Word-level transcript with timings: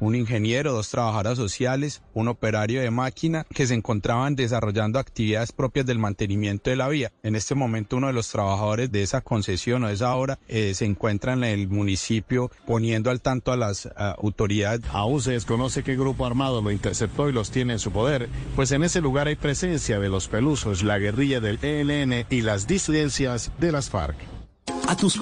Un 0.00 0.14
ingeniero, 0.14 0.72
dos 0.72 0.90
trabajadoras 0.90 1.36
sociales, 1.36 2.02
un 2.14 2.28
operario 2.28 2.80
de 2.80 2.90
máquina 2.90 3.46
que 3.54 3.66
se 3.66 3.74
encontraban 3.74 4.34
desarrollando 4.34 4.98
actividades 4.98 5.52
propias 5.52 5.86
del 5.86 5.98
mantenimiento 5.98 6.70
de 6.70 6.76
la 6.76 6.88
vía. 6.88 7.12
En 7.22 7.36
este 7.36 7.54
momento 7.54 7.96
uno 7.96 8.08
de 8.08 8.12
los 8.12 8.28
trabajadores 8.28 8.90
de 8.90 9.02
esa 9.02 9.20
concesión 9.20 9.84
o 9.84 9.88
de 9.88 9.94
esa 9.94 10.14
obra 10.14 10.38
eh, 10.48 10.74
se 10.74 10.86
encuentra 10.86 11.34
en 11.34 11.44
el 11.44 11.68
municipio 11.68 12.50
poniendo 12.66 13.10
al 13.10 13.20
tanto 13.20 13.52
a 13.52 13.56
las 13.56 13.86
uh, 13.86 13.90
autoridades. 14.22 14.82
Aún 14.92 15.20
se 15.20 15.32
desconoce 15.32 15.82
qué 15.82 15.96
grupo 15.96 16.26
armado 16.26 16.62
lo 16.62 16.70
interceptó 16.70 17.28
y 17.28 17.32
los 17.32 17.50
tiene 17.50 17.74
en 17.74 17.78
su 17.78 17.92
poder, 17.92 18.28
pues 18.56 18.72
en 18.72 18.82
ese 18.82 19.00
lugar 19.00 19.28
hay 19.28 19.36
presencia 19.36 20.00
de 20.00 20.08
los 20.08 20.28
pelusos, 20.28 20.82
la 20.82 20.98
guerrilla 20.98 21.40
del 21.40 21.58
ELN 21.62 22.26
y 22.30 22.40
las 22.40 22.66
disidencias 22.66 23.52
de 23.60 23.72
las 23.72 23.90
FARC. 23.90 24.16
A 24.88 24.96
tus 24.96 25.20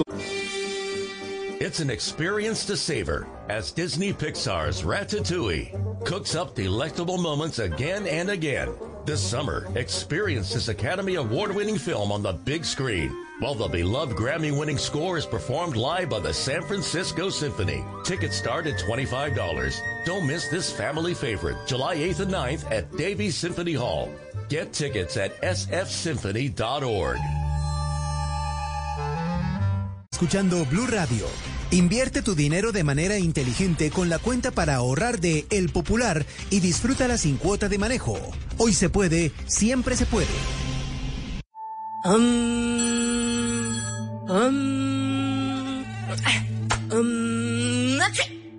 It's 1.69 1.81
an 1.81 1.91
experience 1.91 2.65
to 2.65 2.75
savor 2.75 3.27
as 3.47 3.71
Disney 3.71 4.11
Pixar's 4.11 4.81
Ratatouille 4.81 6.03
cooks 6.03 6.33
up 6.33 6.55
delectable 6.55 7.19
moments 7.19 7.59
again 7.59 8.07
and 8.07 8.31
again. 8.31 8.73
This 9.05 9.21
summer, 9.21 9.67
experience 9.75 10.51
this 10.51 10.67
Academy 10.67 11.13
Award 11.13 11.53
winning 11.53 11.77
film 11.77 12.11
on 12.11 12.23
the 12.23 12.33
big 12.33 12.65
screen 12.65 13.15
while 13.37 13.53
the 13.53 13.67
beloved 13.67 14.17
Grammy 14.17 14.51
winning 14.51 14.79
score 14.79 15.19
is 15.19 15.27
performed 15.27 15.75
live 15.75 16.09
by 16.09 16.17
the 16.19 16.33
San 16.33 16.63
Francisco 16.63 17.29
Symphony. 17.29 17.85
Tickets 18.03 18.35
start 18.35 18.65
at 18.65 18.79
$25. 18.79 19.79
Don't 20.07 20.25
miss 20.25 20.47
this 20.47 20.71
family 20.71 21.13
favorite 21.13 21.67
July 21.67 21.97
8th 21.97 22.21
and 22.21 22.31
9th 22.31 22.71
at 22.71 22.91
Davies 22.97 23.37
Symphony 23.37 23.73
Hall. 23.73 24.11
Get 24.49 24.73
tickets 24.73 25.17
at 25.17 25.39
sfsymphony.org. 25.43 27.19
Escuchando 30.11 30.65
Blue 30.65 30.87
Radio. 30.87 31.58
Invierte 31.71 32.23
tu 32.23 32.33
dinero 32.33 32.71
de 32.71 32.83
manera 32.83 33.19
inteligente 33.19 33.91
con 33.91 34.09
la 34.09 34.17
cuenta 34.17 34.49
para 34.49 34.75
ahorrar 34.75 35.19
de 35.19 35.45
El 35.51 35.69
Popular 35.69 36.25
y 36.49 36.61
disfrútala 36.61 37.15
sin 37.19 37.37
cuota 37.37 37.69
de 37.69 37.77
manejo. 37.77 38.17
Hoy 38.57 38.73
se 38.73 38.89
puede, 38.89 39.31
siempre 39.45 39.95
se 39.95 40.07
puede. 40.07 40.25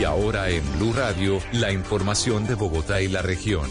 Y 0.00 0.04
ahora 0.04 0.48
en 0.48 0.62
Blue 0.78 0.94
Radio, 0.94 1.40
la 1.52 1.72
información 1.72 2.46
de 2.46 2.54
Bogotá 2.54 3.02
y 3.02 3.08
la 3.08 3.20
región. 3.20 3.68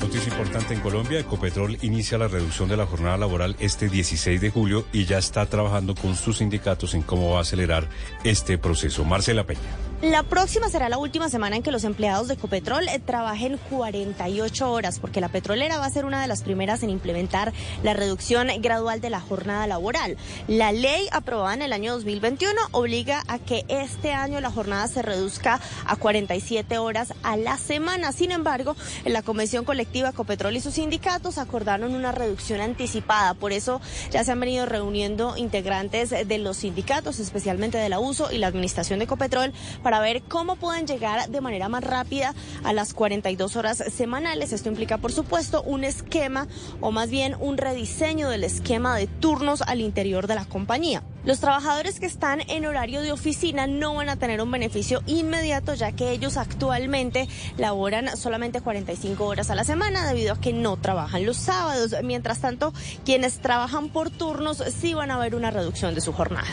Noticia 0.00 0.32
importante 0.32 0.74
en 0.74 0.80
Colombia, 0.80 1.20
Ecopetrol 1.20 1.78
inicia 1.82 2.18
la 2.18 2.26
reducción 2.26 2.68
de 2.68 2.76
la 2.76 2.84
jornada 2.84 3.16
laboral 3.16 3.54
este 3.60 3.88
16 3.88 4.40
de 4.40 4.50
julio 4.50 4.84
y 4.92 5.04
ya 5.04 5.18
está 5.18 5.46
trabajando 5.46 5.94
con 5.94 6.16
sus 6.16 6.38
sindicatos 6.38 6.94
en 6.94 7.02
cómo 7.02 7.30
va 7.30 7.38
a 7.38 7.42
acelerar 7.42 7.88
este 8.24 8.58
proceso. 8.58 9.04
Marcela 9.04 9.44
Peña. 9.44 9.91
La 10.02 10.24
próxima 10.24 10.68
será 10.68 10.88
la 10.88 10.98
última 10.98 11.28
semana 11.28 11.54
en 11.54 11.62
que 11.62 11.70
los 11.70 11.84
empleados 11.84 12.26
de 12.26 12.34
Ecopetrol 12.34 12.88
eh, 12.88 12.98
trabajen 12.98 13.56
48 13.70 14.72
horas, 14.72 14.98
porque 14.98 15.20
la 15.20 15.28
petrolera 15.28 15.78
va 15.78 15.86
a 15.86 15.90
ser 15.90 16.06
una 16.06 16.20
de 16.20 16.26
las 16.26 16.42
primeras 16.42 16.82
en 16.82 16.90
implementar 16.90 17.52
la 17.84 17.94
reducción 17.94 18.48
gradual 18.58 19.00
de 19.00 19.10
la 19.10 19.20
jornada 19.20 19.64
laboral. 19.68 20.16
La 20.48 20.72
ley 20.72 21.06
aprobada 21.12 21.54
en 21.54 21.62
el 21.62 21.72
año 21.72 21.92
2021 21.92 22.52
obliga 22.72 23.22
a 23.28 23.38
que 23.38 23.64
este 23.68 24.12
año 24.12 24.40
la 24.40 24.50
jornada 24.50 24.88
se 24.88 25.02
reduzca 25.02 25.60
a 25.86 25.94
47 25.94 26.78
horas 26.78 27.14
a 27.22 27.36
la 27.36 27.56
semana. 27.56 28.10
Sin 28.10 28.32
embargo, 28.32 28.74
en 29.04 29.12
la 29.12 29.22
Convención 29.22 29.64
Colectiva 29.64 30.08
Ecopetrol 30.08 30.56
y 30.56 30.60
sus 30.60 30.74
sindicatos 30.74 31.38
acordaron 31.38 31.94
una 31.94 32.10
reducción 32.10 32.60
anticipada. 32.60 33.34
Por 33.34 33.52
eso 33.52 33.80
ya 34.10 34.24
se 34.24 34.32
han 34.32 34.40
venido 34.40 34.66
reuniendo 34.66 35.36
integrantes 35.36 36.10
de 36.10 36.38
los 36.38 36.56
sindicatos, 36.56 37.20
especialmente 37.20 37.78
del 37.78 37.92
abuso 37.92 38.32
y 38.32 38.38
la 38.38 38.48
administración 38.48 38.98
de 38.98 39.04
Ecopetrol, 39.04 39.52
para 39.91 39.91
ver 40.00 40.22
cómo 40.22 40.56
pueden 40.56 40.86
llegar 40.86 41.28
de 41.28 41.40
manera 41.40 41.68
más 41.68 41.84
rápida 41.84 42.34
a 42.64 42.72
las 42.72 42.94
42 42.94 43.56
horas 43.56 43.82
semanales. 43.92 44.52
Esto 44.52 44.68
implica, 44.68 44.98
por 44.98 45.12
supuesto, 45.12 45.62
un 45.62 45.84
esquema 45.84 46.48
o 46.80 46.90
más 46.90 47.10
bien 47.10 47.36
un 47.40 47.58
rediseño 47.58 48.28
del 48.28 48.44
esquema 48.44 48.96
de 48.96 49.06
turnos 49.06 49.62
al 49.62 49.80
interior 49.80 50.26
de 50.26 50.34
la 50.34 50.44
compañía. 50.44 51.02
Los 51.24 51.38
trabajadores 51.38 52.00
que 52.00 52.06
están 52.06 52.40
en 52.48 52.66
horario 52.66 53.00
de 53.00 53.12
oficina 53.12 53.68
no 53.68 53.94
van 53.94 54.08
a 54.08 54.16
tener 54.16 54.42
un 54.42 54.50
beneficio 54.50 55.02
inmediato 55.06 55.74
ya 55.74 55.92
que 55.92 56.10
ellos 56.10 56.36
actualmente 56.36 57.28
laboran 57.58 58.16
solamente 58.16 58.60
45 58.60 59.24
horas 59.24 59.50
a 59.50 59.54
la 59.54 59.62
semana 59.62 60.06
debido 60.08 60.32
a 60.32 60.40
que 60.40 60.52
no 60.52 60.76
trabajan 60.76 61.24
los 61.24 61.36
sábados. 61.36 61.94
Mientras 62.02 62.40
tanto, 62.40 62.72
quienes 63.04 63.38
trabajan 63.38 63.88
por 63.88 64.10
turnos 64.10 64.64
sí 64.80 64.94
van 64.94 65.12
a 65.12 65.18
ver 65.18 65.36
una 65.36 65.52
reducción 65.52 65.94
de 65.94 66.00
su 66.00 66.12
jornada. 66.12 66.48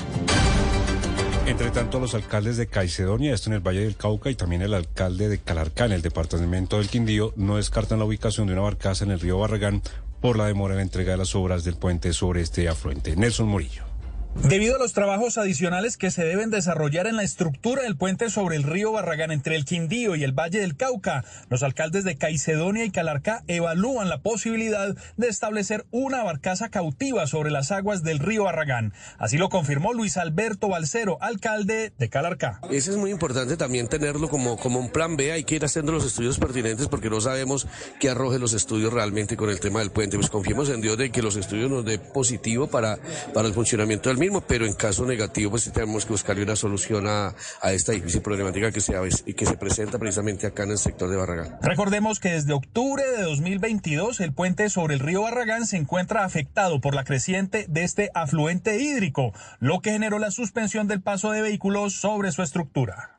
Entre 1.50 1.72
tanto, 1.72 2.00
los 2.00 2.14
alcaldes 2.14 2.58
de 2.58 2.68
Caicedonia, 2.68 3.34
esto 3.34 3.50
en 3.50 3.56
el 3.56 3.68
Valle 3.68 3.80
del 3.80 3.96
Cauca, 3.96 4.30
y 4.30 4.36
también 4.36 4.62
el 4.62 4.76
alcalde 4.76 5.30
de 5.30 5.40
Calarcá, 5.40 5.86
en 5.86 5.94
el 5.94 6.04
departamento 6.04 6.78
del 6.78 6.90
Quindío, 6.90 7.34
no 7.38 7.58
descartan 7.58 7.98
la 7.98 8.06
ubicación 8.06 8.46
de 8.46 8.54
una 8.54 8.62
barcaza 8.62 9.04
en 9.04 9.10
el 9.10 9.20
río 9.20 9.40
Barragán 9.40 9.82
por 10.22 10.38
la 10.38 10.46
demora 10.46 10.76
en 10.76 10.78
la 10.78 10.84
entrega 10.84 11.14
de 11.14 11.18
las 11.18 11.34
obras 11.34 11.64
del 11.64 11.76
puente 11.76 12.14
sobre 12.14 12.42
este 12.42 12.70
afluente. 12.70 13.16
Nelson 13.16 13.48
Murillo. 13.48 13.89
Debido 14.36 14.76
a 14.76 14.80
los 14.80 14.94
trabajos 14.94 15.38
adicionales 15.38 15.98
que 15.98 16.12
se 16.12 16.24
deben 16.24 16.52
desarrollar 16.52 17.08
en 17.08 17.18
la 17.18 17.24
estructura 17.24 17.82
del 17.82 17.98
puente 17.98 18.30
sobre 18.30 18.56
el 18.56 18.64
río 18.64 18.92
Barragán 18.92 19.32
entre 19.32 19.56
el 19.56 19.66
Quindío 19.66 20.16
y 20.16 20.24
el 20.24 20.32
Valle 20.32 20.60
del 20.60 20.78
Cauca, 20.78 21.26
los 21.50 21.62
alcaldes 21.62 22.04
de 22.04 22.16
Caicedonia 22.16 22.86
y 22.86 22.92
Calarcá 22.92 23.44
evalúan 23.48 24.08
la 24.08 24.22
posibilidad 24.22 24.96
de 25.18 25.28
establecer 25.28 25.86
una 25.92 26.24
barcaza 26.24 26.70
cautiva 26.70 27.26
sobre 27.26 27.50
las 27.50 27.72
aguas 27.72 28.04
del 28.04 28.20
río 28.20 28.44
Barragán. 28.44 28.94
Así 29.18 29.38
lo 29.38 29.50
confirmó 29.50 29.94
Luis 29.94 30.16
Alberto 30.16 30.70
Balcero, 30.70 31.18
alcalde 31.22 31.92
de 31.98 32.10
Calarcá. 32.10 32.62
Eso 32.72 32.92
es 32.92 32.98
muy 32.98 33.10
importante 33.12 33.58
también 33.58 33.88
tenerlo 33.88 34.30
como, 34.30 34.58
como 34.58 34.80
un 34.80 34.90
plan 34.90 35.18
B. 35.18 35.32
Hay 35.32 35.44
que 35.44 35.56
ir 35.56 35.66
haciendo 35.66 35.92
los 35.92 36.06
estudios 36.06 36.38
pertinentes 36.38 36.88
porque 36.88 37.10
no 37.10 37.20
sabemos 37.20 37.68
qué 38.00 38.10
arroje 38.10 38.38
los 38.38 38.54
estudios 38.54 38.94
realmente 38.94 39.36
con 39.36 39.50
el 39.50 39.60
tema 39.60 39.80
del 39.80 39.92
puente. 39.92 40.18
Pues 40.18 40.30
confiemos 40.30 40.70
en 40.70 40.82
Dios 40.82 40.98
de 40.98 41.12
que 41.12 41.24
los 41.24 41.36
estudios 41.36 41.70
nos 41.70 41.84
dé 41.84 41.98
positivo 41.98 42.68
para, 42.68 43.00
para 43.34 43.48
el 43.48 43.54
funcionamiento 43.54 44.10
del 44.10 44.19
mismo, 44.20 44.42
pero 44.42 44.66
en 44.66 44.74
caso 44.74 45.06
negativo, 45.06 45.52
pues 45.52 45.72
tenemos 45.72 46.06
que 46.06 46.12
buscarle 46.12 46.44
una 46.44 46.56
solución 46.56 47.08
a, 47.08 47.34
a 47.62 47.72
esta 47.72 47.94
difícil 47.94 48.22
problemática 48.22 48.72
que 48.72 48.82
se, 48.82 48.94
que 49.34 49.46
se 49.46 49.58
presenta 49.58 49.98
precisamente 49.98 50.46
acá 50.46 50.64
en 50.64 50.72
el 50.72 50.78
sector 50.78 51.10
de 51.10 51.18
Barragán. 51.18 51.58
Recordemos 51.62 52.20
que 52.20 52.32
desde 52.32 52.54
octubre 52.54 53.04
de 53.04 53.24
2022 53.24 54.20
el 54.20 54.34
puente 54.34 54.70
sobre 54.70 54.96
el 54.96 55.00
río 55.00 55.24
Barragán 55.24 55.66
se 55.66 55.78
encuentra 55.78 56.26
afectado 56.26 56.82
por 56.82 56.94
la 56.94 57.04
creciente 57.04 57.66
de 57.70 57.84
este 57.84 58.12
afluente 58.14 58.82
hídrico, 58.82 59.34
lo 59.60 59.80
que 59.80 59.92
generó 59.92 60.20
la 60.20 60.32
suspensión 60.32 60.88
del 60.88 61.02
paso 61.02 61.32
de 61.32 61.42
vehículos 61.42 61.94
sobre 61.94 62.32
su 62.32 62.44
estructura. 62.44 63.19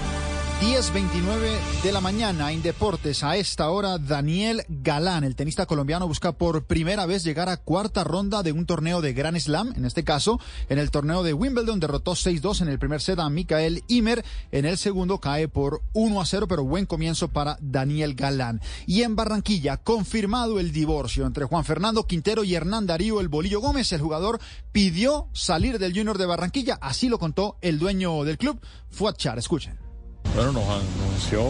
10.29 0.61 1.81
de 1.81 1.91
la 1.91 2.01
mañana 2.01 2.51
en 2.51 2.61
Deportes. 2.61 3.23
A 3.23 3.35
esta 3.35 3.71
hora, 3.71 3.97
Daniel 3.97 4.63
Galán, 4.69 5.23
el 5.23 5.35
tenista 5.35 5.65
colombiano, 5.65 6.07
busca 6.07 6.33
por 6.33 6.65
primera 6.65 7.07
vez 7.07 7.23
llegar 7.23 7.49
a 7.49 7.57
cuarta 7.57 8.03
ronda 8.03 8.43
de 8.43 8.51
un 8.51 8.67
torneo 8.67 9.01
de 9.01 9.13
Grand 9.13 9.39
Slam. 9.39 9.73
En 9.75 9.85
este 9.85 10.03
caso, 10.03 10.39
en 10.69 10.77
el 10.77 10.91
torneo 10.91 11.23
de 11.23 11.33
Wimbledon, 11.33 11.79
derrotó 11.79 12.11
6-2 12.11 12.61
en 12.61 12.67
el 12.67 12.77
primer 12.77 13.01
set 13.01 13.17
a 13.17 13.27
Mikael 13.31 13.83
Imer. 13.87 14.23
En 14.51 14.65
el 14.65 14.77
segundo 14.77 15.17
cae 15.17 15.47
por 15.47 15.81
1-0, 15.95 16.45
pero 16.47 16.63
buen 16.63 16.85
comienzo 16.85 17.29
para 17.29 17.57
Daniel 17.59 18.13
Galán. 18.13 18.61
Y 18.85 19.01
en 19.01 19.15
Barranquilla, 19.15 19.77
confirmado 19.77 20.59
el 20.59 20.71
divorcio 20.71 21.25
entre 21.25 21.45
Juan 21.45 21.65
Fernando 21.65 22.05
Quintero 22.05 22.43
y 22.43 22.53
Hernán 22.53 22.85
Darío 22.85 23.19
El 23.19 23.29
Bolillo 23.29 23.61
Gómez. 23.61 23.91
El 23.93 24.01
jugador 24.01 24.39
pidió 24.71 25.27
salir 25.33 25.79
del 25.79 25.97
Junior 25.97 26.19
de 26.19 26.27
Barranquilla. 26.27 26.77
Así 26.81 27.09
lo 27.09 27.17
contó 27.17 27.57
el 27.61 27.79
dueño 27.79 28.23
del 28.25 28.37
club, 28.37 28.61
Fuad 28.91 29.15
Char. 29.15 29.39
Escuchen. 29.39 29.90
Bueno, 30.35 30.53
nos 30.53 30.63
anunció 30.63 31.43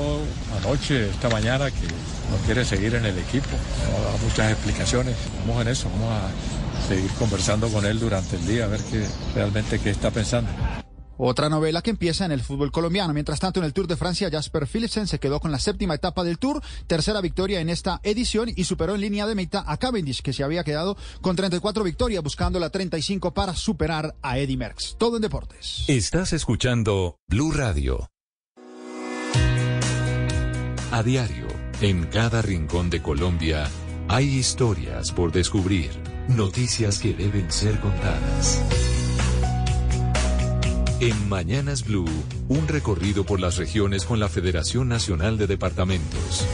anoche, 0.57 1.09
esta 1.09 1.29
mañana, 1.29 1.69
que 1.69 1.87
no 1.87 2.37
quiere 2.45 2.65
seguir 2.65 2.95
en 2.95 3.05
el 3.05 3.17
equipo. 3.17 3.49
No 3.91 4.03
da 4.03 4.17
muchas 4.23 4.51
explicaciones. 4.51 5.15
Vamos 5.45 5.61
en 5.61 5.67
eso, 5.67 5.89
vamos 5.89 6.09
a 6.11 6.87
seguir 6.87 7.11
conversando 7.11 7.69
con 7.69 7.85
él 7.85 7.99
durante 7.99 8.35
el 8.37 8.47
día, 8.47 8.65
a 8.65 8.67
ver 8.67 8.81
qué 8.89 9.05
realmente 9.35 9.79
qué 9.79 9.91
está 9.91 10.09
pensando. 10.11 10.49
Otra 11.23 11.49
novela 11.49 11.83
que 11.83 11.91
empieza 11.91 12.25
en 12.25 12.31
el 12.31 12.41
fútbol 12.41 12.71
colombiano. 12.71 13.13
Mientras 13.13 13.39
tanto, 13.39 13.59
en 13.59 13.65
el 13.67 13.73
Tour 13.73 13.85
de 13.85 13.95
Francia, 13.95 14.31
Jasper 14.31 14.65
Philipsen 14.65 15.05
se 15.05 15.19
quedó 15.19 15.39
con 15.39 15.51
la 15.51 15.59
séptima 15.59 15.93
etapa 15.93 16.23
del 16.23 16.39
Tour, 16.39 16.63
tercera 16.87 17.21
victoria 17.21 17.61
en 17.61 17.69
esta 17.69 17.99
edición 18.01 18.49
y 18.55 18.63
superó 18.63 18.95
en 18.95 19.01
línea 19.01 19.27
de 19.27 19.35
meta 19.35 19.63
a 19.67 19.77
Cavendish, 19.77 20.23
que 20.23 20.33
se 20.33 20.43
había 20.43 20.63
quedado 20.63 20.97
con 21.21 21.35
34 21.35 21.83
victorias, 21.83 22.23
buscando 22.23 22.59
la 22.59 22.71
35 22.71 23.35
para 23.35 23.53
superar 23.53 24.15
a 24.23 24.39
Eddie 24.39 24.57
Merckx. 24.57 24.95
Todo 24.97 25.17
en 25.17 25.21
deportes. 25.21 25.83
Estás 25.87 26.33
escuchando 26.33 27.19
Blue 27.27 27.51
Radio. 27.51 28.09
A 30.91 31.03
diario, 31.03 31.47
en 31.79 32.03
cada 32.07 32.41
rincón 32.41 32.89
de 32.89 33.01
Colombia, 33.01 33.69
hay 34.09 34.25
historias 34.25 35.13
por 35.13 35.31
descubrir, 35.31 35.89
noticias 36.27 36.99
que 36.99 37.13
deben 37.13 37.49
ser 37.49 37.79
contadas. 37.79 38.61
En 40.99 41.29
Mañanas 41.29 41.85
Blue, 41.85 42.09
un 42.49 42.67
recorrido 42.67 43.23
por 43.23 43.39
las 43.39 43.55
regiones 43.55 44.03
con 44.03 44.19
la 44.19 44.27
Federación 44.27 44.89
Nacional 44.89 45.37
de 45.37 45.47
Departamentos. 45.47 46.45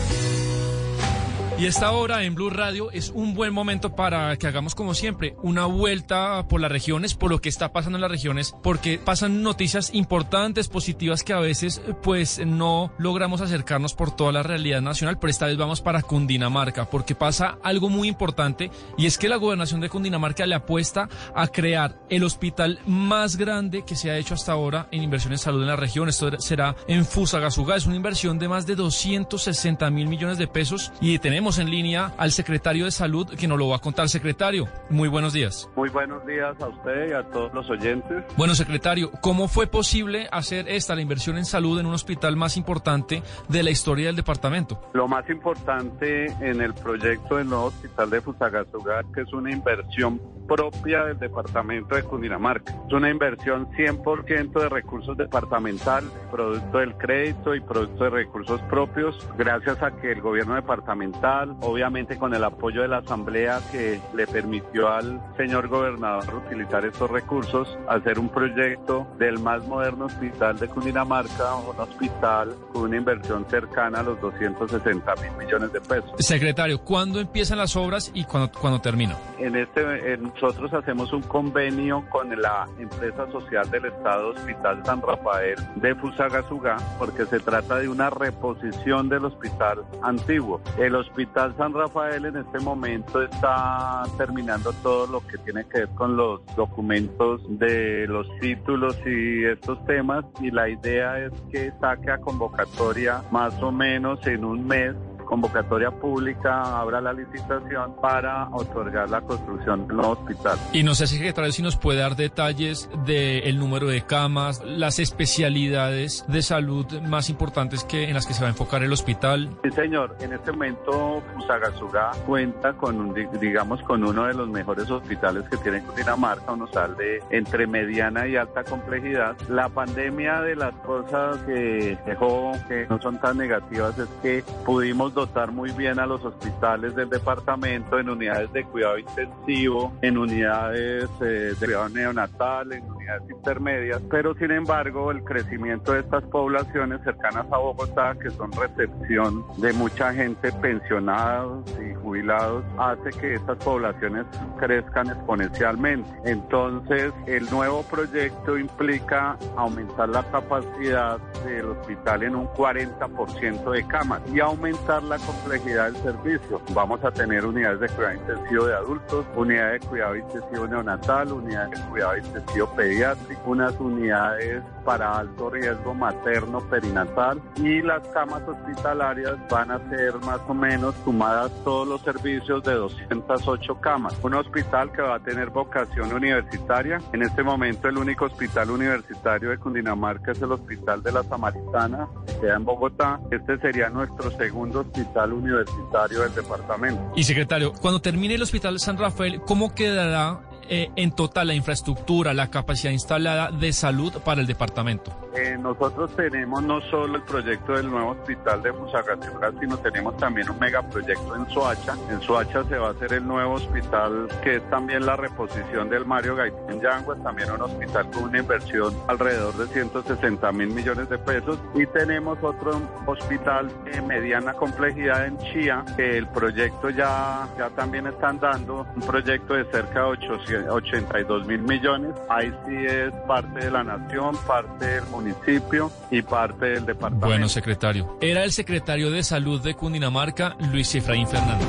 Y 1.59 1.65
esta 1.65 1.91
hora 1.91 2.23
en 2.23 2.35
Blue 2.35 2.51
Radio 2.51 2.91
es 2.91 3.09
un 3.09 3.33
buen 3.33 3.51
momento 3.51 3.95
para 3.95 4.37
que 4.37 4.45
hagamos 4.45 4.75
como 4.75 4.93
siempre 4.93 5.35
una 5.41 5.65
vuelta 5.65 6.47
por 6.47 6.61
las 6.61 6.71
regiones, 6.71 7.15
por 7.15 7.31
lo 7.31 7.41
que 7.41 7.49
está 7.49 7.73
pasando 7.73 7.97
en 7.97 8.03
las 8.03 8.11
regiones, 8.11 8.53
porque 8.61 8.99
pasan 8.99 9.41
noticias 9.41 9.91
importantes, 9.91 10.67
positivas 10.67 11.23
que 11.23 11.33
a 11.33 11.39
veces 11.39 11.81
pues 12.03 12.45
no 12.45 12.93
logramos 12.99 13.41
acercarnos 13.41 13.95
por 13.95 14.15
toda 14.15 14.31
la 14.31 14.43
realidad 14.43 14.81
nacional, 14.81 15.17
pero 15.17 15.31
esta 15.31 15.47
vez 15.47 15.57
vamos 15.57 15.81
para 15.81 16.03
Cundinamarca, 16.03 16.91
porque 16.91 17.15
pasa 17.15 17.57
algo 17.63 17.89
muy 17.89 18.07
importante 18.07 18.69
y 18.95 19.07
es 19.07 19.17
que 19.17 19.27
la 19.27 19.37
gobernación 19.37 19.81
de 19.81 19.89
Cundinamarca 19.89 20.45
le 20.45 20.53
apuesta 20.53 21.09
a 21.33 21.47
crear 21.47 21.97
el 22.11 22.23
hospital 22.23 22.79
más 22.85 23.35
grande 23.35 23.83
que 23.83 23.95
se 23.95 24.11
ha 24.11 24.17
hecho 24.17 24.35
hasta 24.35 24.51
ahora 24.51 24.89
en 24.91 25.01
inversión 25.01 25.33
en 25.33 25.39
salud 25.39 25.63
en 25.63 25.69
la 25.69 25.75
región. 25.75 26.07
Esto 26.07 26.39
será 26.39 26.75
en 26.87 27.03
Fusagasugá, 27.03 27.77
es 27.77 27.87
una 27.87 27.95
inversión 27.95 28.37
de 28.37 28.47
más 28.47 28.67
de 28.67 28.75
260 28.75 29.89
mil 29.89 30.07
millones 30.07 30.37
de 30.37 30.47
pesos 30.47 30.91
y 31.01 31.17
tenemos 31.17 31.46
en 31.57 31.71
línea 31.71 32.13
al 32.17 32.33
secretario 32.33 32.83
de 32.83 32.91
Salud 32.91 33.25
que 33.29 33.47
nos 33.47 33.57
lo 33.57 33.69
va 33.69 33.77
a 33.77 33.79
contar. 33.79 34.09
Secretario, 34.09 34.67
muy 34.89 35.07
buenos 35.07 35.31
días. 35.31 35.69
Muy 35.77 35.87
buenos 35.87 36.25
días 36.25 36.59
a 36.59 36.67
usted 36.67 37.09
y 37.09 37.13
a 37.13 37.23
todos 37.23 37.53
los 37.53 37.69
oyentes. 37.69 38.25
Bueno, 38.35 38.53
secretario, 38.53 39.11
¿cómo 39.21 39.47
fue 39.47 39.67
posible 39.67 40.27
hacer 40.29 40.67
esta, 40.67 40.93
la 40.93 41.01
inversión 41.01 41.37
en 41.37 41.45
salud 41.45 41.79
en 41.79 41.85
un 41.85 41.93
hospital 41.93 42.35
más 42.35 42.57
importante 42.57 43.23
de 43.47 43.63
la 43.63 43.71
historia 43.71 44.07
del 44.07 44.17
departamento? 44.17 44.81
Lo 44.93 45.07
más 45.07 45.29
importante 45.29 46.25
en 46.41 46.59
el 46.59 46.73
proyecto 46.73 47.37
del 47.37 47.47
nuevo 47.47 47.65
hospital 47.65 48.09
de 48.09 48.19
Fusagasugá, 48.19 49.03
que 49.15 49.21
es 49.21 49.31
una 49.31 49.51
inversión 49.51 50.19
propia 50.47 51.05
del 51.05 51.19
departamento 51.19 51.95
de 51.95 52.03
Cundinamarca. 52.03 52.73
Es 52.87 52.93
una 52.93 53.09
inversión 53.09 53.67
100% 53.71 54.59
de 54.59 54.69
recursos 54.69 55.17
departamental, 55.17 56.03
producto 56.31 56.77
del 56.79 56.95
crédito 56.95 57.55
y 57.55 57.61
producto 57.61 58.05
de 58.05 58.09
recursos 58.09 58.61
propios, 58.63 59.17
gracias 59.37 59.81
a 59.83 59.91
que 59.91 60.11
el 60.11 60.21
gobierno 60.21 60.55
departamental 60.55 61.36
obviamente 61.61 62.17
con 62.17 62.33
el 62.33 62.43
apoyo 62.43 62.81
de 62.81 62.87
la 62.87 62.97
Asamblea 62.97 63.59
que 63.71 63.99
le 64.13 64.27
permitió 64.27 64.89
al 64.89 65.21
señor 65.37 65.67
gobernador 65.67 66.43
utilizar 66.45 66.85
estos 66.85 67.09
recursos, 67.09 67.77
hacer 67.87 68.19
un 68.19 68.29
proyecto 68.29 69.07
del 69.17 69.39
más 69.39 69.65
moderno 69.67 70.05
hospital 70.05 70.57
de 70.57 70.67
Cundinamarca, 70.67 71.55
un 71.55 71.79
hospital 71.79 72.55
con 72.73 72.83
una 72.83 72.97
inversión 72.97 73.45
cercana 73.49 73.99
a 73.99 74.03
los 74.03 74.19
260 74.21 75.15
mil 75.15 75.31
millones 75.37 75.71
de 75.73 75.81
pesos. 75.81 76.11
Secretario, 76.19 76.79
¿cuándo 76.79 77.19
empiezan 77.19 77.57
las 77.57 77.75
obras 77.75 78.11
y 78.13 78.23
cuándo, 78.25 78.51
cuándo 78.59 78.79
terminan? 78.79 79.17
En 79.39 79.55
este, 79.55 80.17
nosotros 80.17 80.73
hacemos 80.73 81.13
un 81.13 81.21
convenio 81.23 82.03
con 82.09 82.29
la 82.41 82.67
empresa 82.79 83.29
social 83.31 83.69
del 83.69 83.85
Estado 83.85 84.29
Hospital 84.29 84.83
San 84.85 85.01
Rafael 85.01 85.55
de 85.75 85.95
Fusagasugá, 85.95 86.77
porque 86.97 87.25
se 87.25 87.39
trata 87.39 87.77
de 87.77 87.87
una 87.89 88.09
reposición 88.09 89.09
del 89.09 89.25
hospital 89.25 89.83
antiguo. 90.01 90.61
El 90.77 90.95
hospital 90.95 91.26
Hospital 91.27 91.57
San 91.57 91.73
Rafael 91.73 92.25
en 92.25 92.37
este 92.37 92.59
momento 92.59 93.21
está 93.21 94.03
terminando 94.17 94.71
todo 94.81 95.07
lo 95.07 95.19
que 95.27 95.37
tiene 95.39 95.65
que 95.65 95.79
ver 95.79 95.89
con 95.89 96.15
los 96.15 96.41
documentos 96.55 97.41
de 97.59 98.07
los 98.07 98.25
títulos 98.39 98.95
y 99.05 99.43
estos 99.43 99.83
temas 99.85 100.23
y 100.41 100.51
la 100.51 100.69
idea 100.69 101.19
es 101.19 101.33
que 101.51 101.71
saque 101.81 102.11
a 102.11 102.17
convocatoria 102.19 103.21
más 103.31 103.61
o 103.61 103.71
menos 103.73 104.25
en 104.25 104.45
un 104.45 104.65
mes 104.65 104.95
convocatoria 105.27 105.91
pública 105.91 106.79
abra 106.79 107.01
la 107.01 107.13
licitación 107.13 107.95
para 108.01 108.47
otorgar 108.49 109.09
la 109.09 109.21
construcción 109.21 109.87
del 109.87 109.97
nuevo 109.97 110.13
hospital. 110.13 110.57
Y 110.73 110.83
no 110.83 110.95
sé, 110.95 111.05
secretario, 111.07 111.51
si 111.51 111.61
nos 111.61 111.77
puede 111.77 111.99
dar 111.99 112.15
detalles 112.15 112.89
del 113.05 113.59
número 113.59 113.87
de 113.87 114.01
camas, 114.01 114.63
las 114.63 114.99
especialidades 114.99 116.25
de 116.27 116.41
salud 116.41 116.85
más 117.01 117.29
importantes 117.29 117.83
que 117.83 118.05
en 118.05 118.13
las 118.13 118.25
que 118.25 118.33
se 118.33 118.41
va 118.41 118.47
a 118.47 118.51
enfocar 118.51 118.83
el 118.83 118.91
hospital. 118.91 119.49
Sí, 119.63 119.71
señor. 119.71 120.15
En 120.19 120.33
este 120.33 120.51
momento, 120.51 121.21
Fusagasugá 121.35 122.11
cuenta 122.25 122.73
con, 122.73 122.99
un, 122.99 123.13
digamos, 123.39 123.81
con 123.83 124.03
uno 124.03 124.25
de 124.25 124.33
los 124.33 124.47
mejores 124.49 124.89
hospitales 124.89 125.43
que 125.49 125.57
tiene 125.57 125.81
Cundinamarca, 125.81 126.53
un 126.53 126.61
hospital 126.63 126.95
de 126.97 127.21
entre 127.29 127.67
mediana 127.67 128.27
y 128.27 128.35
alta 128.35 128.63
complejidad. 128.63 129.35
La 129.49 129.69
pandemia 129.69 130.41
de 130.41 130.55
las 130.55 130.73
cosas 130.75 131.37
que 131.39 131.97
dejó 132.05 132.53
que 132.67 132.87
no 132.89 133.01
son 133.01 133.19
tan 133.19 133.37
negativas 133.37 133.97
es 133.97 134.07
que 134.21 134.43
pudimos 134.65 135.13
dotar 135.17 135.51
muy 135.51 135.71
bien 135.71 135.99
a 135.99 136.05
los 136.05 136.23
hospitales 136.23 136.95
del 136.95 137.09
departamento 137.09 137.97
en 137.97 138.07
unidades 138.07 138.53
de 138.53 138.63
cuidado 138.63 138.99
intensivo, 138.99 139.91
en 140.03 140.15
unidades 140.15 141.09
eh, 141.21 141.53
de 141.59 141.65
cuidado 141.65 141.89
neonatal, 141.89 142.71
en 142.71 142.83
unidades 142.83 143.23
intermedias, 143.27 143.99
pero 144.11 144.35
sin 144.35 144.51
embargo 144.51 145.09
el 145.09 145.23
crecimiento 145.23 145.93
de 145.93 146.01
estas 146.01 146.23
poblaciones 146.25 147.01
cercanas 147.03 147.47
a 147.51 147.57
Bogotá, 147.57 148.15
que 148.21 148.29
son 148.29 148.51
recepción 148.51 149.43
de 149.57 149.73
mucha 149.73 150.13
gente 150.13 150.51
pensionados 150.51 151.65
y 151.81 151.95
jubilados, 151.95 152.63
hace 152.77 153.09
que 153.19 153.33
estas 153.33 153.57
poblaciones 153.57 154.25
crezcan 154.59 155.07
exponencialmente. 155.07 156.09
Entonces 156.25 157.11
el 157.25 157.49
nuevo 157.49 157.81
proyecto 157.83 158.55
implica 158.55 159.35
aumentar 159.55 160.09
la 160.09 160.21
capacidad 160.29 161.17
del 161.43 161.65
hospital 161.65 162.21
en 162.21 162.35
un 162.35 162.47
40% 162.49 163.71
de 163.71 163.87
camas 163.87 164.21
y 164.31 164.39
aumentar 164.39 165.06
la 165.07 165.17
complejidad 165.19 165.91
del 165.91 166.03
servicio. 166.03 166.61
Vamos 166.73 167.03
a 167.03 167.11
tener 167.11 167.45
unidades 167.45 167.79
de 167.79 167.89
cuidado 167.89 168.15
intensivo 168.15 168.65
de 168.65 168.75
adultos, 168.75 169.25
unidades 169.35 169.81
de 169.81 169.87
cuidado 169.87 170.15
intensivo 170.15 170.67
neonatal, 170.67 171.31
unidades 171.31 171.71
de 171.71 171.89
cuidado 171.89 172.17
intensivo 172.17 172.67
pediátrico, 172.75 173.41
unas 173.45 173.79
unidades 173.79 174.63
para 174.87 175.17
alto 175.17 175.49
riesgo 175.49 175.93
materno 175.93 176.61
perinatal 176.69 177.41
y 177.57 177.81
las 177.81 178.07
camas 178.07 178.41
hospitalarias 178.47 179.35
van 179.51 179.69
a 179.69 179.79
ser 179.89 180.15
más 180.25 180.39
o 180.47 180.53
menos 180.53 180.95
sumadas 181.03 181.51
todos 181.65 181.85
los 181.85 181.99
servicios 182.03 182.63
de 182.63 182.73
208 182.75 183.81
camas. 183.81 184.15
Un 184.23 184.35
hospital 184.35 184.89
que 184.93 185.01
va 185.01 185.15
a 185.15 185.19
tener 185.19 185.49
vocación 185.49 186.13
universitaria. 186.13 187.01
En 187.11 187.21
este 187.21 187.43
momento 187.43 187.89
el 187.89 187.97
único 187.97 188.25
hospital 188.27 188.71
universitario 188.71 189.49
de 189.49 189.57
Cundinamarca 189.57 190.31
es 190.31 190.41
el 190.41 190.53
Hospital 190.53 191.03
de 191.03 191.11
la 191.11 191.23
Samaritana, 191.23 192.07
que 192.25 192.39
queda 192.39 192.55
en 192.55 192.63
Bogotá. 192.63 193.19
Este 193.29 193.57
sería 193.57 193.89
nuestro 193.89 194.31
segundo 194.37 194.79
hospital 194.79 195.33
universitario 195.33 196.21
del 196.21 196.33
departamento. 196.33 197.11
Y 197.13 197.23
secretario, 197.23 197.73
cuando 197.73 197.99
termine 197.99 198.35
el 198.35 198.41
Hospital 198.41 198.79
San 198.79 198.97
Rafael, 198.97 199.41
¿cómo 199.41 199.75
quedará 199.75 200.46
eh, 200.69 200.89
en 200.95 201.11
total 201.11 201.47
la 201.47 201.53
infraestructura, 201.53 202.33
la 202.33 202.49
capacidad 202.49 202.91
instalada 202.91 203.51
de 203.51 203.73
salud 203.73 204.13
para 204.23 204.41
el 204.41 204.47
departamento? 204.47 205.11
eh, 205.37 205.57
nosotros 205.57 206.15
tenemos 206.15 206.63
no 206.63 206.81
solo 206.81 207.17
el 207.17 207.21
proyecto 207.23 207.73
del 207.73 207.89
nuevo 207.89 208.11
hospital 208.11 208.61
de 208.63 208.73
Fusagasugá, 208.73 209.51
sino 209.59 209.77
tenemos 209.77 210.17
también 210.17 210.49
un 210.49 210.57
megaproyecto 210.57 211.35
en 211.35 211.47
Soacha. 211.49 211.95
En 212.09 212.21
Soacha 212.21 212.63
se 212.63 212.77
va 212.77 212.87
a 212.87 212.91
hacer 212.91 213.13
el 213.13 213.27
nuevo 213.27 213.53
hospital 213.53 214.27
que 214.43 214.55
es 214.57 214.69
también 214.69 215.05
la 215.05 215.15
reposición 215.15 215.89
del 215.89 216.05
Mario 216.05 216.35
Gaitán 216.35 216.81
Yanguas, 216.81 217.21
también 217.23 217.51
un 217.51 217.61
hospital 217.61 218.09
con 218.11 218.23
una 218.23 218.39
inversión 218.39 218.95
alrededor 219.07 219.55
de 219.57 219.67
160 219.67 220.51
mil 220.53 220.69
millones 220.69 221.09
de 221.09 221.17
pesos. 221.19 221.59
Y 221.75 221.85
tenemos 221.87 222.37
otro 222.41 222.81
hospital 223.05 223.69
de 223.85 224.01
mediana 224.01 224.53
complejidad 224.53 225.27
en 225.27 225.37
Chía, 225.37 225.85
que 225.95 226.17
el 226.17 226.27
proyecto 226.27 226.89
ya, 226.89 227.47
ya 227.57 227.69
también 227.71 228.07
están 228.07 228.39
dando 228.39 228.87
un 228.95 229.01
proyecto 229.01 229.53
de 229.53 229.65
cerca 229.65 229.99
de 229.99 230.05
800, 230.05 230.56
82 230.69 231.45
mil 231.45 231.61
millones. 231.61 232.13
Ahí 232.29 232.51
sí 232.65 232.75
es 232.75 233.11
parte 233.27 233.65
de 233.65 233.71
la 233.71 233.83
nación, 233.83 234.35
parte 234.47 234.85
del 234.85 235.03
municipio 235.05 235.91
y 236.11 236.21
parte 236.21 236.65
del 236.65 236.85
departamento. 236.85 237.27
Bueno, 237.27 237.49
secretario. 237.49 238.17
Era 238.21 238.43
el 238.43 238.51
secretario 238.51 239.11
de 239.11 239.23
Salud 239.23 239.61
de 239.61 239.73
Cundinamarca, 239.75 240.55
Luis 240.71 240.93
Efraín 240.95 241.27
Fernández. 241.27 241.67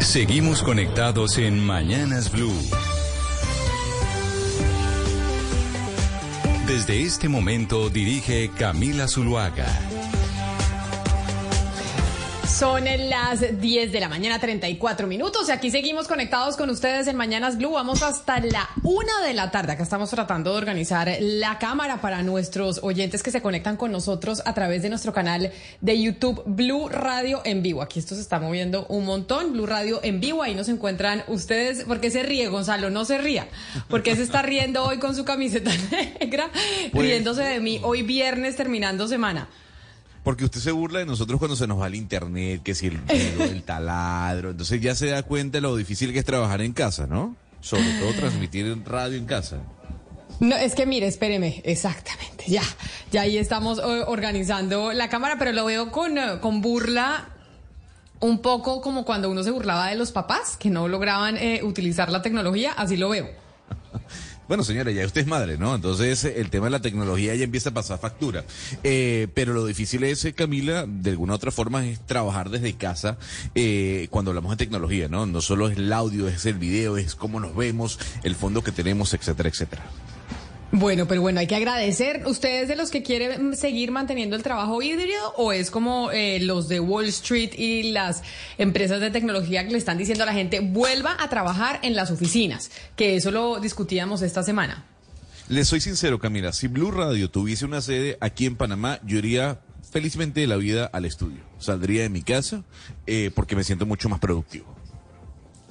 Seguimos 0.00 0.62
conectados 0.62 1.38
en 1.38 1.64
Mañanas 1.64 2.30
Blue. 2.30 2.52
Desde 6.66 7.02
este 7.02 7.28
momento 7.28 7.88
dirige 7.88 8.50
Camila 8.58 9.08
Zuluaga. 9.08 9.66
Son 12.46 12.84
las 12.84 13.60
10 13.60 13.92
de 13.92 14.00
la 14.00 14.08
mañana, 14.08 14.38
34 14.38 15.06
minutos. 15.06 15.48
Y 15.48 15.52
aquí 15.52 15.70
seguimos 15.70 16.06
conectados 16.06 16.56
con 16.56 16.70
ustedes 16.70 17.06
en 17.06 17.16
Mañanas 17.16 17.56
Blue. 17.56 17.72
Vamos 17.72 18.02
hasta 18.02 18.40
la 18.40 18.68
una 18.82 19.20
de 19.26 19.32
la 19.32 19.50
tarde. 19.50 19.72
Acá 19.72 19.82
estamos 19.82 20.10
tratando 20.10 20.52
de 20.52 20.58
organizar 20.58 21.10
la 21.20 21.58
cámara 21.58 22.00
para 22.00 22.22
nuestros 22.22 22.80
oyentes 22.82 23.22
que 23.22 23.30
se 23.30 23.40
conectan 23.40 23.76
con 23.76 23.90
nosotros 23.90 24.42
a 24.44 24.54
través 24.54 24.82
de 24.82 24.90
nuestro 24.90 25.12
canal 25.12 25.52
de 25.80 26.00
YouTube 26.00 26.42
Blue 26.46 26.88
Radio 26.88 27.40
en 27.44 27.62
vivo. 27.62 27.80
Aquí 27.82 27.98
esto 27.98 28.14
se 28.14 28.20
está 28.20 28.38
moviendo 28.38 28.86
un 28.88 29.06
montón. 29.06 29.52
Blue 29.52 29.66
Radio 29.66 30.00
en 30.02 30.20
vivo. 30.20 30.42
Ahí 30.42 30.54
nos 30.54 30.68
encuentran 30.68 31.24
ustedes. 31.28 31.84
¿Por 31.84 32.00
qué 32.00 32.10
se 32.10 32.22
ríe, 32.22 32.48
Gonzalo? 32.48 32.90
No 32.90 33.04
se 33.04 33.18
ría. 33.18 33.48
¿Por 33.88 34.02
qué 34.02 34.14
se 34.14 34.22
está 34.22 34.42
riendo 34.42 34.84
hoy 34.84 34.98
con 34.98 35.14
su 35.16 35.24
camiseta 35.24 35.70
negra? 36.20 36.50
Pues, 36.92 37.06
riéndose 37.06 37.42
de 37.42 37.60
mí 37.60 37.80
hoy 37.82 38.02
viernes 38.02 38.56
terminando 38.56 39.08
semana. 39.08 39.48
Porque 40.22 40.44
usted 40.44 40.60
se 40.60 40.70
burla 40.70 41.00
de 41.00 41.06
nosotros 41.06 41.38
cuando 41.38 41.56
se 41.56 41.66
nos 41.66 41.80
va 41.80 41.88
el 41.88 41.94
internet, 41.94 42.62
que 42.62 42.74
si 42.74 42.86
el 42.86 43.00
el 43.08 43.62
taladro. 43.62 44.50
Entonces 44.50 44.80
ya 44.80 44.94
se 44.94 45.06
da 45.06 45.22
cuenta 45.22 45.58
de 45.58 45.62
lo 45.62 45.76
difícil 45.76 46.12
que 46.12 46.20
es 46.20 46.24
trabajar 46.24 46.60
en 46.62 46.72
casa, 46.72 47.06
¿no? 47.06 47.36
Sobre 47.60 47.92
todo 48.00 48.12
transmitir 48.14 48.66
en 48.66 48.84
radio 48.84 49.16
en 49.16 49.26
casa. 49.26 49.58
No, 50.40 50.56
es 50.56 50.74
que 50.74 50.86
mire, 50.86 51.06
espéreme, 51.06 51.62
exactamente, 51.64 52.44
ya, 52.48 52.62
ya 53.12 53.20
ahí 53.20 53.38
estamos 53.38 53.78
eh, 53.78 53.82
organizando 54.06 54.92
la 54.92 55.08
cámara, 55.08 55.36
pero 55.38 55.52
lo 55.52 55.64
veo 55.64 55.92
con, 55.92 56.18
eh, 56.18 56.40
con 56.40 56.60
burla, 56.60 57.28
un 58.18 58.40
poco 58.40 58.80
como 58.80 59.04
cuando 59.04 59.30
uno 59.30 59.44
se 59.44 59.50
burlaba 59.52 59.88
de 59.88 59.94
los 59.94 60.10
papás 60.10 60.56
que 60.56 60.70
no 60.70 60.88
lograban 60.88 61.36
eh, 61.36 61.60
utilizar 61.62 62.10
la 62.10 62.22
tecnología, 62.22 62.72
así 62.72 62.96
lo 62.96 63.10
veo. 63.10 63.28
Bueno, 64.48 64.64
señora, 64.64 64.90
ya 64.90 65.06
usted 65.06 65.22
es 65.22 65.26
madre, 65.26 65.56
¿no? 65.56 65.74
Entonces 65.74 66.24
el 66.24 66.50
tema 66.50 66.66
de 66.66 66.70
la 66.70 66.82
tecnología 66.82 67.34
ya 67.34 67.44
empieza 67.44 67.70
a 67.70 67.74
pasar 67.74 67.98
factura. 67.98 68.44
Eh, 68.82 69.28
pero 69.34 69.54
lo 69.54 69.64
difícil 69.64 70.02
es, 70.04 70.24
eh, 70.24 70.32
Camila, 70.32 70.84
de 70.86 71.10
alguna 71.10 71.34
otra 71.34 71.50
forma, 71.52 71.86
es 71.86 72.04
trabajar 72.04 72.50
desde 72.50 72.74
casa 72.74 73.18
eh, 73.54 74.08
cuando 74.10 74.32
hablamos 74.32 74.50
de 74.50 74.56
tecnología, 74.56 75.08
¿no? 75.08 75.26
No 75.26 75.40
solo 75.40 75.68
es 75.68 75.78
el 75.78 75.92
audio, 75.92 76.28
es 76.28 76.44
el 76.46 76.58
video, 76.58 76.96
es 76.96 77.14
cómo 77.14 77.38
nos 77.40 77.54
vemos, 77.54 77.98
el 78.24 78.34
fondo 78.34 78.62
que 78.62 78.72
tenemos, 78.72 79.14
etcétera, 79.14 79.48
etcétera. 79.48 79.82
Bueno, 80.74 81.06
pero 81.06 81.20
bueno, 81.20 81.38
hay 81.38 81.46
que 81.46 81.54
agradecer. 81.54 82.22
¿Ustedes 82.26 82.66
de 82.66 82.76
los 82.76 82.90
que 82.90 83.02
quieren 83.02 83.54
seguir 83.54 83.90
manteniendo 83.90 84.36
el 84.36 84.42
trabajo 84.42 84.80
híbrido 84.80 85.34
o 85.36 85.52
es 85.52 85.70
como 85.70 86.10
eh, 86.10 86.40
los 86.40 86.66
de 86.66 86.80
Wall 86.80 87.04
Street 87.08 87.50
y 87.58 87.92
las 87.92 88.22
empresas 88.56 88.98
de 89.02 89.10
tecnología 89.10 89.66
que 89.66 89.72
le 89.72 89.76
están 89.76 89.98
diciendo 89.98 90.24
a 90.24 90.26
la 90.26 90.32
gente 90.32 90.60
vuelva 90.60 91.14
a 91.20 91.28
trabajar 91.28 91.78
en 91.82 91.94
las 91.94 92.10
oficinas? 92.10 92.70
Que 92.96 93.16
eso 93.16 93.30
lo 93.30 93.60
discutíamos 93.60 94.22
esta 94.22 94.42
semana. 94.42 94.86
Le 95.48 95.62
soy 95.66 95.82
sincero, 95.82 96.18
Camila, 96.18 96.54
si 96.54 96.68
Blue 96.68 96.90
Radio 96.90 97.30
tuviese 97.30 97.66
una 97.66 97.82
sede 97.82 98.16
aquí 98.22 98.46
en 98.46 98.56
Panamá, 98.56 98.98
yo 99.04 99.18
iría 99.18 99.60
felizmente 99.90 100.40
de 100.40 100.46
la 100.46 100.56
vida 100.56 100.86
al 100.86 101.04
estudio. 101.04 101.42
Saldría 101.58 102.02
de 102.02 102.08
mi 102.08 102.22
casa 102.22 102.64
eh, 103.06 103.30
porque 103.34 103.56
me 103.56 103.62
siento 103.62 103.84
mucho 103.84 104.08
más 104.08 104.20
productivo. 104.20 104.71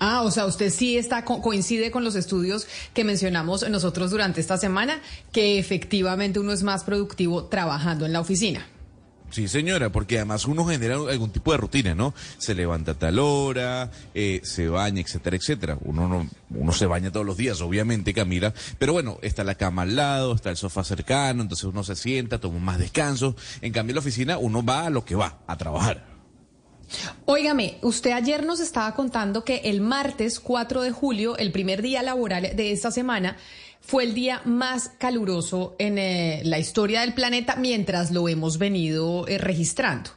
Ah, 0.03 0.23
o 0.23 0.31
sea, 0.31 0.47
usted 0.47 0.71
sí 0.71 0.97
está 0.97 1.23
co 1.23 1.43
coincide 1.43 1.91
con 1.91 2.03
los 2.03 2.15
estudios 2.15 2.65
que 2.95 3.03
mencionamos 3.03 3.69
nosotros 3.69 4.09
durante 4.09 4.41
esta 4.41 4.57
semana, 4.57 4.99
que 5.31 5.59
efectivamente 5.59 6.39
uno 6.39 6.53
es 6.53 6.63
más 6.63 6.83
productivo 6.83 7.45
trabajando 7.45 8.07
en 8.07 8.13
la 8.13 8.19
oficina. 8.19 8.65
Sí, 9.29 9.47
señora, 9.47 9.91
porque 9.91 10.17
además 10.17 10.45
uno 10.45 10.65
genera 10.65 10.95
algún 10.95 11.29
tipo 11.29 11.51
de 11.51 11.57
rutina, 11.59 11.93
¿no? 11.93 12.15
Se 12.39 12.55
levanta 12.55 12.93
a 12.93 12.95
tal 12.95 13.19
hora, 13.19 13.91
eh, 14.15 14.41
se 14.43 14.69
baña, 14.69 15.01
etcétera, 15.01 15.37
etcétera. 15.37 15.77
Uno 15.81 16.07
no, 16.07 16.27
uno 16.49 16.73
se 16.73 16.87
baña 16.87 17.11
todos 17.11 17.25
los 17.25 17.37
días, 17.37 17.61
obviamente, 17.61 18.11
Camila. 18.11 18.55
Pero 18.79 18.93
bueno, 18.93 19.19
está 19.21 19.43
la 19.43 19.53
cama 19.53 19.83
al 19.83 19.95
lado, 19.95 20.33
está 20.33 20.49
el 20.49 20.57
sofá 20.57 20.83
cercano, 20.83 21.43
entonces 21.43 21.65
uno 21.65 21.83
se 21.83 21.95
sienta, 21.95 22.39
toma 22.39 22.57
más 22.57 22.79
descanso. 22.79 23.35
En 23.61 23.71
cambio, 23.71 23.91
en 23.91 23.97
la 23.97 24.01
oficina 24.01 24.39
uno 24.39 24.65
va 24.65 24.87
a 24.87 24.89
lo 24.89 25.05
que 25.05 25.13
va, 25.13 25.37
a 25.45 25.57
trabajar. 25.57 26.10
Óigame, 27.25 27.77
usted 27.81 28.11
ayer 28.11 28.45
nos 28.45 28.59
estaba 28.59 28.93
contando 28.93 29.43
que 29.43 29.61
el 29.65 29.81
martes 29.81 30.39
4 30.39 30.81
de 30.81 30.91
julio, 30.91 31.37
el 31.37 31.51
primer 31.51 31.81
día 31.81 32.01
laboral 32.03 32.55
de 32.55 32.71
esta 32.71 32.91
semana, 32.91 33.37
fue 33.81 34.03
el 34.03 34.13
día 34.13 34.41
más 34.45 34.89
caluroso 34.97 35.75
en 35.79 35.97
eh, 35.97 36.41
la 36.43 36.59
historia 36.59 37.01
del 37.01 37.13
planeta 37.13 37.55
mientras 37.55 38.11
lo 38.11 38.29
hemos 38.29 38.57
venido 38.57 39.27
eh, 39.27 39.37
registrando. 39.37 40.11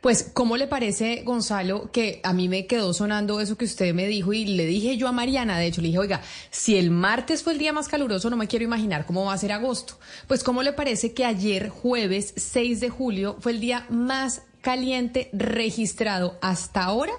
Pues, 0.00 0.30
¿cómo 0.34 0.58
le 0.58 0.66
parece, 0.66 1.22
Gonzalo, 1.24 1.90
que 1.90 2.20
a 2.24 2.34
mí 2.34 2.46
me 2.50 2.66
quedó 2.66 2.92
sonando 2.92 3.40
eso 3.40 3.56
que 3.56 3.64
usted 3.64 3.94
me 3.94 4.06
dijo 4.06 4.34
y 4.34 4.44
le 4.44 4.66
dije 4.66 4.98
yo 4.98 5.08
a 5.08 5.12
Mariana, 5.12 5.58
de 5.58 5.64
hecho, 5.64 5.80
le 5.80 5.86
dije, 5.86 5.98
oiga, 5.98 6.20
si 6.50 6.76
el 6.76 6.90
martes 6.90 7.42
fue 7.42 7.54
el 7.54 7.58
día 7.58 7.72
más 7.72 7.88
caluroso, 7.88 8.28
no 8.28 8.36
me 8.36 8.46
quiero 8.46 8.66
imaginar 8.66 9.06
cómo 9.06 9.24
va 9.24 9.32
a 9.32 9.38
ser 9.38 9.52
agosto. 9.52 9.98
Pues, 10.28 10.44
¿cómo 10.44 10.62
le 10.62 10.74
parece 10.74 11.14
que 11.14 11.24
ayer, 11.24 11.70
jueves 11.70 12.34
6 12.36 12.80
de 12.80 12.90
julio, 12.90 13.38
fue 13.40 13.52
el 13.52 13.60
día 13.60 13.86
más 13.88 14.42
caliente 14.64 15.28
registrado 15.34 16.38
hasta 16.40 16.82
ahora 16.82 17.12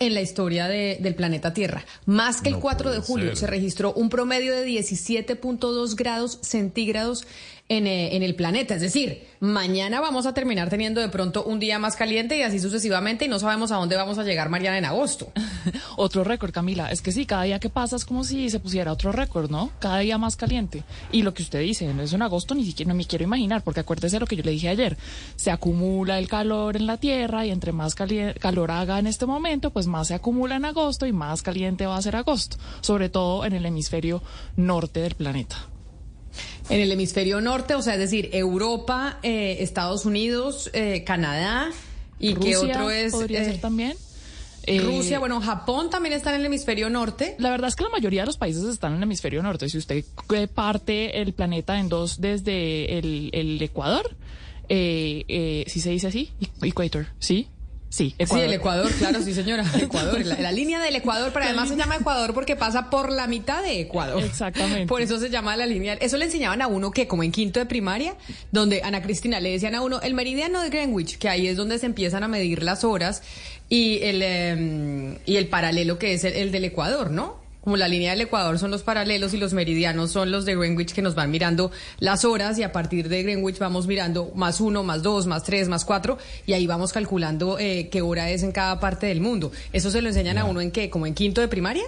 en 0.00 0.12
la 0.12 0.22
historia 0.22 0.66
de, 0.66 0.98
del 1.00 1.14
planeta 1.14 1.54
Tierra. 1.54 1.84
Más 2.04 2.42
que 2.42 2.48
el 2.48 2.58
4 2.58 2.90
de 2.90 2.98
julio 2.98 3.36
se 3.36 3.46
registró 3.46 3.92
un 3.92 4.10
promedio 4.10 4.56
de 4.56 4.66
17.2 4.66 5.94
grados 5.94 6.38
centígrados 6.42 7.26
en, 7.70 7.86
eh, 7.86 8.16
en, 8.16 8.24
el 8.24 8.34
planeta. 8.34 8.74
Es 8.74 8.80
decir, 8.80 9.22
mañana 9.38 10.00
vamos 10.00 10.26
a 10.26 10.34
terminar 10.34 10.68
teniendo 10.68 11.00
de 11.00 11.08
pronto 11.08 11.44
un 11.44 11.60
día 11.60 11.78
más 11.78 11.94
caliente 11.94 12.36
y 12.36 12.42
así 12.42 12.58
sucesivamente 12.58 13.26
y 13.26 13.28
no 13.28 13.38
sabemos 13.38 13.70
a 13.70 13.76
dónde 13.76 13.94
vamos 13.96 14.18
a 14.18 14.24
llegar 14.24 14.48
mañana 14.48 14.76
en 14.76 14.84
agosto. 14.84 15.32
otro 15.96 16.24
récord, 16.24 16.50
Camila. 16.50 16.90
Es 16.90 17.00
que 17.00 17.12
sí, 17.12 17.26
cada 17.26 17.44
día 17.44 17.60
que 17.60 17.70
pasa 17.70 17.94
es 17.94 18.04
como 18.04 18.24
si 18.24 18.50
se 18.50 18.58
pusiera 18.58 18.92
otro 18.92 19.12
récord, 19.12 19.48
¿no? 19.48 19.70
Cada 19.78 20.00
día 20.00 20.18
más 20.18 20.34
caliente. 20.34 20.82
Y 21.12 21.22
lo 21.22 21.32
que 21.32 21.44
usted 21.44 21.60
dice, 21.60 21.94
no 21.94 22.02
es 22.02 22.12
en 22.12 22.22
agosto, 22.22 22.56
ni 22.56 22.64
siquiera 22.64 22.88
no 22.88 22.96
me 22.96 23.04
quiero 23.04 23.22
imaginar, 23.22 23.62
porque 23.62 23.80
acuérdese 23.80 24.18
lo 24.18 24.26
que 24.26 24.34
yo 24.34 24.42
le 24.42 24.50
dije 24.50 24.68
ayer. 24.68 24.98
Se 25.36 25.52
acumula 25.52 26.18
el 26.18 26.26
calor 26.26 26.76
en 26.76 26.86
la 26.86 26.96
Tierra 26.96 27.46
y 27.46 27.50
entre 27.50 27.70
más 27.70 27.94
calor 27.94 28.70
haga 28.72 28.98
en 28.98 29.06
este 29.06 29.26
momento, 29.26 29.70
pues 29.70 29.86
más 29.86 30.08
se 30.08 30.14
acumula 30.14 30.56
en 30.56 30.64
agosto 30.64 31.06
y 31.06 31.12
más 31.12 31.42
caliente 31.42 31.86
va 31.86 31.96
a 31.96 32.02
ser 32.02 32.16
agosto, 32.16 32.56
sobre 32.80 33.10
todo 33.10 33.44
en 33.44 33.52
el 33.52 33.64
hemisferio 33.64 34.24
norte 34.56 35.02
del 35.02 35.14
planeta. 35.14 35.69
En 36.70 36.80
el 36.80 36.92
hemisferio 36.92 37.40
norte, 37.40 37.74
o 37.74 37.82
sea, 37.82 37.94
es 37.94 38.00
decir, 38.00 38.30
Europa, 38.32 39.18
eh, 39.24 39.56
Estados 39.60 40.06
Unidos, 40.06 40.70
eh, 40.72 41.02
Canadá 41.04 41.70
y 42.20 42.34
Rusia, 42.34 42.50
qué 42.50 42.56
otro 42.56 42.90
es 42.90 43.12
podría 43.12 43.44
ser 43.44 43.60
también. 43.60 43.96
Rusia, 44.84 45.18
bueno, 45.18 45.40
Japón 45.40 45.90
también 45.90 46.14
está 46.14 46.32
en 46.32 46.40
el 46.40 46.46
hemisferio 46.46 46.88
norte. 46.88 47.34
La 47.38 47.50
verdad 47.50 47.68
es 47.68 47.74
que 47.74 47.82
la 47.82 47.90
mayoría 47.90 48.22
de 48.22 48.26
los 48.26 48.36
países 48.36 48.62
están 48.64 48.92
en 48.92 48.98
el 48.98 49.02
hemisferio 49.02 49.42
norte. 49.42 49.68
Si 49.68 49.78
usted 49.78 50.04
parte 50.54 51.20
el 51.20 51.32
planeta 51.32 51.80
en 51.80 51.88
dos 51.88 52.20
desde 52.20 52.98
el, 52.98 53.30
el 53.32 53.60
Ecuador, 53.60 54.14
eh, 54.68 55.64
si 55.66 55.80
se 55.80 55.90
dice 55.90 56.06
así, 56.06 56.30
Equator, 56.62 57.08
¿sí? 57.18 57.48
Sí, 57.90 58.14
Ecuador. 58.18 58.38
Sí, 58.38 58.48
el 58.48 58.54
Ecuador, 58.54 58.92
claro, 58.92 59.20
sí, 59.20 59.34
señora. 59.34 59.64
Ecuador, 59.82 60.24
la, 60.24 60.40
la 60.40 60.52
línea 60.52 60.80
del 60.80 60.94
Ecuador, 60.94 61.32
pero 61.34 61.46
además 61.46 61.68
se 61.68 61.76
llama 61.76 61.96
Ecuador 61.96 62.32
porque 62.32 62.54
pasa 62.54 62.88
por 62.88 63.10
la 63.10 63.26
mitad 63.26 63.64
de 63.64 63.80
Ecuador. 63.80 64.22
Exactamente. 64.22 64.86
Por 64.86 65.02
eso 65.02 65.18
se 65.18 65.28
llama 65.28 65.56
la 65.56 65.66
línea. 65.66 65.94
Eso 65.94 66.16
le 66.16 66.26
enseñaban 66.26 66.62
a 66.62 66.68
uno 66.68 66.92
que, 66.92 67.08
como 67.08 67.24
en 67.24 67.32
quinto 67.32 67.58
de 67.58 67.66
primaria, 67.66 68.14
donde 68.52 68.82
Ana 68.84 69.02
Cristina 69.02 69.40
le 69.40 69.50
decían 69.50 69.74
a 69.74 69.82
uno 69.82 70.00
el 70.02 70.14
meridiano 70.14 70.62
de 70.62 70.70
Greenwich, 70.70 71.18
que 71.18 71.28
ahí 71.28 71.48
es 71.48 71.56
donde 71.56 71.80
se 71.80 71.86
empiezan 71.86 72.22
a 72.22 72.28
medir 72.28 72.62
las 72.62 72.84
horas, 72.84 73.24
y 73.68 73.98
el, 74.02 74.20
eh, 74.22 75.18
y 75.26 75.36
el 75.36 75.48
paralelo 75.48 75.98
que 75.98 76.12
es 76.14 76.22
el, 76.22 76.34
el 76.34 76.52
del 76.52 76.66
Ecuador, 76.66 77.10
¿no? 77.10 77.39
Como 77.60 77.76
la 77.76 77.88
línea 77.88 78.12
del 78.12 78.22
Ecuador 78.22 78.58
son 78.58 78.70
los 78.70 78.82
paralelos 78.82 79.34
y 79.34 79.38
los 79.38 79.52
meridianos 79.52 80.10
son 80.10 80.30
los 80.30 80.44
de 80.44 80.56
Greenwich 80.56 80.92
que 80.92 81.02
nos 81.02 81.14
van 81.14 81.30
mirando 81.30 81.70
las 81.98 82.24
horas 82.24 82.58
y 82.58 82.62
a 82.62 82.72
partir 82.72 83.08
de 83.08 83.22
Greenwich 83.22 83.58
vamos 83.58 83.86
mirando 83.86 84.32
más 84.34 84.60
uno, 84.60 84.82
más 84.82 85.02
dos, 85.02 85.26
más 85.26 85.44
tres, 85.44 85.68
más 85.68 85.84
cuatro 85.84 86.18
y 86.46 86.52
ahí 86.52 86.66
vamos 86.66 86.92
calculando 86.92 87.58
eh, 87.58 87.88
qué 87.90 88.02
hora 88.02 88.30
es 88.30 88.42
en 88.42 88.52
cada 88.52 88.80
parte 88.80 89.06
del 89.06 89.20
mundo. 89.20 89.52
¿Eso 89.72 89.90
se 89.90 90.02
lo 90.02 90.08
enseñan 90.08 90.38
a 90.38 90.44
uno 90.44 90.60
en 90.60 90.70
qué? 90.70 90.90
¿Como 90.90 91.06
en 91.06 91.14
quinto 91.14 91.40
de 91.40 91.48
primaria? 91.48 91.84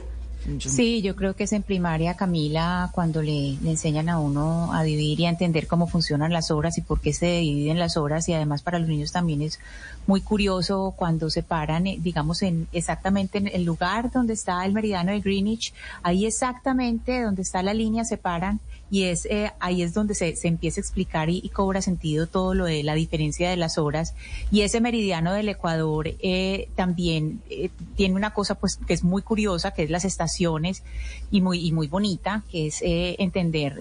Sí, 0.58 1.02
yo 1.02 1.14
creo 1.14 1.34
que 1.34 1.44
es 1.44 1.52
en 1.52 1.62
primaria, 1.62 2.14
Camila, 2.14 2.90
cuando 2.92 3.22
le, 3.22 3.56
le, 3.62 3.70
enseñan 3.70 4.08
a 4.08 4.18
uno 4.18 4.72
a 4.72 4.82
dividir 4.82 5.20
y 5.20 5.26
a 5.26 5.28
entender 5.28 5.68
cómo 5.68 5.86
funcionan 5.86 6.32
las 6.32 6.50
obras 6.50 6.78
y 6.78 6.80
por 6.80 7.00
qué 7.00 7.12
se 7.12 7.38
dividen 7.38 7.78
las 7.78 7.96
obras. 7.96 8.28
Y 8.28 8.34
además 8.34 8.62
para 8.62 8.78
los 8.80 8.88
niños 8.88 9.12
también 9.12 9.42
es 9.42 9.60
muy 10.06 10.20
curioso 10.20 10.94
cuando 10.96 11.30
se 11.30 11.42
paran, 11.42 11.86
eh, 11.86 11.98
digamos, 12.00 12.42
en 12.42 12.66
exactamente 12.72 13.38
en 13.38 13.46
el 13.48 13.64
lugar 13.64 14.10
donde 14.10 14.32
está 14.32 14.64
el 14.64 14.72
meridiano 14.72 15.12
de 15.12 15.20
Greenwich, 15.20 15.72
ahí 16.02 16.26
exactamente 16.26 17.22
donde 17.22 17.42
está 17.42 17.62
la 17.62 17.74
línea 17.74 18.04
se 18.04 18.16
paran 18.16 18.60
y 18.92 19.04
es 19.04 19.24
eh, 19.24 19.50
ahí 19.58 19.80
es 19.80 19.94
donde 19.94 20.14
se, 20.14 20.36
se, 20.36 20.48
empieza 20.48 20.78
a 20.78 20.82
explicar 20.82 21.30
y, 21.30 21.40
y, 21.42 21.48
cobra 21.48 21.80
sentido 21.80 22.26
todo 22.26 22.52
lo 22.52 22.66
de 22.66 22.82
la 22.82 22.92
diferencia 22.92 23.48
de 23.48 23.56
las 23.56 23.78
horas. 23.78 24.14
Y 24.50 24.60
ese 24.60 24.82
meridiano 24.82 25.32
del 25.32 25.48
Ecuador 25.48 26.08
eh, 26.20 26.68
también 26.76 27.40
eh, 27.48 27.70
tiene 27.96 28.14
una 28.16 28.34
cosa 28.34 28.54
pues 28.56 28.76
que 28.76 28.92
es 28.92 29.02
muy 29.02 29.22
curiosa 29.22 29.70
que 29.70 29.84
es 29.84 29.90
las 29.90 30.04
estaciones 30.04 30.82
y 31.30 31.40
muy 31.40 31.66
y 31.66 31.72
muy 31.72 31.86
bonita 31.86 32.42
que 32.50 32.66
es 32.66 32.82
eh, 32.82 33.16
entender 33.18 33.78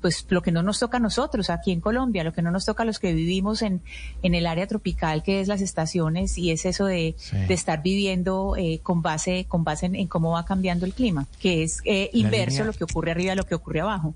pues 0.00 0.24
lo 0.30 0.40
que 0.40 0.52
no 0.52 0.62
nos 0.62 0.78
toca 0.78 0.96
a 0.96 1.00
nosotros 1.00 1.50
aquí 1.50 1.70
en 1.70 1.80
Colombia 1.80 2.24
lo 2.24 2.32
que 2.32 2.40
no 2.40 2.50
nos 2.50 2.64
toca 2.64 2.84
a 2.84 2.86
los 2.86 2.98
que 2.98 3.12
vivimos 3.12 3.60
en 3.60 3.82
en 4.22 4.34
el 4.34 4.46
área 4.46 4.66
tropical 4.66 5.22
que 5.22 5.40
es 5.40 5.48
las 5.48 5.60
estaciones 5.60 6.38
y 6.38 6.52
es 6.52 6.64
eso 6.64 6.86
de, 6.86 7.14
sí. 7.18 7.36
de 7.36 7.52
estar 7.52 7.82
viviendo 7.82 8.54
con 8.82 9.02
base 9.02 9.44
con 9.46 9.64
base 9.64 9.86
en, 9.86 9.96
en, 9.96 10.06
cómo 10.06 10.30
va 10.30 10.44
cambiando 10.44 10.86
el 10.86 10.94
clima 10.94 11.26
que 11.38 11.64
es 11.64 11.82
inverso 12.12 12.62
línea... 12.62 12.64
lo 12.66 12.72
que 12.72 12.84
ocurre 12.84 13.10
arriba 13.10 13.32
a 13.32 13.36
lo 13.36 13.44
que 13.44 13.54
ocurre 13.54 13.80
abajo 13.80 14.14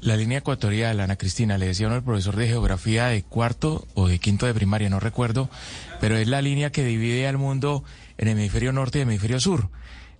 la 0.00 0.16
línea 0.16 0.38
ecuatorial, 0.38 1.00
Ana 1.00 1.16
Cristina, 1.16 1.58
le 1.58 1.66
decía 1.66 1.86
uno 1.86 1.96
al 1.96 2.02
profesor 2.02 2.36
de 2.36 2.48
geografía 2.48 3.06
de 3.06 3.22
cuarto 3.22 3.86
o 3.94 4.08
de 4.08 4.18
quinto 4.18 4.46
de 4.46 4.54
primaria, 4.54 4.88
no 4.88 5.00
recuerdo, 5.00 5.50
pero 6.00 6.16
es 6.16 6.26
la 6.28 6.40
línea 6.40 6.70
que 6.72 6.84
divide 6.84 7.28
al 7.28 7.38
mundo 7.38 7.84
en 8.18 8.28
hemisferio 8.28 8.72
norte 8.72 8.98
y 8.98 9.02
hemisferio 9.02 9.40
sur. 9.40 9.68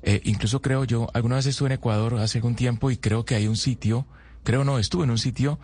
Eh, 0.02 0.20
incluso 0.24 0.62
creo 0.62 0.84
yo, 0.84 1.08
alguna 1.14 1.36
vez 1.36 1.46
estuve 1.46 1.68
en 1.68 1.72
Ecuador 1.72 2.18
hace 2.18 2.38
algún 2.38 2.56
tiempo 2.56 2.90
y 2.90 2.96
creo 2.96 3.24
que 3.24 3.34
hay 3.34 3.46
un 3.46 3.56
sitio, 3.56 4.06
creo 4.44 4.64
no, 4.64 4.78
estuve 4.78 5.04
en 5.04 5.10
un 5.10 5.18
sitio 5.18 5.58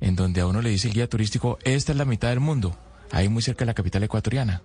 en 0.00 0.16
donde 0.16 0.40
a 0.40 0.46
uno 0.46 0.62
le 0.62 0.70
dice 0.70 0.88
el 0.88 0.94
guía 0.94 1.08
turístico, 1.08 1.58
esta 1.64 1.92
es 1.92 1.98
la 1.98 2.04
mitad 2.04 2.28
del 2.28 2.40
mundo, 2.40 2.78
ahí 3.10 3.28
muy 3.28 3.42
cerca 3.42 3.60
de 3.60 3.66
la 3.66 3.74
capital 3.74 4.02
ecuatoriana. 4.02 4.62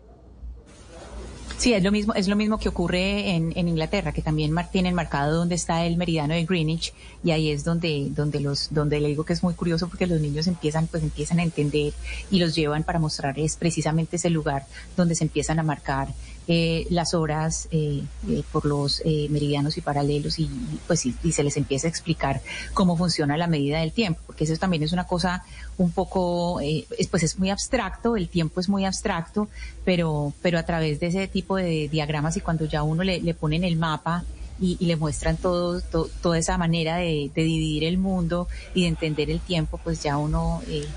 Sí, 1.58 1.74
es 1.74 1.84
lo 1.84 1.92
mismo, 1.92 2.14
es 2.14 2.28
lo 2.28 2.36
mismo 2.36 2.60
que 2.60 2.70
ocurre 2.70 3.32
en, 3.32 3.52
en 3.56 3.68
Inglaterra, 3.68 4.12
que 4.12 4.22
también 4.22 4.56
tienen 4.72 4.94
marcado 4.94 5.36
dónde 5.36 5.56
está 5.56 5.86
el 5.86 5.98
meridiano 5.98 6.36
de 6.36 6.46
Greenwich 6.46 6.94
y 7.24 7.32
ahí 7.32 7.50
es 7.50 7.64
donde, 7.64 8.10
donde 8.12 8.40
los, 8.40 8.72
donde 8.72 9.00
le 9.00 9.08
digo 9.08 9.24
que 9.26 9.34
es 9.34 9.42
muy 9.42 9.56
curioso 9.56 9.88
porque 9.88 10.06
los 10.06 10.22
niños 10.22 10.46
empiezan, 10.46 10.86
pues 10.86 11.02
empiezan 11.02 11.40
a 11.40 11.44
entender 11.44 11.94
y 12.30 12.38
los 12.38 12.54
llevan 12.54 12.84
para 12.84 13.00
mostrarles 13.00 13.56
precisamente 13.56 14.18
ese 14.18 14.30
lugar 14.30 14.68
donde 14.96 15.16
se 15.16 15.24
empiezan 15.24 15.58
a 15.58 15.64
marcar 15.64 16.10
eh, 16.48 16.88
las 16.90 17.14
horas 17.14 17.68
eh, 17.72 18.04
eh, 18.30 18.44
por 18.52 18.66
los 18.66 19.02
eh, 19.04 19.28
meridianos 19.30 19.78
y 19.78 19.82
paralelos 19.82 20.40
y 20.40 20.50
pues 20.88 21.06
y, 21.06 21.16
y, 21.24 21.34
se 21.34 21.44
les 21.44 21.58
empieza 21.58 21.88
a 21.88 21.90
explicar 21.90 22.42
cómo 22.74 22.96
funciona 22.96 23.38
la 23.38 23.48
medida 23.48 23.80
del 23.80 23.92
tiempo, 23.92 24.22
porque 24.26 24.46
eso 24.46 24.56
también 24.58 24.84
es 24.84 24.94
una 24.94 25.06
cosa 25.06 25.44
un 25.78 25.92
poco, 25.92 26.62
eh, 26.62 26.86
es, 26.98 27.08
pues 27.08 27.24
es 27.24 27.38
muy 27.38 27.50
abstracto, 27.50 28.16
el 28.16 28.30
tiempo 28.30 28.60
es 28.60 28.70
muy 28.70 28.86
abstracto, 28.86 29.48
pero, 29.84 30.34
pero 30.42 30.58
a 30.58 30.64
través 30.64 31.00
de 31.00 31.08
ese 31.08 31.28
tipo 31.28 31.58
de 31.58 31.90
diagramas 31.90 32.38
y 32.38 32.42
cuando 32.42 32.66
ya 32.66 32.84
uno 32.84 33.04
le, 33.04 33.20
le 33.22 33.34
ponen 33.34 33.64
el 33.64 33.76
mapa 33.76 34.24
y, 34.60 34.78
y, 34.80 34.86
le 34.86 34.96
muestran 34.96 35.38
todo, 35.38 35.82
to, 35.82 36.10
toda 36.22 36.38
esa 36.38 36.58
manera 36.58 36.98
de, 36.98 37.30
de, 37.36 37.44
dividir 37.44 37.84
el 37.84 37.98
mundo 37.98 38.48
y 38.74 38.84
de 38.84 38.88
entender 38.88 39.30
el 39.30 39.40
tiempo, 39.40 39.80
pues 39.84 40.02
ya 40.02 40.18
uno 40.18 40.62
eh, 40.68 40.88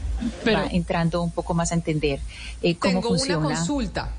Pero 0.44 0.60
va 0.60 0.66
entrando 0.68 1.22
un 1.22 1.30
poco 1.30 1.52
más 1.54 1.72
a 1.72 1.74
entender 1.74 2.20
eh, 2.62 2.76
cómo 2.76 2.92
tengo 2.94 3.08
funciona. 3.08 3.46
Una 3.46 3.56
consulta. 3.56 4.10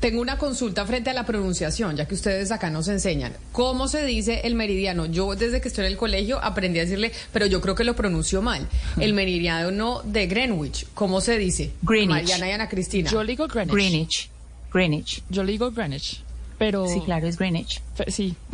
Tengo 0.00 0.20
una 0.20 0.38
consulta 0.38 0.86
frente 0.86 1.10
a 1.10 1.12
la 1.12 1.26
pronunciación, 1.26 1.96
ya 1.96 2.06
que 2.06 2.14
ustedes 2.14 2.52
acá 2.52 2.70
nos 2.70 2.86
enseñan. 2.88 3.32
¿Cómo 3.52 3.88
se 3.88 4.04
dice 4.04 4.42
el 4.44 4.54
meridiano? 4.54 5.06
Yo 5.06 5.34
desde 5.34 5.60
que 5.60 5.68
estoy 5.68 5.86
en 5.86 5.92
el 5.92 5.98
colegio 5.98 6.38
aprendí 6.42 6.78
a 6.78 6.82
decirle, 6.82 7.10
pero 7.32 7.46
yo 7.46 7.60
creo 7.60 7.74
que 7.74 7.84
lo 7.84 7.96
pronuncio 7.96 8.40
mal. 8.40 8.68
El 9.00 9.12
meridiano 9.12 10.02
de 10.04 10.26
Greenwich, 10.26 10.86
¿cómo 10.94 11.20
se 11.20 11.36
dice? 11.38 11.72
Greenwich. 11.82 12.08
Mariana 12.10 12.48
y 12.48 12.52
Ana 12.52 12.68
Cristina. 12.68 13.10
Yo 13.10 13.24
le 13.24 13.32
digo 13.32 13.48
Greenwich. 13.48 13.74
Greenwich. 13.74 14.30
Greenwich. 14.72 15.22
Yo 15.30 15.42
le 15.42 15.52
digo 15.52 15.70
Greenwich. 15.72 16.22
Pero... 16.58 16.86
Sí, 16.86 17.00
claro, 17.04 17.26
es 17.26 17.36
Greenwich. 17.36 17.80
Sí. 18.08 18.34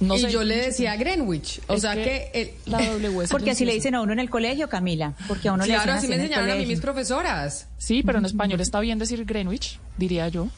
No 0.00 0.16
y 0.16 0.22
sé. 0.22 0.32
yo 0.32 0.42
le 0.42 0.56
decía 0.56 0.96
Greenwich. 0.96 1.60
O 1.68 1.74
es 1.74 1.82
sea 1.82 1.94
que... 1.94 2.02
que 2.02 2.40
el... 2.40 2.50
la 2.66 2.78
w 2.78 3.28
porque 3.28 3.52
así 3.52 3.64
le 3.64 3.72
dicen 3.72 3.94
a 3.94 4.00
uno 4.00 4.12
en 4.12 4.18
el 4.18 4.28
colegio, 4.28 4.68
Camila. 4.68 5.14
Porque 5.28 5.46
a 5.46 5.52
uno 5.52 5.62
claro, 5.62 5.78
le 5.78 5.92
dicen 5.92 5.96
así, 5.96 6.06
así 6.06 6.08
me 6.08 6.16
enseñaron 6.16 6.50
a 6.50 6.54
mí 6.56 6.66
mis 6.66 6.80
profesoras. 6.80 7.68
Sí, 7.78 8.02
pero 8.02 8.18
en 8.18 8.24
español 8.24 8.60
está 8.60 8.80
bien 8.80 8.98
decir 8.98 9.24
Greenwich, 9.24 9.78
diría 9.96 10.26
yo. 10.26 10.48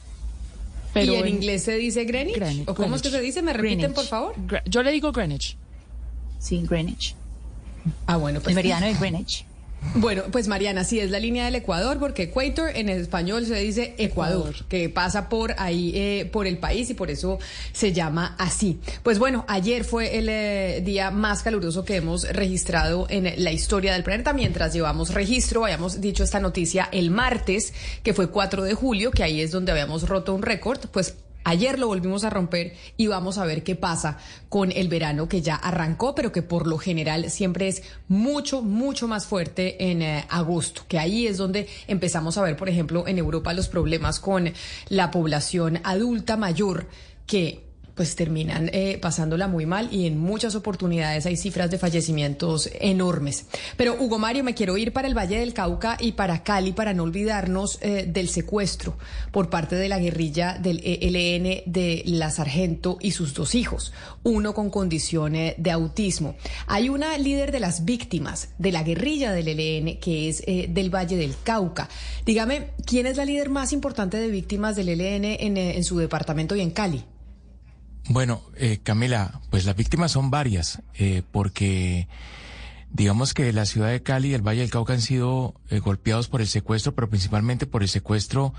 Pero 0.95 1.13
¿Y 1.13 1.17
en, 1.17 1.27
en, 1.27 1.35
inglés 1.35 1.65
se 1.65 1.75
dice 1.77 2.05
Greenwich? 2.05 2.37
Greenwich 2.37 2.63
¿O 2.69 2.75
cómo 2.75 2.89
Greenwich. 2.89 2.97
es 2.97 3.03
que 3.03 3.11
se 3.11 3.21
dice? 3.21 3.43
¿Me 3.43 3.53
repiten, 3.53 3.79
Greenwich. 3.79 3.97
por 3.97 4.05
favor? 4.07 4.35
Yo 4.65 4.83
le 4.83 4.93
digo 4.93 5.13
Greenwich. 5.13 5.57
Sí, 6.39 6.63
Greenwich. 6.67 7.15
Ah, 8.07 8.17
bueno, 8.17 8.41
pues. 8.41 8.49
El 8.49 8.55
meridiano 8.55 8.87
de 8.87 8.95
Greenwich. 8.95 9.45
Bueno, 9.95 10.23
pues 10.33 10.49
Mariana, 10.49 10.83
sí 10.85 10.99
es 10.99 11.11
la 11.11 11.21
línea 11.21 11.45
del 11.45 11.57
Ecuador, 11.57 11.99
porque 11.99 12.25
Equator 12.25 12.71
en 12.75 12.89
español 12.89 13.47
se 13.47 13.57
dice 13.57 13.95
Ecuador, 13.99 14.49
Ecuador. 14.49 14.69
que 14.69 14.89
pasa 14.89 15.29
por 15.29 15.55
ahí, 15.59 15.93
eh, 15.95 16.29
por 16.33 16.47
el 16.47 16.59
país 16.59 16.91
y 16.91 16.95
por 16.95 17.11
eso 17.11 17.39
se 17.73 17.93
llama 17.93 18.35
así. 18.39 18.81
Pues 19.03 19.19
bueno, 19.19 19.45
ayer 19.47 19.85
fue 19.85 20.19
el 20.19 20.29
eh, 20.29 20.83
día 20.85 21.11
más 21.11 21.43
caluroso 21.43 21.85
que 21.85 21.97
hemos 21.97 22.29
registrado 22.29 23.07
en 23.11 23.33
la 23.43 23.53
historia 23.53 23.93
del 23.93 24.03
planeta, 24.03 24.33
mientras 24.33 24.73
llevamos 24.73 25.13
registro, 25.13 25.65
habíamos 25.65 26.01
dicho 26.01 26.25
esta 26.25 26.41
noticia 26.41 26.89
el 26.91 27.11
martes, 27.11 27.73
que 28.03 28.15
fue 28.15 28.31
4 28.31 28.65
de 28.65 28.75
julio, 28.75 29.11
que 29.11 29.23
ahí 29.23 29.41
es 29.41 29.51
donde 29.51 29.73
habíamos 29.73 30.09
roto 30.09 30.35
un 30.35 30.43
récord, 30.43 30.81
pues 30.91 31.15
Ayer 31.45 31.79
lo 31.79 31.89
volvimos 31.89 32.25
a 32.25 32.31
romper 32.31 32.75
y 32.97 33.07
vamos 33.07 33.37
a 33.37 33.45
ver 33.45 33.63
qué 33.63 33.77
pasa 33.77 34.19
con 34.49 34.73
el 34.73 34.89
verano 34.89 35.29
que 35.29 35.43
ya 35.43 35.57
arrancó, 35.57 36.15
pero 36.15 36.33
que 36.33 36.43
por 36.43 36.67
lo 36.67 36.79
general 36.79 37.31
siempre 37.31 37.69
es 37.69 37.83
mucho, 38.09 38.63
mucho 38.63 39.07
más 39.07 39.27
fuerte 39.27 39.91
en 39.91 40.01
eh, 40.01 40.25
agosto, 40.31 40.83
que 40.89 40.99
ahí 40.99 41.27
es 41.27 41.37
donde 41.37 41.69
empezamos 41.87 42.39
a 42.39 42.43
ver, 42.43 42.57
por 42.57 42.71
ejemplo, 42.71 43.07
en 43.07 43.19
Europa 43.19 43.53
los 43.53 43.69
problemas 43.69 44.21
con 44.21 44.53
la 44.89 45.11
población 45.11 45.81
adulta 45.85 46.39
mayor 46.39 46.87
que 47.27 47.74
pues 47.95 48.17
terminan 48.17 48.71
eh, 48.73 48.99
pasándola 49.01 49.49
muy 49.49 49.67
mal 49.67 49.89
y 49.93 50.07
en 50.07 50.19
muchas 50.19 50.55
oportunidades 50.55 51.27
hay 51.27 51.37
cifras 51.37 51.71
de 51.71 51.79
fallecimientos 51.79 52.69
enormes. 52.81 53.47
Pero 53.77 53.97
Hugo 53.99 54.19
Mario, 54.19 54.45
me 54.45 54.55
quiero 54.55 54.77
ir 54.77 54.93
para 54.93 55.09
el 55.09 55.17
Valle 55.17 55.39
del 55.39 55.55
Cauca 55.55 55.97
y 56.01 56.13
para 56.13 56.43
Cali 56.43 56.73
para 56.73 56.95
no 56.95 57.05
olvidarnos 57.05 57.79
eh, 57.83 58.07
del 58.09 58.29
secuestro 58.29 58.97
por 59.31 59.51
parte 59.51 59.77
de 59.77 59.89
la 59.89 59.99
guerrilla 59.99 60.59
del 60.59 60.81
ELN 60.85 61.63
de 61.67 62.03
la 62.07 62.31
sargento 62.31 62.99
y 63.01 63.13
sus 63.13 63.35
dos 63.35 63.55
hijos, 63.55 63.93
uno 64.23 64.55
con 64.55 64.71
condiciones 64.71 65.55
de 65.59 65.71
autismo. 65.71 66.37
Hay 66.67 66.89
una 66.89 67.17
líder 67.19 67.53
de 67.53 67.61
las 67.61 67.85
víctimas 67.85 68.49
de 68.59 68.73
la 68.73 68.83
guerrilla 68.83 69.33
del 69.33 69.49
ELN 69.49 69.99
que 69.99 70.29
es 70.29 70.43
eh, 70.47 70.67
del 70.69 70.93
Valle 70.93 71.17
del 71.17 71.35
Cauca. 71.43 71.89
Dígame, 72.27 72.71
¿quién 72.85 73.07
es 73.07 73.17
la 73.17 73.25
líder 73.25 73.51
más 73.51 73.73
importante 73.73 74.17
de 74.17 74.29
víctimas 74.29 74.77
del 74.77 74.89
ELN 74.89 75.25
en, 75.25 75.57
en 75.57 75.85
su 75.85 75.99
departamento 75.99 76.57
y 76.57 76.61
en 76.61 76.71
Cali? 76.71 77.05
Bueno, 78.09 78.43
eh, 78.57 78.81
Camila, 78.83 79.41
pues 79.51 79.65
las 79.65 79.77
víctimas 79.77 80.13
son 80.13 80.31
varias, 80.31 80.83
eh, 80.95 81.23
porque 81.33 82.07
digamos 82.91 83.33
que 83.33 83.51
la 83.53 83.65
ciudad 83.65 83.89
de 83.89 84.03
Cali 84.03 84.29
y 84.29 84.35
el 84.35 84.47
Valle 84.47 84.61
del 84.61 84.71
Cauca 84.71 84.93
han 84.93 85.01
sido 85.01 85.55
eh, 85.71 85.79
golpeados 85.79 86.29
por 86.29 86.43
el 86.43 86.47
secuestro, 86.47 86.95
pero 86.95 87.09
principalmente 87.09 87.67
por 87.67 87.83
el 87.83 87.89
secuestro 87.89 88.53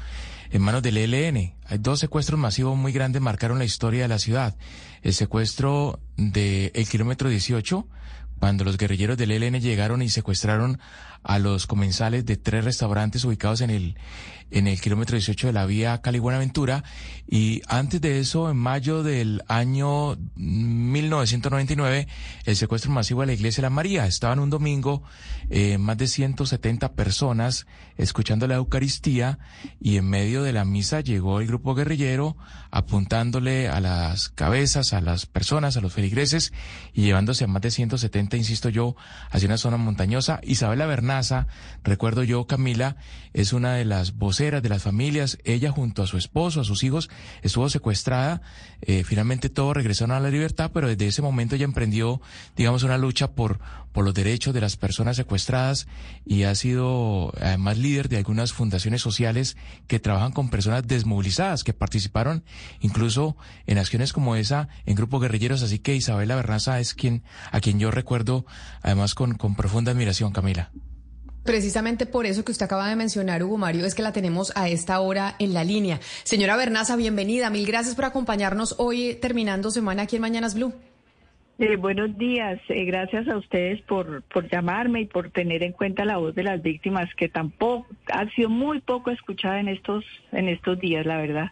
en 0.49 0.63
manos 0.63 0.81
del 0.81 0.97
ELN. 0.97 1.53
Hay 1.65 1.77
dos 1.77 1.99
secuestros 1.99 2.39
masivos 2.39 2.75
muy 2.75 2.91
grandes 2.91 3.21
marcaron 3.21 3.59
la 3.59 3.65
historia 3.65 4.01
de 4.01 4.07
la 4.07 4.19
ciudad. 4.19 4.57
El 5.03 5.13
secuestro 5.13 5.99
del 6.17 6.71
el 6.73 6.87
kilómetro 6.89 7.29
18, 7.29 7.87
cuando 8.39 8.63
los 8.63 8.77
guerrilleros 8.77 9.17
del 9.17 9.31
ELN 9.31 9.61
llegaron 9.61 10.01
y 10.01 10.09
secuestraron 10.09 10.79
a 11.21 11.37
los 11.37 11.67
comensales 11.67 12.25
de 12.25 12.37
tres 12.37 12.65
restaurantes 12.65 13.23
ubicados 13.25 13.61
en 13.61 13.69
el 13.69 13.95
en 14.51 14.67
el 14.67 14.79
kilómetro 14.79 15.15
18 15.15 15.47
de 15.47 15.53
la 15.53 15.65
vía 15.65 16.01
Cali-Buenaventura. 16.01 16.83
Y 17.27 17.61
antes 17.67 18.01
de 18.01 18.19
eso, 18.19 18.49
en 18.49 18.57
mayo 18.57 19.03
del 19.03 19.43
año 19.47 20.15
1999, 20.35 22.07
el 22.45 22.55
secuestro 22.55 22.91
masivo 22.91 23.21
de 23.21 23.27
la 23.27 23.33
iglesia 23.33 23.61
de 23.61 23.65
la 23.65 23.71
María. 23.71 24.05
Estaban 24.05 24.39
un 24.39 24.49
domingo 24.49 25.03
eh, 25.49 25.77
más 25.77 25.97
de 25.97 26.07
170 26.07 26.93
personas 26.93 27.65
escuchando 27.97 28.47
la 28.47 28.55
Eucaristía 28.55 29.39
y 29.79 29.97
en 29.97 30.09
medio 30.09 30.43
de 30.43 30.53
la 30.53 30.65
misa 30.65 31.01
llegó 31.01 31.39
el 31.39 31.47
grupo 31.47 31.75
guerrillero 31.75 32.37
apuntándole 32.71 33.69
a 33.69 33.79
las 33.79 34.29
cabezas, 34.29 34.93
a 34.93 35.01
las 35.01 35.25
personas, 35.25 35.77
a 35.77 35.81
los 35.81 35.93
feligreses 35.93 36.53
y 36.93 37.03
llevándose 37.03 37.45
a 37.45 37.47
más 37.47 37.61
de 37.61 37.71
170, 37.71 38.37
insisto 38.37 38.69
yo, 38.69 38.95
hacia 39.29 39.47
una 39.47 39.57
zona 39.57 39.77
montañosa. 39.77 40.41
Isabela 40.43 40.85
Bernaza, 40.85 41.47
recuerdo 41.83 42.23
yo, 42.23 42.47
Camila, 42.47 42.97
es 43.33 43.53
una 43.53 43.73
de 43.73 43.85
las 43.85 44.17
de 44.35 44.69
las 44.69 44.83
familias. 44.83 45.37
Ella 45.45 45.71
junto 45.71 46.03
a 46.03 46.07
su 46.07 46.17
esposo, 46.17 46.59
a 46.59 46.65
sus 46.65 46.83
hijos, 46.83 47.09
estuvo 47.41 47.69
secuestrada. 47.69 48.41
Eh, 48.81 49.05
finalmente 49.05 49.49
todos 49.49 49.75
regresaron 49.75 50.13
a 50.15 50.19
la 50.19 50.29
libertad, 50.29 50.71
pero 50.73 50.89
desde 50.89 51.07
ese 51.07 51.21
momento 51.21 51.55
ella 51.55 51.63
emprendió, 51.63 52.21
digamos, 52.57 52.83
una 52.83 52.97
lucha 52.97 53.31
por, 53.31 53.59
por 53.93 54.03
los 54.03 54.13
derechos 54.13 54.53
de 54.53 54.59
las 54.59 54.75
personas 54.75 55.15
secuestradas 55.15 55.87
y 56.25 56.43
ha 56.43 56.53
sido 56.53 57.31
además 57.39 57.77
líder 57.77 58.09
de 58.09 58.17
algunas 58.17 58.51
fundaciones 58.51 59.01
sociales 59.01 59.55
que 59.87 60.01
trabajan 60.01 60.33
con 60.33 60.49
personas 60.49 60.85
desmovilizadas, 60.85 61.63
que 61.63 61.73
participaron 61.73 62.43
incluso 62.81 63.37
en 63.67 63.77
acciones 63.77 64.11
como 64.11 64.35
esa 64.35 64.67
en 64.85 64.95
grupos 64.95 65.21
guerrilleros. 65.21 65.63
Así 65.63 65.79
que 65.79 65.95
Isabela 65.95 66.35
Bernaza 66.35 66.81
es 66.81 66.93
quien, 66.93 67.23
a 67.51 67.61
quien 67.61 67.79
yo 67.79 67.89
recuerdo 67.89 68.45
además 68.81 69.15
con, 69.15 69.35
con 69.35 69.55
profunda 69.55 69.91
admiración, 69.91 70.33
Camila. 70.33 70.71
Precisamente 71.45 72.07
por 72.07 72.25
eso 72.25 72.43
que 72.43 72.51
usted 72.51 72.65
acaba 72.65 72.89
de 72.89 72.95
mencionar, 72.95 73.43
Hugo 73.43 73.59
Mario, 73.59 73.85
es 73.85 73.93
que 73.93 74.01
la 74.01 74.11
tenemos 74.11 74.51
a 74.57 74.67
esta 74.67 74.99
hora 74.99 75.35
en 75.37 75.53
la 75.53 75.63
línea. 75.63 75.99
Señora 76.23 76.57
Bernaza, 76.57 76.95
bienvenida. 76.95 77.51
Mil 77.51 77.67
gracias 77.67 77.93
por 77.93 78.05
acompañarnos 78.05 78.75
hoy 78.79 79.13
terminando 79.21 79.69
semana 79.69 80.03
aquí 80.03 80.15
en 80.15 80.23
Mañanas 80.23 80.55
Blue. 80.55 80.73
Eh, 81.59 81.75
buenos 81.75 82.17
días, 82.17 82.59
eh, 82.67 82.83
gracias 82.85 83.27
a 83.27 83.37
ustedes 83.37 83.79
por, 83.83 84.23
por 84.23 84.49
llamarme 84.49 85.01
y 85.01 85.05
por 85.05 85.29
tener 85.29 85.61
en 85.61 85.71
cuenta 85.71 86.03
la 86.03 86.17
voz 86.17 86.33
de 86.33 86.43
las 86.43 86.63
víctimas 86.63 87.13
que 87.15 87.29
tampoco 87.29 87.87
ha 88.11 88.27
sido 88.31 88.49
muy 88.49 88.81
poco 88.81 89.11
escuchada 89.11 89.59
en 89.59 89.69
estos 89.69 90.03
en 90.31 90.49
estos 90.49 90.79
días, 90.79 91.05
la 91.05 91.17
verdad. 91.17 91.51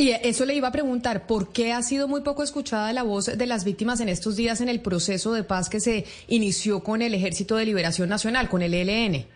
Y 0.00 0.10
eso 0.10 0.46
le 0.46 0.54
iba 0.54 0.68
a 0.68 0.72
preguntar, 0.72 1.26
¿por 1.26 1.52
qué 1.52 1.72
ha 1.72 1.82
sido 1.82 2.06
muy 2.06 2.20
poco 2.20 2.44
escuchada 2.44 2.92
la 2.92 3.02
voz 3.02 3.36
de 3.36 3.46
las 3.46 3.64
víctimas 3.64 4.00
en 4.00 4.08
estos 4.08 4.36
días 4.36 4.60
en 4.60 4.68
el 4.68 4.80
proceso 4.80 5.32
de 5.32 5.42
paz 5.42 5.68
que 5.68 5.80
se 5.80 6.04
inició 6.28 6.84
con 6.84 7.02
el 7.02 7.14
Ejército 7.14 7.56
de 7.56 7.66
Liberación 7.66 8.08
Nacional, 8.08 8.48
con 8.48 8.62
el 8.62 8.74
ELN? 8.74 9.26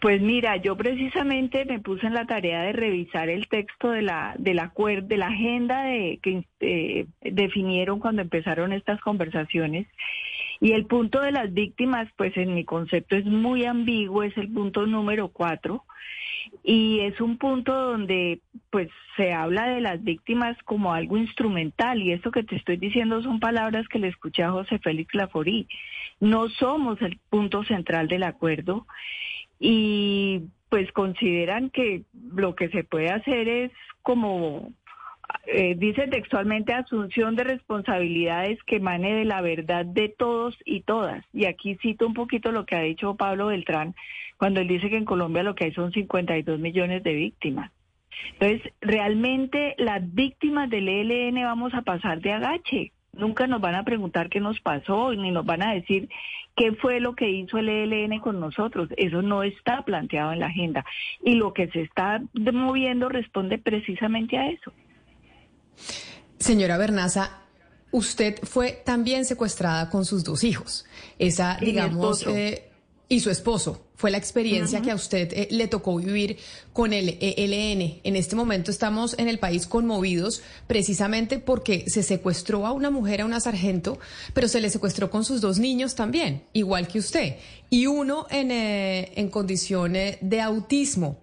Pues 0.00 0.20
mira, 0.20 0.56
yo 0.56 0.76
precisamente 0.76 1.64
me 1.64 1.78
puse 1.78 2.08
en 2.08 2.14
la 2.14 2.26
tarea 2.26 2.62
de 2.62 2.72
revisar 2.72 3.28
el 3.28 3.46
texto 3.46 3.92
de 3.92 4.02
la 4.02 4.34
del 4.36 4.58
acuerdo, 4.58 5.06
de 5.06 5.16
la 5.16 5.28
agenda 5.28 5.84
de, 5.84 6.18
que 6.20 6.44
eh, 6.58 7.06
definieron 7.22 8.00
cuando 8.00 8.20
empezaron 8.20 8.72
estas 8.72 9.00
conversaciones. 9.00 9.86
Y 10.60 10.72
el 10.72 10.86
punto 10.86 11.20
de 11.20 11.30
las 11.30 11.54
víctimas, 11.54 12.08
pues 12.16 12.36
en 12.36 12.54
mi 12.54 12.64
concepto 12.64 13.14
es 13.14 13.26
muy 13.26 13.64
ambiguo, 13.64 14.24
es 14.24 14.36
el 14.36 14.52
punto 14.52 14.86
número 14.86 15.28
cuatro 15.28 15.84
y 16.62 17.00
es 17.00 17.20
un 17.20 17.38
punto 17.38 17.72
donde 17.74 18.40
pues 18.70 18.88
se 19.16 19.32
habla 19.32 19.66
de 19.68 19.80
las 19.80 20.02
víctimas 20.02 20.56
como 20.64 20.92
algo 20.92 21.16
instrumental 21.16 22.02
y 22.02 22.12
esto 22.12 22.30
que 22.30 22.42
te 22.42 22.56
estoy 22.56 22.76
diciendo 22.76 23.22
son 23.22 23.40
palabras 23.40 23.88
que 23.88 23.98
le 23.98 24.08
escuché 24.08 24.42
a 24.42 24.50
José 24.50 24.78
Félix 24.78 25.14
Laforí. 25.14 25.68
No 26.20 26.48
somos 26.48 27.00
el 27.02 27.18
punto 27.30 27.64
central 27.64 28.08
del 28.08 28.22
acuerdo 28.22 28.86
y 29.58 30.42
pues 30.68 30.90
consideran 30.92 31.70
que 31.70 32.02
lo 32.34 32.54
que 32.54 32.68
se 32.68 32.84
puede 32.84 33.10
hacer 33.10 33.48
es 33.48 33.72
como 34.02 34.72
eh, 35.46 35.74
dice 35.76 36.08
textualmente 36.08 36.72
asunción 36.72 37.36
de 37.36 37.44
responsabilidades 37.44 38.62
que 38.64 38.76
emane 38.76 39.14
de 39.14 39.24
la 39.24 39.40
verdad 39.40 39.84
de 39.84 40.08
todos 40.08 40.56
y 40.64 40.82
todas. 40.82 41.24
Y 41.32 41.46
aquí 41.46 41.76
cito 41.82 42.06
un 42.06 42.14
poquito 42.14 42.52
lo 42.52 42.66
que 42.66 42.76
ha 42.76 42.80
dicho 42.80 43.14
Pablo 43.14 43.46
Beltrán 43.46 43.94
cuando 44.38 44.60
él 44.60 44.68
dice 44.68 44.90
que 44.90 44.96
en 44.96 45.04
Colombia 45.04 45.42
lo 45.42 45.54
que 45.54 45.64
hay 45.64 45.72
son 45.72 45.92
52 45.92 46.58
millones 46.58 47.02
de 47.02 47.14
víctimas. 47.14 47.70
Entonces, 48.32 48.72
realmente 48.80 49.74
las 49.78 50.02
víctimas 50.14 50.70
del 50.70 50.88
ELN 50.88 51.42
vamos 51.42 51.74
a 51.74 51.82
pasar 51.82 52.20
de 52.20 52.32
agache. 52.32 52.92
Nunca 53.12 53.46
nos 53.46 53.60
van 53.60 53.76
a 53.76 53.84
preguntar 53.84 54.28
qué 54.28 54.40
nos 54.40 54.60
pasó, 54.60 55.14
ni 55.14 55.30
nos 55.30 55.46
van 55.46 55.62
a 55.62 55.72
decir 55.74 56.08
qué 56.56 56.72
fue 56.72 57.00
lo 57.00 57.14
que 57.14 57.30
hizo 57.30 57.58
el 57.58 57.68
ELN 57.68 58.18
con 58.18 58.40
nosotros. 58.40 58.88
Eso 58.96 59.22
no 59.22 59.42
está 59.42 59.82
planteado 59.82 60.32
en 60.32 60.40
la 60.40 60.46
agenda. 60.46 60.84
Y 61.22 61.34
lo 61.34 61.52
que 61.52 61.68
se 61.68 61.82
está 61.82 62.22
moviendo 62.34 63.08
responde 63.08 63.58
precisamente 63.58 64.36
a 64.36 64.48
eso. 64.48 64.72
Señora 66.38 66.76
Bernaza, 66.76 67.38
usted 67.90 68.38
fue 68.42 68.82
también 68.84 69.24
secuestrada 69.24 69.88
con 69.88 70.04
sus 70.04 70.24
dos 70.24 70.44
hijos. 70.44 70.84
Esa, 71.18 71.56
digamos, 71.60 72.26
eh, 72.26 72.70
y 73.08 73.20
su 73.20 73.30
esposo. 73.30 73.80
Fue 73.96 74.10
la 74.10 74.18
experiencia 74.18 74.82
que 74.82 74.90
a 74.90 74.94
usted 74.96 75.32
eh, 75.32 75.48
le 75.50 75.68
tocó 75.68 75.96
vivir 75.96 76.36
con 76.72 76.92
el 76.92 77.16
ELN. 77.20 78.00
En 78.02 78.16
este 78.16 78.34
momento 78.34 78.70
estamos 78.70 79.14
en 79.18 79.28
el 79.28 79.38
país 79.38 79.66
conmovidos 79.66 80.42
precisamente 80.66 81.38
porque 81.38 81.88
se 81.88 82.02
secuestró 82.02 82.66
a 82.66 82.72
una 82.72 82.90
mujer, 82.90 83.20
a 83.20 83.24
una 83.24 83.40
sargento, 83.40 83.98
pero 84.32 84.48
se 84.48 84.60
le 84.60 84.70
secuestró 84.70 85.10
con 85.10 85.24
sus 85.24 85.40
dos 85.40 85.58
niños 85.58 85.94
también, 85.94 86.42
igual 86.52 86.88
que 86.88 86.98
usted. 86.98 87.36
Y 87.70 87.86
uno 87.86 88.26
en, 88.30 88.50
eh, 88.50 89.12
en 89.14 89.28
condiciones 89.30 90.18
de 90.20 90.40
autismo. 90.40 91.20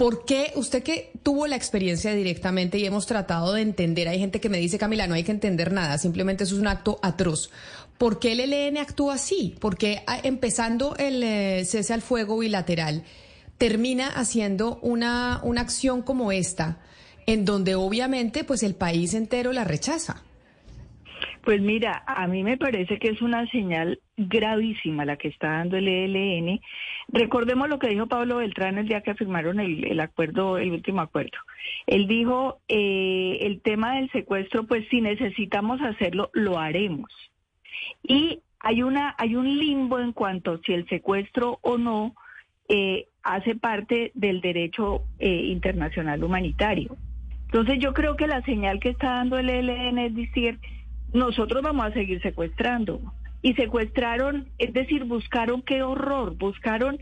¿Por 0.00 0.24
qué 0.24 0.54
usted 0.54 0.82
que 0.82 1.12
tuvo 1.22 1.46
la 1.46 1.56
experiencia 1.56 2.14
directamente 2.14 2.78
y 2.78 2.86
hemos 2.86 3.04
tratado 3.04 3.52
de 3.52 3.60
entender, 3.60 4.08
hay 4.08 4.18
gente 4.18 4.40
que 4.40 4.48
me 4.48 4.56
dice, 4.56 4.78
Camila, 4.78 5.06
no 5.06 5.12
hay 5.12 5.24
que 5.24 5.30
entender 5.30 5.74
nada, 5.74 5.98
simplemente 5.98 6.44
eso 6.44 6.54
es 6.54 6.60
un 6.62 6.68
acto 6.68 6.98
atroz. 7.02 7.50
¿Por 7.98 8.18
qué 8.18 8.32
el 8.32 8.40
ELN 8.40 8.78
actúa 8.78 9.16
así? 9.16 9.56
Porque 9.60 10.02
ah, 10.06 10.18
empezando 10.22 10.96
el 10.96 11.22
eh, 11.22 11.66
cese 11.66 11.92
al 11.92 12.00
fuego 12.00 12.38
bilateral, 12.38 13.04
termina 13.58 14.08
haciendo 14.08 14.78
una, 14.80 15.42
una 15.44 15.60
acción 15.60 16.00
como 16.00 16.32
esta, 16.32 16.78
en 17.26 17.44
donde 17.44 17.74
obviamente 17.74 18.42
pues 18.42 18.62
el 18.62 18.74
país 18.74 19.12
entero 19.12 19.52
la 19.52 19.64
rechaza. 19.64 20.22
Pues 21.42 21.62
mira, 21.62 22.02
a 22.06 22.26
mí 22.26 22.42
me 22.42 22.58
parece 22.58 22.98
que 22.98 23.08
es 23.08 23.22
una 23.22 23.46
señal 23.50 24.00
gravísima 24.16 25.06
la 25.06 25.16
que 25.16 25.28
está 25.28 25.50
dando 25.52 25.78
el 25.78 25.88
ELN. 25.88 26.60
Recordemos 27.08 27.68
lo 27.68 27.78
que 27.78 27.88
dijo 27.88 28.06
Pablo 28.06 28.36
Beltrán 28.36 28.76
el 28.76 28.86
día 28.86 29.00
que 29.00 29.14
firmaron 29.14 29.58
el, 29.58 29.98
acuerdo, 30.00 30.58
el 30.58 30.72
último 30.72 31.00
acuerdo. 31.00 31.38
Él 31.86 32.06
dijo, 32.06 32.60
eh, 32.68 33.38
el 33.40 33.62
tema 33.62 33.96
del 33.96 34.10
secuestro, 34.10 34.66
pues 34.66 34.86
si 34.90 35.00
necesitamos 35.00 35.80
hacerlo, 35.80 36.30
lo 36.34 36.58
haremos. 36.58 37.10
Y 38.02 38.40
hay 38.58 38.82
una, 38.82 39.14
hay 39.18 39.34
un 39.34 39.58
limbo 39.58 39.98
en 39.98 40.12
cuanto 40.12 40.58
si 40.58 40.74
el 40.74 40.86
secuestro 40.88 41.58
o 41.62 41.78
no 41.78 42.14
eh, 42.68 43.06
hace 43.22 43.54
parte 43.54 44.12
del 44.14 44.42
derecho 44.42 45.02
eh, 45.18 45.46
internacional 45.46 46.22
humanitario. 46.22 46.96
Entonces 47.46 47.78
yo 47.80 47.94
creo 47.94 48.14
que 48.16 48.26
la 48.26 48.42
señal 48.42 48.78
que 48.78 48.90
está 48.90 49.10
dando 49.16 49.38
el 49.38 49.48
ELN 49.48 49.98
es 49.98 50.14
decir, 50.14 50.60
nosotros 51.12 51.62
vamos 51.62 51.86
a 51.86 51.92
seguir 51.92 52.20
secuestrando. 52.22 53.00
Y 53.42 53.54
secuestraron, 53.54 54.48
es 54.58 54.72
decir, 54.74 55.04
buscaron 55.04 55.62
qué 55.62 55.82
horror, 55.82 56.36
buscaron 56.36 56.98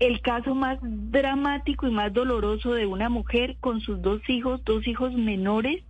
el 0.00 0.20
caso 0.20 0.54
más 0.54 0.78
dramático 0.82 1.86
y 1.86 1.90
más 1.90 2.12
doloroso 2.12 2.72
de 2.72 2.86
una 2.86 3.08
mujer 3.08 3.56
con 3.60 3.80
sus 3.80 4.00
dos 4.00 4.20
hijos, 4.28 4.64
dos 4.64 4.86
hijos 4.86 5.12
menores 5.12 5.82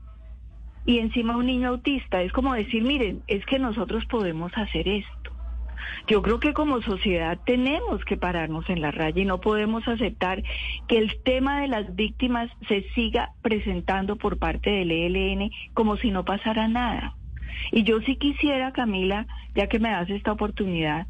y 0.87 0.99
encima 0.99 1.37
un 1.37 1.47
niño 1.47 1.69
autista. 1.69 2.23
Es 2.23 2.33
como 2.33 2.55
decir, 2.55 2.83
miren, 2.83 3.23
es 3.27 3.45
que 3.45 3.59
nosotros 3.59 4.05
podemos 4.07 4.53
hacer 4.57 4.89
esto. 4.89 5.31
Yo 6.07 6.23
creo 6.23 6.41
que 6.41 6.55
como 6.55 6.81
sociedad 6.81 7.39
tenemos 7.45 8.05
que 8.05 8.17
pararnos 8.17 8.69
en 8.71 8.81
la 8.81 8.91
raya 8.91 9.21
y 9.21 9.27
no 9.27 9.41
podemos 9.41 9.87
aceptar 9.87 10.43
que 10.87 10.99
el 10.99 11.21
tema 11.23 11.61
de 11.61 11.69
las 11.69 11.95
víctimas 11.95 12.51
se 12.67 12.83
siga 12.95 13.33
presentando 13.43 14.17
por 14.17 14.39
parte 14.39 14.71
del 14.71 14.91
ELN 14.91 15.51
como 15.75 15.97
si 15.99 16.11
no 16.11 16.25
pasara 16.25 16.69
nada. 16.69 17.15
Y 17.73 17.85
yo 17.85 18.01
sí 18.01 18.17
quisiera, 18.17 18.73
Camila, 18.73 19.27
ya 19.55 19.69
que 19.69 19.79
me 19.79 19.91
das 19.91 20.09
esta 20.11 20.33
oportunidad, 20.33 21.07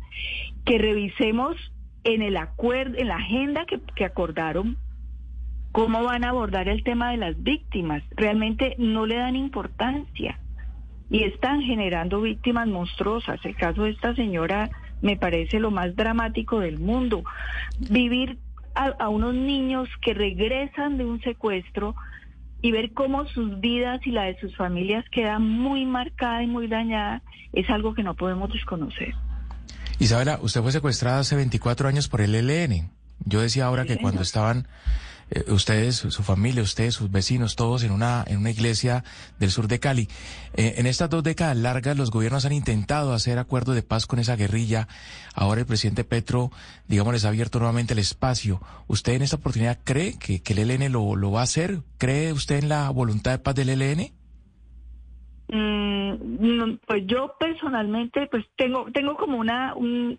que 0.64 0.78
revisemos 0.78 1.56
en 2.04 2.22
el 2.22 2.37
acuerdo, 2.37 2.98
en 2.98 3.08
la 3.08 3.16
agenda 3.16 3.66
que, 3.66 3.80
que 3.94 4.04
acordaron, 4.04 4.76
cómo 5.72 6.02
van 6.02 6.24
a 6.24 6.30
abordar 6.30 6.68
el 6.68 6.82
tema 6.82 7.11
de 7.11 7.18
las 7.18 7.42
víctimas. 7.42 8.02
Realmente 8.16 8.74
no 8.78 9.06
le 9.06 9.16
dan 9.16 9.37
importancia 9.37 10.38
y 11.11 11.24
están 11.24 11.62
generando 11.62 12.20
víctimas 12.20 12.66
monstruosas. 12.66 13.44
El 13.44 13.56
caso 13.56 13.84
de 13.84 13.90
esta 13.90 14.14
señora 14.14 14.70
me 15.00 15.16
parece 15.16 15.61
lo 15.61 15.70
más 15.70 15.94
dramático 15.96 16.61
del 16.61 16.78
mundo. 16.78 17.24
Vivir 17.90 18.38
a, 18.74 19.08
unos 19.08 19.34
niños 19.34 19.88
que 20.00 20.14
regresan 20.14 20.98
de 20.98 21.04
un 21.04 21.20
secuestro 21.22 21.94
y 22.61 22.73
ver 22.73 22.92
cómo 22.92 23.27
sus 23.29 23.61
vidas 23.61 24.01
y 24.07 24.11
la 24.11 24.25
de 24.25 24.38
sus 24.40 24.57
familias 24.57 25.05
queda 25.11 25.38
muy 25.38 25.87
marcada 25.87 26.42
y 26.42 26.47
muy 26.47 26.66
dañada 26.66 27.23
es 27.53 27.68
algo 27.71 27.94
que 27.94 28.03
no 28.03 28.14
podemos 28.14 28.53
desconocer. 28.53 29.14
Isabela, 29.99 30.38
usted 30.42 30.62
fue 30.62 30.73
secuestrada 30.73 31.21
hace 31.21 31.37
24 31.37 31.88
años 31.88 32.09
por 32.09 32.21
el 32.21 32.35
ELN. 32.35 32.90
Yo 33.25 33.40
decía 33.40 33.66
ahora 33.66 33.85
que 33.85 33.99
cuando 33.99 34.23
estaban 34.23 34.68
eh, 35.30 35.44
ustedes, 35.48 35.96
su 35.96 36.22
familia, 36.22 36.62
ustedes, 36.62 36.94
sus 36.94 37.10
vecinos, 37.10 37.56
todos 37.56 37.84
en 37.84 37.92
una, 37.92 38.24
en 38.26 38.38
una 38.38 38.50
iglesia 38.50 39.04
del 39.38 39.50
sur 39.50 39.68
de 39.68 39.78
Cali. 39.78 40.08
Eh, 40.54 40.74
en 40.78 40.86
estas 40.86 41.10
dos 41.10 41.22
décadas 41.22 41.56
largas 41.56 41.96
los 41.96 42.10
gobiernos 42.10 42.44
han 42.44 42.52
intentado 42.52 43.12
hacer 43.12 43.38
acuerdos 43.38 43.74
de 43.74 43.82
paz 43.82 44.06
con 44.06 44.18
esa 44.18 44.36
guerrilla. 44.36 44.88
Ahora 45.34 45.60
el 45.60 45.66
presidente 45.66 46.04
Petro, 46.04 46.50
digamos, 46.86 47.12
les 47.12 47.24
ha 47.24 47.28
abierto 47.28 47.58
nuevamente 47.58 47.92
el 47.92 47.98
espacio. 47.98 48.60
¿Usted 48.86 49.14
en 49.14 49.22
esta 49.22 49.36
oportunidad 49.36 49.78
cree 49.84 50.18
que, 50.18 50.42
que 50.42 50.52
el 50.52 50.70
ELN 50.70 50.92
lo, 50.92 51.16
lo 51.16 51.32
va 51.32 51.40
a 51.40 51.44
hacer? 51.44 51.80
¿Cree 51.98 52.32
usted 52.32 52.58
en 52.58 52.68
la 52.68 52.90
voluntad 52.90 53.32
de 53.32 53.38
paz 53.38 53.54
del 53.54 53.68
ELN? 53.68 54.12
Mm, 55.50 56.74
pues 56.86 57.06
yo 57.06 57.34
personalmente 57.38 58.26
pues 58.26 58.44
tengo 58.56 58.86
tengo 58.92 59.16
como 59.16 59.38
una 59.38 59.74
un, 59.74 60.18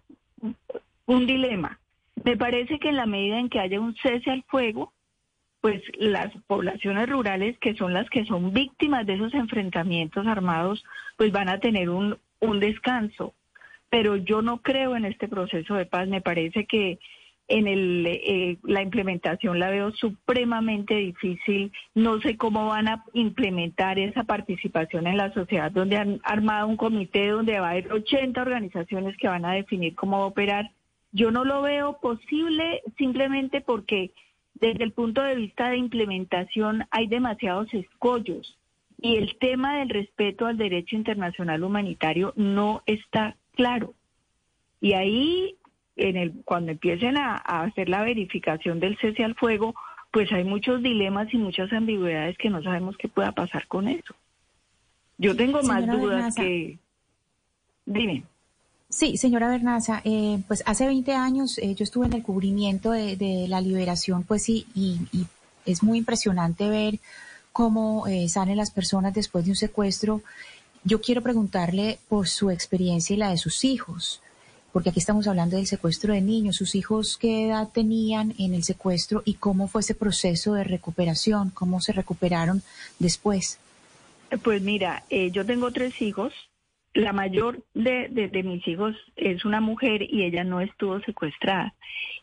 un 1.05 1.27
dilema. 1.27 1.79
Me 2.23 2.35
parece 2.35 2.79
que 2.79 2.89
en 2.89 2.97
la 2.97 3.05
medida 3.05 3.39
en 3.39 3.49
que 3.49 3.59
haya 3.59 3.79
un 3.79 3.95
cese 3.95 4.31
al 4.31 4.43
fuego, 4.43 4.91
pues 5.61 5.81
las 5.97 6.31
poblaciones 6.47 7.09
rurales 7.09 7.57
que 7.59 7.75
son 7.75 7.93
las 7.93 8.09
que 8.09 8.25
son 8.25 8.53
víctimas 8.53 9.05
de 9.05 9.15
esos 9.15 9.33
enfrentamientos 9.33 10.25
armados, 10.25 10.83
pues 11.17 11.31
van 11.31 11.49
a 11.49 11.59
tener 11.59 11.89
un, 11.89 12.17
un 12.39 12.59
descanso. 12.59 13.33
pero 13.89 14.15
yo 14.17 14.41
no 14.41 14.61
creo 14.61 14.95
en 14.95 15.05
este 15.05 15.27
proceso 15.27 15.73
de 15.75 15.85
paz. 15.85 16.07
Me 16.07 16.21
parece 16.21 16.65
que 16.65 16.99
en 17.49 17.67
el, 17.67 18.05
eh, 18.05 18.57
la 18.63 18.81
implementación 18.83 19.59
la 19.59 19.71
veo 19.71 19.91
supremamente 19.93 20.95
difícil. 20.95 21.71
No 21.95 22.21
sé 22.21 22.37
cómo 22.37 22.67
van 22.67 22.87
a 22.87 23.03
implementar 23.13 23.99
esa 23.99 24.23
participación 24.23 25.07
en 25.07 25.17
la 25.17 25.33
sociedad, 25.33 25.71
donde 25.71 25.97
han 25.97 26.21
armado 26.23 26.67
un 26.67 26.77
comité 26.77 27.29
donde 27.29 27.59
va 27.59 27.69
a 27.69 27.71
haber 27.71 27.91
80 27.91 28.39
organizaciones 28.41 29.17
que 29.17 29.27
van 29.27 29.45
a 29.45 29.53
definir 29.53 29.95
cómo 29.95 30.19
va 30.19 30.25
a 30.25 30.27
operar. 30.27 30.71
Yo 31.11 31.31
no 31.31 31.43
lo 31.43 31.63
veo 31.63 31.99
posible 31.99 32.83
simplemente 32.97 33.61
porque 33.61 34.11
desde 34.59 34.83
el 34.83 34.91
punto 34.91 35.21
de 35.21 35.35
vista 35.35 35.69
de 35.69 35.77
implementación 35.77 36.85
hay 36.91 37.07
demasiados 37.07 37.73
escollos 37.73 38.57
y 39.01 39.15
el 39.15 39.37
tema 39.37 39.77
del 39.77 39.89
respeto 39.89 40.45
al 40.45 40.57
derecho 40.57 40.95
internacional 40.95 41.63
humanitario 41.63 42.33
no 42.35 42.83
está 42.85 43.37
claro. 43.55 43.93
Y 44.81 44.93
ahí, 44.93 45.55
en 45.95 46.17
el, 46.17 46.33
cuando 46.43 46.71
empiecen 46.71 47.17
a, 47.17 47.35
hacer 47.35 47.87
la 47.87 48.03
verificación 48.03 48.79
del 48.79 48.97
cese 48.97 49.23
al 49.23 49.35
fuego, 49.35 49.73
pues 50.11 50.31
hay 50.31 50.43
muchos 50.43 50.83
dilemas 50.83 51.33
y 51.33 51.37
muchas 51.37 51.71
ambigüedades 51.71 52.37
que 52.37 52.49
no 52.49 52.61
sabemos 52.61 52.97
qué 52.97 53.07
pueda 53.07 53.31
pasar 53.31 53.67
con 53.67 53.87
eso. 53.87 54.15
Yo 55.17 55.35
tengo 55.35 55.61
más 55.63 55.85
dudas 55.85 56.35
que... 56.35 56.77
Dime. 57.85 58.23
Sí, 58.89 59.17
señora 59.17 59.49
Bernaza, 59.49 60.02
eh, 60.04 60.41
pues 60.47 60.63
hace 60.65 60.88
20 60.88 61.13
años 61.13 61.60
eh, 61.60 61.75
yo 61.75 61.84
estuve 61.84 62.08
en 62.08 62.13
el 62.13 62.23
cubrimiento 62.23 62.89
de, 62.89 63.45
la 63.47 63.62
liberación, 63.62 64.23
pues 64.23 64.43
sí, 64.43 64.65
y, 64.73 64.99
es 65.65 65.84
muy 65.84 65.99
impresionante 65.99 66.67
ver 66.67 66.99
cómo 67.52 68.08
eh, 68.08 68.28
salen 68.30 68.58
las 68.58 68.71
personas 68.71 69.13
después 69.13 69.45
de 69.45 69.52
un 69.52 69.56
secuestro. 69.56 70.23
Yo 70.84 71.02
quiero 71.02 71.21
preguntarle 71.21 71.99
por 72.10 72.28
su 72.28 72.49
experiencia 72.49 73.13
y 73.13 73.17
la 73.17 73.30
de 73.30 73.38
sus 73.38 73.63
hijos, 73.63 74.23
porque 74.73 74.89
aquí 74.89 74.99
estamos 74.99 75.28
hablando 75.28 75.58
del 75.58 75.67
secuestro 75.67 76.13
de 76.13 76.21
niños. 76.21 76.56
¿Sus 76.56 76.73
hijos 76.73 77.17
qué 77.17 77.45
edad 77.45 77.69
tenían 77.71 78.34
en 78.39 78.56
el 78.56 78.63
secuestro 78.63 79.21
y 79.23 79.36
cómo 79.36 79.67
fue 79.67 79.82
ese 79.82 79.93
proceso 79.93 80.56
de 80.56 80.63
recuperación? 80.63 81.52
¿Cómo 81.52 81.80
se 81.82 81.93
recuperaron 81.93 82.63
después? 82.97 83.60
Pues 84.43 84.63
mira, 84.63 85.04
yo 85.32 85.45
tengo 85.45 85.71
tres 85.71 86.02
hijos 86.02 86.34
la 86.93 87.13
mayor 87.13 87.63
de, 87.73 88.10
de, 88.10 88.43
mis 88.43 88.67
hijos 88.67 88.95
es 89.15 89.45
una 89.45 89.62
mujer 89.62 90.02
y 90.02 90.23
ella 90.23 90.43
no 90.43 90.60
estuvo 90.60 90.99
secuestrada. 91.02 91.73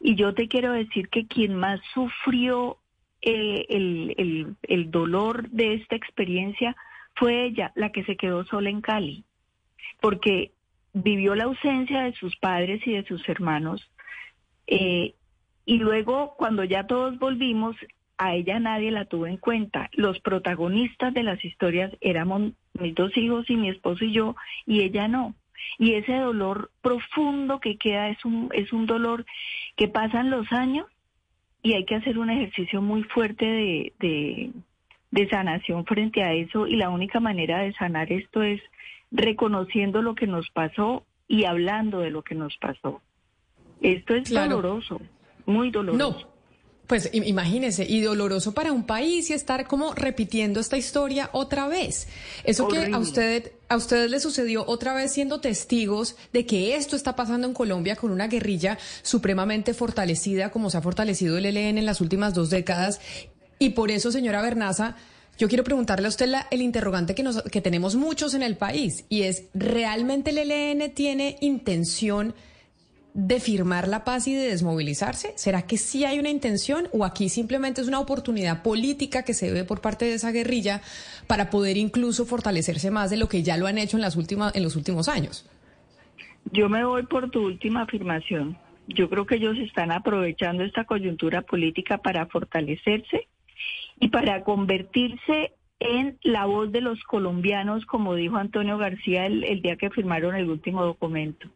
Y 0.01 0.17
yo 0.17 0.35
te 0.35 0.49
quiero 0.49 0.73
decir 0.73 1.09
que 1.09 1.27
quien 1.27 1.55
más 1.55 1.81
sufrió 1.95 2.79
eh, 3.23 3.67
el, 3.69 4.15
el, 4.19 4.57
el 4.63 4.91
dolor 4.91 5.49
de 5.51 5.75
esta 5.75 5.97
experiencia 5.97 6.77
fue 7.15 7.47
ella, 7.47 7.73
la 7.75 7.91
que 7.91 8.05
se 8.05 8.17
quedó 8.17 8.45
sola 8.45 8.69
en 8.71 8.81
Cali, 8.81 9.25
porque 10.01 10.53
vivió 10.93 11.35
la 11.35 11.45
ausencia 11.45 12.03
de 12.03 12.13
sus 12.15 12.37
padres 12.37 12.87
y 12.87 12.93
de 12.93 13.05
sus 13.05 13.27
hermanos. 13.29 13.89
Eh, 14.67 15.15
y 15.65 15.79
luego, 15.79 16.35
cuando 16.37 16.65
ya 16.65 16.87
todos 16.87 17.19
volvimos, 17.19 17.77
a 18.19 18.35
ella 18.35 18.59
nadie 18.59 18.91
la 18.91 19.05
tuvo 19.05 19.27
en 19.27 19.37
cuenta. 19.37 19.91
Los 19.93 20.21
protagonistas 20.21 21.13
de 21.15 21.23
las 21.23 21.45
historias 21.45 21.93
éramos 22.01 22.53
mis 22.75 22.95
dos 22.95 23.17
hijos 23.17 23.49
y 23.51 23.57
mi 23.57 23.69
esposo 23.69 24.05
y 24.05 24.13
yo, 24.13 24.37
y 24.67 24.81
ella 24.83 25.09
no. 25.09 25.35
Y 25.79 25.95
ese 25.95 26.15
dolor 26.15 26.71
profundo 26.83 27.61
que 27.61 27.77
queda 27.77 28.09
es 28.09 28.25
un, 28.25 28.51
es 28.53 28.73
un 28.73 28.87
dolor 28.87 29.27
que 29.77 29.89
pasan 29.89 30.31
los 30.31 30.51
años 30.53 30.87
y 31.63 31.75
hay 31.75 31.85
que 31.85 31.97
hacer 31.97 32.19
un 32.19 32.31
ejercicio 32.31 32.81
muy 32.81 33.03
fuerte 33.05 33.45
de, 33.45 33.93
de, 33.99 34.51
de 35.11 35.29
sanación 35.29 35.85
frente 35.85 36.23
a 36.23 36.33
eso 36.33 36.67
y 36.67 36.77
la 36.77 36.91
única 36.91 37.21
manera 37.21 37.61
de 37.61 37.73
sanar 37.75 38.13
esto 38.13 38.43
es 38.43 38.61
reconociendo 39.11 40.03
lo 40.03 40.15
que 40.15 40.27
nos 40.27 40.49
pasó 40.51 41.05
y 41.29 41.45
hablando 41.45 42.01
de 42.01 42.11
lo 42.11 42.23
que 42.23 42.35
nos 42.35 42.57
pasó. 42.59 43.03
Esto 43.81 44.15
es 44.15 44.31
doloroso, 44.31 45.01
muy 45.45 45.71
doloroso. 45.71 46.36
Pues 46.87 47.11
imagínese, 47.13 47.85
y 47.85 48.01
doloroso 48.01 48.53
para 48.53 48.71
un 48.71 48.85
país 48.85 49.29
y 49.31 49.33
estar 49.33 49.67
como 49.67 49.93
repitiendo 49.95 50.61
esta 50.61 50.77
historia 50.77 51.31
otra 51.33 51.67
vez. 51.67 52.07
Eso 52.45 52.69
que 52.69 52.93
a 52.93 52.99
usted 52.99 53.53
a 53.69 53.77
ustedes 53.77 54.09
les 54.09 54.23
sucedió 54.23 54.65
otra 54.67 54.95
vez 54.95 55.13
siendo 55.13 55.41
testigos 55.41 56.15
de 56.33 56.47
que 56.47 56.77
esto 56.77 56.95
está 56.95 57.17
pasando 57.17 57.49
en 57.49 57.55
Colombia 57.55 57.97
con 57.97 58.13
una 58.13 58.29
guerrilla 58.29 58.79
supremamente 59.03 59.75
fortalecida 59.75 60.51
como 60.51 60.71
se 60.71 60.77
ha 60.77 60.83
fortalecido 60.83 61.37
el 61.39 61.47
ELN 61.47 61.79
en 61.79 61.87
las 61.87 62.01
últimas 62.01 62.35
dos 62.35 62.51
décadas. 62.51 63.01
Y 63.59 63.71
por 63.71 63.91
eso, 63.91 64.13
señora 64.13 64.41
Bernaza, 64.43 64.95
yo 65.39 65.49
quiero 65.49 65.65
preguntarle 65.65 66.07
a 66.07 66.09
usted 66.09 66.33
el 66.51 66.63
interrogante 66.63 67.15
que, 67.15 67.23
nos, 67.23 67.43
que 67.43 67.61
tenemos 67.61 67.97
muchos 67.97 68.35
en 68.35 68.43
el 68.43 68.57
país 68.57 69.05
y 69.09 69.23
es, 69.23 69.45
¿realmente 69.55 70.31
el 70.31 70.39
ELN 70.39 70.95
tiene 70.95 71.37
intención 71.41 72.35
de 73.17 73.41
firmar 73.41 73.89
la 73.89 74.05
paz 74.05 74.29
y 74.29 74.35
de 74.35 74.49
desmovilizarse? 74.49 75.33
¿Será 75.37 75.63
que 75.63 75.79
sí 75.79 76.05
hay 76.05 76.19
una 76.19 76.29
intención 76.29 76.87
o 76.93 77.03
aquí 77.03 77.31
simplemente 77.31 77.81
es 77.81 77.89
una 77.89 77.99
oportunidad 77.99 78.63
política 78.63 79.23
que 79.23 79.33
se 79.33 79.51
ve 79.51 79.65
por 79.65 79.81
parte 79.81 80.05
de 80.05 80.15
esa 80.15 80.33
guerrilla 80.33 80.83
para 81.27 81.49
poder 81.49 81.79
incluso 81.79 82.27
fortalecerse 82.27 82.91
más 82.91 83.09
de 83.09 83.17
lo 83.17 83.27
que 83.27 83.43
ya 83.43 83.57
lo 83.57 83.67
han 83.67 83.79
hecho 83.79 83.97
en, 83.97 84.03
las 84.03 84.17
últimas, 84.17 84.55
en 84.55 84.63
los 84.63 84.77
últimos 84.77 85.09
años? 85.09 85.49
Yo 86.53 86.69
me 86.69 86.85
voy 86.85 87.05
por 87.05 87.31
tu 87.31 87.47
última 87.47 87.83
afirmación. 87.83 88.59
Yo 88.87 89.09
creo 89.09 89.25
que 89.25 89.37
ellos 89.37 89.57
están 89.59 89.93
aprovechando 89.93 90.63
esta 90.63 90.85
coyuntura 90.85 91.41
política 91.41 91.97
para 91.97 92.27
fortalecerse 92.27 93.29
y 93.99 94.09
para 94.09 94.45
convertirse 94.45 95.53
en 95.81 96.19
la 96.23 96.45
voz 96.45 96.71
de 96.71 96.83
los 96.83 97.03
colombianos, 97.05 97.87
como 97.87 98.15
dijo 98.15 98.37
Antonio 98.37 98.77
García 98.77 99.25
el 99.25 99.63
día 99.63 99.77
que 99.77 99.89
firmaron 99.89 100.37
el 100.37 100.51
último 100.51 100.85
documento 100.85 101.49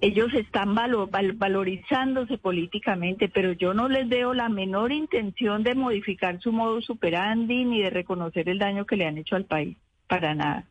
ellos 0.00 0.32
están 0.34 0.74
valorizándose 0.74 2.38
políticamente, 2.38 3.28
pero 3.28 3.52
yo 3.52 3.74
no 3.74 3.88
les 3.88 4.08
veo 4.08 4.32
la 4.34 4.48
menor 4.48 4.92
intención 4.92 5.62
de 5.64 5.74
modificar 5.74 6.40
su 6.40 6.52
modo 6.52 6.80
superandi 6.80 7.64
ni 7.64 7.82
de 7.82 7.90
reconocer 7.90 8.48
el 8.48 8.58
daño 8.58 8.86
que 8.86 8.96
le 8.96 9.06
han 9.06 9.18
hecho 9.18 9.36
al 9.36 9.44
país, 9.44 9.76
para 10.06 10.34
nada. 10.34 10.64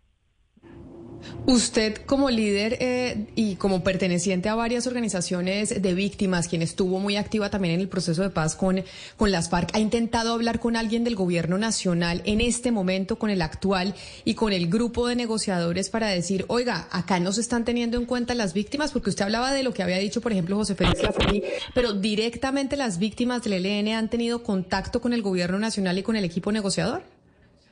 Usted 1.45 1.97
como 2.05 2.29
líder 2.29 2.77
eh, 2.79 3.27
y 3.35 3.55
como 3.55 3.83
perteneciente 3.83 4.49
a 4.49 4.55
varias 4.55 4.85
organizaciones 4.85 5.81
de 5.81 5.93
víctimas, 5.93 6.47
quien 6.47 6.61
estuvo 6.61 6.99
muy 6.99 7.15
activa 7.15 7.49
también 7.49 7.75
en 7.75 7.81
el 7.81 7.87
proceso 7.87 8.21
de 8.21 8.29
paz 8.29 8.55
con, 8.55 8.83
con 9.15 9.31
las 9.31 9.49
FARC, 9.49 9.73
¿ha 9.73 9.79
intentado 9.79 10.33
hablar 10.33 10.59
con 10.59 10.75
alguien 10.75 11.03
del 11.03 11.15
gobierno 11.15 11.57
nacional 11.57 12.21
en 12.25 12.41
este 12.41 12.71
momento, 12.71 13.17
con 13.17 13.29
el 13.29 13.41
actual 13.41 13.95
y 14.25 14.33
con 14.33 14.51
el 14.51 14.67
grupo 14.67 15.07
de 15.07 15.15
negociadores 15.15 15.89
para 15.89 16.07
decir, 16.07 16.45
oiga, 16.49 16.87
acá 16.91 17.19
no 17.19 17.31
se 17.31 17.41
están 17.41 17.65
teniendo 17.65 17.97
en 17.97 18.05
cuenta 18.05 18.35
las 18.35 18.53
víctimas? 18.53 18.91
Porque 18.91 19.09
usted 19.09 19.23
hablaba 19.23 19.53
de 19.53 19.63
lo 19.63 19.73
que 19.73 19.83
había 19.83 19.97
dicho, 19.97 20.21
por 20.21 20.33
ejemplo, 20.33 20.57
José 20.57 20.75
Félix 20.75 21.01
Lafani, 21.01 21.43
pero 21.73 21.93
directamente 21.93 22.75
las 22.75 22.99
víctimas 22.99 23.43
del 23.43 23.65
ELN 23.65 23.89
han 23.93 24.09
tenido 24.09 24.43
contacto 24.43 25.01
con 25.01 25.13
el 25.13 25.21
gobierno 25.21 25.59
nacional 25.59 25.97
y 25.97 26.03
con 26.03 26.15
el 26.15 26.25
equipo 26.25 26.51
negociador? 26.51 27.03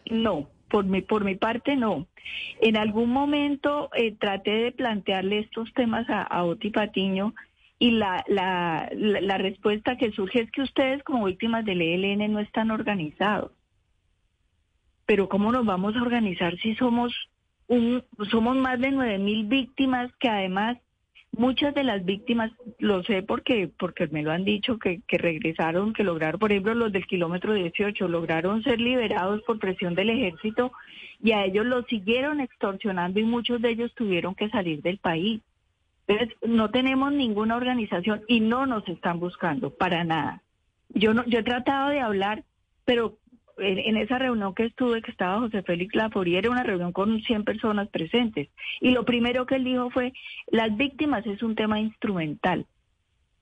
No, 0.10 0.48
por 0.76 0.84
mi, 0.84 1.02
por 1.02 1.24
mi 1.24 1.36
parte 1.36 1.78
no. 1.78 2.06
En 2.60 2.76
algún 2.76 3.10
momento 3.10 3.90
eh, 3.94 4.14
traté 4.20 4.52
de 4.52 4.72
plantearle 4.74 5.40
estos 5.40 5.72
temas 5.74 6.10
a, 6.10 6.22
a 6.22 6.44
Oti 6.44 6.70
Patiño 6.70 7.34
y 7.80 7.92
la, 7.92 8.26
la, 8.28 8.90
la, 8.94 9.38
respuesta 9.38 9.96
que 9.96 10.12
surge 10.12 10.42
es 10.42 10.52
que 10.52 10.64
ustedes 10.64 11.02
como 11.04 11.28
víctimas 11.28 11.64
del 11.64 11.82
ELN 11.82 12.30
no 12.30 12.42
están 12.42 12.72
organizados. 12.72 13.54
Pero 15.06 15.30
¿cómo 15.30 15.50
nos 15.54 15.66
vamos 15.66 15.96
a 15.96 16.02
organizar 16.02 16.58
si 16.58 16.76
somos 16.76 17.14
un, 17.68 18.04
somos 18.30 18.58
más 18.58 18.78
de 18.78 18.92
nueve 18.92 19.18
mil 19.18 19.46
víctimas 19.46 20.12
que 20.20 20.28
además 20.28 20.78
Muchas 21.38 21.74
de 21.74 21.84
las 21.84 22.06
víctimas, 22.06 22.52
lo 22.80 23.04
sé 23.04 23.22
porque, 23.22 23.70
porque 23.78 24.08
me 24.08 24.24
lo 24.24 24.32
han 24.32 24.46
dicho, 24.46 24.80
que, 24.80 25.02
que 25.08 25.18
regresaron, 25.18 25.94
que 25.94 26.04
lograron, 26.04 26.40
por 26.40 26.52
ejemplo, 26.52 26.74
los 26.76 26.92
del 26.92 27.06
kilómetro 27.08 27.54
18, 27.54 28.08
lograron 28.08 28.64
ser 28.64 28.80
liberados 28.80 29.42
por 29.44 29.60
presión 29.60 29.96
del 29.96 30.12
ejército 30.12 30.72
y 31.22 31.32
a 31.32 31.44
ellos 31.46 31.66
los 31.66 31.86
siguieron 31.88 32.40
extorsionando 32.40 33.20
y 33.20 33.24
muchos 33.24 33.62
de 33.62 33.72
ellos 33.72 33.94
tuvieron 33.96 34.36
que 34.36 34.50
salir 34.50 34.82
del 34.82 34.98
país. 34.98 35.42
Entonces, 36.08 36.38
no 36.48 36.70
tenemos 36.70 37.12
ninguna 37.12 37.56
organización 37.56 38.22
y 38.28 38.40
no 38.40 38.66
nos 38.66 38.88
están 38.88 39.20
buscando 39.20 39.72
para 39.72 40.04
nada. 40.04 40.42
Yo 40.90 41.14
no, 41.14 41.26
yo 41.26 41.40
he 41.40 41.44
tratado 41.44 41.90
de 41.90 42.00
hablar, 42.00 42.44
pero 42.86 43.18
en, 43.58 43.98
esa 43.98 44.20
reunión 44.20 44.54
que 44.54 44.66
estuve, 44.66 45.02
que 45.02 45.12
estaba 45.12 45.40
José 45.40 45.64
Félix 45.64 45.96
Laforí, 45.96 46.36
era 46.36 46.50
una 46.50 46.64
reunión 46.64 46.92
con 46.92 47.22
100 47.22 47.44
personas 47.44 47.90
presentes. 47.90 48.50
Y 48.82 48.92
lo 48.92 49.06
primero 49.06 49.46
que 49.46 49.56
él 49.56 49.64
dijo 49.64 49.90
fue, 49.90 50.14
las 50.48 50.76
víctimas 50.76 51.26
es 51.26 51.42
un 51.42 51.56
tema 51.56 51.80
instrumental. 51.80 52.66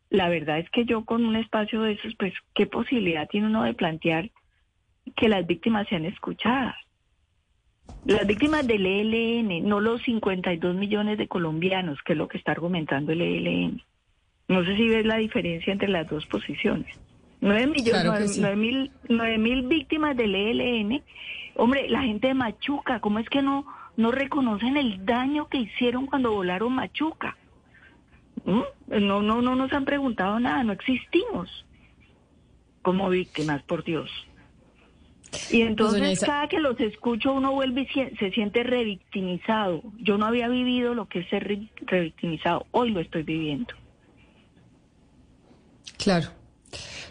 La 0.10 0.30
verdad 0.30 0.60
es 0.60 0.69
que 0.69 0.86
yo 0.86 1.06
con 1.06 1.26
un 1.26 1.36
espacio 1.36 1.82
de 1.82 1.93
esos, 1.93 2.13
pues, 2.15 2.34
¿qué 2.54 2.67
posibilidad 2.67 3.28
tiene 3.28 3.47
uno 3.47 3.63
de 3.63 3.73
plantear 3.73 4.30
que 5.15 5.30
las 5.30 5.45
víctimas 5.47 5.88
sean 5.88 6.06
escuchadas? 6.06 6.76
Las 8.06 8.28
víctimas 8.28 8.67
del 8.67 8.86
ELN, 8.86 9.67
no 9.67 9.80
los 9.80 10.02
52 10.04 10.76
millones 10.76 11.17
de 11.17 11.28
colombianos, 11.28 12.02
que 12.04 12.13
es 12.13 12.17
lo 12.17 12.28
que 12.28 12.38
está 12.38 12.52
argumentando 12.52 13.12
el 13.12 13.21
ELN. 13.21 13.82
No 14.47 14.63
sé 14.63 14.76
si 14.76 14.88
ves 14.88 15.06
la 15.06 15.17
diferencia 15.17 15.73
entre 15.73 15.88
las 15.88 16.08
dos 16.08 16.26
posiciones. 16.28 17.03
9 17.43 17.67
millones, 17.67 18.38
mil, 18.56 18.91
nueve 19.10 19.38
mil 19.38 19.63
víctimas 19.63 20.15
del 20.15 20.34
ELN. 20.34 21.03
Hombre, 21.56 21.89
la 21.89 22.01
gente 22.01 22.27
de 22.27 22.34
Machuca, 22.34 23.01
¿cómo 23.01 23.19
es 23.19 23.29
que 23.29 23.41
no, 23.41 23.65
no 23.97 24.12
reconocen 24.12 24.77
el 24.77 25.06
daño 25.06 25.47
que 25.49 25.60
hicieron 25.60 26.06
cuando 26.06 26.32
volaron 26.32 26.73
Machuca. 26.73 27.38
¿Mm? 28.45 28.62
No, 29.06 29.21
no, 29.21 29.41
no 29.41 29.56
nos 29.56 29.71
han 29.73 29.86
preguntado 29.86 30.39
nada, 30.39 30.63
no 30.63 30.73
existimos 30.73 31.65
como 32.82 33.10
víctimas, 33.10 33.63
por 33.63 33.84
Dios. 33.84 34.10
Y 35.49 35.62
entonces 35.62 36.19
cada 36.19 36.47
que 36.47 36.60
los 36.60 36.79
escucho 36.79 37.34
uno 37.34 37.53
vuelve 37.53 37.88
y 37.93 38.15
se 38.17 38.32
siente 38.32 38.62
revictimizado. 38.63 39.82
Yo 39.97 40.17
no 40.17 40.25
había 40.25 40.47
vivido 40.47 40.93
lo 40.93 41.08
que 41.08 41.19
es 41.19 41.29
ser 41.29 41.60
revictimizado, 41.86 42.67
hoy 42.71 42.91
lo 42.91 42.99
estoy 42.99 43.23
viviendo. 43.23 43.73
Claro. 45.97 46.29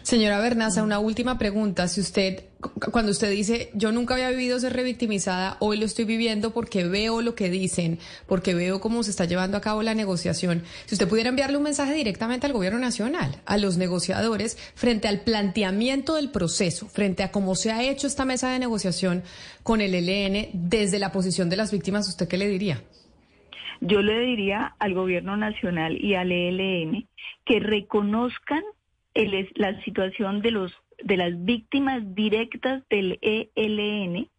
Señora 0.03 0.41
Bernaza, 0.41 0.83
una 0.83 0.99
última 0.99 1.37
pregunta. 1.37 1.87
Si 1.87 2.01
usted, 2.01 2.43
cuando 2.91 3.13
usted 3.13 3.31
dice, 3.31 3.69
yo 3.73 3.93
nunca 3.93 4.15
había 4.15 4.31
vivido 4.31 4.59
ser 4.59 4.73
revictimizada, 4.73 5.55
hoy 5.61 5.77
lo 5.77 5.85
estoy 5.85 6.03
viviendo 6.03 6.51
porque 6.53 6.83
veo 6.83 7.21
lo 7.21 7.35
que 7.35 7.49
dicen, 7.49 7.99
porque 8.27 8.53
veo 8.53 8.81
cómo 8.81 9.03
se 9.03 9.11
está 9.11 9.23
llevando 9.23 9.55
a 9.55 9.61
cabo 9.61 9.81
la 9.81 9.95
negociación. 9.95 10.63
Si 10.87 10.95
usted 10.95 11.07
pudiera 11.07 11.29
enviarle 11.29 11.55
un 11.55 11.63
mensaje 11.63 11.93
directamente 11.93 12.45
al 12.45 12.51
gobierno 12.51 12.79
nacional, 12.79 13.37
a 13.45 13.57
los 13.57 13.77
negociadores, 13.77 14.57
frente 14.75 15.07
al 15.07 15.21
planteamiento 15.21 16.15
del 16.15 16.31
proceso, 16.31 16.89
frente 16.89 17.23
a 17.23 17.31
cómo 17.31 17.55
se 17.55 17.71
ha 17.71 17.81
hecho 17.81 18.05
esta 18.05 18.25
mesa 18.25 18.51
de 18.51 18.59
negociación 18.59 19.23
con 19.63 19.79
el 19.79 19.95
ELN 19.95 20.49
desde 20.51 20.99
la 20.99 21.13
posición 21.13 21.49
de 21.49 21.55
las 21.55 21.71
víctimas, 21.71 22.09
¿usted 22.09 22.27
qué 22.27 22.37
le 22.37 22.49
diría? 22.49 22.83
Yo 23.79 24.01
le 24.01 24.19
diría 24.19 24.75
al 24.79 24.95
gobierno 24.95 25.37
nacional 25.37 25.97
y 25.97 26.15
al 26.15 26.29
ELN 26.29 27.07
que 27.45 27.61
reconozcan 27.61 28.63
el, 29.13 29.49
la 29.55 29.81
situación 29.83 30.41
de 30.41 30.51
los 30.51 30.73
de 31.03 31.17
las 31.17 31.43
víctimas 31.43 32.15
directas 32.15 32.83
del 32.89 33.19
ELN, 33.21 34.29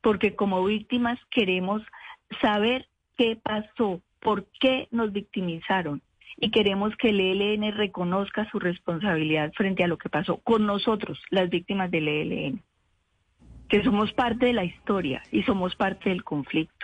porque 0.00 0.34
como 0.34 0.64
víctimas 0.64 1.18
queremos 1.30 1.82
saber 2.40 2.88
qué 3.16 3.36
pasó, 3.36 4.00
por 4.20 4.46
qué 4.60 4.88
nos 4.90 5.12
victimizaron 5.12 6.02
y 6.36 6.50
queremos 6.50 6.96
que 6.96 7.10
el 7.10 7.20
ELN 7.20 7.76
reconozca 7.76 8.48
su 8.50 8.58
responsabilidad 8.58 9.52
frente 9.52 9.84
a 9.84 9.88
lo 9.88 9.98
que 9.98 10.08
pasó 10.08 10.38
con 10.38 10.66
nosotros, 10.66 11.20
las 11.30 11.50
víctimas 11.50 11.90
del 11.90 12.08
ELN, 12.08 12.62
que 13.68 13.82
somos 13.84 14.12
parte 14.14 14.46
de 14.46 14.52
la 14.54 14.64
historia 14.64 15.22
y 15.30 15.42
somos 15.42 15.76
parte 15.76 16.08
del 16.08 16.24
conflicto. 16.24 16.79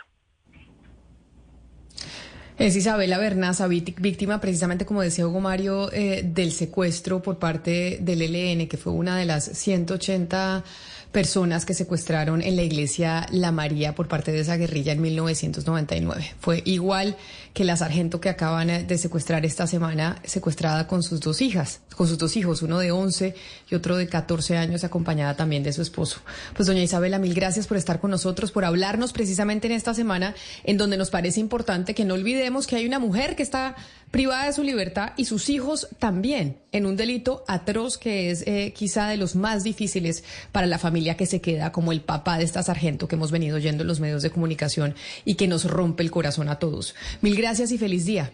Es 2.58 2.74
Isabela 2.74 3.18
Bernaza, 3.18 3.68
víctima 3.68 4.40
precisamente, 4.40 4.86
como 4.86 5.02
decía 5.02 5.26
Hugo 5.26 5.40
Mario, 5.40 5.92
eh, 5.92 6.22
del 6.24 6.52
secuestro 6.52 7.20
por 7.20 7.38
parte 7.38 7.98
del 8.00 8.22
ELN, 8.22 8.66
que 8.66 8.78
fue 8.78 8.94
una 8.94 9.18
de 9.18 9.26
las 9.26 9.44
180 9.44 10.64
personas 11.12 11.66
que 11.66 11.74
secuestraron 11.74 12.40
en 12.40 12.56
la 12.56 12.62
iglesia 12.62 13.26
La 13.30 13.52
María 13.52 13.94
por 13.94 14.08
parte 14.08 14.32
de 14.32 14.40
esa 14.40 14.56
guerrilla 14.56 14.92
en 14.92 15.02
1999. 15.02 16.34
Fue 16.40 16.62
igual 16.64 17.18
que 17.56 17.64
la 17.64 17.74
sargento 17.74 18.20
que 18.20 18.28
acaban 18.28 18.86
de 18.86 18.98
secuestrar 18.98 19.46
esta 19.46 19.66
semana, 19.66 20.20
secuestrada 20.24 20.86
con 20.86 21.02
sus 21.02 21.20
dos 21.20 21.40
hijas, 21.40 21.80
con 21.96 22.06
sus 22.06 22.18
dos 22.18 22.36
hijos, 22.36 22.60
uno 22.60 22.78
de 22.78 22.92
11 22.92 23.34
y 23.70 23.74
otro 23.74 23.96
de 23.96 24.08
14 24.08 24.58
años, 24.58 24.84
acompañada 24.84 25.36
también 25.36 25.62
de 25.62 25.72
su 25.72 25.80
esposo. 25.80 26.20
Pues 26.54 26.66
doña 26.66 26.82
Isabela, 26.82 27.18
mil 27.18 27.32
gracias 27.32 27.66
por 27.66 27.78
estar 27.78 27.98
con 27.98 28.10
nosotros, 28.10 28.52
por 28.52 28.66
hablarnos 28.66 29.14
precisamente 29.14 29.68
en 29.68 29.72
esta 29.72 29.94
semana 29.94 30.34
en 30.64 30.76
donde 30.76 30.98
nos 30.98 31.08
parece 31.08 31.40
importante 31.40 31.94
que 31.94 32.04
no 32.04 32.12
olvidemos 32.12 32.66
que 32.66 32.76
hay 32.76 32.84
una 32.84 32.98
mujer 32.98 33.36
que 33.36 33.42
está 33.42 33.74
privada 34.10 34.46
de 34.46 34.52
su 34.52 34.62
libertad 34.62 35.12
y 35.16 35.24
sus 35.24 35.48
hijos 35.48 35.88
también 35.98 36.58
en 36.72 36.86
un 36.86 36.96
delito 36.96 37.44
atroz 37.48 37.98
que 37.98 38.30
es 38.30 38.44
eh, 38.46 38.72
quizá 38.74 39.08
de 39.08 39.16
los 39.16 39.34
más 39.34 39.64
difíciles 39.64 40.24
para 40.52 40.66
la 40.66 40.78
familia 40.78 41.16
que 41.16 41.26
se 41.26 41.40
queda 41.40 41.72
como 41.72 41.90
el 41.90 42.02
papá 42.02 42.38
de 42.38 42.44
esta 42.44 42.62
sargento 42.62 43.08
que 43.08 43.16
hemos 43.16 43.30
venido 43.30 43.56
oyendo 43.56 43.82
en 43.82 43.88
los 43.88 44.00
medios 44.00 44.22
de 44.22 44.30
comunicación 44.30 44.94
y 45.24 45.34
que 45.34 45.48
nos 45.48 45.64
rompe 45.64 46.02
el 46.02 46.10
corazón 46.10 46.48
a 46.48 46.58
todos. 46.58 46.94
Mil 47.20 47.36
y 47.46 47.78
feliz 47.78 48.04
día. 48.06 48.30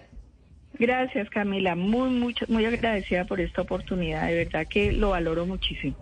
Gracias 0.78 1.28
Camila, 1.28 1.76
muy, 1.76 2.08
mucho, 2.08 2.46
muy 2.48 2.64
agradecida 2.64 3.26
por 3.26 3.40
esta 3.40 3.62
oportunidad, 3.62 4.26
de 4.26 4.44
verdad 4.44 4.66
que 4.66 4.90
lo 4.90 5.10
valoro 5.10 5.44
muchísimo. 5.44 5.96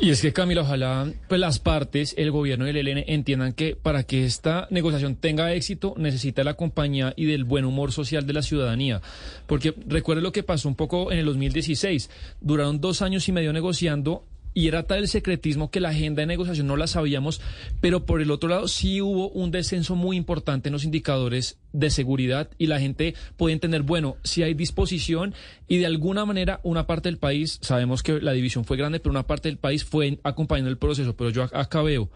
Y 0.00 0.10
es 0.10 0.20
que 0.20 0.32
Camila, 0.32 0.62
ojalá 0.62 1.06
pues 1.28 1.40
las 1.40 1.60
partes, 1.60 2.16
el 2.18 2.32
gobierno 2.32 2.66
y 2.66 2.70
el 2.70 2.76
ELN 2.76 3.04
entiendan 3.06 3.52
que 3.52 3.76
para 3.76 4.02
que 4.02 4.24
esta 4.24 4.66
negociación 4.70 5.14
tenga 5.14 5.52
éxito 5.54 5.94
necesita 5.96 6.42
la 6.42 6.54
compañía 6.54 7.12
y 7.16 7.26
del 7.26 7.44
buen 7.44 7.64
humor 7.64 7.92
social 7.92 8.26
de 8.26 8.32
la 8.32 8.42
ciudadanía. 8.42 9.00
Porque 9.46 9.72
recuerde 9.86 10.20
lo 10.20 10.32
que 10.32 10.42
pasó 10.42 10.68
un 10.68 10.74
poco 10.74 11.12
en 11.12 11.18
el 11.18 11.26
2016. 11.26 12.10
Duraron 12.40 12.80
dos 12.80 13.02
años 13.02 13.28
y 13.28 13.32
medio 13.32 13.52
negociando 13.52 14.24
y 14.54 14.68
era 14.68 14.84
tal 14.84 15.00
el 15.00 15.08
secretismo 15.08 15.70
que 15.70 15.80
la 15.80 15.90
agenda 15.90 16.22
de 16.22 16.26
negociación 16.26 16.68
no 16.68 16.76
la 16.76 16.86
sabíamos, 16.86 17.40
pero 17.80 18.06
por 18.06 18.22
el 18.22 18.30
otro 18.30 18.48
lado 18.48 18.68
sí 18.68 19.02
hubo 19.02 19.28
un 19.30 19.50
descenso 19.50 19.96
muy 19.96 20.16
importante 20.16 20.68
en 20.68 20.72
los 20.72 20.84
indicadores 20.84 21.58
de 21.72 21.90
seguridad 21.90 22.48
y 22.56 22.68
la 22.68 22.78
gente 22.78 23.14
puede 23.36 23.52
entender, 23.52 23.82
bueno, 23.82 24.16
si 24.22 24.44
hay 24.44 24.54
disposición 24.54 25.34
y 25.66 25.78
de 25.78 25.86
alguna 25.86 26.24
manera 26.24 26.60
una 26.62 26.86
parte 26.86 27.08
del 27.08 27.18
país, 27.18 27.58
sabemos 27.62 28.04
que 28.04 28.20
la 28.20 28.32
división 28.32 28.64
fue 28.64 28.76
grande, 28.76 29.00
pero 29.00 29.10
una 29.10 29.26
parte 29.26 29.48
del 29.48 29.58
país 29.58 29.84
fue 29.84 30.20
acompañando 30.22 30.70
el 30.70 30.78
proceso, 30.78 31.16
pero 31.16 31.30
yo 31.30 31.42
acá 31.42 31.82
veo, 31.82 32.08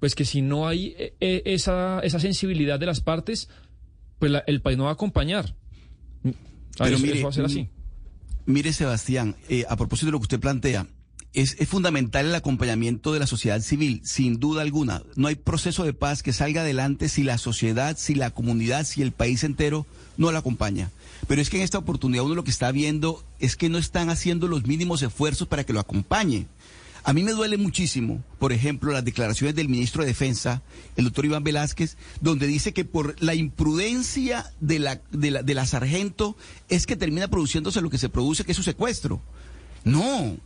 pues 0.00 0.14
que 0.14 0.24
si 0.24 0.40
no 0.40 0.66
hay 0.66 0.94
eh, 0.98 1.14
eh, 1.20 1.42
esa, 1.44 2.00
esa 2.00 2.20
sensibilidad 2.20 2.80
de 2.80 2.86
las 2.86 3.00
partes, 3.00 3.50
pues 4.18 4.32
el 4.46 4.62
país 4.62 4.78
no 4.78 4.84
va 4.84 4.90
a 4.90 4.94
acompañar. 4.94 5.54
Pero 6.78 6.98
mire, 6.98 7.22
va 7.22 7.28
a 7.28 7.32
ser 7.32 7.44
así. 7.44 7.68
Mire, 8.46 8.72
Sebastián, 8.72 9.36
eh, 9.48 9.64
a 9.68 9.76
propósito 9.76 10.06
de 10.06 10.12
lo 10.12 10.18
que 10.18 10.24
usted 10.24 10.40
plantea, 10.40 10.86
es, 11.36 11.54
fundamental 11.68 12.26
el 12.26 12.34
acompañamiento 12.34 13.12
de 13.12 13.20
la 13.20 13.26
sociedad 13.26 13.60
civil, 13.60 14.00
sin 14.04 14.40
duda 14.40 14.62
alguna. 14.62 15.02
No 15.16 15.28
hay 15.28 15.34
proceso 15.34 15.84
de 15.84 15.92
paz 15.92 16.22
que 16.22 16.32
salga 16.32 16.62
adelante 16.62 17.10
si 17.10 17.22
la 17.22 17.36
sociedad, 17.36 17.96
si 17.98 18.14
la 18.14 18.30
comunidad, 18.30 18.86
si 18.86 19.02
el 19.02 19.12
país 19.12 19.44
entero 19.44 19.86
no 20.16 20.32
la 20.32 20.38
acompaña. 20.38 20.90
Pero 21.28 21.42
es 21.42 21.50
que 21.50 21.58
en 21.58 21.62
esta 21.62 21.76
oportunidad 21.76 22.24
uno 22.24 22.34
lo 22.34 22.44
que 22.44 22.50
está 22.50 22.72
viendo 22.72 23.22
es 23.38 23.54
que 23.54 23.68
no 23.68 23.76
están 23.76 24.08
haciendo 24.08 24.48
los 24.48 24.66
mínimos 24.66 25.02
esfuerzos 25.02 25.46
para 25.46 25.64
que 25.64 25.74
lo 25.74 25.80
acompañe. 25.80 26.46
A 27.04 27.12
mí 27.12 27.22
me 27.22 27.32
duele 27.32 27.58
muchísimo, 27.58 28.24
por 28.38 28.54
ejemplo, 28.54 28.92
las 28.92 29.04
declaraciones 29.04 29.54
del 29.54 29.68
ministro 29.68 30.02
de 30.02 30.08
Defensa, 30.08 30.62
el 30.96 31.04
doctor 31.04 31.26
Iván 31.26 31.44
Velázquez, 31.44 31.98
donde 32.22 32.46
dice 32.46 32.72
que 32.72 32.86
por 32.86 33.14
la 33.22 33.34
imprudencia 33.34 34.50
de 34.60 34.78
la, 34.78 35.02
de 35.12 35.30
la, 35.30 35.42
de 35.42 35.54
la 35.54 35.66
sargento 35.66 36.34
es 36.70 36.86
que 36.86 36.96
termina 36.96 37.28
produciéndose 37.28 37.82
lo 37.82 37.90
que 37.90 37.98
se 37.98 38.08
produce, 38.08 38.42
que 38.42 38.52
es 38.52 38.56
su 38.56 38.62
secuestro. 38.62 39.20
No, 39.84 40.36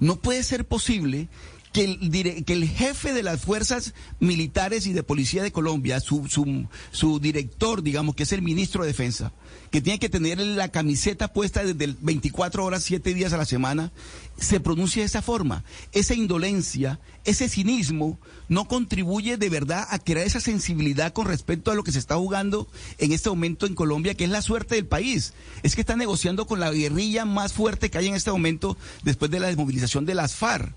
no 0.00 0.16
puede 0.16 0.42
ser 0.42 0.64
posible 0.64 1.28
que 1.72 1.84
el, 1.84 2.44
el 2.46 2.68
jefe 2.68 3.12
de 3.12 3.22
las 3.22 3.40
fuerzas 3.40 3.94
militares 4.18 4.86
y 4.86 4.92
de 4.92 5.02
policía 5.02 5.42
de 5.42 5.52
Colombia, 5.52 6.00
su, 6.00 6.26
su, 6.26 6.66
su, 6.90 7.20
director, 7.20 7.82
digamos, 7.82 8.14
que 8.14 8.22
es 8.22 8.32
el 8.32 8.42
ministro 8.42 8.82
de 8.82 8.88
Defensa, 8.88 9.32
que 9.70 9.80
tiene 9.80 9.98
que 9.98 10.08
tener 10.08 10.38
la 10.38 10.68
camiseta 10.68 11.32
puesta 11.32 11.64
desde 11.64 11.94
24 12.00 12.64
horas, 12.64 12.82
7 12.84 13.14
días 13.14 13.32
a 13.32 13.36
la 13.36 13.44
semana, 13.44 13.92
se 14.38 14.60
pronuncie 14.60 15.02
de 15.02 15.06
esa 15.06 15.22
forma. 15.22 15.64
Esa 15.92 16.14
indolencia, 16.14 17.00
ese 17.24 17.48
cinismo, 17.48 18.18
no 18.48 18.68
contribuye 18.68 19.36
de 19.36 19.48
verdad 19.48 19.86
a 19.90 19.98
crear 19.98 20.26
esa 20.26 20.40
sensibilidad 20.40 21.12
con 21.12 21.26
respecto 21.26 21.70
a 21.70 21.74
lo 21.74 21.82
que 21.82 21.92
se 21.92 21.98
está 21.98 22.16
jugando 22.16 22.68
en 22.98 23.12
este 23.12 23.28
momento 23.28 23.66
en 23.66 23.74
Colombia, 23.74 24.14
que 24.14 24.24
es 24.24 24.30
la 24.30 24.42
suerte 24.42 24.76
del 24.76 24.86
país. 24.86 25.32
Es 25.62 25.74
que 25.74 25.80
está 25.80 25.96
negociando 25.96 26.46
con 26.46 26.60
la 26.60 26.70
guerrilla 26.70 27.24
más 27.24 27.52
fuerte 27.52 27.90
que 27.90 27.98
hay 27.98 28.08
en 28.08 28.14
este 28.14 28.30
momento 28.30 28.76
después 29.02 29.30
de 29.30 29.40
la 29.40 29.48
desmovilización 29.48 30.06
de 30.06 30.14
las 30.14 30.34
FARC. 30.34 30.74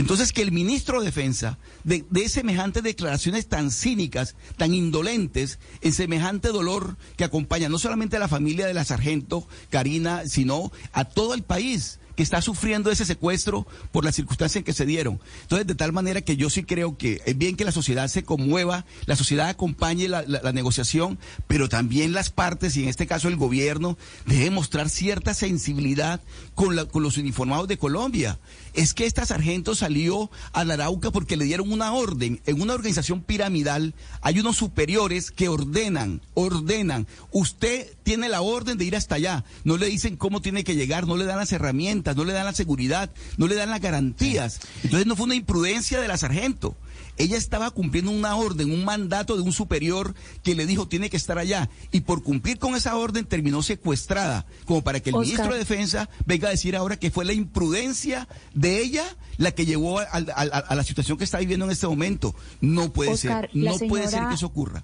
Entonces, 0.00 0.32
que 0.32 0.40
el 0.40 0.50
ministro 0.50 1.00
de 1.00 1.04
Defensa 1.04 1.58
de, 1.84 2.28
semejantes 2.30 2.82
declaraciones 2.82 3.48
tan 3.48 3.70
cínicas, 3.70 4.34
tan 4.56 4.72
indolentes, 4.72 5.58
en 5.82 5.92
semejante 5.92 6.48
dolor 6.48 6.96
que 7.18 7.24
acompaña 7.24 7.68
no 7.68 7.78
solamente 7.78 8.16
a 8.16 8.20
la 8.20 8.26
familia 8.26 8.66
de 8.66 8.72
la 8.72 8.86
sargento 8.86 9.46
Karina, 9.68 10.22
sino 10.26 10.72
a 10.94 11.04
todo 11.04 11.34
el 11.34 11.42
país 11.42 11.98
que 12.16 12.22
está 12.22 12.40
sufriendo 12.40 12.90
ese 12.90 13.04
secuestro 13.04 13.66
por 13.92 14.04
las 14.04 14.14
circunstancias 14.14 14.56
en 14.56 14.64
que 14.64 14.72
se 14.72 14.86
dieron. 14.86 15.20
Entonces, 15.42 15.66
de 15.66 15.74
tal 15.74 15.92
manera 15.92 16.22
que 16.22 16.36
yo 16.36 16.50
sí 16.50 16.64
creo 16.64 16.96
que 16.96 17.20
es 17.26 17.36
bien 17.36 17.56
que 17.56 17.64
la 17.64 17.72
sociedad 17.72 18.08
se 18.08 18.24
conmueva, 18.24 18.84
la 19.06 19.16
sociedad 19.16 19.48
acompañe 19.48 20.08
la, 20.08 20.22
negociación, 20.52 21.18
pero 21.46 21.68
también 21.68 22.12
las 22.12 22.30
partes, 22.30 22.76
y 22.76 22.82
en 22.82 22.88
este 22.88 23.06
caso 23.06 23.28
el 23.28 23.36
gobierno, 23.36 23.96
debe 24.26 24.50
mostrar 24.50 24.88
cierta 24.88 25.34
sensibilidad 25.34 26.20
con, 26.54 26.86
con 26.86 27.02
los 27.02 27.16
uniformados 27.18 27.68
de 27.68 27.78
Colombia. 27.78 28.38
Es 28.74 28.94
que 28.94 29.06
esta 29.06 29.24
sargento 29.24 29.74
salió 29.74 30.30
a 30.52 30.64
la 30.64 30.74
Arauca 30.74 31.10
porque 31.10 31.36
le 31.36 31.44
dieron 31.44 31.72
una 31.72 31.92
orden. 31.92 32.40
En 32.46 32.60
una 32.60 32.74
organización 32.74 33.22
piramidal 33.22 33.94
hay 34.20 34.40
unos 34.40 34.56
superiores 34.56 35.30
que 35.30 35.48
ordenan, 35.48 36.20
ordenan. 36.34 37.06
Usted 37.32 37.88
tiene 38.02 38.28
la 38.28 38.42
orden 38.42 38.76
de 38.76 38.84
ir 38.84 38.96
hasta 38.96 39.14
allá. 39.14 39.44
No 39.64 39.76
le 39.76 39.86
dicen 39.86 40.16
cómo 40.16 40.42
tiene 40.42 40.64
que 40.64 40.74
llegar, 40.74 41.06
no 41.06 41.16
le 41.16 41.24
dan 41.24 41.38
las 41.38 41.52
herramientas 41.52 41.70
herramientas, 41.70 42.16
no 42.16 42.24
le 42.24 42.32
dan 42.32 42.46
la 42.46 42.52
seguridad, 42.52 43.10
no 43.36 43.46
le 43.46 43.54
dan 43.54 43.70
las 43.70 43.80
garantías. 43.80 44.60
Entonces 44.82 45.06
no 45.06 45.14
fue 45.14 45.26
una 45.26 45.34
imprudencia 45.34 46.00
de 46.00 46.08
la 46.08 46.16
sargento. 46.16 46.76
Ella 47.20 47.36
estaba 47.36 47.70
cumpliendo 47.70 48.10
una 48.10 48.34
orden, 48.34 48.70
un 48.70 48.82
mandato 48.82 49.36
de 49.36 49.42
un 49.42 49.52
superior 49.52 50.14
que 50.42 50.54
le 50.54 50.64
dijo 50.64 50.88
tiene 50.88 51.10
que 51.10 51.18
estar 51.18 51.36
allá. 51.36 51.68
Y 51.92 52.00
por 52.00 52.22
cumplir 52.22 52.58
con 52.58 52.74
esa 52.74 52.96
orden 52.96 53.26
terminó 53.26 53.62
secuestrada, 53.62 54.46
como 54.64 54.82
para 54.82 55.00
que 55.00 55.10
el 55.10 55.16
ministro 55.16 55.52
de 55.52 55.58
Defensa 55.58 56.08
venga 56.24 56.48
a 56.48 56.50
decir 56.50 56.74
ahora 56.74 56.98
que 56.98 57.10
fue 57.10 57.26
la 57.26 57.34
imprudencia 57.34 58.26
de 58.54 58.80
ella 58.80 59.04
la 59.36 59.52
que 59.52 59.66
llevó 59.66 59.98
a, 59.98 60.74
la 60.74 60.82
situación 60.82 61.18
que 61.18 61.24
está 61.24 61.38
viviendo 61.38 61.66
en 61.66 61.72
este 61.72 61.86
momento. 61.86 62.34
No 62.62 62.90
puede 62.90 63.16
ser, 63.18 63.50
no 63.52 63.76
puede 63.88 64.08
ser 64.08 64.26
que 64.28 64.34
eso 64.34 64.46
ocurra. 64.46 64.82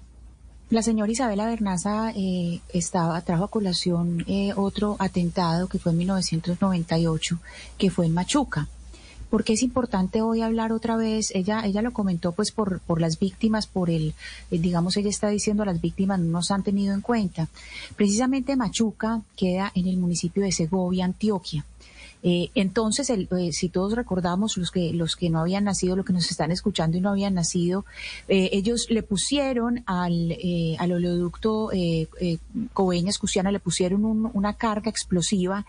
La 0.69 0.83
señora 0.83 1.11
Isabela 1.11 1.47
Bernaza 1.47 2.11
eh, 2.11 2.59
estaba, 2.71 3.19
trajo 3.21 3.45
a 3.45 3.47
colación 3.49 4.25
eh, 4.27 4.51
otro 4.55 4.97
atentado 4.99 5.67
que 5.67 5.79
fue 5.79 5.93
en 5.93 5.99
1998, 5.99 7.39
que 7.79 7.89
fue 7.89 8.05
en 8.05 8.13
Machuca. 8.13 8.67
Porque 9.29 9.53
es 9.53 9.63
importante 9.63 10.21
hoy 10.21 10.41
hablar 10.41 10.71
otra 10.71 10.97
vez? 10.97 11.31
Ella, 11.33 11.65
ella 11.65 11.81
lo 11.81 11.93
comentó 11.93 12.31
pues 12.31 12.51
por, 12.51 12.79
por 12.81 13.01
las 13.01 13.19
víctimas, 13.19 13.67
por 13.67 13.89
el, 13.89 14.13
eh, 14.51 14.59
digamos, 14.59 14.97
ella 14.97 15.09
está 15.09 15.29
diciendo 15.29 15.63
a 15.63 15.67
las 15.67 15.81
víctimas 15.81 16.19
no 16.19 16.31
nos 16.31 16.51
han 16.51 16.63
tenido 16.63 16.93
en 16.93 17.01
cuenta. 17.01 17.47
Precisamente 17.95 18.55
Machuca 18.55 19.21
queda 19.35 19.71
en 19.75 19.87
el 19.87 19.97
municipio 19.97 20.43
de 20.43 20.51
Segovia, 20.51 21.05
Antioquia. 21.05 21.65
Eh, 22.23 22.49
entonces, 22.55 23.09
el, 23.09 23.27
eh, 23.37 23.51
si 23.51 23.69
todos 23.69 23.93
recordamos, 23.93 24.57
los 24.57 24.71
que, 24.71 24.91
los 24.93 25.15
que 25.15 25.29
no 25.29 25.39
habían 25.39 25.65
nacido, 25.65 25.95
los 25.95 26.05
que 26.05 26.13
nos 26.13 26.29
están 26.31 26.51
escuchando 26.51 26.97
y 26.97 27.01
no 27.01 27.09
habían 27.09 27.35
nacido, 27.35 27.85
eh, 28.27 28.49
ellos 28.53 28.87
le 28.89 29.03
pusieron 29.03 29.83
al, 29.85 30.35
al 30.79 30.91
oleoducto 30.91 31.69
Coveñas 32.73 33.17
Cusiana, 33.17 33.51
le 33.51 33.59
pusieron 33.59 34.29
una 34.33 34.53
carga 34.53 34.89
explosiva 34.89 35.65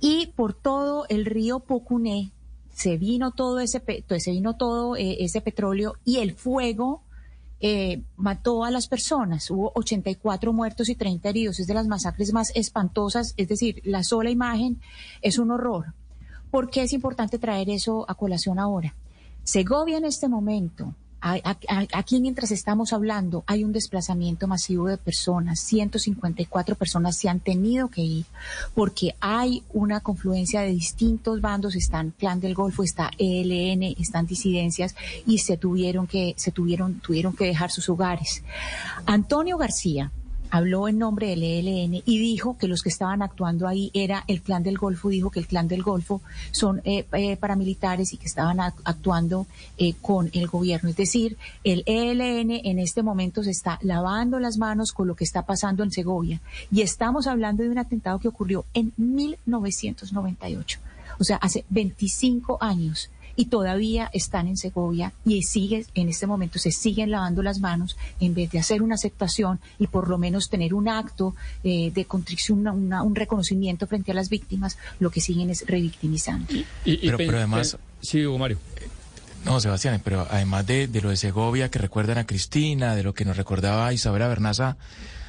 y 0.00 0.28
por 0.36 0.54
todo 0.54 1.06
el 1.08 1.24
río 1.24 1.60
Pocuné 1.60 2.30
se 2.76 2.98
vino 2.98 3.30
todo 3.30 3.58
ese, 3.60 3.82
se 4.18 4.30
vino 4.30 4.54
todo 4.54 4.96
ese 4.96 5.40
petróleo 5.40 5.94
y 6.04 6.18
el 6.18 6.34
fuego 6.34 7.00
eh, 7.58 8.02
mató 8.18 8.64
a 8.64 8.70
las 8.70 8.86
personas. 8.86 9.50
Hubo 9.50 9.72
84 9.76 10.52
muertos 10.52 10.90
y 10.90 10.94
30 10.94 11.26
heridos. 11.26 11.58
Es 11.58 11.66
de 11.66 11.72
las 11.72 11.86
masacres 11.86 12.34
más 12.34 12.52
espantosas. 12.54 13.32
Es 13.38 13.48
decir, 13.48 13.80
la 13.84 14.04
sola 14.04 14.28
imagen 14.28 14.78
es 15.22 15.38
un 15.38 15.52
horror. 15.52 15.94
¿Por 16.50 16.68
qué 16.68 16.82
es 16.82 16.92
importante 16.92 17.38
traer 17.38 17.70
eso 17.70 18.04
a 18.10 18.14
colación 18.14 18.58
ahora? 18.58 18.94
Segovia 19.42 19.96
en 19.96 20.04
este 20.04 20.28
momento 20.28 20.94
Aquí 21.92 22.20
mientras 22.20 22.50
estamos 22.50 22.92
hablando 22.92 23.44
hay 23.46 23.64
un 23.64 23.72
desplazamiento 23.72 24.46
masivo 24.46 24.86
de 24.86 24.96
personas, 24.96 25.60
154 25.60 26.76
personas 26.76 27.16
se 27.16 27.28
han 27.28 27.40
tenido 27.40 27.88
que 27.88 28.02
ir 28.02 28.26
porque 28.74 29.14
hay 29.20 29.62
una 29.72 30.00
confluencia 30.00 30.60
de 30.60 30.68
distintos 30.68 31.40
bandos, 31.40 31.74
están 31.74 32.12
Clan 32.16 32.40
del 32.40 32.54
Golfo, 32.54 32.82
está 32.82 33.10
ELN, 33.18 33.82
están 33.98 34.26
disidencias 34.26 34.94
y 35.26 35.38
se 35.38 35.56
tuvieron 35.56 36.06
que 36.06 36.34
se 36.36 36.52
tuvieron 36.52 37.00
tuvieron 37.00 37.34
que 37.34 37.46
dejar 37.46 37.70
sus 37.70 37.88
hogares. 37.88 38.42
Antonio 39.06 39.58
García, 39.58 40.12
habló 40.56 40.88
en 40.88 40.98
nombre 40.98 41.28
del 41.28 41.42
ELN 41.42 42.02
y 42.04 42.18
dijo 42.18 42.56
que 42.58 42.68
los 42.68 42.82
que 42.82 42.88
estaban 42.88 43.22
actuando 43.22 43.68
ahí 43.68 43.90
era 43.94 44.24
el 44.26 44.42
clan 44.42 44.62
del 44.62 44.78
Golfo, 44.78 45.08
dijo 45.08 45.30
que 45.30 45.40
el 45.40 45.46
clan 45.46 45.68
del 45.68 45.82
Golfo 45.82 46.22
son 46.50 46.80
eh, 46.84 47.06
eh, 47.12 47.36
paramilitares 47.36 48.12
y 48.12 48.16
que 48.16 48.26
estaban 48.26 48.60
actuando 48.60 49.46
eh, 49.78 49.94
con 50.00 50.30
el 50.32 50.46
gobierno. 50.46 50.88
Es 50.90 50.96
decir, 50.96 51.36
el 51.64 51.82
ELN 51.86 52.50
en 52.50 52.78
este 52.78 53.02
momento 53.02 53.42
se 53.42 53.50
está 53.50 53.78
lavando 53.82 54.38
las 54.40 54.58
manos 54.58 54.92
con 54.92 55.06
lo 55.06 55.14
que 55.14 55.24
está 55.24 55.42
pasando 55.42 55.82
en 55.82 55.90
Segovia 55.90 56.40
y 56.70 56.82
estamos 56.82 57.26
hablando 57.26 57.62
de 57.62 57.70
un 57.70 57.78
atentado 57.78 58.18
que 58.18 58.28
ocurrió 58.28 58.64
en 58.74 58.92
1998, 58.96 60.80
o 61.18 61.24
sea, 61.24 61.36
hace 61.36 61.64
25 61.70 62.58
años 62.60 63.10
y 63.36 63.46
todavía 63.46 64.10
están 64.12 64.48
en 64.48 64.56
Segovia 64.56 65.12
y 65.24 65.42
sigue, 65.42 65.86
en 65.94 66.08
este 66.08 66.26
momento 66.26 66.58
se 66.58 66.72
siguen 66.72 67.10
lavando 67.10 67.42
las 67.42 67.60
manos 67.60 67.96
en 68.18 68.34
vez 68.34 68.50
de 68.50 68.58
hacer 68.58 68.82
una 68.82 68.94
aceptación 68.94 69.60
y 69.78 69.86
por 69.86 70.08
lo 70.08 70.18
menos 70.18 70.48
tener 70.48 70.74
un 70.74 70.88
acto 70.88 71.34
eh, 71.62 71.90
de 71.94 72.04
contrición, 72.06 72.66
un 72.66 73.14
reconocimiento 73.14 73.86
frente 73.86 74.12
a 74.12 74.14
las 74.14 74.30
víctimas, 74.30 74.78
lo 74.98 75.10
que 75.10 75.20
siguen 75.20 75.50
es 75.50 75.66
revictimizando. 75.66 76.52
pero, 76.84 77.36
además... 77.36 77.76
Sí, 78.00 78.24
Hugo 78.24 78.38
Mario. 78.38 78.58
No, 79.44 79.60
Sebastián, 79.60 80.00
pero 80.02 80.26
además 80.28 80.66
de, 80.66 80.88
lo 81.02 81.10
de 81.10 81.16
Segovia 81.16 81.70
que 81.70 81.78
recuerdan 81.78 82.18
a 82.18 82.26
Cristina, 82.26 82.96
de 82.96 83.04
lo 83.04 83.14
que 83.14 83.24
nos 83.24 83.36
recordaba 83.36 83.92
Isabela 83.92 84.26
Bernaza, 84.26 84.76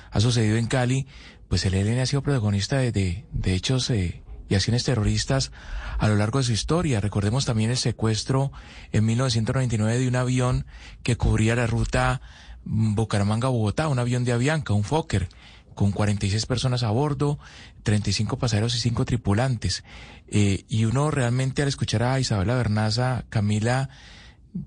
ha 0.10 0.20
sucedido 0.20 0.58
en 0.58 0.66
Cali, 0.66 1.06
pues 1.50 1.66
el 1.66 1.76
ELN 1.76 2.00
ha 2.00 2.06
sido 2.06 2.24
protagonista 2.24 2.78
de, 2.78 2.92
de, 2.92 3.54
hechos 3.54 3.90
eh, 3.92 4.24
y 4.50 4.56
acciones 4.56 4.84
terroristas 4.84 5.52
a 5.98 6.08
lo 6.08 6.16
largo 6.16 6.40
de 6.40 6.46
su 6.46 6.52
historia. 6.52 7.02
Recordemos 7.02 7.46
también 7.46 7.72
el 7.72 7.78
secuestro 7.78 8.52
en 8.92 9.06
1999 9.06 10.00
de 10.00 10.08
un 10.08 10.16
avión 10.16 10.66
que 11.04 11.18
cubría 11.18 11.56
la 11.56 11.68
ruta 11.68 12.22
Bucaramanga-Bogotá, 12.66 13.88
un 13.88 14.00
avión 14.00 14.24
de 14.24 14.34
Avianca, 14.34 14.74
un 14.74 14.84
Fokker, 14.84 15.30
con 15.74 15.92
46 15.92 16.46
personas 16.46 16.84
a 16.84 16.90
bordo, 16.90 17.40
35 17.84 18.38
pasajeros 18.38 18.76
y 18.76 18.80
5 18.80 19.06
tripulantes. 19.06 19.84
Eh, 20.28 20.66
y 20.68 20.86
uno 20.86 21.12
realmente 21.12 21.62
al 21.62 21.68
escuchar 21.68 22.04
a 22.04 22.20
Isabela 22.20 22.56
Bernaza, 22.56 23.26
Camila, 23.30 23.90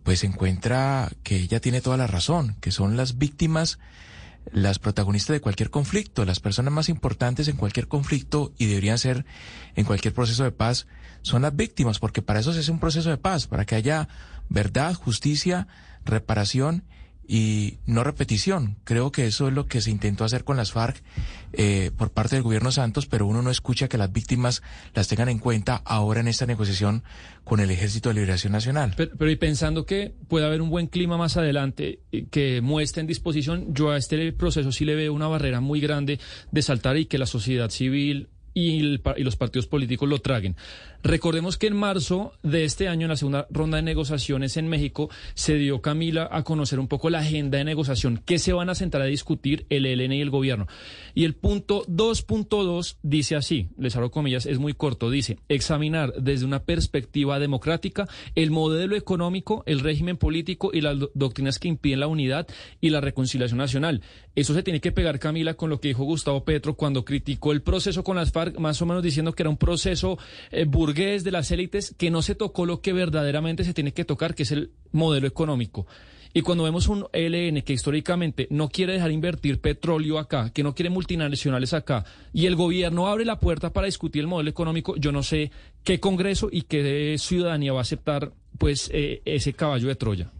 pues 0.02 0.24
encuentra 0.24 1.10
que 1.22 1.36
ella 1.36 1.60
tiene 1.60 1.80
toda 1.80 1.96
la 1.96 2.06
razón, 2.06 2.56
que 2.60 2.70
son 2.70 2.96
las 2.96 3.18
víctimas 3.18 3.78
las 4.52 4.78
protagonistas 4.78 5.34
de 5.34 5.40
cualquier 5.40 5.70
conflicto, 5.70 6.24
las 6.24 6.40
personas 6.40 6.72
más 6.72 6.88
importantes 6.88 7.48
en 7.48 7.56
cualquier 7.56 7.88
conflicto 7.88 8.52
y 8.58 8.66
deberían 8.66 8.98
ser 8.98 9.24
en 9.76 9.84
cualquier 9.84 10.14
proceso 10.14 10.44
de 10.44 10.52
paz, 10.52 10.86
son 11.22 11.42
las 11.42 11.54
víctimas, 11.54 11.98
porque 11.98 12.22
para 12.22 12.40
eso 12.40 12.52
se 12.52 12.60
hace 12.60 12.72
un 12.72 12.80
proceso 12.80 13.10
de 13.10 13.18
paz, 13.18 13.46
para 13.46 13.64
que 13.64 13.74
haya 13.74 14.08
verdad, 14.48 14.94
justicia, 14.94 15.68
reparación 16.04 16.84
y 17.32 17.78
no 17.86 18.02
repetición. 18.02 18.76
Creo 18.82 19.12
que 19.12 19.24
eso 19.28 19.46
es 19.46 19.54
lo 19.54 19.66
que 19.66 19.80
se 19.80 19.92
intentó 19.92 20.24
hacer 20.24 20.42
con 20.42 20.56
las 20.56 20.72
FARC 20.72 21.00
eh, 21.52 21.92
por 21.96 22.10
parte 22.10 22.34
del 22.34 22.42
gobierno 22.42 22.72
Santos, 22.72 23.06
pero 23.06 23.24
uno 23.24 23.40
no 23.40 23.52
escucha 23.52 23.88
que 23.88 23.96
las 23.96 24.12
víctimas 24.12 24.64
las 24.94 25.06
tengan 25.06 25.28
en 25.28 25.38
cuenta 25.38 25.80
ahora 25.84 26.18
en 26.18 26.26
esta 26.26 26.44
negociación 26.44 27.04
con 27.44 27.60
el 27.60 27.70
Ejército 27.70 28.08
de 28.08 28.16
Liberación 28.16 28.52
Nacional. 28.52 28.94
Pero, 28.96 29.30
y 29.30 29.36
pensando 29.36 29.86
que 29.86 30.12
puede 30.26 30.44
haber 30.44 30.60
un 30.60 30.70
buen 30.70 30.88
clima 30.88 31.16
más 31.16 31.36
adelante 31.36 32.00
eh, 32.10 32.26
que 32.32 32.60
muestre 32.62 33.02
en 33.02 33.06
disposición, 33.06 33.74
yo 33.74 33.92
a 33.92 33.96
este 33.96 34.32
proceso 34.32 34.72
sí 34.72 34.84
le 34.84 34.96
veo 34.96 35.14
una 35.14 35.28
barrera 35.28 35.60
muy 35.60 35.78
grande 35.80 36.18
de 36.50 36.62
saltar 36.62 36.96
y 36.96 37.06
que 37.06 37.16
la 37.16 37.26
sociedad 37.26 37.70
civil 37.70 38.28
y, 38.54 38.70
y, 38.70 39.22
los 39.22 39.36
partidos 39.36 39.68
políticos 39.68 40.08
lo 40.08 40.18
traguen. 40.18 40.56
Recordemos 41.02 41.56
que 41.56 41.66
en 41.66 41.76
marzo 41.76 42.32
de 42.42 42.64
este 42.64 42.88
año, 42.88 43.06
en 43.06 43.10
la 43.10 43.16
segunda 43.16 43.46
ronda 43.50 43.76
de 43.76 43.82
negociaciones 43.82 44.56
en 44.56 44.68
México, 44.68 45.08
se 45.34 45.54
dio 45.54 45.80
Camila 45.80 46.28
a 46.30 46.42
conocer 46.42 46.78
un 46.78 46.88
poco 46.88 47.08
la 47.08 47.20
agenda 47.20 47.58
de 47.58 47.64
negociación 47.64 48.22
que 48.24 48.38
se 48.38 48.52
van 48.52 48.68
a 48.68 48.74
sentar 48.74 49.00
a 49.00 49.06
discutir 49.06 49.66
el 49.70 49.86
ELN 49.86 50.12
y 50.12 50.20
el 50.20 50.30
gobierno. 50.30 50.66
Y 51.14 51.24
el 51.24 51.34
punto 51.34 51.84
2.2 51.86 52.96
dice 53.02 53.36
así, 53.36 53.68
les 53.78 53.96
abro 53.96 54.10
comillas, 54.10 54.46
es 54.46 54.58
muy 54.58 54.74
corto, 54.74 55.10
dice, 55.10 55.38
examinar 55.48 56.12
desde 56.20 56.44
una 56.44 56.64
perspectiva 56.64 57.38
democrática 57.38 58.06
el 58.34 58.50
modelo 58.50 58.94
económico, 58.94 59.62
el 59.66 59.80
régimen 59.80 60.16
político 60.16 60.70
y 60.72 60.82
las 60.82 60.98
doctrinas 61.14 61.58
que 61.58 61.68
impiden 61.68 62.00
la 62.00 62.08
unidad 62.08 62.46
y 62.80 62.90
la 62.90 63.00
reconciliación 63.00 63.58
nacional. 63.58 64.02
Eso 64.34 64.54
se 64.54 64.62
tiene 64.62 64.80
que 64.80 64.92
pegar, 64.92 65.18
Camila, 65.18 65.54
con 65.54 65.70
lo 65.70 65.80
que 65.80 65.88
dijo 65.88 66.04
Gustavo 66.04 66.44
Petro 66.44 66.74
cuando 66.74 67.04
criticó 67.04 67.52
el 67.52 67.62
proceso 67.62 68.04
con 68.04 68.16
las 68.16 68.32
FARC, 68.32 68.58
más 68.58 68.80
o 68.80 68.86
menos 68.86 69.02
diciendo 69.02 69.32
que 69.32 69.42
era 69.42 69.50
un 69.50 69.56
proceso 69.56 70.18
eh, 70.50 70.64
burgués 70.90 71.22
de 71.22 71.30
las 71.30 71.52
élites 71.52 71.94
que 71.96 72.10
no 72.10 72.20
se 72.20 72.34
tocó 72.34 72.66
lo 72.66 72.80
que 72.80 72.92
verdaderamente 72.92 73.62
se 73.62 73.72
tiene 73.72 73.92
que 73.92 74.04
tocar, 74.04 74.34
que 74.34 74.42
es 74.42 74.50
el 74.50 74.72
modelo 74.90 75.28
económico. 75.28 75.86
Y 76.32 76.42
cuando 76.42 76.64
vemos 76.64 76.88
un 76.88 77.06
ELN 77.12 77.62
que 77.62 77.72
históricamente 77.72 78.48
no 78.50 78.68
quiere 78.68 78.94
dejar 78.94 79.12
invertir 79.12 79.60
petróleo 79.60 80.18
acá, 80.18 80.50
que 80.52 80.64
no 80.64 80.74
quiere 80.74 80.90
multinacionales 80.90 81.74
acá, 81.74 82.04
y 82.32 82.46
el 82.46 82.56
gobierno 82.56 83.06
abre 83.06 83.24
la 83.24 83.38
puerta 83.38 83.72
para 83.72 83.86
discutir 83.86 84.22
el 84.22 84.26
modelo 84.26 84.50
económico, 84.50 84.96
yo 84.96 85.12
no 85.12 85.22
sé 85.22 85.52
qué 85.84 86.00
Congreso 86.00 86.48
y 86.50 86.62
qué 86.62 87.16
ciudadanía 87.18 87.72
va 87.72 87.78
a 87.78 87.82
aceptar 87.82 88.32
pues 88.58 88.90
eh, 88.92 89.22
ese 89.24 89.52
caballo 89.52 89.86
de 89.86 89.94
Troya. 89.94 90.32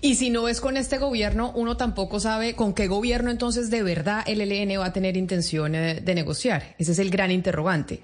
Y 0.00 0.14
si 0.14 0.30
no 0.30 0.48
es 0.48 0.60
con 0.60 0.76
este 0.76 0.98
gobierno, 0.98 1.52
uno 1.54 1.76
tampoco 1.76 2.20
sabe 2.20 2.54
con 2.54 2.72
qué 2.72 2.86
gobierno 2.86 3.30
entonces 3.30 3.70
de 3.70 3.82
verdad 3.82 4.22
el 4.26 4.40
ELN 4.40 4.80
va 4.80 4.86
a 4.86 4.92
tener 4.92 5.16
intención 5.16 5.74
eh, 5.74 6.00
de 6.00 6.14
negociar. 6.14 6.74
Ese 6.78 6.92
es 6.92 6.98
el 6.98 7.10
gran 7.10 7.30
interrogante. 7.30 8.00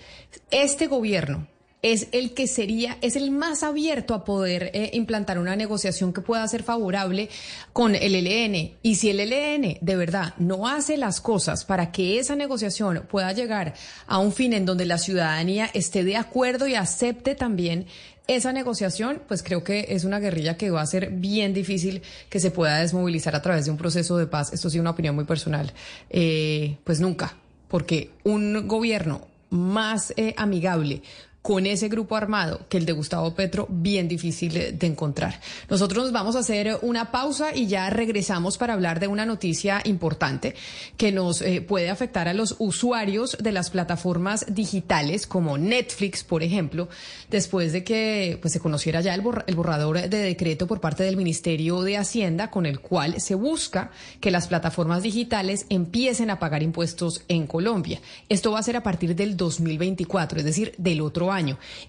Este 0.50 0.86
gobierno 0.86 1.46
es 1.82 2.06
el 2.12 2.32
que 2.32 2.46
sería, 2.46 2.96
es 3.00 3.16
el 3.16 3.32
más 3.32 3.64
abierto 3.64 4.14
a 4.14 4.24
poder 4.24 4.70
eh, 4.72 4.90
implantar 4.94 5.40
una 5.40 5.56
negociación 5.56 6.12
que 6.12 6.20
pueda 6.20 6.46
ser 6.46 6.62
favorable 6.62 7.28
con 7.72 7.96
el 7.96 8.14
ELN. 8.14 8.76
Y 8.82 8.94
si 8.94 9.10
el 9.10 9.18
ELN 9.18 9.78
de 9.80 9.96
verdad 9.96 10.34
no 10.38 10.68
hace 10.68 10.96
las 10.96 11.20
cosas 11.20 11.64
para 11.64 11.90
que 11.90 12.20
esa 12.20 12.36
negociación 12.36 13.04
pueda 13.10 13.32
llegar 13.32 13.74
a 14.06 14.18
un 14.18 14.32
fin 14.32 14.52
en 14.52 14.64
donde 14.64 14.86
la 14.86 14.96
ciudadanía 14.96 15.68
esté 15.74 16.04
de 16.04 16.16
acuerdo 16.16 16.68
y 16.68 16.76
acepte 16.76 17.34
también 17.34 17.86
esa 18.28 18.52
negociación, 18.52 19.20
pues 19.26 19.42
creo 19.42 19.64
que 19.64 19.86
es 19.88 20.04
una 20.04 20.20
guerrilla 20.20 20.56
que 20.56 20.70
va 20.70 20.82
a 20.82 20.86
ser 20.86 21.10
bien 21.10 21.52
difícil 21.52 22.02
que 22.28 22.38
se 22.38 22.52
pueda 22.52 22.78
desmovilizar 22.78 23.34
a 23.34 23.42
través 23.42 23.64
de 23.64 23.72
un 23.72 23.76
proceso 23.76 24.16
de 24.16 24.26
paz. 24.28 24.52
Esto 24.52 24.70
sí 24.70 24.78
una 24.78 24.90
opinión 24.90 25.16
muy 25.16 25.24
personal. 25.24 25.72
Eh, 26.08 26.76
pues 26.84 27.00
nunca, 27.00 27.36
porque 27.66 28.10
un 28.22 28.68
gobierno 28.68 29.26
más 29.50 30.14
eh, 30.16 30.34
amigable, 30.36 31.02
con 31.42 31.66
ese 31.66 31.88
grupo 31.88 32.14
armado 32.14 32.60
que 32.68 32.78
el 32.78 32.86
de 32.86 32.92
Gustavo 32.92 33.34
Petro, 33.34 33.66
bien 33.68 34.06
difícil 34.06 34.78
de 34.78 34.86
encontrar. 34.86 35.40
Nosotros 35.68 36.04
nos 36.04 36.12
vamos 36.12 36.36
a 36.36 36.38
hacer 36.38 36.78
una 36.82 37.10
pausa 37.10 37.54
y 37.54 37.66
ya 37.66 37.90
regresamos 37.90 38.58
para 38.58 38.74
hablar 38.74 39.00
de 39.00 39.08
una 39.08 39.26
noticia 39.26 39.82
importante 39.84 40.54
que 40.96 41.10
nos 41.10 41.42
eh, 41.42 41.60
puede 41.60 41.90
afectar 41.90 42.28
a 42.28 42.34
los 42.34 42.54
usuarios 42.60 43.36
de 43.40 43.50
las 43.50 43.70
plataformas 43.70 44.46
digitales 44.48 45.26
como 45.26 45.58
Netflix, 45.58 46.22
por 46.22 46.44
ejemplo, 46.44 46.88
después 47.28 47.72
de 47.72 47.82
que 47.82 48.38
pues, 48.40 48.52
se 48.52 48.60
conociera 48.60 49.00
ya 49.00 49.12
el, 49.14 49.22
el 49.46 49.56
borrador 49.56 50.08
de 50.08 50.18
decreto 50.18 50.68
por 50.68 50.80
parte 50.80 51.02
del 51.02 51.16
Ministerio 51.16 51.82
de 51.82 51.96
Hacienda 51.96 52.50
con 52.50 52.66
el 52.66 52.78
cual 52.78 53.20
se 53.20 53.34
busca 53.34 53.90
que 54.20 54.30
las 54.30 54.46
plataformas 54.46 55.02
digitales 55.02 55.66
empiecen 55.70 56.30
a 56.30 56.38
pagar 56.38 56.62
impuestos 56.62 57.24
en 57.26 57.48
Colombia. 57.48 58.00
Esto 58.28 58.52
va 58.52 58.60
a 58.60 58.62
ser 58.62 58.76
a 58.76 58.84
partir 58.84 59.16
del 59.16 59.36
2024, 59.36 60.38
es 60.38 60.44
decir, 60.44 60.74
del 60.78 61.00
otro 61.00 61.30
año, 61.30 61.31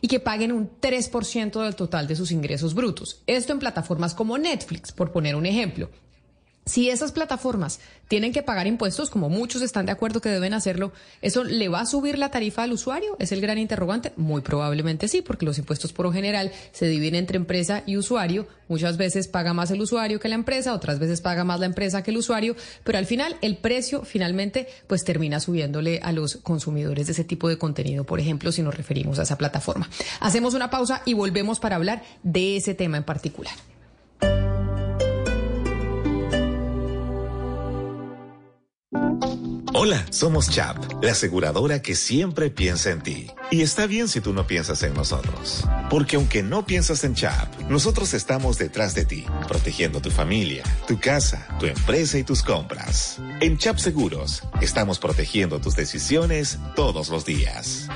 y 0.01 0.07
que 0.07 0.19
paguen 0.19 0.51
un 0.51 0.69
3% 0.79 1.63
del 1.63 1.75
total 1.75 2.07
de 2.07 2.15
sus 2.15 2.31
ingresos 2.31 2.73
brutos. 2.73 3.23
Esto 3.27 3.53
en 3.53 3.59
plataformas 3.59 4.13
como 4.13 4.37
Netflix, 4.37 4.91
por 4.91 5.11
poner 5.11 5.35
un 5.35 5.45
ejemplo. 5.45 5.89
Si 6.65 6.89
esas 6.89 7.11
plataformas 7.11 7.81
tienen 8.07 8.31
que 8.31 8.41
pagar 8.41 8.67
impuestos, 8.67 9.09
como 9.09 9.27
muchos 9.27 9.61
están 9.61 9.85
de 9.85 9.91
acuerdo 9.91 10.21
que 10.21 10.29
deben 10.29 10.53
hacerlo, 10.53 10.93
¿eso 11.21 11.43
le 11.43 11.67
va 11.67 11.81
a 11.81 11.85
subir 11.85 12.17
la 12.17 12.31
tarifa 12.31 12.63
al 12.63 12.71
usuario? 12.71 13.17
¿Es 13.19 13.33
el 13.33 13.41
gran 13.41 13.57
interrogante? 13.57 14.13
Muy 14.15 14.41
probablemente 14.41 15.09
sí, 15.09 15.21
porque 15.21 15.45
los 15.45 15.57
impuestos 15.57 15.91
por 15.91 16.05
lo 16.05 16.13
general 16.13 16.51
se 16.71 16.87
dividen 16.87 17.15
entre 17.15 17.35
empresa 17.35 17.83
y 17.85 17.97
usuario. 17.97 18.47
Muchas 18.69 18.95
veces 18.95 19.27
paga 19.27 19.53
más 19.53 19.71
el 19.71 19.81
usuario 19.81 20.21
que 20.21 20.29
la 20.29 20.35
empresa, 20.35 20.73
otras 20.73 20.99
veces 20.99 21.19
paga 21.19 21.43
más 21.43 21.59
la 21.59 21.65
empresa 21.65 22.01
que 22.01 22.11
el 22.11 22.17
usuario, 22.17 22.55
pero 22.85 22.97
al 22.97 23.05
final 23.05 23.35
el 23.41 23.57
precio 23.57 24.03
finalmente 24.03 24.67
pues 24.87 25.03
termina 25.03 25.41
subiéndole 25.41 25.99
a 26.01 26.13
los 26.13 26.37
consumidores 26.37 27.07
de 27.07 27.11
ese 27.11 27.25
tipo 27.25 27.49
de 27.49 27.57
contenido, 27.57 28.05
por 28.05 28.21
ejemplo, 28.21 28.53
si 28.53 28.61
nos 28.61 28.75
referimos 28.75 29.19
a 29.19 29.23
esa 29.23 29.37
plataforma. 29.37 29.89
Hacemos 30.21 30.53
una 30.53 30.69
pausa 30.69 31.01
y 31.03 31.13
volvemos 31.13 31.59
para 31.59 31.75
hablar 31.75 32.03
de 32.23 32.55
ese 32.55 32.73
tema 32.73 32.95
en 32.95 33.03
particular. 33.03 33.53
Hola, 39.75 40.05
somos 40.11 40.49
Chap, 40.49 40.77
la 41.01 41.13
aseguradora 41.13 41.81
que 41.81 41.95
siempre 41.95 42.51
piensa 42.51 42.91
en 42.91 43.01
ti. 43.01 43.27
Y 43.49 43.61
está 43.61 43.87
bien 43.87 44.07
si 44.07 44.21
tú 44.21 44.31
no 44.31 44.45
piensas 44.45 44.83
en 44.83 44.93
nosotros. 44.93 45.65
Porque 45.89 46.15
aunque 46.15 46.43
no 46.43 46.65
piensas 46.65 47.03
en 47.03 47.15
Chap, 47.15 47.59
nosotros 47.69 48.13
estamos 48.13 48.57
detrás 48.57 48.93
de 48.93 49.05
ti, 49.05 49.25
protegiendo 49.47 49.99
tu 49.99 50.11
familia, 50.11 50.63
tu 50.87 50.99
casa, 50.99 51.47
tu 51.59 51.65
empresa 51.65 52.19
y 52.19 52.23
tus 52.23 52.43
compras. 52.43 53.19
En 53.41 53.57
Chap 53.57 53.77
Seguros, 53.77 54.43
estamos 54.61 54.99
protegiendo 54.99 55.59
tus 55.59 55.75
decisiones 55.75 56.59
todos 56.75 57.09
los 57.09 57.25
días. 57.25 57.89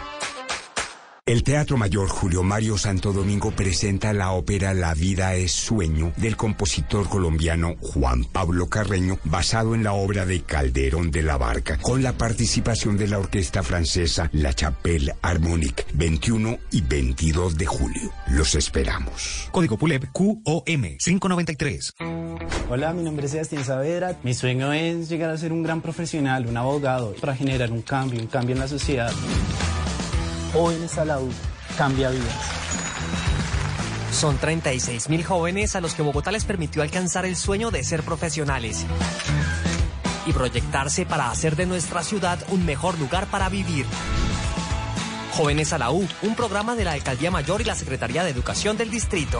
El 1.28 1.44
Teatro 1.44 1.76
Mayor 1.76 2.08
Julio 2.08 2.42
Mario 2.42 2.78
Santo 2.78 3.12
Domingo 3.12 3.52
presenta 3.52 4.14
la 4.14 4.32
ópera 4.32 4.74
La 4.74 4.94
vida 4.94 5.36
es 5.36 5.52
sueño 5.52 6.14
del 6.16 6.38
compositor 6.38 7.10
colombiano 7.10 7.76
Juan 7.82 8.24
Pablo 8.24 8.68
Carreño, 8.68 9.20
basado 9.26 9.76
en 9.76 9.84
la 9.84 9.92
obra 9.92 10.26
de 10.26 10.44
Calderón 10.44 11.12
de 11.12 11.24
la 11.24 11.36
Barca, 11.36 11.80
con 11.82 12.02
la 12.02 12.14
participación 12.14 12.96
de 12.96 13.10
la 13.10 13.20
orquesta 13.20 13.62
francesa 13.62 14.30
La 14.32 14.54
Chapelle 14.54 15.16
Harmonique, 15.22 15.84
21 15.96 16.60
y 16.72 16.80
22 16.80 17.58
de 17.58 17.66
julio. 17.66 18.10
Los 18.30 18.56
esperamos. 18.56 19.50
Código 19.52 19.78
PULEP 19.78 20.06
QOM 20.14 20.98
593. 20.98 21.96
Hola, 22.70 22.94
mi 22.94 23.04
nombre 23.04 23.26
es 23.26 23.34
Sebastián 23.34 23.66
Saavedra. 23.66 24.18
Mi 24.24 24.34
sueño 24.34 24.72
es 24.72 25.10
llegar 25.10 25.30
a 25.32 25.38
ser 25.38 25.52
un 25.52 25.62
gran 25.62 25.82
profesional, 25.82 26.48
un 26.48 26.56
abogado, 26.56 27.14
para 27.20 27.36
generar 27.36 27.74
un 27.74 27.82
cambio, 27.82 28.22
un 28.22 28.28
cambio 28.28 28.54
en 28.54 28.62
la 28.62 28.70
sociedad. 28.70 29.12
Jóvenes 30.58 30.98
a 30.98 31.06
la 31.06 31.20
U, 31.20 31.30
cambia 31.78 32.10
vidas. 32.10 32.36
Son 34.12 34.40
36 34.40 35.08
mil 35.08 35.24
jóvenes 35.24 35.76
a 35.76 35.82
los 35.82 35.94
que 35.94 36.02
Bogotá 36.02 36.32
les 36.32 36.46
permitió 36.46 36.82
alcanzar 36.82 37.28
el 37.28 37.36
sueño 37.36 37.70
de 37.70 37.84
ser 37.84 38.02
profesionales 38.02 38.84
y 40.26 40.34
proyectarse 40.34 41.06
para 41.06 41.30
hacer 41.30 41.58
de 41.58 41.68
nuestra 41.68 42.02
ciudad 42.02 42.40
un 42.50 42.66
mejor 42.66 42.98
lugar 42.98 43.28
para 43.28 43.50
vivir. 43.50 43.86
Jóvenes 45.34 45.74
a 45.74 45.78
la 45.78 45.92
U, 45.92 46.08
un 46.24 46.34
programa 46.34 46.74
de 46.74 46.86
la 46.86 46.94
Alcaldía 46.94 47.30
Mayor 47.30 47.62
y 47.62 47.66
la 47.66 47.76
Secretaría 47.76 48.24
de 48.24 48.32
Educación 48.32 48.78
del 48.78 48.90
Distrito. 48.90 49.40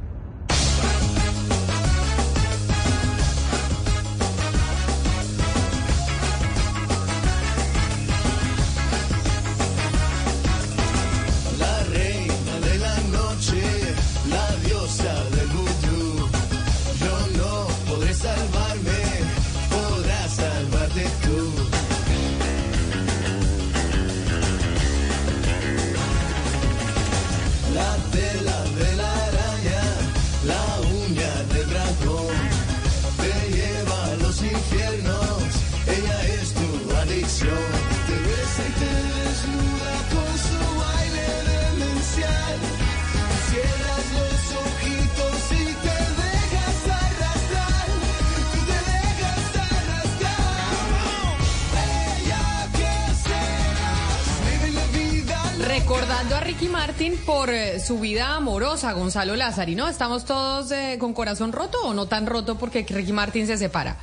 Su 57.81 57.99
vida 57.99 58.35
amorosa, 58.35 58.93
Gonzalo 58.93 59.35
Lázari, 59.35 59.75
¿no? 59.75 59.87
¿Estamos 59.87 60.25
todos 60.25 60.71
eh, 60.71 60.97
con 60.99 61.13
corazón 61.13 61.51
roto 61.51 61.79
o 61.83 61.93
no 61.93 62.05
tan 62.05 62.27
roto 62.27 62.55
porque 62.57 62.85
Ricky 62.87 63.11
Martin 63.11 63.47
se 63.47 63.57
separa? 63.57 63.97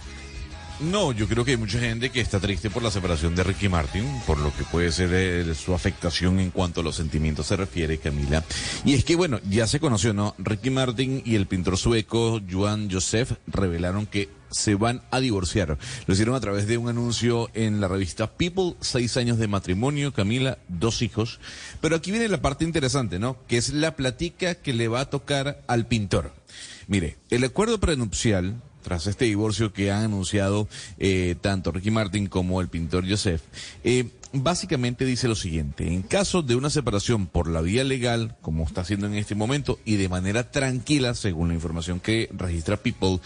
No, 0.80 1.10
yo 1.10 1.26
creo 1.26 1.44
que 1.44 1.50
hay 1.52 1.56
mucha 1.56 1.80
gente 1.80 2.10
que 2.10 2.20
está 2.20 2.38
triste 2.38 2.70
por 2.70 2.84
la 2.84 2.92
separación 2.92 3.34
de 3.34 3.42
Ricky 3.42 3.68
Martin, 3.68 4.04
por 4.28 4.38
lo 4.38 4.54
que 4.54 4.62
puede 4.62 4.92
ser 4.92 5.10
eh, 5.12 5.54
su 5.56 5.74
afectación 5.74 6.38
en 6.38 6.52
cuanto 6.52 6.80
a 6.82 6.84
los 6.84 6.94
sentimientos 6.94 7.46
se 7.46 7.56
refiere, 7.56 7.98
Camila. 7.98 8.44
Y 8.84 8.94
es 8.94 9.04
que, 9.04 9.16
bueno, 9.16 9.40
ya 9.50 9.66
se 9.66 9.80
conoció, 9.80 10.14
¿no? 10.14 10.36
Ricky 10.38 10.70
Martin 10.70 11.20
y 11.24 11.34
el 11.34 11.46
pintor 11.46 11.78
sueco 11.78 12.40
Joan 12.48 12.88
Joseph 12.92 13.32
revelaron 13.48 14.06
que 14.06 14.28
se 14.52 14.76
van 14.76 15.02
a 15.10 15.18
divorciar. 15.18 15.78
Lo 16.06 16.14
hicieron 16.14 16.36
a 16.36 16.40
través 16.40 16.68
de 16.68 16.78
un 16.78 16.88
anuncio 16.88 17.50
en 17.54 17.80
la 17.80 17.88
revista 17.88 18.36
People, 18.36 18.76
seis 18.80 19.16
años 19.16 19.38
de 19.38 19.48
matrimonio, 19.48 20.12
Camila, 20.12 20.58
dos 20.68 21.02
hijos. 21.02 21.40
Pero 21.80 21.96
aquí 21.96 22.12
viene 22.12 22.28
la 22.28 22.40
parte 22.40 22.64
interesante, 22.64 23.18
¿no? 23.18 23.36
Que 23.48 23.56
es 23.56 23.72
la 23.72 23.96
platica 23.96 24.54
que 24.54 24.72
le 24.72 24.86
va 24.86 25.00
a 25.00 25.10
tocar 25.10 25.60
al 25.66 25.86
pintor. 25.86 26.32
Mire, 26.86 27.18
el 27.30 27.44
acuerdo 27.44 27.80
prenupcial 27.80 28.62
tras 28.82 29.06
este 29.06 29.26
divorcio 29.26 29.72
que 29.72 29.90
han 29.90 30.04
anunciado 30.04 30.68
eh, 30.98 31.36
tanto 31.40 31.72
Ricky 31.72 31.90
Martin 31.90 32.26
como 32.26 32.60
el 32.60 32.68
pintor 32.68 33.08
Joseph, 33.08 33.42
eh, 33.84 34.08
básicamente 34.32 35.04
dice 35.04 35.28
lo 35.28 35.34
siguiente, 35.34 35.86
en 35.86 36.02
caso 36.02 36.42
de 36.42 36.56
una 36.56 36.70
separación 36.70 37.26
por 37.26 37.48
la 37.48 37.60
vía 37.60 37.84
legal, 37.84 38.36
como 38.42 38.64
está 38.64 38.82
haciendo 38.82 39.06
en 39.06 39.14
este 39.14 39.34
momento, 39.34 39.78
y 39.84 39.96
de 39.96 40.08
manera 40.08 40.50
tranquila, 40.50 41.14
según 41.14 41.48
la 41.48 41.54
información 41.54 42.00
que 42.00 42.28
registra 42.32 42.76
People, 42.76 43.20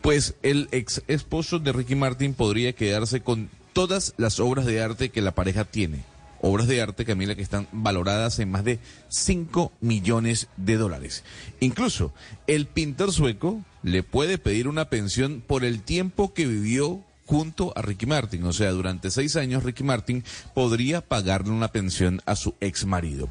pues 0.00 0.34
el 0.42 0.68
ex 0.72 1.02
esposo 1.08 1.58
de 1.58 1.72
Ricky 1.72 1.94
Martin 1.94 2.34
podría 2.34 2.72
quedarse 2.72 3.20
con 3.20 3.50
todas 3.72 4.14
las 4.16 4.40
obras 4.40 4.66
de 4.66 4.80
arte 4.80 5.10
que 5.10 5.20
la 5.20 5.34
pareja 5.34 5.64
tiene. 5.64 6.15
Obras 6.46 6.68
de 6.68 6.80
arte, 6.80 7.04
Camila, 7.04 7.34
que 7.34 7.42
están 7.42 7.66
valoradas 7.72 8.38
en 8.38 8.52
más 8.52 8.62
de 8.62 8.78
5 9.08 9.72
millones 9.80 10.46
de 10.56 10.76
dólares. 10.76 11.24
Incluso 11.58 12.14
el 12.46 12.66
pintor 12.66 13.12
sueco 13.12 13.64
le 13.82 14.04
puede 14.04 14.38
pedir 14.38 14.68
una 14.68 14.88
pensión 14.88 15.42
por 15.44 15.64
el 15.64 15.82
tiempo 15.82 16.34
que 16.34 16.46
vivió 16.46 17.02
junto 17.24 17.72
a 17.76 17.82
Ricky 17.82 18.06
Martin. 18.06 18.44
O 18.44 18.52
sea, 18.52 18.70
durante 18.70 19.10
seis 19.10 19.34
años 19.34 19.64
Ricky 19.64 19.82
Martin 19.82 20.22
podría 20.54 21.00
pagarle 21.00 21.50
una 21.50 21.72
pensión 21.72 22.22
a 22.26 22.36
su 22.36 22.54
ex 22.60 22.86
marido. 22.86 23.28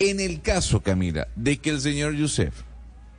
En 0.00 0.18
el 0.18 0.42
caso, 0.42 0.80
Camila, 0.80 1.28
de 1.36 1.58
que 1.58 1.70
el 1.70 1.80
señor 1.80 2.14
Youssef 2.16 2.52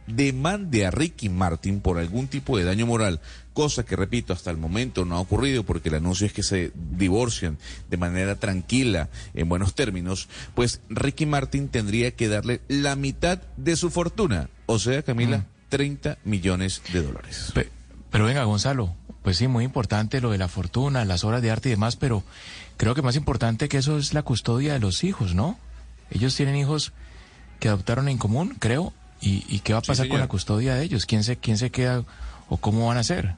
demande 0.08 0.86
a 0.86 0.92
Ricky 0.92 1.30
Martin 1.30 1.80
por 1.80 2.00
algún 2.00 2.28
tipo 2.28 2.58
de 2.58 2.66
daño 2.66 2.86
moral 2.86 3.22
cosa 3.58 3.84
que, 3.84 3.96
repito, 3.96 4.34
hasta 4.34 4.52
el 4.52 4.58
momento 4.58 5.04
no 5.04 5.16
ha 5.16 5.20
ocurrido 5.20 5.64
porque 5.64 5.90
el 5.90 5.96
anuncio 5.96 6.28
es 6.28 6.32
que 6.32 6.44
se 6.44 6.72
divorcian 6.76 7.58
de 7.90 7.98
manera 7.98 8.36
tranquila, 8.36 9.10
en 9.34 9.50
buenos 9.50 9.74
términos, 9.74 10.30
pues 10.54 10.80
Ricky 10.90 11.26
Martin 11.26 11.68
tendría 11.68 12.12
que 12.12 12.28
darle 12.28 12.62
la 12.68 12.96
mitad 12.96 13.42
de 13.58 13.76
su 13.76 13.90
fortuna, 13.90 14.48
o 14.68 14.78
sea, 14.78 15.02
Camila, 15.02 15.48
30 15.70 16.20
millones 16.24 16.84
de 16.94 17.02
dólares. 17.02 17.52
pero 18.12 18.26
venga, 18.26 18.44
Gonzalo, 18.44 18.94
pues 19.24 19.38
sí, 19.38 19.48
muy 19.48 19.66
importante 19.66 20.22
lo 20.22 20.30
de 20.30 20.38
la 20.38 20.50
fortuna, 20.50 21.04
las 21.04 21.24
obras 21.24 21.42
de 21.42 21.50
arte 21.50 21.70
y 21.70 21.72
demás, 21.72 21.96
pero 21.96 22.22
creo 22.78 22.94
que 22.94 23.02
más 23.02 23.16
importante 23.16 23.70
que 23.70 23.80
eso 23.80 23.98
es 23.98 24.14
la 24.14 24.22
custodia 24.22 24.74
de 24.74 24.80
los 24.80 25.04
hijos, 25.04 25.34
¿no? 25.34 25.58
Ellos 26.12 26.36
tienen 26.36 26.58
hijos 26.58 26.94
que 27.60 27.70
adoptaron 27.70 28.08
en 28.08 28.20
común, 28.20 28.56
creo, 28.60 28.94
y, 29.20 29.62
qué 29.62 29.74
va 29.74 29.80
a 29.80 29.82
pasar 29.82 30.08
con 30.10 30.20
la 30.20 30.28
custodia 30.28 30.76
de 30.76 30.84
ellos, 30.84 31.08
quién 31.08 31.24
se, 31.24 31.38
quién 31.38 31.58
se 31.58 31.72
queda 31.72 32.04
o 32.50 32.58
cómo 32.58 32.86
van 32.86 32.98
a 32.98 33.04
ser. 33.04 33.36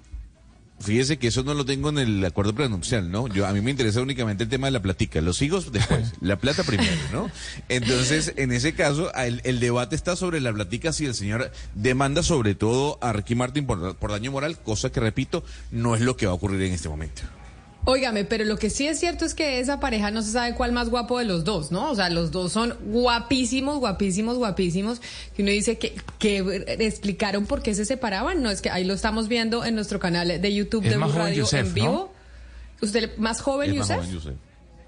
Fíjese 0.80 1.17
que 1.17 1.27
eso 1.27 1.43
no 1.43 1.53
lo 1.53 1.65
tengo 1.65 1.89
en 1.89 1.97
el 1.97 2.25
acuerdo 2.25 2.55
prenupcial, 2.55 3.11
¿no? 3.11 3.27
Yo 3.27 3.45
a 3.45 3.51
mí 3.51 3.59
me 3.59 3.71
interesa 3.71 4.01
únicamente 4.01 4.43
el 4.43 4.49
tema 4.49 4.67
de 4.67 4.71
la 4.71 4.82
platica, 4.82 5.19
los 5.19 5.41
hijos 5.41 5.71
después, 5.71 6.13
la 6.21 6.38
plata 6.38 6.63
primero, 6.63 6.91
¿no? 7.11 7.32
Entonces, 7.67 8.34
en 8.38 8.51
ese 8.53 8.73
caso, 8.73 9.13
el, 9.13 9.41
el, 9.43 9.59
debate 9.59 9.95
está 9.95 10.15
sobre 10.15 10.39
la 10.39 10.53
platica 10.53 10.93
si 10.93 11.05
el 11.05 11.15
señor 11.15 11.51
demanda 11.75 12.23
sobre 12.23 12.55
todo 12.55 12.97
a 13.01 13.11
Ricky 13.11 13.36
Martin 13.36 13.65
por, 13.65 13.95
por 13.95 14.11
daño 14.11 14.32
moral, 14.32 14.57
cosa 14.57 14.89
que 14.89 15.01
repito, 15.01 15.43
no 15.71 15.95
es 15.95 16.01
lo 16.01 16.15
que 16.15 16.25
va 16.25 16.32
a 16.32 16.36
ocurrir 16.36 16.61
en 16.61 16.73
este 16.73 16.88
momento. 16.88 17.23
Óigame, 17.86 18.25
pero 18.25 18.43
lo 18.45 18.57
que 18.57 18.69
sí 18.69 18.88
es 18.88 18.99
cierto 18.99 19.25
es 19.25 19.34
que 19.34 19.59
esa 19.59 19.80
pareja 19.80 20.11
no 20.11 20.21
se 20.21 20.32
sabe 20.32 20.53
cuál 20.53 20.73
más 20.73 20.89
guapo 20.89 21.17
de 21.17 21.25
los 21.25 21.43
dos, 21.43 21.71
¿no? 21.71 21.89
O 21.89 21.95
sea, 21.95 22.09
los 22.09 22.32
dos 22.32 22.51
son 22.51 22.75
guapísimos, 22.86 23.80
guapísimos, 23.80 24.38
guapísimos. 24.38 25.01
Que 25.36 25.43
uno 25.43 25.51
dice 25.51 25.77
que, 25.77 25.95
que 26.19 26.39
explicaron 26.80 27.45
por 27.45 27.61
qué 27.61 27.73
se 27.73 27.86
separaban. 27.86 28.43
No, 28.43 28.49
es 28.49 28.61
que 28.61 28.69
ahí 28.69 28.84
lo 28.84 28.93
estamos 28.93 29.27
viendo 29.27 29.63
en 29.63 29.75
nuestro 29.75 29.99
canal 29.99 30.41
de 30.41 30.53
YouTube 30.53 30.84
de 30.84 30.97
Blue 30.97 31.11
Radio 31.11 31.47
en 31.51 31.73
vivo. 31.73 32.13
¿Usted 32.82 33.17
más 33.17 33.41
joven, 33.41 33.71
es 33.71 33.77
Yusef? 33.77 33.99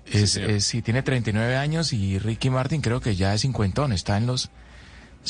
Es, 0.06 0.36
es, 0.36 0.66
sí, 0.66 0.82
tiene 0.82 1.02
39 1.04 1.56
años 1.56 1.94
y 1.94 2.20
Ricky 2.20 2.50
Martin 2.50 2.82
creo 2.82 3.00
que 3.00 3.16
ya 3.16 3.34
es 3.34 3.42
cincuentón, 3.42 3.94
está 3.94 4.18
en 4.18 4.28
los 4.28 4.50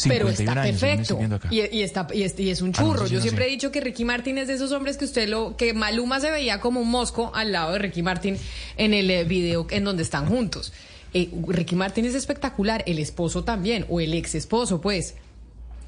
pero 0.07 0.29
está 0.29 0.53
perfecto 0.53 1.19
y, 1.49 1.81
está 1.81 2.07
y 2.13 2.23
es, 2.49 2.61
un 2.61 2.73
churro. 2.73 3.07
Yo 3.07 3.21
siempre 3.21 3.47
he 3.47 3.49
dicho 3.49 3.71
que 3.71 3.81
Ricky 3.81 4.05
Martin 4.05 4.37
es 4.37 4.47
de 4.47 4.53
esos 4.53 4.71
hombres 4.71 4.97
que 4.97 5.05
usted 5.05 5.27
lo 5.27 5.55
que 5.57 5.73
Maluma 5.73 6.19
se 6.19 6.31
veía 6.31 6.59
como 6.59 6.79
un 6.79 6.89
mosco 6.89 7.31
al 7.35 7.51
lado 7.51 7.73
de 7.73 7.79
Ricky 7.79 8.01
Martin 8.01 8.37
en 8.77 8.93
el 8.93 9.09
eh, 9.11 9.23
video 9.23 9.67
en 9.69 9.83
donde 9.83 10.03
están 10.03 10.27
juntos. 10.27 10.71
Eh, 11.13 11.29
Ricky 11.47 11.75
Martin 11.75 12.05
es 12.05 12.15
espectacular, 12.15 12.83
el 12.87 12.99
esposo 12.99 13.43
también 13.43 13.85
o 13.89 13.99
el 13.99 14.13
ex 14.13 14.35
esposo, 14.35 14.79
pues. 14.79 15.15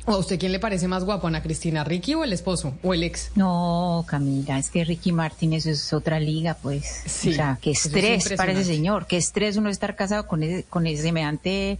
¿O 0.06 0.12
a 0.12 0.18
usted 0.18 0.38
quién 0.38 0.52
le 0.52 0.60
parece 0.60 0.90
más 0.90 1.06
guapo, 1.06 1.28
Ana 1.28 1.42
Cristina, 1.42 1.86
Ricky 1.86 2.14
o 2.14 2.26
el 2.26 2.34
esposo 2.34 2.74
o 2.84 2.94
el 2.94 3.04
ex? 3.04 3.32
No, 3.36 4.04
Camila, 4.06 4.60
es 4.60 4.70
que 4.70 4.84
Ricky 4.84 5.14
Martin 5.14 5.54
eso 5.54 5.70
es 5.70 5.94
otra 5.94 6.20
liga, 6.20 6.58
pues. 6.62 7.04
Sí, 7.06 7.30
o 7.30 7.34
sea, 7.34 7.58
qué 7.62 7.72
estrés 7.72 8.34
para 8.34 8.52
ese 8.52 8.66
señor, 8.66 9.08
qué 9.08 9.16
estrés 9.16 9.56
uno 9.56 9.70
estar 9.70 9.96
casado 9.96 10.28
con 10.28 10.44
ese, 10.44 10.64
con 10.64 10.88
ese 10.88 11.04
semejante 11.04 11.80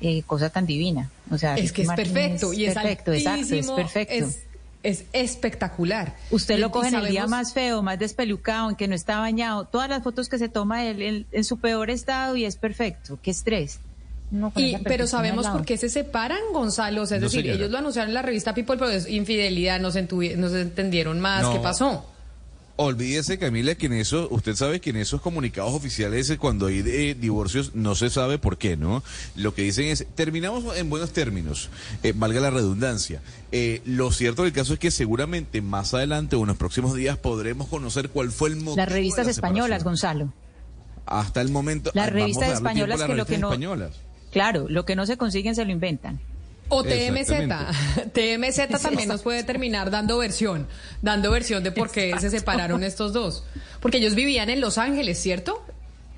eh, 0.00 0.22
cosa 0.22 0.50
tan 0.50 0.66
divina. 0.66 1.10
O 1.30 1.38
sea, 1.38 1.56
es 1.56 1.72
que 1.72 1.82
es 1.82 1.88
perfecto 1.88 2.52
y 2.52 2.66
es 2.66 2.74
perfecto, 2.74 3.12
exacto, 3.12 3.54
es 3.54 3.70
perfecto. 3.70 4.26
Es, 4.82 5.04
espectacular. 5.12 6.14
Usted 6.30 6.60
lo 6.60 6.70
coge 6.70 6.88
en 6.88 6.94
el 6.94 7.08
día 7.08 7.26
más 7.26 7.52
feo, 7.52 7.82
más 7.82 7.98
despelucado, 7.98 8.70
en 8.70 8.76
que 8.76 8.86
no 8.86 8.94
está 8.94 9.18
bañado. 9.18 9.64
Todas 9.64 9.88
las 9.88 10.04
fotos 10.04 10.28
que 10.28 10.38
se 10.38 10.48
toma 10.48 10.84
él, 10.84 11.26
en 11.32 11.44
su 11.44 11.58
peor 11.58 11.90
estado 11.90 12.36
y 12.36 12.44
es 12.44 12.54
perfecto. 12.54 13.18
Qué 13.20 13.32
estrés. 13.32 13.80
pero 14.84 15.08
sabemos 15.08 15.48
por 15.48 15.64
qué 15.64 15.76
se 15.76 15.88
separan, 15.88 16.38
Gonzalo. 16.52 17.02
es 17.02 17.10
decir, 17.10 17.50
ellos 17.50 17.68
lo 17.68 17.78
anunciaron 17.78 18.10
en 18.10 18.14
la 18.14 18.22
revista 18.22 18.54
People, 18.54 18.76
pero 18.78 18.90
es 18.90 19.08
infidelidad, 19.08 19.80
no 19.80 19.90
se, 19.90 19.98
entendieron 20.00 21.18
más. 21.18 21.48
¿Qué 21.48 21.58
pasó? 21.58 22.06
Olvídese, 22.78 23.38
Camila, 23.38 23.74
que 23.74 23.86
en 23.86 23.94
eso, 23.94 24.28
usted 24.30 24.54
sabe 24.54 24.80
que 24.80 24.90
en 24.90 24.96
esos 24.96 25.22
comunicados 25.22 25.72
oficiales, 25.72 26.28
eh, 26.28 26.36
cuando 26.36 26.66
hay 26.66 26.82
eh, 26.84 27.16
divorcios, 27.18 27.74
no 27.74 27.94
se 27.94 28.10
sabe 28.10 28.38
por 28.38 28.58
qué, 28.58 28.76
¿no? 28.76 29.02
Lo 29.34 29.54
que 29.54 29.62
dicen 29.62 29.86
es, 29.86 30.06
terminamos 30.14 30.76
en 30.76 30.90
buenos 30.90 31.12
términos, 31.12 31.70
eh, 32.02 32.12
valga 32.14 32.40
la 32.40 32.50
redundancia. 32.50 33.22
lo 33.86 34.12
cierto 34.12 34.42
del 34.42 34.52
caso 34.52 34.74
es 34.74 34.78
que 34.78 34.90
seguramente 34.90 35.62
más 35.62 35.94
adelante 35.94 36.36
o 36.36 36.42
en 36.42 36.48
los 36.48 36.58
próximos 36.58 36.94
días 36.94 37.16
podremos 37.16 37.68
conocer 37.68 38.10
cuál 38.10 38.30
fue 38.30 38.50
el 38.50 38.56
motivo. 38.56 38.76
Las 38.76 38.92
revistas 38.92 39.26
españolas, 39.26 39.82
Gonzalo. 39.82 40.32
Hasta 41.06 41.40
el 41.40 41.50
momento. 41.50 41.92
Las 41.94 42.12
revistas 42.12 42.50
españolas 42.50 43.02
que 43.02 43.14
lo 43.14 43.24
que 43.24 43.38
no. 43.38 43.50
Claro, 44.32 44.66
lo 44.68 44.84
que 44.84 44.96
no 44.96 45.06
se 45.06 45.16
consiguen 45.16 45.54
se 45.54 45.64
lo 45.64 45.72
inventan. 45.72 46.20
O 46.68 46.82
TMZ. 46.82 47.30
TMZ 48.12 48.68
también 48.82 49.08
nos 49.08 49.22
puede 49.22 49.44
terminar 49.44 49.90
dando 49.90 50.18
versión, 50.18 50.66
dando 51.02 51.30
versión 51.30 51.62
de 51.62 51.72
por 51.72 51.90
qué 51.90 52.14
se 52.18 52.30
separaron 52.30 52.82
estos 52.82 53.12
dos. 53.12 53.44
Porque 53.80 53.98
ellos 53.98 54.14
vivían 54.14 54.50
en 54.50 54.60
Los 54.60 54.78
Ángeles, 54.78 55.18
¿cierto? 55.18 55.64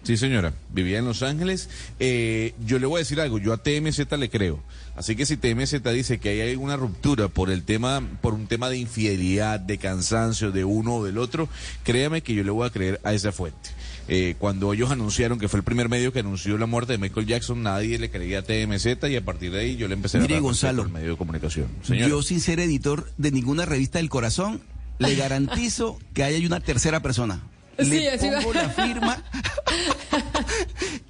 Sí, 0.03 0.17
señora, 0.17 0.55
vivía 0.73 0.99
en 0.99 1.05
Los 1.05 1.23
Ángeles. 1.23 1.69
Eh, 2.01 2.55
yo 2.65 2.79
le 2.79 2.87
voy 2.87 2.99
a 2.99 3.01
decir 3.01 3.21
algo, 3.21 3.39
yo 3.39 3.53
a 3.53 3.63
TMZ 3.63 4.11
le 4.19 4.31
creo. 4.31 4.63
Así 4.97 5.17
que 5.17 5.27
si 5.27 5.37
TMZ 5.37 5.83
dice 5.93 6.19
que 6.19 6.31
hay 6.31 6.51
alguna 6.51 6.77
ruptura 6.77 7.29
por 7.29 7.51
el 7.51 7.63
tema, 7.63 8.03
por 8.21 8.35
un 8.35 8.47
tema 8.47 8.71
de 8.71 8.79
infidelidad, 8.79 9.61
de 9.61 9.79
cansancio 9.79 10.51
de 10.51 10.65
uno 10.65 10.97
o 10.97 11.05
del 11.05 11.19
otro, 11.19 11.49
créame 11.85 12.23
que 12.23 12.35
yo 12.35 12.43
le 12.43 12.51
voy 12.51 12.67
a 12.67 12.71
creer 12.71 13.01
a 13.05 13.13
esa 13.13 13.33
fuente. 13.33 13.71
Eh, 14.11 14.37
cuando 14.39 14.73
ellos 14.73 14.91
anunciaron 14.91 15.39
que 15.39 15.49
fue 15.49 15.59
el 15.59 15.65
primer 15.65 15.91
medio 15.91 16.13
que 16.15 16.21
anunció 16.21 16.57
la 16.57 16.65
muerte 16.65 16.93
de 16.93 16.99
Michael 16.99 17.27
Jackson, 17.27 17.63
nadie 17.63 17.99
le 17.99 18.11
creía 18.11 18.39
a 18.39 18.43
TMZ 18.43 18.87
y 19.11 19.17
a 19.17 19.25
partir 19.25 19.53
de 19.53 19.61
ahí 19.61 19.77
yo 19.77 19.87
le 19.87 19.95
empecé 19.95 20.17
a 20.17 20.23
Mire, 20.23 20.41
Gonzalo, 20.41 20.83
el 20.83 20.89
medio 20.89 21.11
de 21.11 21.17
comunicación. 21.17 21.69
Yo, 21.85 22.23
sin 22.23 22.41
ser 22.41 22.59
editor 22.59 23.11
de 23.19 23.31
ninguna 23.31 23.67
revista 23.67 23.99
del 23.99 24.09
corazón, 24.09 24.63
le 24.99 25.15
garantizo 25.17 25.99
que 26.15 26.25
hay 26.25 26.47
una 26.47 26.61
tercera 26.61 27.01
persona. 27.01 27.43
Le 27.77 28.19
pongo 28.19 28.55
la 28.55 28.71
firma 28.71 29.23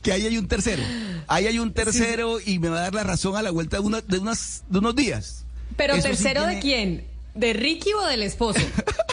que 0.03 0.13
ahí 0.13 0.27
hay 0.27 0.37
un 0.37 0.49
tercero. 0.49 0.83
Ahí 1.27 1.47
hay 1.47 1.59
un 1.59 1.73
tercero 1.73 2.39
y 2.45 2.59
me 2.59 2.69
va 2.69 2.79
a 2.79 2.83
dar 2.83 2.95
la 2.95 3.05
razón 3.05 3.37
a 3.37 3.43
la 3.43 3.51
vuelta 3.51 3.79
de, 3.79 3.83
una, 3.85 4.01
de, 4.01 4.19
unas, 4.19 4.65
de 4.69 4.79
unos 4.79 4.95
días. 4.97 5.45
¿Pero 5.77 5.99
tercero 6.01 6.45
de 6.47 6.59
quién? 6.59 7.05
¿De 7.35 7.53
Ricky 7.53 7.93
o 7.93 8.07
del 8.07 8.23
esposo? 8.23 8.61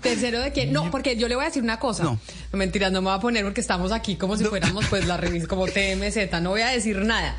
¿Tercero 0.00 0.40
de 0.40 0.52
quién? 0.52 0.72
No, 0.72 0.90
porque 0.90 1.16
yo 1.16 1.28
le 1.28 1.36
voy 1.36 1.44
a 1.44 1.48
decir 1.48 1.62
una 1.62 1.78
cosa. 1.78 2.02
No. 2.02 2.18
Mentira, 2.52 2.90
no 2.90 3.00
me 3.00 3.08
voy 3.08 3.18
a 3.18 3.20
poner 3.20 3.44
porque 3.44 3.60
estamos 3.60 3.92
aquí 3.92 4.16
como 4.16 4.36
si 4.36 4.44
fuéramos 4.44 4.86
pues 4.86 5.06
la 5.06 5.16
revista 5.16 5.48
como 5.48 5.66
TMZ. 5.66 6.40
No 6.42 6.50
voy 6.50 6.62
a 6.62 6.68
decir 6.68 6.98
nada. 6.98 7.36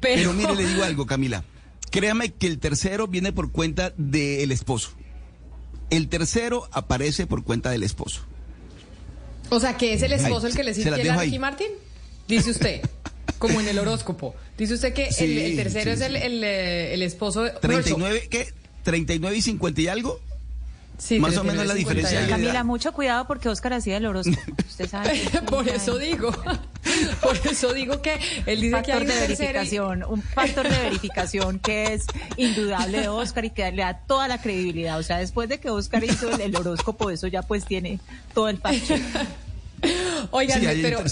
Pero... 0.00 0.16
Pero 0.16 0.32
mire, 0.32 0.54
le 0.54 0.66
digo 0.66 0.82
algo, 0.82 1.06
Camila. 1.06 1.44
Créame 1.90 2.32
que 2.32 2.46
el 2.46 2.58
tercero 2.58 3.06
viene 3.06 3.32
por 3.32 3.52
cuenta 3.52 3.92
del 3.96 4.50
esposo. 4.52 4.92
El 5.90 6.08
tercero 6.08 6.68
aparece 6.72 7.26
por 7.26 7.44
cuenta 7.44 7.70
del 7.70 7.82
esposo. 7.82 8.22
O 9.50 9.58
sea, 9.58 9.76
que 9.76 9.92
es 9.92 10.02
el 10.02 10.12
esposo 10.12 10.46
el 10.46 10.54
que 10.54 10.62
le 10.62 10.72
sigue 10.72 10.90
a 11.10 11.16
Ricky 11.16 11.38
Martin. 11.38 11.68
Dice 12.28 12.50
usted, 12.50 12.80
como 13.38 13.60
en 13.60 13.68
el 13.68 13.78
horóscopo. 13.78 14.34
Dice 14.56 14.74
usted 14.74 14.94
que 14.94 15.08
el, 15.08 15.56
tercero 15.56 15.90
es 15.90 16.00
el, 16.00 16.14
eh, 16.44 16.94
el, 16.94 17.02
esposo. 17.02 17.42
De... 17.42 17.50
39, 17.50 18.28
¿qué? 18.30 18.54
¿39 18.84 19.36
y 19.36 19.42
50 19.42 19.80
y 19.80 19.88
algo? 19.88 20.20
Sí, 21.00 21.18
Más 21.18 21.36
o 21.38 21.44
menos 21.44 21.66
la 21.66 21.74
diferencia. 21.74 22.28
Camila, 22.28 22.62
mucho 22.62 22.92
cuidado 22.92 23.26
porque 23.26 23.48
Oscar 23.48 23.72
hacía 23.72 23.96
el 23.96 24.04
horóscopo. 24.06 24.38
Usted 24.68 24.88
sabe. 24.88 25.18
por 25.48 25.66
eso 25.68 25.98
digo. 25.98 26.30
Por 27.20 27.36
eso 27.46 27.74
digo 27.74 28.00
que 28.00 28.18
él 28.46 28.62
dice 28.62 28.82
que 28.82 28.92
hay 28.92 29.02
un 29.02 29.08
de 29.08 29.14
verificación, 29.14 30.02
un 30.04 30.22
factor 30.22 30.66
de 30.66 30.76
verificación 30.78 31.58
que 31.58 31.92
es 31.92 32.06
indudable 32.36 33.02
de 33.02 33.08
Oscar 33.08 33.44
y 33.44 33.50
que 33.50 33.70
le 33.70 33.82
da 33.82 33.98
toda 34.06 34.28
la 34.28 34.40
credibilidad. 34.40 34.98
O 34.98 35.02
sea, 35.02 35.18
después 35.18 35.48
de 35.48 35.60
que 35.60 35.68
Oscar 35.68 36.02
hizo 36.02 36.30
el, 36.30 36.56
horóscopo, 36.56 37.10
eso 37.10 37.26
ya 37.26 37.42
pues 37.42 37.66
tiene 37.66 38.00
todo 38.34 38.48
el 38.48 38.58
factor. 38.58 38.98
Oigan, 40.30 40.60
pero 40.80 41.04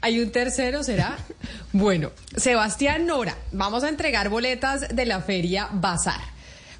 hay 0.00 0.20
un 0.20 0.30
tercero, 0.30 0.82
¿será? 0.82 1.16
Bueno, 1.72 2.10
Sebastián 2.36 3.06
Nora, 3.06 3.36
vamos 3.52 3.84
a 3.84 3.88
entregar 3.88 4.28
boletas 4.28 4.94
de 4.94 5.06
la 5.06 5.20
feria 5.22 5.68
Bazar 5.72 6.32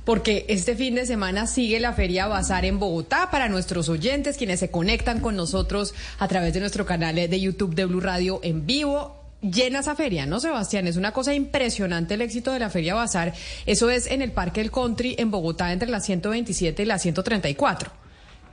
porque 0.05 0.46
este 0.48 0.74
fin 0.74 0.94
de 0.94 1.07
semana 1.07 1.46
sigue 1.46 1.80
la 1.80 1.92
Feria 1.92 2.26
Bazar 2.26 2.64
en 2.64 2.78
Bogotá 2.78 3.28
para 3.30 3.48
nuestros 3.48 3.88
oyentes, 3.88 4.36
quienes 4.36 4.61
se 4.61 4.70
conectan 4.70 5.20
con 5.20 5.36
nosotros 5.36 5.94
a 6.18 6.28
través 6.28 6.55
de 6.55 6.61
nuestro 6.61 6.86
canal 6.86 7.14
de 7.14 7.40
YouTube 7.40 7.74
de 7.74 7.84
Blue 7.84 8.00
Radio 8.00 8.40
en 8.42 8.66
vivo. 8.66 9.18
Llena 9.42 9.80
esa 9.80 9.96
feria, 9.96 10.24
¿no, 10.24 10.38
Sebastián? 10.38 10.86
Es 10.86 10.96
una 10.96 11.12
cosa 11.12 11.34
impresionante 11.34 12.14
el 12.14 12.22
éxito 12.22 12.53
de 12.53 12.61
la 12.61 12.70
Feria 12.70 12.94
Bazar. 12.94 13.34
Eso 13.66 13.90
es 13.90 14.07
en 14.07 14.22
el 14.22 14.30
Parque 14.30 14.61
del 14.61 14.70
Country 14.70 15.16
en 15.18 15.32
Bogotá 15.32 15.72
entre 15.72 15.88
las 15.88 16.07
127 16.07 16.82
y 16.82 16.86
las 16.86 17.03
134. 17.03 18.03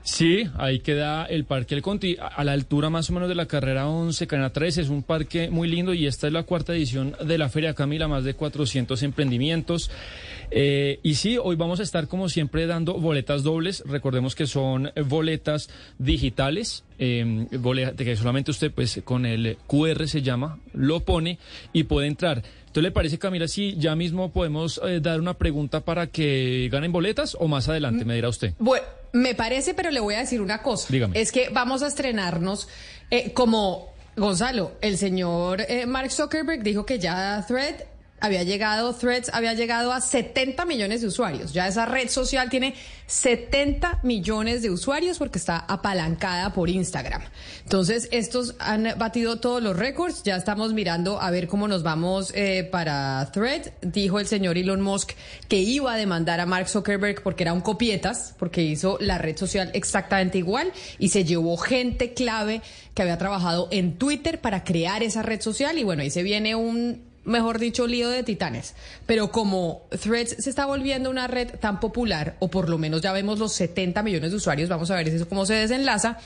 Sí, 0.01 0.49
ahí 0.57 0.79
queda 0.79 1.25
el 1.25 1.45
Parque 1.45 1.75
El 1.75 1.81
Conti, 1.81 2.17
a 2.19 2.43
la 2.43 2.53
altura 2.53 2.89
más 2.89 3.09
o 3.09 3.13
menos 3.13 3.27
de 3.27 3.35
la 3.35 3.45
carrera 3.47 3.87
11, 3.87 4.27
Cana 4.27 4.49
13. 4.49 4.81
Es 4.81 4.89
un 4.89 5.03
parque 5.03 5.49
muy 5.49 5.67
lindo 5.67 5.93
y 5.93 6.07
esta 6.07 6.27
es 6.27 6.33
la 6.33 6.43
cuarta 6.43 6.73
edición 6.73 7.15
de 7.23 7.37
la 7.37 7.49
Feria 7.49 7.73
Camila, 7.73 8.07
más 8.07 8.23
de 8.23 8.33
400 8.33 9.03
emprendimientos. 9.03 9.91
Eh, 10.51 10.99
y 11.03 11.15
sí, 11.15 11.37
hoy 11.37 11.55
vamos 11.55 11.79
a 11.79 11.83
estar 11.83 12.07
como 12.07 12.29
siempre 12.29 12.65
dando 12.67 12.93
boletas 12.95 13.43
dobles. 13.43 13.83
Recordemos 13.85 14.35
que 14.35 14.47
son 14.47 14.91
boletas 15.05 15.69
digitales, 15.97 16.83
eh, 16.97 17.47
que 17.97 18.15
solamente 18.15 18.51
usted 18.51 18.71
pues 18.71 19.01
con 19.03 19.25
el 19.25 19.57
QR 19.67 20.07
se 20.07 20.21
llama, 20.21 20.59
lo 20.73 21.01
pone 21.01 21.37
y 21.73 21.83
puede 21.83 22.07
entrar. 22.07 22.43
¿Entonces 22.59 22.83
le 22.83 22.91
parece, 22.91 23.17
Camila, 23.17 23.47
si 23.47 23.75
ya 23.77 23.95
mismo 23.95 24.31
podemos 24.31 24.79
eh, 24.83 24.99
dar 24.99 25.19
una 25.19 25.33
pregunta 25.33 25.81
para 25.81 26.07
que 26.07 26.69
ganen 26.71 26.91
boletas 26.91 27.35
o 27.39 27.47
más 27.47 27.67
adelante, 27.67 28.05
me 28.05 28.15
dirá 28.15 28.29
usted? 28.29 28.53
Bueno. 28.59 28.85
Me 29.11 29.33
parece, 29.33 29.73
pero 29.73 29.89
le 29.89 29.99
voy 29.99 30.13
a 30.13 30.19
decir 30.19 30.39
una 30.39 30.61
cosa. 30.61 30.87
Dígame. 30.89 31.19
Es 31.19 31.31
que 31.31 31.49
vamos 31.49 31.81
a 31.81 31.87
estrenarnos 31.87 32.67
eh, 33.09 33.33
como 33.33 33.91
Gonzalo, 34.15 34.73
el 34.81 34.97
señor 34.97 35.61
eh, 35.61 35.85
Mark 35.85 36.11
Zuckerberg 36.11 36.61
dijo 36.61 36.85
que 36.85 36.99
ya 36.99 37.43
Thread 37.47 37.75
había 38.21 38.43
llegado, 38.43 38.93
Threads 38.93 39.31
había 39.33 39.53
llegado 39.53 39.93
a 39.93 40.01
70 40.01 40.65
millones 40.65 41.01
de 41.01 41.07
usuarios. 41.07 41.53
Ya 41.53 41.67
esa 41.67 41.85
red 41.85 42.09
social 42.09 42.49
tiene 42.49 42.75
70 43.07 44.01
millones 44.03 44.61
de 44.61 44.69
usuarios 44.69 45.17
porque 45.17 45.39
está 45.39 45.57
apalancada 45.67 46.53
por 46.53 46.69
Instagram. 46.69 47.21
Entonces, 47.63 48.07
estos 48.11 48.55
han 48.59 48.87
batido 48.97 49.39
todos 49.39 49.63
los 49.63 49.75
récords. 49.75 50.23
Ya 50.23 50.35
estamos 50.35 50.73
mirando 50.73 51.19
a 51.21 51.31
ver 51.31 51.47
cómo 51.47 51.67
nos 51.67 51.83
vamos 51.83 52.31
eh, 52.35 52.67
para 52.71 53.29
Thread. 53.31 53.71
Dijo 53.81 54.19
el 54.19 54.27
señor 54.27 54.57
Elon 54.57 54.81
Musk 54.81 55.11
que 55.47 55.57
iba 55.57 55.93
a 55.93 55.97
demandar 55.97 56.39
a 56.39 56.45
Mark 56.45 56.69
Zuckerberg 56.69 57.23
porque 57.23 57.43
era 57.43 57.53
un 57.53 57.61
copietas, 57.61 58.35
porque 58.37 58.61
hizo 58.61 58.97
la 58.99 59.17
red 59.17 59.37
social 59.37 59.71
exactamente 59.73 60.37
igual 60.37 60.71
y 60.99 61.09
se 61.09 61.23
llevó 61.23 61.57
gente 61.57 62.13
clave 62.13 62.61
que 62.93 63.01
había 63.01 63.17
trabajado 63.17 63.67
en 63.71 63.97
Twitter 63.97 64.39
para 64.39 64.63
crear 64.63 65.03
esa 65.03 65.23
red 65.23 65.41
social. 65.41 65.77
Y 65.77 65.83
bueno, 65.83 66.03
ahí 66.03 66.09
se 66.09 66.23
viene 66.23 66.55
un 66.55 67.08
mejor 67.25 67.59
dicho, 67.59 67.87
lío 67.87 68.09
de 68.09 68.23
titanes. 68.23 68.75
Pero 69.05 69.31
como 69.31 69.87
Threads 69.89 70.37
se 70.39 70.49
está 70.49 70.65
volviendo 70.65 71.09
una 71.09 71.27
red 71.27 71.59
tan 71.59 71.79
popular, 71.79 72.35
o 72.39 72.49
por 72.49 72.69
lo 72.69 72.77
menos 72.77 73.01
ya 73.01 73.13
vemos 73.13 73.39
los 73.39 73.53
70 73.53 74.03
millones 74.03 74.31
de 74.31 74.37
usuarios, 74.37 74.69
vamos 74.69 74.91
a 74.91 74.95
ver 74.95 75.07
eso 75.07 75.27
cómo 75.27 75.45
se 75.45 75.53
desenlaza. 75.53 76.17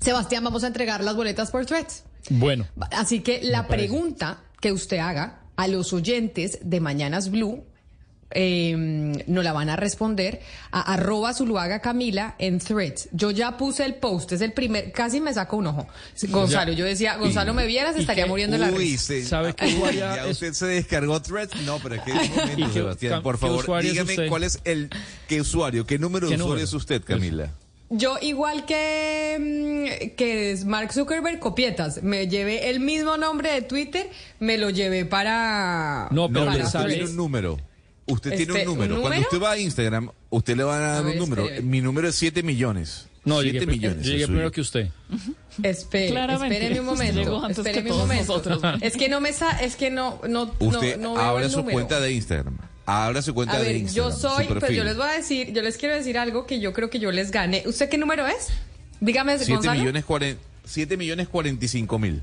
Sebastián, 0.00 0.44
vamos 0.44 0.64
a 0.64 0.68
entregar 0.68 1.02
las 1.02 1.16
boletas 1.16 1.50
por 1.50 1.66
Threads. 1.66 2.04
Bueno. 2.30 2.66
Así 2.90 3.20
que 3.20 3.40
la 3.42 3.66
pregunta 3.66 4.42
que 4.60 4.72
usted 4.72 4.98
haga 4.98 5.42
a 5.56 5.68
los 5.68 5.92
oyentes 5.92 6.58
de 6.62 6.80
Mañanas 6.80 7.30
Blue 7.30 7.64
eh, 8.30 9.22
nos 9.26 9.44
la 9.44 9.52
van 9.52 9.68
a 9.68 9.76
responder 9.76 10.40
a 10.70 10.92
arroba 10.92 11.32
Zuluaga 11.32 11.80
Camila 11.80 12.34
en 12.38 12.58
threads. 12.58 13.08
Yo 13.12 13.30
ya 13.30 13.56
puse 13.56 13.84
el 13.84 13.94
post, 13.94 14.32
es 14.32 14.40
el 14.40 14.52
primer, 14.52 14.92
casi 14.92 15.20
me 15.20 15.32
saco 15.32 15.56
un 15.56 15.68
ojo. 15.68 15.86
Gonzalo, 16.28 16.72
yo 16.72 16.84
decía, 16.84 17.16
Gonzalo 17.16 17.54
me 17.54 17.66
vieras, 17.66 17.96
estaría 17.96 18.26
muriendo 18.26 18.58
la 18.58 18.70
risa. 18.70 19.14
¿Sabe 19.24 19.54
qué 19.54 19.66
¿Ya 19.96 20.26
usted 20.26 20.52
se 20.52 20.66
descargó 20.66 21.20
threads? 21.22 21.60
No, 21.62 21.78
pero 21.78 21.96
es 21.96 22.02
que 22.02 22.12
es 22.12 22.30
momento, 22.36 22.72
Sebastián, 22.72 23.22
por 23.22 23.38
favor, 23.38 23.82
dígame 23.82 24.28
cuál 24.28 24.44
es 24.44 24.60
el, 24.64 24.90
qué 25.28 25.40
usuario, 25.40 25.86
qué 25.86 25.98
número 25.98 26.28
de 26.28 26.36
usuario 26.36 26.64
es 26.64 26.72
usted, 26.72 27.02
Camila. 27.04 27.50
Yo, 27.88 28.16
igual 28.20 28.66
que, 28.66 29.36
mm, 29.38 30.16
que 30.16 30.58
Mark 30.66 30.92
Zuckerberg, 30.92 31.38
copietas. 31.38 32.02
Me 32.02 32.26
llevé 32.26 32.68
el 32.68 32.80
mismo 32.80 33.16
nombre 33.16 33.52
de 33.52 33.62
Twitter, 33.62 34.10
me 34.40 34.58
lo 34.58 34.70
llevé 34.70 35.04
para. 35.04 36.08
No, 36.10 36.28
pero 36.28 36.46
para 36.46 36.66
sale 36.66 37.04
un 37.04 37.14
número. 37.14 37.58
Usted 38.06 38.36
tiene 38.36 38.52
un 38.52 38.58
este, 38.58 38.68
número. 38.68 39.00
Cuando 39.00 39.20
usted 39.20 39.42
va 39.42 39.50
a 39.52 39.58
Instagram, 39.58 40.10
usted 40.30 40.56
le 40.56 40.64
va 40.64 40.76
a 40.76 40.80
dar 40.80 41.06
un 41.06 41.16
número. 41.16 41.46
Mi 41.62 41.80
número 41.80 42.08
es 42.08 42.14
7 42.14 42.42
millones. 42.42 43.06
No, 43.24 43.42
7 43.42 43.66
millones. 43.66 44.06
Llegué 44.06 44.26
primero 44.26 44.52
que 44.52 44.60
usted. 44.60 44.88
Espere, 45.62 46.10
un 46.78 46.86
momento. 46.86 47.48
Espéreme 47.48 47.90
un 47.90 47.98
momento. 47.98 48.42
Es 48.80 48.96
que 48.96 49.08
no 49.08 49.20
me 49.20 49.32
sa 49.32 49.50
es 49.60 49.74
que 49.74 49.90
no 49.90 50.20
no 50.28 50.52
usted 50.60 50.98
no, 50.98 51.18
abra 51.18 51.48
su 51.48 51.64
cuenta 51.64 51.98
de 51.98 52.12
Instagram. 52.12 52.56
Abra 52.86 53.20
su 53.20 53.34
cuenta 53.34 53.58
de 53.58 53.78
Instagram. 53.78 54.12
Yo 54.12 54.16
soy, 54.16 54.46
pues 54.46 54.70
yo 54.72 54.84
les 54.84 54.96
voy 54.96 55.08
a 55.08 55.12
decir, 55.12 55.52
yo 55.52 55.62
les 55.62 55.76
quiero 55.76 55.96
decir 55.96 56.16
algo 56.18 56.46
que 56.46 56.60
yo 56.60 56.72
creo 56.72 56.88
que 56.88 57.00
yo 57.00 57.10
les 57.10 57.32
gane. 57.32 57.64
¿Usted 57.66 57.88
qué 57.88 57.98
número 57.98 58.26
es? 58.28 58.50
Dígame, 59.00 59.38
7 59.38 59.70
millones 59.70 60.04
7 60.64 60.96
millones 60.96 61.28
45 61.28 61.98
mil. 61.98 62.22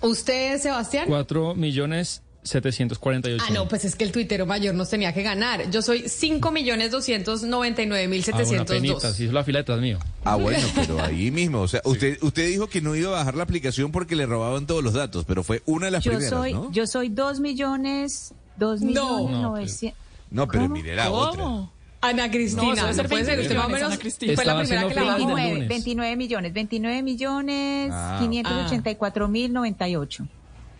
¿Usted, 0.00 0.58
Sebastián? 0.58 1.04
4 1.06 1.54
millones 1.54 2.22
748. 2.42 3.44
Ah, 3.46 3.52
no, 3.52 3.68
pues 3.68 3.84
es 3.84 3.94
que 3.94 4.04
el 4.04 4.12
tuitero 4.12 4.46
mayor 4.46 4.74
nos 4.74 4.88
tenía 4.88 5.12
que 5.12 5.22
ganar. 5.22 5.70
Yo 5.70 5.82
soy 5.82 6.08
5 6.08 6.50
millones 6.50 6.90
299 6.90 8.08
mil 8.08 8.24
702. 8.24 9.04
Ah, 9.04 9.12
sí, 9.12 9.26
es 9.26 9.32
la 9.32 9.44
fila 9.44 9.58
detrás 9.58 9.80
mío. 9.80 9.98
Ah, 10.24 10.36
bueno, 10.36 10.66
pero 10.74 11.02
ahí 11.02 11.30
mismo. 11.30 11.60
O 11.60 11.68
sea, 11.68 11.82
usted, 11.84 12.18
usted 12.22 12.46
dijo 12.48 12.68
que 12.68 12.80
no 12.80 12.96
iba 12.96 13.08
a 13.08 13.12
bajar 13.12 13.34
la 13.34 13.42
aplicación 13.42 13.92
porque 13.92 14.16
le 14.16 14.26
robaban 14.26 14.66
todos 14.66 14.82
los 14.82 14.94
datos, 14.94 15.24
pero 15.26 15.42
fue 15.42 15.62
una 15.66 15.86
de 15.86 15.92
las 15.92 16.04
yo 16.04 16.12
primeras, 16.12 16.30
soy, 16.30 16.54
¿no? 16.54 16.72
Yo 16.72 16.86
soy 16.86 17.10
2 17.10 17.40
millones, 17.40 18.32
2 18.56 18.80
millones 18.80 19.30
no, 19.30 19.42
900. 19.42 19.98
No, 20.30 20.48
pero 20.48 20.68
mire 20.68 20.94
la 20.94 21.10
otra. 21.10 21.70
Ana 22.02 22.30
Cristina, 22.30 22.92
no, 22.92 23.04
puede 23.04 23.26
ser 23.26 23.40
usted 23.40 23.56
más 23.56 23.66
o 23.66 23.68
menos 23.68 23.98
fue 23.98 24.44
la 24.46 24.58
primera 24.58 24.88
que 24.88 24.94
la 24.94 25.16
29, 25.16 25.66
29 25.66 26.16
millones, 26.16 26.52
29 26.54 27.02
millones 27.02 27.90
ah. 27.92 28.16
584 28.22 29.28
mil 29.28 29.52
98. 29.52 30.26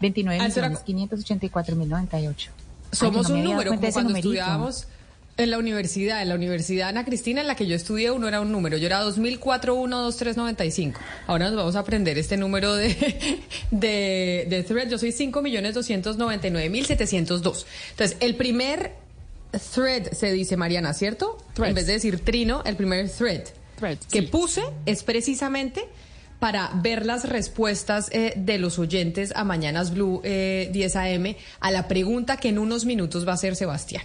29 0.01 0.49
millones 0.49 0.79
584 0.81 1.77
mil 1.77 1.89
98. 1.89 2.51
Somos 2.93 3.29
un 3.31 3.45
número, 3.45 3.75
como 3.75 3.93
cuando 3.93 4.17
estudiábamos 4.17 4.87
en 5.37 5.51
la 5.51 5.59
universidad, 5.59 6.23
en 6.23 6.29
la 6.29 6.35
universidad 6.35 6.89
Ana 6.89 7.05
Cristina, 7.05 7.41
en 7.41 7.47
la 7.47 7.55
que 7.55 7.67
yo 7.67 7.75
estudié, 7.75 8.11
uno 8.11 8.29
era 8.29 8.41
un 8.41 8.53
número. 8.53 8.77
Yo 8.77 8.87
era 8.87 9.03
2004-12395. 9.05 10.95
Ahora 11.27 11.47
nos 11.47 11.57
vamos 11.57 11.77
a 11.77 11.81
aprender 11.81 12.19
este 12.19 12.37
número 12.37 12.75
de, 12.75 13.41
de, 13.71 14.47
de 14.49 14.63
thread. 14.63 14.89
Yo 14.91 14.99
soy 14.99 15.13
5 15.13 15.41
millones 15.41 15.75
299 15.75 16.69
mil 16.69 16.85
702. 16.85 17.67
Entonces, 17.93 18.17
el 18.21 18.37
primer 18.37 18.93
thread 19.75 20.13
se 20.13 20.33
dice 20.33 20.57
Mariana, 20.57 20.95
¿cierto? 20.95 21.39
En 21.57 21.75
vez 21.75 21.87
de 21.87 21.95
decir 21.95 22.21
trino, 22.21 22.63
el 22.65 22.77
primer 22.77 23.09
thread, 23.11 23.45
que 24.11 24.23
puse 24.25 24.63
es 24.87 25.03
precisamente 25.03 25.89
para 26.41 26.71
ver 26.75 27.07
las 27.07 27.29
respuestas 27.29 28.09
eh, 28.11 28.33
de 28.37 28.59
los 28.59 28.79
oyentes 28.79 29.33
a 29.37 29.45
Mañanas 29.45 29.95
Blue 29.95 30.21
10 30.23 30.25
eh, 30.25 30.91
AM 30.95 31.37
a 31.61 31.71
la 31.71 31.87
pregunta 31.87 32.39
que 32.39 32.49
en 32.49 32.59
unos 32.59 32.87
minutos 32.87 33.27
va 33.27 33.33
a 33.33 33.35
hacer 33.35 33.55
Sebastián, 33.55 34.03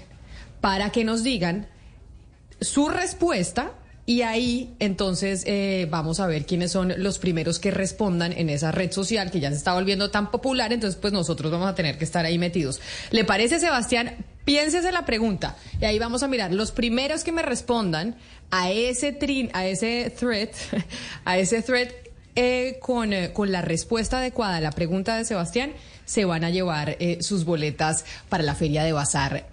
para 0.62 0.92
que 0.92 1.04
nos 1.04 1.24
digan 1.24 1.68
su 2.62 2.90
respuesta 2.90 3.72
y 4.06 4.22
ahí 4.22 4.76
entonces 4.80 5.44
eh, 5.48 5.88
vamos 5.90 6.20
a 6.20 6.28
ver 6.28 6.46
quiénes 6.46 6.72
son 6.72 6.94
los 6.98 7.18
primeros 7.18 7.58
que 7.58 7.72
respondan 7.72 8.34
en 8.34 8.50
esa 8.50 8.72
red 8.72 8.92
social 8.92 9.32
que 9.32 9.40
ya 9.40 9.50
se 9.50 9.56
está 9.56 9.74
volviendo 9.74 10.12
tan 10.12 10.30
popular, 10.30 10.72
entonces 10.74 11.00
pues 11.00 11.12
nosotros 11.12 11.52
vamos 11.52 11.68
a 11.68 11.74
tener 11.74 11.98
que 11.98 12.04
estar 12.04 12.24
ahí 12.26 12.38
metidos. 12.38 12.82
¿Le 13.10 13.24
parece, 13.24 13.60
Sebastián? 13.60 14.16
Piénsese 14.44 14.92
la 14.92 15.06
pregunta 15.06 15.56
y 15.82 15.86
ahí 15.86 15.98
vamos 15.98 16.22
a 16.22 16.28
mirar 16.28 16.54
los 16.54 16.72
primeros 16.72 17.24
que 17.24 17.32
me 17.32 17.42
respondan 17.42 18.16
a 18.52 18.70
ese 18.70 19.12
trin, 19.12 19.50
a 19.54 19.66
ese 19.66 20.12
thread, 20.12 20.50
a 21.26 21.40
ese 21.40 21.64
thread 21.64 21.90
eh, 22.36 22.80
con, 22.82 23.14
eh, 23.14 23.32
con, 23.34 23.52
la 23.52 23.62
respuesta 23.62 24.18
adecuada 24.18 24.58
a 24.58 24.62
la 24.62 24.72
pregunta 24.72 25.16
de 25.18 25.26
Sebastián, 25.26 25.72
se 26.06 26.26
van 26.26 26.44
a 26.44 26.50
llevar 26.50 26.98
eh, 27.00 27.20
sus 27.22 27.46
boletas 27.46 28.06
para 28.30 28.44
la 28.44 28.56
Feria 28.56 28.84
de 28.84 28.92
Bazar 28.92 29.48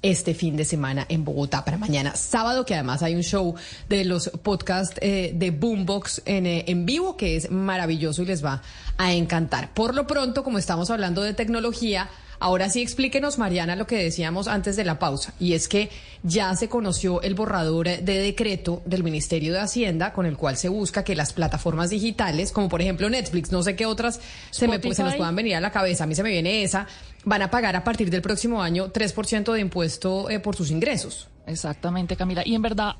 este 0.00 0.34
fin 0.34 0.56
de 0.56 0.64
semana 0.64 1.06
en 1.08 1.24
Bogotá 1.24 1.64
para 1.64 1.78
mañana 1.78 2.16
sábado, 2.16 2.64
que 2.64 2.74
además 2.74 3.02
hay 3.02 3.14
un 3.14 3.22
show 3.22 3.54
de 3.88 4.04
los 4.04 4.30
podcasts 4.42 4.98
de 4.98 5.56
Boombox 5.56 6.22
en, 6.24 6.46
en 6.46 6.86
vivo 6.86 7.16
que 7.16 7.36
es 7.36 7.52
maravilloso 7.52 8.22
y 8.22 8.26
les 8.26 8.44
va 8.44 8.62
a 8.98 9.12
encantar. 9.12 9.72
Por 9.74 9.94
lo 9.94 10.08
pronto, 10.08 10.42
como 10.42 10.58
estamos 10.58 10.90
hablando 10.90 11.22
de 11.22 11.34
tecnología, 11.34 12.10
Ahora 12.42 12.68
sí 12.68 12.82
explíquenos, 12.82 13.38
Mariana, 13.38 13.76
lo 13.76 13.86
que 13.86 13.96
decíamos 13.96 14.48
antes 14.48 14.74
de 14.74 14.84
la 14.84 14.98
pausa, 14.98 15.32
y 15.38 15.52
es 15.52 15.68
que 15.68 15.90
ya 16.24 16.52
se 16.56 16.68
conoció 16.68 17.22
el 17.22 17.34
borrador 17.34 17.86
de 17.86 18.18
decreto 18.18 18.82
del 18.84 19.04
Ministerio 19.04 19.52
de 19.52 19.60
Hacienda 19.60 20.12
con 20.12 20.26
el 20.26 20.36
cual 20.36 20.56
se 20.56 20.68
busca 20.68 21.04
que 21.04 21.14
las 21.14 21.32
plataformas 21.32 21.90
digitales, 21.90 22.50
como 22.50 22.68
por 22.68 22.82
ejemplo 22.82 23.08
Netflix, 23.08 23.52
no 23.52 23.62
sé 23.62 23.76
qué 23.76 23.86
otras 23.86 24.18
se, 24.50 24.66
me, 24.66 24.80
se 24.80 25.04
nos 25.04 25.14
puedan 25.14 25.36
venir 25.36 25.54
a 25.54 25.60
la 25.60 25.70
cabeza, 25.70 26.02
a 26.02 26.06
mí 26.08 26.16
se 26.16 26.24
me 26.24 26.30
viene 26.30 26.64
esa, 26.64 26.88
van 27.24 27.42
a 27.42 27.50
pagar 27.50 27.76
a 27.76 27.84
partir 27.84 28.10
del 28.10 28.22
próximo 28.22 28.60
año 28.60 28.92
3% 28.92 29.52
de 29.52 29.60
impuesto 29.60 30.28
eh, 30.28 30.40
por 30.40 30.56
sus 30.56 30.72
ingresos. 30.72 31.28
Exactamente, 31.46 32.16
Camila. 32.16 32.42
Y 32.44 32.54
en 32.54 32.62
verdad, 32.62 32.96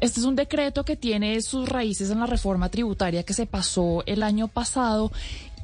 este 0.00 0.20
es 0.20 0.26
un 0.26 0.36
decreto 0.36 0.84
que 0.84 0.96
tiene 0.96 1.40
sus 1.40 1.68
raíces 1.68 2.10
en 2.10 2.20
la 2.20 2.26
reforma 2.26 2.68
tributaria 2.70 3.22
que 3.22 3.32
se 3.32 3.46
pasó 3.46 4.02
el 4.06 4.22
año 4.22 4.48
pasado 4.48 5.12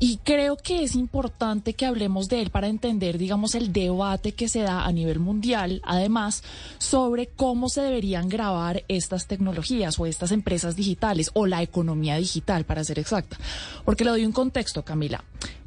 y 0.03 0.16
creo 0.16 0.57
que 0.57 0.82
es 0.82 0.96
importante 0.96 1.74
que 1.74 1.86
hablemos 1.86 2.28
de 2.28 2.42
él 2.42 2.50
para 2.50 2.66
entender, 2.66 3.18
digamos, 3.18 3.55
el 3.55 3.72
debate 3.72 4.32
que 4.32 4.48
se 4.48 4.62
da 4.62 4.84
a 4.84 4.90
nivel 4.90 5.20
mundial, 5.20 5.80
además, 5.84 6.42
sobre 6.78 7.28
cómo 7.28 7.68
se 7.68 7.82
deberían 7.82 8.28
grabar 8.28 8.82
estas 8.88 9.28
tecnologías 9.28 10.00
o 10.00 10.07
estas 10.07 10.32
empresas 10.32 10.74
digitales 10.74 11.30
o 11.34 11.46
la 11.46 11.62
economía 11.62 12.16
digital, 12.16 12.64
para 12.64 12.82
ser 12.82 12.98
exacta. 12.98 13.38
Porque 13.84 14.03
le 14.03 14.11
doy 14.11 14.26
un 14.26 14.32
contexto, 14.32 14.84
Camila. 14.84 15.22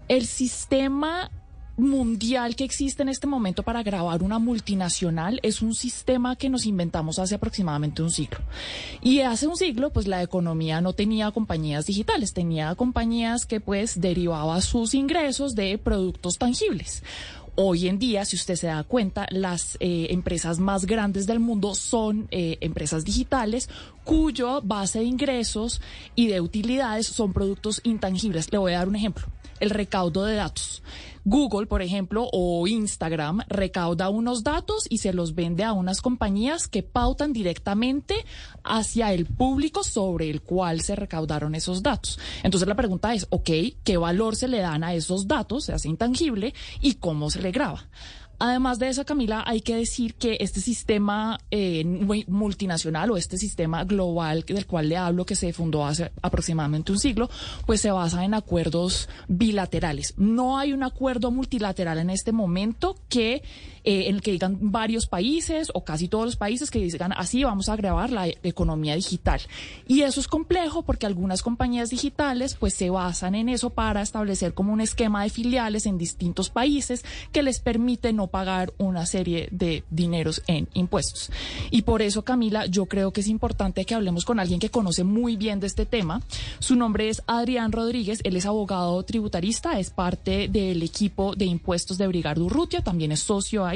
El 0.10 0.26
sistema 0.26 1.32
mundial 1.78 2.56
que 2.56 2.64
existe 2.64 3.04
en 3.04 3.10
este 3.10 3.28
momento 3.28 3.64
para 3.64 3.84
grabar 3.84 4.24
una 4.24 4.40
multinacional 4.40 5.40
es 5.44 5.62
un 5.62 5.74
sistema 5.74 6.36
que 6.36 6.50
nos 6.50 6.66
inventamos 6.66 7.20
hace 7.20 7.36
aproximadamente 7.36 8.02
un 8.02 8.12
siglo. 8.12 8.40
Y 9.02 9.22
hace 9.22 9.48
un 9.48 9.58
siglo, 9.58 9.92
pues 9.92 10.08
la 10.08 10.24
economía 10.24 10.82
no 10.82 10.94
tenía 10.94 11.32
compañías 11.32 11.86
digitales, 11.86 12.34
tenía 12.34 12.74
compañías 12.76 13.46
que 13.46 13.60
pues 13.60 14.00
derivaba 14.00 14.62
sus 14.62 14.94
ingresos 14.94 15.56
de 15.56 15.78
productos 15.78 16.38
tangibles. 16.38 17.04
Hoy 17.58 17.88
en 17.88 18.00
día, 18.00 18.26
si 18.26 18.36
usted 18.36 18.56
se 18.56 18.68
da 18.68 18.84
cuenta, 18.84 19.28
las 19.30 19.78
eh, 19.80 20.08
empresas 20.10 20.60
más 20.60 20.86
grandes 20.86 21.26
del 21.26 21.40
mundo 21.40 21.74
son 21.74 22.28
eh, 22.30 22.58
empresas 22.60 23.06
digitales 23.06 23.70
cuya 24.04 24.60
base 24.62 25.00
de 25.00 25.06
ingresos 25.06 25.82
y 26.16 26.28
de 26.28 26.42
utilidades 26.42 27.08
son 27.08 27.32
productos 27.32 27.80
intangibles. 27.86 28.52
Le 28.52 28.58
voy 28.58 28.74
a 28.74 28.80
dar 28.80 28.90
un 28.90 28.98
ejemplo, 28.98 29.26
el 29.62 29.70
recaudo 29.70 30.26
de 30.26 30.36
datos 30.36 30.84
Google, 31.28 31.66
por 31.66 31.82
ejemplo, 31.82 32.30
o 32.32 32.68
Instagram 32.68 33.42
recauda 33.48 34.10
unos 34.10 34.44
datos 34.44 34.86
y 34.90 35.00
se 35.00 35.12
los 35.12 35.34
vende 35.34 35.64
a 35.64 35.74
unas 35.74 36.02
compañías 36.02 36.68
que 36.68 36.84
pautan 36.84 37.34
directamente 37.34 38.24
hacia 38.64 39.12
el 39.12 39.26
público 39.26 39.84
sobre 39.84 40.30
el 40.30 40.44
cual 40.44 40.82
se 40.82 40.96
recaudaron 40.96 41.56
esos 41.56 41.82
datos. 41.82 42.20
Entonces 42.44 42.68
la 42.68 42.76
pregunta 42.76 43.16
es, 43.16 43.26
ok, 43.32 43.50
¿qué 43.84 43.98
valor 43.98 44.36
se 44.36 44.48
le 44.48 44.60
dan 44.60 44.84
a 44.84 44.94
esos 44.94 45.28
datos, 45.28 45.66
se 45.66 45.74
hace 45.74 45.90
intangible, 45.90 46.54
y 46.80 46.94
cómo 46.94 47.32
se 47.32 47.42
le 47.42 47.52
graba? 47.52 47.88
Además 48.40 48.80
de 48.80 48.90
eso, 48.90 49.06
Camila, 49.06 49.44
hay 49.46 49.62
que 49.62 49.76
decir 49.76 50.16
que 50.16 50.38
este 50.40 50.60
sistema 50.60 51.40
eh, 51.52 51.84
multinacional 52.28 53.12
o 53.12 53.18
este 53.18 53.38
sistema 53.38 53.84
global 53.84 54.44
del 54.44 54.66
cual 54.66 54.90
le 54.90 54.98
hablo, 54.98 55.26
que 55.26 55.36
se 55.36 55.54
fundó 55.54 55.86
hace 55.86 56.12
aproximadamente 56.22 56.92
un 56.92 57.00
siglo, 57.00 57.30
pues 57.66 57.82
se 57.82 57.92
basa 57.92 58.26
en 58.26 58.34
acuerdos 58.34 59.10
bilaterales. 59.28 60.14
No 60.18 60.58
hay 60.58 60.74
un 60.74 60.84
acuerdo 60.84 61.32
multilateral 61.32 62.00
en 62.00 62.10
este 62.10 62.32
momento 62.32 62.96
que 63.10 63.44
eh, 63.86 64.10
en 64.10 64.16
el 64.16 64.22
que 64.22 64.32
digan 64.32 64.58
varios 64.60 65.06
países 65.06 65.70
o 65.74 65.84
casi 65.84 66.08
todos 66.08 66.26
los 66.26 66.36
países 66.36 66.72
que 66.72 66.80
digan 66.80 67.14
así 67.14 67.44
vamos 67.44 67.70
a 67.70 67.76
grabar 67.76 68.12
la 68.12 68.28
economía 68.28 68.96
digital. 68.96 69.40
Y 69.88 70.02
eso 70.02 70.20
es 70.20 70.28
complejo 70.28 70.82
porque 70.82 71.06
algunas 71.06 71.44
compañías 71.44 71.92
digitales 71.92 72.56
pues 72.56 72.74
se 72.74 72.90
basan 72.90 73.36
en 73.36 73.48
eso 73.48 73.70
para 73.70 74.02
establecer 74.02 74.56
como 74.56 74.74
un 74.74 74.82
esquema 74.82 75.22
de 75.22 75.30
filiales 75.30 75.86
en 75.86 76.00
distintos 76.00 76.50
países 76.50 77.06
que 77.32 77.44
les 77.44 77.60
permite 77.60 78.12
no 78.12 78.26
pagar 78.26 78.74
una 78.80 79.06
serie 79.06 79.50
de 79.52 79.84
dineros 79.92 80.42
en 80.48 80.68
impuestos. 80.74 81.30
Y 81.70 81.84
por 81.84 82.02
eso, 82.02 82.24
Camila, 82.24 82.66
yo 82.66 82.88
creo 82.88 83.14
que 83.14 83.22
es 83.22 83.28
importante 83.28 83.86
que 83.86 83.94
hablemos 83.94 84.26
con 84.26 84.40
alguien 84.40 84.60
que 84.60 84.70
conoce 84.70 85.04
muy 85.04 85.36
bien 85.36 85.60
de 85.60 85.68
este 85.68 85.86
tema. 85.86 86.22
Su 86.58 86.76
nombre 86.76 87.10
es 87.10 87.22
Adrián 87.28 87.72
Rodríguez, 87.72 88.22
él 88.24 88.36
es 88.36 88.48
abogado 88.48 89.04
tributarista, 89.04 89.80
es 89.80 89.92
parte 89.92 90.48
del 90.48 90.82
equipo 90.82 91.36
de 91.36 91.46
impuestos 91.46 92.00
de 92.00 92.08
Brigardo 92.08 92.46
Urrutia, 92.46 92.82
también 92.82 93.12
es 93.12 93.20
socio 93.20 93.66
ahí 93.66 93.75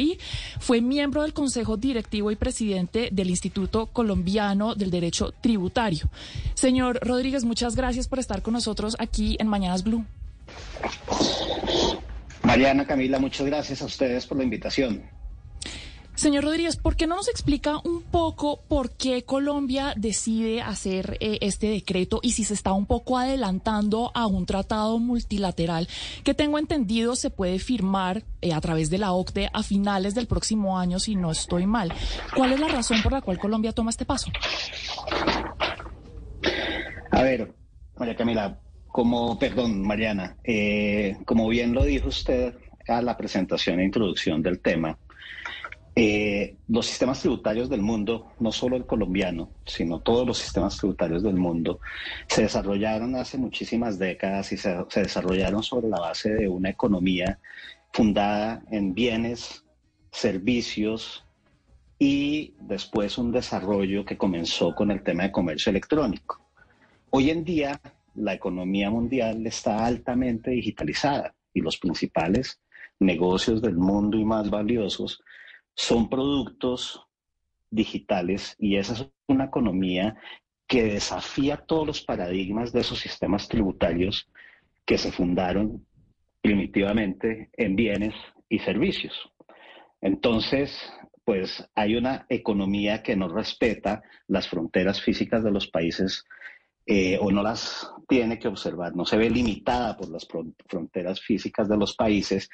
fue 0.60 0.82
miembro 0.82 1.24
del 1.24 1.34
Consejo 1.34 1.78
Directivo 1.78 2.32
y 2.32 2.36
presidente 2.36 3.10
del 3.12 3.30
Instituto 3.30 3.88
Colombiano 3.88 4.76
del 4.76 4.92
Derecho 4.92 5.34
Tributario. 5.42 6.10
Señor 6.54 7.00
Rodríguez, 7.02 7.44
muchas 7.44 7.76
gracias 7.76 8.08
por 8.08 8.20
estar 8.20 8.42
con 8.42 8.54
nosotros 8.54 8.96
aquí 9.00 9.36
en 9.40 9.48
Mañanas 9.48 9.84
Blue. 9.84 10.06
Mariana, 12.44 12.86
Camila, 12.88 13.20
muchas 13.20 13.46
gracias 13.46 13.82
a 13.82 13.86
ustedes 13.86 14.26
por 14.26 14.38
la 14.38 14.44
invitación. 14.44 15.19
Señor 16.20 16.44
Rodríguez, 16.44 16.76
¿por 16.76 16.98
qué 16.98 17.08
no 17.08 17.16
nos 17.16 17.30
explica 17.30 17.78
un 17.86 18.02
poco 18.02 18.60
por 18.68 18.92
qué 18.92 19.24
Colombia 19.24 19.94
decide 19.96 20.62
hacer 20.62 21.16
eh, 21.22 21.38
este 21.40 21.68
decreto 21.68 22.20
y 22.22 22.32
si 22.32 22.44
se 22.44 22.56
está 22.56 22.74
un 22.74 22.86
poco 22.86 23.18
adelantando 23.18 24.12
a 24.14 24.28
un 24.28 24.46
tratado 24.46 25.00
multilateral 25.00 25.88
que 26.26 26.34
tengo 26.34 26.60
entendido 26.60 27.16
se 27.16 27.30
puede 27.30 27.58
firmar 27.58 28.24
eh, 28.42 28.52
a 28.52 28.60
través 28.60 28.90
de 28.90 28.98
la 28.98 29.14
OCDE 29.14 29.50
a 29.54 29.64
finales 29.64 30.14
del 30.14 30.28
próximo 30.28 30.78
año, 30.78 31.00
si 31.00 31.16
no 31.16 31.32
estoy 31.32 31.66
mal? 31.66 31.94
¿Cuál 32.36 32.52
es 32.52 32.60
la 32.60 32.68
razón 32.68 33.02
por 33.02 33.14
la 33.14 33.22
cual 33.22 33.40
Colombia 33.40 33.72
toma 33.72 33.92
este 33.92 34.04
paso? 34.04 34.30
A 37.12 37.24
ver, 37.24 37.54
María 37.98 38.18
Camila, 38.18 38.60
como, 38.90 39.40
perdón, 39.40 39.88
Mariana, 39.88 40.36
eh, 40.44 41.16
como 41.24 41.48
bien 41.48 41.74
lo 41.74 41.86
dijo 41.86 42.10
usted 42.10 42.56
a 42.90 43.02
la 43.02 43.16
presentación 43.16 43.80
e 43.80 43.86
introducción 43.86 44.42
del 44.42 44.60
tema, 44.60 44.98
eh, 46.02 46.56
los 46.70 46.86
sistemas 46.86 47.20
tributarios 47.20 47.70
del 47.70 47.82
mundo, 47.82 48.32
no 48.40 48.54
solo 48.54 48.78
el 48.78 48.86
colombiano, 48.86 49.52
sino 49.66 50.00
todos 50.00 50.26
los 50.26 50.38
sistemas 50.38 50.78
tributarios 50.78 51.24
del 51.24 51.36
mundo, 51.36 51.82
se 52.26 52.44
desarrollaron 52.44 53.18
hace 53.18 53.38
muchísimas 53.38 54.00
décadas 54.00 54.50
y 54.54 54.58
se, 54.58 54.78
desarrollaron 54.96 55.62
sobre 55.62 55.90
la 55.90 56.00
base 56.00 56.34
de 56.34 56.48
una 56.48 56.70
economía 56.70 57.38
fundada 57.92 58.64
en 58.72 58.94
bienes, 58.94 59.66
servicios 60.10 61.26
y 61.98 62.54
después 62.62 63.18
un 63.18 63.34
desarrollo 63.34 64.06
que 64.06 64.18
comenzó 64.18 64.74
con 64.74 64.92
el 64.92 65.04
tema 65.04 65.24
de 65.24 65.34
comercio 65.34 65.70
electrónico. 65.70 66.40
Hoy 67.10 67.30
en 67.30 67.44
día 67.44 67.82
la 68.16 68.36
economía 68.36 68.90
mundial 68.90 69.46
está 69.46 69.86
altamente 69.86 70.52
digitalizada 70.52 71.36
y 71.54 71.60
los 71.60 71.78
principales 71.78 72.62
negocios 73.02 73.62
del 73.62 73.76
mundo 73.76 74.18
y 74.18 74.24
más 74.24 74.50
valiosos 74.50 75.22
son 75.80 76.10
productos 76.10 77.08
digitales 77.72 78.54
y 78.60 78.76
esa 78.76 78.94
es 78.94 79.08
una 79.28 79.46
economía 79.46 80.18
que 80.68 80.84
desafía 80.84 81.56
todos 81.56 81.88
los 81.88 82.02
paradigmas 82.02 82.74
de 82.74 82.82
esos 82.82 83.00
sistemas 83.00 83.48
tributarios 83.48 84.30
que 84.86 84.98
se 84.98 85.14
fundaron 85.14 85.88
primitivamente 86.42 87.50
en 87.54 87.78
bienes 87.78 88.14
y 88.50 88.60
servicios. 88.60 89.32
Entonces, 90.02 90.78
pues 91.24 91.66
hay 91.76 91.96
una 91.96 92.26
economía 92.28 93.02
que 93.02 93.16
no 93.16 93.30
respeta 93.30 94.04
las 94.28 94.50
fronteras 94.50 95.02
físicas 95.02 95.46
de 95.46 95.52
los 95.52 95.70
países 95.70 96.26
eh, 96.88 97.18
o 97.22 97.32
no 97.32 97.42
las 97.42 97.90
tiene 98.10 98.38
que 98.38 98.50
observar, 98.50 98.98
no 98.98 99.06
se 99.06 99.16
ve 99.16 99.30
limitada 99.30 99.96
por 99.96 100.10
las 100.10 100.28
fronteras 100.68 101.22
físicas 101.22 101.70
de 101.70 101.78
los 101.78 101.96
países 101.96 102.50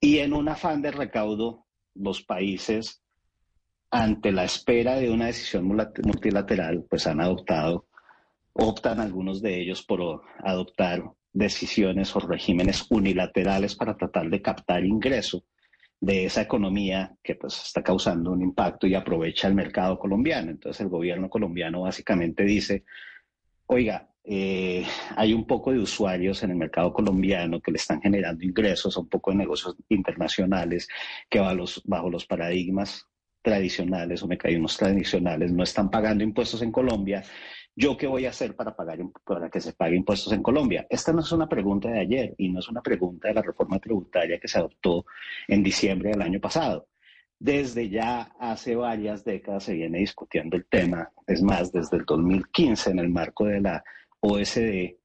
y 0.00 0.20
en 0.20 0.32
un 0.32 0.48
afán 0.48 0.80
de 0.80 0.92
recaudo 0.92 1.66
los 1.94 2.22
países, 2.22 3.02
ante 3.90 4.32
la 4.32 4.44
espera 4.44 4.96
de 4.96 5.10
una 5.10 5.26
decisión 5.26 5.64
multilateral, 5.66 6.84
pues 6.88 7.06
han 7.06 7.20
adoptado, 7.20 7.86
optan 8.52 9.00
algunos 9.00 9.42
de 9.42 9.60
ellos 9.60 9.82
por 9.82 10.22
adoptar 10.44 11.02
decisiones 11.32 12.14
o 12.16 12.20
regímenes 12.20 12.86
unilaterales 12.90 13.74
para 13.76 13.96
tratar 13.96 14.28
de 14.30 14.42
captar 14.42 14.84
ingreso 14.84 15.44
de 16.00 16.24
esa 16.24 16.42
economía 16.42 17.14
que 17.22 17.34
pues 17.34 17.62
está 17.62 17.82
causando 17.82 18.32
un 18.32 18.42
impacto 18.42 18.86
y 18.86 18.94
aprovecha 18.94 19.48
el 19.48 19.54
mercado 19.54 19.98
colombiano. 19.98 20.50
Entonces 20.50 20.80
el 20.80 20.88
gobierno 20.88 21.28
colombiano 21.28 21.82
básicamente 21.82 22.42
dice, 22.44 22.84
oiga, 23.66 24.09
eh, 24.24 24.84
hay 25.16 25.32
un 25.32 25.46
poco 25.46 25.72
de 25.72 25.78
usuarios 25.78 26.42
en 26.42 26.50
el 26.50 26.56
mercado 26.56 26.92
colombiano 26.92 27.60
que 27.60 27.72
le 27.72 27.78
están 27.78 28.00
generando 28.00 28.44
ingresos, 28.44 28.96
un 28.96 29.08
poco 29.08 29.30
de 29.30 29.38
negocios 29.38 29.76
internacionales 29.88 30.88
que 31.28 31.40
bajo 31.40 31.54
los, 31.54 31.82
bajo 31.84 32.10
los 32.10 32.26
paradigmas 32.26 33.06
tradicionales 33.42 34.22
o 34.22 34.28
mecanismos 34.28 34.76
tradicionales 34.76 35.52
no 35.52 35.62
están 35.62 35.90
pagando 35.90 36.22
impuestos 36.22 36.60
en 36.62 36.72
Colombia. 36.72 37.24
¿Yo 37.74 37.96
qué 37.96 38.06
voy 38.06 38.26
a 38.26 38.30
hacer 38.30 38.54
para, 38.54 38.76
pagar, 38.76 38.98
para 39.24 39.48
que 39.48 39.60
se 39.60 39.72
pague 39.72 39.96
impuestos 39.96 40.32
en 40.32 40.42
Colombia? 40.42 40.86
Esta 40.90 41.12
no 41.12 41.20
es 41.20 41.32
una 41.32 41.48
pregunta 41.48 41.88
de 41.88 42.00
ayer 42.00 42.34
y 42.36 42.50
no 42.50 42.58
es 42.58 42.68
una 42.68 42.82
pregunta 42.82 43.28
de 43.28 43.34
la 43.34 43.42
reforma 43.42 43.78
tributaria 43.78 44.38
que 44.38 44.48
se 44.48 44.58
adoptó 44.58 45.06
en 45.48 45.62
diciembre 45.62 46.10
del 46.10 46.20
año 46.20 46.40
pasado. 46.40 46.88
Desde 47.38 47.88
ya 47.88 48.34
hace 48.38 48.76
varias 48.76 49.24
décadas 49.24 49.64
se 49.64 49.72
viene 49.72 50.00
discutiendo 50.00 50.58
el 50.58 50.66
tema, 50.66 51.10
es 51.26 51.42
más, 51.42 51.72
desde 51.72 51.96
el 51.96 52.04
2015 52.04 52.90
en 52.90 52.98
el 52.98 53.08
marco 53.08 53.46
de 53.46 53.62
la 53.62 53.82
OSD 54.20 54.96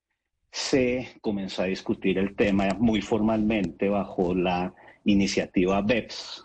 se 0.52 1.08
comenzó 1.22 1.64
a 1.64 1.66
discutir 1.66 2.18
el 2.18 2.36
tema 2.36 2.70
muy 2.78 3.02
formalmente 3.02 3.90
bajo 3.90 4.34
la 4.34 4.74
iniciativa 5.04 5.82
BEPS, 5.82 6.44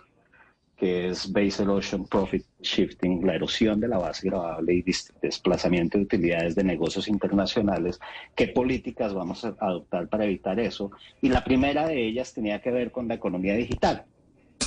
que 0.76 1.08
es 1.08 1.30
Base 1.30 1.62
Erosion 1.62 2.06
Profit 2.06 2.44
Shifting, 2.60 3.24
la 3.26 3.34
erosión 3.34 3.80
de 3.80 3.88
la 3.88 3.98
base 3.98 4.28
grabable 4.28 4.74
y 4.74 4.84
desplazamiento 5.20 5.98
de 5.98 6.04
utilidades 6.04 6.54
de 6.54 6.64
negocios 6.64 7.06
internacionales. 7.06 8.00
¿Qué 8.34 8.48
políticas 8.48 9.12
vamos 9.12 9.44
a 9.44 9.54
adoptar 9.60 10.08
para 10.08 10.24
evitar 10.24 10.58
eso? 10.58 10.90
Y 11.20 11.28
la 11.28 11.44
primera 11.44 11.86
de 11.86 12.06
ellas 12.06 12.32
tenía 12.32 12.60
que 12.60 12.70
ver 12.70 12.90
con 12.90 13.08
la 13.08 13.14
economía 13.14 13.54
digital. 13.54 14.04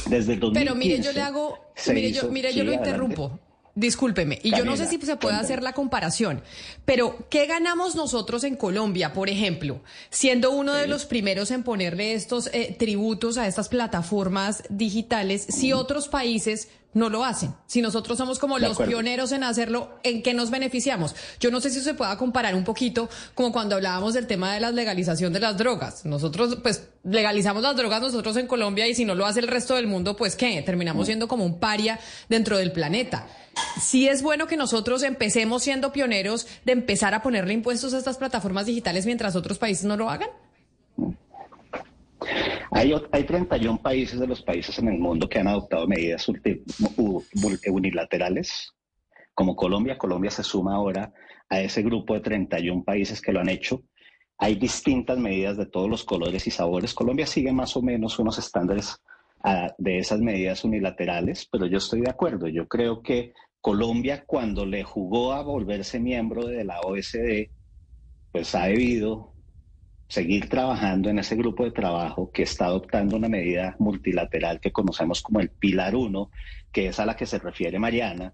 Desde 0.09 0.33
el 0.33 0.39
2015. 0.39 0.65
Pero 0.65 0.75
mire, 0.75 1.01
yo 1.01 1.11
le 1.13 1.21
hago, 1.21 1.57
mire, 1.87 2.11
yo, 2.11 2.29
mire, 2.29 2.53
yo 2.53 2.63
lo 2.63 2.73
interrumpo. 2.73 3.39
Discúlpeme, 3.75 4.39
y 4.43 4.55
yo 4.55 4.65
no 4.65 4.77
sé 4.77 4.85
si 4.85 4.99
se 5.01 5.15
puede 5.15 5.35
hacer 5.35 5.63
la 5.63 5.73
comparación, 5.73 6.43
pero 6.85 7.27
¿qué 7.31 7.47
ganamos 7.47 7.95
nosotros 7.95 8.43
en 8.43 8.55
Colombia, 8.55 9.13
por 9.13 9.29
ejemplo, 9.29 9.81
siendo 10.11 10.51
uno 10.51 10.73
de 10.73 10.85
los 10.85 11.05
primeros 11.05 11.49
en 11.49 11.63
ponerle 11.63 12.13
estos 12.13 12.51
eh, 12.53 12.75
tributos 12.77 13.39
a 13.39 13.47
estas 13.47 13.69
plataformas 13.69 14.61
digitales 14.69 15.47
si 15.49 15.73
otros 15.73 16.07
países 16.07 16.67
no 16.93 17.09
lo 17.09 17.23
hacen. 17.23 17.53
Si 17.67 17.81
nosotros 17.81 18.17
somos 18.17 18.39
como 18.39 18.59
los 18.59 18.77
pioneros 18.77 19.31
en 19.31 19.43
hacerlo, 19.43 19.99
¿en 20.03 20.21
qué 20.21 20.33
nos 20.33 20.51
beneficiamos? 20.51 21.15
Yo 21.39 21.51
no 21.51 21.61
sé 21.61 21.69
si 21.69 21.81
se 21.81 21.93
pueda 21.93 22.17
comparar 22.17 22.55
un 22.55 22.63
poquito 22.63 23.09
como 23.33 23.51
cuando 23.51 23.75
hablábamos 23.75 24.13
del 24.13 24.27
tema 24.27 24.53
de 24.53 24.59
la 24.59 24.71
legalización 24.71 25.33
de 25.33 25.39
las 25.39 25.57
drogas. 25.57 26.05
Nosotros, 26.05 26.57
pues, 26.61 26.87
legalizamos 27.03 27.63
las 27.63 27.75
drogas 27.75 28.01
nosotros 28.01 28.37
en 28.37 28.47
Colombia 28.47 28.87
y 28.87 28.95
si 28.95 29.05
no 29.05 29.15
lo 29.15 29.25
hace 29.25 29.39
el 29.39 29.47
resto 29.47 29.75
del 29.75 29.87
mundo, 29.87 30.15
pues, 30.15 30.35
¿qué? 30.35 30.61
Terminamos 30.61 31.03
mm. 31.03 31.07
siendo 31.07 31.27
como 31.27 31.45
un 31.45 31.59
paria 31.59 31.99
dentro 32.29 32.57
del 32.57 32.71
planeta. 32.71 33.27
Sí 33.79 34.07
es 34.07 34.21
bueno 34.21 34.47
que 34.47 34.57
nosotros 34.57 35.03
empecemos 35.03 35.63
siendo 35.63 35.91
pioneros 35.91 36.47
de 36.65 36.71
empezar 36.71 37.13
a 37.13 37.21
ponerle 37.21 37.53
impuestos 37.53 37.93
a 37.93 37.97
estas 37.97 38.17
plataformas 38.17 38.65
digitales 38.65 39.05
mientras 39.05 39.35
otros 39.35 39.57
países 39.57 39.85
no 39.85 39.97
lo 39.97 40.09
hagan. 40.09 40.29
Hay, 42.71 42.93
hay 43.11 43.23
31 43.23 43.81
países 43.81 44.19
de 44.19 44.27
los 44.27 44.41
países 44.41 44.77
en 44.79 44.87
el 44.87 44.99
mundo 44.99 45.27
que 45.27 45.39
han 45.39 45.47
adoptado 45.47 45.87
medidas 45.87 46.27
unilaterales, 47.67 48.73
como 49.33 49.55
Colombia. 49.55 49.97
Colombia 49.97 50.31
se 50.31 50.43
suma 50.43 50.75
ahora 50.75 51.13
a 51.49 51.61
ese 51.61 51.81
grupo 51.81 52.13
de 52.13 52.21
31 52.21 52.83
países 52.83 53.21
que 53.21 53.31
lo 53.31 53.39
han 53.39 53.49
hecho. 53.49 53.83
hay 54.37 54.55
distintas 54.55 55.17
medidas 55.17 55.55
de 55.57 55.67
todos 55.67 55.89
los 55.89 56.03
colores 56.03 56.47
y 56.47 56.51
sabores. 56.51 56.93
Colombia 56.93 57.25
sigue 57.25 57.53
más 57.53 57.77
o 57.77 57.81
menos 57.81 58.19
unos 58.19 58.39
estándares 58.39 59.01
ah, 59.43 59.71
de 59.77 59.99
esas 59.99 60.19
medidas 60.19 60.65
unilaterales, 60.65 61.47
pero 61.49 61.65
yo 61.65 61.77
estoy 61.77 62.01
de 62.01 62.09
acuerdo. 62.09 62.47
Yo 62.47 62.67
creo 62.67 63.01
que 63.01 63.33
Colombia 63.61 64.25
cuando 64.25 64.65
le 64.65 64.83
jugó 64.83 65.31
a 65.31 65.41
volverse 65.41 65.99
miembro 65.99 66.45
de 66.45 66.65
la 66.65 66.81
OSD, 66.81 67.51
pues 68.33 68.53
ha 68.55 68.65
debido 68.65 69.32
seguir 70.13 70.47
trabajando 70.47 71.09
en 71.09 71.17
ese 71.17 71.35
grupo 71.35 71.63
de 71.63 71.71
trabajo 71.71 72.29
que 72.31 72.43
está 72.43 72.65
adoptando 72.65 73.15
una 73.15 73.29
medida 73.29 73.75
multilateral 73.79 74.59
que 74.59 74.71
conocemos 74.71 75.23
como 75.23 75.39
el 75.39 75.49
Pilar 75.49 75.95
1, 75.95 76.29
que 76.71 76.85
es 76.89 76.99
a 76.99 77.07
la 77.07 77.15
que 77.15 77.25
se 77.25 77.39
refiere 77.39 77.79
Mariana, 77.79 78.31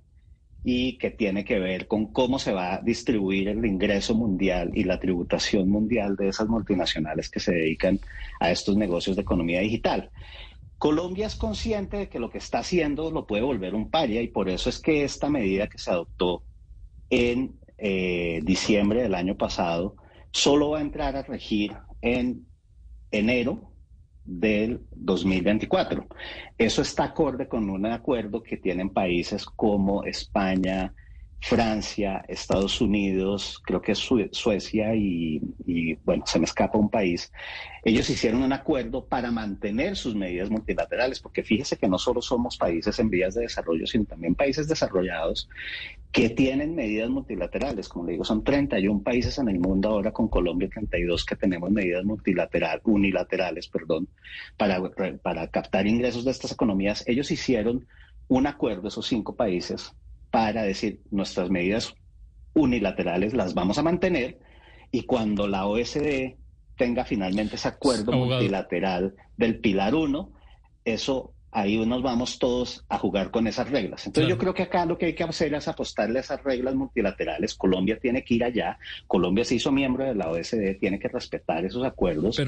y 0.62 0.98
que 0.98 1.10
tiene 1.10 1.46
que 1.46 1.58
ver 1.58 1.88
con 1.88 2.12
cómo 2.12 2.38
se 2.38 2.52
va 2.52 2.74
a 2.74 2.82
distribuir 2.82 3.48
el 3.48 3.66
ingreso 3.66 4.14
mundial 4.14 4.72
y 4.74 4.84
la 4.84 5.00
tributación 5.00 5.70
mundial 5.70 6.18
de 6.18 6.28
esas 6.28 6.50
multinacionales 6.50 7.30
que 7.30 7.40
se 7.40 7.54
dedican 7.54 7.98
a 8.42 8.52
estos 8.52 8.76
negocios 8.76 9.16
de 9.16 9.22
economía 9.22 9.62
digital. 9.62 10.12
Colombia 10.80 11.28
es 11.28 11.36
consciente 11.36 11.96
de 11.96 12.10
que 12.10 12.20
lo 12.20 12.30
que 12.30 12.40
está 12.40 12.60
haciendo 12.60 13.10
lo 13.10 13.26
puede 13.26 13.44
volver 13.44 13.74
un 13.74 13.90
paria 13.90 14.22
y 14.22 14.28
por 14.28 14.50
eso 14.50 14.68
es 14.70 14.82
que 14.82 15.06
esta 15.06 15.30
medida 15.30 15.68
que 15.68 15.78
se 15.78 15.92
adoptó 15.92 16.44
en 17.10 17.58
eh, 17.78 18.42
diciembre 18.44 19.02
del 19.02 19.16
año 19.16 19.38
pasado 19.38 19.96
solo 20.32 20.72
va 20.72 20.80
a 20.80 20.82
entrar 20.82 21.16
a 21.16 21.24
regir 21.24 21.76
en 22.02 22.46
enero 23.12 23.74
del 24.24 24.82
2024. 24.92 26.08
Eso 26.58 26.82
está 26.82 27.06
acorde 27.06 27.48
con 27.48 27.70
un 27.70 27.86
acuerdo 27.88 28.44
que 28.44 28.58
tienen 28.58 28.92
países 28.92 29.46
como 29.46 30.04
España, 30.04 30.94
Francia, 31.42 32.26
Estados 32.28 32.82
Unidos, 32.82 33.62
creo 33.66 33.82
que 33.82 33.94
es 33.94 34.10
Suecia 34.32 34.94
y, 34.94 35.42
bueno, 36.04 36.24
se 36.28 36.38
me 36.38 36.46
escapa 36.46 36.78
un 36.78 36.90
país. 36.90 37.32
Ellos 37.84 38.10
hicieron 38.10 38.44
un 38.44 38.52
acuerdo 38.52 39.06
para 39.06 39.32
mantener 39.32 39.96
sus 39.96 40.16
medidas 40.16 40.50
multilaterales, 40.50 41.22
porque 41.22 41.44
fíjese 41.44 41.78
que 41.78 41.88
no 41.88 41.98
solo 41.98 42.22
somos 42.22 42.58
países 42.58 43.00
en 43.00 43.10
vías 43.10 43.36
de 43.36 43.44
desarrollo, 43.44 43.88
sino 43.88 44.04
también 44.04 44.36
países 44.36 44.68
desarrollados 44.68 45.50
que 46.12 46.30
tienen 46.30 46.76
medidas 46.76 47.10
multilaterales. 47.10 47.88
Como 47.88 48.06
le 48.06 48.14
digo, 48.14 48.24
son 48.24 48.44
31 48.44 49.04
países 49.04 49.38
en 49.38 49.48
el 49.50 49.60
mundo 49.60 49.90
ahora 49.90 50.12
con 50.12 50.28
Colombia 50.28 50.70
32 50.72 51.26
que 51.26 51.36
tenemos 51.36 51.70
medidas 51.70 52.04
multilaterales, 52.04 52.82
unilaterales, 52.86 53.68
perdón, 53.68 54.08
para, 54.58 54.82
para 55.22 55.48
captar 55.50 55.86
ingresos 55.88 56.26
de 56.26 56.32
estas 56.32 56.52
economías. 56.52 57.04
Ellos 57.08 57.30
hicieron 57.32 57.88
un 58.28 58.48
acuerdo, 58.48 58.88
esos 58.88 59.08
cinco 59.08 59.36
países, 59.36 59.94
para 60.32 60.64
decir 60.64 61.02
nuestras 61.12 61.50
medidas 61.50 61.94
unilaterales 62.54 63.34
las 63.34 63.54
vamos 63.54 63.78
a 63.78 63.84
mantener 63.84 64.40
y 64.92 65.04
cuando 65.04 65.48
la 65.48 65.66
OSD 65.68 66.36
tenga 66.76 67.06
finalmente 67.06 67.56
ese 67.56 67.68
acuerdo 67.68 68.12
multilateral 68.14 69.16
del 69.38 69.60
Pilar 69.60 69.96
1, 69.96 70.32
eso 70.86 71.34
ahí 71.52 71.84
nos 71.86 72.02
vamos 72.02 72.40
todos 72.40 72.86
a 72.90 72.98
jugar 72.98 73.32
con 73.32 73.48
esas 73.48 73.70
reglas. 73.70 74.06
Entonces 74.06 74.30
yo 74.30 74.38
creo 74.38 74.54
que 74.54 74.64
acá 74.64 74.86
lo 74.86 74.98
que 74.98 75.08
hay 75.08 75.16
que 75.16 75.24
hacer 75.24 75.54
es 75.54 75.68
apostarle 75.68 76.20
a 76.20 76.22
esas 76.22 76.44
reglas 76.44 76.76
multilaterales. 76.76 77.56
Colombia 77.56 77.98
tiene 78.00 78.24
que 78.24 78.36
ir 78.36 78.44
allá. 78.44 78.78
Colombia 79.08 79.44
se 79.46 79.56
hizo 79.56 79.72
miembro 79.72 80.06
de 80.06 80.16
la 80.16 80.30
OSD, 80.30 80.78
tiene 80.80 81.00
que 81.00 81.08
respetar 81.08 81.66
esos 81.66 81.84
acuerdos 81.84 82.42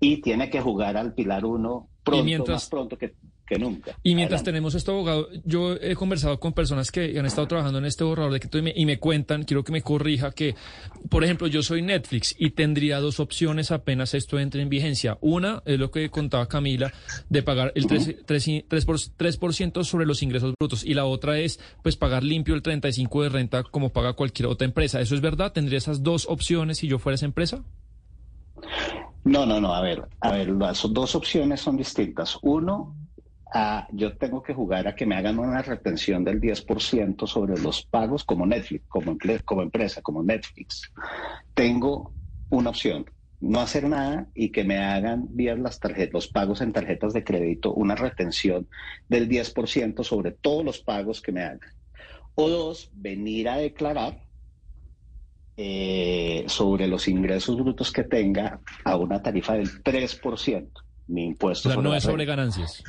y 0.00 0.20
tiene 0.20 0.50
que 0.50 0.60
jugar 0.60 0.96
al 0.96 1.14
Pilar 1.14 1.44
1 1.44 1.88
pronto, 2.04 2.46
más 2.46 2.68
pronto 2.68 2.98
que 2.98 3.14
que 3.48 3.58
nunca. 3.58 3.96
Y 4.02 4.14
mientras 4.14 4.42
tenemos 4.42 4.74
esto 4.74 4.92
abogado, 4.92 5.28
yo 5.44 5.74
he 5.74 5.94
conversado 5.94 6.38
con 6.38 6.52
personas 6.52 6.90
que 6.90 7.18
han 7.18 7.26
estado 7.26 7.48
trabajando 7.48 7.78
en 7.78 7.86
este 7.86 8.04
borrador 8.04 8.32
de 8.32 8.40
que 8.40 8.48
y 8.74 8.86
me, 8.86 8.98
cuentan, 8.98 9.44
quiero 9.44 9.64
que 9.64 9.72
me 9.72 9.82
corrija, 9.82 10.32
que, 10.32 10.54
por 11.08 11.24
ejemplo, 11.24 11.46
yo 11.46 11.62
soy 11.62 11.82
Netflix 11.82 12.34
y 12.38 12.50
tendría 12.50 13.00
dos 13.00 13.20
opciones 13.20 13.70
apenas 13.70 14.14
esto 14.14 14.38
entre 14.38 14.62
en 14.62 14.68
vigencia. 14.68 15.18
Una 15.20 15.62
es 15.64 15.78
lo 15.78 15.90
que 15.90 16.10
contaba 16.10 16.48
Camila, 16.48 16.92
de 17.28 17.42
pagar 17.42 17.72
el 17.74 17.86
3%, 17.86 18.64
3, 19.16 19.88
sobre 19.88 20.06
los 20.06 20.22
ingresos 20.22 20.54
brutos. 20.58 20.84
Y 20.84 20.94
la 20.94 21.04
otra 21.04 21.38
es, 21.38 21.60
pues, 21.82 21.96
pagar 21.96 22.24
limpio 22.24 22.54
el 22.54 22.62
35% 22.62 23.22
de 23.22 23.28
renta 23.28 23.62
como 23.62 23.90
paga 23.90 24.12
cualquier 24.14 24.48
otra 24.48 24.66
empresa. 24.66 25.00
¿Eso 25.00 25.14
es 25.14 25.20
verdad? 25.20 25.52
¿Tendría 25.52 25.78
esas 25.78 26.02
dos 26.02 26.26
opciones 26.28 26.78
si 26.78 26.88
yo 26.88 26.98
fuera 26.98 27.14
esa 27.14 27.26
empresa? 27.26 27.62
No, 29.24 29.46
no, 29.46 29.60
no. 29.60 29.74
A 29.74 29.82
ver, 29.82 30.08
a 30.20 30.32
ver, 30.32 30.48
las 30.50 30.82
dos 30.90 31.14
opciones 31.14 31.60
son 31.60 31.76
distintas. 31.76 32.38
Uno, 32.42 32.94
yo 33.92 34.16
tengo 34.16 34.42
que 34.42 34.54
jugar 34.54 34.88
a 34.88 34.94
que 34.94 35.06
me 35.06 35.16
hagan 35.16 35.38
una 35.38 35.62
retención 35.62 36.24
del 36.24 36.40
10% 36.40 37.26
sobre 37.26 37.60
los 37.60 37.84
pagos 37.84 38.24
como 38.24 38.46
Netflix, 38.46 38.84
como, 38.88 39.16
como 39.44 39.62
empresa, 39.62 40.02
como 40.02 40.22
Netflix. 40.22 40.92
Tengo 41.54 42.12
una 42.50 42.70
opción, 42.70 43.06
no 43.40 43.60
hacer 43.60 43.88
nada 43.88 44.28
y 44.34 44.50
que 44.50 44.64
me 44.64 44.78
hagan 44.78 45.26
vía 45.30 45.54
las 45.54 45.78
tarjetas, 45.78 46.12
los 46.12 46.28
pagos 46.28 46.60
en 46.60 46.72
tarjetas 46.72 47.12
de 47.12 47.24
crédito, 47.24 47.72
una 47.72 47.94
retención 47.94 48.68
del 49.08 49.28
10% 49.28 50.02
sobre 50.04 50.32
todos 50.32 50.64
los 50.64 50.80
pagos 50.80 51.20
que 51.20 51.32
me 51.32 51.42
hagan. 51.42 51.60
O 52.34 52.48
dos, 52.48 52.90
venir 52.94 53.48
a 53.48 53.56
declarar 53.56 54.22
eh, 55.56 56.44
sobre 56.46 56.86
los 56.86 57.08
ingresos 57.08 57.56
brutos 57.56 57.90
que 57.90 58.04
tenga 58.04 58.60
a 58.84 58.96
una 58.96 59.22
tarifa 59.22 59.54
del 59.54 59.82
3%. 59.82 60.68
Mi 61.08 61.24
impuesto. 61.24 61.80
no 61.80 61.94
es 61.94 62.04
sobre 62.04 62.26
ganancias. 62.26 62.84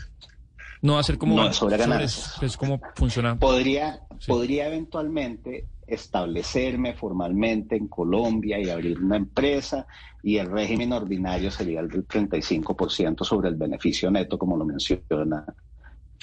No 0.81 0.93
va 0.93 0.99
a 0.99 1.03
ser 1.03 1.17
como... 1.17 1.35
No, 1.35 1.51
sobre 1.53 1.77
ganancias. 1.77 2.41
Es, 2.41 2.57
como 2.57 2.79
funciona. 2.95 3.37
Podría, 3.37 4.01
podría 4.27 4.67
eventualmente 4.67 5.67
establecerme 5.85 6.93
formalmente 6.93 7.75
en 7.75 7.87
Colombia 7.87 8.59
y 8.59 8.69
abrir 8.69 8.99
una 8.99 9.17
empresa 9.17 9.87
y 10.21 10.37
el 10.37 10.49
régimen 10.49 10.93
ordinario 10.93 11.49
sería 11.51 11.79
el 11.79 11.89
del 11.89 12.07
35% 12.07 13.23
sobre 13.23 13.49
el 13.49 13.55
beneficio 13.55 14.11
neto, 14.11 14.37
como 14.37 14.55
lo 14.55 14.65
menciona 14.65 15.45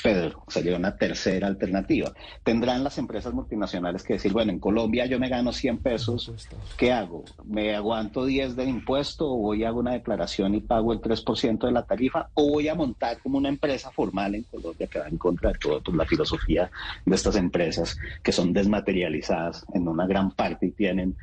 Pedro, 0.02 0.42
sería 0.48 0.76
una 0.76 0.96
tercera 0.96 1.46
alternativa. 1.46 2.12
Tendrán 2.42 2.84
las 2.84 2.98
empresas 2.98 3.34
multinacionales 3.34 4.02
que 4.02 4.14
decir, 4.14 4.32
bueno, 4.32 4.52
en 4.52 4.58
Colombia 4.58 5.06
yo 5.06 5.18
me 5.18 5.28
gano 5.28 5.52
100 5.52 5.78
pesos, 5.78 6.30
¿qué 6.76 6.92
hago? 6.92 7.24
¿Me 7.44 7.74
aguanto 7.74 8.24
10 8.24 8.56
de 8.56 8.64
impuesto 8.64 9.30
o 9.30 9.36
voy 9.38 9.64
a 9.64 9.66
hago 9.66 9.80
una 9.80 9.92
declaración 9.92 10.54
y 10.54 10.60
pago 10.60 10.92
el 10.92 11.00
3% 11.00 11.66
de 11.66 11.72
la 11.72 11.84
tarifa 11.84 12.30
o 12.34 12.50
voy 12.50 12.68
a 12.68 12.74
montar 12.74 13.18
como 13.18 13.38
una 13.38 13.48
empresa 13.48 13.90
formal 13.90 14.34
en 14.34 14.44
Colombia 14.44 14.86
que 14.86 14.98
va 14.98 15.08
en 15.08 15.18
contra 15.18 15.52
de 15.52 15.58
toda 15.58 15.80
pues, 15.80 15.96
la 15.96 16.06
filosofía 16.06 16.70
de 17.04 17.14
estas 17.14 17.36
empresas 17.36 17.98
que 18.22 18.32
son 18.32 18.52
desmaterializadas 18.52 19.66
en 19.74 19.88
una 19.88 20.06
gran 20.06 20.30
parte 20.30 20.66
y 20.66 20.70
tienen 20.72 21.16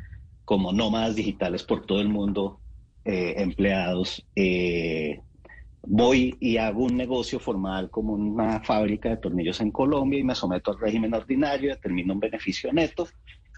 como 0.45 0.73
nómadas 0.73 1.15
digitales 1.15 1.63
por 1.63 1.85
todo 1.85 2.01
el 2.01 2.09
mundo 2.09 2.59
eh, 3.05 3.35
empleados. 3.37 4.25
Eh, 4.35 5.21
voy 5.85 6.35
y 6.39 6.57
hago 6.57 6.85
un 6.85 6.97
negocio 6.97 7.39
formal 7.39 7.89
como 7.89 8.13
una 8.13 8.61
fábrica 8.61 9.09
de 9.09 9.17
tornillos 9.17 9.59
en 9.61 9.71
Colombia 9.71 10.19
y 10.19 10.23
me 10.23 10.35
someto 10.35 10.71
al 10.71 10.79
régimen 10.79 11.13
ordinario, 11.13 11.71
determino 11.71 12.13
un 12.13 12.19
beneficio 12.19 12.71
neto 12.71 13.07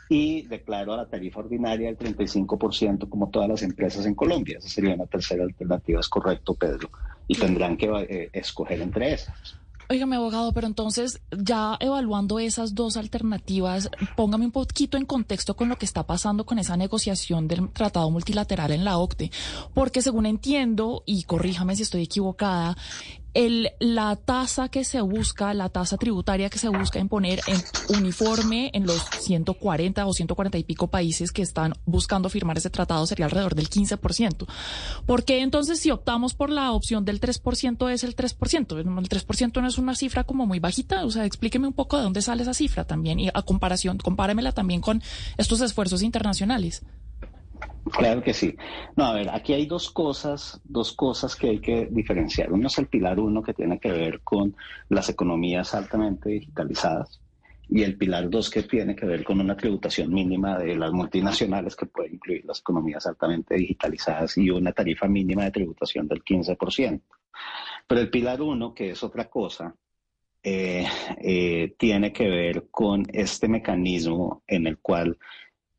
y 0.10 0.44
declaro 0.44 0.94
a 0.94 0.98
la 0.98 1.10
tarifa 1.10 1.40
ordinaria 1.40 1.90
el 1.90 1.98
35% 1.98 3.10
como 3.10 3.30
todas 3.30 3.50
las 3.50 3.64
empresas 3.64 4.06
en 4.06 4.16
Colombia. 4.16 4.58
Esa 4.60 4.70
sería 4.70 4.94
una 4.94 5.08
tercera 5.08 5.44
alternativa, 5.44 6.00
es 6.00 6.10
correcto, 6.10 6.56
Pedro. 6.56 6.90
Y 7.28 7.36
tendrán 7.36 7.76
que 7.78 7.88
eh, 7.88 8.30
escoger 8.34 8.82
entre 8.82 9.14
esas. 9.14 9.60
Óigame, 9.88 10.16
abogado, 10.16 10.52
pero 10.52 10.66
entonces, 10.66 11.22
ya 11.32 11.78
evaluando 11.80 12.40
esas 12.40 12.74
dos 12.74 12.98
alternativas, 12.98 13.90
póngame 14.16 14.46
un 14.46 14.52
poquito 14.52 14.98
en 14.98 15.06
contexto 15.06 15.56
con 15.56 15.70
lo 15.70 15.78
que 15.78 15.86
está 15.86 16.04
pasando 16.04 16.46
con 16.46 16.58
esa 16.58 16.76
negociación 16.76 17.48
del 17.48 17.70
tratado 17.70 18.10
multilateral 18.10 18.72
en 18.72 18.84
la 18.84 18.98
OCDE, 18.98 19.32
porque 19.76 20.02
según 20.02 20.26
entiendo, 20.26 21.04
y 21.06 21.24
corríjame 21.24 21.76
si 21.76 21.84
estoy 21.84 22.04
equivocada, 22.04 22.76
el, 23.36 23.72
la 23.80 24.16
tasa 24.16 24.70
que 24.70 24.84
se 24.84 25.02
busca, 25.02 25.54
la 25.54 25.70
tasa 25.70 25.98
tributaria 25.98 26.50
que 26.50 26.58
se 26.58 26.70
busca 26.70 27.00
imponer 27.00 27.42
en 27.48 27.62
uniforme 27.98 28.72
en 28.74 28.88
los 28.88 29.06
140 29.20 30.06
o 30.08 30.14
140 30.14 30.58
y 30.58 30.64
pico 30.64 30.88
países 30.88 31.32
que 31.32 31.42
están 31.42 31.74
buscando 31.86 32.30
firmar 32.30 32.58
ese 32.58 32.70
tratado 32.70 33.06
sería 33.06 33.26
alrededor 33.26 33.54
del 33.54 33.70
15%. 33.70 34.48
¿Por 35.06 35.26
qué 35.26 35.42
entonces 35.42 35.80
si 35.80 35.92
optamos 35.92 36.34
por 36.34 36.50
la 36.50 36.72
opción 36.72 37.04
del 37.04 37.20
3% 37.20 37.92
es 37.92 38.04
el 38.06 38.16
3%? 38.16 38.80
El 38.80 38.86
3% 38.88 39.62
no 39.62 39.68
es 39.68 39.78
una 39.78 39.96
cifra 39.96 40.24
como 40.24 40.46
muy 40.46 40.60
bajita, 40.60 41.06
o 41.06 41.12
sea, 41.12 41.26
explíqueme 41.26 41.68
un 41.68 41.74
poco 41.74 41.98
de 41.98 42.04
dónde 42.04 42.22
sale 42.22 42.44
esa 42.44 42.54
cifra 42.54 42.86
también 42.86 43.20
y 43.20 43.28
a 43.28 43.42
comparación, 43.42 43.98
compáremela 43.98 44.54
también 44.54 44.80
con 44.80 45.04
estos 45.38 45.60
esfuerzos 45.60 46.02
internacionales. 46.04 46.84
Claro 47.92 48.24
que 48.24 48.34
sí. 48.34 48.56
No, 48.96 49.06
a 49.06 49.14
ver, 49.14 49.30
aquí 49.30 49.54
hay 49.54 49.66
dos 49.66 49.92
cosas, 49.92 50.60
dos 50.64 50.94
cosas 50.94 51.36
que 51.36 51.50
hay 51.50 51.60
que 51.60 51.88
diferenciar. 51.92 52.52
Uno 52.52 52.68
es 52.68 52.78
el 52.78 52.88
pilar 52.88 53.20
uno 53.20 53.42
que 53.44 53.54
tiene 53.54 53.80
que 53.80 53.92
ver 53.92 54.22
con 54.22 54.56
las 54.90 55.10
economías 55.10 55.74
altamente 55.76 56.30
digitalizadas 56.30 57.22
y 57.68 57.84
el 57.84 57.98
pilar 57.98 58.30
dos 58.30 58.50
que 58.50 58.64
tiene 58.64 58.96
que 58.96 59.06
ver 59.06 59.24
con 59.24 59.40
una 59.40 59.56
tributación 59.58 60.14
mínima 60.14 60.58
de 60.58 60.76
las 60.76 60.92
multinacionales 60.92 61.76
que 61.76 61.86
puede 61.88 62.10
incluir 62.14 62.46
las 62.46 62.60
economías 62.60 63.06
altamente 63.08 63.56
digitalizadas 63.56 64.38
y 64.38 64.50
una 64.50 64.72
tarifa 64.72 65.08
mínima 65.08 65.44
de 65.44 65.52
tributación 65.52 66.08
del 66.08 66.24
15%. 66.24 67.02
Pero 67.88 68.02
el 68.02 68.10
pilar 68.10 68.42
uno, 68.42 68.74
que 68.74 68.92
es 68.92 69.04
otra 69.04 69.30
cosa, 69.30 69.76
eh, 70.44 70.86
eh, 71.22 71.76
tiene 71.78 72.14
que 72.14 72.30
ver 72.30 72.68
con 72.70 73.04
este 73.12 73.48
mecanismo 73.48 74.44
en 74.48 74.68
el 74.68 74.78
cual 74.78 75.18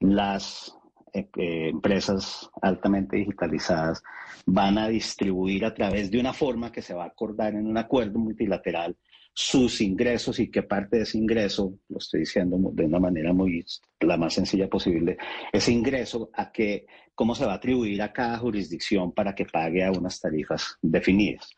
las 0.01 0.76
eh, 1.19 1.69
empresas 1.69 2.51
altamente 2.63 3.17
digitalizadas 3.17 4.03
van 4.45 4.79
a 4.79 4.89
distribuir 4.89 5.65
a 5.65 5.75
través 5.75 6.11
de 6.11 6.21
una 6.21 6.33
forma 6.33 6.71
que 6.71 6.83
se 6.83 6.95
va 6.95 7.05
a 7.05 7.09
acordar 7.09 7.55
en 7.55 7.67
un 7.67 7.79
acuerdo 7.79 8.19
multilateral 8.19 8.97
sus 9.39 9.83
ingresos 9.83 10.39
y 10.41 10.51
qué 10.51 10.63
parte 10.63 10.97
de 10.97 11.03
ese 11.03 11.19
ingreso, 11.19 11.75
lo 11.91 11.99
estoy 11.99 12.21
diciendo 12.21 12.57
de 12.73 12.87
una 12.87 12.99
manera 12.99 13.35
muy 13.35 13.63
la 14.01 14.17
más 14.17 14.33
sencilla 14.33 14.67
posible, 14.67 15.19
ese 15.53 15.73
ingreso 15.73 16.31
a 16.33 16.51
que 16.51 16.87
cómo 17.17 17.35
se 17.35 17.47
va 17.47 17.53
a 17.53 17.57
atribuir 17.57 18.03
a 18.03 18.13
cada 18.13 18.37
jurisdicción 18.37 19.11
para 19.11 19.35
que 19.35 19.47
pague 19.47 19.83
a 19.83 19.91
unas 19.91 20.21
tarifas 20.21 20.77
definidas. 20.83 21.51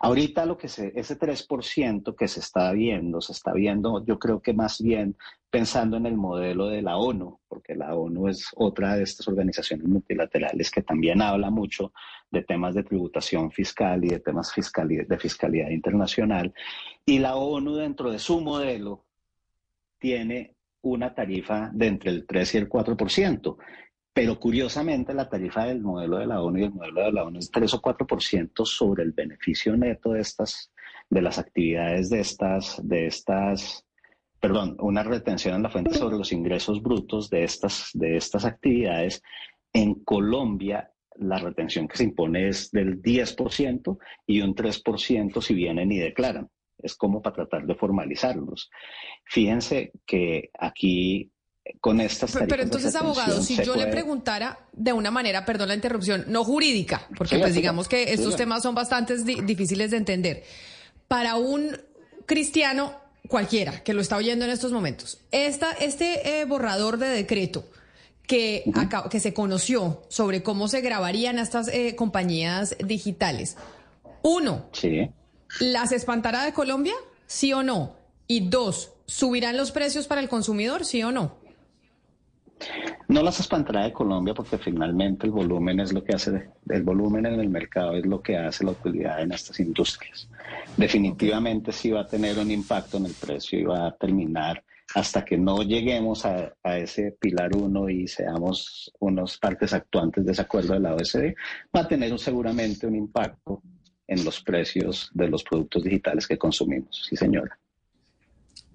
Ahorita 0.00 0.46
lo 0.46 0.56
que 0.56 0.68
se, 0.68 0.92
ese 0.96 1.18
3% 1.18 2.16
que 2.16 2.28
se 2.28 2.40
está 2.40 2.72
viendo, 2.72 3.20
se 3.20 3.32
está 3.32 3.52
viendo, 3.52 4.04
yo 4.04 4.18
creo 4.18 4.40
que 4.40 4.54
más 4.54 4.82
bien 4.82 5.14
pensando 5.50 5.98
en 5.98 6.06
el 6.06 6.16
modelo 6.16 6.68
de 6.68 6.80
la 6.80 6.96
ONU, 6.96 7.40
porque 7.46 7.74
la 7.74 7.94
ONU 7.94 8.28
es 8.28 8.48
otra 8.56 8.96
de 8.96 9.02
estas 9.02 9.28
organizaciones 9.28 9.86
multilaterales 9.86 10.70
que 10.70 10.82
también 10.82 11.20
habla 11.20 11.50
mucho 11.50 11.92
de 12.30 12.42
temas 12.42 12.74
de 12.74 12.82
tributación 12.82 13.50
fiscal 13.52 14.02
y 14.04 14.08
de 14.08 14.20
temas 14.20 14.50
de 14.56 15.18
fiscalidad 15.18 15.68
internacional. 15.68 16.54
Y 17.04 17.18
la 17.18 17.36
ONU 17.36 17.74
dentro 17.74 18.10
de 18.10 18.18
su 18.18 18.40
modelo 18.40 19.04
tiene 19.98 20.56
una 20.80 21.14
tarifa 21.14 21.70
de 21.72 21.86
entre 21.86 22.10
el 22.10 22.26
3 22.26 22.54
y 22.54 22.58
el 22.58 22.68
4%. 22.68 23.56
Pero 24.14 24.38
curiosamente 24.38 25.14
la 25.14 25.28
tarifa 25.28 25.64
del 25.64 25.80
modelo 25.80 26.18
de 26.18 26.26
la 26.26 26.42
ONU 26.42 26.58
y 26.58 26.64
el 26.64 26.72
modelo 26.72 27.02
de 27.02 27.12
la 27.12 27.24
ONU 27.24 27.38
es 27.38 27.50
3 27.50 27.74
o 27.74 27.80
4% 27.80 28.66
sobre 28.66 29.04
el 29.04 29.12
beneficio 29.12 29.76
neto 29.76 30.12
de 30.12 30.20
estas, 30.20 30.70
de 31.08 31.22
las 31.22 31.38
actividades 31.38 32.10
de 32.10 32.20
estas, 32.20 32.80
de 32.86 33.06
estas, 33.06 33.86
perdón, 34.38 34.76
una 34.80 35.02
retención 35.02 35.54
en 35.54 35.62
la 35.62 35.70
fuente 35.70 35.94
sobre 35.94 36.18
los 36.18 36.32
ingresos 36.32 36.82
brutos 36.82 37.30
de 37.30 37.44
estas, 37.44 37.90
de 37.94 38.16
estas 38.16 38.44
actividades. 38.44 39.22
En 39.72 39.94
Colombia 40.04 40.92
la 41.16 41.38
retención 41.38 41.88
que 41.88 41.96
se 41.96 42.04
impone 42.04 42.48
es 42.48 42.70
del 42.70 43.02
10% 43.02 43.98
y 44.26 44.40
un 44.40 44.54
3% 44.54 45.40
si 45.40 45.54
vienen 45.54 45.92
y 45.92 45.98
declaran. 45.98 46.48
Es 46.78 46.96
como 46.96 47.22
para 47.22 47.36
tratar 47.36 47.66
de 47.66 47.74
formalizarlos. 47.74 48.70
Fíjense 49.24 49.92
que 50.06 50.50
aquí 50.58 51.30
con 51.80 52.00
estas 52.00 52.32
Pero, 52.32 52.46
pero 52.48 52.62
entonces, 52.62 52.94
abogado, 52.96 53.40
si 53.42 53.56
yo 53.62 53.76
le 53.76 53.86
preguntara 53.86 54.58
de 54.72 54.92
una 54.92 55.10
manera, 55.10 55.44
perdón 55.44 55.68
la 55.68 55.74
interrupción, 55.74 56.24
no 56.28 56.44
jurídica, 56.44 57.06
porque 57.16 57.38
pues 57.38 57.54
digamos 57.54 57.88
que 57.88 58.12
estos 58.12 58.36
temas 58.36 58.62
son 58.62 58.74
bastante 58.74 59.16
difíciles 59.16 59.90
de 59.90 59.96
entender. 59.96 60.44
Para 61.08 61.36
un 61.36 61.76
cristiano 62.26 62.94
cualquiera 63.28 63.82
que 63.82 63.94
lo 63.94 64.00
está 64.00 64.16
oyendo 64.16 64.44
en 64.44 64.50
estos 64.50 64.72
momentos, 64.72 65.18
esta, 65.30 65.72
este 65.72 66.40
eh, 66.40 66.44
borrador 66.44 66.98
de 66.98 67.08
decreto 67.08 67.64
que, 68.26 68.64
que 69.10 69.20
se 69.20 69.32
conoció 69.32 70.02
sobre 70.08 70.42
cómo 70.42 70.68
se 70.68 70.80
grabarían 70.80 71.38
estas 71.38 71.68
eh, 71.68 71.94
compañías 71.96 72.76
digitales, 72.84 73.56
uno, 74.22 74.68
¿las 75.60 75.92
espantará 75.92 76.44
de 76.44 76.52
Colombia? 76.52 76.94
¿Sí 77.26 77.52
o 77.52 77.62
no? 77.62 77.96
Y 78.26 78.48
dos, 78.48 78.92
¿subirán 79.06 79.56
los 79.56 79.72
precios 79.72 80.06
para 80.06 80.20
el 80.20 80.28
consumidor? 80.28 80.84
¿Sí 80.84 81.02
o 81.02 81.12
no? 81.12 81.41
No 83.08 83.22
las 83.22 83.40
espantará 83.40 83.84
de 83.84 83.92
Colombia 83.92 84.34
porque 84.34 84.58
finalmente 84.58 85.26
el 85.26 85.32
volumen 85.32 85.80
es 85.80 85.92
lo 85.92 86.02
que 86.02 86.14
hace, 86.14 86.50
el 86.68 86.82
volumen 86.82 87.26
en 87.26 87.40
el 87.40 87.48
mercado 87.48 87.96
es 87.96 88.06
lo 88.06 88.22
que 88.22 88.36
hace 88.36 88.64
la 88.64 88.72
utilidad 88.72 89.20
en 89.20 89.32
estas 89.32 89.60
industrias. 89.60 90.28
Definitivamente 90.76 91.72
sí 91.72 91.90
va 91.90 92.02
a 92.02 92.06
tener 92.06 92.38
un 92.38 92.50
impacto 92.50 92.96
en 92.96 93.06
el 93.06 93.14
precio 93.14 93.58
y 93.58 93.64
va 93.64 93.88
a 93.88 93.96
terminar 93.96 94.62
hasta 94.94 95.24
que 95.24 95.38
no 95.38 95.62
lleguemos 95.62 96.24
a, 96.24 96.54
ese 96.64 97.12
pilar 97.12 97.56
uno 97.56 97.88
y 97.88 98.06
seamos 98.06 98.92
unos 99.00 99.38
partes 99.38 99.72
actuantes 99.72 100.24
de 100.24 100.32
ese 100.32 100.42
acuerdo 100.42 100.74
de 100.74 100.80
la 100.80 100.94
OSD, 100.94 101.34
va 101.74 101.80
a 101.80 101.88
tener 101.88 102.18
seguramente 102.18 102.86
un 102.86 102.96
impacto 102.96 103.62
en 104.06 104.24
los 104.24 104.42
precios 104.42 105.10
de 105.14 105.28
los 105.28 105.42
productos 105.42 105.84
digitales 105.84 106.26
que 106.26 106.36
consumimos. 106.36 107.06
Sí, 107.08 107.16
señora. 107.16 107.58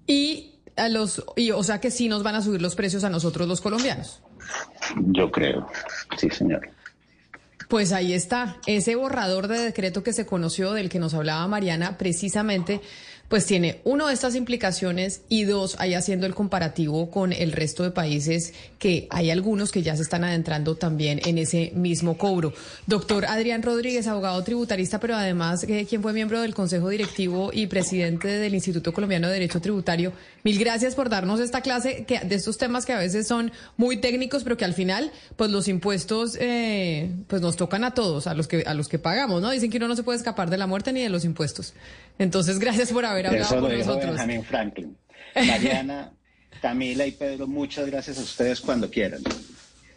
Y 0.06 0.57
a 0.78 0.88
los, 0.88 1.24
y, 1.36 1.50
o 1.50 1.62
sea 1.62 1.80
que 1.80 1.90
sí 1.90 2.08
nos 2.08 2.22
van 2.22 2.34
a 2.34 2.42
subir 2.42 2.62
los 2.62 2.74
precios 2.74 3.04
a 3.04 3.10
nosotros 3.10 3.48
los 3.48 3.60
colombianos. 3.60 4.22
Yo 4.96 5.30
creo, 5.30 5.66
sí, 6.16 6.30
señor. 6.30 6.68
Pues 7.68 7.92
ahí 7.92 8.14
está, 8.14 8.56
ese 8.66 8.94
borrador 8.94 9.46
de 9.46 9.58
decreto 9.58 10.02
que 10.02 10.14
se 10.14 10.24
conoció, 10.24 10.72
del 10.72 10.88
que 10.88 10.98
nos 10.98 11.12
hablaba 11.12 11.46
Mariana, 11.48 11.98
precisamente 11.98 12.80
pues 13.28 13.44
tiene 13.44 13.80
uno 13.84 14.08
de 14.08 14.14
estas 14.14 14.34
implicaciones 14.34 15.22
y 15.28 15.44
dos, 15.44 15.76
ahí 15.78 15.94
haciendo 15.94 16.26
el 16.26 16.34
comparativo 16.34 17.10
con 17.10 17.32
el 17.32 17.52
resto 17.52 17.82
de 17.82 17.90
países 17.90 18.54
que 18.78 19.06
hay 19.10 19.30
algunos 19.30 19.70
que 19.70 19.82
ya 19.82 19.96
se 19.96 20.02
están 20.02 20.24
adentrando 20.24 20.76
también 20.76 21.20
en 21.24 21.36
ese 21.36 21.72
mismo 21.74 22.16
cobro. 22.16 22.54
Doctor 22.86 23.26
Adrián 23.26 23.62
Rodríguez, 23.62 24.06
abogado 24.06 24.42
tributarista, 24.44 24.98
pero 24.98 25.14
además 25.14 25.64
eh, 25.64 25.86
quien 25.88 26.00
fue 26.02 26.12
miembro 26.12 26.40
del 26.40 26.54
Consejo 26.54 26.88
Directivo 26.88 27.50
y 27.52 27.66
presidente 27.66 28.28
del 28.28 28.54
Instituto 28.54 28.92
Colombiano 28.92 29.26
de 29.28 29.34
Derecho 29.34 29.60
Tributario, 29.60 30.12
mil 30.42 30.58
gracias 30.58 30.94
por 30.94 31.10
darnos 31.10 31.40
esta 31.40 31.60
clase 31.60 32.04
que, 32.04 32.20
de 32.20 32.34
estos 32.34 32.56
temas 32.56 32.86
que 32.86 32.92
a 32.92 32.98
veces 32.98 33.26
son 33.26 33.52
muy 33.76 33.98
técnicos, 33.98 34.42
pero 34.42 34.56
que 34.56 34.64
al 34.64 34.74
final, 34.74 35.12
pues 35.36 35.50
los 35.50 35.68
impuestos, 35.68 36.36
eh, 36.40 37.10
pues 37.26 37.42
nos 37.42 37.56
tocan 37.56 37.84
a 37.84 37.92
todos, 37.92 38.26
a 38.26 38.34
los 38.34 38.48
que 38.48 38.62
a 38.66 38.74
los 38.74 38.88
que 38.88 38.98
pagamos, 38.98 39.42
¿no? 39.42 39.50
Dicen 39.50 39.70
que 39.70 39.76
uno 39.76 39.88
no 39.88 39.96
se 39.96 40.02
puede 40.02 40.16
escapar 40.16 40.48
de 40.50 40.56
la 40.56 40.66
muerte 40.66 40.92
ni 40.92 41.02
de 41.02 41.08
los 41.10 41.24
impuestos. 41.24 41.74
Entonces, 42.18 42.58
gracias 42.58 42.92
por 42.92 43.04
haber 43.04 43.28
hablado 43.28 43.44
Eso 43.44 43.60
con 43.60 43.78
nosotros. 43.78 44.10
Benjamin 44.10 44.44
Franklin. 44.44 44.96
Mariana, 45.34 46.12
Camila 46.62 47.06
y 47.06 47.12
Pedro, 47.12 47.46
muchas 47.46 47.86
gracias 47.86 48.18
a 48.18 48.22
ustedes 48.22 48.60
cuando 48.60 48.90
quieran. 48.90 49.22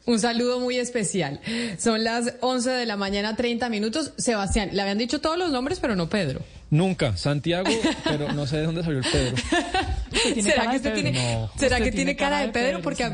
Un 0.05 0.19
saludo 0.19 0.59
muy 0.59 0.78
especial. 0.78 1.39
Son 1.78 2.03
las 2.03 2.34
11 2.41 2.72
de 2.72 2.86
la 2.86 2.97
mañana, 2.97 3.36
30 3.36 3.69
minutos. 3.69 4.13
Sebastián, 4.17 4.69
le 4.74 4.82
habían 4.82 4.97
dicho 4.97 5.22
todos 5.22 5.38
los 5.38 5.51
nombres, 5.51 5.80
pero 5.80 5.95
no 5.95 6.09
Pedro. 6.09 6.41
Nunca. 6.72 7.15
Santiago, 7.17 7.69
pero 8.03 8.32
no 8.34 8.47
sé 8.47 8.57
de 8.57 8.63
dónde 8.63 8.84
salió 8.84 8.99
el 8.99 9.05
Pedro. 9.05 9.36
¿Será 10.41 10.72
que, 10.72 10.78
usted 10.78 10.93
tiene, 10.93 11.47
¿será 11.57 11.80
que 11.80 11.91
tiene 11.91 12.15
cara 12.15 12.39
de 12.39 12.49
Pedro? 12.49 12.82
Porque 12.82 13.09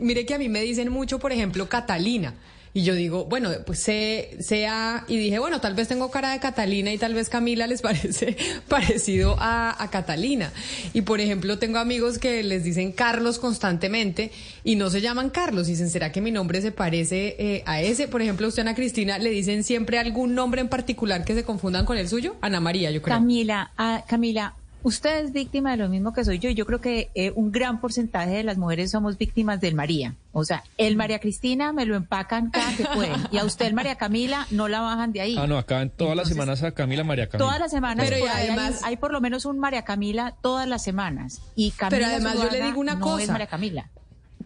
mire 0.00 0.26
que 0.26 0.34
a 0.34 0.38
mí 0.38 0.48
me 0.48 0.62
dicen 0.62 0.90
mucho, 0.90 1.18
por 1.18 1.32
ejemplo, 1.32 1.68
Catalina. 1.68 2.34
Y 2.74 2.84
yo 2.84 2.94
digo, 2.94 3.26
bueno, 3.26 3.50
pues 3.66 3.80
sea, 3.80 5.04
y 5.06 5.18
dije, 5.18 5.38
bueno, 5.38 5.60
tal 5.60 5.74
vez 5.74 5.88
tengo 5.88 6.10
cara 6.10 6.32
de 6.32 6.40
Catalina 6.40 6.90
y 6.90 6.96
tal 6.96 7.12
vez 7.12 7.28
Camila 7.28 7.66
les 7.66 7.82
parece 7.82 8.36
parecido 8.68 9.36
a, 9.38 9.76
Catalina. 9.90 10.50
Y 10.94 11.02
por 11.02 11.20
ejemplo, 11.20 11.58
tengo 11.58 11.78
amigos 11.78 12.18
que 12.18 12.42
les 12.42 12.64
dicen 12.64 12.92
Carlos 12.92 13.38
constantemente 13.38 14.30
y 14.64 14.76
no 14.76 14.88
se 14.88 15.02
llaman 15.02 15.28
Carlos. 15.28 15.68
Y 15.68 15.72
dicen, 15.72 15.90
¿será 15.90 16.12
que 16.12 16.22
mi 16.22 16.30
nombre 16.30 16.62
se 16.62 16.72
parece 16.72 17.36
eh, 17.38 17.62
a 17.66 17.82
ese? 17.82 18.08
Por 18.08 18.22
ejemplo, 18.22 18.48
usted 18.48 18.62
Ana 18.62 18.74
Cristina, 18.74 19.18
¿le 19.18 19.28
dicen 19.30 19.64
siempre 19.64 19.98
algún 19.98 20.34
nombre 20.34 20.62
en 20.62 20.68
particular 20.68 21.24
que 21.24 21.34
se 21.34 21.44
confundan 21.44 21.84
con 21.84 21.98
el 21.98 22.08
suyo? 22.08 22.36
Ana 22.40 22.60
María, 22.60 22.90
yo 22.90 23.02
creo. 23.02 23.14
Camila, 23.14 23.70
ah, 23.76 24.04
Camila, 24.08 24.54
Usted 24.84 25.24
es 25.24 25.32
víctima 25.32 25.70
de 25.70 25.76
lo 25.76 25.88
mismo 25.88 26.12
que 26.12 26.24
soy 26.24 26.38
yo. 26.38 26.50
Yo 26.50 26.66
creo 26.66 26.80
que 26.80 27.10
eh, 27.14 27.32
un 27.36 27.52
gran 27.52 27.80
porcentaje 27.80 28.30
de 28.30 28.42
las 28.42 28.58
mujeres 28.58 28.90
somos 28.90 29.16
víctimas 29.16 29.60
del 29.60 29.74
María. 29.74 30.14
O 30.32 30.44
sea, 30.44 30.64
el 30.76 30.96
María 30.96 31.20
Cristina 31.20 31.72
me 31.72 31.86
lo 31.86 31.94
empacan 31.94 32.50
cada 32.50 32.76
que 32.76 32.84
pueden. 32.94 33.14
Y 33.30 33.38
a 33.38 33.44
usted 33.44 33.66
el 33.66 33.74
María 33.74 33.96
Camila 33.96 34.46
no 34.50 34.68
la 34.68 34.80
bajan 34.80 35.12
de 35.12 35.20
ahí. 35.20 35.36
Ah, 35.38 35.46
no, 35.46 35.56
acá 35.56 35.82
en 35.82 35.90
todas 35.90 36.16
las 36.16 36.28
semanas 36.28 36.62
a 36.62 36.72
Camila 36.72 37.04
María 37.04 37.28
Camila. 37.28 37.46
Todas 37.46 37.60
las 37.60 37.70
semanas. 37.70 38.08
Pero 38.08 38.24
además 38.28 38.80
hay, 38.84 38.96
por 38.96 39.12
lo 39.12 39.20
menos 39.20 39.44
un 39.44 39.58
María 39.58 39.82
Camila 39.82 40.34
todas 40.42 40.68
las 40.68 40.82
semanas. 40.82 41.40
Y 41.54 41.70
Camila 41.70 41.98
Pero 41.98 42.06
además 42.06 42.42
yo 42.42 42.50
le 42.50 42.64
digo 42.64 42.80
una 42.80 42.94
no 42.96 43.04
cosa. 43.04 43.22
Es 43.22 43.30
María 43.30 43.46
Camila 43.46 43.88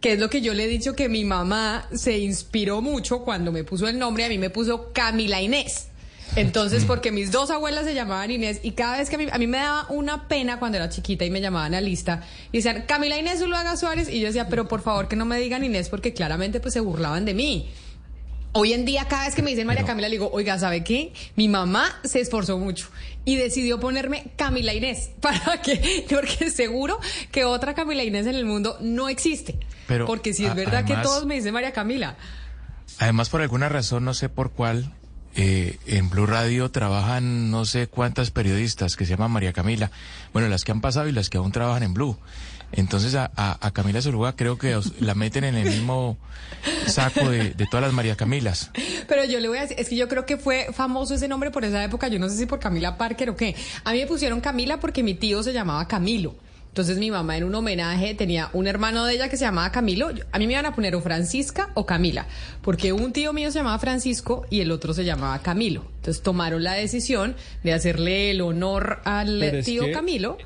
que 0.00 0.12
es 0.12 0.20
lo 0.20 0.28
que 0.28 0.42
yo 0.42 0.52
le 0.52 0.64
he 0.64 0.68
dicho 0.68 0.94
que 0.94 1.08
mi 1.08 1.24
mamá 1.24 1.88
se 1.92 2.18
inspiró 2.18 2.82
mucho 2.82 3.20
cuando 3.20 3.50
me 3.50 3.64
puso 3.64 3.88
el 3.88 3.98
nombre, 3.98 4.26
a 4.26 4.28
mí 4.28 4.36
me 4.36 4.50
puso 4.50 4.92
Camila 4.92 5.40
Inés. 5.40 5.88
Entonces, 6.34 6.84
porque 6.84 7.12
mis 7.12 7.30
dos 7.30 7.50
abuelas 7.50 7.84
se 7.84 7.94
llamaban 7.94 8.30
Inés 8.30 8.60
y 8.62 8.72
cada 8.72 8.98
vez 8.98 9.08
que 9.08 9.16
a 9.30 9.38
mí, 9.38 9.46
me 9.46 9.58
daba 9.58 9.86
una 9.88 10.28
pena 10.28 10.58
cuando 10.58 10.76
era 10.76 10.88
chiquita 10.88 11.24
y 11.24 11.30
me 11.30 11.40
llamaban 11.40 11.74
a 11.74 11.80
lista 11.80 12.22
y 12.52 12.58
decían, 12.58 12.84
Camila 12.86 13.16
Inés 13.16 13.38
Zuluaga 13.38 13.76
Suárez 13.76 14.08
y 14.08 14.20
yo 14.20 14.26
decía, 14.26 14.48
pero 14.48 14.68
por 14.68 14.82
favor 14.82 15.08
que 15.08 15.16
no 15.16 15.24
me 15.24 15.38
digan 15.38 15.64
Inés 15.64 15.88
porque 15.88 16.12
claramente 16.12 16.60
pues 16.60 16.74
se 16.74 16.80
burlaban 16.80 17.24
de 17.24 17.34
mí. 17.34 17.70
Hoy 18.58 18.72
en 18.72 18.86
día, 18.86 19.06
cada 19.06 19.26
vez 19.26 19.34
que 19.34 19.42
me 19.42 19.50
dicen 19.50 19.66
María 19.66 19.84
Camila, 19.84 20.08
le 20.08 20.14
digo, 20.14 20.30
oiga, 20.32 20.58
¿sabe 20.58 20.82
qué? 20.82 21.12
Mi 21.36 21.46
mamá 21.46 22.00
se 22.04 22.20
esforzó 22.20 22.58
mucho 22.58 22.88
y 23.26 23.36
decidió 23.36 23.78
ponerme 23.78 24.32
Camila 24.36 24.72
Inés. 24.72 25.10
¿Para 25.20 25.60
qué? 25.60 26.06
Porque 26.08 26.50
seguro 26.50 26.98
que 27.30 27.44
otra 27.44 27.74
Camila 27.74 28.02
Inés 28.02 28.26
en 28.26 28.34
el 28.34 28.46
mundo 28.46 28.78
no 28.80 29.10
existe. 29.10 29.58
Pero, 29.86 30.06
porque 30.06 30.32
si 30.32 30.46
es 30.46 30.54
verdad 30.54 30.86
que 30.86 30.96
todos 30.96 31.26
me 31.26 31.34
dicen 31.34 31.52
María 31.52 31.72
Camila. 31.72 32.16
Además, 32.98 33.28
por 33.28 33.42
alguna 33.42 33.68
razón, 33.68 34.04
no 34.04 34.14
sé 34.14 34.30
por 34.30 34.52
cuál, 34.52 34.94
eh, 35.36 35.78
en 35.86 36.08
Blue 36.08 36.26
Radio 36.26 36.70
trabajan 36.70 37.50
no 37.50 37.64
sé 37.66 37.86
cuántas 37.86 38.30
periodistas 38.30 38.96
que 38.96 39.04
se 39.04 39.12
llaman 39.12 39.30
María 39.30 39.52
Camila. 39.52 39.90
Bueno, 40.32 40.48
las 40.48 40.64
que 40.64 40.72
han 40.72 40.80
pasado 40.80 41.08
y 41.08 41.12
las 41.12 41.28
que 41.28 41.38
aún 41.38 41.52
trabajan 41.52 41.82
en 41.82 41.94
Blue. 41.94 42.16
Entonces 42.72 43.14
a, 43.14 43.30
a, 43.36 43.70
Camila 43.70 44.02
Zuluaga 44.02 44.34
creo 44.34 44.58
que 44.58 44.78
la 44.98 45.14
meten 45.14 45.44
en 45.44 45.54
el 45.54 45.70
mismo 45.70 46.16
saco 46.86 47.30
de, 47.30 47.50
de, 47.50 47.66
todas 47.66 47.84
las 47.84 47.92
María 47.92 48.16
Camilas. 48.16 48.70
Pero 49.08 49.24
yo 49.24 49.38
le 49.38 49.48
voy 49.48 49.58
a 49.58 49.62
decir, 49.62 49.78
es 49.78 49.88
que 49.88 49.96
yo 49.96 50.08
creo 50.08 50.26
que 50.26 50.36
fue 50.36 50.68
famoso 50.72 51.14
ese 51.14 51.28
nombre 51.28 51.50
por 51.50 51.64
esa 51.64 51.84
época, 51.84 52.08
yo 52.08 52.18
no 52.18 52.28
sé 52.28 52.36
si 52.36 52.46
por 52.46 52.58
Camila 52.58 52.98
Parker 52.98 53.30
o 53.30 53.36
qué. 53.36 53.54
A 53.84 53.92
mí 53.92 54.00
me 54.00 54.06
pusieron 54.06 54.40
Camila 54.40 54.80
porque 54.80 55.02
mi 55.02 55.14
tío 55.14 55.42
se 55.42 55.52
llamaba 55.52 55.86
Camilo. 55.86 56.34
Entonces 56.76 56.98
mi 56.98 57.10
mamá 57.10 57.38
en 57.38 57.44
un 57.44 57.54
homenaje 57.54 58.14
tenía 58.14 58.50
un 58.52 58.66
hermano 58.66 59.06
de 59.06 59.14
ella 59.14 59.30
que 59.30 59.38
se 59.38 59.46
llamaba 59.46 59.72
Camilo. 59.72 60.10
A 60.30 60.38
mí 60.38 60.46
me 60.46 60.52
iban 60.52 60.66
a 60.66 60.74
poner 60.74 60.94
o 60.94 61.00
Francisca 61.00 61.70
o 61.72 61.86
Camila, 61.86 62.26
porque 62.60 62.92
un 62.92 63.14
tío 63.14 63.32
mío 63.32 63.50
se 63.50 63.60
llamaba 63.60 63.78
Francisco 63.78 64.44
y 64.50 64.60
el 64.60 64.70
otro 64.70 64.92
se 64.92 65.02
llamaba 65.02 65.38
Camilo. 65.38 65.86
Entonces 65.96 66.22
tomaron 66.22 66.62
la 66.62 66.74
decisión 66.74 67.34
de 67.62 67.72
hacerle 67.72 68.30
el 68.30 68.42
honor 68.42 69.00
al 69.04 69.62
tío 69.64 69.90
Camilo 69.90 70.36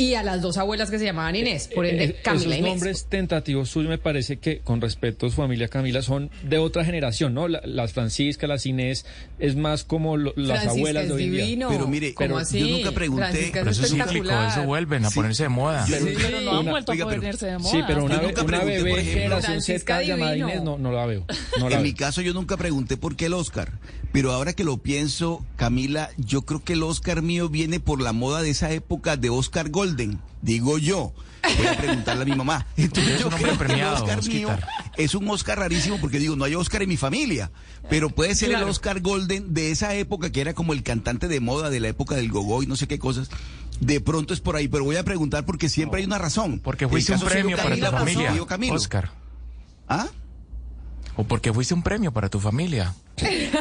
y 0.00 0.14
a 0.14 0.22
las 0.22 0.40
dos 0.40 0.56
abuelas 0.56 0.90
que 0.90 0.98
se 0.98 1.04
llamaban 1.04 1.36
Inés, 1.36 1.68
por 1.74 1.84
ende 1.84 2.04
eh, 2.04 2.16
Camila 2.22 2.56
Esos 2.56 2.68
nombres 2.68 3.04
tentativos 3.04 3.68
suyos 3.68 3.90
me 3.90 3.98
parece 3.98 4.38
que, 4.38 4.60
con 4.60 4.80
respecto 4.80 5.26
a 5.26 5.28
su 5.30 5.36
familia 5.36 5.68
Camila, 5.68 6.00
son 6.00 6.30
de 6.42 6.56
otra 6.56 6.86
generación, 6.86 7.34
¿no? 7.34 7.48
las 7.48 7.92
Francisca, 7.92 8.46
las 8.46 8.64
Inés, 8.64 9.04
es 9.38 9.56
más 9.56 9.84
como 9.84 10.16
las 10.16 10.66
abuelas 10.68 11.06
de 11.08 11.12
hoy 11.12 11.24
en 11.24 11.32
día. 11.32 11.68
Pero 11.68 11.86
mire, 11.86 12.14
pero 12.16 12.40
yo 12.42 12.66
nunca 12.66 12.92
pregunté... 12.92 13.50
Pero 13.52 13.70
eso 13.70 13.82
es 13.82 13.90
cíclico, 13.90 14.30
eso 14.30 14.64
vuelven 14.64 15.04
a 15.04 15.10
ponerse 15.10 15.42
de 15.42 15.48
moda. 15.50 15.86
Sí, 15.86 15.94
pero 16.16 16.40
no 16.40 16.58
han 16.58 16.66
vuelto 16.66 16.92
a 16.92 16.96
ponerse 16.96 17.46
de 17.46 17.58
moda. 17.58 17.70
Sí, 17.70 17.80
pero 17.86 18.04
una, 18.04 18.20
una 18.20 18.64
bebé 18.64 19.04
generación 19.04 19.60
Z 19.60 20.02
llamada 20.02 20.34
Inés 20.34 20.62
no, 20.62 20.78
no 20.78 20.92
la 20.92 21.04
veo. 21.04 21.26
en 21.58 21.82
mi 21.82 21.92
caso 21.92 22.22
yo 22.22 22.32
nunca 22.32 22.56
pregunté 22.56 22.96
por 22.96 23.16
qué 23.16 23.26
el 23.26 23.34
Oscar, 23.34 23.72
pero 24.12 24.32
ahora 24.32 24.54
que 24.54 24.64
lo 24.64 24.78
pienso, 24.78 25.44
Camila, 25.56 26.10
yo 26.16 26.42
creo 26.42 26.64
que 26.64 26.72
el 26.72 26.82
Oscar 26.82 27.20
mío 27.22 27.50
viene 27.50 27.80
por 27.80 28.00
la 28.00 28.12
moda 28.12 28.40
de 28.40 28.50
esa 28.50 28.72
época 28.72 29.16
de 29.16 29.30
Oscar 29.30 29.68
Gold 29.70 29.89
digo 30.42 30.78
yo. 30.78 31.12
Voy 31.42 31.66
a 31.66 31.76
preguntarle 31.76 32.22
a 32.22 32.26
mi 32.26 32.34
mamá. 32.34 32.66
Entonces, 32.76 33.20
yo 33.20 33.30
creo 33.30 33.56
premiado, 33.56 34.04
que 34.04 34.12
el 34.12 34.18
Oscar 34.18 34.34
mío 34.34 34.58
es 34.96 35.14
un 35.14 35.28
Oscar 35.30 35.58
rarísimo 35.58 35.98
porque 35.98 36.18
digo, 36.18 36.36
no 36.36 36.44
hay 36.44 36.54
Oscar 36.54 36.82
en 36.82 36.88
mi 36.88 36.96
familia, 36.96 37.50
pero 37.88 38.10
puede 38.10 38.34
ser 38.34 38.52
el 38.52 38.62
Oscar 38.62 39.00
Golden 39.00 39.54
de 39.54 39.70
esa 39.70 39.94
época 39.94 40.30
que 40.30 40.40
era 40.40 40.54
como 40.54 40.72
el 40.72 40.82
cantante 40.82 41.28
de 41.28 41.40
moda 41.40 41.70
de 41.70 41.80
la 41.80 41.88
época 41.88 42.14
del 42.14 42.30
gogo 42.30 42.62
y 42.62 42.66
no 42.66 42.76
sé 42.76 42.86
qué 42.86 42.98
cosas. 42.98 43.30
De 43.80 44.00
pronto 44.00 44.34
es 44.34 44.40
por 44.40 44.56
ahí, 44.56 44.68
pero 44.68 44.84
voy 44.84 44.96
a 44.96 45.04
preguntar 45.04 45.46
porque 45.46 45.68
siempre 45.68 46.00
hay 46.00 46.06
una 46.06 46.18
razón. 46.18 46.60
Porque 46.60 46.86
fuiste 46.86 47.14
un 47.14 47.20
premio 47.20 47.56
para 47.56 47.74
tu 47.74 47.86
familia, 47.86 48.34
Oscar. 48.72 49.10
¿Ah? 49.88 50.08
O 51.16 51.24
porque 51.24 51.52
fuiste 51.52 51.74
un 51.74 51.82
premio 51.82 52.12
para 52.12 52.28
tu 52.28 52.38
familia. 52.40 52.94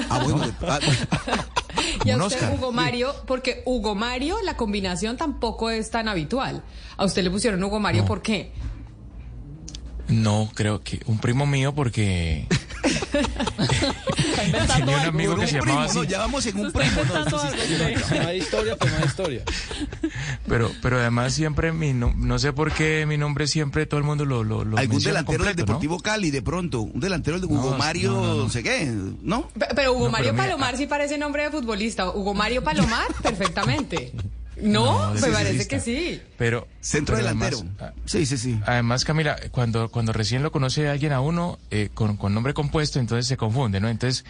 Ah, 0.09 0.19
bueno. 0.23 0.53
Ah, 0.67 0.79
y 2.05 2.11
a 2.11 2.17
usted, 2.17 2.53
Hugo 2.53 2.71
Mario, 2.71 3.13
porque 3.25 3.61
Hugo 3.65 3.95
Mario, 3.95 4.37
la 4.43 4.55
combinación 4.55 5.17
tampoco 5.17 5.69
es 5.69 5.89
tan 5.89 6.07
habitual. 6.07 6.63
A 6.97 7.05
usted 7.05 7.23
le 7.23 7.31
pusieron 7.31 7.63
Hugo 7.63 7.79
Mario, 7.79 8.05
¿por 8.05 8.21
qué? 8.21 8.51
No, 10.09 10.49
creo 10.53 10.83
que 10.83 11.01
un 11.05 11.19
primo 11.19 11.45
mío 11.45 11.73
porque 11.73 12.47
Tenía 14.75 14.97
un 14.97 15.05
amigo 15.05 15.35
que 15.35 15.47
se 15.47 15.59
llamaba 15.59 15.85
así. 15.85 15.97
No, 15.97 16.03
ya 16.03 16.19
vamos 16.19 16.45
en 16.45 16.59
un 16.59 16.71
primo. 16.71 17.01
No, 17.03 18.27
hay 18.27 18.37
historia, 18.37 18.75
pues 18.77 18.91
no 18.91 18.97
hay 18.97 19.05
historia. 19.05 19.43
Pero, 20.47 20.71
pero 20.81 20.99
además 20.99 21.33
siempre, 21.33 21.71
mi, 21.71 21.93
no, 21.93 22.39
sé 22.39 22.53
por 22.53 22.71
qué 22.71 23.05
mi 23.07 23.17
nombre 23.17 23.47
siempre 23.47 23.85
todo 23.85 23.99
el 23.99 24.05
mundo 24.05 24.25
lo... 24.25 24.43
lo, 24.43 24.63
lo 24.63 24.77
Algún 24.77 25.01
delantero 25.01 25.43
del 25.43 25.55
Deportivo 25.55 25.99
Cali, 25.99 26.31
de 26.31 26.41
pronto. 26.41 26.81
Un 26.81 26.99
delantero 26.99 27.39
de 27.39 27.45
Hugo 27.45 27.77
Mario, 27.77 28.11
no, 28.11 28.49
sé 28.49 28.63
qué, 28.63 28.91
¿no? 29.21 29.49
Pero 29.75 29.93
Hugo 29.93 30.09
Mario 30.09 30.35
Palomar 30.35 30.77
sí 30.77 30.87
parece 30.87 31.17
nombre 31.17 31.43
de 31.43 31.51
futbolista. 31.51 32.09
Hugo 32.09 32.33
Mario 32.33 32.63
Palomar, 32.63 33.07
perfectamente. 33.21 34.13
No, 34.61 35.13
me 35.13 35.21
parece 35.21 35.67
que 35.67 35.79
sí. 35.79 36.21
Pero 36.37 36.67
centro 36.81 37.17
delantero. 37.17 37.63
Ah, 37.79 37.93
sí, 38.05 38.25
sí, 38.25 38.37
sí. 38.37 38.59
Además, 38.65 39.05
Camila, 39.05 39.37
cuando 39.51 39.89
cuando 39.89 40.13
recién 40.13 40.43
lo 40.43 40.51
conoce 40.51 40.87
alguien 40.87 41.13
a 41.13 41.21
uno 41.21 41.59
eh, 41.71 41.89
con, 41.93 42.17
con, 42.17 42.33
nombre 42.33 42.53
compuesto, 42.53 42.99
entonces 42.99 43.27
se 43.27 43.37
confunde, 43.37 43.79
¿no? 43.79 43.89
Entonces, 43.89 44.25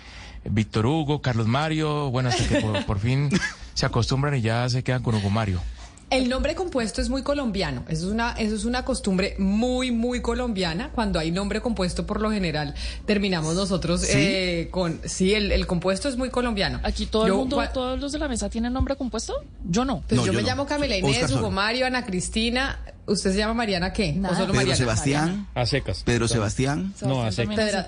Víctor 0.45 0.85
Hugo, 0.85 1.21
Carlos 1.21 1.47
Mario, 1.47 2.11
bueno, 2.11 2.29
hasta 2.29 2.47
que 2.47 2.61
por 2.85 2.99
fin 2.99 3.29
se 3.73 3.85
acostumbran 3.85 4.35
y 4.35 4.41
ya 4.41 4.67
se 4.69 4.83
quedan 4.83 5.03
con 5.03 5.15
Hugo 5.15 5.29
Mario. 5.29 5.61
El 6.09 6.27
nombre 6.27 6.55
compuesto 6.55 7.01
es 7.01 7.09
muy 7.09 7.21
colombiano. 7.21 7.83
Eso 7.87 8.07
es 8.07 8.11
una, 8.11 8.31
eso 8.31 8.55
es 8.55 8.65
una 8.65 8.83
costumbre 8.83 9.35
muy, 9.37 9.91
muy 9.91 10.21
colombiana. 10.21 10.89
Cuando 10.91 11.19
hay 11.19 11.31
nombre 11.31 11.61
compuesto, 11.61 12.07
por 12.07 12.19
lo 12.19 12.31
general, 12.31 12.73
terminamos 13.05 13.55
nosotros 13.55 14.03
eh, 14.09 14.69
con. 14.71 14.99
Sí, 15.05 15.33
el, 15.35 15.67
compuesto 15.67 16.09
es 16.09 16.17
muy 16.17 16.29
colombiano. 16.29 16.79
Aquí 16.83 17.05
todo 17.05 17.27
el 17.27 17.33
mundo, 17.33 17.63
todos 17.73 17.99
los 17.99 18.11
de 18.11 18.19
la 18.19 18.27
mesa 18.27 18.49
tienen 18.49 18.73
nombre 18.73 18.95
compuesto. 18.95 19.35
Yo 19.63 19.85
no. 19.85 20.03
Pues 20.07 20.23
yo, 20.23 20.33
me 20.33 20.41
llamo 20.41 20.65
Camila 20.65 20.97
Inés, 20.97 21.31
Hugo 21.31 21.51
Mario, 21.51 21.85
Ana 21.85 22.05
Cristina. 22.05 22.79
¿Usted 23.05 23.31
se 23.31 23.37
llama 23.37 23.53
Mariana 23.53 23.93
qué? 23.93 24.19
¿O 24.27 24.35
solo 24.35 24.53
Pedro 24.53 24.75
Sebastián. 24.75 25.47
A 25.53 25.65
secas. 25.67 26.03
Pedro 26.03 26.27
Sebastián. 26.27 26.93
No, 27.01 27.23
a 27.23 27.31
secas. 27.31 27.85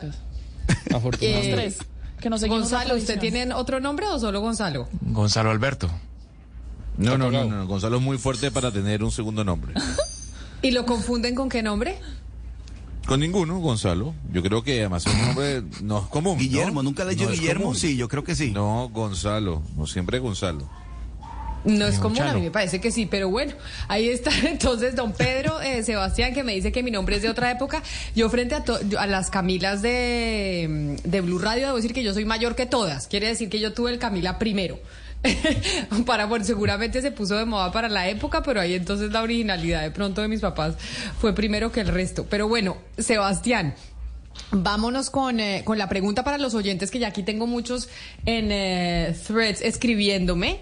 Afortunadamente. 0.93 1.75
que 2.19 2.29
no 2.29 2.37
Gonzalo, 2.37 2.95
¿usted 2.95 3.19
tiene 3.19 3.51
otro 3.53 3.79
nombre 3.79 4.05
o 4.07 4.19
solo 4.19 4.41
Gonzalo? 4.41 4.87
Gonzalo 5.01 5.49
Alberto. 5.49 5.89
No, 7.01 7.17
no, 7.17 7.31
no, 7.31 7.45
no, 7.45 7.67
Gonzalo 7.67 7.97
es 7.97 8.03
muy 8.03 8.17
fuerte 8.17 8.51
para 8.51 8.71
tener 8.71 9.03
un 9.03 9.11
segundo 9.11 9.43
nombre. 9.43 9.73
¿Y 10.61 10.71
lo 10.71 10.85
confunden 10.85 11.35
con 11.35 11.49
qué 11.49 11.63
nombre? 11.63 11.97
Con 13.05 13.19
ninguno, 13.19 13.59
Gonzalo. 13.59 14.13
Yo 14.31 14.43
creo 14.43 14.63
que 14.63 14.79
además 14.81 15.05
es 15.05 15.13
un 15.13 15.21
nombre 15.25 15.63
no 15.81 15.99
es 15.99 16.05
común. 16.05 16.37
Guillermo, 16.37 16.83
¿nunca 16.83 17.03
le 17.03 17.13
he 17.13 17.15
dicho 17.15 17.29
Guillermo? 17.29 17.73
Sí, 17.73 17.97
yo 17.97 18.07
creo 18.07 18.23
que 18.23 18.35
sí. 18.35 18.51
No, 18.51 18.89
Gonzalo, 18.89 19.63
no 19.75 19.87
siempre 19.87 20.19
Gonzalo. 20.19 20.69
No 21.63 21.85
es 21.85 21.99
común, 21.99 22.21
a 22.21 22.33
mí 22.33 22.41
me 22.41 22.49
parece 22.49 22.81
que 22.81 22.89
sí, 22.89 23.05
pero 23.05 23.29
bueno, 23.29 23.53
ahí 23.87 24.09
está 24.09 24.31
entonces 24.47 24.95
don 24.95 25.13
Pedro 25.13 25.61
eh, 25.61 25.83
Sebastián 25.83 26.33
que 26.33 26.43
me 26.43 26.55
dice 26.55 26.71
que 26.71 26.81
mi 26.81 26.89
nombre 26.89 27.17
es 27.17 27.21
de 27.21 27.29
otra 27.29 27.51
época. 27.51 27.83
Yo 28.15 28.29
frente 28.29 28.55
a, 28.55 28.63
a 28.97 29.07
las 29.07 29.29
Camilas 29.29 29.81
de, 29.81 30.97
de 31.03 31.21
Blue 31.21 31.37
Radio 31.37 31.67
debo 31.67 31.75
decir 31.75 31.93
que 31.93 32.03
yo 32.03 32.13
soy 32.13 32.25
mayor 32.25 32.55
que 32.55 32.65
todas. 32.65 33.07
Quiere 33.07 33.27
decir 33.27 33.49
que 33.49 33.59
yo 33.59 33.73
tuve 33.73 33.91
el 33.91 33.99
Camila 33.99 34.39
primero. 34.39 34.79
para 36.05 36.25
bueno, 36.25 36.45
seguramente 36.45 37.01
se 37.01 37.11
puso 37.11 37.35
de 37.35 37.45
moda 37.45 37.71
para 37.71 37.89
la 37.89 38.09
época, 38.09 38.41
pero 38.43 38.59
ahí 38.61 38.73
entonces 38.73 39.11
la 39.11 39.21
originalidad 39.21 39.81
de 39.81 39.91
pronto 39.91 40.21
de 40.21 40.27
mis 40.27 40.41
papás 40.41 40.75
fue 41.19 41.33
primero 41.33 41.71
que 41.71 41.81
el 41.81 41.87
resto. 41.87 42.25
Pero 42.29 42.47
bueno, 42.47 42.77
Sebastián, 42.97 43.75
Vámonos 44.51 45.09
con, 45.09 45.39
eh, 45.39 45.61
con 45.63 45.77
la 45.77 45.87
pregunta 45.87 46.23
para 46.23 46.37
los 46.37 46.55
oyentes, 46.55 46.91
que 46.91 46.99
ya 46.99 47.07
aquí 47.07 47.23
tengo 47.23 47.47
muchos 47.47 47.89
en 48.25 48.51
eh, 48.51 49.15
threads 49.27 49.61
escribiéndome, 49.61 50.59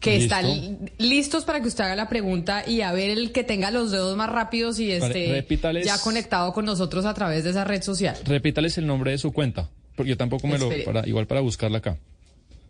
que 0.00 0.16
están 0.16 0.90
listos 0.98 1.44
para 1.44 1.60
que 1.60 1.68
usted 1.68 1.84
haga 1.84 1.94
la 1.94 2.08
pregunta 2.08 2.64
y 2.66 2.80
a 2.80 2.92
ver 2.92 3.10
el 3.10 3.32
que 3.32 3.44
tenga 3.44 3.70
los 3.70 3.92
dedos 3.92 4.16
más 4.16 4.30
rápidos 4.30 4.80
y 4.80 4.90
esté 4.90 5.46
ya 5.84 5.98
conectado 5.98 6.52
con 6.52 6.64
nosotros 6.64 7.04
a 7.04 7.14
través 7.14 7.44
de 7.44 7.50
esa 7.50 7.64
red 7.64 7.82
social. 7.82 8.16
Repítales 8.24 8.78
el 8.78 8.86
nombre 8.86 9.12
de 9.12 9.18
su 9.18 9.32
cuenta, 9.32 9.68
porque 9.94 10.10
yo 10.10 10.16
tampoco 10.16 10.46
me 10.46 10.58
lo, 10.58 10.70
para, 10.84 11.06
igual 11.06 11.26
para 11.26 11.40
buscarla 11.40 11.78
acá. 11.78 11.98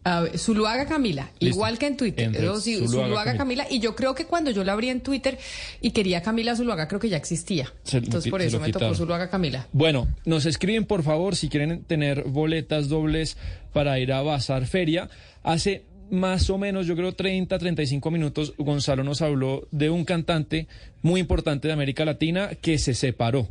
A 0.03 0.23
ver, 0.23 0.39
Zuluaga 0.39 0.87
Camila, 0.87 1.31
igual 1.41 1.79
que 1.79 1.87
en 1.87 1.97
Twitter. 1.97 2.33
Zuluaga, 2.61 3.37
Camila. 3.37 3.67
Y 3.71 3.81
yo 3.81 3.95
creo 3.95 4.15
que 4.15 4.25
cuando 4.27 4.51
yo 4.51 4.65
la 4.65 4.73
abrí 4.73 4.89
en 4.89 5.03
Twitter 5.03 5.39
y 5.81 5.91
quería 5.91 6.23
Camila 6.23 6.57
Zuluaga, 6.57 6.89
creo 6.89 7.01
que 7.01 7.09
ya 7.09 7.19
existía. 7.19 7.73
Entonces 7.93 8.31
por 8.31 8.41
eso 8.41 8.59
me 8.61 8.73
tocó 8.73 8.95
Zuluaga 8.95 9.29
Camila. 9.29 9.67
Bueno, 9.73 10.09
nos 10.25 10.47
escriben 10.47 10.85
por 10.87 11.03
favor 11.03 11.37
si 11.37 11.49
quieren 11.49 11.85
tener 11.85 12.25
boletas 12.25 12.89
dobles 12.89 13.37
para 13.73 13.99
ir 13.99 14.13
a 14.13 14.23
Bazar 14.23 14.67
Feria. 14.67 15.11
Hace 15.43 15.85
más 16.11 16.51
o 16.51 16.59
menos, 16.59 16.87
yo 16.87 16.97
creo 16.97 17.13
30, 17.13 17.59
35 17.59 18.11
minutos, 18.11 18.55
Gonzalo 18.59 19.05
nos 19.05 19.23
habló 19.23 19.69
de 19.71 19.91
un 19.91 20.05
cantante 20.05 20.67
muy 21.03 21.21
importante 21.21 21.69
de 21.69 21.75
América 21.75 22.05
Latina 22.05 22.51
que 22.61 22.79
se 22.79 22.95
separó. 22.95 23.49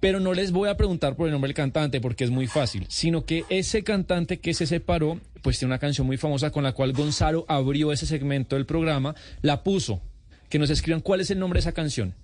Pero 0.00 0.20
no 0.20 0.32
les 0.32 0.52
voy 0.52 0.68
a 0.68 0.76
preguntar 0.76 1.16
por 1.16 1.26
el 1.26 1.32
nombre 1.32 1.48
del 1.48 1.56
cantante 1.56 2.00
porque 2.00 2.24
es 2.24 2.30
muy 2.30 2.46
fácil, 2.46 2.86
sino 2.88 3.24
que 3.24 3.44
ese 3.48 3.82
cantante 3.82 4.38
que 4.38 4.54
se 4.54 4.66
separó, 4.66 5.20
pues 5.42 5.58
tiene 5.58 5.72
una 5.72 5.78
canción 5.78 6.06
muy 6.06 6.16
famosa 6.16 6.50
con 6.50 6.62
la 6.62 6.72
cual 6.72 6.92
Gonzalo 6.92 7.44
abrió 7.48 7.92
ese 7.92 8.06
segmento 8.06 8.56
del 8.56 8.66
programa, 8.66 9.14
la 9.42 9.62
puso. 9.64 10.00
Que 10.48 10.58
nos 10.58 10.70
escriban 10.70 11.00
cuál 11.00 11.20
es 11.20 11.30
el 11.30 11.38
nombre 11.38 11.58
de 11.58 11.60
esa 11.60 11.72
canción. 11.72 12.14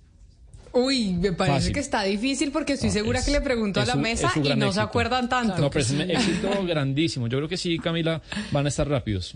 Uy, 0.75 1.13
me 1.13 1.31
parece 1.31 1.71
que 1.71 1.79
está 1.79 2.03
difícil 2.03 2.51
porque 2.51 2.73
estoy 2.73 2.89
segura 2.89 3.23
que 3.23 3.31
le 3.31 3.39
pregunto 3.39 3.79
a 3.79 3.85
la 3.85 3.95
mesa 3.95 4.31
y 4.35 4.55
no 4.55 4.73
se 4.73 4.81
acuerdan 4.81 5.29
tanto. 5.29 5.57
No, 5.57 5.69
pero 5.69 5.81
es 5.81 5.91
un 5.91 6.01
éxito 6.01 6.49
grandísimo. 6.65 7.27
Yo 7.27 7.37
creo 7.37 7.47
que 7.47 7.55
sí, 7.55 7.79
Camila, 7.79 8.21
van 8.51 8.65
a 8.65 8.69
estar 8.69 8.87
rápidos. 8.87 9.35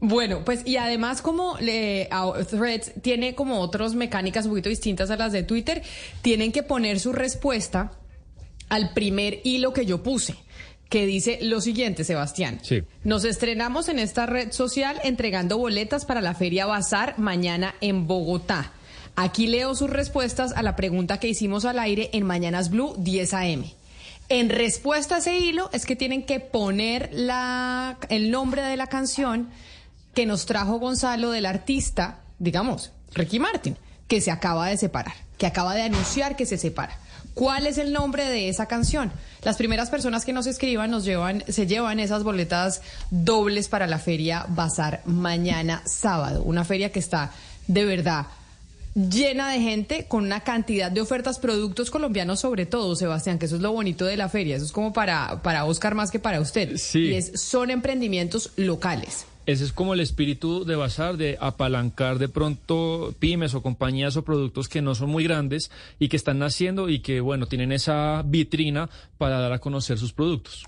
Bueno, 0.00 0.44
pues 0.44 0.66
y 0.66 0.76
además 0.76 1.20
como 1.20 1.58
le, 1.58 2.08
Threads 2.48 2.92
tiene 3.02 3.34
como 3.34 3.60
otras 3.60 3.94
mecánicas 3.94 4.46
un 4.46 4.52
poquito 4.52 4.70
distintas 4.70 5.10
a 5.10 5.16
las 5.16 5.32
de 5.32 5.42
Twitter, 5.42 5.82
tienen 6.22 6.52
que 6.52 6.62
poner 6.62 6.98
su 7.00 7.12
respuesta 7.12 7.92
al 8.70 8.94
primer 8.94 9.40
hilo 9.44 9.72
que 9.72 9.84
yo 9.84 10.02
puse 10.02 10.34
que 10.90 11.06
dice 11.06 11.38
lo 11.40 11.60
siguiente, 11.60 12.02
Sebastián. 12.02 12.58
Sí. 12.62 12.82
Nos 13.04 13.24
estrenamos 13.24 13.88
en 13.88 14.00
esta 14.00 14.26
red 14.26 14.50
social 14.50 15.00
entregando 15.04 15.56
boletas 15.56 16.04
para 16.04 16.20
la 16.20 16.34
Feria 16.34 16.66
Bazar 16.66 17.16
mañana 17.16 17.76
en 17.80 18.08
Bogotá. 18.08 18.72
Aquí 19.14 19.46
leo 19.46 19.76
sus 19.76 19.88
respuestas 19.88 20.52
a 20.52 20.62
la 20.62 20.74
pregunta 20.74 21.20
que 21.20 21.28
hicimos 21.28 21.64
al 21.64 21.78
aire 21.78 22.10
en 22.12 22.24
Mañanas 22.26 22.70
Blue 22.70 22.94
10 22.98 23.34
AM. 23.34 23.64
En 24.28 24.48
respuesta 24.48 25.16
a 25.16 25.18
ese 25.18 25.38
hilo 25.38 25.70
es 25.72 25.86
que 25.86 25.94
tienen 25.94 26.24
que 26.24 26.40
poner 26.40 27.08
la, 27.12 27.96
el 28.08 28.32
nombre 28.32 28.62
de 28.62 28.76
la 28.76 28.88
canción 28.88 29.48
que 30.14 30.26
nos 30.26 30.46
trajo 30.46 30.78
Gonzalo 30.78 31.30
del 31.30 31.46
artista, 31.46 32.20
digamos, 32.38 32.92
Ricky 33.14 33.38
Martin, 33.38 33.76
que 34.08 34.20
se 34.20 34.30
acaba 34.30 34.68
de 34.68 34.76
separar, 34.76 35.14
que 35.38 35.46
acaba 35.46 35.74
de 35.74 35.82
anunciar 35.82 36.36
que 36.36 36.46
se 36.46 36.58
separa. 36.58 36.98
¿Cuál 37.34 37.66
es 37.66 37.78
el 37.78 37.92
nombre 37.92 38.28
de 38.28 38.48
esa 38.48 38.66
canción? 38.66 39.12
Las 39.42 39.56
primeras 39.56 39.88
personas 39.88 40.24
que 40.24 40.32
nos 40.32 40.46
escriban 40.46 40.90
nos 40.90 41.04
llevan, 41.04 41.44
se 41.48 41.66
llevan 41.66 42.00
esas 42.00 42.24
boletas 42.24 42.82
dobles 43.10 43.68
para 43.68 43.86
la 43.86 43.98
feria 43.98 44.46
Bazar 44.48 45.00
mañana 45.04 45.82
sábado. 45.86 46.42
Una 46.42 46.64
feria 46.64 46.90
que 46.90 46.98
está 46.98 47.30
de 47.68 47.84
verdad 47.84 48.26
llena 48.94 49.50
de 49.50 49.60
gente 49.60 50.06
con 50.08 50.24
una 50.24 50.40
cantidad 50.40 50.90
de 50.90 51.00
ofertas, 51.00 51.38
productos 51.38 51.90
colombianos 51.90 52.40
sobre 52.40 52.66
todo, 52.66 52.96
Sebastián, 52.96 53.38
que 53.38 53.46
eso 53.46 53.56
es 53.56 53.62
lo 53.62 53.72
bonito 53.72 54.04
de 54.04 54.16
la 54.16 54.28
feria. 54.28 54.56
Eso 54.56 54.64
es 54.64 54.72
como 54.72 54.92
para, 54.92 55.42
para 55.42 55.64
Oscar 55.64 55.94
más 55.94 56.10
que 56.10 56.18
para 56.18 56.40
usted. 56.40 56.76
Sí. 56.76 56.98
Y 56.98 57.14
es, 57.14 57.40
son 57.40 57.70
emprendimientos 57.70 58.50
locales. 58.56 59.26
Ese 59.46 59.64
es 59.64 59.72
como 59.72 59.94
el 59.94 60.00
espíritu 60.00 60.64
de 60.64 60.76
Bazar, 60.76 61.16
de 61.16 61.36
apalancar 61.40 62.18
de 62.18 62.28
pronto 62.28 63.14
pymes 63.18 63.54
o 63.54 63.62
compañías 63.62 64.16
o 64.16 64.22
productos 64.22 64.68
que 64.68 64.82
no 64.82 64.94
son 64.94 65.10
muy 65.10 65.24
grandes 65.24 65.70
y 65.98 66.08
que 66.08 66.16
están 66.16 66.38
naciendo 66.38 66.88
y 66.88 67.00
que, 67.00 67.20
bueno, 67.20 67.46
tienen 67.46 67.72
esa 67.72 68.22
vitrina 68.24 68.90
para 69.18 69.40
dar 69.40 69.52
a 69.52 69.58
conocer 69.58 69.98
sus 69.98 70.12
productos. 70.12 70.66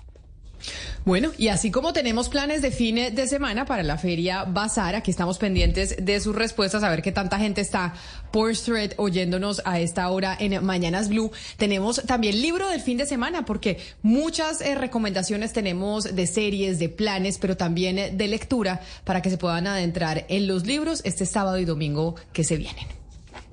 Bueno, 1.05 1.31
y 1.37 1.49
así 1.49 1.71
como 1.71 1.91
tenemos 1.91 2.29
planes 2.29 2.61
de 2.61 2.71
fin 2.71 2.95
de 2.95 3.27
semana 3.27 3.65
para 3.65 3.83
la 3.83 3.97
feria 3.97 4.45
Bazar, 4.45 4.95
aquí 4.95 5.11
estamos 5.11 5.37
pendientes 5.37 5.95
de 5.99 6.19
sus 6.19 6.35
respuestas, 6.35 6.83
a 6.83 6.89
ver 6.89 7.01
qué 7.01 7.11
tanta 7.11 7.37
gente 7.39 7.61
está 7.61 7.93
por 8.31 8.55
Thread 8.55 8.93
oyéndonos 8.97 9.61
a 9.65 9.79
esta 9.79 10.09
hora 10.09 10.35
en 10.39 10.63
Mañanas 10.65 11.09
Blue. 11.09 11.31
Tenemos 11.57 12.01
también 12.07 12.41
libro 12.41 12.69
del 12.69 12.81
fin 12.81 12.97
de 12.97 13.05
semana, 13.05 13.45
porque 13.45 13.79
muchas 14.01 14.61
eh, 14.61 14.75
recomendaciones 14.75 15.53
tenemos 15.53 16.15
de 16.15 16.27
series, 16.27 16.79
de 16.79 16.89
planes, 16.89 17.37
pero 17.37 17.57
también 17.57 17.99
eh, 17.99 18.11
de 18.11 18.27
lectura 18.27 18.81
para 19.03 19.21
que 19.21 19.29
se 19.29 19.37
puedan 19.37 19.67
adentrar 19.67 20.25
en 20.29 20.47
los 20.47 20.65
libros 20.65 21.01
este 21.03 21.25
sábado 21.25 21.59
y 21.59 21.65
domingo 21.65 22.15
que 22.31 22.43
se 22.43 22.57
vienen. 22.57 22.87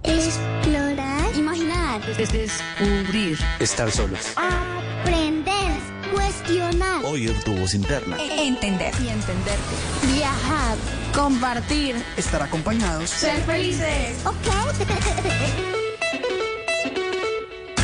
Explorar. 0.05 1.37
Imaginar. 1.37 2.01
Descubrir. 2.17 3.39
Estar 3.59 3.91
solos. 3.91 4.33
Aprender. 4.37 6.00
Cuestionar. 6.13 7.05
Oír 7.05 7.35
tu 7.45 7.57
voz 7.57 7.75
interna. 7.75 8.17
Entender. 8.21 8.93
Y 9.03 9.09
entenderte. 9.09 9.75
Viajar. 10.15 10.77
Compartir. 11.15 11.97
Estar 12.17 12.43
acompañados. 12.43 13.11
Ser 13.11 13.41
felices. 13.43 14.25
Ok. 14.25 14.51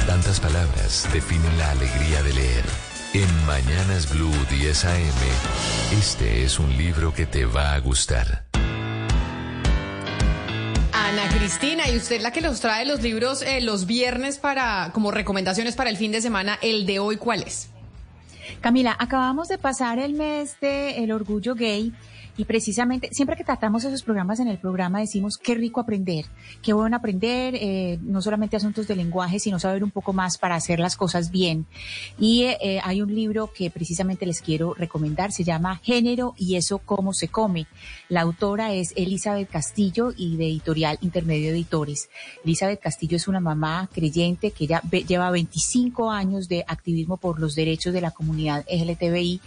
Tantas 0.07 0.40
palabras 0.40 1.09
definen 1.12 1.59
la 1.59 1.70
alegría 1.73 2.23
de 2.23 2.32
leer. 2.32 2.65
En 3.12 3.47
Mañanas 3.47 4.11
Blue 4.11 4.32
10 4.51 4.85
AM, 4.85 5.98
este 5.98 6.44
es 6.44 6.59
un 6.59 6.77
libro 6.77 7.15
que 7.15 7.27
te 7.27 7.44
va 7.44 7.74
a 7.74 7.78
gustar. 7.81 8.44
Ana 10.93 11.28
Cristina, 11.39 11.89
y 11.89 11.97
usted 11.97 12.20
la 12.20 12.31
que 12.31 12.40
nos 12.40 12.61
trae 12.61 12.85
los 12.85 13.01
libros 13.01 13.43
eh, 13.43 13.61
los 13.61 13.86
viernes 13.86 14.39
para 14.39 14.90
como 14.93 15.11
recomendaciones 15.11 15.77
para 15.77 15.89
el 15.89 15.97
fin 15.97 16.12
de 16.12 16.20
semana, 16.20 16.59
el 16.62 16.85
de 16.85 16.98
hoy, 16.98 17.16
¿cuál 17.16 17.43
es? 17.43 17.70
Camila, 18.61 18.97
acabamos 18.99 19.49
de 19.49 19.59
pasar 19.59 19.99
el 19.99 20.15
mes 20.15 20.59
de 20.61 21.03
el 21.03 21.12
orgullo 21.12 21.55
gay 21.55 21.93
y 22.37 22.45
precisamente 22.45 23.09
siempre 23.13 23.37
que 23.37 23.45
tratamos 23.45 23.85
esos 23.85 24.03
programas 24.03 24.41
en 24.41 24.49
el 24.49 24.59
programa 24.59 25.01
decimos 25.01 25.39
qué 25.39 25.55
rico 25.55 25.81
aprender, 25.81 26.27
qué 26.63 26.73
bueno 26.73 26.97
aprender, 26.97 27.55
eh, 27.55 27.99
no 28.03 28.21
solamente 28.21 28.57
asuntos 28.57 28.87
de 28.87 28.97
lenguaje, 28.97 29.39
sino 29.39 29.59
saber 29.59 29.83
un 29.83 29.91
poco 29.91 30.13
más 30.13 30.37
para 30.39 30.55
hacer 30.55 30.79
las 30.79 30.97
cosas 30.97 31.31
bien. 31.31 31.67
Y 32.19 32.45
eh, 32.45 32.81
hay 32.85 33.03
un 33.03 33.15
libro 33.15 33.51
que 33.53 33.71
precisamente 33.71 34.27
les 34.27 34.43
quiero 34.43 34.75
recomendar, 34.75 35.33
se 35.33 35.45
llama 35.45 35.81
Género 35.83 36.35
y 36.37 36.57
eso 36.57 36.79
cómo 36.79 37.13
se 37.13 37.29
come. 37.29 37.67
La 38.09 38.23
autora 38.23 38.75
es 38.75 38.93
Elizabeth 38.97 39.49
Castillo 39.49 40.13
y 40.17 40.37
de 40.37 40.47
editorial 40.47 40.99
Intermedio 41.01 41.51
Editores. 41.51 42.11
Elizabeth 42.45 42.81
Castillo 42.81 43.17
es 43.17 43.29
una 43.29 43.41
mamá 43.41 43.89
creyente 43.93 44.51
que 44.51 44.67
ya 44.67 44.83
lleva 44.83 45.31
25 45.31 46.11
años 46.11 46.49
de 46.49 46.65
activismo 46.67 47.17
por 47.17 47.41
los 47.41 47.55
derechos 47.55 47.93
de 47.93 48.01
la 48.01 48.11
comunidad 48.11 48.65
LGTBI 48.71 49.41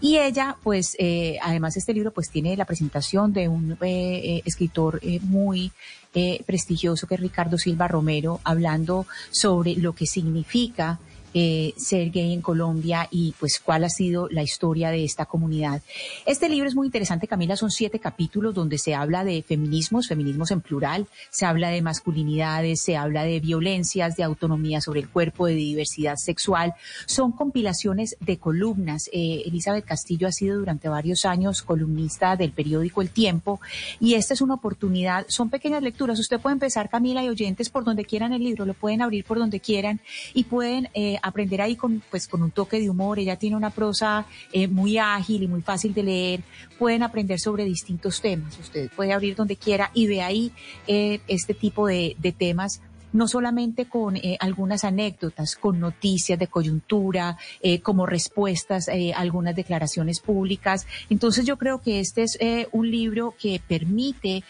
y 0.00 0.18
ella 0.18 0.56
pues 0.62 0.96
eh, 0.98 1.38
además 1.42 1.76
este 1.76 1.94
libro 1.94 2.12
pues 2.12 2.30
tiene 2.34 2.56
la 2.56 2.64
presentación 2.64 3.32
de 3.32 3.48
un 3.48 3.78
eh, 3.80 4.42
escritor 4.44 4.98
eh, 5.02 5.20
muy 5.22 5.70
eh, 6.14 6.42
prestigioso 6.44 7.06
que 7.06 7.14
es 7.14 7.20
Ricardo 7.20 7.58
Silva 7.58 7.86
Romero, 7.86 8.40
hablando 8.42 9.06
sobre 9.30 9.76
lo 9.76 9.92
que 9.92 10.06
significa 10.06 10.98
eh, 11.34 11.74
ser 11.76 12.10
gay 12.10 12.32
en 12.32 12.40
Colombia 12.40 13.08
y 13.10 13.34
pues 13.38 13.60
cuál 13.60 13.84
ha 13.84 13.88
sido 13.88 14.28
la 14.30 14.42
historia 14.42 14.90
de 14.90 15.04
esta 15.04 15.26
comunidad. 15.26 15.82
Este 16.26 16.48
libro 16.48 16.68
es 16.68 16.74
muy 16.74 16.86
interesante, 16.86 17.26
Camila, 17.26 17.56
son 17.56 17.70
siete 17.70 17.98
capítulos 17.98 18.54
donde 18.54 18.78
se 18.78 18.94
habla 18.94 19.24
de 19.24 19.42
feminismos, 19.42 20.08
feminismos 20.08 20.50
en 20.50 20.60
plural, 20.60 21.08
se 21.30 21.44
habla 21.44 21.68
de 21.70 21.82
masculinidades, 21.82 22.80
se 22.80 22.96
habla 22.96 23.24
de 23.24 23.40
violencias, 23.40 24.16
de 24.16 24.22
autonomía 24.22 24.80
sobre 24.80 25.00
el 25.00 25.08
cuerpo, 25.08 25.46
de 25.46 25.54
diversidad 25.54 26.16
sexual. 26.16 26.74
Son 27.06 27.32
compilaciones 27.32 28.16
de 28.20 28.38
columnas. 28.38 29.10
Eh, 29.12 29.42
Elizabeth 29.46 29.84
Castillo 29.84 30.28
ha 30.28 30.32
sido 30.32 30.58
durante 30.58 30.88
varios 30.88 31.24
años 31.24 31.62
columnista 31.62 32.36
del 32.36 32.52
periódico 32.52 33.02
El 33.02 33.10
Tiempo 33.10 33.60
y 34.00 34.14
esta 34.14 34.34
es 34.34 34.40
una 34.40 34.54
oportunidad, 34.54 35.26
son 35.28 35.50
pequeñas 35.50 35.82
lecturas. 35.82 36.18
Usted 36.18 36.40
puede 36.40 36.54
empezar, 36.54 36.88
Camila 36.88 37.24
y 37.24 37.28
oyentes, 37.28 37.70
por 37.70 37.84
donde 37.84 38.04
quieran 38.04 38.32
el 38.32 38.42
libro, 38.42 38.64
lo 38.64 38.74
pueden 38.74 39.02
abrir 39.02 39.24
por 39.24 39.38
donde 39.38 39.60
quieran 39.60 40.00
y 40.32 40.44
pueden 40.44 40.88
eh, 40.94 41.18
aprender 41.24 41.62
ahí 41.62 41.74
con, 41.74 42.02
pues, 42.10 42.28
con 42.28 42.42
un 42.42 42.50
toque 42.50 42.78
de 42.78 42.90
humor. 42.90 43.18
Ella 43.18 43.36
tiene 43.36 43.56
una 43.56 43.70
prosa 43.70 44.26
eh, 44.52 44.68
muy 44.68 44.98
ágil 44.98 45.42
y 45.42 45.48
muy 45.48 45.62
fácil 45.62 45.94
de 45.94 46.02
leer. 46.02 46.40
Pueden 46.78 47.02
aprender 47.02 47.40
sobre 47.40 47.64
distintos 47.64 48.20
temas. 48.20 48.58
Usted 48.58 48.90
puede 48.94 49.12
abrir 49.12 49.34
donde 49.34 49.56
quiera 49.56 49.90
y 49.94 50.06
ve 50.06 50.22
ahí 50.22 50.52
eh, 50.86 51.20
este 51.26 51.54
tipo 51.54 51.86
de, 51.86 52.14
de 52.18 52.32
temas 52.32 52.80
no 53.14 53.28
solamente 53.28 53.86
con 53.86 54.16
eh, 54.16 54.36
algunas 54.40 54.84
anécdotas, 54.84 55.54
con 55.56 55.80
noticias 55.80 56.38
de 56.38 56.48
coyuntura, 56.48 57.38
eh, 57.62 57.80
como 57.80 58.06
respuestas 58.06 58.88
eh, 58.88 59.14
a 59.14 59.20
algunas 59.20 59.54
declaraciones 59.54 60.20
públicas. 60.20 60.86
Entonces 61.08 61.46
yo 61.46 61.56
creo 61.56 61.80
que 61.80 62.00
este 62.00 62.24
es 62.24 62.38
un 62.72 62.90
libro 62.90 63.34
que 63.38 63.60
permite 63.66 64.42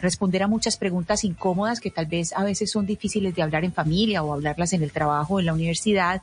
responder 0.00 0.42
a 0.42 0.48
muchas 0.48 0.76
preguntas 0.76 1.24
incómodas 1.24 1.80
que 1.80 1.90
tal 1.90 2.06
vez 2.06 2.32
a 2.32 2.44
veces 2.44 2.70
son 2.70 2.86
difíciles 2.86 3.34
de 3.34 3.42
hablar 3.42 3.64
en 3.64 3.72
familia 3.72 4.22
o 4.22 4.32
hablarlas 4.32 4.72
en 4.72 4.82
el 4.82 4.90
trabajo, 4.90 5.38
en 5.38 5.46
la 5.46 5.52
universidad, 5.52 6.22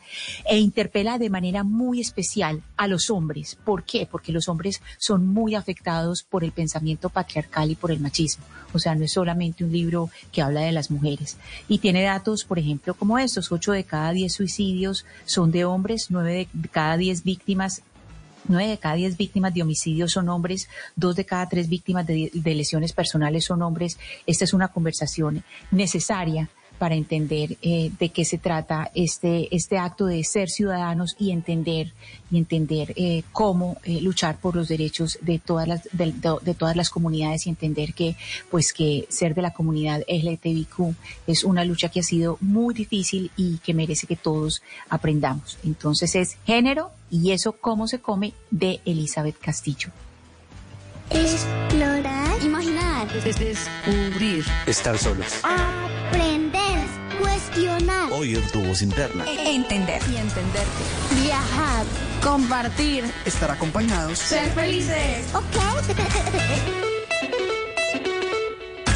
e 0.49 0.57
interpela 0.57 1.17
de 1.17 1.29
manera 1.29 1.63
muy 1.63 2.01
especial 2.01 2.63
a 2.77 2.87
los 2.87 3.09
hombres. 3.09 3.57
¿Por 3.63 3.83
qué? 3.83 4.07
Porque 4.09 4.31
los 4.31 4.49
hombres 4.49 4.81
son 4.97 5.27
muy 5.27 5.53
afectados 5.55 6.23
por 6.23 6.43
el 6.43 6.51
pensamiento 6.51 7.09
patriarcal 7.09 7.69
y 7.71 7.75
por 7.75 7.91
el 7.91 7.99
machismo. 7.99 8.43
O 8.73 8.79
sea, 8.79 8.95
no 8.95 9.05
es 9.05 9.13
solamente 9.13 9.63
un 9.63 9.71
libro 9.71 10.09
que 10.31 10.41
habla 10.41 10.61
de 10.61 10.71
las 10.71 10.91
mujeres. 10.91 11.37
Y 11.67 11.79
tiene 11.79 12.03
datos, 12.03 12.43
por 12.43 12.59
ejemplo, 12.59 12.93
como 12.93 13.17
estos. 13.19 13.51
Ocho 13.51 13.71
de 13.71 13.83
cada 13.83 14.11
diez 14.11 14.33
suicidios 14.33 15.05
son 15.25 15.51
de 15.51 15.65
hombres, 15.65 16.07
nueve 16.09 16.47
de 16.51 16.69
cada 16.69 16.97
diez 16.97 17.23
víctimas 17.23 17.81
Nueve 18.47 18.69
de 18.69 18.77
cada 18.79 18.95
diez 18.95 19.15
víctimas 19.15 19.53
de 19.53 19.61
homicidios 19.61 20.13
son 20.13 20.27
hombres, 20.29 20.69
dos 20.95 21.15
de 21.15 21.23
cada 21.23 21.47
tres 21.47 21.69
víctimas 21.69 22.07
de, 22.07 22.31
de, 22.33 22.55
lesiones 22.55 22.93
personales 22.93 23.45
son 23.45 23.61
hombres. 23.61 23.99
Esta 24.25 24.45
es 24.45 24.53
una 24.53 24.69
conversación 24.69 25.43
necesaria 25.69 26.49
para 26.79 26.95
entender 26.95 27.57
eh, 27.61 27.91
de 27.99 28.09
qué 28.09 28.25
se 28.25 28.37
trata 28.37 28.89
este, 28.95 29.53
este 29.55 29.77
acto 29.77 30.05
de 30.05 30.23
ser 30.23 30.49
ciudadanos 30.49 31.15
y 31.19 31.31
entender 31.31 31.93
y 32.31 32.37
entender 32.37 32.93
eh, 32.95 33.23
cómo 33.31 33.77
eh, 33.83 34.01
luchar 34.01 34.39
por 34.39 34.55
los 34.55 34.69
derechos 34.69 35.19
de 35.21 35.39
todas 35.39 35.67
las 35.67 35.83
de, 35.91 36.13
de, 36.41 36.53
todas 36.53 36.75
las 36.75 36.89
comunidades 36.89 37.45
y 37.45 37.49
entender 37.49 37.93
que 37.93 38.15
pues 38.49 38.73
que 38.73 39.05
ser 39.09 39.35
de 39.35 39.41
la 39.41 39.51
comunidad 39.51 40.01
LGTBIQ 40.07 40.95
es 41.27 41.43
una 41.43 41.65
lucha 41.65 41.89
que 41.89 41.99
ha 41.99 42.03
sido 42.03 42.37
muy 42.39 42.73
difícil 42.73 43.29
y 43.35 43.57
que 43.57 43.73
merece 43.73 44.07
que 44.07 44.15
todos 44.15 44.61
aprendamos. 44.89 45.57
Entonces 45.63 46.15
es 46.15 46.37
género 46.45 46.91
y 47.11 47.31
eso 47.31 47.53
cómo 47.53 47.87
se 47.87 47.99
come 47.99 48.33
de 48.51 48.79
Elizabeth 48.85 49.37
Castillo. 49.37 49.89
Explorar. 51.09 52.41
Imaginar. 52.43 53.07
Descubrir. 53.23 54.45
Estar 54.67 54.97
solos. 54.97 55.41
Aprender. 55.43 56.38
Cuestionar. 57.59 58.11
Oír 58.11 58.41
tu 58.51 58.63
voz 58.63 58.81
interna. 58.81 59.25
Entender. 59.27 60.01
Y 60.09 60.17
entenderte. 60.17 60.83
Viajar. 61.23 61.85
Compartir. 62.23 63.03
Estar 63.25 63.51
acompañados. 63.51 64.17
Ser 64.17 64.49
felices. 64.51 65.25
Ok. 65.33 65.43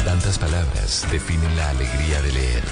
Tantas 0.04 0.38
palabras 0.38 1.06
definen 1.10 1.56
la 1.56 1.70
alegría 1.70 2.22
de 2.22 2.32
leer. 2.32 2.62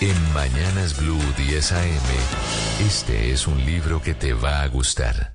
En 0.00 0.32
Mañanas 0.32 0.96
Blue 0.96 1.20
10 1.36 1.72
AM, 1.72 2.86
este 2.86 3.32
es 3.32 3.46
un 3.46 3.64
libro 3.64 4.02
que 4.02 4.14
te 4.14 4.32
va 4.32 4.62
a 4.62 4.68
gustar 4.68 5.32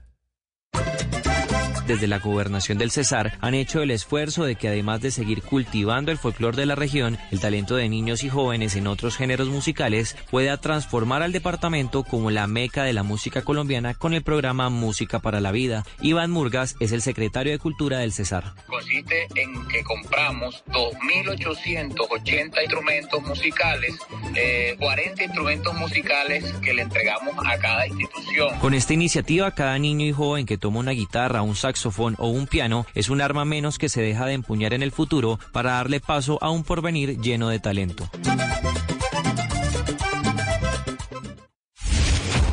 desde 1.87 2.07
la 2.07 2.19
gobernación 2.19 2.77
del 2.77 2.91
Cesar 2.91 3.37
han 3.39 3.53
hecho 3.53 3.81
el 3.81 3.91
esfuerzo 3.91 4.43
de 4.43 4.55
que 4.55 4.67
además 4.67 5.01
de 5.01 5.11
seguir 5.11 5.41
cultivando 5.41 6.11
el 6.11 6.17
folclore 6.17 6.57
de 6.57 6.65
la 6.65 6.75
región, 6.75 7.17
el 7.31 7.39
talento 7.39 7.75
de 7.75 7.87
niños 7.87 8.23
y 8.23 8.29
jóvenes 8.29 8.75
en 8.75 8.87
otros 8.87 9.15
géneros 9.15 9.47
musicales 9.47 10.15
pueda 10.29 10.57
transformar 10.57 11.23
al 11.23 11.31
departamento 11.31 12.03
como 12.03 12.29
la 12.29 12.45
meca 12.47 12.83
de 12.83 12.91
la 12.93 13.03
música 13.03 13.41
colombiana 13.41 13.93
con 13.93 14.13
el 14.13 14.21
programa 14.21 14.69
Música 14.69 15.19
para 15.19 15.39
la 15.39 15.51
Vida. 15.51 15.85
Iván 16.01 16.29
Murgas 16.31 16.75
es 16.81 16.91
el 16.91 17.01
secretario 17.01 17.53
de 17.53 17.59
Cultura 17.59 17.99
del 17.99 18.11
Cesar. 18.11 18.53
Consiste 18.67 19.27
en 19.35 19.67
que 19.67 19.83
compramos 19.83 20.63
2.880 20.67 22.61
instrumentos 22.61 23.23
musicales, 23.23 23.95
eh, 24.35 24.75
40 24.79 25.23
instrumentos 25.23 25.73
musicales 25.75 26.43
que 26.61 26.73
le 26.73 26.81
entregamos 26.81 27.33
a 27.45 27.57
cada 27.57 27.87
institución. 27.87 28.59
Con 28.59 28.73
esta 28.73 28.93
iniciativa, 28.93 29.51
cada 29.51 29.79
niño 29.79 30.05
y 30.05 30.11
joven 30.11 30.45
que 30.45 30.57
toma 30.57 30.79
una 30.79 30.91
guitarra, 30.91 31.41
un 31.41 31.55
saxo 31.55 31.76
o 31.85 32.27
un 32.27 32.47
piano 32.47 32.85
es 32.95 33.09
un 33.09 33.21
arma 33.21 33.45
menos 33.45 33.77
que 33.77 33.89
se 33.89 34.01
deja 34.01 34.25
de 34.25 34.33
empuñar 34.33 34.73
en 34.73 34.83
el 34.83 34.91
futuro 34.91 35.39
para 35.51 35.73
darle 35.73 35.99
paso 35.99 36.37
a 36.41 36.49
un 36.49 36.63
porvenir 36.63 37.19
lleno 37.19 37.49
de 37.49 37.59
talento. 37.59 38.09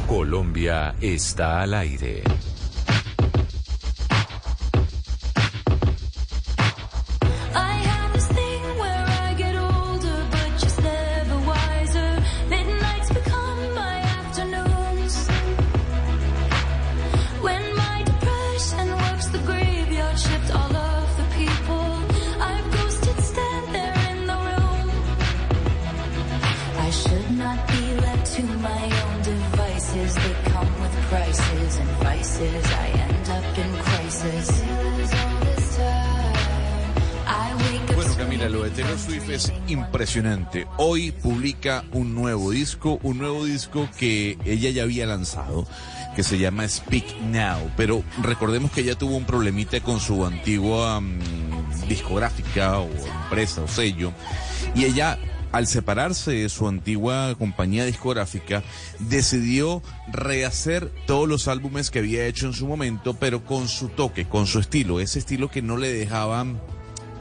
Colombia 0.07 0.95
está 1.01 1.63
al 1.63 1.75
aire. 1.75 2.23
Taylor 38.85 38.99
Swift 38.99 39.31
es 39.31 39.53
impresionante. 39.67 40.67
Hoy 40.77 41.11
publica 41.11 41.85
un 41.93 42.15
nuevo 42.15 42.51
disco, 42.51 42.99
un 43.03 43.17
nuevo 43.17 43.47
disco 43.47 43.89
que 43.99 44.37
ella 44.45 44.69
ya 44.69 44.83
había 44.83 45.07
lanzado, 45.07 45.67
que 46.15 46.23
se 46.23 46.39
llama 46.39 46.69
Speak 46.69 47.19
Now. 47.23 47.71
Pero 47.79 48.05
recordemos 48.23 48.71
que 48.73 48.83
ella 48.83 48.95
tuvo 48.95 49.17
un 49.17 49.25
problemita 49.25 49.81
con 49.81 50.01
su 50.01 50.27
antigua 50.27 51.01
mm, 51.01 51.89
discográfica 51.89 52.79
o 52.79 52.91
empresa 53.23 53.63
o 53.63 53.69
sello. 53.69 54.13
Y 54.75 54.85
ella 54.85 55.19
al 55.51 55.67
separarse 55.67 56.33
de 56.33 56.49
su 56.49 56.67
antigua 56.67 57.37
compañía 57.39 57.85
discográfica, 57.85 58.65
decidió 58.99 59.83
rehacer 60.13 60.91
todos 61.07 61.29
los 61.29 61.47
álbumes 61.47 61.93
que 61.93 62.01
había 62.01 62.27
hecho 62.27 62.47
en 62.47 62.55
su 62.55 62.67
momento, 62.67 63.15
pero 63.15 63.45
con 63.45 63.69
su 63.69 63.89
toque, 63.89 64.27
con 64.27 64.49
su 64.49 64.59
estilo, 64.59 64.99
ese 64.99 65.21
estilo 65.21 65.49
que 65.49 65.63
no 65.63 65.77
le 65.77 65.93
dejaban 65.93 66.61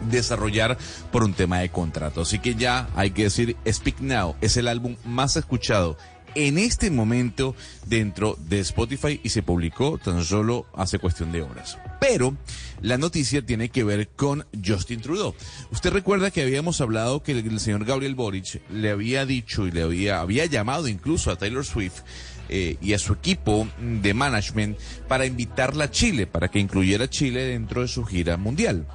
desarrollar 0.09 0.77
por 1.11 1.23
un 1.23 1.33
tema 1.33 1.59
de 1.59 1.69
contrato. 1.69 2.21
Así 2.21 2.39
que 2.39 2.55
ya 2.55 2.89
hay 2.95 3.11
que 3.11 3.23
decir, 3.23 3.55
Speak 3.67 3.99
Now 3.99 4.35
es 4.41 4.57
el 4.57 4.67
álbum 4.67 4.95
más 5.05 5.35
escuchado 5.35 5.97
en 6.35 6.57
este 6.57 6.89
momento 6.89 7.55
dentro 7.85 8.37
de 8.39 8.59
Spotify 8.59 9.19
y 9.23 9.29
se 9.29 9.43
publicó 9.43 9.97
tan 9.97 10.23
solo 10.23 10.65
hace 10.75 10.99
cuestión 10.99 11.31
de 11.31 11.41
horas. 11.41 11.77
Pero 11.99 12.35
la 12.81 12.97
noticia 12.97 13.45
tiene 13.45 13.69
que 13.69 13.83
ver 13.83 14.09
con 14.09 14.45
Justin 14.63 15.01
Trudeau. 15.01 15.35
Usted 15.71 15.91
recuerda 15.91 16.31
que 16.31 16.41
habíamos 16.41 16.81
hablado 16.81 17.23
que 17.23 17.31
el, 17.33 17.59
señor 17.59 17.85
Gabriel 17.85 18.15
Boric 18.15 18.61
le 18.69 18.89
había 18.89 19.25
dicho 19.25 19.67
y 19.67 19.71
le 19.71 19.83
había, 19.83 20.45
llamado 20.45 20.87
incluso 20.87 21.31
a 21.31 21.37
Taylor 21.37 21.65
Swift 21.65 22.01
eh, 22.49 22.77
y 22.81 22.93
a 22.93 22.99
su 22.99 23.13
equipo 23.13 23.67
de 23.79 24.13
management 24.13 24.77
para 25.07 25.25
invitarla 25.25 25.85
a 25.85 25.91
Chile, 25.91 26.27
para 26.27 26.49
que 26.49 26.59
incluyera 26.59 27.09
Chile 27.09 27.45
dentro 27.45 27.81
de 27.81 27.87
su 27.87 28.03
gira 28.03 28.37
mundial. 28.37 28.85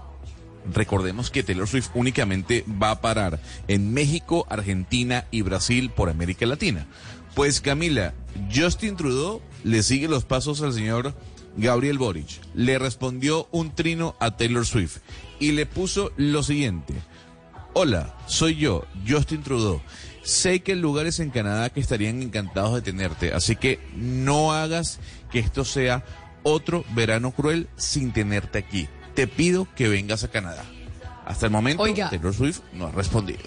Recordemos 0.72 1.30
que 1.30 1.42
Taylor 1.42 1.68
Swift 1.68 1.90
únicamente 1.94 2.64
va 2.82 2.90
a 2.90 3.00
parar 3.00 3.40
en 3.68 3.92
México, 3.92 4.46
Argentina 4.50 5.26
y 5.30 5.42
Brasil 5.42 5.90
por 5.90 6.08
América 6.08 6.46
Latina. 6.46 6.86
Pues 7.34 7.60
Camila, 7.60 8.14
Justin 8.54 8.96
Trudeau 8.96 9.40
le 9.64 9.82
sigue 9.82 10.08
los 10.08 10.24
pasos 10.24 10.60
al 10.62 10.72
señor 10.72 11.14
Gabriel 11.56 11.98
Boric. 11.98 12.40
Le 12.54 12.78
respondió 12.78 13.48
un 13.50 13.74
trino 13.74 14.16
a 14.20 14.36
Taylor 14.36 14.66
Swift 14.66 14.98
y 15.38 15.52
le 15.52 15.66
puso 15.66 16.12
lo 16.16 16.42
siguiente. 16.42 16.94
Hola, 17.74 18.16
soy 18.26 18.56
yo, 18.56 18.86
Justin 19.06 19.42
Trudeau. 19.42 19.80
Sé 20.22 20.60
que 20.60 20.72
hay 20.72 20.78
lugares 20.78 21.20
en 21.20 21.30
Canadá 21.30 21.70
que 21.70 21.80
estarían 21.80 22.20
encantados 22.22 22.74
de 22.74 22.82
tenerte, 22.82 23.32
así 23.32 23.56
que 23.56 23.78
no 23.96 24.52
hagas 24.52 24.98
que 25.30 25.38
esto 25.38 25.64
sea 25.64 26.04
otro 26.42 26.84
verano 26.94 27.30
cruel 27.30 27.68
sin 27.76 28.12
tenerte 28.12 28.58
aquí. 28.58 28.88
Te 29.18 29.26
pido 29.26 29.66
que 29.74 29.88
vengas 29.88 30.22
a 30.22 30.28
Canadá. 30.28 30.62
Hasta 31.26 31.46
el 31.46 31.50
momento, 31.50 31.82
Oiga. 31.82 32.08
Taylor 32.08 32.32
Swift 32.32 32.60
no 32.72 32.86
ha 32.86 32.92
respondido. 32.92 33.40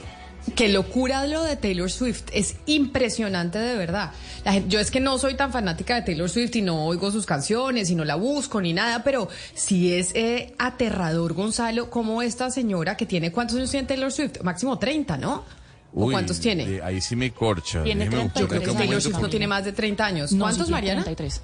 Qué 0.54 0.68
locura 0.68 1.26
lo 1.28 1.44
de 1.46 1.56
Taylor 1.56 1.90
Swift. 1.90 2.24
Es 2.34 2.58
impresionante 2.66 3.58
de 3.58 3.78
verdad. 3.78 4.12
La 4.44 4.52
gente- 4.52 4.68
yo 4.68 4.82
es 4.82 4.92
que 4.92 5.00
no 5.00 5.18
soy 5.18 5.36
tan 5.36 5.54
fanática 5.54 5.96
de 5.96 6.02
Taylor 6.02 6.30
Swift 6.30 6.54
y 6.58 6.62
no 6.62 6.84
oigo 6.84 7.10
sus 7.10 7.26
canciones 7.26 7.90
y 7.90 7.96
no 7.96 8.04
la 8.04 8.16
busco 8.16 8.60
ni 8.60 8.74
nada, 8.74 9.02
pero 9.06 9.30
sí 9.54 9.94
es 9.94 10.12
eh, 10.14 10.54
aterrador, 10.60 11.32
Gonzalo, 11.32 11.90
como 11.90 12.22
esta 12.22 12.52
señora 12.52 12.98
que 12.98 13.06
tiene, 13.06 13.32
¿cuántos 13.32 13.56
años 13.56 13.72
tiene 13.72 13.88
Taylor 13.88 14.12
Swift? 14.12 14.42
Máximo 14.44 14.78
30, 14.78 15.16
¿no? 15.20 15.46
¿O 15.94 16.08
Uy, 16.08 16.12
cuántos 16.12 16.42
tiene? 16.42 16.64
eh, 16.66 16.82
ahí 16.84 17.00
sí 17.00 17.16
me 17.16 17.32
corcha. 17.32 17.82
Tiene 17.82 18.10
33 18.10 18.62
acá 18.62 18.72
un 18.74 18.78
Taylor 18.78 19.02
Swift 19.02 19.20
no 19.20 19.30
tiene 19.30 19.48
más 19.48 19.64
de 19.64 19.72
30 19.72 20.06
años. 20.06 20.34
No, 20.34 20.44
¿Cuántos, 20.44 20.66
sí, 20.66 20.72
Mariana? 20.74 21.04
33. 21.06 21.42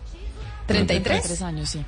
33. 0.68 1.22
33 1.22 1.42
años, 1.44 1.70
sí. 1.70 1.86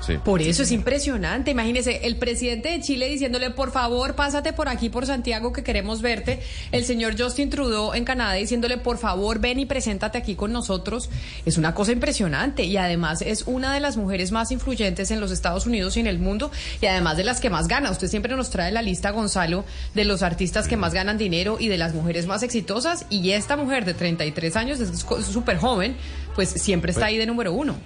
Sí. 0.00 0.18
Por 0.24 0.40
eso 0.40 0.62
es 0.62 0.72
impresionante. 0.72 1.50
Imagínese, 1.50 2.06
el 2.06 2.16
presidente 2.16 2.70
de 2.70 2.80
Chile 2.80 3.08
diciéndole, 3.08 3.50
por 3.50 3.70
favor, 3.70 4.14
pásate 4.14 4.52
por 4.52 4.68
aquí, 4.68 4.88
por 4.88 5.06
Santiago, 5.06 5.52
que 5.52 5.62
queremos 5.62 6.02
verte. 6.02 6.40
El 6.72 6.84
señor 6.84 7.20
Justin 7.20 7.50
Trudeau 7.50 7.92
en 7.92 8.04
Canadá 8.04 8.34
diciéndole, 8.34 8.78
por 8.78 8.98
favor, 8.98 9.40
ven 9.40 9.58
y 9.58 9.66
preséntate 9.66 10.18
aquí 10.18 10.34
con 10.34 10.52
nosotros. 10.52 11.10
Es 11.44 11.58
una 11.58 11.74
cosa 11.74 11.92
impresionante. 11.92 12.64
Y 12.64 12.76
además 12.76 13.22
es 13.22 13.44
una 13.46 13.74
de 13.74 13.80
las 13.80 13.96
mujeres 13.96 14.32
más 14.32 14.50
influyentes 14.50 15.10
en 15.10 15.20
los 15.20 15.30
Estados 15.30 15.66
Unidos 15.66 15.96
y 15.96 16.00
en 16.00 16.06
el 16.06 16.18
mundo. 16.18 16.50
Y 16.80 16.86
además 16.86 17.16
de 17.16 17.24
las 17.24 17.40
que 17.40 17.50
más 17.50 17.68
gana. 17.68 17.90
Usted 17.90 18.08
siempre 18.08 18.34
nos 18.34 18.50
trae 18.50 18.72
la 18.72 18.82
lista, 18.82 19.10
Gonzalo, 19.10 19.64
de 19.94 20.04
los 20.04 20.22
artistas 20.22 20.66
que 20.66 20.76
más 20.76 20.94
ganan 20.94 21.18
dinero 21.18 21.58
y 21.60 21.68
de 21.68 21.78
las 21.78 21.94
mujeres 21.94 22.26
más 22.26 22.42
exitosas. 22.42 23.04
Y 23.10 23.30
esta 23.30 23.56
mujer 23.56 23.84
de 23.84 23.94
33 23.94 24.56
años, 24.56 24.80
es 24.80 25.06
súper 25.26 25.58
joven, 25.58 25.96
pues 26.34 26.48
siempre 26.48 26.92
está 26.92 27.06
ahí 27.06 27.18
de 27.18 27.26
número 27.26 27.52
uno. 27.52 27.76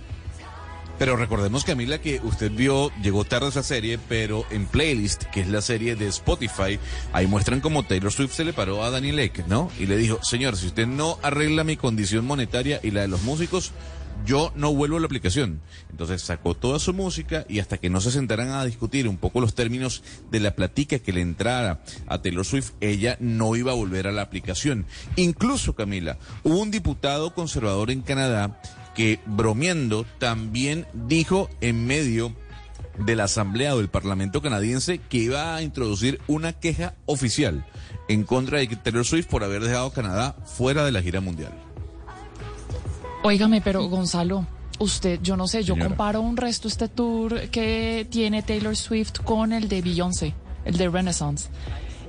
Pero 0.99 1.17
recordemos, 1.17 1.65
Camila, 1.65 1.99
que 1.99 2.21
usted 2.23 2.53
vio, 2.53 2.93
llegó 3.03 3.25
tarde 3.25 3.49
esa 3.49 3.65
serie, 3.65 3.99
pero 4.09 4.47
en 4.51 4.67
Playlist, 4.67 5.25
que 5.25 5.41
es 5.41 5.49
la 5.49 5.61
serie 5.61 5.97
de 5.97 6.07
Spotify, 6.07 6.79
ahí 7.13 7.27
muestran 7.27 7.61
como 7.61 7.83
Taylor 7.83 8.13
Swift 8.13 8.33
se 8.33 8.45
le 8.45 8.53
paró 8.53 8.85
a 8.85 8.91
Daniel 8.91 9.19
Ek, 9.19 9.47
¿no? 9.49 9.71
Y 9.79 9.87
le 9.87 9.97
dijo, 9.97 10.21
señor, 10.23 10.57
si 10.57 10.69
usted 10.69 10.87
no 10.87 11.19
arregla 11.23 11.65
mi 11.65 11.77
condición 11.77 12.25
monetaria 12.25 12.79
y 12.83 12.93
la 12.93 13.03
de 13.03 13.09
los 13.09 13.23
músicos, 13.23 13.73
yo 14.25 14.53
no 14.55 14.73
vuelvo 14.73 14.97
a 14.97 15.01
la 15.01 15.07
aplicación. 15.07 15.61
Entonces 15.91 16.23
sacó 16.23 16.55
toda 16.55 16.79
su 16.79 16.95
música 16.95 17.45
y 17.49 17.59
hasta 17.59 17.79
que 17.79 17.91
no 17.91 18.01
se 18.01 18.13
sentaran 18.13 18.51
a 18.51 18.65
discutir 18.65 19.09
un 19.09 19.17
poco 19.17 19.41
los 19.41 19.55
términos 19.55 20.03
de 20.31 20.41
la 20.41 20.55
platica 20.55 21.01
que 21.01 21.13
le 21.13 21.21
entrara 21.21 21.83
a 22.07 22.23
Taylor 22.23 22.45
Swift, 22.45 22.73
ella 22.81 23.17
no 23.21 23.57
iba 23.57 23.73
a 23.73 23.77
volver 23.77 24.07
a 24.07 24.13
la 24.13 24.23
aplicación. 24.23 24.87
Incluso, 25.17 25.75
Camila, 25.75 26.19
hubo 26.45 26.61
un 26.61 26.71
diputado 26.71 27.35
conservador 27.35 27.91
en 27.91 28.03
Canadá 28.03 28.61
que 28.95 29.21
bromeando 29.27 30.07
también 30.19 30.87
dijo 30.93 31.51
en 31.61 31.87
medio 31.87 32.33
de 32.99 33.17
la 33.17 33.25
Asamblea 33.25 33.75
o 33.75 33.79
del 33.79 33.89
Parlamento 33.89 34.41
canadiense 34.41 34.99
que 34.99 35.19
iba 35.19 35.57
a 35.57 35.63
introducir 35.63 36.21
una 36.27 36.53
queja 36.53 36.95
oficial 37.07 37.67
en 38.09 38.25
contra 38.25 38.59
de 38.59 38.69
Taylor 38.69 39.05
Swift 39.05 39.27
por 39.27 39.45
haber 39.45 39.63
dejado 39.63 39.87
a 39.87 39.93
Canadá 39.93 40.37
fuera 40.45 40.85
de 40.85 40.93
la 40.93 41.03
gira 41.03 41.21
mundial. 41.21 41.53
Óigame, 43.23 43.61
pero 43.63 43.83
Gonzalo, 43.89 44.47
usted, 44.79 45.19
yo 45.23 45.37
no 45.37 45.49
sé, 45.49 45.65
yo 45.65 45.79
comparo 45.79 46.21
un 46.21 46.37
resto 46.37 46.69
este 46.69 46.89
tour 46.89 47.49
que 47.49 48.07
tiene 48.11 48.43
Taylor 48.43 48.77
Swift 48.77 49.21
con 49.25 49.53
el 49.53 49.69
de 49.69 49.81
Beyoncé, 49.81 50.35
el 50.65 50.77
de 50.77 50.89
Renaissance. 50.89 51.49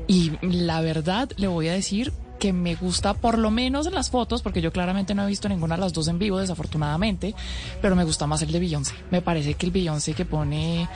Y 0.08 0.34
la 0.42 0.82
verdad, 0.82 1.32
le 1.38 1.48
voy 1.48 1.70
a 1.70 1.74
decir 1.74 2.12
que 2.40 2.52
me 2.54 2.76
gusta 2.76 3.14
por 3.14 3.38
lo 3.38 3.50
menos 3.52 3.88
en 3.88 3.94
las 3.94 4.10
fotos, 4.10 4.42
porque 4.42 4.62
yo 4.62 4.72
claramente 4.72 5.16
no 5.16 5.24
he 5.24 5.28
visto 5.28 5.48
ninguna 5.50 5.76
de 5.76 5.82
las 5.82 5.94
dos 5.94 6.08
en 6.08 6.20
vivo, 6.20 6.38
desafortunadamente, 6.40 7.34
pero 7.82 7.96
me 7.96 8.04
gusta 8.04 8.28
más 8.28 8.42
el 8.42 8.52
de 8.52 8.60
Beyoncé. 8.60 8.94
Me 9.12 9.22
parece 9.22 9.54
que 9.56 9.66
el 9.66 9.72
Beyoncé 9.72 10.14
que 10.14 10.26
pone... 10.26 10.88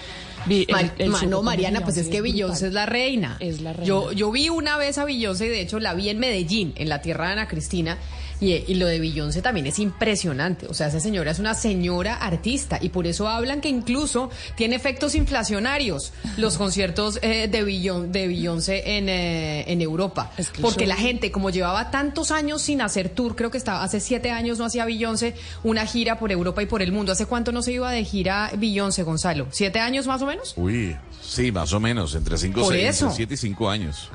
El- 0.50 1.10
Ma- 1.10 1.24
no, 1.24 1.42
Mariana, 1.44 1.82
pues 1.82 1.98
es 1.98 2.08
que. 2.08 2.22
Beyoncé 2.22 2.68
es 2.68 2.74
la 2.74 2.86
reina. 2.86 3.36
Es 3.42 3.62
la 3.62 3.74
reina. 3.74 3.86
Yo, 3.86 4.12
yo 4.14 4.32
vi 4.32 4.48
una 4.50 4.78
vez 4.78 4.98
a 4.98 5.04
Beyoncé 5.06 5.48
y 5.48 5.50
de 5.50 5.62
hecho 5.62 5.80
la 5.80 5.94
vi 5.94 6.10
en 6.10 6.18
Medellín, 6.20 6.74
en 6.78 6.88
la 6.90 7.02
tierra 7.02 7.28
de 7.28 7.34
Ana 7.34 7.48
Cristina, 7.50 7.98
y, 8.42 8.54
y 8.54 8.76
lo 8.76 8.88
de 8.88 9.00
Beyoncé 9.00 9.42
también 9.42 9.68
es 9.68 9.80
impresionante. 9.80 10.68
O 10.68 10.74
sea, 10.74 10.88
esa 10.88 11.00
señora 11.00 11.32
es 11.32 11.40
una 11.40 11.54
señora 11.54 12.16
artista 12.16 12.80
y 12.82 12.90
por 12.90 13.06
eso 13.08 13.28
hablan 13.28 13.62
que 13.62 13.70
incluso 13.70 14.30
tiene 14.56 14.76
efectos 14.76 15.16
inflacionarios 15.16 16.14
los 16.38 16.58
conciertos 16.58 17.20
eh, 17.22 17.48
de, 17.50 17.66
Beyon- 17.66 18.08
de 18.12 18.28
Beyoncé 18.28 18.98
en, 18.98 19.10
eh, 19.10 19.66
en 19.72 19.82
Europa. 19.82 20.32
Es 20.38 20.50
que 20.50 20.58
el 20.58 20.62
Porque 20.64 20.88
la 20.88 20.96
gente, 20.96 21.32
como 21.32 21.50
llevaba 21.50 21.92
tantos 21.92 22.32
años 22.32 22.62
sin 22.62 22.82
hacer 22.82 23.10
tour, 23.10 23.36
creo 23.36 23.52
que 23.52 23.58
estaba 23.58 23.84
hace 23.84 24.00
siete 24.00 24.32
años 24.32 24.58
no 24.58 24.66
hacía 24.66 24.86
Beyoncé 24.86 25.36
una 25.64 25.86
gira 25.86 26.18
por 26.20 26.32
Europa 26.32 26.62
y 26.64 26.66
por 26.66 26.82
el 26.82 26.92
mundo. 26.92 27.12
¿Hace 27.12 27.26
cuánto 27.26 27.52
no 27.52 27.62
se 27.62 27.74
iba 27.74 27.92
de 27.92 28.04
gira 28.06 28.52
Beyoncé, 28.58 29.04
Gonzalo? 29.04 29.48
¿Siete 29.52 29.80
años 29.80 30.08
más 30.08 30.22
o 30.22 30.26
menos? 30.26 30.54
Uy, 30.56 30.96
sí, 31.22 31.52
más 31.52 31.74
o 31.74 31.80
menos, 31.80 32.16
entre 32.16 32.38
cinco, 32.38 32.68
seis, 32.70 33.04
siete 33.14 33.34
y 33.34 33.38
cinco 33.38 33.70
años. 33.70 34.10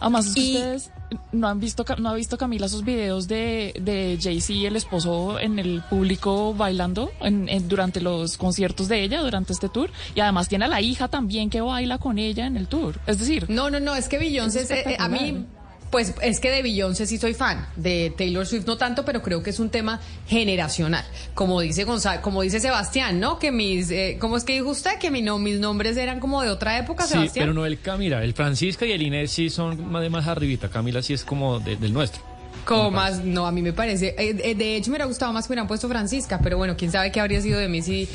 Además, 0.00 0.26
es 0.26 0.34
que 0.34 0.40
Y- 0.40 0.56
ustedes 0.56 0.90
no 1.32 1.48
han 1.48 1.60
visto, 1.60 1.84
no 1.98 2.10
ha 2.10 2.14
visto 2.14 2.38
Camila 2.38 2.66
esos 2.66 2.84
videos 2.84 3.28
de, 3.28 3.74
de 3.80 4.18
Jay-Z, 4.20 4.66
el 4.66 4.76
esposo, 4.76 5.38
en 5.38 5.58
el 5.58 5.82
público 5.88 6.54
bailando 6.54 7.10
en, 7.20 7.68
durante 7.68 8.00
los 8.00 8.36
conciertos 8.36 8.88
de 8.88 9.02
ella, 9.02 9.20
durante 9.20 9.52
este 9.52 9.68
tour. 9.68 9.90
Y 10.14 10.20
además 10.20 10.48
tiene 10.48 10.66
a 10.66 10.68
la 10.68 10.80
hija 10.80 11.08
también 11.08 11.50
que 11.50 11.60
baila 11.60 11.98
con 11.98 12.18
ella 12.18 12.46
en 12.46 12.56
el 12.56 12.68
tour. 12.68 12.98
Es 13.06 13.18
decir. 13.18 13.46
No, 13.48 13.70
no, 13.70 13.80
no, 13.80 13.94
es 13.94 14.08
que 14.08 14.18
Beyoncé, 14.18 14.62
es 14.62 14.70
eh, 14.70 14.96
a 14.98 15.08
mí 15.08 15.46
pues 15.90 16.14
es 16.22 16.40
que 16.40 16.50
de 16.50 16.62
Beyoncé 16.62 17.06
sí 17.06 17.18
soy 17.18 17.34
fan, 17.34 17.66
de 17.76 18.14
Taylor 18.16 18.46
Swift 18.46 18.66
no 18.66 18.76
tanto, 18.76 19.04
pero 19.04 19.22
creo 19.22 19.42
que 19.42 19.50
es 19.50 19.58
un 19.58 19.70
tema 19.70 20.00
generacional. 20.26 21.04
Como 21.34 21.60
dice 21.60 21.84
Gonzalo, 21.84 22.22
como 22.22 22.42
dice 22.42 22.60
Sebastián, 22.60 23.18
¿no? 23.18 23.38
Que 23.38 23.50
mis, 23.50 23.90
eh, 23.90 24.16
¿cómo 24.20 24.36
es 24.36 24.44
que 24.44 24.54
dijo 24.54 24.70
usted? 24.70 24.98
Que 24.98 25.10
mi, 25.10 25.22
no, 25.22 25.38
mis 25.38 25.58
nombres 25.58 25.96
eran 25.96 26.20
como 26.20 26.42
de 26.42 26.50
otra 26.50 26.78
época, 26.78 27.04
sí, 27.04 27.14
Sebastián. 27.14 27.44
pero 27.44 27.54
no 27.54 27.66
el 27.66 27.80
Camila, 27.80 28.22
el 28.22 28.34
Francisca 28.34 28.86
y 28.86 28.92
el 28.92 29.02
Inés 29.02 29.32
sí 29.32 29.50
son 29.50 29.92
de 30.00 30.10
más 30.10 30.26
arribita, 30.26 30.68
Camila 30.68 31.02
sí 31.02 31.12
es 31.12 31.24
como 31.24 31.58
del 31.58 31.92
nuestro. 31.92 32.29
Como 32.64 32.90
más, 32.90 33.24
no, 33.24 33.46
a 33.46 33.52
mí 33.52 33.62
me 33.62 33.72
parece. 33.72 34.14
Eh, 34.18 34.36
eh, 34.44 34.54
de 34.54 34.76
hecho, 34.76 34.90
me 34.90 34.92
hubiera 34.92 35.06
gustado 35.06 35.32
más 35.32 35.46
que 35.46 35.52
hubieran 35.52 35.66
puesto 35.66 35.88
Francisca, 35.88 36.40
pero 36.42 36.56
bueno, 36.56 36.76
quién 36.76 36.92
sabe 36.92 37.10
qué 37.10 37.20
habría 37.20 37.40
sido 37.40 37.58
de 37.58 37.68
mí 37.68 37.82
si, 37.82 38.06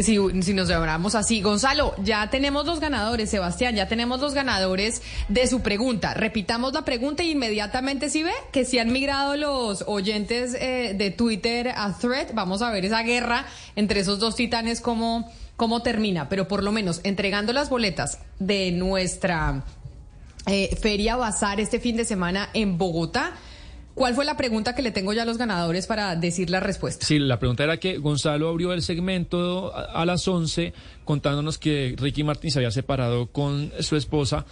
si, 0.00 0.18
si 0.42 0.54
nos 0.54 0.68
llamáramos 0.68 1.14
así. 1.14 1.40
Gonzalo, 1.40 1.94
ya 1.98 2.30
tenemos 2.30 2.66
los 2.66 2.80
ganadores, 2.80 3.30
Sebastián, 3.30 3.74
ya 3.74 3.88
tenemos 3.88 4.20
los 4.20 4.34
ganadores 4.34 5.02
de 5.28 5.46
su 5.46 5.60
pregunta. 5.62 6.14
Repitamos 6.14 6.72
la 6.74 6.84
pregunta 6.84 7.22
y 7.22 7.32
inmediatamente 7.32 8.10
si 8.10 8.22
ve 8.22 8.32
que 8.52 8.64
si 8.64 8.78
han 8.78 8.92
migrado 8.92 9.36
los 9.36 9.84
oyentes 9.86 10.54
eh, 10.54 10.94
de 10.96 11.10
Twitter 11.10 11.72
a 11.74 11.96
Thread, 11.98 12.34
vamos 12.34 12.62
a 12.62 12.70
ver 12.70 12.84
esa 12.84 13.02
guerra 13.02 13.46
entre 13.74 14.00
esos 14.00 14.18
dos 14.18 14.36
titanes, 14.36 14.80
cómo, 14.80 15.30
cómo 15.56 15.82
termina. 15.82 16.28
Pero 16.28 16.46
por 16.46 16.62
lo 16.62 16.72
menos 16.72 17.00
entregando 17.02 17.52
las 17.52 17.68
boletas 17.68 18.18
de 18.38 18.70
nuestra 18.70 19.64
Feria 20.80 21.16
Bazar 21.16 21.58
este 21.58 21.80
fin 21.80 21.96
de 21.96 22.04
semana 22.04 22.50
en 22.52 22.76
Bogotá. 22.76 23.32
¿Cuál 23.94 24.16
fue 24.16 24.24
la 24.24 24.36
pregunta 24.36 24.74
que 24.74 24.82
le 24.82 24.90
tengo 24.90 25.12
ya 25.12 25.22
a 25.22 25.24
los 25.24 25.38
ganadores 25.38 25.86
para 25.86 26.16
decir 26.16 26.50
la 26.50 26.58
respuesta? 26.58 27.06
Sí, 27.06 27.20
la 27.20 27.38
pregunta 27.38 27.62
era 27.62 27.76
que 27.76 27.98
Gonzalo 27.98 28.48
abrió 28.48 28.72
el 28.72 28.82
segmento 28.82 29.72
a, 29.72 30.04
las 30.04 30.26
11 30.26 30.72
contándonos 31.04 31.58
que 31.58 31.94
Ricky 31.96 32.24
Martin 32.24 32.50
se 32.50 32.58
había 32.58 32.72
separado 32.72 33.26
con 33.28 33.70
su 33.78 33.94
esposa, 33.94 34.46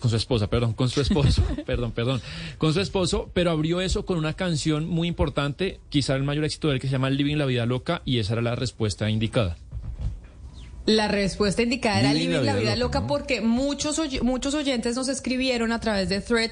con 0.00 0.10
su 0.10 0.16
esposa, 0.16 0.48
perdón, 0.48 0.72
con 0.72 0.88
su 0.88 1.00
esposo, 1.00 1.44
perdón, 1.66 1.92
perdón, 1.92 2.20
con 2.58 2.74
su 2.74 2.80
esposo, 2.80 3.30
pero 3.34 3.52
abrió 3.52 3.80
eso 3.80 4.04
con 4.04 4.18
una 4.18 4.34
canción 4.34 4.88
muy 4.88 5.06
importante, 5.06 5.78
quizá 5.90 6.16
el 6.16 6.24
mayor 6.24 6.44
éxito 6.44 6.68
de 6.68 6.74
él 6.74 6.80
que 6.80 6.88
se 6.88 6.92
llama 6.92 7.08
Living 7.08 7.36
la 7.36 7.46
Vida 7.46 7.66
Loca 7.66 8.02
y 8.04 8.18
esa 8.18 8.32
era 8.32 8.42
la 8.42 8.56
respuesta 8.56 9.08
indicada. 9.08 9.58
La 10.86 11.06
respuesta 11.06 11.62
indicada 11.62 12.00
era 12.00 12.14
Living 12.14 12.44
la 12.44 12.56
Vida, 12.56 12.74
Loca, 12.74 13.06
porque 13.06 13.42
muchos, 13.42 14.00
muchos 14.22 14.54
oyentes 14.54 14.96
nos 14.96 15.08
escribieron 15.08 15.70
a 15.70 15.78
través 15.78 16.08
de 16.08 16.20
Thread 16.20 16.50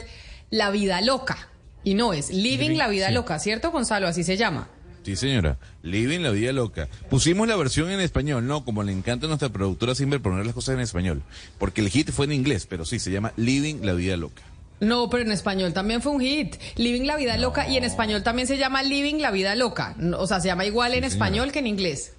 La 0.51 0.71
Vida 0.71 1.01
Loca. 1.01 1.49
Y 1.87 1.95
no 1.95 2.13
es 2.13 2.31
Living, 2.31 2.77
la 2.77 2.89
Vida 2.89 3.13
Loca, 3.13 3.39
¿cierto, 3.39 3.71
Gonzalo? 3.71 4.09
Así 4.09 4.25
se 4.25 4.37
llama. 4.37 4.69
Sí, 5.05 5.15
señora. 5.15 5.57
Living 5.85 6.19
la 6.19 6.31
vida 6.31 6.51
loca. 6.51 6.89
Pusimos 7.09 7.47
la 7.47 7.55
versión 7.55 7.93
en 7.93 8.01
español, 8.01 8.45
no, 8.45 8.65
como 8.65 8.83
le 8.83 8.91
encanta 8.91 9.27
a 9.27 9.29
nuestra 9.29 9.51
productora 9.51 9.95
siempre 9.95 10.19
poner 10.19 10.45
las 10.45 10.53
cosas 10.53 10.75
en 10.75 10.81
español. 10.81 11.23
Porque 11.61 11.83
el 11.83 11.91
hit 11.91 12.11
fue 12.11 12.25
en 12.25 12.33
inglés, 12.33 12.67
pero 12.69 12.85
sí, 12.85 12.99
se 12.99 13.13
llama 13.13 13.33
Living 13.37 13.83
la 13.83 13.93
vida 13.93 14.17
loca. 14.17 14.43
No, 14.81 15.09
pero 15.09 15.23
en 15.23 15.31
español 15.31 15.73
también 15.75 16.03
fue 16.03 16.11
un 16.11 16.21
hit. 16.21 16.57
Living 16.75 17.07
la 17.07 17.15
vida 17.15 17.37
loca 17.37 17.69
y 17.69 17.77
en 17.77 17.85
español 17.85 18.25
también 18.25 18.49
se 18.49 18.59
llama 18.59 18.83
Living 18.83 19.21
la 19.21 19.31
vida 19.31 19.55
loca. 19.55 19.95
O 20.19 20.27
sea, 20.27 20.41
se 20.41 20.49
llama 20.49 20.65
igual 20.65 20.93
en 20.95 21.05
español 21.05 21.53
que 21.53 21.61
en 21.61 21.69
inglés. 21.69 22.15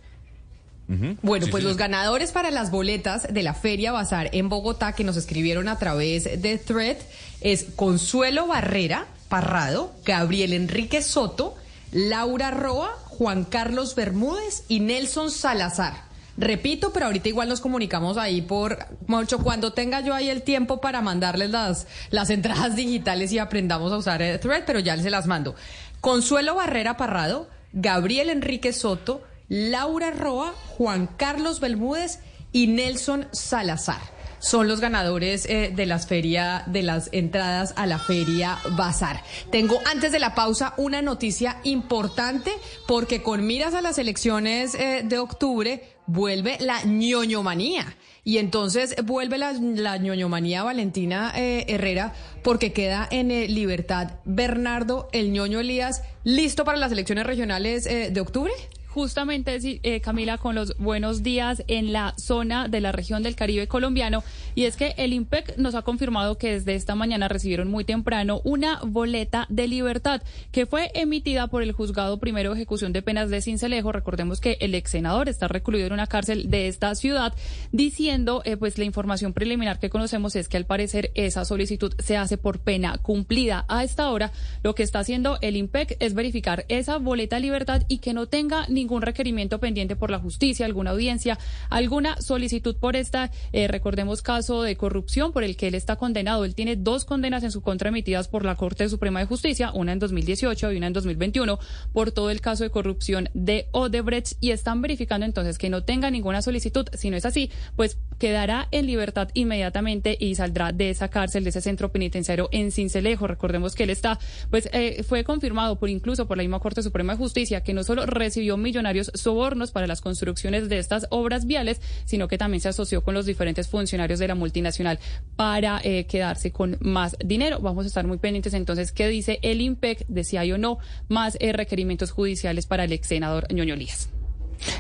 Bueno, 1.22 1.48
pues 1.52 1.66
los 1.66 1.76
ganadores 1.76 2.32
para 2.32 2.52
las 2.52 2.72
boletas 2.72 3.34
de 3.34 3.44
la 3.44 3.54
Feria 3.54 3.92
Bazar 3.92 4.30
en 4.32 4.48
Bogotá 4.48 4.94
que 4.94 5.04
nos 5.04 5.18
escribieron 5.18 5.68
a 5.68 5.78
través 5.78 6.42
de 6.42 6.58
Thread 6.58 6.96
es 7.42 7.66
Consuelo 7.76 8.48
Barrera, 8.48 9.08
Parrado, 9.30 9.94
Gabriel 10.06 10.54
Enrique 10.54 11.02
Soto, 11.02 11.56
Laura 11.92 12.52
Roa, 12.52 12.90
Juan 13.06 13.44
Carlos 13.44 13.96
Bermúdez 13.96 14.64
y 14.68 14.80
Nelson 14.80 15.32
Salazar. 15.32 16.08
Repito, 16.38 16.94
pero 16.94 17.08
ahorita 17.08 17.30
igual 17.30 17.50
nos 17.50 17.62
comunicamos 17.62 18.18
ahí 18.18 18.42
por 18.44 18.78
mucho 19.08 19.40
cuando 19.40 19.74
tenga 19.74 20.02
yo 20.02 20.14
ahí 20.14 20.30
el 20.30 20.44
tiempo 20.44 20.80
para 20.80 21.02
mandarles 21.02 21.50
las, 21.50 21.88
las 22.12 22.30
entradas 22.30 22.76
digitales 22.76 23.32
y 23.32 23.40
aprendamos 23.40 23.92
a 23.92 23.98
usar 23.98 24.22
el 24.22 24.40
thread, 24.40 24.64
pero 24.68 24.80
ya 24.80 24.96
se 24.98 25.10
las 25.10 25.26
mando. 25.26 25.56
Consuelo 26.00 26.54
Barrera 26.54 26.96
Parrado, 26.96 27.50
Gabriel 27.74 28.30
Enrique 28.30 28.72
Soto, 28.72 29.24
Laura 29.50 30.12
Roa, 30.12 30.54
Juan 30.78 31.08
Carlos 31.08 31.60
Bermúdez 31.60 32.20
y 32.52 32.68
Nelson 32.68 33.28
Salazar 33.32 34.17
son 34.40 34.68
los 34.68 34.80
ganadores 34.80 35.46
eh, 35.46 35.72
de 35.76 35.86
las 35.86 36.08
feria, 36.08 36.64
de 36.68 36.84
las 36.84 37.10
entradas 37.12 37.74
a 37.76 37.86
la 37.86 38.00
feria 38.00 38.58
Bazar. 38.72 39.22
Tengo 39.52 39.80
antes 39.92 40.12
de 40.12 40.20
la 40.20 40.36
pausa 40.36 40.74
una 40.78 41.02
noticia 41.02 41.58
importante 41.64 42.52
porque 42.88 43.22
con 43.22 43.46
miras 43.46 43.74
a 43.74 43.82
las 43.82 43.98
elecciones 43.98 44.76
eh, 44.76 45.04
de 45.04 45.20
octubre 45.20 45.84
vuelve 46.06 46.58
la 46.60 46.84
ñoñomanía. 46.84 47.96
Y 48.24 48.40
entonces 48.40 48.96
vuelve 49.06 49.38
la, 49.38 49.54
la 49.54 49.98
ñoñomanía 49.98 50.64
Valentina 50.64 51.32
eh, 51.36 51.66
Herrera 51.70 52.14
porque 52.44 52.74
queda 52.74 53.08
en 53.10 53.30
libertad 53.54 54.20
Bernardo 54.26 55.08
el 55.14 55.32
ñoño 55.32 55.62
Elías, 55.62 56.04
listo 56.26 56.66
para 56.66 56.78
las 56.78 56.92
elecciones 56.92 57.26
regionales 57.26 57.86
de 57.86 58.20
octubre 58.20 58.52
justamente, 58.98 59.60
eh, 59.84 60.02
Camila, 60.02 60.40
con 60.40 60.56
los 60.56 60.76
buenos 60.80 61.22
días 61.22 61.62
en 61.68 61.94
la 61.94 62.16
zona 62.18 62.68
de 62.68 62.82
la 62.82 62.92
región 62.92 63.22
del 63.22 63.36
Caribe 63.36 63.68
colombiano. 63.68 64.24
Y 64.56 64.64
es 64.64 64.76
que 64.76 64.96
el 64.98 65.14
IMPEC 65.14 65.56
nos 65.58 65.76
ha 65.76 65.84
confirmado 65.84 66.40
que 66.40 66.54
desde 66.54 66.74
esta 66.74 66.96
mañana 66.96 67.28
recibieron 67.28 67.70
muy 67.70 67.84
temprano 67.84 68.42
una 68.44 68.80
boleta 68.84 69.46
de 69.50 69.68
libertad 69.68 70.24
que 70.52 70.66
fue 70.66 70.90
emitida 70.96 71.46
por 71.46 71.62
el 71.62 71.74
juzgado 71.74 72.18
primero 72.18 72.50
de 72.50 72.56
ejecución 72.56 72.92
de 72.92 73.04
penas 73.04 73.30
de 73.30 73.40
Cincelejo. 73.40 73.92
Recordemos 73.92 74.42
que 74.42 74.58
el 74.62 74.74
ex 74.74 74.90
senador 74.90 75.30
está 75.30 75.48
recluido 75.48 75.86
en 75.86 75.94
una 75.94 76.08
cárcel 76.08 76.50
de 76.50 76.68
esta 76.68 76.96
ciudad, 76.96 77.36
diciendo, 77.72 78.42
eh, 78.46 78.58
pues 78.58 78.80
la 78.80 78.86
información 78.86 79.32
preliminar 79.32 79.78
que 79.78 79.92
conocemos 79.92 80.36
es 80.36 80.48
que 80.48 80.58
al 80.58 80.66
parecer 80.66 81.12
esa 81.14 81.46
solicitud 81.46 81.94
se 82.00 82.18
hace 82.18 82.40
por 82.40 82.58
pena 82.58 82.98
cumplida. 82.98 83.64
A 83.68 83.84
esta 83.84 84.10
hora, 84.10 84.32
lo 84.64 84.74
que 84.74 84.82
está 84.82 84.98
haciendo 84.98 85.38
el 85.42 85.56
IMPEC 85.56 85.98
es 86.00 86.16
verificar 86.16 86.66
esa 86.68 86.98
boleta 86.98 87.36
de 87.36 87.44
libertad 87.44 87.84
y 87.88 88.00
que 88.00 88.16
no 88.16 88.26
tenga 88.26 88.66
ningún 88.68 88.87
ningún 88.88 89.02
requerimiento 89.02 89.60
pendiente 89.60 89.98
por 89.98 90.10
la 90.10 90.18
justicia, 90.18 90.66
alguna 90.66 90.92
audiencia, 90.92 91.38
alguna 91.70 92.22
solicitud 92.22 92.78
por 92.78 92.96
esta, 92.96 93.32
eh, 93.52 93.68
recordemos, 93.68 94.22
caso 94.22 94.62
de 94.62 94.78
corrupción 94.78 95.34
por 95.34 95.44
el 95.44 95.58
que 95.58 95.68
él 95.68 95.76
está 95.76 95.98
condenado. 95.98 96.46
Él 96.46 96.56
tiene 96.56 96.78
dos 96.78 97.04
condenas 97.04 97.44
en 97.44 97.52
su 97.52 97.62
contra 97.62 97.90
emitidas 97.90 98.30
por 98.30 98.46
la 98.46 98.56
Corte 98.56 98.88
Suprema 98.88 99.20
de 99.20 99.26
Justicia, 99.26 99.72
una 99.74 99.92
en 99.92 100.00
2018 100.00 100.72
y 100.72 100.78
una 100.78 100.88
en 100.88 100.94
2021, 100.94 101.60
por 101.92 102.14
todo 102.14 102.30
el 102.30 102.40
caso 102.40 102.64
de 102.64 102.70
corrupción 102.70 103.30
de 103.34 103.68
Odebrecht 103.74 104.38
y 104.40 104.52
están 104.52 104.82
verificando 104.82 105.26
entonces 105.26 105.58
que 105.58 105.70
no 105.70 105.84
tenga 105.84 106.10
ninguna 106.10 106.42
solicitud. 106.42 106.88
Si 106.94 107.10
no 107.10 107.18
es 107.18 107.26
así, 107.26 107.52
pues 107.76 107.98
quedará 108.18 108.70
en 108.72 108.86
libertad 108.86 109.28
inmediatamente 109.34 110.16
y 110.18 110.36
saldrá 110.36 110.72
de 110.72 110.92
esa 110.92 111.10
cárcel, 111.10 111.44
de 111.44 111.50
ese 111.50 111.60
centro 111.60 111.92
penitenciario 111.92 112.48
en 112.54 112.72
Cincelejo. 112.72 113.28
Recordemos 113.28 113.76
que 113.76 113.84
él 113.84 113.90
está, 113.90 114.18
pues 114.50 114.70
eh, 114.72 115.04
fue 115.04 115.26
confirmado 115.26 115.78
por 115.78 115.90
incluso 115.90 116.26
por 116.26 116.38
la 116.38 116.44
misma 116.44 116.62
Corte 116.62 116.82
Suprema 116.82 117.14
de 117.14 117.18
Justicia 117.18 117.62
que 117.62 117.74
no 117.74 117.84
solo 117.84 118.06
recibió 118.06 118.56
millones 118.56 118.77
sobornos 119.14 119.72
para 119.72 119.88
las 119.88 120.02
construcciones 120.02 120.70
de 120.70 120.80
estas 120.80 121.08
obras 121.10 121.46
viales, 121.46 121.82
sino 122.06 122.28
que 122.28 122.38
también 122.38 122.62
se 122.62 122.70
asoció 122.70 123.04
con 123.04 123.14
los 123.14 123.26
diferentes 123.26 123.68
funcionarios 123.68 124.20
de 124.20 124.28
la 124.28 124.36
multinacional 124.36 125.00
para 125.36 125.80
eh, 125.84 126.06
quedarse 126.06 126.52
con 126.52 126.78
más 126.80 127.16
dinero. 127.24 127.60
Vamos 127.60 127.86
a 127.86 127.88
estar 127.88 128.06
muy 128.08 128.18
pendientes 128.18 128.54
entonces 128.54 128.92
qué 128.92 129.08
dice 129.08 129.40
el 129.42 129.62
IMPEC 129.62 130.06
de 130.08 130.24
si 130.24 130.38
hay 130.38 130.52
o 130.52 130.58
no 130.58 130.80
más 131.08 131.38
eh, 131.40 131.54
requerimientos 131.54 132.12
judiciales 132.12 132.66
para 132.66 132.86
el 132.86 132.92
ex 132.92 133.08
senador 133.08 133.52
Ñoño 133.54 133.76
Lías. 133.76 134.10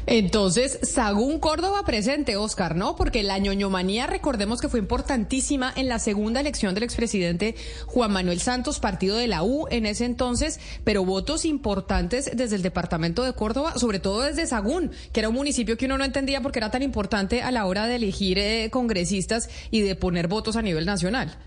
Entonces, 0.05 0.79
Sagún 0.83 1.39
Córdoba 1.39 1.83
presente, 1.85 2.37
Oscar, 2.37 2.75
¿no? 2.75 2.95
Porque 2.95 3.23
la 3.23 3.37
ñoñomanía, 3.37 4.07
recordemos 4.07 4.61
que 4.61 4.69
fue 4.69 4.79
importantísima 4.79 5.73
en 5.75 5.87
la 5.87 5.99
segunda 5.99 6.39
elección 6.39 6.73
del 6.73 6.83
expresidente 6.83 7.55
Juan 7.85 8.11
Manuel 8.11 8.39
Santos, 8.39 8.79
partido 8.79 9.17
de 9.17 9.27
la 9.27 9.43
U 9.43 9.67
en 9.69 9.85
ese 9.85 10.05
entonces, 10.05 10.59
pero 10.83 11.05
votos 11.05 11.45
importantes 11.45 12.31
desde 12.33 12.55
el 12.55 12.61
departamento 12.61 13.23
de 13.23 13.33
Córdoba, 13.33 13.73
sobre 13.77 13.99
todo 13.99 14.21
desde 14.21 14.47
Sagún, 14.47 14.91
que 15.11 15.19
era 15.19 15.29
un 15.29 15.35
municipio 15.35 15.77
que 15.77 15.85
uno 15.85 15.97
no 15.97 16.05
entendía 16.05 16.41
porque 16.41 16.59
era 16.59 16.71
tan 16.71 16.83
importante 16.83 17.41
a 17.41 17.51
la 17.51 17.65
hora 17.65 17.87
de 17.87 17.95
elegir 17.95 18.39
eh, 18.39 18.69
congresistas 18.71 19.49
y 19.71 19.81
de 19.81 19.95
poner 19.95 20.27
votos 20.27 20.55
a 20.55 20.61
nivel 20.61 20.85
nacional. 20.85 21.37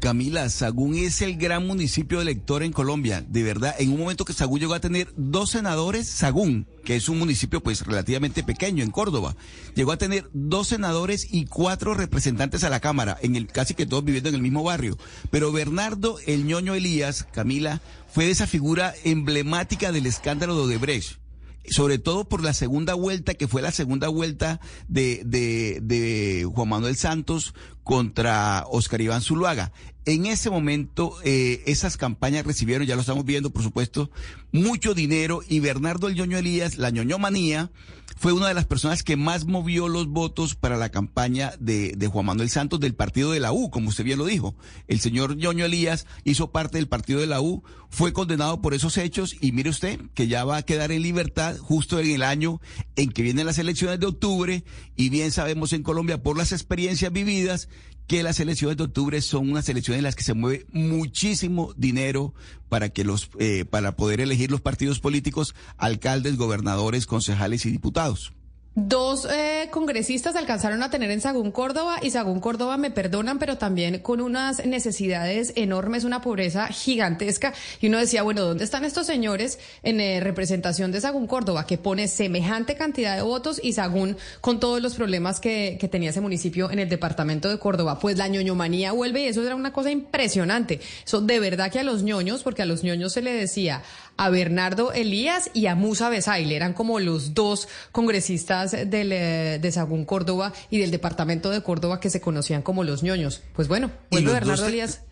Camila, 0.00 0.48
Sagún 0.48 0.96
es 0.96 1.22
el 1.22 1.36
gran 1.36 1.66
municipio 1.66 2.20
elector 2.20 2.64
en 2.64 2.72
Colombia. 2.72 3.24
De 3.26 3.44
verdad, 3.44 3.74
en 3.78 3.92
un 3.92 4.00
momento 4.00 4.24
que 4.24 4.32
Sagún 4.32 4.58
llegó 4.58 4.74
a 4.74 4.80
tener 4.80 5.12
dos 5.16 5.50
senadores, 5.50 6.08
Sagún, 6.08 6.66
que 6.84 6.96
es 6.96 7.08
un 7.08 7.18
municipio 7.18 7.62
pues 7.62 7.86
relativamente 7.86 8.42
pequeño 8.42 8.82
en 8.82 8.90
Córdoba, 8.90 9.36
llegó 9.74 9.92
a 9.92 9.96
tener 9.96 10.28
dos 10.32 10.68
senadores 10.68 11.28
y 11.30 11.46
cuatro 11.46 11.94
representantes 11.94 12.64
a 12.64 12.70
la 12.70 12.80
Cámara, 12.80 13.16
en 13.22 13.36
el, 13.36 13.46
casi 13.46 13.74
que 13.74 13.86
todos 13.86 14.04
viviendo 14.04 14.28
en 14.28 14.34
el 14.34 14.42
mismo 14.42 14.64
barrio. 14.64 14.98
Pero 15.30 15.52
Bernardo 15.52 16.18
el 16.26 16.46
ñoño 16.46 16.74
Elías, 16.74 17.24
Camila, 17.32 17.80
fue 18.12 18.30
esa 18.30 18.46
figura 18.46 18.92
emblemática 19.04 19.92
del 19.92 20.06
escándalo 20.06 20.56
de 20.56 20.62
Odebrecht 20.62 21.25
sobre 21.70 21.98
todo 21.98 22.28
por 22.28 22.42
la 22.42 22.52
segunda 22.52 22.94
vuelta, 22.94 23.34
que 23.34 23.48
fue 23.48 23.62
la 23.62 23.72
segunda 23.72 24.08
vuelta 24.08 24.60
de, 24.88 25.22
de, 25.24 25.80
de 25.82 26.48
Juan 26.52 26.68
Manuel 26.68 26.96
Santos 26.96 27.54
contra 27.84 28.64
Oscar 28.68 29.00
Iván 29.00 29.22
Zuluaga. 29.22 29.72
En 30.04 30.26
ese 30.26 30.50
momento, 30.50 31.16
eh, 31.24 31.62
esas 31.66 31.96
campañas 31.96 32.46
recibieron, 32.46 32.86
ya 32.86 32.94
lo 32.94 33.00
estamos 33.00 33.24
viendo, 33.24 33.50
por 33.50 33.62
supuesto, 33.62 34.10
mucho 34.52 34.94
dinero 34.94 35.42
y 35.48 35.60
Bernardo 35.60 36.08
El 36.08 36.14
Ñoño 36.14 36.38
Elías, 36.38 36.78
la 36.78 36.90
ñoñomanía, 36.90 37.70
fue 38.14 38.32
una 38.32 38.48
de 38.48 38.54
las 38.54 38.66
personas 38.66 39.02
que 39.02 39.16
más 39.16 39.44
movió 39.46 39.88
los 39.88 40.06
votos 40.06 40.54
para 40.54 40.76
la 40.76 40.90
campaña 40.90 41.52
de, 41.58 42.08
Juan 42.10 42.26
Manuel 42.26 42.48
Santos 42.48 42.80
del 42.80 42.94
partido 42.94 43.32
de 43.32 43.40
la 43.40 43.52
U, 43.52 43.70
como 43.70 43.88
usted 43.88 44.04
bien 44.04 44.18
lo 44.18 44.24
dijo. 44.24 44.54
El 44.86 45.00
señor 45.00 45.36
Ñoño 45.36 45.64
Elías 45.64 46.06
hizo 46.24 46.50
parte 46.50 46.78
del 46.78 46.88
partido 46.88 47.20
de 47.20 47.26
la 47.26 47.40
U, 47.40 47.62
fue 47.90 48.12
condenado 48.12 48.62
por 48.62 48.74
esos 48.74 48.96
hechos 48.96 49.36
y 49.40 49.52
mire 49.52 49.70
usted 49.70 50.00
que 50.14 50.28
ya 50.28 50.44
va 50.44 50.58
a 50.58 50.62
quedar 50.62 50.92
en 50.92 51.02
libertad 51.02 51.56
justo 51.58 51.98
en 51.98 52.10
el 52.10 52.22
año 52.22 52.60
en 52.94 53.10
que 53.10 53.22
vienen 53.22 53.46
las 53.46 53.58
elecciones 53.58 54.00
de 54.00 54.06
octubre 54.06 54.64
y 54.96 55.08
bien 55.08 55.30
sabemos 55.30 55.72
en 55.72 55.82
Colombia 55.82 56.22
por 56.22 56.36
las 56.36 56.52
experiencias 56.52 57.12
vividas 57.12 57.68
que 58.06 58.22
las 58.22 58.38
elecciones 58.40 58.76
de 58.76 58.84
octubre 58.84 59.20
son 59.20 59.50
unas 59.50 59.68
elecciones 59.68 59.98
en 59.98 60.04
las 60.04 60.14
que 60.14 60.24
se 60.24 60.34
mueve 60.34 60.66
muchísimo 60.72 61.74
dinero 61.76 62.34
para 62.68 62.88
que 62.88 63.04
los 63.04 63.30
eh, 63.38 63.64
para 63.64 63.96
poder 63.96 64.20
elegir 64.20 64.50
los 64.50 64.60
partidos 64.60 65.00
políticos, 65.00 65.54
alcaldes, 65.76 66.36
gobernadores, 66.36 67.06
concejales 67.06 67.66
y 67.66 67.70
diputados. 67.70 68.32
Dos 68.78 69.26
eh, 69.30 69.68
congresistas 69.70 70.36
alcanzaron 70.36 70.82
a 70.82 70.90
tener 70.90 71.10
en 71.10 71.22
Sagún 71.22 71.50
Córdoba 71.50 71.96
y 72.02 72.10
Sagún 72.10 72.40
Córdoba 72.40 72.76
me 72.76 72.90
perdonan, 72.90 73.38
pero 73.38 73.56
también 73.56 74.00
con 74.00 74.20
unas 74.20 74.66
necesidades 74.66 75.54
enormes, 75.56 76.04
una 76.04 76.20
pobreza 76.20 76.66
gigantesca. 76.66 77.54
Y 77.80 77.86
uno 77.86 77.96
decía, 77.96 78.22
bueno, 78.22 78.42
¿dónde 78.42 78.64
están 78.64 78.84
estos 78.84 79.06
señores 79.06 79.58
en 79.82 79.98
eh, 79.98 80.20
representación 80.20 80.92
de 80.92 81.00
Sagún 81.00 81.26
Córdoba 81.26 81.66
que 81.66 81.78
pone 81.78 82.06
semejante 82.06 82.74
cantidad 82.74 83.16
de 83.16 83.22
votos 83.22 83.62
y 83.64 83.72
Sagún 83.72 84.18
con 84.42 84.60
todos 84.60 84.82
los 84.82 84.94
problemas 84.94 85.40
que, 85.40 85.78
que 85.80 85.88
tenía 85.88 86.10
ese 86.10 86.20
municipio 86.20 86.70
en 86.70 86.78
el 86.78 86.90
departamento 86.90 87.48
de 87.48 87.58
Córdoba? 87.58 87.98
Pues 87.98 88.18
la 88.18 88.28
ñoñomanía 88.28 88.92
vuelve 88.92 89.22
y 89.22 89.28
eso 89.28 89.42
era 89.42 89.56
una 89.56 89.72
cosa 89.72 89.90
impresionante. 89.90 90.80
Eso 91.02 91.22
de 91.22 91.40
verdad 91.40 91.72
que 91.72 91.78
a 91.78 91.82
los 91.82 92.02
ñoños, 92.02 92.42
porque 92.42 92.60
a 92.60 92.66
los 92.66 92.84
ñoños 92.84 93.14
se 93.14 93.22
le 93.22 93.32
decía 93.32 93.82
a 94.16 94.30
Bernardo 94.30 94.92
Elías 94.92 95.50
y 95.54 95.66
a 95.66 95.74
Musa 95.74 96.08
Besaile, 96.08 96.56
eran 96.56 96.72
como 96.72 97.00
los 97.00 97.34
dos 97.34 97.68
congresistas 97.92 98.72
del, 98.72 99.12
eh, 99.12 99.58
de 99.60 99.72
Sagún 99.72 100.04
Córdoba 100.04 100.52
y 100.70 100.78
del 100.78 100.90
departamento 100.90 101.50
de 101.50 101.62
Córdoba 101.62 102.00
que 102.00 102.10
se 102.10 102.20
conocían 102.20 102.62
como 102.62 102.84
los 102.84 103.02
ñoños. 103.02 103.42
Pues 103.54 103.68
bueno, 103.68 103.90
vuelve 104.10 104.32
Bernardo 104.32 104.66
Elías. 104.66 105.02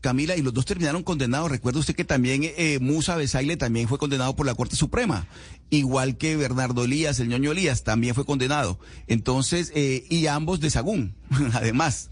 Camila, 0.00 0.34
y 0.34 0.42
los 0.42 0.54
dos 0.54 0.64
terminaron 0.64 1.02
condenados. 1.02 1.50
Recuerda 1.50 1.80
usted 1.80 1.94
que 1.94 2.04
también 2.04 2.42
eh, 2.44 2.78
Musa 2.80 3.16
Besaile 3.16 3.56
también 3.56 3.86
fue 3.86 3.98
condenado 3.98 4.34
por 4.34 4.46
la 4.46 4.54
Corte 4.54 4.76
Suprema, 4.76 5.26
igual 5.68 6.16
que 6.16 6.36
Bernardo 6.36 6.84
Elías, 6.84 7.20
el 7.20 7.28
ñoño 7.28 7.52
Elías, 7.52 7.84
también 7.84 8.14
fue 8.14 8.24
condenado. 8.24 8.78
Entonces, 9.08 9.70
eh, 9.74 10.06
y 10.08 10.26
ambos 10.26 10.60
de 10.60 10.70
Sagún, 10.70 11.14
además. 11.52 12.10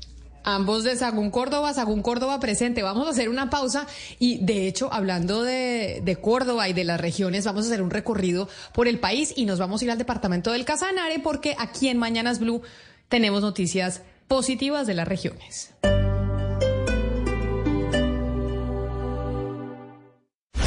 Ambos 0.51 0.83
de 0.83 0.97
Sagún 0.97 1.31
Córdoba, 1.31 1.75
Sagún 1.75 2.01
Córdoba 2.01 2.41
presente. 2.41 2.83
Vamos 2.83 3.07
a 3.07 3.11
hacer 3.11 3.29
una 3.29 3.51
pausa 3.51 3.87
y 4.19 4.39
de 4.43 4.67
hecho, 4.67 4.91
hablando 4.91 5.43
de, 5.43 6.01
de, 6.03 6.17
Córdoba 6.17 6.71
y 6.71 6.73
de 6.73 6.85
las 6.85 6.99
regiones, 6.99 7.45
vamos 7.45 7.65
a 7.65 7.69
hacer 7.69 7.83
un 7.83 7.91
recorrido 7.91 8.49
por 8.73 8.89
el 8.89 8.99
país 8.99 9.35
y 9.37 9.45
nos 9.45 9.59
vamos 9.59 9.83
a 9.83 9.85
ir 9.85 9.91
al 9.91 9.99
departamento 9.99 10.51
del 10.51 10.65
Casanare 10.65 11.19
porque 11.19 11.55
aquí 11.59 11.89
en 11.89 11.99
Mañanas 11.99 12.39
Blue 12.39 12.63
tenemos 13.11 13.43
noticias 13.43 14.01
positivas 14.27 14.87
de 14.87 14.95
las 14.95 15.07
regiones. 15.07 15.75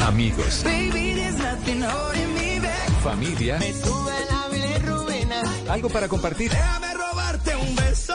Amigos. 0.06 0.64
Familia. 3.02 3.58
Algo 5.68 5.88
para 5.88 6.06
compartir. 6.06 6.52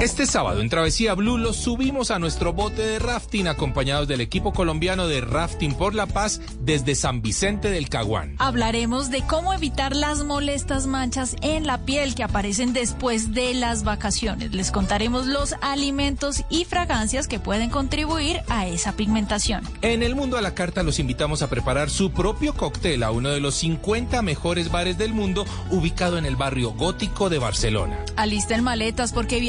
Este 0.00 0.26
sábado 0.26 0.60
en 0.60 0.68
Travesía 0.68 1.14
Blue 1.14 1.36
los 1.36 1.56
subimos 1.56 2.10
a 2.10 2.18
nuestro 2.18 2.52
bote 2.52 2.82
de 2.82 2.98
rafting 2.98 3.48
acompañados 3.48 4.08
del 4.08 4.20
equipo 4.20 4.52
colombiano 4.52 5.06
de 5.06 5.20
Rafting 5.20 5.74
por 5.74 5.94
la 5.94 6.06
Paz 6.06 6.40
desde 6.60 6.94
San 6.94 7.22
Vicente 7.22 7.70
del 7.70 7.88
Caguán. 7.88 8.34
Hablaremos 8.38 9.10
de 9.10 9.22
cómo 9.22 9.52
evitar 9.52 9.94
las 9.94 10.24
molestas 10.24 10.86
manchas 10.86 11.36
en 11.42 11.66
la 11.66 11.84
piel 11.84 12.14
que 12.14 12.22
aparecen 12.22 12.72
después 12.72 13.32
de 13.34 13.54
las 13.54 13.84
vacaciones. 13.84 14.52
Les 14.52 14.70
contaremos 14.70 15.26
los 15.26 15.54
alimentos 15.60 16.44
y 16.48 16.64
fragancias 16.64 17.28
que 17.28 17.38
pueden 17.38 17.70
contribuir 17.70 18.40
a 18.48 18.66
esa 18.66 18.92
pigmentación. 18.92 19.62
En 19.82 20.02
el 20.02 20.14
mundo 20.14 20.38
a 20.38 20.42
la 20.42 20.54
carta 20.54 20.82
los 20.82 20.98
invitamos 20.98 21.42
a 21.42 21.50
preparar 21.50 21.90
su 21.90 22.12
propio 22.12 22.54
cóctel 22.54 23.02
a 23.02 23.10
uno 23.10 23.30
de 23.30 23.40
los 23.40 23.54
50 23.56 24.22
mejores 24.22 24.70
bares 24.70 24.98
del 24.98 25.12
mundo 25.12 25.44
ubicado 25.70 26.18
en 26.18 26.26
el 26.26 26.36
barrio 26.36 26.72
gótico 26.72 27.28
de 27.28 27.38
Barcelona. 27.38 28.04
Alisten 28.16 28.64
maletas 28.64 29.12
porque 29.12 29.40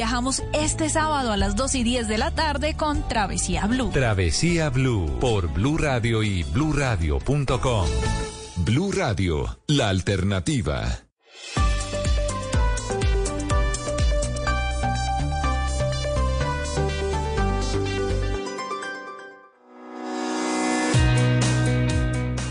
este 0.52 0.90
sábado 0.90 1.32
a 1.32 1.38
las 1.38 1.56
2 1.56 1.76
y 1.76 1.84
10 1.84 2.08
de 2.10 2.18
la 2.18 2.32
tarde 2.32 2.76
con 2.76 3.08
Travesía 3.08 3.66
Blue. 3.66 3.92
Travesía 3.92 4.70
Blue 4.70 5.10
por 5.22 5.48
Blue 5.48 5.78
Radio 5.78 6.22
y 6.22 6.44
bluradio.com. 6.44 7.88
Blue 8.58 8.92
Radio, 8.92 9.60
la 9.68 9.88
alternativa. 9.88 10.84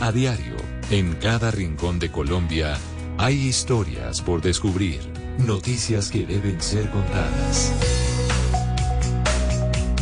A 0.00 0.12
diario, 0.12 0.56
en 0.90 1.14
cada 1.16 1.50
rincón 1.50 1.98
de 1.98 2.10
Colombia, 2.10 2.78
hay 3.18 3.34
historias 3.34 4.22
por 4.22 4.40
descubrir, 4.40 5.00
noticias 5.40 6.10
que 6.10 6.26
deben 6.26 6.60
ser 6.60 6.90
contadas. 6.90 7.72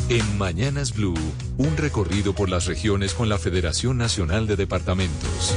En 0.08 0.38
Mañanas 0.38 0.94
Blue, 0.94 1.14
un 1.58 1.76
recorrido 1.76 2.32
por 2.32 2.48
las 2.48 2.66
regiones 2.66 3.14
con 3.14 3.28
la 3.28 3.38
Federación 3.38 3.98
Nacional 3.98 4.46
de 4.46 4.56
Departamentos. 4.56 5.54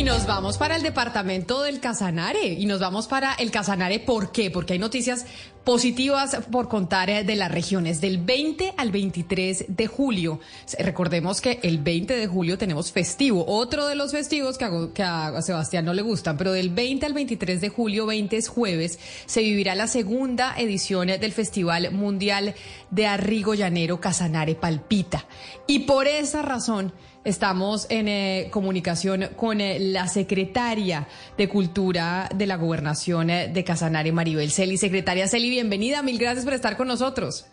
Y 0.00 0.02
nos 0.02 0.26
vamos 0.26 0.56
para 0.56 0.76
el 0.76 0.82
departamento 0.82 1.60
del 1.60 1.78
Casanare. 1.78 2.54
Y 2.54 2.64
nos 2.64 2.80
vamos 2.80 3.06
para 3.06 3.34
el 3.34 3.50
Casanare, 3.50 4.00
¿por 4.00 4.32
qué? 4.32 4.50
Porque 4.50 4.72
hay 4.72 4.78
noticias 4.78 5.26
positivas 5.62 6.38
por 6.50 6.70
contar 6.70 7.26
de 7.26 7.36
las 7.36 7.52
regiones 7.52 8.00
del 8.00 8.16
20 8.16 8.72
al 8.78 8.92
23 8.92 9.66
de 9.68 9.86
julio. 9.86 10.40
Recordemos 10.78 11.42
que 11.42 11.60
el 11.62 11.80
20 11.80 12.16
de 12.16 12.26
julio 12.26 12.56
tenemos 12.56 12.92
festivo, 12.92 13.44
otro 13.46 13.86
de 13.88 13.94
los 13.94 14.12
festivos 14.12 14.56
que 14.56 14.64
a, 14.64 14.70
que 14.94 15.02
a 15.02 15.42
Sebastián 15.42 15.84
no 15.84 15.92
le 15.92 16.00
gustan, 16.00 16.38
pero 16.38 16.52
del 16.52 16.70
20 16.70 17.04
al 17.04 17.12
23 17.12 17.60
de 17.60 17.68
julio, 17.68 18.06
20 18.06 18.38
es 18.38 18.48
jueves, 18.48 18.98
se 19.26 19.42
vivirá 19.42 19.74
la 19.74 19.86
segunda 19.86 20.54
edición 20.56 21.08
del 21.08 21.32
Festival 21.32 21.92
Mundial 21.92 22.54
de 22.90 23.06
Arrigo 23.06 23.52
Llanero 23.52 24.00
Casanare 24.00 24.54
Palpita. 24.54 25.26
Y 25.66 25.80
por 25.80 26.06
esa 26.06 26.40
razón, 26.40 26.94
Estamos 27.22 27.86
en 27.90 28.08
eh, 28.08 28.48
comunicación 28.50 29.28
con 29.36 29.60
eh, 29.60 29.78
la 29.78 30.06
secretaria 30.06 31.06
de 31.36 31.50
Cultura 31.50 32.30
de 32.34 32.46
la 32.46 32.56
Gobernación 32.56 33.28
eh, 33.28 33.48
de 33.48 33.62
Casanare, 33.62 34.10
Maribel 34.10 34.50
Celi. 34.50 34.78
Secretaria 34.78 35.28
Celi, 35.28 35.50
bienvenida. 35.50 36.02
Mil 36.02 36.18
gracias 36.18 36.46
por 36.46 36.54
estar 36.54 36.78
con 36.78 36.88
nosotros. 36.88 37.46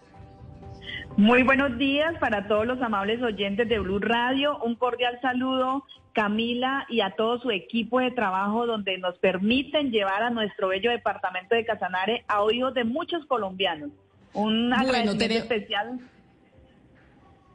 Muy 1.18 1.44
buenos 1.44 1.78
días 1.78 2.16
para 2.22 2.48
todos 2.48 2.66
los 2.66 2.82
amables 2.82 3.22
oyentes 3.22 3.68
de 3.68 3.80
Blue 3.80 4.00
Radio. 4.00 4.58
Un 4.64 4.76
cordial 4.76 5.20
saludo, 5.22 5.84
Camila, 6.14 6.86
y 6.88 7.02
a 7.02 7.10
todo 7.18 7.42
su 7.42 7.52
equipo 7.52 8.00
de 8.00 8.12
trabajo 8.12 8.66
donde 8.68 8.98
nos 9.00 9.18
permiten 9.18 9.92
llevar 9.92 10.24
a 10.24 10.30
nuestro 10.30 10.70
bello 10.70 10.92
departamento 10.92 11.56
de 11.56 11.66
Casanare 11.66 12.24
a 12.30 12.42
oídos 12.42 12.74
de 12.74 12.86
muchos 12.86 13.26
colombianos. 13.26 13.90
Un 14.34 14.72
agradecimiento 14.72 15.40
especial 15.40 16.00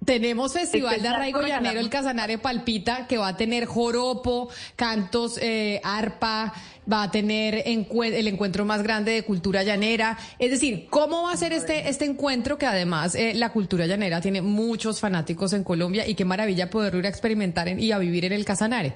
tenemos 0.04 0.52
Festival 0.52 1.00
de 1.00 1.08
Arraigo 1.08 1.42
Llanero, 1.42 1.80
el 1.80 1.88
Casanare 1.88 2.38
Palpita, 2.38 3.06
que 3.06 3.18
va 3.18 3.28
a 3.28 3.36
tener 3.36 3.66
joropo, 3.66 4.48
cantos, 4.76 5.38
eh, 5.40 5.80
arpa, 5.84 6.52
va 6.90 7.04
a 7.04 7.10
tener 7.10 7.62
el 7.66 8.26
encuentro 8.26 8.64
más 8.64 8.82
grande 8.82 9.12
de 9.12 9.22
cultura 9.22 9.62
llanera. 9.62 10.18
Es 10.38 10.50
decir, 10.50 10.86
¿cómo 10.90 11.24
va 11.24 11.32
a 11.32 11.36
ser 11.36 11.52
este, 11.52 11.88
este 11.88 12.04
encuentro 12.04 12.58
que 12.58 12.66
además 12.66 13.14
eh, 13.14 13.34
la 13.34 13.50
cultura 13.50 13.86
llanera 13.86 14.20
tiene 14.20 14.42
muchos 14.42 15.00
fanáticos 15.00 15.52
en 15.52 15.64
Colombia 15.64 16.06
y 16.06 16.14
qué 16.14 16.24
maravilla 16.24 16.70
poderlo 16.70 16.98
ir 16.98 17.06
a 17.06 17.10
experimentar 17.10 17.68
y 17.68 17.92
a 17.92 17.98
vivir 17.98 18.24
en 18.24 18.32
el 18.32 18.44
Casanare? 18.44 18.94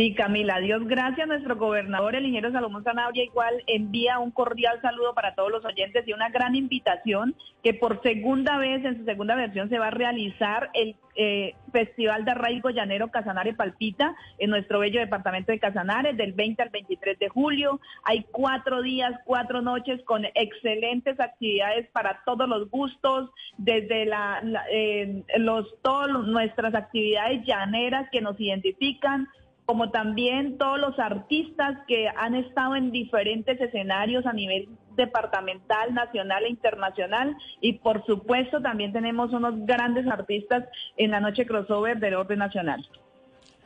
Sí, 0.00 0.14
Camila, 0.14 0.58
Dios 0.60 0.86
gracias. 0.86 1.28
Nuestro 1.28 1.56
gobernador, 1.56 2.14
el 2.14 2.24
ingeniero 2.24 2.50
Salomón 2.50 2.82
Sanabria, 2.82 3.22
igual 3.22 3.62
envía 3.66 4.18
un 4.18 4.30
cordial 4.30 4.80
saludo 4.80 5.12
para 5.12 5.34
todos 5.34 5.50
los 5.50 5.62
oyentes 5.62 6.08
y 6.08 6.14
una 6.14 6.30
gran 6.30 6.54
invitación 6.54 7.34
que 7.62 7.74
por 7.74 8.00
segunda 8.00 8.56
vez, 8.56 8.82
en 8.82 8.96
su 8.96 9.04
segunda 9.04 9.34
versión, 9.34 9.68
se 9.68 9.78
va 9.78 9.88
a 9.88 9.90
realizar 9.90 10.70
el 10.72 10.96
eh, 11.16 11.54
Festival 11.70 12.24
de 12.24 12.30
Arraigo 12.30 12.70
Llanero 12.70 13.10
Casanare 13.10 13.52
Palpita 13.52 14.16
en 14.38 14.48
nuestro 14.48 14.78
bello 14.78 15.00
departamento 15.00 15.52
de 15.52 15.58
Casanare 15.58 16.14
del 16.14 16.32
20 16.32 16.62
al 16.62 16.70
23 16.70 17.18
de 17.18 17.28
julio. 17.28 17.78
Hay 18.04 18.24
cuatro 18.32 18.80
días, 18.80 19.12
cuatro 19.26 19.60
noches 19.60 20.00
con 20.04 20.24
excelentes 20.34 21.20
actividades 21.20 21.90
para 21.90 22.22
todos 22.24 22.48
los 22.48 22.70
gustos, 22.70 23.28
desde 23.58 24.06
la, 24.06 24.42
eh, 24.72 25.24
los 25.36 25.66
todas 25.82 26.08
nuestras 26.26 26.74
actividades 26.74 27.44
llaneras 27.44 28.08
que 28.10 28.22
nos 28.22 28.40
identifican 28.40 29.28
como 29.70 29.92
también 29.92 30.58
todos 30.58 30.80
los 30.80 30.98
artistas 30.98 31.78
que 31.86 32.08
han 32.08 32.34
estado 32.34 32.74
en 32.74 32.90
diferentes 32.90 33.60
escenarios 33.60 34.26
a 34.26 34.32
nivel 34.32 34.68
departamental, 34.96 35.94
nacional 35.94 36.42
e 36.42 36.48
internacional. 36.48 37.36
Y 37.60 37.74
por 37.74 38.04
supuesto 38.04 38.60
también 38.60 38.92
tenemos 38.92 39.32
unos 39.32 39.64
grandes 39.66 40.08
artistas 40.08 40.64
en 40.96 41.12
la 41.12 41.20
noche 41.20 41.46
crossover 41.46 42.00
del 42.00 42.14
orden 42.14 42.40
nacional. 42.40 42.84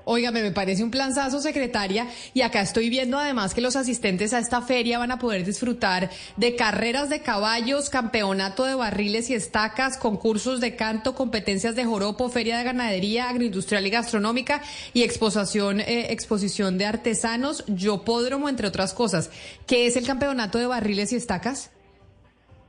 Óigame, 0.07 0.43
me 0.43 0.53
parece 0.53 0.85
un 0.85 0.91
planzazo, 0.91 1.41
secretaria, 1.41 2.09
y 2.35 2.43
acá 2.43 2.61
estoy 2.61 2.91
viendo 2.91 3.19
además 3.19 3.55
que 3.55 3.63
los 3.63 3.75
asistentes 3.75 4.35
a 4.35 4.39
esta 4.39 4.61
feria 4.61 4.99
van 4.99 5.11
a 5.11 5.19
poder 5.19 5.45
disfrutar 5.45 6.11
de 6.37 6.57
carreras 6.57 7.09
de 7.09 7.21
caballos, 7.21 7.89
campeonato 7.89 8.65
de 8.65 8.75
barriles 8.75 9.31
y 9.31 9.35
estacas, 9.35 9.97
concursos 9.97 10.61
de 10.61 10.77
canto, 10.77 11.15
competencias 11.15 11.75
de 11.75 11.87
joropo, 11.87 12.29
feria 12.29 12.59
de 12.59 12.65
ganadería, 12.65 13.31
agroindustrial 13.31 13.87
y 13.87 13.91
gastronómica 13.91 14.63
y 14.93 15.03
exposición, 15.03 15.81
eh, 15.81 16.13
exposición 16.13 16.77
de 16.77 16.85
artesanos, 16.85 17.65
yopódromo, 17.67 18.51
entre 18.51 18.69
otras 18.69 18.93
cosas. 18.93 19.31
¿Qué 19.67 19.87
es 19.87 19.97
el 19.97 20.07
campeonato 20.07 20.59
de 20.59 20.67
barriles 20.67 21.13
y 21.13 21.17
estacas? 21.17 21.71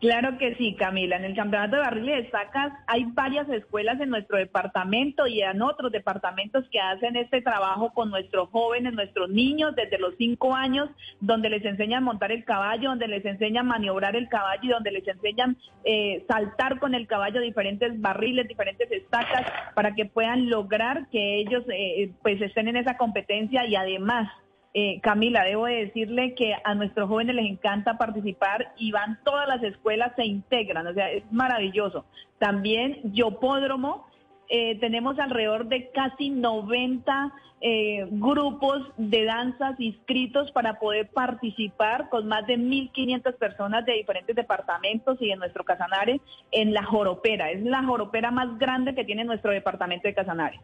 Claro 0.06 0.38
que 0.38 0.54
sí, 0.54 0.76
Camila. 0.76 1.16
En 1.16 1.26
el 1.26 1.36
Campeonato 1.36 1.78
de 1.78 1.82
Barriles 1.82 2.26
de 2.26 2.30
Sacas 2.30 2.72
hay 2.86 3.06
varias 3.06 3.50
escuelas 3.50 4.00
en 4.00 4.12
nuestro 4.12 4.38
departamento 4.38 5.26
y 5.26 5.42
en 5.42 5.64
otros 5.64 5.92
departamentos 5.92 6.64
que 6.70 6.80
hacen 6.80 7.16
este 7.16 7.42
trabajo 7.42 7.92
con 7.92 8.12
nuestros 8.12 8.50
jóvenes, 8.52 8.94
nuestros 8.94 9.32
niños 9.32 9.76
desde 9.76 9.98
los 9.98 10.14
cinco 10.20 10.54
años, 10.54 10.92
donde 11.22 11.50
les 11.50 11.66
enseñan 11.66 12.04
a 12.04 12.06
montar 12.06 12.32
el 12.32 12.46
caballo, 12.46 12.90
donde 12.90 13.08
les 13.08 13.26
enseñan 13.26 13.66
a 13.66 13.70
maniobrar 13.70 14.16
el 14.16 14.30
caballo 14.30 14.62
y 14.62 14.68
donde 14.68 14.92
les 14.92 15.08
enseñan 15.08 15.58
eh, 15.86 16.24
saltar 16.28 16.78
con 16.78 16.94
el 16.94 17.08
caballo 17.08 17.42
diferentes 17.42 18.00
barriles, 18.00 18.48
diferentes 18.48 18.92
estacas, 18.92 19.52
para 19.74 19.96
que 19.96 20.06
puedan 20.06 20.52
lograr 20.52 21.08
que 21.10 21.40
ellos 21.40 21.64
eh, 21.70 22.12
pues 22.22 22.40
estén 22.44 22.68
en 22.68 22.78
esa 22.78 22.96
competencia 22.96 23.66
y 23.66 23.76
además 23.76 24.30
eh, 24.78 25.00
Camila, 25.00 25.46
debo 25.46 25.68
decirle 25.68 26.36
que 26.36 26.54
a 26.62 26.76
nuestros 26.76 27.08
jóvenes 27.08 27.34
les 27.38 27.46
encanta 27.46 27.98
participar 27.98 28.74
y 28.78 28.92
van 28.92 29.18
todas 29.24 29.48
las 29.48 29.64
escuelas, 29.64 30.12
se 30.18 30.26
integran, 30.26 30.86
o 30.86 30.94
sea, 30.94 31.10
es 31.12 31.24
maravilloso. 31.32 32.04
También 32.40 33.00
Yopódromo, 33.14 34.06
eh, 34.50 34.78
tenemos 34.82 35.18
alrededor 35.18 35.68
de 35.68 35.92
casi 35.92 36.30
90 36.30 37.34
eh, 37.62 38.06
grupos 38.12 38.82
de 38.98 39.24
danzas 39.24 39.80
inscritos 39.80 40.52
para 40.52 40.78
poder 40.78 41.08
participar 41.08 42.10
con 42.10 42.28
más 42.28 42.46
de 42.46 42.58
1.500 42.58 43.34
personas 43.38 43.86
de 43.86 43.94
diferentes 43.94 44.36
departamentos 44.36 45.18
y 45.22 45.30
de 45.30 45.38
nuestro 45.38 45.64
Casanare 45.64 46.20
en 46.52 46.74
la 46.74 46.84
Joropera. 46.84 47.50
Es 47.50 47.64
la 47.64 47.82
Joropera 47.82 48.30
más 48.30 48.60
grande 48.60 48.94
que 48.94 49.06
tiene 49.06 49.24
nuestro 49.24 49.54
departamento 49.54 50.10
de 50.10 50.14
Casanare. 50.14 50.60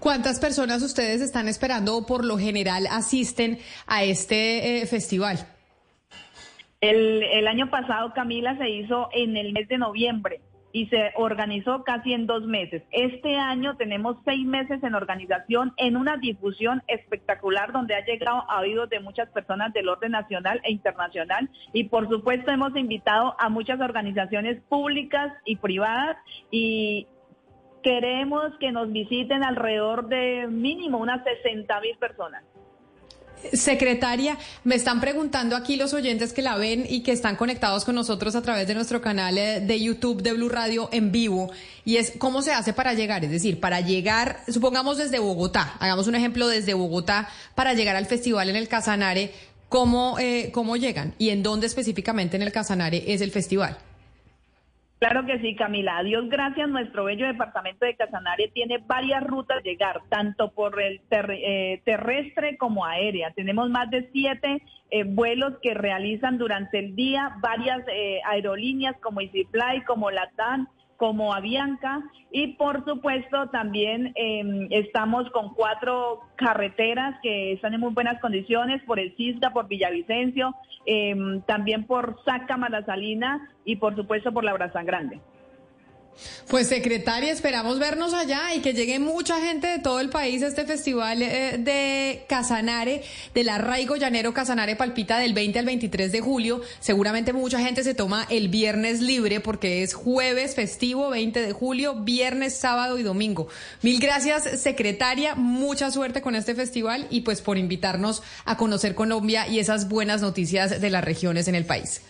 ¿Cuántas 0.00 0.40
personas 0.40 0.82
ustedes 0.82 1.20
están 1.20 1.46
esperando 1.46 1.96
o 1.96 2.06
por 2.06 2.24
lo 2.24 2.38
general 2.38 2.86
asisten 2.90 3.58
a 3.86 4.02
este 4.02 4.80
eh, 4.80 4.86
festival? 4.86 5.46
El, 6.80 7.22
el 7.22 7.46
año 7.46 7.70
pasado, 7.70 8.12
Camila, 8.14 8.56
se 8.56 8.70
hizo 8.70 9.10
en 9.12 9.36
el 9.36 9.52
mes 9.52 9.68
de 9.68 9.76
noviembre 9.76 10.40
y 10.72 10.86
se 10.86 11.12
organizó 11.16 11.84
casi 11.84 12.12
en 12.14 12.26
dos 12.26 12.44
meses. 12.44 12.82
Este 12.92 13.36
año 13.36 13.76
tenemos 13.76 14.16
seis 14.24 14.46
meses 14.46 14.82
en 14.82 14.94
organización 14.94 15.74
en 15.76 15.96
una 15.96 16.16
difusión 16.16 16.82
espectacular 16.86 17.72
donde 17.72 17.94
ha 17.94 18.04
llegado 18.04 18.44
a 18.48 18.60
oídos 18.60 18.88
de 18.88 19.00
muchas 19.00 19.28
personas 19.30 19.72
del 19.72 19.88
orden 19.88 20.12
nacional 20.12 20.60
e 20.64 20.72
internacional 20.72 21.50
y 21.72 21.84
por 21.84 22.08
supuesto 22.08 22.50
hemos 22.50 22.74
invitado 22.76 23.34
a 23.38 23.48
muchas 23.48 23.80
organizaciones 23.80 24.62
públicas 24.68 25.32
y 25.44 25.56
privadas 25.56 26.16
y 26.50 27.06
queremos 27.82 28.52
que 28.58 28.72
nos 28.72 28.92
visiten 28.92 29.42
alrededor 29.42 30.08
de 30.08 30.46
mínimo 30.48 30.98
unas 30.98 31.22
60 31.24 31.80
mil 31.80 31.96
personas. 31.98 32.42
Secretaria, 33.52 34.36
me 34.64 34.74
están 34.74 35.00
preguntando 35.00 35.56
aquí 35.56 35.76
los 35.76 35.94
oyentes 35.94 36.32
que 36.32 36.42
la 36.42 36.56
ven 36.56 36.84
y 36.88 37.02
que 37.02 37.12
están 37.12 37.36
conectados 37.36 37.84
con 37.84 37.94
nosotros 37.94 38.36
a 38.36 38.42
través 38.42 38.68
de 38.68 38.74
nuestro 38.74 39.00
canal 39.00 39.38
eh, 39.38 39.60
de 39.60 39.80
YouTube 39.80 40.22
de 40.22 40.34
Blue 40.34 40.48
Radio 40.48 40.88
en 40.92 41.10
vivo, 41.10 41.50
y 41.84 41.96
es 41.96 42.12
cómo 42.18 42.42
se 42.42 42.52
hace 42.52 42.72
para 42.72 42.92
llegar, 42.92 43.24
es 43.24 43.30
decir, 43.30 43.58
para 43.58 43.80
llegar, 43.80 44.40
supongamos 44.48 44.98
desde 44.98 45.18
Bogotá, 45.18 45.74
hagamos 45.80 46.06
un 46.06 46.14
ejemplo 46.16 46.48
desde 46.48 46.74
Bogotá, 46.74 47.28
para 47.54 47.72
llegar 47.72 47.96
al 47.96 48.06
festival 48.06 48.50
en 48.50 48.56
el 48.56 48.68
Casanare, 48.68 49.32
¿cómo, 49.68 50.18
eh, 50.18 50.50
cómo 50.52 50.76
llegan 50.76 51.14
y 51.18 51.30
en 51.30 51.42
dónde 51.42 51.66
específicamente 51.66 52.36
en 52.36 52.42
el 52.42 52.52
Casanare 52.52 53.04
es 53.06 53.22
el 53.22 53.30
festival? 53.30 53.78
Claro 55.00 55.24
que 55.24 55.38
sí, 55.38 55.56
Camila. 55.56 56.02
Dios 56.02 56.28
gracias, 56.28 56.68
nuestro 56.68 57.04
bello 57.04 57.26
departamento 57.26 57.86
de 57.86 57.96
Casanare 57.96 58.48
tiene 58.48 58.76
varias 58.86 59.24
rutas 59.24 59.62
de 59.62 59.70
llegar, 59.70 60.02
tanto 60.10 60.52
por 60.52 60.78
el 60.78 61.00
eh, 61.10 61.80
terrestre 61.86 62.58
como 62.58 62.84
aérea. 62.84 63.30
Tenemos 63.30 63.70
más 63.70 63.88
de 63.88 64.10
siete 64.12 64.62
eh, 64.90 65.04
vuelos 65.04 65.54
que 65.62 65.72
realizan 65.72 66.36
durante 66.36 66.78
el 66.78 66.94
día 66.94 67.34
varias 67.40 67.80
eh, 67.90 68.20
aerolíneas 68.26 68.94
como 69.00 69.22
EasyFly, 69.22 69.84
como 69.86 70.10
Latam, 70.10 70.68
como 71.00 71.32
Avianca 71.32 72.02
y 72.30 72.48
por 72.58 72.84
supuesto 72.84 73.48
también 73.48 74.12
em, 74.16 74.68
estamos 74.70 75.30
con 75.30 75.54
cuatro 75.54 76.20
carreteras 76.36 77.18
que 77.22 77.54
están 77.54 77.72
en 77.72 77.80
muy 77.80 77.94
buenas 77.94 78.20
condiciones 78.20 78.82
por 78.84 79.00
el 79.00 79.16
Cisga, 79.16 79.48
por 79.48 79.66
Villavicencio, 79.66 80.54
em, 80.84 81.40
también 81.46 81.86
por 81.86 82.22
Saca 82.26 82.58
Malasalina 82.58 83.48
y 83.64 83.76
por 83.76 83.96
supuesto 83.96 84.30
por 84.30 84.44
la 84.44 84.52
Brazán 84.52 84.84
Grande. 84.84 85.22
Pues 86.48 86.66
secretaria, 86.66 87.32
esperamos 87.32 87.78
vernos 87.78 88.12
allá 88.12 88.54
y 88.54 88.60
que 88.60 88.74
llegue 88.74 88.98
mucha 88.98 89.40
gente 89.40 89.68
de 89.68 89.78
todo 89.78 90.00
el 90.00 90.10
país 90.10 90.42
a 90.42 90.48
este 90.48 90.64
festival 90.64 91.22
eh, 91.22 91.58
de 91.58 92.24
Casanare, 92.28 93.02
del 93.34 93.48
arraigo 93.48 93.96
llanero 93.96 94.34
Casanare 94.34 94.74
Palpita 94.74 95.18
del 95.18 95.32
20 95.32 95.60
al 95.60 95.64
23 95.66 96.10
de 96.10 96.20
julio. 96.20 96.60
Seguramente 96.80 97.32
mucha 97.32 97.60
gente 97.60 97.84
se 97.84 97.94
toma 97.94 98.26
el 98.30 98.48
viernes 98.48 99.00
libre 99.00 99.40
porque 99.40 99.84
es 99.84 99.94
jueves 99.94 100.56
festivo 100.56 101.10
20 101.10 101.40
de 101.40 101.52
julio, 101.52 101.94
viernes, 101.94 102.56
sábado 102.56 102.98
y 102.98 103.04
domingo. 103.04 103.46
Mil 103.82 104.00
gracias 104.00 104.60
secretaria, 104.60 105.36
mucha 105.36 105.90
suerte 105.92 106.20
con 106.20 106.34
este 106.34 106.56
festival 106.56 107.06
y 107.10 107.20
pues 107.20 107.42
por 107.42 107.58
invitarnos 107.58 108.22
a 108.44 108.56
conocer 108.56 108.96
Colombia 108.96 109.46
y 109.46 109.60
esas 109.60 109.88
buenas 109.88 110.20
noticias 110.20 110.80
de 110.80 110.90
las 110.90 111.04
regiones 111.04 111.46
en 111.46 111.54
el 111.54 111.64
país. 111.64 112.00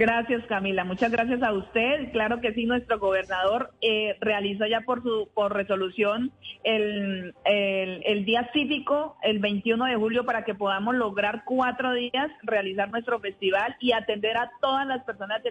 Gracias, 0.00 0.42
Camila. 0.46 0.82
Muchas 0.84 1.12
gracias 1.12 1.42
a 1.42 1.52
usted. 1.52 2.10
Claro 2.12 2.40
que 2.40 2.54
sí, 2.54 2.64
nuestro 2.64 2.98
gobernador 2.98 3.70
eh, 3.82 4.16
realizó 4.22 4.64
ya 4.64 4.80
por 4.80 5.02
su 5.02 5.28
por 5.34 5.52
resolución 5.52 6.32
el, 6.64 7.34
el, 7.44 8.24
día 8.24 8.48
cívico 8.54 9.18
el 9.22 9.40
21 9.40 9.84
de 9.84 9.96
julio 9.96 10.24
para 10.24 10.46
que 10.46 10.54
podamos 10.54 10.94
lograr 10.94 11.42
cuatro 11.44 11.92
días 11.92 12.30
realizar 12.44 12.90
nuestro 12.90 13.20
festival 13.20 13.76
y 13.78 13.92
atender 13.92 14.38
a 14.38 14.50
todas 14.62 14.86
las 14.86 15.04
personas 15.04 15.42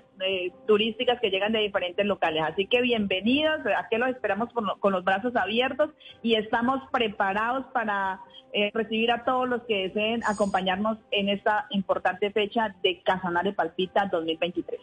turísticas 0.66 1.20
que 1.22 1.30
llegan 1.30 1.52
de 1.52 1.60
diferentes 1.60 2.04
locales. 2.08 2.42
Así 2.42 2.66
que 2.66 2.82
bienvenidos, 2.82 3.60
aquí 3.78 3.98
los 3.98 4.10
esperamos 4.10 4.52
con, 4.52 4.66
con 4.80 4.94
los 4.94 5.04
brazos 5.04 5.36
abiertos 5.36 5.92
y 6.24 6.34
estamos 6.34 6.82
preparados 6.92 7.68
para 7.72 8.20
eh, 8.54 8.72
recibir 8.74 9.12
a 9.12 9.24
todos 9.24 9.48
los 9.48 9.62
que 9.64 9.88
deseen 9.88 10.24
acompañarnos 10.26 10.98
en 11.12 11.30
esta 11.30 11.68
importante 11.70 12.32
fecha 12.32 12.76
de 12.84 13.02
Casanare 13.04 13.54
Palpita 13.54 14.08
2023. 14.12 14.80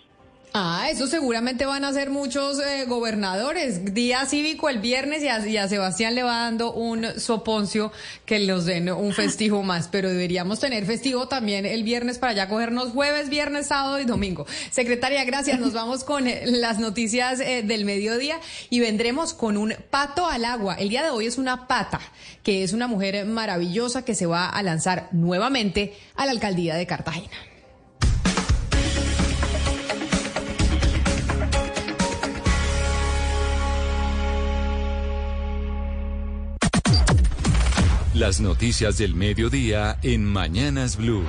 Ah, 0.59 0.89
eso 0.91 1.07
seguramente 1.07 1.67
van 1.67 1.85
a 1.85 1.93
ser 1.93 2.09
muchos 2.09 2.59
eh, 2.61 2.87
gobernadores. 2.87 3.93
Día 3.93 4.25
cívico 4.25 4.71
el 4.71 4.79
viernes 4.79 5.23
y 5.23 5.29
a, 5.29 5.69
Sebastián 5.69 6.15
le 6.15 6.23
va 6.23 6.45
dando 6.45 6.73
un 6.73 7.21
soponcio 7.21 7.93
que 8.25 8.39
los 8.39 8.65
den 8.65 8.91
un 8.91 9.13
festivo 9.13 9.63
más, 9.63 9.89
pero 9.89 10.09
deberíamos 10.09 10.59
tener 10.59 10.87
festivo 10.87 11.29
también 11.29 11.67
el 11.67 11.85
viernes 11.85 12.19
para 12.19 12.33
ya 12.33 12.49
cogernos 12.49 12.93
jueves, 12.93 13.29
viernes, 13.29 13.67
sábado 13.67 14.01
y 14.01 14.07
domingo. 14.07 14.47
Secretaria, 14.71 15.25
gracias. 15.25 15.61
Nos 15.61 15.75
vamos 15.75 16.05
con 16.05 16.27
eh, 16.27 16.45
las 16.47 16.79
noticias 16.79 17.39
eh, 17.41 17.63
del 17.63 17.85
mediodía 17.85 18.41
y 18.71 18.81
vendremos 18.81 19.35
con 19.35 19.59
un 19.59 19.75
pato 19.91 20.27
al 20.27 20.47
agua. 20.47 20.77
El 20.77 20.89
día 20.89 21.03
de 21.03 21.11
hoy 21.11 21.27
es 21.27 21.37
una 21.37 21.67
pata, 21.69 22.01
que 22.43 22.63
es 22.63 22.73
una 22.73 22.87
mujer 22.87 23.27
maravillosa 23.27 24.07
que 24.07 24.15
se 24.15 24.25
va 24.25 24.49
a 24.49 24.63
lanzar 24.63 25.11
nuevamente 25.13 25.93
a 26.15 26.25
la 26.25 26.33
alcaldía 26.33 26.77
de 26.77 26.87
Cartagena. 26.87 27.56
Las 38.19 38.41
noticias 38.41 38.97
del 38.97 39.15
mediodía 39.15 39.99
en 40.03 40.25
Mañanas 40.25 40.97
Blue. 40.97 41.23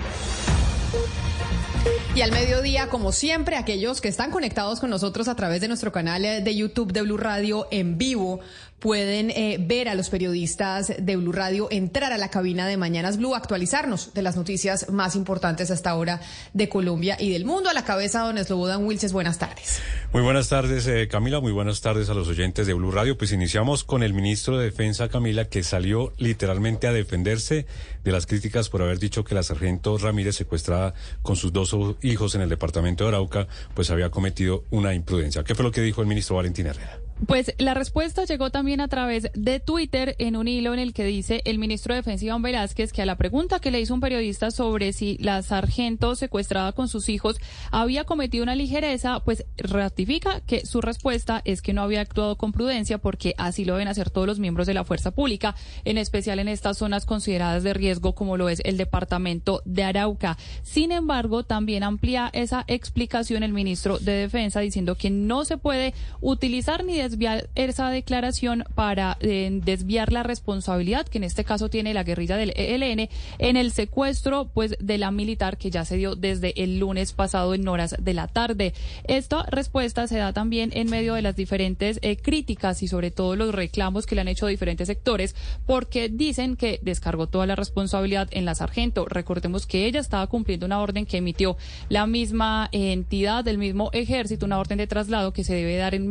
Y 2.15 2.21
al 2.21 2.31
mediodía, 2.31 2.87
como 2.87 3.11
siempre, 3.11 3.57
aquellos 3.57 3.99
que 3.99 4.07
están 4.07 4.31
conectados 4.31 4.79
con 4.79 4.89
nosotros 4.89 5.27
a 5.27 5.35
través 5.35 5.59
de 5.59 5.67
nuestro 5.67 5.91
canal 5.91 6.21
de 6.21 6.55
YouTube 6.55 6.93
de 6.93 7.01
Blue 7.01 7.17
Radio 7.17 7.67
en 7.71 7.97
vivo 7.97 8.39
pueden 8.79 9.31
eh, 9.31 9.57
ver 9.59 9.89
a 9.89 9.95
los 9.95 10.09
periodistas 10.09 10.93
de 10.99 11.15
Blue 11.15 11.31
Radio 11.31 11.67
entrar 11.71 12.13
a 12.13 12.17
la 12.17 12.29
cabina 12.29 12.67
de 12.67 12.77
Mañanas 12.77 13.17
Blue, 13.17 13.33
actualizarnos 13.33 14.13
de 14.13 14.21
las 14.21 14.35
noticias 14.35 14.89
más 14.89 15.15
importantes 15.15 15.71
hasta 15.71 15.89
ahora 15.89 16.21
de 16.53 16.69
Colombia 16.69 17.17
y 17.19 17.31
del 17.31 17.45
mundo. 17.45 17.69
A 17.69 17.73
la 17.73 17.83
cabeza, 17.83 18.21
don 18.21 18.37
Slobodan 18.37 18.85
Wilches, 18.85 19.13
buenas 19.13 19.39
tardes. 19.39 19.81
Muy 20.13 20.21
buenas 20.21 20.49
tardes, 20.49 20.85
eh, 20.87 21.07
Camila. 21.07 21.39
Muy 21.39 21.51
buenas 21.51 21.81
tardes 21.81 22.09
a 22.09 22.13
los 22.13 22.27
oyentes 22.27 22.67
de 22.67 22.73
Blue 22.73 22.91
Radio. 22.91 23.17
Pues 23.17 23.31
iniciamos 23.31 23.83
con 23.83 24.03
el 24.03 24.13
ministro 24.13 24.57
de 24.57 24.65
Defensa, 24.65 25.09
Camila, 25.09 25.45
que 25.45 25.63
salió 25.63 26.13
literalmente 26.17 26.87
a 26.87 26.93
defenderse 26.93 27.65
de 28.03 28.11
las 28.11 28.25
críticas 28.27 28.69
por 28.69 28.81
haber 28.81 28.99
dicho 28.99 29.23
que 29.23 29.35
la 29.35 29.43
sargento 29.43 29.97
Ramírez, 29.97 30.35
secuestrada 30.35 30.93
con 31.23 31.35
sus 31.35 31.51
dos 31.51 31.75
hijos 32.01 32.35
en 32.35 32.41
el 32.41 32.49
departamento 32.49 33.03
de 33.03 33.09
Arauca, 33.09 33.47
pues 33.73 33.89
había 33.89 34.11
cometido 34.11 34.65
una 34.69 34.93
imprudencia. 34.93 35.43
¿Qué 35.43 35.55
fue 35.55 35.65
lo 35.65 35.71
que 35.71 35.81
dijo 35.81 36.01
el 36.01 36.07
ministro 36.07 36.35
Valentín 36.35 36.67
Herrera? 36.67 37.06
Pues 37.25 37.55
la 37.57 37.73
respuesta 37.73 38.25
llegó 38.25 38.51
también 38.51 38.79
a 38.79 38.87
través 38.87 39.31
de 39.33 39.59
Twitter 39.59 40.15
en 40.19 40.35
un 40.35 40.47
hilo 40.47 40.73
en 40.73 40.79
el 40.79 40.93
que 40.93 41.03
dice 41.03 41.41
el 41.45 41.57
ministro 41.57 41.93
de 41.93 42.01
Defensa 42.01 42.25
Iván 42.25 42.43
Velázquez 42.43 42.93
que 42.93 43.01
a 43.01 43.07
la 43.07 43.15
pregunta 43.15 43.59
que 43.59 43.71
le 43.71 43.81
hizo 43.81 43.95
un 43.95 44.01
periodista 44.01 44.51
sobre 44.51 44.93
si 44.93 45.17
la 45.17 45.41
sargento 45.41 46.15
secuestrada 46.15 46.73
con 46.73 46.87
sus 46.87 47.09
hijos 47.09 47.37
había 47.71 48.03
cometido 48.03 48.43
una 48.43 48.55
ligereza, 48.55 49.19
pues 49.21 49.45
ratifica 49.57 50.41
que 50.41 50.63
su 50.65 50.79
respuesta 50.79 51.41
es 51.43 51.63
que 51.63 51.73
no 51.73 51.81
había 51.81 52.01
actuado 52.01 52.37
con 52.37 52.51
prudencia 52.51 52.99
porque 52.99 53.33
así 53.39 53.65
lo 53.65 53.73
deben 53.73 53.87
hacer 53.87 54.11
todos 54.11 54.27
los 54.27 54.37
miembros 54.37 54.67
de 54.67 54.75
la 54.75 54.83
fuerza 54.83 55.09
pública, 55.09 55.55
en 55.85 55.97
especial 55.97 56.37
en 56.37 56.47
estas 56.47 56.77
zonas 56.77 57.07
consideradas 57.07 57.63
de 57.63 57.73
riesgo 57.73 58.13
como 58.13 58.37
lo 58.37 58.47
es 58.47 58.61
el 58.63 58.77
departamento 58.77 59.63
de 59.65 59.83
Arauca. 59.83 60.37
Sin 60.61 60.91
embargo, 60.91 61.43
también 61.43 61.81
amplía 61.81 62.29
esa 62.31 62.63
explicación 62.67 63.41
el 63.41 63.53
ministro 63.53 63.97
de 63.97 64.11
Defensa 64.11 64.59
diciendo 64.59 64.95
que 64.95 65.09
no 65.09 65.45
se 65.45 65.57
puede 65.57 65.95
utilizar 66.21 66.85
ni 66.85 67.06
desviar 67.09 67.49
esa 67.55 67.89
declaración 67.89 68.63
para 68.75 69.17
eh, 69.19 69.49
desviar 69.63 70.11
la 70.11 70.23
responsabilidad 70.23 71.07
que 71.07 71.17
en 71.17 71.23
este 71.23 71.43
caso 71.43 71.69
tiene 71.69 71.93
la 71.93 72.03
guerrilla 72.03 72.37
del 72.37 72.53
ELN 72.55 73.09
en 73.39 73.57
el 73.57 73.71
secuestro 73.71 74.49
pues 74.53 74.75
de 74.79 74.97
la 74.97 75.11
militar 75.11 75.57
que 75.57 75.71
ya 75.71 75.85
se 75.85 75.97
dio 75.97 76.15
desde 76.15 76.61
el 76.61 76.79
lunes 76.79 77.13
pasado 77.13 77.53
en 77.53 77.67
horas 77.67 77.95
de 77.99 78.13
la 78.13 78.27
tarde. 78.27 78.73
Esta 79.05 79.43
respuesta 79.43 80.07
se 80.07 80.17
da 80.17 80.33
también 80.33 80.71
en 80.73 80.89
medio 80.89 81.13
de 81.13 81.21
las 81.21 81.35
diferentes 81.35 81.99
eh, 82.01 82.17
críticas 82.17 82.83
y 82.83 82.87
sobre 82.87 83.11
todo 83.11 83.35
los 83.35 83.53
reclamos 83.53 84.05
que 84.05 84.15
le 84.15 84.21
han 84.21 84.27
hecho 84.27 84.47
diferentes 84.47 84.87
sectores 84.87 85.35
porque 85.65 86.09
dicen 86.09 86.55
que 86.55 86.79
descargó 86.81 87.27
toda 87.27 87.45
la 87.45 87.55
responsabilidad 87.55 88.27
en 88.31 88.45
la 88.45 88.55
sargento. 88.55 89.05
Recordemos 89.05 89.65
que 89.65 89.85
ella 89.85 89.99
estaba 89.99 90.27
cumpliendo 90.27 90.65
una 90.65 90.81
orden 90.81 91.05
que 91.05 91.17
emitió 91.17 91.57
la 91.89 92.05
misma 92.07 92.69
entidad 92.71 93.43
del 93.43 93.57
mismo 93.57 93.89
ejército, 93.93 94.45
una 94.45 94.59
orden 94.59 94.77
de 94.77 94.87
traslado 94.87 95.33
que 95.33 95.43
se 95.43 95.55
debe 95.55 95.77
dar 95.77 95.95
en 95.95 96.07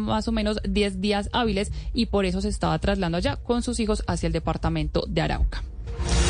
más 0.00 0.28
o 0.28 0.32
menos 0.32 0.39
menos 0.40 0.58
10 0.66 1.00
días 1.00 1.28
hábiles 1.32 1.70
y 1.92 2.06
por 2.06 2.24
eso 2.24 2.40
se 2.40 2.48
estaba 2.48 2.78
trasladando 2.78 3.18
allá 3.18 3.36
con 3.36 3.62
sus 3.62 3.78
hijos 3.78 4.02
hacia 4.06 4.26
el 4.26 4.32
departamento 4.32 5.04
de 5.06 5.20
Arauca. 5.20 5.62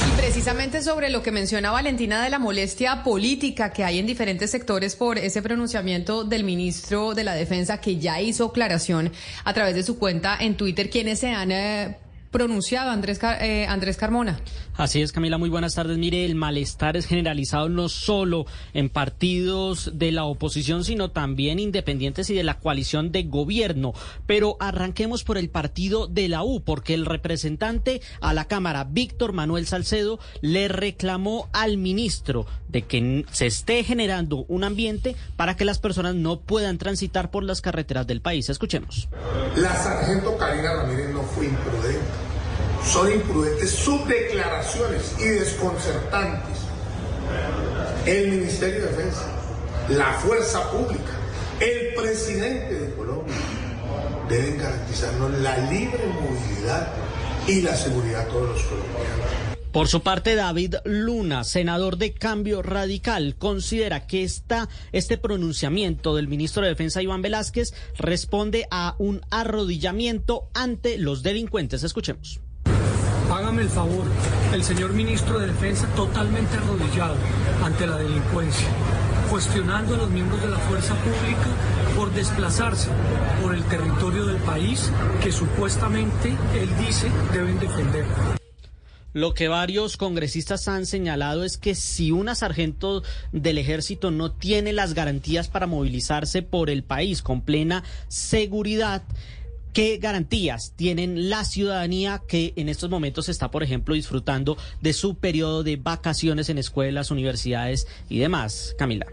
Y 0.09 0.21
precisamente 0.21 0.83
sobre 0.83 1.11
lo 1.11 1.23
que 1.23 1.31
menciona 1.31 1.71
Valentina 1.71 2.25
de 2.25 2.31
la 2.31 2.41
molestia 2.41 3.05
política 3.05 3.73
que 3.73 3.85
hay 3.85 4.01
en 4.01 4.07
diferentes 4.07 4.51
sectores 4.51 4.97
por 4.97 5.17
ese 5.19 5.43
pronunciamiento 5.43 6.25
del 6.25 6.43
ministro 6.43 7.15
de 7.15 7.23
la 7.23 7.35
Defensa 7.35 7.81
que 7.81 7.99
ya 7.99 8.21
hizo 8.21 8.47
aclaración 8.47 9.13
a 9.45 9.55
través 9.55 9.77
de 9.77 9.85
su 9.85 9.99
cuenta 9.99 10.37
en 10.41 10.57
Twitter, 10.57 10.91
quienes 10.91 11.21
se 11.21 11.29
han 11.29 11.53
eh, 11.53 11.97
pronunciado, 12.33 12.91
Andrés, 12.91 13.21
eh, 13.23 13.67
Andrés 13.69 13.97
Carmona. 13.97 14.41
Así 14.81 15.03
es, 15.03 15.13
Camila, 15.13 15.37
muy 15.37 15.51
buenas 15.51 15.75
tardes. 15.75 15.99
Mire, 15.99 16.25
el 16.25 16.35
malestar 16.35 16.97
es 16.97 17.05
generalizado 17.05 17.69
no 17.69 17.91
solo 17.91 18.47
en 18.73 18.89
partidos 18.89 19.91
de 19.93 20.11
la 20.11 20.25
oposición, 20.25 20.85
sino 20.85 21.11
también 21.11 21.59
independientes 21.59 22.31
y 22.31 22.35
de 22.35 22.45
la 22.45 22.59
coalición 22.61 23.13
de 23.13 23.25
gobierno. 23.25 23.93
Pero 24.27 24.57
arranquemos 24.59 25.23
por 25.23 25.37
el 25.37 25.51
partido 25.51 26.07
de 26.07 26.31
la 26.31 26.45
U, 26.45 26.63
porque 26.63 26.95
el 26.95 27.05
representante 27.05 28.01
a 28.23 28.33
la 28.33 28.47
Cámara, 28.47 28.85
Víctor 28.85 29.35
Manuel 29.35 29.67
Salcedo, 29.67 30.19
le 30.41 30.69
reclamó 30.69 31.51
al 31.53 31.77
ministro 31.77 32.47
de 32.69 32.81
que 32.81 33.27
se 33.33 33.49
esté 33.49 33.85
generando 33.85 34.47
un 34.49 34.65
ambiente 34.65 35.15
para 35.37 35.57
que 35.57 35.67
las 35.67 35.79
personas 35.79 36.15
no 36.15 36.41
puedan 36.41 36.79
transitar 36.79 37.31
por 37.31 37.45
las 37.45 37.61
carreteras 37.61 38.07
del 38.07 38.23
país. 38.23 38.49
Escuchemos. 38.49 39.11
La 39.57 39.77
sargento 39.77 40.39
Karina 40.39 40.73
Ramírez 40.73 41.11
no 41.13 41.21
fue 41.21 41.49
imprudente 41.49 42.20
son 42.85 43.13
imprudentes 43.13 43.71
sus 43.71 44.07
declaraciones 44.07 45.15
y 45.19 45.29
desconcertantes. 45.29 46.59
El 48.07 48.31
Ministerio 48.31 48.81
de 48.81 48.87
Defensa, 48.89 49.27
la 49.89 50.13
fuerza 50.15 50.71
pública, 50.71 51.19
el 51.61 51.95
presidente 51.95 52.75
de 52.75 52.95
Colombia 52.95 53.35
deben 54.29 54.59
garantizarnos 54.59 55.33
la 55.41 55.59
libre 55.71 56.07
movilidad 56.07 56.89
y 57.47 57.61
la 57.61 57.77
seguridad 57.77 58.23
a 58.23 58.29
todos 58.29 58.49
los 58.49 58.63
colombianos. 58.63 59.51
Por 59.73 59.87
su 59.87 60.03
parte, 60.03 60.35
David 60.35 60.77
Luna, 60.85 61.45
senador 61.45 61.97
de 61.97 62.13
Cambio 62.13 62.61
Radical, 62.61 63.37
considera 63.37 64.07
que 64.07 64.25
esta, 64.25 64.69
este 64.91 65.17
pronunciamiento 65.17 66.17
del 66.17 66.27
ministro 66.27 66.63
de 66.63 66.71
Defensa 66.71 67.03
Iván 67.03 67.23
Velázquez 67.23 67.73
responde 67.97 68.67
a 68.73 68.97
un 68.99 69.21
arrodillamiento 69.31 70.49
ante 70.55 70.99
los 70.99 71.23
delincuentes. 71.23 71.85
Escuchemos. 71.85 72.41
Hágame 73.31 73.63
el 73.63 73.69
favor, 73.69 74.05
el 74.53 74.65
señor 74.65 74.93
ministro 74.93 75.39
de 75.39 75.47
Defensa 75.47 75.87
totalmente 75.95 76.57
arrodillado 76.57 77.15
ante 77.65 77.87
la 77.87 77.97
delincuencia, 77.97 78.67
cuestionando 79.31 79.95
a 79.95 79.99
los 79.99 80.11
miembros 80.11 80.43
de 80.43 80.49
la 80.49 80.59
fuerza 80.59 80.97
pública 80.97 81.47
por 81.97 82.13
desplazarse 82.13 82.91
por 83.41 83.55
el 83.55 83.63
territorio 83.65 84.27
del 84.27 84.39
país 84.39 84.91
que 85.23 85.31
supuestamente 85.31 86.37
él 86.55 86.69
dice 86.85 87.09
deben 87.33 87.61
defender. 87.61 88.05
Lo 89.13 89.35
que 89.35 89.49
varios 89.49 89.97
congresistas 89.97 90.67
han 90.69 90.87
señalado 90.87 91.45
es 91.45 91.57
que 91.57 91.75
si 91.75 92.13
una 92.13 92.35
sargento 92.35 93.03
del 93.33 93.59
ejército 93.59 94.11
no 94.11 94.33
tiene 94.33 94.73
las 94.73 94.95
garantías 94.95 95.49
para 95.49 95.67
movilizarse 95.67 96.43
por 96.43 96.69
el 96.69 96.85
país 96.85 97.23
con 97.23 97.43
plena 97.43 97.83
seguridad, 98.07 99.03
¿Qué 99.73 99.99
garantías 99.99 100.73
tienen 100.75 101.31
la 101.31 101.45
ciudadanía 101.45 102.23
que 102.27 102.53
en 102.57 102.69
estos 102.69 102.91
momentos 102.91 103.29
está, 103.29 103.51
por 103.51 103.63
ejemplo, 103.63 103.95
disfrutando 103.95 104.57
de 104.81 104.93
su 104.93 105.15
periodo 105.15 105.63
de 105.63 105.77
vacaciones 105.77 106.49
en 106.49 106.59
escuelas, 106.59 107.11
universidades 107.13 107.87
y 108.09 108.19
demás? 108.19 108.75
Camila. 108.77 109.07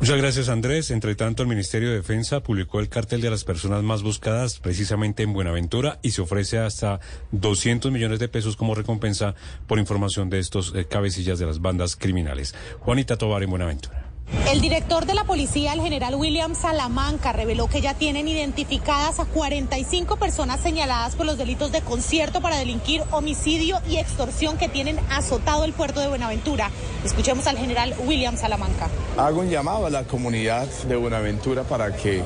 Muchas 0.00 0.18
gracias, 0.18 0.48
Andrés. 0.48 0.90
Entre 0.90 1.14
tanto, 1.14 1.42
el 1.42 1.48
Ministerio 1.48 1.88
de 1.88 1.96
Defensa 1.96 2.42
publicó 2.42 2.80
el 2.80 2.88
cartel 2.88 3.20
de 3.20 3.30
las 3.30 3.44
personas 3.44 3.82
más 3.82 4.02
buscadas 4.02 4.58
precisamente 4.58 5.22
en 5.22 5.32
Buenaventura 5.32 5.98
y 6.02 6.10
se 6.10 6.20
ofrece 6.20 6.58
hasta 6.58 7.00
200 7.32 7.92
millones 7.92 8.18
de 8.18 8.28
pesos 8.28 8.56
como 8.56 8.74
recompensa 8.74 9.34
por 9.66 9.78
información 9.78 10.28
de 10.30 10.40
estos 10.40 10.72
eh, 10.74 10.84
cabecillas 10.84 11.38
de 11.38 11.46
las 11.46 11.60
bandas 11.60 11.96
criminales. 11.96 12.54
Juanita 12.80 13.16
Tobar 13.16 13.42
en 13.42 13.50
Buenaventura. 13.50 14.05
El 14.50 14.60
director 14.60 15.06
de 15.06 15.14
la 15.14 15.24
policía, 15.24 15.72
el 15.72 15.80
general 15.80 16.14
William 16.14 16.54
Salamanca, 16.54 17.32
reveló 17.32 17.68
que 17.68 17.80
ya 17.80 17.94
tienen 17.94 18.28
identificadas 18.28 19.20
a 19.20 19.24
45 19.24 20.16
personas 20.16 20.60
señaladas 20.60 21.14
por 21.14 21.26
los 21.26 21.36
delitos 21.36 21.72
de 21.72 21.80
concierto 21.82 22.40
para 22.40 22.56
delinquir, 22.56 23.02
homicidio 23.10 23.80
y 23.88 23.96
extorsión 23.96 24.56
que 24.56 24.68
tienen 24.68 24.98
azotado 25.10 25.64
el 25.64 25.72
puerto 25.72 26.00
de 26.00 26.08
Buenaventura. 26.08 26.70
Escuchemos 27.04 27.46
al 27.46 27.58
general 27.58 27.94
William 28.06 28.36
Salamanca. 28.36 28.88
Hago 29.16 29.40
un 29.40 29.50
llamado 29.50 29.86
a 29.86 29.90
la 29.90 30.04
comunidad 30.04 30.66
de 30.88 30.96
Buenaventura 30.96 31.64
para 31.64 31.94
que 31.94 32.22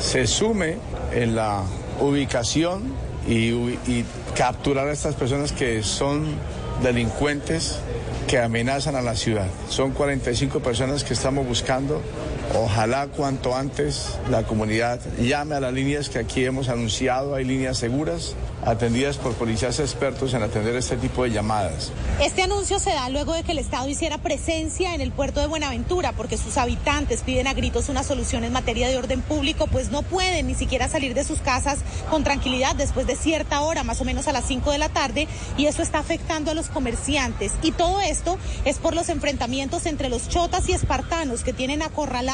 se 0.00 0.26
sume 0.26 0.76
en 1.12 1.34
la 1.34 1.62
ubicación 2.00 2.92
y, 3.28 3.50
y 3.88 4.04
capturar 4.36 4.88
a 4.88 4.92
estas 4.92 5.14
personas 5.14 5.52
que 5.52 5.82
son 5.82 6.26
delincuentes 6.82 7.78
que 8.26 8.38
amenazan 8.38 8.96
a 8.96 9.02
la 9.02 9.14
ciudad. 9.14 9.48
Son 9.68 9.92
45 9.92 10.60
personas 10.60 11.04
que 11.04 11.14
estamos 11.14 11.46
buscando. 11.46 12.02
Ojalá 12.52 13.08
cuanto 13.08 13.56
antes 13.56 14.18
la 14.30 14.44
comunidad 14.44 15.00
llame 15.18 15.56
a 15.56 15.60
las 15.60 15.72
líneas 15.72 16.08
que 16.08 16.18
aquí 16.18 16.44
hemos 16.44 16.68
anunciado. 16.68 17.34
Hay 17.34 17.44
líneas 17.44 17.78
seguras 17.78 18.34
atendidas 18.64 19.16
por 19.16 19.34
policías 19.34 19.80
expertos 19.80 20.34
en 20.34 20.42
atender 20.42 20.74
este 20.76 20.96
tipo 20.96 21.24
de 21.24 21.30
llamadas. 21.30 21.90
Este 22.20 22.42
anuncio 22.42 22.78
se 22.78 22.90
da 22.90 23.08
luego 23.08 23.32
de 23.34 23.42
que 23.42 23.52
el 23.52 23.58
Estado 23.58 23.88
hiciera 23.88 24.18
presencia 24.18 24.94
en 24.94 25.00
el 25.00 25.10
puerto 25.10 25.40
de 25.40 25.46
Buenaventura 25.46 26.12
porque 26.12 26.38
sus 26.38 26.56
habitantes 26.56 27.22
piden 27.22 27.46
a 27.46 27.54
gritos 27.54 27.88
una 27.88 28.02
solución 28.02 28.44
en 28.44 28.52
materia 28.52 28.88
de 28.88 28.96
orden 28.96 29.20
público, 29.20 29.66
pues 29.66 29.90
no 29.90 30.02
pueden 30.02 30.46
ni 30.46 30.54
siquiera 30.54 30.88
salir 30.88 31.14
de 31.14 31.24
sus 31.24 31.40
casas 31.40 31.78
con 32.10 32.24
tranquilidad 32.24 32.74
después 32.76 33.06
de 33.06 33.16
cierta 33.16 33.60
hora, 33.60 33.84
más 33.84 34.00
o 34.00 34.04
menos 34.04 34.28
a 34.28 34.32
las 34.32 34.46
5 34.46 34.70
de 34.70 34.78
la 34.78 34.88
tarde, 34.88 35.28
y 35.56 35.66
eso 35.66 35.82
está 35.82 35.98
afectando 35.98 36.50
a 36.50 36.54
los 36.54 36.68
comerciantes. 36.68 37.52
Y 37.62 37.72
todo 37.72 38.00
esto 38.00 38.38
es 38.64 38.78
por 38.78 38.94
los 38.94 39.08
enfrentamientos 39.08 39.86
entre 39.86 40.08
los 40.08 40.28
chotas 40.28 40.68
y 40.68 40.72
espartanos 40.72 41.42
que 41.42 41.52
tienen 41.52 41.82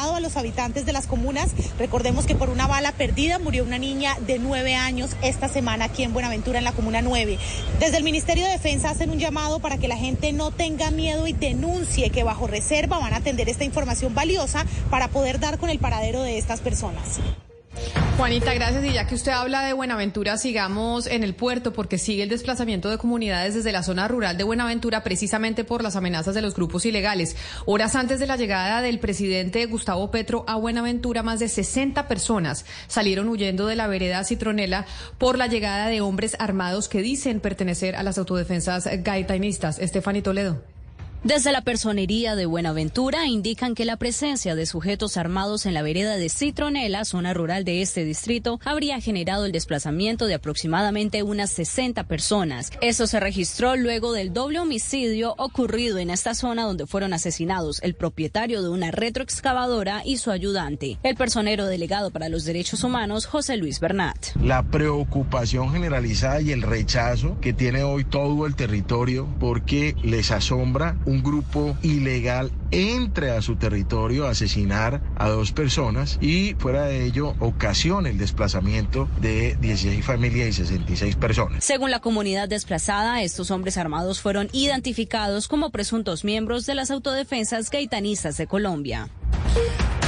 a 0.01 0.19
los 0.19 0.35
habitantes 0.35 0.85
de 0.85 0.93
las 0.93 1.05
comunas. 1.05 1.51
Recordemos 1.77 2.25
que 2.25 2.35
por 2.35 2.49
una 2.49 2.65
bala 2.65 2.91
perdida 2.91 3.37
murió 3.37 3.63
una 3.63 3.77
niña 3.77 4.17
de 4.25 4.39
nueve 4.39 4.75
años 4.75 5.11
esta 5.21 5.47
semana 5.47 5.85
aquí 5.85 6.03
en. 6.03 6.11
Buenaventura 6.11 6.57
en 6.57 6.65
la 6.65 6.71
Comuna 6.73 7.01
9. 7.01 7.37
Desde 7.79 7.97
el 7.97 8.03
Ministerio 8.03 8.43
de 8.45 8.51
Defensa 8.51 8.89
hacen 8.89 9.11
un 9.11 9.19
llamado 9.19 9.59
para 9.59 9.77
que 9.77 9.87
la 9.87 9.95
gente 9.95 10.33
no 10.33 10.51
tenga 10.51 10.89
miedo 10.91 11.27
y 11.27 11.33
denuncie 11.33 12.09
que 12.09 12.23
bajo 12.23 12.47
reserva 12.47 12.99
van 12.99 13.13
a 13.13 13.17
atender 13.17 13.47
esta 13.47 13.63
información 13.63 14.15
valiosa 14.15 14.65
para 14.89 15.07
poder 15.07 15.39
dar 15.39 15.59
con 15.59 15.69
el 15.69 15.79
paradero 15.79 16.21
de 16.23 16.37
estas 16.37 16.59
personas. 16.59 17.19
Juanita, 18.17 18.53
gracias. 18.53 18.85
Y 18.85 18.93
ya 18.93 19.07
que 19.07 19.15
usted 19.15 19.31
habla 19.31 19.63
de 19.63 19.73
Buenaventura, 19.73 20.37
sigamos 20.37 21.07
en 21.07 21.23
el 21.23 21.33
puerto 21.33 21.73
porque 21.73 21.97
sigue 21.97 22.23
el 22.23 22.29
desplazamiento 22.29 22.89
de 22.89 22.97
comunidades 22.97 23.55
desde 23.55 23.71
la 23.71 23.83
zona 23.83 24.07
rural 24.07 24.37
de 24.37 24.43
Buenaventura 24.43 25.03
precisamente 25.03 25.63
por 25.63 25.81
las 25.81 25.95
amenazas 25.95 26.35
de 26.35 26.41
los 26.41 26.53
grupos 26.53 26.85
ilegales. 26.85 27.35
Horas 27.65 27.95
antes 27.95 28.19
de 28.19 28.27
la 28.27 28.37
llegada 28.37 28.81
del 28.81 28.99
presidente 28.99 29.65
Gustavo 29.65 30.11
Petro 30.11 30.43
a 30.47 30.55
Buenaventura, 30.55 31.23
más 31.23 31.39
de 31.39 31.49
60 31.49 32.07
personas 32.07 32.65
salieron 32.87 33.27
huyendo 33.29 33.65
de 33.65 33.75
la 33.75 33.87
vereda 33.87 34.23
Citronela 34.23 34.85
por 35.17 35.37
la 35.37 35.47
llegada 35.47 35.87
de 35.87 36.01
hombres 36.01 36.35
armados 36.39 36.89
que 36.89 37.01
dicen 37.01 37.39
pertenecer 37.39 37.95
a 37.95 38.03
las 38.03 38.17
autodefensas 38.17 38.87
gaitanistas. 39.03 39.79
Estefany 39.79 40.21
Toledo. 40.21 40.70
Desde 41.23 41.51
la 41.51 41.61
personería 41.61 42.35
de 42.35 42.47
Buenaventura 42.47 43.27
indican 43.27 43.75
que 43.75 43.85
la 43.85 43.97
presencia 43.97 44.55
de 44.55 44.65
sujetos 44.65 45.17
armados 45.17 45.67
en 45.67 45.75
la 45.75 45.83
vereda 45.83 46.17
de 46.17 46.29
Citronela, 46.29 47.05
zona 47.05 47.31
rural 47.35 47.63
de 47.63 47.83
este 47.83 48.03
distrito, 48.03 48.59
habría 48.65 48.99
generado 48.99 49.45
el 49.45 49.51
desplazamiento 49.51 50.25
de 50.25 50.33
aproximadamente 50.33 51.21
unas 51.21 51.51
60 51.51 52.05
personas. 52.05 52.71
Eso 52.81 53.05
se 53.05 53.19
registró 53.19 53.75
luego 53.75 54.13
del 54.13 54.33
doble 54.33 54.57
homicidio 54.57 55.35
ocurrido 55.37 55.99
en 55.99 56.09
esta 56.09 56.33
zona 56.33 56.63
donde 56.63 56.87
fueron 56.87 57.13
asesinados 57.13 57.83
el 57.83 57.93
propietario 57.93 58.63
de 58.63 58.69
una 58.69 58.89
retroexcavadora 58.89 60.01
y 60.03 60.17
su 60.17 60.31
ayudante, 60.31 60.97
el 61.03 61.15
personero 61.15 61.67
delegado 61.67 62.09
para 62.09 62.29
los 62.29 62.45
derechos 62.45 62.83
humanos, 62.83 63.27
José 63.27 63.57
Luis 63.57 63.79
Bernat. 63.79 64.17
La 64.41 64.63
preocupación 64.63 65.71
generalizada 65.71 66.41
y 66.41 66.51
el 66.51 66.63
rechazo 66.63 67.37
que 67.41 67.53
tiene 67.53 67.83
hoy 67.83 68.05
todo 68.05 68.47
el 68.47 68.55
territorio 68.55 69.27
porque 69.39 69.95
les 70.01 70.31
asombra 70.31 70.97
un 71.11 71.21
grupo 71.21 71.77
ilegal 71.83 72.51
entre 72.71 73.31
a 73.31 73.41
su 73.41 73.57
territorio 73.57 74.27
a 74.27 74.31
asesinar 74.31 75.01
a 75.17 75.27
dos 75.27 75.51
personas 75.51 76.17
y 76.21 76.55
fuera 76.57 76.85
de 76.85 77.05
ello 77.05 77.35
ocasiona 77.39 78.09
el 78.09 78.17
desplazamiento 78.17 79.09
de 79.19 79.57
16 79.59 80.05
familias 80.05 80.47
y 80.47 80.53
66 80.53 81.17
personas. 81.17 81.63
Según 81.63 81.91
la 81.91 81.99
comunidad 81.99 82.47
desplazada, 82.47 83.21
estos 83.21 83.51
hombres 83.51 83.77
armados 83.77 84.21
fueron 84.21 84.49
identificados 84.53 85.49
como 85.49 85.69
presuntos 85.69 86.23
miembros 86.23 86.65
de 86.65 86.75
las 86.75 86.91
autodefensas 86.91 87.69
gaitanistas 87.69 88.37
de 88.37 88.47
Colombia. 88.47 89.09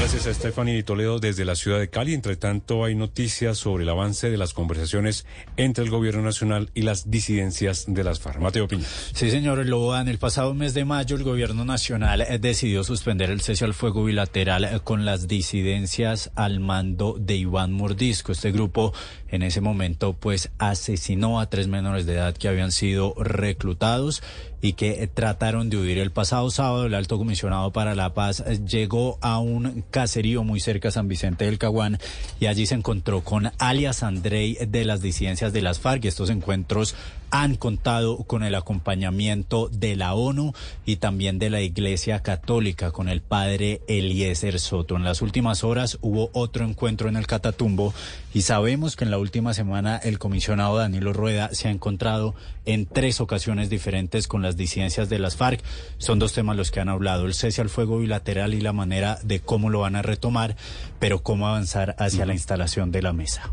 Gracias 0.04 0.28
a 0.28 0.34
Stephanie 0.34 0.84
Toledo 0.84 1.20
desde 1.20 1.46
la 1.46 1.56
ciudad 1.56 1.80
de 1.80 1.90
Cali. 1.90 2.14
Entre 2.14 2.36
tanto, 2.36 2.84
hay 2.84 2.94
noticias 2.94 3.58
sobre 3.58 3.84
el 3.84 3.90
avance 3.90 4.30
de 4.30 4.36
las 4.36 4.54
conversaciones 4.54 5.26
entre 5.56 5.86
el 5.86 5.90
gobierno 5.90 6.22
nacional 6.22 6.70
y 6.74 6.82
las 6.82 7.10
disidencias 7.10 7.86
de 7.88 8.04
las 8.04 8.20
FARC. 8.20 8.42
Mateo 8.42 8.68
Piña. 8.68 8.84
Sí, 9.14 9.32
señor 9.32 9.62
En 9.62 10.08
El 10.10 10.18
pasado 10.18 10.54
mes 10.54 10.74
de 10.74 10.84
mayo, 10.84 11.16
el 11.16 11.24
gobierno 11.24 11.64
nacional 11.64 12.20
eh, 12.20 12.38
decidió 12.38 12.84
suspender 12.84 13.30
el 13.30 13.40
cese 13.40 13.64
al 13.64 13.74
fuego 13.74 14.04
bilateral 14.04 14.66
eh, 14.66 14.82
con 14.84 15.06
las 15.06 15.30
disidencias 15.30 16.32
al 16.36 16.60
mando 16.60 17.16
de 17.18 17.38
Iván 17.38 17.72
Mordisco. 17.72 18.34
Este 18.34 18.52
grupo 18.52 18.92
en 19.30 19.42
ese 19.42 19.62
momento, 19.62 20.14
pues, 20.14 20.52
asesinó 20.60 21.40
a 21.40 21.50
tres 21.50 21.70
menores 21.70 22.06
de 22.06 22.16
edad 22.16 22.36
que 22.36 22.50
habían 22.50 22.74
sido 22.74 23.16
reclutados 23.18 24.22
y 24.64 24.74
que 24.74 25.08
trataron 25.08 25.70
de 25.70 25.78
huir. 25.78 25.98
El 25.98 26.12
pasado 26.12 26.50
sábado, 26.50 26.86
el 26.86 26.94
alto 26.94 27.18
comisionado 27.18 27.74
para 27.74 27.96
la 27.96 28.14
paz 28.14 28.42
eh, 28.46 28.60
llegó 28.66 29.18
a 29.22 29.40
un 29.40 29.84
caserío 29.94 30.44
muy 30.44 30.60
cerca 30.60 30.90
a 30.90 30.92
San 30.92 31.08
Vicente 31.08 31.46
del 31.46 31.60
Caguán 31.60 32.00
y 32.40 32.48
allí 32.48 32.66
se 32.66 32.74
encontró 32.74 33.24
con 33.24 33.52
alias 33.60 34.02
Andrei 34.02 34.58
de 34.68 34.86
las 34.86 35.02
disidencias 35.02 35.54
de 35.54 35.62
las 35.62 35.80
FARC. 35.80 36.04
Y 36.04 36.08
estos 36.08 36.32
encuentros 36.32 36.96
han 37.34 37.56
contado 37.56 38.18
con 38.26 38.44
el 38.44 38.54
acompañamiento 38.54 39.68
de 39.68 39.96
la 39.96 40.14
ONU 40.14 40.54
y 40.86 40.98
también 40.98 41.40
de 41.40 41.50
la 41.50 41.62
Iglesia 41.62 42.22
Católica 42.22 42.92
con 42.92 43.10
el 43.10 43.22
padre 43.22 43.82
Eliezer 43.88 44.60
Soto. 44.60 44.98
En 44.98 45.04
las 45.04 45.24
últimas 45.24 45.64
horas 45.64 45.98
hubo 46.02 46.30
otro 46.34 46.64
encuentro 46.64 47.10
en 47.10 47.16
el 47.16 47.26
Catatumbo 47.26 47.92
y 48.36 48.44
sabemos 48.44 48.96
que 48.96 49.06
en 49.06 49.10
la 49.10 49.18
última 49.18 49.56
semana 49.56 49.98
el 49.98 50.20
comisionado 50.20 50.78
Danilo 50.78 51.12
Rueda 51.12 51.50
se 51.54 51.70
ha 51.70 51.72
encontrado 51.72 52.36
en 52.66 52.86
tres 52.86 53.20
ocasiones 53.20 53.68
diferentes 53.68 54.28
con 54.28 54.44
las 54.44 54.56
disidencias 54.56 55.10
de 55.10 55.18
las 55.18 55.36
FARC. 55.36 55.64
Son 55.98 56.20
dos 56.20 56.34
temas 56.34 56.56
los 56.56 56.70
que 56.70 56.82
han 56.82 56.90
hablado, 56.90 57.26
el 57.26 57.34
cese 57.34 57.62
al 57.62 57.70
fuego 57.70 57.98
bilateral 57.98 58.54
y 58.54 58.62
la 58.62 58.74
manera 58.74 59.18
de 59.24 59.40
cómo 59.40 59.72
lo 59.72 59.80
van 59.80 59.96
a 59.96 60.04
retomar, 60.04 60.56
pero 61.04 61.22
cómo 61.22 61.50
avanzar 61.50 61.98
hacia 62.00 62.26
la 62.26 62.32
instalación 62.32 62.90
de 62.90 63.02
la 63.02 63.12
mesa. 63.12 63.52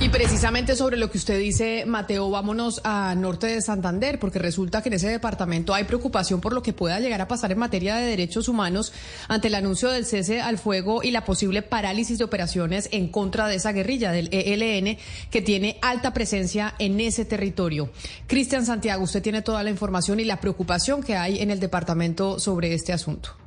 Y 0.00 0.08
precisamente 0.08 0.74
sobre 0.74 0.96
lo 0.96 1.08
que 1.08 1.18
usted 1.18 1.38
dice, 1.38 1.84
Mateo, 1.86 2.28
vámonos 2.30 2.80
a 2.82 3.14
norte 3.14 3.46
de 3.46 3.62
Santander, 3.62 4.18
porque 4.18 4.40
resulta 4.40 4.82
que 4.82 4.88
en 4.88 4.94
ese 4.94 5.08
departamento 5.08 5.72
hay 5.72 5.84
preocupación 5.84 6.40
por 6.40 6.52
lo 6.52 6.64
que 6.64 6.72
pueda 6.72 6.98
llegar 6.98 7.20
a 7.20 7.28
pasar 7.28 7.52
en 7.52 7.58
materia 7.58 7.94
de 7.94 8.06
derechos 8.06 8.48
humanos 8.48 8.92
ante 9.28 9.46
el 9.46 9.54
anuncio 9.54 9.88
del 9.88 10.04
cese 10.04 10.40
al 10.40 10.58
fuego 10.58 11.04
y 11.04 11.12
la 11.12 11.24
posible 11.24 11.62
parálisis 11.62 12.18
de 12.18 12.24
operaciones 12.24 12.88
en 12.90 13.06
contra 13.06 13.46
de 13.46 13.54
esa 13.54 13.70
guerrilla 13.70 14.10
del 14.10 14.28
ELN 14.32 14.98
que 15.30 15.42
tiene 15.42 15.78
alta 15.80 16.12
presencia 16.12 16.74
en 16.80 16.98
ese 16.98 17.24
territorio. 17.24 17.88
Cristian 18.26 18.66
Santiago, 18.66 19.04
usted 19.04 19.22
tiene 19.22 19.42
toda 19.42 19.62
la 19.62 19.70
información 19.70 20.18
y 20.18 20.24
la 20.24 20.40
preocupación 20.40 21.04
que 21.04 21.14
hay 21.14 21.38
en 21.38 21.52
el 21.52 21.60
departamento 21.60 22.40
sobre 22.40 22.74
este 22.74 22.92
asunto. 22.92 23.43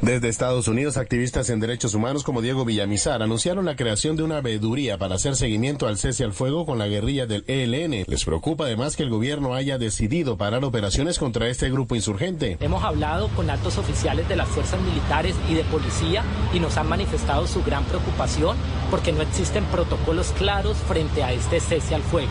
Desde 0.00 0.28
Estados 0.28 0.68
Unidos, 0.68 0.96
activistas 0.96 1.50
en 1.50 1.58
derechos 1.58 1.92
humanos 1.92 2.22
como 2.22 2.40
Diego 2.40 2.64
Villamizar 2.64 3.20
anunciaron 3.20 3.64
la 3.64 3.74
creación 3.74 4.14
de 4.14 4.22
una 4.22 4.40
veeduría 4.40 4.96
para 4.96 5.16
hacer 5.16 5.34
seguimiento 5.34 5.88
al 5.88 5.98
cese 5.98 6.22
al 6.22 6.32
fuego 6.32 6.64
con 6.64 6.78
la 6.78 6.86
guerrilla 6.86 7.26
del 7.26 7.42
ELN. 7.48 8.04
Les 8.06 8.24
preocupa 8.24 8.66
además 8.66 8.94
que 8.94 9.02
el 9.02 9.10
gobierno 9.10 9.54
haya 9.54 9.76
decidido 9.76 10.36
parar 10.36 10.64
operaciones 10.64 11.18
contra 11.18 11.48
este 11.48 11.68
grupo 11.68 11.96
insurgente. 11.96 12.58
Hemos 12.60 12.84
hablado 12.84 13.28
con 13.34 13.50
altos 13.50 13.76
oficiales 13.76 14.28
de 14.28 14.36
las 14.36 14.46
fuerzas 14.46 14.80
militares 14.82 15.34
y 15.48 15.54
de 15.54 15.64
policía 15.64 16.22
y 16.54 16.60
nos 16.60 16.76
han 16.76 16.88
manifestado 16.88 17.48
su 17.48 17.64
gran 17.64 17.84
preocupación 17.84 18.56
porque 18.92 19.12
no 19.12 19.22
existen 19.22 19.64
protocolos 19.64 20.30
claros 20.38 20.76
frente 20.76 21.24
a 21.24 21.32
este 21.32 21.58
cese 21.58 21.96
al 21.96 22.02
fuego. 22.02 22.30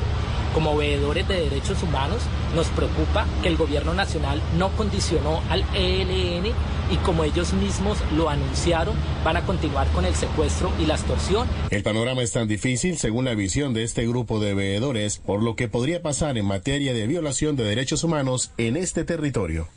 Como 0.58 0.76
veedores 0.76 1.28
de 1.28 1.40
derechos 1.40 1.84
humanos, 1.84 2.18
nos 2.56 2.66
preocupa 2.70 3.28
que 3.44 3.48
el 3.48 3.58
gobierno 3.58 3.94
nacional 3.94 4.42
no 4.58 4.70
condicionó 4.76 5.40
al 5.52 5.64
ELN 5.76 6.48
y 6.90 6.96
como 7.06 7.24
ellos 7.24 7.54
mismos 7.54 8.00
lo 8.16 8.28
anunciaron, 8.28 8.96
van 9.24 9.38
a 9.38 9.46
continuar 9.46 9.86
con 9.90 10.04
el 10.04 10.16
secuestro 10.16 10.72
y 10.80 10.88
la 10.88 10.96
extorsión. 10.96 11.48
El 11.70 11.84
panorama 11.84 12.24
es 12.24 12.32
tan 12.32 12.48
difícil 12.48 12.98
según 12.98 13.26
la 13.26 13.36
visión 13.36 13.76
de 13.76 13.84
este 13.84 14.08
grupo 14.08 14.40
de 14.40 14.56
veedores 14.56 15.20
por 15.20 15.44
lo 15.44 15.56
que 15.56 15.68
podría 15.68 16.02
pasar 16.02 16.40
en 16.40 16.46
materia 16.48 16.92
de 16.92 17.06
violación 17.06 17.56
de 17.56 17.64
derechos 17.64 18.04
humanos 18.04 18.50
en 18.58 18.78
este 18.78 19.04
territorio. 19.04 19.68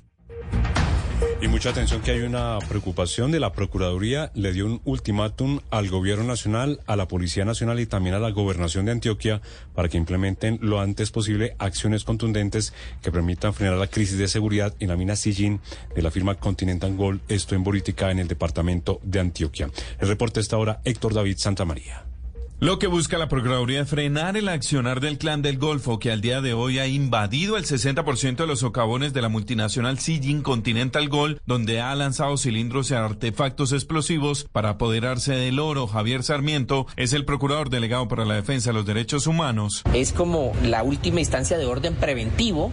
Y 1.43 1.49
mucha 1.49 1.71
atención 1.71 2.03
que 2.03 2.11
hay 2.11 2.21
una 2.21 2.59
preocupación 2.69 3.31
de 3.31 3.41
la 3.41 3.53
Procuraduría, 3.53 4.31
le 4.35 4.53
dio 4.53 4.67
un 4.67 4.83
ultimátum 4.85 5.61
al 5.71 5.89
Gobierno 5.89 6.25
Nacional, 6.25 6.81
a 6.87 6.97
la 6.97 7.09
Policía 7.09 7.47
Nacional 7.47 7.81
y 7.81 7.87
también 7.87 8.15
a 8.15 8.19
la 8.19 8.29
Gobernación 8.29 8.85
de 8.85 8.93
Antioquia 8.93 9.41
para 9.75 9.89
que 9.89 9.97
implementen 9.97 10.59
lo 10.61 10.81
antes 10.81 11.11
posible 11.11 11.57
acciones 11.59 12.05
contundentes 12.05 12.75
que 13.01 13.11
permitan 13.11 13.55
frenar 13.55 13.79
la 13.79 13.87
crisis 13.87 14.19
de 14.19 14.29
seguridad 14.29 14.75
en 14.81 14.89
la 14.89 14.97
mina 14.97 15.17
Sillín 15.17 15.61
de 15.97 16.03
la 16.03 16.11
firma 16.11 16.35
Continental 16.35 16.95
Gold, 16.95 17.23
esto 17.29 17.55
en 17.55 17.65
Borítica, 17.65 18.11
en 18.11 18.19
el 18.19 18.29
departamento 18.29 19.01
de 19.03 19.21
Antioquia. 19.21 19.71
El 19.99 20.09
reporte 20.09 20.41
está 20.41 20.57
ahora 20.57 20.83
Héctor 20.85 21.15
David 21.15 21.39
Santamaría. 21.39 22.10
Lo 22.63 22.79
que 22.79 22.89
busca 22.89 23.17
la 23.17 23.27
Procuraduría 23.27 23.81
es 23.81 23.89
frenar 23.89 24.37
el 24.37 24.47
accionar 24.47 25.01
del 25.01 25.17
clan 25.17 25.41
del 25.41 25.57
Golfo, 25.57 25.99
que 25.99 26.13
al 26.13 26.21
día 26.21 26.43
de 26.43 26.53
hoy 26.53 26.79
ha 26.79 26.87
invadido 26.87 27.57
el 27.57 27.65
60% 27.65 28.37
de 28.37 28.47
los 28.47 28.59
socavones 28.59 29.15
de 29.15 29.23
la 29.23 29.31
multinacional 29.31 29.99
Sijin 29.99 30.43
Continental 30.43 31.09
Gold, 31.09 31.41
donde 31.47 31.81
ha 31.81 31.95
lanzado 31.95 32.37
cilindros 32.37 32.91
y 32.91 32.95
artefactos 32.95 33.73
explosivos 33.73 34.47
para 34.53 34.69
apoderarse 34.69 35.33
del 35.33 35.59
oro. 35.59 35.87
Javier 35.87 36.23
Sarmiento 36.23 36.87
es 36.97 37.15
el 37.15 37.25
procurador 37.25 37.71
delegado 37.71 38.09
para 38.09 38.27
la 38.27 38.35
defensa 38.35 38.69
de 38.69 38.75
los 38.75 38.85
derechos 38.85 39.27
humanos. 39.27 39.83
Es 39.95 40.13
como 40.13 40.53
la 40.63 40.83
última 40.83 41.21
instancia 41.21 41.57
de 41.57 41.65
orden 41.65 41.95
preventivo 41.95 42.71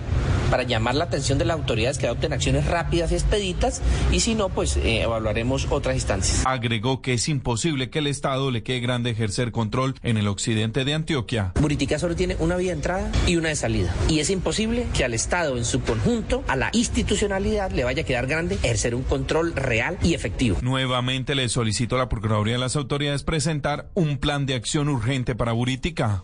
para 0.51 0.63
llamar 0.63 0.95
la 0.95 1.05
atención 1.05 1.37
de 1.37 1.45
las 1.45 1.55
autoridades 1.55 1.97
que 1.97 2.07
adopten 2.07 2.33
acciones 2.33 2.65
rápidas 2.65 3.13
y 3.13 3.15
expeditas, 3.15 3.81
y 4.11 4.19
si 4.19 4.35
no, 4.35 4.49
pues 4.49 4.75
eh, 4.75 5.03
evaluaremos 5.03 5.67
otras 5.69 5.95
instancias. 5.95 6.45
Agregó 6.45 7.01
que 7.01 7.13
es 7.13 7.29
imposible 7.29 7.89
que 7.89 7.99
el 7.99 8.07
Estado 8.07 8.51
le 8.51 8.63
quede 8.63 8.81
grande 8.81 9.11
ejercer 9.11 9.53
control 9.53 9.76
en 10.01 10.17
el 10.17 10.27
occidente 10.27 10.85
de 10.85 10.93
Antioquia. 10.95 11.51
Buritica 11.61 11.99
solo 11.99 12.15
tiene 12.15 12.35
una 12.39 12.57
vía 12.57 12.71
de 12.71 12.77
entrada 12.77 13.11
y 13.27 13.35
una 13.35 13.49
de 13.49 13.55
salida. 13.55 13.93
Y 14.09 14.19
es 14.19 14.31
imposible 14.31 14.87
que 14.95 15.03
al 15.03 15.13
Estado 15.13 15.55
en 15.57 15.65
su 15.65 15.81
conjunto, 15.81 16.43
a 16.47 16.55
la 16.55 16.69
institucionalidad, 16.73 17.71
le 17.71 17.83
vaya 17.83 18.01
a 18.01 18.05
quedar 18.05 18.25
grande 18.25 18.55
ejercer 18.55 18.95
un 18.95 19.03
control 19.03 19.55
real 19.55 19.99
y 20.01 20.15
efectivo. 20.15 20.57
Nuevamente 20.61 21.35
le 21.35 21.47
solicito 21.47 21.95
a 21.95 21.99
la 21.99 22.09
Procuraduría 22.09 22.53
de 22.53 22.59
las 22.59 22.75
autoridades 22.75 23.23
presentar 23.23 23.89
un 23.93 24.17
plan 24.17 24.47
de 24.47 24.55
acción 24.55 24.89
urgente 24.89 25.35
para 25.35 25.51
Buritica. 25.51 26.23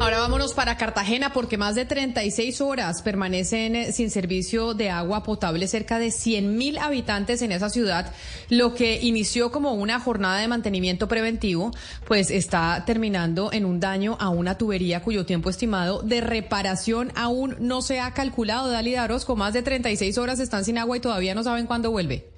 Ahora 0.00 0.20
vámonos 0.20 0.54
para 0.54 0.76
Cartagena 0.76 1.32
porque 1.32 1.58
más 1.58 1.74
de 1.74 1.84
36 1.84 2.60
horas 2.60 3.02
permanecen 3.02 3.74
eh, 3.74 3.92
sin 3.92 4.10
servicio 4.10 4.72
de 4.72 4.90
agua 4.90 5.24
potable 5.24 5.66
cerca 5.66 5.98
de 5.98 6.12
100 6.12 6.56
mil 6.56 6.78
habitantes 6.78 7.42
en 7.42 7.50
esa 7.50 7.68
ciudad. 7.68 8.12
Lo 8.48 8.74
que 8.74 9.00
inició 9.02 9.50
como 9.50 9.72
una 9.74 9.98
jornada 9.98 10.38
de 10.38 10.46
mantenimiento 10.46 11.08
preventivo, 11.08 11.72
pues 12.06 12.30
está 12.30 12.84
terminando 12.86 13.52
en 13.52 13.64
un 13.64 13.80
daño 13.80 14.16
a 14.20 14.28
una 14.28 14.56
tubería 14.56 15.02
cuyo 15.02 15.26
tiempo 15.26 15.50
estimado 15.50 16.00
de 16.02 16.20
reparación 16.20 17.10
aún 17.16 17.56
no 17.58 17.82
se 17.82 17.98
ha 17.98 18.14
calculado. 18.14 18.70
Dali 18.70 18.94
con 19.26 19.38
más 19.38 19.52
de 19.52 19.62
36 19.62 20.16
horas 20.16 20.38
están 20.38 20.64
sin 20.64 20.78
agua 20.78 20.96
y 20.96 21.00
todavía 21.00 21.34
no 21.34 21.42
saben 21.42 21.66
cuándo 21.66 21.90
vuelve. 21.90 22.37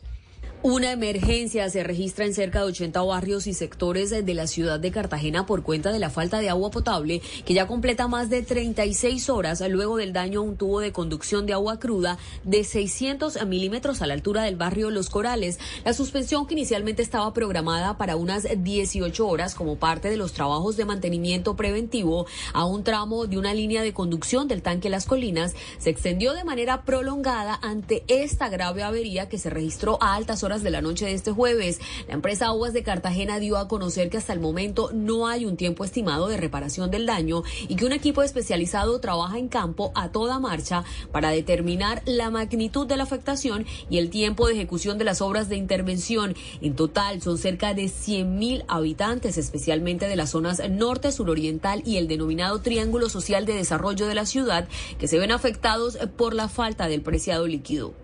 Una 0.63 0.93
emergencia 0.93 1.71
se 1.71 1.83
registra 1.83 2.27
en 2.27 2.35
cerca 2.35 2.59
de 2.59 2.67
80 2.67 3.01
barrios 3.01 3.47
y 3.47 3.55
sectores 3.55 4.11
de 4.11 4.35
la 4.35 4.47
ciudad 4.47 4.79
de 4.79 4.91
Cartagena 4.91 5.47
por 5.47 5.63
cuenta 5.63 5.91
de 5.91 5.99
la 5.99 6.11
falta 6.11 6.39
de 6.39 6.51
agua 6.51 6.71
potable, 6.71 7.23
que 7.47 7.55
ya 7.55 7.67
completa 7.67 8.09
más 8.09 8.29
de 8.29 8.43
36 8.43 9.31
horas 9.31 9.63
luego 9.71 9.97
del 9.97 10.13
daño 10.13 10.41
a 10.41 10.43
un 10.43 10.59
tubo 10.59 10.81
de 10.81 10.93
conducción 10.93 11.47
de 11.47 11.55
agua 11.55 11.79
cruda 11.79 12.19
de 12.45 12.63
600 12.63 13.47
milímetros 13.47 14.03
a 14.03 14.07
la 14.07 14.13
altura 14.13 14.43
del 14.43 14.57
barrio 14.57 14.91
Los 14.91 15.09
Corales. 15.09 15.59
La 15.87 15.95
suspensión 15.95 16.47
que 16.47 16.53
inicialmente 16.53 17.01
estaba 17.01 17.33
programada 17.33 17.97
para 17.97 18.17
unas 18.17 18.47
18 18.55 19.27
horas 19.27 19.55
como 19.55 19.77
parte 19.77 20.11
de 20.11 20.19
los 20.19 20.35
trabajos 20.35 20.77
de 20.77 20.85
mantenimiento 20.85 21.57
preventivo 21.57 22.27
a 22.53 22.67
un 22.67 22.85
tramo 22.85 23.27
de 23.27 23.39
una 23.39 23.55
línea 23.55 23.81
de 23.81 23.95
conducción 23.95 24.47
del 24.47 24.61
tanque 24.61 24.91
Las 24.91 25.07
Colinas 25.07 25.55
se 25.79 25.89
extendió 25.89 26.35
de 26.35 26.45
manera 26.45 26.83
prolongada 26.83 27.59
ante 27.63 28.05
esta 28.09 28.51
grave 28.51 28.83
avería 28.83 29.31
que 29.31 29.39
se 29.39 29.49
registró 29.49 29.97
a 30.03 30.15
altas 30.15 30.43
horas 30.43 30.50
de 30.59 30.71
la 30.71 30.83
noche 30.83 31.07
de 31.07 31.13
este 31.13 31.31
jueves. 31.31 31.79
La 32.09 32.15
empresa 32.15 32.47
Aguas 32.47 32.73
de 32.73 32.83
Cartagena 32.83 33.39
dio 33.39 33.57
a 33.57 33.69
conocer 33.69 34.11
que 34.11 34.17
hasta 34.17 34.33
el 34.33 34.41
momento 34.41 34.91
no 34.93 35.29
hay 35.29 35.47
un 35.47 35.57
tiempo 35.57 35.85
estimado 35.85 36.27
de 36.27 36.37
reparación 36.37 36.91
del 36.91 37.07
daño 37.07 37.45
y 37.69 37.77
que 37.77 37.87
un 37.87 37.93
equipo 37.93 38.23
especializado 38.25 38.99
trabaja 38.99 39.39
en 39.39 39.47
campo 39.47 39.93
a 39.95 40.11
toda 40.11 40.41
marcha 40.41 40.83
para 41.13 41.31
determinar 41.31 42.03
la 42.05 42.31
magnitud 42.31 42.87
de 42.89 42.97
la 42.97 43.05
afectación 43.05 43.65
y 43.89 43.99
el 43.99 44.11
tiempo 44.11 44.49
de 44.49 44.55
ejecución 44.55 44.99
de 44.99 45.05
las 45.05 45.21
obras 45.21 45.49
de 45.49 45.57
intervención. 45.57 46.35
En 46.61 46.75
total 46.75 47.23
son 47.23 47.39
cerca 47.39 47.73
de 47.73 47.85
100.000 47.85 48.65
habitantes, 48.67 49.39
especialmente 49.39 50.09
de 50.09 50.17
las 50.17 50.31
zonas 50.31 50.61
norte, 50.69 51.13
suroriental 51.13 51.83
y 51.87 51.97
el 51.99 52.09
denominado 52.09 52.61
Triángulo 52.61 53.09
Social 53.09 53.47
de 53.47 53.55
Desarrollo 53.55 54.09
de 54.09 54.17
la 54.17 54.27
ciudad, 54.27 54.67
que 54.99 55.07
se 55.07 55.19
ven 55.21 55.31
afectados 55.31 55.97
por 56.17 56.35
la 56.35 56.49
falta 56.49 56.89
del 56.89 57.03
preciado 57.03 57.47
líquido. 57.47 57.95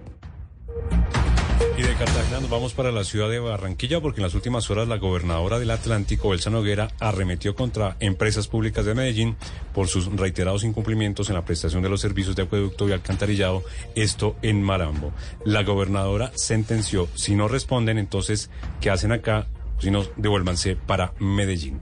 Y 1.78 1.82
de 1.82 1.94
Cartagena 1.94 2.40
nos 2.40 2.50
vamos 2.50 2.72
para 2.72 2.90
la 2.90 3.04
ciudad 3.04 3.28
de 3.28 3.38
Barranquilla 3.38 4.00
porque 4.00 4.20
en 4.20 4.24
las 4.24 4.34
últimas 4.34 4.70
horas 4.70 4.88
la 4.88 4.96
gobernadora 4.96 5.58
del 5.58 5.70
Atlántico, 5.70 6.32
Elsa 6.32 6.48
Noguera, 6.48 6.90
arremetió 7.00 7.54
contra 7.54 7.96
empresas 8.00 8.48
públicas 8.48 8.84
de 8.86 8.94
Medellín 8.94 9.36
por 9.74 9.88
sus 9.88 10.06
reiterados 10.06 10.64
incumplimientos 10.64 11.28
en 11.28 11.34
la 11.34 11.44
prestación 11.44 11.82
de 11.82 11.90
los 11.90 12.00
servicios 12.00 12.34
de 12.34 12.42
acueducto 12.44 12.88
y 12.88 12.92
alcantarillado, 12.92 13.62
esto 13.94 14.36
en 14.42 14.62
Marambo. 14.62 15.12
La 15.44 15.64
gobernadora 15.64 16.32
sentenció, 16.34 17.08
si 17.14 17.34
no 17.36 17.48
responden, 17.48 17.98
entonces, 17.98 18.50
¿qué 18.80 18.90
hacen 18.90 19.12
acá? 19.12 19.46
Si 19.78 19.90
no, 19.90 20.04
devuélvanse 20.16 20.76
para 20.76 21.12
Medellín. 21.18 21.80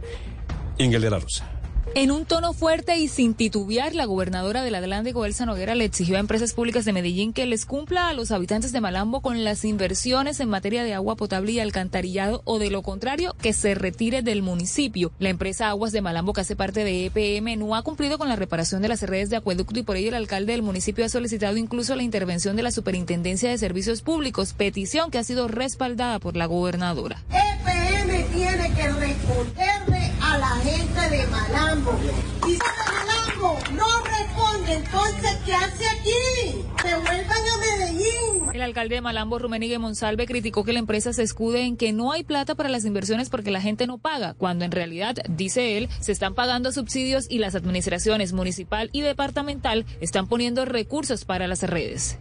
Ingel 0.79 1.03
de 1.03 1.11
la 1.11 1.21
Rosa. 1.21 1.55
En 1.97 2.11
un 2.11 2.25
tono 2.25 2.55
fuerte 2.55 2.99
y 2.99 3.07
sin 3.07 3.35
titubear, 3.35 3.95
la 3.95 4.05
gobernadora 4.05 4.65
del 4.65 4.75
Atlántico, 4.75 5.25
Elsa 5.25 5.47
Noguera, 5.47 5.77
le 5.77 5.85
exigió 5.85 6.17
a 6.17 6.19
empresas 6.19 6.53
públicas 6.53 6.85
de 6.85 6.93
Medellín 6.93 7.33
que 7.33 7.47
les 7.47 7.67
cumpla 7.67 8.09
a 8.09 8.15
los 8.15 8.33
habitantes 8.33 8.73
de 8.73 8.81
Malambo 8.81 9.21
con 9.21 9.45
las 9.45 9.65
inversiones 9.65 10.41
en 10.41 10.49
materia 10.49 10.83
de 10.83 10.93
agua 10.93 11.15
potable 11.15 11.53
y 11.53 11.61
alcantarillado 11.61 12.43
o 12.47 12.59
de 12.59 12.71
lo 12.71 12.83
contrario, 12.83 13.37
que 13.41 13.53
se 13.53 13.77
retire 13.77 14.23
del 14.23 14.43
municipio. 14.43 15.13
La 15.21 15.29
empresa 15.29 15.69
Aguas 15.69 15.93
de 15.93 16.03
Malambo, 16.03 16.33
que 16.33 16.41
hace 16.41 16.57
parte 16.57 16.83
de 16.83 17.07
EPM, 17.07 17.57
no 17.57 17.77
ha 17.77 17.83
cumplido 17.83 18.19
con 18.19 18.29
la 18.29 18.35
reparación 18.35 18.83
de 18.83 18.89
las 18.89 19.03
redes 19.03 19.31
de 19.31 19.37
acueducto 19.37 19.79
y 19.79 19.85
por 19.85 19.95
ello 19.97 20.09
el 20.09 20.17
alcalde 20.17 20.51
del 20.51 20.63
municipio 20.63 21.05
ha 21.05 21.09
solicitado 21.09 21.57
incluso 21.59 21.95
la 21.95 22.03
intervención 22.03 22.57
de 22.57 22.65
la 22.65 22.73
Superintendencia 22.73 23.51
de 23.51 23.59
Servicios 23.59 24.03
Públicos, 24.03 24.53
petición 24.53 25.13
que 25.13 25.19
ha 25.19 25.25
sido 25.25 25.47
respaldada 25.47 26.19
por 26.19 26.37
la 26.37 26.47
gobernadora. 26.47 27.23
EPM 27.31 28.25
tiene 28.33 28.75
que 28.75 28.89
responderle 28.89 30.04
la 30.39 30.49
gente 30.63 31.11
de 31.11 31.27
Malambo. 31.29 31.99
Y 32.47 32.59
Malambo 32.59 33.59
no 33.73 33.87
responde, 34.05 34.75
entonces, 34.75 35.39
¿qué 35.45 35.55
hace 35.55 35.87
aquí? 35.89 36.65
Se 36.83 36.97
vuelvan 36.97 37.31
a 37.31 37.59
Medellín. 37.59 38.51
El 38.53 38.63
alcalde 38.63 38.97
de 38.97 39.01
Malambo, 39.01 39.39
Rumenigue 39.39 39.79
Monsalve, 39.79 40.27
criticó 40.27 40.65
que 40.65 40.73
la 40.73 40.79
empresa 40.79 41.13
se 41.13 41.23
escude 41.23 41.63
en 41.63 41.77
que 41.77 41.93
no 41.93 42.13
hay 42.13 42.25
plata 42.25 42.55
para 42.55 42.69
las 42.69 42.85
inversiones 42.85 43.31
porque 43.31 43.51
la 43.51 43.61
gente 43.61 43.87
no 43.87 43.99
paga, 43.99 44.35
cuando 44.35 44.65
en 44.65 44.73
realidad, 44.73 45.17
dice 45.29 45.77
él, 45.77 45.89
se 46.01 46.13
están 46.13 46.35
pagando 46.35 46.73
subsidios 46.73 47.27
y 47.29 47.39
las 47.39 47.55
administraciones 47.55 48.33
municipal 48.33 48.91
y 48.93 49.01
departamental 49.03 49.87
están 50.01 50.27
poniendo 50.29 50.65
recursos 50.65 51.25
para 51.25 51.49
las 51.49 51.63
redes. 51.63 52.19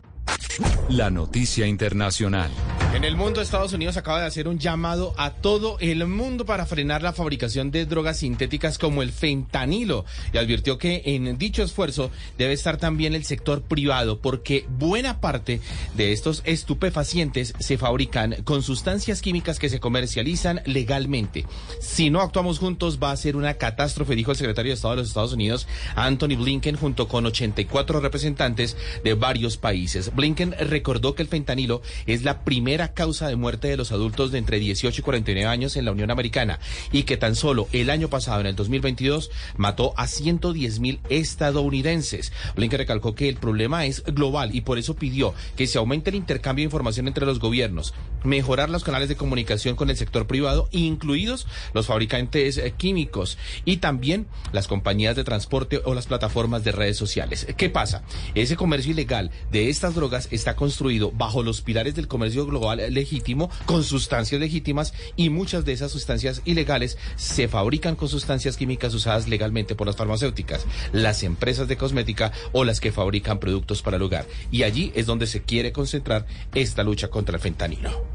La 0.89 1.09
noticia 1.09 1.65
internacional. 1.65 2.51
En 2.93 3.03
el 3.03 3.15
mundo, 3.15 3.41
Estados 3.41 3.73
Unidos 3.73 3.97
acaba 3.97 4.21
de 4.21 4.27
hacer 4.27 4.47
un 4.47 4.59
llamado 4.59 5.15
a 5.17 5.31
todo 5.31 5.77
el 5.79 6.05
mundo 6.05 6.45
para 6.45 6.67
frenar 6.67 7.01
la 7.01 7.11
fabricación 7.11 7.71
de 7.71 7.87
drogas 7.87 8.17
sintéticas 8.19 8.77
como 8.77 9.01
el 9.01 9.11
fentanilo 9.11 10.05
y 10.31 10.37
advirtió 10.37 10.77
que 10.77 11.01
en 11.03 11.39
dicho 11.39 11.63
esfuerzo 11.63 12.11
debe 12.37 12.53
estar 12.53 12.77
también 12.77 13.15
el 13.15 13.25
sector 13.25 13.63
privado 13.63 14.19
porque 14.19 14.67
buena 14.77 15.19
parte 15.19 15.59
de 15.95 16.11
estos 16.11 16.43
estupefacientes 16.45 17.55
se 17.59 17.79
fabrican 17.79 18.35
con 18.43 18.61
sustancias 18.61 19.23
químicas 19.23 19.57
que 19.57 19.69
se 19.69 19.79
comercializan 19.79 20.61
legalmente. 20.65 21.45
Si 21.81 22.11
no 22.11 22.21
actuamos 22.21 22.59
juntos 22.59 22.99
va 23.01 23.09
a 23.09 23.17
ser 23.17 23.35
una 23.35 23.55
catástrofe, 23.55 24.15
dijo 24.15 24.29
el 24.29 24.37
secretario 24.37 24.69
de 24.69 24.75
Estado 24.75 24.93
de 24.93 25.01
los 25.01 25.07
Estados 25.07 25.33
Unidos, 25.33 25.67
Anthony 25.95 26.35
Blinken, 26.37 26.75
junto 26.75 27.07
con 27.07 27.25
84 27.25 28.01
representantes 28.01 28.77
de 29.03 29.15
varios 29.15 29.57
países. 29.57 30.12
Blinken 30.15 30.55
recordó 30.59 31.15
que 31.15 31.23
el 31.23 31.27
fentanilo 31.27 31.81
es 32.05 32.23
la 32.23 32.43
primera 32.43 32.93
causa 32.93 33.27
de 33.27 33.35
muerte 33.35 33.67
de 33.67 33.77
los 33.77 33.91
adultos 33.91 34.31
de 34.31 34.37
entre 34.37 34.59
18 34.59 35.01
y 35.01 35.03
49 35.03 35.49
años 35.49 35.75
en 35.75 35.85
la 35.85 35.91
Unión 35.91 36.11
Americana 36.11 36.59
y 36.91 37.03
que 37.03 37.17
tan 37.17 37.35
solo 37.35 37.67
el 37.71 37.89
año 37.89 38.09
pasado, 38.09 38.41
en 38.41 38.47
el 38.47 38.55
2022, 38.55 39.31
mató 39.57 39.93
a 39.97 40.07
110 40.07 40.79
mil 40.79 40.99
estadounidenses. 41.09 42.31
Blinken 42.55 42.79
recalcó 42.79 43.15
que 43.15 43.29
el 43.29 43.37
problema 43.37 43.85
es 43.85 44.03
global 44.03 44.55
y 44.55 44.61
por 44.61 44.77
eso 44.77 44.95
pidió 44.95 45.33
que 45.55 45.67
se 45.67 45.77
aumente 45.77 46.09
el 46.09 46.15
intercambio 46.15 46.63
de 46.63 46.67
información 46.67 47.07
entre 47.07 47.25
los 47.25 47.39
gobiernos, 47.39 47.93
mejorar 48.23 48.69
los 48.69 48.83
canales 48.83 49.09
de 49.09 49.15
comunicación 49.15 49.75
con 49.75 49.89
el 49.89 49.97
sector 49.97 50.27
privado, 50.27 50.69
incluidos 50.71 51.47
los 51.73 51.87
fabricantes 51.87 52.57
eh, 52.57 52.73
químicos 52.75 53.37
y 53.65 53.77
también 53.77 54.27
las 54.51 54.67
compañías 54.67 55.15
de 55.15 55.23
transporte 55.23 55.81
o 55.85 55.93
las 55.93 56.07
plataformas 56.07 56.63
de 56.63 56.71
redes 56.71 56.97
sociales. 56.97 57.47
¿Qué 57.57 57.69
pasa? 57.69 58.03
Ese 58.35 58.55
comercio 58.55 58.91
ilegal 58.91 59.31
de 59.51 59.69
estas 59.69 59.95
drogas 59.95 60.02
está 60.31 60.55
construido 60.55 61.11
bajo 61.11 61.43
los 61.43 61.61
pilares 61.61 61.95
del 61.95 62.07
comercio 62.07 62.45
global 62.45 62.81
legítimo 62.93 63.49
con 63.65 63.83
sustancias 63.83 64.39
legítimas 64.41 64.93
y 65.15 65.29
muchas 65.29 65.63
de 65.63 65.71
esas 65.71 65.91
sustancias 65.91 66.41
ilegales 66.43 66.97
se 67.15 67.47
fabrican 67.47 67.95
con 67.95 68.09
sustancias 68.09 68.57
químicas 68.57 68.93
usadas 68.93 69.29
legalmente 69.29 69.75
por 69.75 69.87
las 69.87 69.95
farmacéuticas, 69.95 70.65
las 70.91 71.23
empresas 71.23 71.67
de 71.67 71.77
cosmética 71.77 72.33
o 72.51 72.65
las 72.65 72.81
que 72.81 72.91
fabrican 72.91 73.39
productos 73.39 73.81
para 73.81 73.97
el 73.97 74.03
hogar. 74.03 74.25
Y 74.51 74.63
allí 74.63 74.91
es 74.93 75.05
donde 75.05 75.25
se 75.25 75.41
quiere 75.41 75.71
concentrar 75.71 76.25
esta 76.53 76.83
lucha 76.83 77.07
contra 77.07 77.35
el 77.35 77.41
fentanilo. 77.41 78.05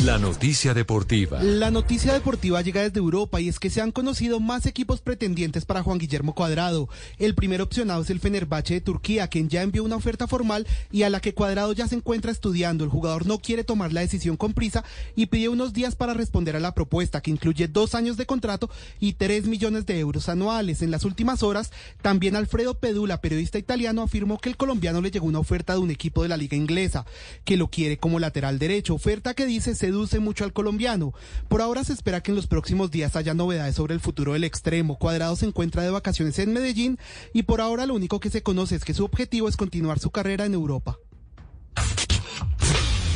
La 0.00 0.18
noticia 0.18 0.74
deportiva. 0.74 1.40
La 1.44 1.70
noticia 1.70 2.12
deportiva 2.12 2.60
llega 2.60 2.82
desde 2.82 2.98
Europa 2.98 3.40
y 3.40 3.48
es 3.48 3.60
que 3.60 3.70
se 3.70 3.80
han 3.80 3.92
conocido 3.92 4.40
más 4.40 4.66
equipos 4.66 5.00
pretendientes 5.00 5.64
para 5.64 5.84
Juan 5.84 5.98
Guillermo 5.98 6.34
Cuadrado. 6.34 6.88
El 7.18 7.36
primer 7.36 7.62
opcionado 7.62 8.02
es 8.02 8.10
el 8.10 8.18
Fenerbahce 8.18 8.74
de 8.74 8.80
Turquía, 8.80 9.28
quien 9.28 9.48
ya 9.48 9.62
envió 9.62 9.84
una 9.84 9.94
oferta 9.94 10.26
formal 10.26 10.66
y 10.90 11.04
a 11.04 11.10
la 11.10 11.20
que 11.20 11.34
Cuadrado 11.34 11.72
ya 11.72 11.86
se 11.86 11.94
encuentra 11.94 12.32
estudiando. 12.32 12.82
El 12.82 12.90
jugador 12.90 13.26
no 13.26 13.38
quiere 13.38 13.62
tomar 13.62 13.92
la 13.92 14.00
decisión 14.00 14.36
con 14.36 14.54
prisa 14.54 14.82
y 15.14 15.26
pide 15.26 15.48
unos 15.48 15.72
días 15.72 15.94
para 15.94 16.14
responder 16.14 16.56
a 16.56 16.60
la 16.60 16.74
propuesta, 16.74 17.20
que 17.20 17.30
incluye 17.30 17.68
dos 17.68 17.94
años 17.94 18.16
de 18.16 18.26
contrato 18.26 18.70
y 18.98 19.12
tres 19.12 19.46
millones 19.46 19.86
de 19.86 20.00
euros 20.00 20.28
anuales. 20.28 20.82
En 20.82 20.90
las 20.90 21.04
últimas 21.04 21.44
horas, 21.44 21.70
también 22.00 22.34
Alfredo 22.34 22.74
Pedula, 22.74 23.20
periodista 23.20 23.58
italiano, 23.58 24.02
afirmó 24.02 24.38
que 24.38 24.48
el 24.48 24.56
colombiano 24.56 25.00
le 25.00 25.12
llegó 25.12 25.26
una 25.26 25.38
oferta 25.38 25.74
de 25.74 25.78
un 25.78 25.92
equipo 25.92 26.24
de 26.24 26.28
la 26.28 26.36
liga 26.36 26.56
inglesa, 26.56 27.06
que 27.44 27.56
lo 27.56 27.68
quiere 27.68 27.98
como 27.98 28.18
lateral 28.18 28.58
derecho, 28.58 28.94
oferta 28.94 29.34
que 29.34 29.46
dice 29.46 29.76
seduce 29.82 30.20
mucho 30.20 30.44
al 30.44 30.52
colombiano. 30.52 31.12
Por 31.48 31.60
ahora 31.60 31.82
se 31.82 31.92
espera 31.92 32.22
que 32.22 32.30
en 32.30 32.36
los 32.36 32.46
próximos 32.46 32.92
días 32.92 33.16
haya 33.16 33.34
novedades 33.34 33.74
sobre 33.74 33.94
el 33.94 34.00
futuro 34.00 34.34
del 34.34 34.44
extremo. 34.44 34.96
Cuadrado 34.96 35.34
se 35.34 35.46
encuentra 35.46 35.82
de 35.82 35.90
vacaciones 35.90 36.38
en 36.38 36.52
Medellín 36.52 36.98
y 37.32 37.42
por 37.42 37.60
ahora 37.60 37.84
lo 37.84 37.94
único 37.94 38.20
que 38.20 38.30
se 38.30 38.44
conoce 38.44 38.76
es 38.76 38.84
que 38.84 38.94
su 38.94 39.04
objetivo 39.04 39.48
es 39.48 39.56
continuar 39.56 39.98
su 39.98 40.12
carrera 40.12 40.44
en 40.44 40.54
Europa. 40.54 40.98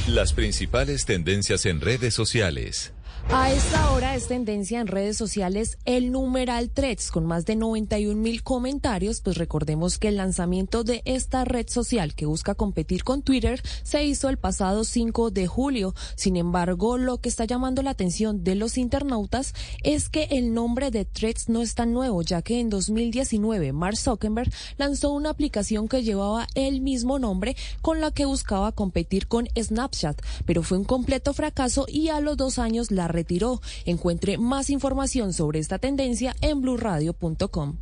Las 0.08 0.32
principales 0.32 1.04
tendencias 1.04 1.66
en 1.66 1.80
redes 1.80 2.14
sociales. 2.14 2.92
A 3.32 3.52
esta 3.52 3.90
hora 3.90 4.14
es 4.14 4.28
tendencia 4.28 4.80
en 4.80 4.86
redes 4.86 5.16
sociales 5.16 5.78
el 5.84 6.12
numeral 6.12 6.70
threads 6.70 7.10
con 7.10 7.26
más 7.26 7.44
de 7.44 7.56
91 7.56 8.20
mil 8.20 8.42
comentarios, 8.42 9.20
pues 9.20 9.36
recordemos 9.36 9.98
que 9.98 10.08
el 10.08 10.16
lanzamiento 10.16 10.84
de 10.84 11.02
esta 11.04 11.44
red 11.44 11.68
social 11.68 12.14
que 12.14 12.24
busca 12.24 12.54
competir 12.54 13.02
con 13.02 13.22
Twitter 13.22 13.60
se 13.82 14.04
hizo 14.04 14.28
el 14.28 14.36
pasado 14.36 14.84
5 14.84 15.32
de 15.32 15.48
julio. 15.48 15.94
Sin 16.14 16.36
embargo, 16.36 16.98
lo 16.98 17.18
que 17.18 17.28
está 17.28 17.44
llamando 17.44 17.82
la 17.82 17.90
atención 17.90 18.44
de 18.44 18.54
los 18.54 18.78
internautas 18.78 19.54
es 19.82 20.08
que 20.08 20.28
el 20.30 20.54
nombre 20.54 20.92
de 20.92 21.04
threads 21.04 21.48
no 21.48 21.62
es 21.62 21.74
tan 21.74 21.92
nuevo, 21.92 22.22
ya 22.22 22.42
que 22.42 22.60
en 22.60 22.70
2019 22.70 23.72
Mark 23.72 23.96
Zuckerberg 23.96 24.52
lanzó 24.78 25.12
una 25.12 25.30
aplicación 25.30 25.88
que 25.88 26.04
llevaba 26.04 26.46
el 26.54 26.80
mismo 26.80 27.18
nombre 27.18 27.56
con 27.82 28.00
la 28.00 28.12
que 28.12 28.24
buscaba 28.24 28.72
competir 28.72 29.26
con 29.26 29.48
Snapchat, 29.60 30.22
pero 30.46 30.62
fue 30.62 30.78
un 30.78 30.84
completo 30.84 31.34
fracaso 31.34 31.86
y 31.88 32.08
a 32.08 32.20
los 32.20 32.36
dos 32.36 32.58
años 32.60 32.90
la 32.92 33.08
retiró. 33.16 33.60
Encuentre 33.84 34.38
más 34.38 34.70
información 34.70 35.32
sobre 35.32 35.58
esta 35.58 35.78
tendencia 35.78 36.36
en 36.40 36.60
blurradio.com. 36.60 37.78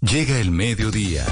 Llega 0.00 0.38
el 0.38 0.50
mediodía. 0.50 1.24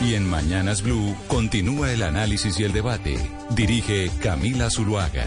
Y 0.00 0.14
en 0.14 0.28
Mañanas 0.28 0.82
Blue 0.82 1.16
continúa 1.28 1.92
el 1.92 2.02
análisis 2.02 2.60
y 2.60 2.64
el 2.64 2.72
debate. 2.72 3.16
Dirige 3.50 4.10
Camila 4.22 4.70
Zuluaga. 4.70 5.24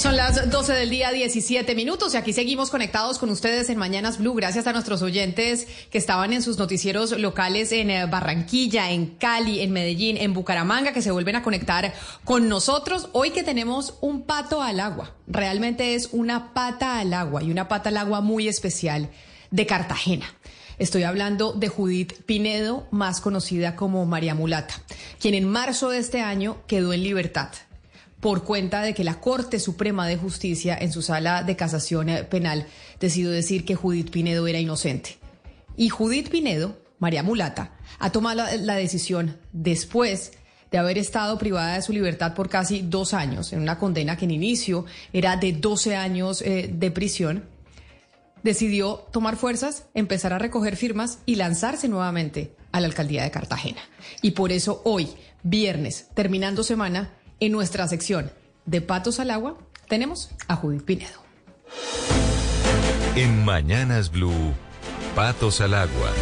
Son 0.00 0.16
las 0.16 0.50
12 0.50 0.72
del 0.72 0.88
día, 0.88 1.12
17 1.12 1.74
minutos, 1.74 2.14
y 2.14 2.16
aquí 2.16 2.32
seguimos 2.32 2.70
conectados 2.70 3.18
con 3.18 3.28
ustedes 3.28 3.68
en 3.68 3.76
Mañanas 3.76 4.16
Blue, 4.16 4.32
gracias 4.32 4.66
a 4.66 4.72
nuestros 4.72 5.02
oyentes 5.02 5.66
que 5.90 5.98
estaban 5.98 6.32
en 6.32 6.40
sus 6.40 6.56
noticieros 6.56 7.18
locales 7.18 7.70
en 7.70 7.90
eh, 7.90 8.06
Barranquilla, 8.06 8.92
en 8.92 9.08
Cali, 9.08 9.60
en 9.60 9.72
Medellín, 9.72 10.16
en 10.16 10.32
Bucaramanga, 10.32 10.94
que 10.94 11.02
se 11.02 11.10
vuelven 11.10 11.36
a 11.36 11.42
conectar 11.42 11.92
con 12.24 12.48
nosotros. 12.48 13.10
Hoy 13.12 13.32
que 13.32 13.42
tenemos 13.42 13.98
un 14.00 14.22
pato 14.22 14.62
al 14.62 14.80
agua, 14.80 15.14
realmente 15.26 15.94
es 15.94 16.08
una 16.12 16.54
pata 16.54 16.98
al 16.98 17.12
agua 17.12 17.42
y 17.42 17.50
una 17.50 17.68
pata 17.68 17.90
al 17.90 17.98
agua 17.98 18.22
muy 18.22 18.48
especial 18.48 19.10
de 19.50 19.66
Cartagena. 19.66 20.34
Estoy 20.78 21.02
hablando 21.02 21.52
de 21.52 21.68
Judith 21.68 22.22
Pinedo, 22.24 22.86
más 22.90 23.20
conocida 23.20 23.76
como 23.76 24.06
María 24.06 24.34
Mulata, 24.34 24.80
quien 25.20 25.34
en 25.34 25.46
marzo 25.46 25.90
de 25.90 25.98
este 25.98 26.22
año 26.22 26.56
quedó 26.66 26.94
en 26.94 27.02
libertad 27.02 27.50
por 28.20 28.44
cuenta 28.44 28.82
de 28.82 28.94
que 28.94 29.04
la 29.04 29.20
Corte 29.20 29.58
Suprema 29.58 30.06
de 30.06 30.16
Justicia 30.16 30.76
en 30.78 30.92
su 30.92 31.02
sala 31.02 31.42
de 31.42 31.56
casación 31.56 32.08
eh, 32.08 32.24
penal 32.24 32.66
decidió 33.00 33.30
decir 33.30 33.64
que 33.64 33.74
Judith 33.74 34.10
Pinedo 34.10 34.46
era 34.46 34.58
inocente. 34.58 35.18
Y 35.76 35.88
Judith 35.88 36.28
Pinedo, 36.28 36.78
María 36.98 37.22
Mulata, 37.22 37.72
ha 37.98 38.12
tomado 38.12 38.44
la, 38.58 38.74
decisión 38.74 39.38
después 39.52 40.32
de 40.70 40.78
haber 40.78 40.98
estado 40.98 41.38
privada 41.38 41.74
de 41.74 41.82
su 41.82 41.92
libertad 41.92 42.34
por 42.34 42.48
casi 42.48 42.82
dos 42.82 43.14
años, 43.14 43.52
en 43.52 43.60
una 43.60 43.78
condena 43.78 44.16
que 44.16 44.26
en 44.26 44.30
inicio 44.32 44.84
era 45.12 45.36
de 45.36 45.52
12 45.52 45.96
años 45.96 46.42
eh, 46.42 46.70
de 46.72 46.90
prisión, 46.90 47.44
decidió 48.42 49.06
tomar 49.10 49.36
fuerzas, 49.36 49.86
empezar 49.94 50.32
a 50.32 50.38
recoger 50.38 50.76
firmas 50.76 51.18
y 51.26 51.36
lanzarse 51.36 51.88
nuevamente 51.88 52.54
a 52.72 52.80
la 52.80 52.86
alcaldía 52.86 53.22
de 53.22 53.30
Cartagena. 53.30 53.80
Y 54.22 54.32
por 54.32 54.52
eso 54.52 54.82
hoy, 54.84 55.08
viernes, 55.42 56.08
terminando 56.14 56.62
semana, 56.62 57.14
en 57.40 57.52
nuestra 57.52 57.88
sección 57.88 58.30
de 58.66 58.82
Patos 58.82 59.18
al 59.18 59.30
Agua 59.30 59.56
tenemos 59.88 60.30
a 60.46 60.56
Judith 60.56 60.84
Pinedo. 60.84 61.18
En 63.16 63.44
Mañanas 63.44 64.10
Blue, 64.10 64.54
Patos 65.14 65.60
al 65.60 65.74
Agua. 65.74 66.12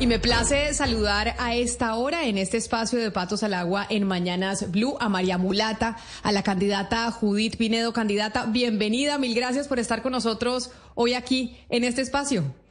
Y 0.00 0.06
me 0.08 0.18
place 0.18 0.74
saludar 0.74 1.36
a 1.38 1.54
esta 1.54 1.94
hora 1.94 2.24
en 2.24 2.36
este 2.36 2.56
espacio 2.56 2.98
de 2.98 3.12
Patos 3.12 3.44
al 3.44 3.54
Agua 3.54 3.86
en 3.88 4.04
Mañanas 4.04 4.72
Blue 4.72 4.96
a 4.98 5.08
María 5.08 5.38
Mulata, 5.38 5.96
a 6.24 6.32
la 6.32 6.42
candidata 6.42 7.08
Judith 7.12 7.56
Pinedo. 7.56 7.92
Candidata, 7.92 8.46
bienvenida, 8.46 9.18
mil 9.18 9.32
gracias 9.32 9.68
por 9.68 9.78
estar 9.78 10.02
con 10.02 10.10
nosotros 10.10 10.72
hoy 10.96 11.14
aquí 11.14 11.56
en 11.68 11.84
este 11.84 12.02
espacio. 12.02 12.61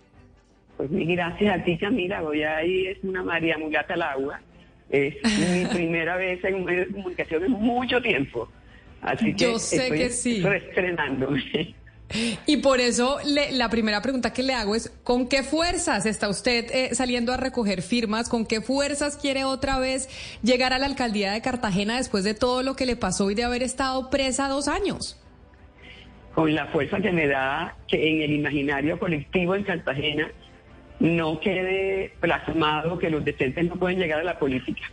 Pues 0.90 1.08
gracias 1.08 1.60
a 1.60 1.64
ti, 1.64 1.78
Camila. 1.78 2.22
Voy 2.22 2.42
ahí, 2.42 2.88
es 2.88 2.98
una 3.04 3.22
María 3.22 3.56
Mulata 3.58 3.94
al 3.94 4.02
agua. 4.02 4.42
Es 4.90 5.16
mi 5.24 5.66
primera 5.74 6.16
vez 6.18 6.44
en 6.44 6.56
un 6.56 6.64
medio 6.64 6.86
de 6.86 6.92
comunicación 6.92 7.44
en 7.44 7.52
mucho 7.52 8.02
tiempo. 8.02 8.50
Así 9.02 9.34
que 9.36 9.44
Yo 9.44 9.60
sé 9.60 9.76
estoy 9.76 9.98
que 9.98 10.10
sí. 10.10 10.42
reestrenándome. 10.42 11.76
Y 12.48 12.58
por 12.58 12.80
eso 12.80 13.20
la 13.52 13.70
primera 13.70 14.02
pregunta 14.02 14.34
que 14.34 14.44
le 14.44 14.54
hago 14.54 14.76
es, 14.76 14.90
¿con 15.04 15.30
qué 15.30 15.44
fuerzas 15.44 16.06
está 16.06 16.28
usted 16.30 16.66
eh, 16.74 16.96
saliendo 16.96 17.32
a 17.32 17.38
recoger 17.38 17.84
firmas? 17.84 18.28
¿Con 18.28 18.46
qué 18.46 18.60
fuerzas 18.60 19.18
quiere 19.18 19.46
otra 19.46 19.78
vez 19.80 20.10
llegar 20.42 20.74
a 20.74 20.80
la 20.80 20.88
alcaldía 20.88 21.32
de 21.32 21.42
Cartagena 21.42 21.98
después 21.98 22.24
de 22.24 22.34
todo 22.34 22.64
lo 22.64 22.76
que 22.76 22.86
le 22.86 22.96
pasó 22.96 23.30
y 23.32 23.36
de 23.36 23.44
haber 23.44 23.64
estado 23.64 24.10
presa 24.10 24.50
dos 24.50 24.68
años? 24.68 25.18
Con 26.34 26.54
la 26.54 26.66
fuerza 26.68 27.00
que 27.00 27.12
me 27.12 27.28
da 27.28 27.78
que 27.88 28.10
en 28.10 28.24
el 28.24 28.32
imaginario 28.34 29.00
colectivo 29.00 29.56
en 29.56 29.64
Cartagena 29.64 30.32
no 31.02 31.40
quede 31.40 32.14
plasmado 32.20 33.00
que 33.00 33.10
los 33.10 33.26
decentes 33.26 33.66
no 33.66 33.76
pueden 33.76 33.98
llegar 33.98 34.20
a 34.20 34.24
la 34.24 34.38
política. 34.38 34.84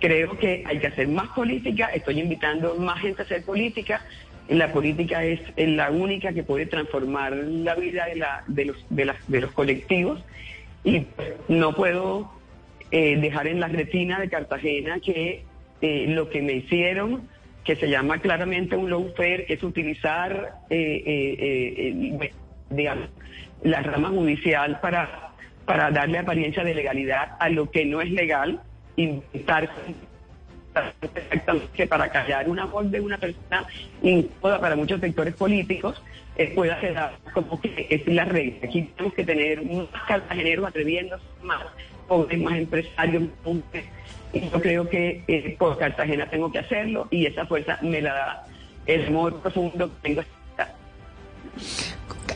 Creo 0.00 0.36
que 0.36 0.64
hay 0.66 0.78
que 0.80 0.88
hacer 0.88 1.06
más 1.06 1.28
política, 1.28 1.86
estoy 1.94 2.20
invitando 2.20 2.74
más 2.74 3.00
gente 3.00 3.22
a 3.22 3.24
hacer 3.24 3.44
política. 3.44 4.04
La 4.48 4.72
política 4.72 5.24
es 5.24 5.40
la 5.56 5.90
única 5.90 6.32
que 6.32 6.42
puede 6.42 6.66
transformar 6.66 7.36
la 7.36 7.76
vida 7.76 8.06
de, 8.06 8.16
la, 8.16 8.42
de, 8.48 8.64
los, 8.64 8.84
de, 8.90 9.04
las, 9.04 9.16
de 9.28 9.40
los 9.40 9.52
colectivos 9.52 10.24
y 10.82 11.06
no 11.46 11.72
puedo 11.72 12.32
eh, 12.90 13.16
dejar 13.20 13.46
en 13.46 13.60
la 13.60 13.68
retina 13.68 14.18
de 14.18 14.28
Cartagena 14.28 14.98
que 14.98 15.44
eh, 15.80 16.06
lo 16.08 16.30
que 16.30 16.42
me 16.42 16.54
hicieron, 16.54 17.28
que 17.62 17.76
se 17.76 17.88
llama 17.88 18.18
claramente 18.18 18.74
un 18.74 18.90
lawfare, 18.90 19.46
es 19.48 19.62
utilizar 19.62 20.54
eh, 20.68 22.18
digamos, 22.70 23.08
la 23.62 23.82
rama 23.82 24.08
judicial 24.08 24.80
para 24.80 25.27
para 25.68 25.90
darle 25.90 26.18
apariencia 26.18 26.64
de 26.64 26.74
legalidad 26.74 27.36
a 27.38 27.50
lo 27.50 27.70
que 27.70 27.84
no 27.84 28.00
es 28.00 28.10
legal, 28.10 28.58
inventar 28.96 29.68
exactamente 31.02 31.86
para 31.86 32.08
callar 32.08 32.48
una 32.48 32.64
voz 32.64 32.90
de 32.90 33.02
una 33.02 33.18
persona 33.18 33.66
incómoda 34.00 34.60
para 34.62 34.76
muchos 34.76 34.98
sectores 34.98 35.34
políticos, 35.34 36.02
eh, 36.36 36.52
pueda 36.54 36.80
quedar 36.80 37.12
como 37.34 37.60
que 37.60 37.86
es 37.90 38.06
la 38.06 38.24
regla. 38.24 38.66
Aquí 38.66 38.90
tenemos 38.96 39.12
que 39.12 39.24
tener 39.24 39.62
más 39.62 39.88
cartageneros 40.06 40.66
atreviéndose 40.66 41.24
más, 41.42 41.62
pobres, 42.08 42.40
más 42.40 42.56
empresarios, 42.56 43.24
y 44.32 44.40
yo 44.48 44.60
creo 44.62 44.88
que 44.88 45.22
eh, 45.28 45.54
por 45.58 45.76
Cartagena 45.76 46.30
tengo 46.30 46.50
que 46.50 46.60
hacerlo 46.60 47.08
y 47.10 47.26
esa 47.26 47.44
fuerza 47.44 47.78
me 47.82 48.00
la 48.00 48.14
da 48.14 48.46
el 48.86 49.06
amor 49.08 49.38
profundo 49.42 49.90
que 50.00 50.14
tengo. 50.14 50.22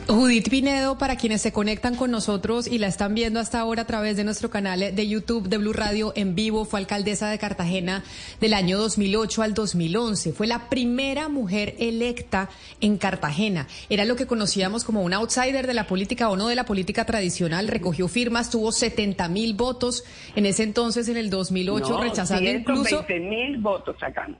Judith 0.07 0.49
Pinedo, 0.49 0.97
para 0.97 1.15
quienes 1.15 1.41
se 1.41 1.51
conectan 1.51 1.95
con 1.95 2.11
nosotros 2.11 2.67
y 2.67 2.77
la 2.77 2.87
están 2.87 3.15
viendo 3.15 3.39
hasta 3.39 3.59
ahora 3.59 3.83
a 3.83 3.85
través 3.85 4.17
de 4.17 4.23
nuestro 4.23 4.49
canal 4.49 4.79
de 4.95 5.07
YouTube 5.07 5.47
de 5.47 5.57
Blue 5.57 5.73
Radio 5.73 6.13
en 6.15 6.35
vivo, 6.35 6.65
fue 6.65 6.79
alcaldesa 6.79 7.29
de 7.29 7.39
Cartagena 7.39 8.03
del 8.39 8.53
año 8.53 8.77
2008 8.77 9.41
al 9.41 9.53
2011. 9.53 10.33
Fue 10.33 10.47
la 10.47 10.69
primera 10.69 11.29
mujer 11.29 11.75
electa 11.79 12.49
en 12.81 12.97
Cartagena. 12.97 13.67
Era 13.89 14.05
lo 14.05 14.15
que 14.15 14.27
conocíamos 14.27 14.83
como 14.83 15.01
un 15.01 15.13
outsider 15.13 15.67
de 15.67 15.73
la 15.73 15.87
política 15.87 16.29
o 16.29 16.35
no 16.35 16.47
de 16.47 16.55
la 16.55 16.65
política 16.65 17.05
tradicional. 17.05 17.67
Recogió 17.67 18.07
firmas, 18.07 18.49
tuvo 18.49 18.71
70 18.71 19.27
mil 19.29 19.53
votos 19.53 20.03
en 20.35 20.45
ese 20.45 20.63
entonces, 20.63 21.07
en 21.07 21.17
el 21.17 21.29
2008, 21.29 21.89
no, 21.89 22.03
rechazando 22.03 22.49
incluso. 22.49 23.05
mil 23.09 23.57
votos 23.57 23.95
sacamos. 23.99 24.37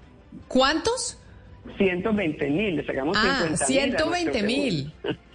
¿Cuántos? 0.48 1.18
120 1.78 2.50
mil, 2.50 2.76
le 2.76 2.86
sacamos 2.86 3.18
ah, 3.18 3.48
120 3.56 4.44
mil. 4.44 4.94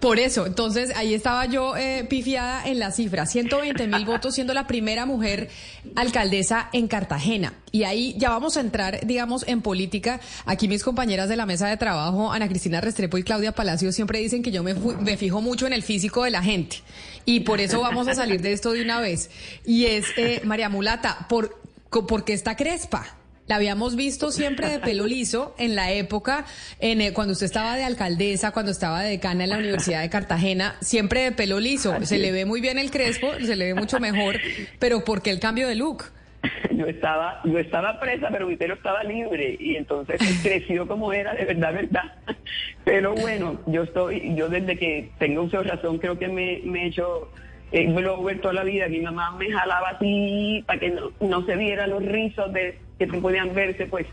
Por 0.00 0.18
eso, 0.18 0.46
entonces 0.46 0.92
ahí 0.96 1.14
estaba 1.14 1.46
yo 1.46 1.76
eh, 1.76 2.06
pifiada 2.08 2.66
en 2.66 2.78
la 2.78 2.90
cifra, 2.90 3.26
120 3.26 3.86
mil 3.86 4.04
votos 4.06 4.34
siendo 4.34 4.54
la 4.54 4.66
primera 4.66 5.06
mujer 5.06 5.48
alcaldesa 5.96 6.68
en 6.72 6.88
Cartagena. 6.88 7.54
Y 7.70 7.84
ahí 7.84 8.14
ya 8.18 8.30
vamos 8.30 8.56
a 8.56 8.60
entrar, 8.60 9.06
digamos, 9.06 9.46
en 9.46 9.60
política. 9.60 10.20
Aquí 10.46 10.68
mis 10.68 10.82
compañeras 10.82 11.28
de 11.28 11.36
la 11.36 11.46
mesa 11.46 11.68
de 11.68 11.76
trabajo, 11.76 12.32
Ana 12.32 12.48
Cristina 12.48 12.80
Restrepo 12.80 13.18
y 13.18 13.22
Claudia 13.22 13.52
Palacio, 13.52 13.92
siempre 13.92 14.20
dicen 14.20 14.42
que 14.42 14.50
yo 14.50 14.62
me, 14.62 14.74
me 14.74 15.16
fijo 15.16 15.40
mucho 15.40 15.66
en 15.66 15.72
el 15.72 15.82
físico 15.82 16.24
de 16.24 16.30
la 16.30 16.42
gente. 16.42 16.78
Y 17.24 17.40
por 17.40 17.60
eso 17.60 17.80
vamos 17.80 18.08
a 18.08 18.14
salir 18.14 18.40
de 18.40 18.52
esto 18.52 18.72
de 18.72 18.82
una 18.82 19.00
vez. 19.00 19.30
Y 19.66 19.84
es, 19.84 20.06
eh, 20.16 20.40
María 20.44 20.70
Mulata, 20.70 21.26
¿por, 21.28 21.60
¿por 21.90 22.24
qué 22.24 22.32
está 22.32 22.56
crespa? 22.56 23.17
La 23.48 23.56
habíamos 23.56 23.96
visto 23.96 24.30
siempre 24.30 24.68
de 24.68 24.78
pelo 24.78 25.06
liso 25.06 25.54
en 25.58 25.74
la 25.74 25.90
época, 25.90 26.44
en, 26.80 27.00
eh, 27.00 27.14
cuando 27.14 27.32
usted 27.32 27.46
estaba 27.46 27.76
de 27.76 27.84
alcaldesa, 27.84 28.52
cuando 28.52 28.70
estaba 28.70 29.02
de 29.02 29.10
decana 29.10 29.44
en 29.44 29.50
la 29.50 29.56
Universidad 29.56 30.02
de 30.02 30.10
Cartagena, 30.10 30.76
siempre 30.80 31.22
de 31.22 31.32
pelo 31.32 31.58
liso. 31.58 31.94
Se 32.02 32.18
le 32.18 32.30
ve 32.30 32.44
muy 32.44 32.60
bien 32.60 32.78
el 32.78 32.90
crespo, 32.90 33.32
se 33.40 33.56
le 33.56 33.72
ve 33.72 33.74
mucho 33.74 34.00
mejor, 34.00 34.36
pero 34.78 35.02
¿por 35.02 35.22
qué 35.22 35.30
el 35.30 35.40
cambio 35.40 35.66
de 35.66 35.76
look? 35.76 36.04
yo 36.70 36.86
estaba, 36.86 37.40
yo 37.44 37.58
estaba 37.58 37.98
presa, 37.98 38.28
pero 38.30 38.46
mi 38.46 38.56
pelo 38.56 38.74
estaba 38.74 39.02
libre 39.02 39.56
y 39.58 39.76
entonces 39.76 40.20
creció 40.42 40.86
como 40.86 41.12
era, 41.14 41.32
de 41.34 41.46
verdad, 41.46 41.72
verdad. 41.72 42.14
Pero 42.84 43.14
bueno, 43.14 43.60
yo 43.66 43.82
estoy, 43.82 44.34
yo 44.34 44.48
desde 44.48 44.78
que 44.78 45.10
tengo 45.18 45.42
uso 45.42 45.62
razón 45.62 45.98
creo 45.98 46.18
que 46.18 46.28
me, 46.28 46.60
me 46.64 46.84
he 46.84 46.86
hecho 46.86 47.30
eh, 47.70 47.86
blower 47.92 48.40
toda 48.40 48.54
la 48.54 48.64
vida. 48.64 48.88
Mi 48.88 49.00
mamá 49.00 49.32
me 49.32 49.50
jalaba 49.50 49.90
así 49.90 50.64
para 50.66 50.80
que 50.80 50.90
no, 50.90 51.10
no 51.20 51.44
se 51.44 51.56
vieran 51.56 51.90
los 51.90 52.02
rizos 52.02 52.50
de, 52.52 52.78
que 52.98 53.06
podían 53.06 53.54
verse, 53.54 53.86
pues. 53.86 54.06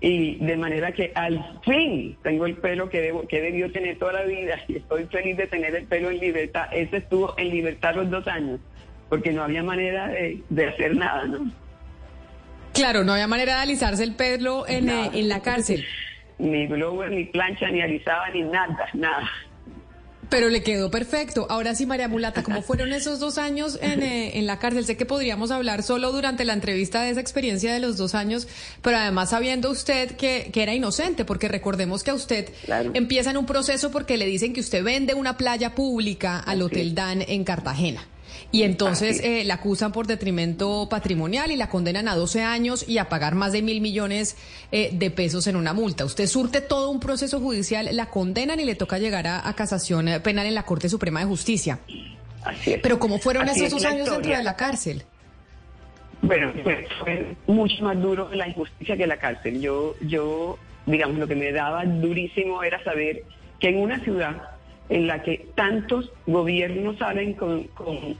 Y 0.00 0.36
de 0.36 0.56
manera 0.56 0.92
que 0.92 1.12
al 1.14 1.60
fin 1.64 2.16
tengo 2.22 2.46
el 2.46 2.56
pelo 2.56 2.90
que, 2.90 3.00
debo, 3.00 3.26
que 3.26 3.38
he 3.38 3.42
debido 3.42 3.70
tener 3.70 3.98
toda 3.98 4.12
la 4.14 4.22
vida 4.22 4.60
y 4.68 4.76
estoy 4.76 5.04
feliz 5.06 5.36
de 5.36 5.46
tener 5.46 5.74
el 5.74 5.86
pelo 5.86 6.10
en 6.10 6.18
libertad. 6.18 6.66
Ese 6.72 6.98
estuvo 6.98 7.34
en 7.38 7.50
libertad 7.50 7.94
los 7.94 8.10
dos 8.10 8.26
años, 8.26 8.60
porque 9.08 9.32
no 9.32 9.42
había 9.42 9.62
manera 9.62 10.08
de, 10.08 10.42
de 10.50 10.66
hacer 10.66 10.96
nada, 10.96 11.24
¿no? 11.24 11.50
Claro, 12.74 13.04
no 13.04 13.12
había 13.12 13.28
manera 13.28 13.56
de 13.56 13.62
alisarse 13.62 14.02
el 14.02 14.16
pelo 14.16 14.66
en, 14.66 14.90
eh, 14.90 15.10
en 15.14 15.28
la 15.28 15.40
cárcel. 15.40 15.86
Ni 16.38 16.66
blower, 16.66 17.10
ni 17.10 17.24
plancha, 17.26 17.70
ni 17.70 17.80
alisaba, 17.80 18.28
ni 18.30 18.42
nada, 18.42 18.88
nada. 18.92 19.30
Pero 20.28 20.48
le 20.48 20.62
quedó 20.62 20.90
perfecto. 20.90 21.46
Ahora 21.50 21.74
sí, 21.74 21.86
María 21.86 22.08
Mulata, 22.08 22.42
¿cómo 22.42 22.62
fueron 22.62 22.92
esos 22.92 23.18
dos 23.20 23.38
años 23.38 23.78
en, 23.80 24.02
eh, 24.02 24.38
en, 24.38 24.46
la 24.46 24.58
cárcel? 24.58 24.84
Sé 24.84 24.96
que 24.96 25.06
podríamos 25.06 25.50
hablar 25.50 25.82
solo 25.82 26.12
durante 26.12 26.44
la 26.44 26.52
entrevista 26.52 27.02
de 27.02 27.10
esa 27.10 27.20
experiencia 27.20 27.72
de 27.72 27.80
los 27.80 27.96
dos 27.96 28.14
años, 28.14 28.48
pero 28.82 28.96
además 28.96 29.30
sabiendo 29.30 29.70
usted 29.70 30.12
que, 30.12 30.50
que 30.52 30.62
era 30.62 30.74
inocente, 30.74 31.24
porque 31.24 31.48
recordemos 31.48 32.02
que 32.02 32.10
a 32.10 32.14
usted 32.14 32.50
empieza 32.94 33.30
en 33.30 33.36
un 33.36 33.46
proceso 33.46 33.90
porque 33.90 34.16
le 34.16 34.26
dicen 34.26 34.52
que 34.52 34.60
usted 34.60 34.82
vende 34.82 35.14
una 35.14 35.36
playa 35.36 35.74
pública 35.74 36.38
al 36.38 36.62
Hotel 36.62 36.94
Dan 36.94 37.22
en 37.26 37.44
Cartagena. 37.44 38.06
Y 38.54 38.62
entonces 38.62 39.20
eh, 39.24 39.42
la 39.42 39.54
acusan 39.54 39.90
por 39.90 40.06
detrimento 40.06 40.88
patrimonial 40.88 41.50
y 41.50 41.56
la 41.56 41.68
condenan 41.68 42.06
a 42.06 42.14
12 42.14 42.44
años 42.44 42.88
y 42.88 42.98
a 42.98 43.08
pagar 43.08 43.34
más 43.34 43.50
de 43.50 43.62
mil 43.62 43.80
millones 43.80 44.36
eh, 44.70 44.90
de 44.92 45.10
pesos 45.10 45.48
en 45.48 45.56
una 45.56 45.72
multa. 45.72 46.04
Usted 46.04 46.28
surte 46.28 46.60
todo 46.60 46.90
un 46.90 47.00
proceso 47.00 47.40
judicial, 47.40 47.88
la 47.90 48.10
condenan 48.10 48.60
y 48.60 48.64
le 48.64 48.76
toca 48.76 48.98
llegar 48.98 49.26
a, 49.26 49.52
casación 49.56 50.06
penal 50.22 50.46
en 50.46 50.54
la 50.54 50.62
Corte 50.62 50.88
Suprema 50.88 51.18
de 51.18 51.26
Justicia. 51.26 51.80
Así 52.44 52.74
es. 52.74 52.80
Pero 52.80 53.00
¿cómo 53.00 53.18
fueron 53.18 53.48
esos 53.48 53.70
dos 53.70 53.84
años 53.84 54.08
dentro 54.08 54.36
de 54.36 54.44
la 54.44 54.54
cárcel? 54.54 55.02
Bueno, 56.22 56.52
fue, 56.62 56.86
fue 57.00 57.34
mucho 57.48 57.82
más 57.82 58.00
duro 58.00 58.30
la 58.32 58.46
injusticia 58.46 58.96
que 58.96 59.08
la 59.08 59.16
cárcel. 59.16 59.60
Yo, 59.60 59.96
yo, 60.00 60.60
digamos, 60.86 61.18
lo 61.18 61.26
que 61.26 61.34
me 61.34 61.50
daba 61.50 61.84
durísimo 61.84 62.62
era 62.62 62.80
saber 62.84 63.24
que 63.58 63.70
en 63.70 63.80
una 63.80 63.98
ciudad 64.04 64.54
en 64.88 65.08
la 65.08 65.24
que 65.24 65.48
tantos 65.56 66.12
gobiernos 66.26 66.98
salen 66.98 67.32
con, 67.34 67.64
con 67.68 68.16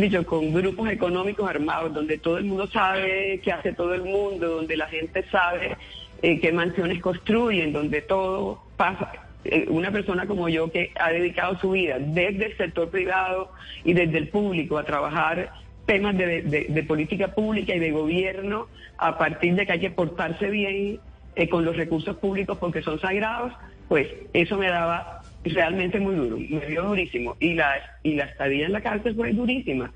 dicho, 0.00 0.24
con 0.26 0.52
grupos 0.52 0.90
económicos 0.90 1.48
armados, 1.48 1.92
donde 1.94 2.18
todo 2.18 2.38
el 2.38 2.44
mundo 2.44 2.66
sabe 2.66 3.40
qué 3.42 3.52
hace 3.52 3.72
todo 3.72 3.94
el 3.94 4.02
mundo, 4.02 4.48
donde 4.48 4.76
la 4.76 4.86
gente 4.86 5.24
sabe 5.30 5.76
eh, 6.22 6.40
qué 6.40 6.52
mansiones 6.52 7.00
construyen, 7.00 7.72
donde 7.72 8.02
todo 8.02 8.62
pasa. 8.76 9.12
Eh, 9.44 9.66
una 9.68 9.90
persona 9.90 10.26
como 10.26 10.48
yo 10.48 10.70
que 10.70 10.90
ha 10.98 11.10
dedicado 11.10 11.58
su 11.58 11.72
vida 11.72 11.98
desde 11.98 12.46
el 12.46 12.56
sector 12.56 12.88
privado 12.88 13.50
y 13.84 13.92
desde 13.92 14.18
el 14.18 14.28
público 14.28 14.78
a 14.78 14.84
trabajar 14.84 15.52
temas 15.84 16.16
de, 16.16 16.84
política 16.88 17.28
pública 17.28 17.74
y 17.74 17.78
de 17.78 17.90
gobierno 17.90 18.68
a 18.96 19.18
partir 19.18 19.54
de 19.54 19.66
que 19.66 19.72
hay 19.72 19.80
que 19.80 19.90
portarse 19.90 20.48
bien 20.48 20.98
eh, 21.36 21.48
con 21.48 21.64
los 21.64 21.76
recursos 21.76 22.16
públicos 22.16 22.56
porque 22.58 22.80
son 22.80 22.98
sagrados, 23.00 23.52
pues 23.88 24.08
eso 24.32 24.56
me 24.56 24.68
daba 24.68 25.20
realmente 25.44 26.00
muy 26.00 26.14
duro, 26.14 26.38
me 26.38 26.66
dio 26.66 26.82
durísimo. 26.82 27.36
Y 27.40 27.54
la, 27.54 27.74
y 28.02 28.14
la 28.14 28.24
estadía 28.24 28.66
en 28.66 28.72
la 28.72 28.80
cárcel 28.80 29.14
fue 29.14 29.32
durísima. 29.32 29.92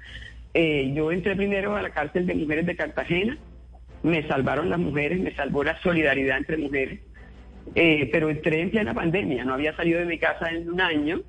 Eh, 0.55 0.93
yo 0.95 1.13
entré 1.13 1.37
primero 1.37 1.77
a 1.77 1.83
la 1.83 1.91
cárcel 1.91 2.27
de 2.27 2.35
mujeres 2.35 2.67
de 2.67 2.77
Cartagena, 2.77 3.39
me 4.03 4.27
salvaron 4.27 4.71
las 4.71 4.79
mujeres, 4.79 5.21
me 5.21 5.35
salvó 5.35 5.65
la 5.65 5.81
solidaridad 5.83 6.39
entre 6.39 6.57
mujeres, 6.57 7.01
eh, 7.75 8.09
pero 8.11 8.31
entré 8.31 8.61
en 8.61 8.71
plena 8.71 8.95
pandemia, 8.95 9.45
no 9.45 9.55
había 9.55 9.77
salido 9.77 10.01
de 10.01 10.07
mi 10.07 10.19
casa 10.19 10.51
en 10.51 10.71
un 10.71 10.81
año, 10.81 11.21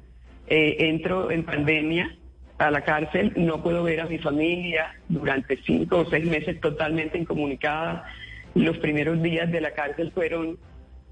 eh, 0.47 0.77
entro 0.79 1.31
en 1.31 1.43
pandemia 1.43 2.15
a 2.57 2.71
la 2.71 2.81
cárcel, 2.81 3.33
no 3.35 3.61
puedo 3.63 3.83
ver 3.83 4.01
a 4.01 4.05
mi 4.05 4.17
familia 4.17 4.95
durante 5.07 5.57
cinco 5.65 5.99
o 5.99 6.05
seis 6.09 6.25
meses 6.25 6.59
totalmente 6.59 7.17
incomunicada. 7.17 8.05
Los 8.55 8.77
primeros 8.79 9.21
días 9.21 9.49
de 9.51 9.61
la 9.61 9.71
cárcel 9.71 10.11
fueron 10.11 10.57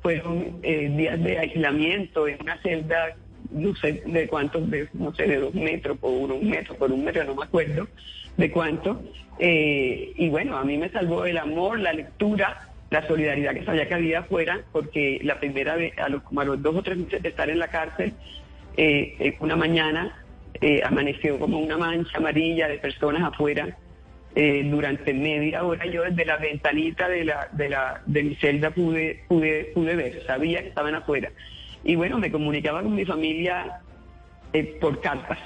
fueron 0.08 0.62
eh, 0.64 0.90
días 0.96 1.22
de 1.22 1.38
aislamiento 1.38 2.30
en 2.30 2.38
una 2.42 2.58
celda, 2.62 3.18
no 3.52 3.76
sé 3.76 4.04
de 4.06 4.26
cuántos, 4.30 4.72
de, 4.72 4.88
no 4.94 5.14
sé, 5.14 5.28
de 5.28 5.38
dos 5.38 5.54
metros 5.54 5.98
por 5.98 6.32
un 6.32 6.50
metro, 6.50 6.76
por 6.76 6.90
un 6.94 7.04
metro, 7.04 7.26
no 7.26 7.36
me 7.36 7.44
acuerdo 7.44 7.90
de 8.38 8.50
cuánto. 8.50 9.02
Eh, 9.38 10.14
y 10.16 10.30
bueno, 10.30 10.56
a 10.56 10.64
mí 10.64 10.78
me 10.78 10.88
salvó 10.92 11.26
el 11.26 11.38
amor, 11.38 11.82
la 11.82 11.92
lectura, 11.92 12.70
la 12.90 13.06
solidaridad 13.06 13.54
que 13.54 13.66
sabía 13.66 13.86
que 13.90 13.96
había 13.96 14.20
afuera, 14.20 14.62
porque 14.72 15.20
la 15.24 15.42
primera 15.42 15.76
vez, 15.76 15.92
a 15.98 16.08
los, 16.08 16.24
como 16.24 16.40
a 16.40 16.46
los 16.46 16.62
dos 16.64 16.78
o 16.78 16.84
tres 16.84 16.98
meses 17.00 17.22
de 17.22 17.28
estar 17.28 17.50
en 17.50 17.60
la 17.60 17.68
cárcel, 17.68 18.14
eh, 18.78 19.36
una 19.42 19.58
mañana 19.58 20.24
amaneció 20.86 21.38
como 21.38 21.60
una 21.60 21.78
mancha 21.78 22.18
amarilla 22.18 22.70
de 22.70 22.78
personas 22.78 23.24
afuera 23.24 23.78
eh, 24.40 24.62
durante 24.70 25.16
media 25.16 25.64
hora 25.64 25.84
yo 25.88 26.04
desde 26.04 26.24
la 26.24 26.38
ventanita 26.38 27.10
de 27.10 27.26
la 27.26 27.50
de 27.54 27.70
la 27.70 28.04
de 28.06 28.22
mi 28.22 28.36
celda 28.36 28.70
pude 28.70 29.24
pude 29.28 29.72
pude 29.74 29.96
ver 29.96 30.24
sabía 30.28 30.62
que 30.62 30.68
estaban 30.68 30.94
afuera. 30.94 31.32
Y 31.84 31.96
bueno 31.96 32.20
me 32.20 32.30
comunicaba 32.30 32.84
con 32.84 32.94
mi 32.94 33.04
familia 33.04 33.80
eh, 34.54 34.78
por 34.80 35.02
cartas. 35.02 35.40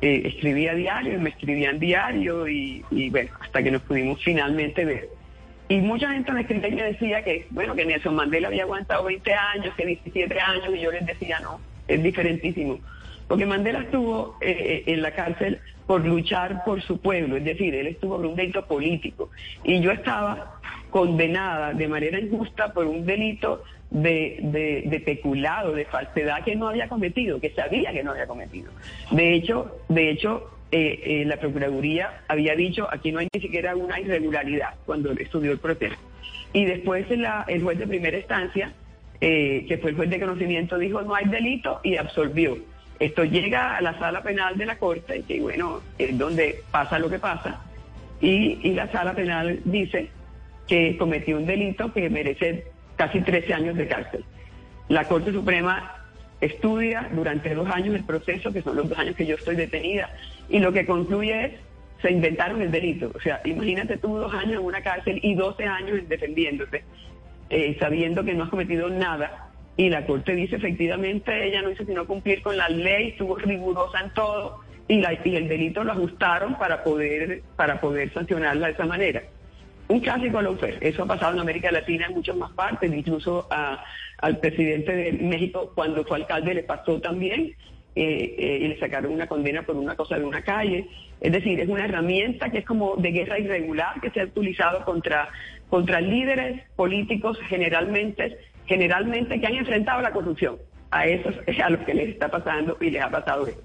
Eh, 0.00 0.22
escribía 0.24 0.72
diario 0.72 1.20
me 1.20 1.28
escribían 1.28 1.78
diario 1.78 2.48
y, 2.48 2.82
bueno 3.10 3.30
hasta 3.42 3.62
que 3.62 3.70
nos 3.70 3.82
pudimos 3.82 4.24
finalmente 4.24 4.86
ver. 4.86 5.10
Y 5.68 5.82
mucha 5.82 6.10
gente 6.10 6.32
me 6.32 6.40
escribía 6.40 6.68
y 6.68 6.74
me 6.76 6.82
decía 6.82 7.22
que 7.22 7.46
bueno 7.50 7.74
que 7.74 7.84
Nelson 7.84 8.14
Mandela 8.14 8.48
había 8.48 8.62
aguantado 8.62 9.04
20 9.04 9.34
años 9.34 9.74
que 9.76 9.84
17 9.84 10.40
años 10.40 10.70
y 10.74 10.80
yo 10.80 10.90
les 10.90 11.04
decía 11.04 11.40
no 11.40 11.60
es 11.88 12.02
diferentísimo. 12.02 12.80
Porque 13.28 13.44
Mandela 13.44 13.80
estuvo 13.80 14.38
en 14.40 15.02
la 15.02 15.10
cárcel 15.10 15.60
por 15.86 16.04
luchar 16.04 16.64
por 16.64 16.82
su 16.82 16.98
pueblo, 16.98 17.36
es 17.36 17.44
decir, 17.44 17.74
él 17.74 17.88
estuvo 17.88 18.16
por 18.16 18.26
un 18.26 18.34
delito 18.34 18.64
político 18.66 19.30
y 19.62 19.80
yo 19.80 19.90
estaba 19.90 20.60
condenada 20.90 21.72
de 21.72 21.88
manera 21.88 22.18
injusta 22.18 22.72
por 22.72 22.86
un 22.86 23.04
delito 23.04 23.62
de, 23.90 24.82
de, 24.86 25.00
peculado, 25.00 25.72
de 25.72 25.84
falsedad 25.84 26.42
que 26.44 26.56
no 26.56 26.68
había 26.68 26.88
cometido, 26.88 27.40
que 27.40 27.50
sabía 27.50 27.92
que 27.92 28.02
no 28.02 28.12
había 28.12 28.26
cometido. 28.26 28.70
De 29.10 29.34
hecho, 29.34 29.76
de 29.88 30.10
hecho, 30.10 30.50
eh, 30.72 31.00
eh, 31.04 31.24
la 31.24 31.36
Procuraduría 31.36 32.22
había 32.26 32.56
dicho 32.56 32.88
aquí 32.90 33.12
no 33.12 33.20
hay 33.20 33.28
ni 33.32 33.40
siquiera 33.40 33.76
una 33.76 34.00
irregularidad 34.00 34.74
cuando 34.86 35.12
estudió 35.12 35.52
el 35.52 35.58
proceso. 35.58 35.96
Y 36.52 36.64
después 36.64 37.06
el 37.10 37.62
juez 37.62 37.78
de 37.78 37.86
primera 37.86 38.16
instancia, 38.16 38.72
eh, 39.20 39.64
que 39.68 39.78
fue 39.78 39.90
el 39.90 39.96
juez 39.96 40.10
de 40.10 40.20
conocimiento, 40.20 40.78
dijo 40.78 41.02
no 41.02 41.14
hay 41.14 41.26
delito 41.26 41.80
y 41.82 41.96
absolvió. 41.96 42.56
Esto 42.98 43.24
llega 43.24 43.76
a 43.76 43.80
la 43.80 43.98
sala 43.98 44.22
penal 44.22 44.56
de 44.56 44.66
la 44.66 44.78
Corte, 44.78 45.22
que 45.26 45.40
bueno, 45.40 45.80
es 45.98 46.16
donde 46.16 46.62
pasa 46.70 46.98
lo 46.98 47.10
que 47.10 47.18
pasa, 47.18 47.60
y, 48.20 48.72
la 48.72 48.90
sala 48.90 49.14
penal 49.14 49.60
dice 49.64 50.08
que 50.66 50.96
cometió 50.96 51.36
un 51.36 51.46
delito 51.46 51.92
que 51.92 52.08
merece 52.08 52.66
casi 52.96 53.20
13 53.20 53.52
años 53.52 53.76
de 53.76 53.88
cárcel. 53.88 54.24
La 54.88 55.04
Corte 55.04 55.32
Suprema 55.32 55.96
estudia 56.40 57.08
durante 57.12 57.54
dos 57.54 57.68
años 57.68 57.94
el 57.94 58.04
proceso, 58.04 58.52
que 58.52 58.62
son 58.62 58.76
los 58.76 58.88
dos 58.88 58.98
años 58.98 59.16
que 59.16 59.26
yo 59.26 59.34
estoy 59.34 59.56
detenida, 59.56 60.10
y 60.48 60.60
lo 60.60 60.72
que 60.72 60.86
concluye 60.86 61.46
es, 61.46 61.52
se 62.00 62.12
inventaron 62.12 62.62
el 62.62 62.70
delito. 62.70 63.10
O 63.14 63.20
sea, 63.20 63.40
imagínate 63.44 63.96
tú 63.96 64.16
dos 64.16 64.32
años 64.32 64.60
en 64.60 64.66
una 64.66 64.82
cárcel 64.82 65.18
y 65.22 65.34
12 65.34 65.64
años 65.64 66.08
defendiéndose, 66.08 66.84
eh, 67.50 67.76
sabiendo 67.80 68.24
que 68.24 68.34
no 68.34 68.44
has 68.44 68.50
cometido 68.50 68.88
nada 68.88 69.50
y 69.76 69.88
la 69.88 70.06
Corte 70.06 70.34
dice 70.34 70.56
efectivamente 70.56 71.46
ella 71.46 71.62
no 71.62 71.70
hizo 71.70 71.84
sino 71.84 72.06
cumplir 72.06 72.42
con 72.42 72.56
la 72.56 72.68
ley, 72.68 73.08
estuvo 73.08 73.36
rigurosa 73.36 74.00
en 74.00 74.14
todo 74.14 74.60
y, 74.86 75.00
la, 75.00 75.10
el 75.10 75.48
delito 75.48 75.82
lo 75.82 75.92
ajustaron 75.92 76.56
para 76.58 76.84
poder, 76.84 77.42
para 77.56 77.80
poder 77.80 78.12
sancionarla 78.12 78.66
de 78.66 78.72
esa 78.72 78.86
manera. 78.86 79.22
Un 79.88 80.00
clásico 80.00 80.40
López, 80.40 80.76
eso 80.80 81.02
ha 81.02 81.06
pasado 81.06 81.34
en 81.34 81.40
América 81.40 81.70
Latina 81.70 82.06
en 82.06 82.14
muchas 82.14 82.36
más 82.36 82.52
partes, 82.52 82.92
incluso 82.92 83.48
al 84.18 84.38
presidente 84.38 84.94
de 84.94 85.12
México 85.12 85.72
cuando 85.74 86.04
fue 86.04 86.18
alcalde 86.18 86.54
le 86.54 86.62
pasó 86.62 87.00
también 87.00 87.54
eh, 87.96 88.34
eh, 88.38 88.58
y 88.62 88.68
le 88.68 88.78
sacaron 88.78 89.12
una 89.12 89.26
condena 89.26 89.62
por 89.62 89.76
una 89.76 89.94
cosa 89.94 90.18
de 90.18 90.24
una 90.24 90.42
calle. 90.42 90.88
Es 91.20 91.32
decir, 91.32 91.60
es 91.60 91.68
una 91.68 91.84
herramienta 91.84 92.50
que 92.50 92.58
es 92.58 92.64
como 92.64 92.96
de 92.96 93.10
guerra 93.10 93.38
irregular 93.38 94.00
que 94.00 94.10
se 94.10 94.20
ha 94.20 94.24
utilizado 94.24 94.84
contra, 94.84 95.28
contra 95.68 96.00
líderes 96.00 96.62
políticos 96.76 97.38
generalmente 97.48 98.38
generalmente 98.66 99.40
que 99.40 99.46
han 99.46 99.54
enfrentado 99.54 100.00
la 100.00 100.12
corrupción. 100.12 100.56
A 100.90 101.06
esos 101.06 101.34
es 101.46 101.60
a 101.60 101.70
los 101.70 101.80
que 101.80 101.94
les 101.94 102.08
está 102.10 102.28
pasando 102.28 102.76
y 102.80 102.90
les 102.90 103.02
ha 103.02 103.10
pasado 103.10 103.46
esto. 103.46 103.62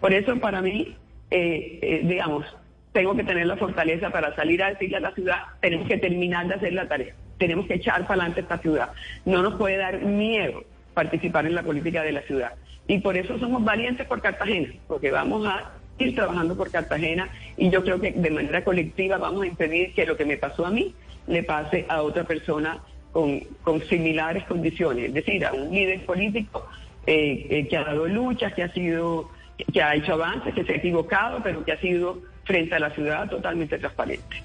Por 0.00 0.12
eso 0.12 0.38
para 0.40 0.60
mí, 0.60 0.96
eh, 1.30 1.78
eh, 1.82 2.00
digamos, 2.04 2.44
tengo 2.92 3.16
que 3.16 3.24
tener 3.24 3.46
la 3.46 3.56
fortaleza 3.56 4.10
para 4.10 4.34
salir 4.34 4.62
a 4.62 4.70
decirle 4.70 4.98
a 4.98 5.00
la 5.00 5.12
ciudad, 5.12 5.38
tenemos 5.60 5.88
que 5.88 5.96
terminar 5.96 6.46
de 6.48 6.54
hacer 6.54 6.72
la 6.72 6.88
tarea, 6.88 7.14
tenemos 7.38 7.66
que 7.66 7.74
echar 7.74 8.06
para 8.06 8.22
adelante 8.22 8.40
esta 8.40 8.58
ciudad. 8.58 8.90
No 9.24 9.42
nos 9.42 9.54
puede 9.54 9.78
dar 9.78 10.00
miedo 10.02 10.64
participar 10.92 11.46
en 11.46 11.54
la 11.54 11.62
política 11.62 12.02
de 12.02 12.12
la 12.12 12.22
ciudad. 12.22 12.52
Y 12.86 12.98
por 12.98 13.16
eso 13.16 13.38
somos 13.38 13.64
valientes 13.64 14.06
por 14.06 14.20
Cartagena, 14.20 14.74
porque 14.88 15.10
vamos 15.10 15.46
a 15.46 15.72
seguir 15.96 16.14
trabajando 16.14 16.56
por 16.56 16.70
Cartagena 16.70 17.28
y 17.56 17.70
yo 17.70 17.82
creo 17.82 18.00
que 18.00 18.12
de 18.12 18.30
manera 18.30 18.64
colectiva 18.64 19.18
vamos 19.18 19.44
a 19.44 19.46
impedir 19.46 19.94
que 19.94 20.04
lo 20.04 20.16
que 20.16 20.24
me 20.24 20.36
pasó 20.36 20.66
a 20.66 20.70
mí 20.70 20.94
le 21.26 21.42
pase 21.42 21.86
a 21.88 22.02
otra 22.02 22.24
persona 22.24 22.80
con, 23.12 23.40
con 23.62 23.80
similares 23.82 24.44
condiciones, 24.44 25.08
es 25.08 25.14
decir, 25.14 25.44
a 25.44 25.52
un 25.52 25.70
líder 25.70 26.04
político 26.04 26.66
eh, 27.06 27.46
eh, 27.50 27.68
que 27.68 27.76
ha 27.76 27.84
dado 27.84 28.06
luchas, 28.06 28.54
que 28.54 28.62
ha 28.62 28.72
sido, 28.72 29.30
que 29.72 29.82
ha 29.82 29.94
hecho 29.94 30.14
avances, 30.14 30.54
que 30.54 30.64
se 30.64 30.72
ha 30.72 30.76
equivocado, 30.76 31.40
pero 31.42 31.64
que 31.64 31.72
ha 31.72 31.80
sido 31.80 32.18
frente 32.44 32.74
a 32.74 32.78
la 32.78 32.90
ciudad 32.90 33.28
totalmente 33.28 33.78
transparente. 33.78 34.42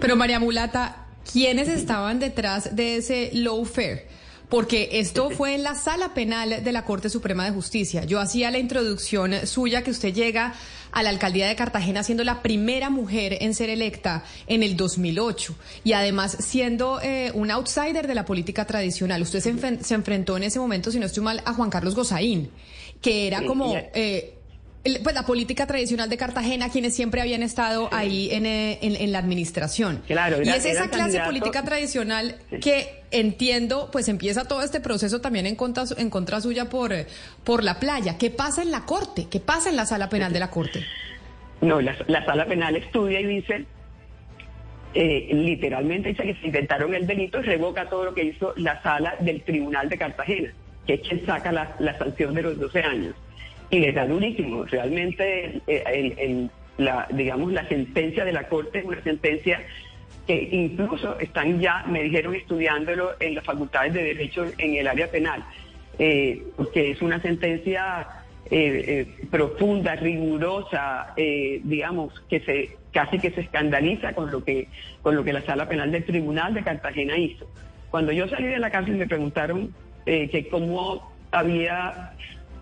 Pero 0.00 0.16
María 0.16 0.40
Mulata, 0.40 1.06
¿quiénes 1.30 1.68
estaban 1.68 2.18
detrás 2.18 2.74
de 2.74 2.96
ese 2.96 3.30
low 3.34 3.64
fare? 3.64 4.06
Porque 4.50 4.88
esto 4.92 5.30
fue 5.30 5.54
en 5.54 5.62
la 5.62 5.76
sala 5.76 6.12
penal 6.12 6.64
de 6.64 6.72
la 6.72 6.84
Corte 6.84 7.08
Suprema 7.08 7.44
de 7.44 7.52
Justicia. 7.52 8.04
Yo 8.04 8.18
hacía 8.18 8.50
la 8.50 8.58
introducción 8.58 9.46
suya 9.46 9.82
que 9.82 9.92
usted 9.92 10.12
llega 10.12 10.54
a 10.92 11.02
la 11.04 11.10
alcaldía 11.10 11.46
de 11.46 11.54
Cartagena 11.54 12.02
siendo 12.02 12.24
la 12.24 12.42
primera 12.42 12.90
mujer 12.90 13.38
en 13.40 13.54
ser 13.54 13.70
electa 13.70 14.24
en 14.48 14.64
el 14.64 14.76
2008 14.76 15.54
y 15.84 15.92
además 15.92 16.36
siendo 16.40 17.00
eh, 17.00 17.30
un 17.34 17.50
outsider 17.52 18.08
de 18.08 18.14
la 18.14 18.24
política 18.24 18.64
tradicional. 18.66 19.22
Usted 19.22 19.40
se, 19.40 19.84
se, 19.84 19.94
enfrentó 19.94 20.36
en 20.36 20.42
ese 20.42 20.58
momento, 20.58 20.90
si 20.90 20.98
no 20.98 21.06
estoy 21.06 21.22
mal, 21.22 21.42
a 21.44 21.54
Juan 21.54 21.70
Carlos 21.70 21.94
Gozaín, 21.94 22.50
que 23.00 23.28
era 23.28 23.44
como... 23.44 23.76
Eh, 23.76 24.34
pues 24.82 25.14
la 25.14 25.24
política 25.26 25.66
tradicional 25.66 26.08
de 26.08 26.16
Cartagena, 26.16 26.70
quienes 26.70 26.94
siempre 26.94 27.20
habían 27.20 27.42
estado 27.42 27.90
ahí 27.92 28.30
eh, 28.32 28.78
en, 28.80 29.12
la 29.12 29.18
administración. 29.18 30.02
Claro, 30.06 30.38
y 30.42 30.48
es 30.48 30.64
esa 30.64 30.88
clase 30.88 31.20
política 31.20 31.62
tradicional 31.64 32.36
que 32.62 33.02
entiendo, 33.10 33.90
pues 33.92 34.08
empieza 34.08 34.48
todo 34.48 34.62
este 34.62 34.80
proceso 34.80 35.20
también 35.20 35.46
en 35.46 35.54
contra, 35.54 35.84
en 35.98 36.08
contra 36.08 36.40
suya 36.40 36.70
por, 36.70 36.92
por 37.44 37.62
la 37.62 37.78
playa. 37.78 38.16
¿Qué 38.16 38.30
pasa 38.30 38.62
en 38.62 38.70
la 38.70 38.86
corte? 38.86 39.26
¿Qué 39.30 39.38
pasa 39.38 39.68
en 39.68 39.76
la 39.76 39.84
sala 39.84 40.08
penal 40.08 40.32
de 40.32 40.40
la 40.40 40.50
corte? 40.50 40.84
No, 41.60 41.80
la, 41.80 41.94
sala 42.24 42.46
penal 42.46 42.74
estudia 42.76 43.20
y 43.20 43.26
dice, 43.26 43.66
eh, 44.94 45.28
literalmente 45.30 46.08
dice 46.10 46.22
que 46.22 46.34
se 46.36 46.46
inventaron 46.46 46.94
el 46.94 47.06
delito 47.06 47.40
y 47.40 47.42
revoca 47.42 47.90
todo 47.90 48.06
lo 48.06 48.14
que 48.14 48.24
hizo 48.24 48.54
la 48.56 48.82
sala 48.82 49.14
del 49.20 49.42
Tribunal 49.42 49.90
de 49.90 49.98
Cartagena, 49.98 50.54
que 50.86 50.94
es 50.94 51.00
quien 51.06 51.26
saca 51.26 51.52
la, 51.52 51.76
la 51.80 51.98
sanción 51.98 52.34
de 52.34 52.42
los 52.42 52.58
12 52.58 52.82
años 52.82 53.14
y 53.70 53.78
les 53.78 53.94
da 53.94 54.06
durísimo. 54.06 54.64
Realmente, 54.64 55.60
eh, 55.66 56.48
la, 56.78 57.06
digamos, 57.10 57.52
la 57.52 57.66
sentencia 57.68 58.24
de 58.24 58.32
la 58.32 58.48
Corte 58.48 58.80
es 58.80 58.84
una 58.84 59.02
sentencia 59.02 59.62
que 60.26 60.48
incluso 60.52 61.18
están 61.18 61.60
ya, 61.60 61.84
me 61.86 62.02
dijeron, 62.02 62.34
estudiándolo 62.34 63.12
en 63.20 63.34
las 63.34 63.44
facultades 63.44 63.92
de 63.94 64.02
Derecho 64.02 64.46
en 64.58 64.74
el 64.74 64.86
área 64.86 65.10
penal, 65.10 65.44
eh, 65.98 66.42
que 66.72 66.90
es 66.90 67.02
una 67.02 67.20
sentencia 67.20 68.06
eh, 68.50 69.06
profunda, 69.30 69.94
rigurosa, 69.96 71.14
digamos, 71.16 72.20
que 72.28 72.40
se 72.40 72.76
casi 72.92 73.20
que 73.20 73.30
se 73.30 73.42
escandaliza 73.42 74.14
con 74.14 74.32
lo 74.32 74.42
que, 74.42 74.66
con 75.02 75.14
lo 75.14 75.22
que 75.22 75.32
la 75.32 75.42
Sala 75.42 75.68
Penal 75.68 75.92
del 75.92 76.04
Tribunal 76.04 76.54
de 76.54 76.64
Cartagena 76.64 77.16
hizo. 77.16 77.46
Cuando 77.92 78.10
yo 78.10 78.26
salí 78.26 78.48
de 78.48 78.58
la 78.58 78.70
cárcel 78.70 78.96
me 78.96 79.06
preguntaron 79.06 79.72
que 80.04 80.48
cómo 80.50 81.12
había 81.30 82.14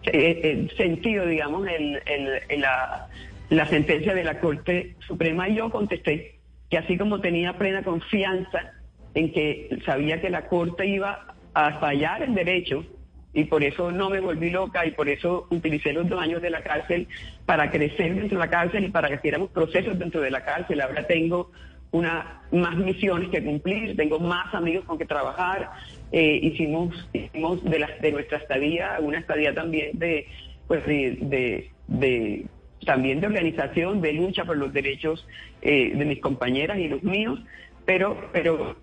eh, 0.04 0.40
eh, 0.42 0.68
sentido, 0.76 1.26
digamos, 1.26 1.66
en, 1.68 2.60
la, 2.60 3.66
sentencia 3.66 4.14
de 4.14 4.24
la 4.24 4.40
Corte 4.40 4.94
Suprema 5.06 5.48
y 5.48 5.56
yo 5.56 5.70
contesté 5.70 6.38
que 6.70 6.78
así 6.78 6.96
como 6.98 7.20
tenía 7.20 7.56
plena 7.56 7.82
confianza 7.82 8.72
en 9.14 9.32
que 9.32 9.78
sabía 9.84 10.20
que 10.20 10.30
la 10.30 10.46
Corte 10.46 10.86
iba 10.86 11.34
a 11.54 11.78
fallar 11.80 12.22
en 12.22 12.34
derecho 12.34 12.84
y 13.32 13.44
por 13.44 13.62
eso 13.62 13.90
no 13.90 14.10
me 14.10 14.20
volví 14.20 14.50
loca 14.50 14.86
y 14.86 14.92
por 14.92 15.08
eso 15.08 15.46
utilicé 15.50 15.92
los 15.92 16.08
dos 16.08 16.20
años 16.20 16.42
de 16.42 16.50
la 16.50 16.62
cárcel 16.62 17.08
para 17.46 17.70
crecer 17.70 18.14
dentro 18.14 18.38
de 18.38 18.44
la 18.44 18.50
cárcel 18.50 18.84
y 18.84 18.90
para 18.90 19.08
que 19.08 19.14
hiciéramos 19.16 19.50
procesos 19.50 19.98
dentro 19.98 20.20
de 20.20 20.30
la 20.30 20.44
cárcel. 20.44 20.80
Ahora 20.80 21.06
tengo 21.06 21.50
una, 21.90 22.42
más 22.52 22.76
misiones 22.76 23.28
que 23.30 23.42
cumplir, 23.42 23.96
tengo 23.96 24.18
más 24.18 24.54
amigos 24.54 24.84
con 24.84 24.98
que 24.98 25.06
trabajar, 25.06 25.70
eh, 26.12 26.40
hicimos, 26.42 27.08
hicimos 27.12 27.62
de, 27.64 27.78
la, 27.78 27.88
de 28.00 28.12
nuestra 28.12 28.38
estadía 28.38 28.96
una 29.00 29.18
estadía 29.18 29.54
también 29.54 29.98
de, 29.98 30.26
pues 30.66 30.84
de, 30.86 31.70
de, 31.88 32.46
también 32.84 33.20
de 33.20 33.26
organización, 33.26 34.00
de 34.00 34.12
lucha 34.12 34.44
por 34.44 34.56
los 34.56 34.72
derechos 34.72 35.26
eh, 35.62 35.92
de 35.94 36.04
mis 36.04 36.20
compañeras 36.20 36.78
y 36.78 36.88
los 36.88 37.02
míos, 37.02 37.40
pero, 37.84 38.30
pero, 38.32 38.76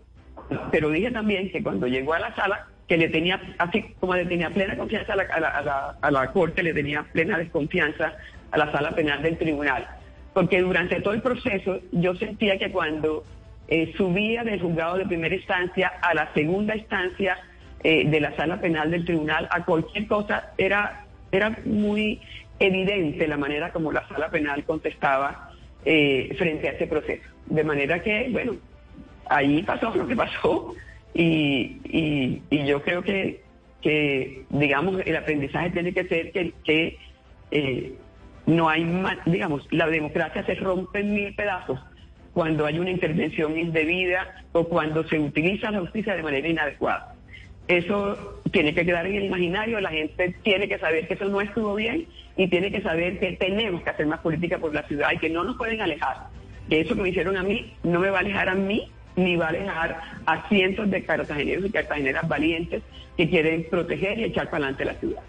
pero 0.72 0.90
dije 0.90 1.12
también 1.12 1.52
que 1.52 1.64
cuando 1.64 1.88
llegó 1.88 2.14
a 2.14 2.20
la 2.20 2.36
sala, 2.36 2.68
que 2.88 2.98
le 2.98 3.10
tenía, 3.10 3.42
así 3.58 3.84
como 4.00 4.16
le 4.16 4.26
tenía 4.26 4.50
plena 4.52 4.78
confianza 4.78 5.14
a 5.14 5.16
la, 5.16 5.24
a 5.24 5.40
la, 5.40 5.98
a 6.02 6.12
la 6.12 6.32
corte, 6.32 6.62
le 6.62 6.74
tenía 6.74 7.04
plena 7.12 7.38
desconfianza 7.38 8.16
a 8.52 8.58
la 8.58 8.72
sala 8.72 8.92
penal 8.92 9.24
del 9.24 9.38
tribunal. 9.38 9.88
Porque 10.34 10.62
durante 10.62 11.02
todo 11.02 11.14
el 11.14 11.22
proceso 11.22 11.80
yo 11.92 12.14
sentía 12.16 12.60
que 12.60 12.72
cuando 12.72 13.24
eh, 13.68 13.94
subía 13.98 14.44
del 14.44 14.62
juzgado 14.62 14.98
de 14.98 15.06
primera 15.06 15.34
instancia 15.34 15.88
a 16.02 16.14
la 16.14 16.32
segunda 16.34 16.76
instancia 16.76 17.38
eh, 17.84 18.08
de 18.08 18.20
la 18.20 18.36
sala 18.36 18.62
penal 18.62 18.92
del 18.92 19.06
tribunal, 19.06 19.48
a 19.50 19.66
cualquier 19.66 20.08
cosa, 20.08 20.54
era, 20.58 21.06
era 21.32 21.58
muy 21.66 22.22
evidente 22.60 23.28
la 23.28 23.38
manera 23.38 23.72
como 23.72 23.92
la 23.92 24.08
sala 24.08 24.30
penal 24.30 24.64
contestaba 24.66 25.52
eh, 25.84 26.34
frente 26.38 26.70
a 26.70 26.74
ese 26.74 26.86
proceso. 26.86 27.28
De 27.48 27.64
manera 27.64 28.02
que, 28.04 28.30
bueno, 28.32 28.56
ahí 29.30 29.64
pasó 29.64 29.94
lo 29.96 30.08
que 30.08 30.16
pasó 30.16 30.76
y, 31.14 31.78
y, 32.50 32.66
yo 32.66 32.84
creo 32.84 33.02
que, 33.02 33.42
que, 33.82 34.44
digamos, 34.50 35.02
el 35.06 35.16
aprendizaje 35.16 35.72
tiene 35.72 35.92
que 35.92 36.08
ser 36.08 36.32
que, 36.32 36.54
que 36.64 36.98
no 38.46 38.70
hay, 38.70 38.86
digamos, 39.26 39.68
la 39.72 39.88
democracia 39.88 40.46
se 40.46 40.56
rompe 40.56 41.00
en 41.00 41.14
mil 41.14 41.36
pedazos 41.36 41.80
cuando 42.36 42.66
hay 42.66 42.78
una 42.80 42.92
intervención 42.92 43.58
indebida 43.58 44.44
o 44.52 44.66
cuando 44.66 45.08
se 45.08 45.18
utiliza 45.18 45.72
la 45.72 45.80
justicia 45.80 46.18
de 46.18 46.22
manera 46.22 46.46
inadecuada. 46.50 47.16
Eso 47.70 48.42
tiene 48.52 48.76
que 48.76 48.86
quedar 48.86 49.06
en 49.06 49.16
el 49.16 49.24
imaginario, 49.24 49.80
la 49.80 49.90
gente 49.90 50.36
tiene 50.44 50.68
que 50.68 50.78
saber 50.78 51.08
que 51.08 51.14
eso 51.14 51.30
no 51.30 51.40
estuvo 51.40 51.74
bien 51.76 52.08
y 52.36 52.50
tiene 52.50 52.72
que 52.72 52.82
saber 52.82 53.20
que 53.20 53.32
tenemos 53.38 53.84
que 53.84 53.90
hacer 53.90 54.06
más 54.06 54.20
política 54.20 54.58
por 54.58 54.74
la 54.74 54.84
ciudad 54.84 55.14
y 55.14 55.18
que 55.18 55.30
no 55.30 55.46
nos 55.46 55.56
pueden 55.56 55.80
alejar. 55.80 56.28
Que 56.70 56.82
eso 56.82 56.94
que 56.94 57.04
me 57.04 57.10
hicieron 57.10 57.38
a 57.38 57.44
mí 57.44 57.74
no 57.84 58.02
me 58.02 58.10
va 58.10 58.18
a 58.18 58.20
alejar 58.20 58.50
a 58.50 58.56
mí 58.56 58.92
ni 59.16 59.38
va 59.38 59.46
a 59.46 59.50
alejar 59.50 60.02
a 60.26 60.50
cientos 60.50 60.92
de 60.92 61.06
cartageneros 61.06 61.66
y 61.68 61.70
cartageneras 61.70 62.28
valientes 62.28 62.84
que 63.16 63.30
quieren 63.30 63.66
proteger 63.70 64.20
y 64.20 64.26
echar 64.26 64.50
para 64.50 64.66
adelante 64.66 64.84
la 64.84 64.94
ciudad. 64.96 65.24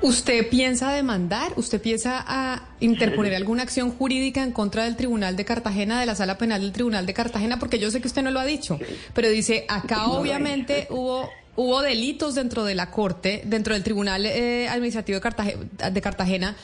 ¿Usted 0.00 0.48
piensa 0.48 0.92
demandar? 0.92 1.52
¿Usted 1.56 1.80
piensa 1.80 2.24
a 2.26 2.68
interponer 2.80 3.34
alguna 3.36 3.64
acción 3.64 3.90
jurídica 3.90 4.42
en 4.42 4.52
contra 4.52 4.84
del 4.84 4.96
Tribunal 4.96 5.36
de 5.36 5.44
Cartagena, 5.44 6.00
de 6.00 6.06
la 6.06 6.14
Sala 6.14 6.38
Penal 6.38 6.60
del 6.60 6.72
Tribunal 6.72 7.06
de 7.06 7.14
Cartagena? 7.14 7.58
Porque 7.58 7.78
yo 7.78 7.90
sé 7.90 8.00
que 8.00 8.06
usted 8.06 8.22
no 8.22 8.30
lo 8.30 8.40
ha 8.40 8.44
dicho, 8.44 8.78
pero 9.14 9.28
dice, 9.28 9.64
acá 9.68 10.06
obviamente 10.06 10.86
hubo 10.90 11.28
hubo 11.58 11.82
delitos 11.82 12.36
dentro 12.36 12.64
de 12.64 12.76
la 12.76 12.92
Corte, 12.92 13.42
dentro 13.44 13.74
del 13.74 13.82
Tribunal 13.82 14.24
eh, 14.26 14.68
Administrativo 14.68 15.16
de 15.16 15.20
Cartagena, 15.20 15.90
de 15.90 16.00
Cartagena, 16.00 16.56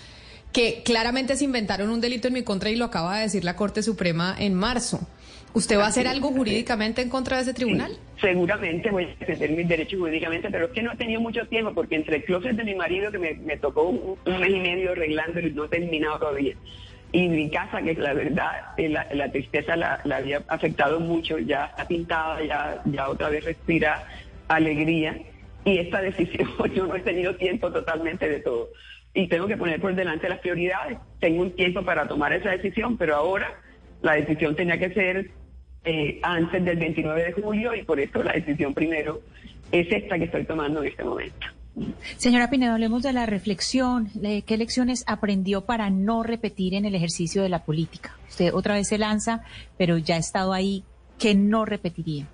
que 0.53 0.83
claramente 0.85 1.37
se 1.37 1.43
inventaron 1.43 1.91
un 1.91 2.01
delito 2.01 2.29
en 2.29 2.35
mi 2.35 2.45
contra 2.45 2.71
y 2.71 2.77
lo 2.77 2.85
acaba 2.85 3.17
de 3.17 3.23
decir 3.25 3.43
la 3.43 3.57
Corte 3.57 3.83
Suprema 3.83 4.37
en 4.39 4.55
marzo. 4.55 5.01
¿Usted 5.55 5.79
va 5.79 5.85
a 5.85 5.89
hacer 5.89 6.09
algo 6.09 6.31
jurídicamente 6.31 7.01
en 7.01 7.09
contra 7.09 7.37
de 7.37 7.45
ese 7.45 7.55
tribunal? 7.55 7.97
seguramente 8.21 8.91
voy 8.91 9.05
a 9.05 9.15
defender 9.19 9.51
mis 9.51 9.69
derechos 9.69 9.99
jurídicamente, 9.99 10.49
pero 10.51 10.67
es 10.67 10.73
que 10.73 10.83
no 10.83 10.93
he 10.93 10.97
tenido 10.97 11.21
mucho 11.21 11.47
tiempo 11.47 11.73
porque 11.75 11.97
entre 11.97 12.17
el 12.17 12.25
closet 12.25 12.57
de 12.57 12.65
mi 12.65 12.75
marido, 12.75 13.13
que 13.13 13.19
me, 13.19 13.57
tocó 13.59 13.83
un, 13.85 14.19
mes 14.41 14.49
y 14.49 14.61
medio 14.61 14.93
arreglando 14.93 15.41
y 15.41 15.53
no 15.53 15.65
he 15.65 15.69
terminado 15.69 16.19
todavía, 16.19 16.55
y 17.13 17.29
mi 17.29 17.51
casa, 17.51 17.83
que 17.83 17.95
la 17.95 18.15
verdad 18.15 18.51
eh, 18.77 18.89
la, 18.89 19.31
tristeza 19.31 19.77
la, 19.77 20.01
había 20.11 20.43
afectado 20.49 21.01
mucho, 21.01 21.39
ya 21.39 21.67
está 21.67 21.87
pintada, 21.87 22.43
ya, 22.43 22.83
ya 22.87 23.09
otra 23.09 23.29
vez 23.29 23.45
respira 23.45 24.07
alegría, 24.49 25.19
y 25.65 25.79
esta 25.79 26.01
decisión 26.01 26.49
yo 26.75 26.87
no 26.87 26.97
he 26.97 27.01
tenido 27.01 27.37
tiempo 27.37 27.71
totalmente 27.71 28.29
de 28.29 28.41
todo. 28.41 28.71
Y 29.13 29.29
tengo 29.29 29.47
que 29.47 29.57
poner 29.57 29.81
por 29.81 29.95
delante 29.95 30.29
las 30.29 30.41
prioridades. 30.41 30.99
Tengo 31.21 31.43
un 31.43 31.53
tiempo 31.53 31.85
para 31.85 32.09
tomar 32.09 32.33
esa 32.33 32.51
decisión, 32.51 32.97
pero 32.97 33.15
ahora 33.15 33.61
la 34.03 34.15
decisión 34.15 34.57
tenía 34.57 34.77
que 34.77 34.93
ser 34.93 35.31
eh, 35.85 36.19
antes 36.23 36.65
del 36.65 36.77
29 36.79 37.25
de 37.25 37.33
julio 37.33 37.75
y 37.75 37.83
por 37.83 38.01
eso 38.01 38.23
la 38.23 38.33
decisión 38.33 38.75
primero 38.75 39.21
es 39.71 39.91
esta 39.91 40.19
que 40.19 40.25
estoy 40.25 40.45
tomando 40.45 40.83
en 40.83 40.89
este 40.89 41.05
momento. 41.05 41.47
Señora 42.17 42.51
Pinedo, 42.51 42.73
hablemos 42.73 43.03
de 43.03 43.13
la 43.13 43.27
reflexión. 43.27 44.09
¿Qué 44.47 44.57
lecciones 44.57 45.05
aprendió 45.09 45.63
para 45.63 45.91
no 45.91 46.23
repetir 46.23 46.75
en 46.75 46.85
el 46.85 46.95
ejercicio 46.95 47.43
de 47.43 47.49
la 47.49 47.65
política? 47.65 48.17
Usted 48.29 48.55
otra 48.55 48.75
vez 48.75 48.89
se 48.89 48.99
lanza, 48.99 49.43
pero 49.77 49.99
ya 49.99 50.15
ha 50.15 50.19
estado 50.19 50.53
ahí. 50.53 50.85
¿Qué 51.19 51.35
no 51.35 51.65
repetiría? 51.65 52.27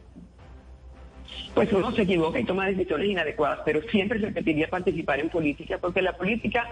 pues 1.55 1.73
uno 1.73 1.91
se 1.93 2.03
equivoca 2.03 2.39
y 2.39 2.45
toma 2.45 2.67
decisiones 2.67 3.09
inadecuadas, 3.09 3.61
pero 3.65 3.83
siempre 3.83 4.19
repetiría 4.19 4.69
participar 4.69 5.21
en 5.21 5.29
política, 5.29 5.79
porque 5.79 6.01
la 6.01 6.17
política, 6.17 6.67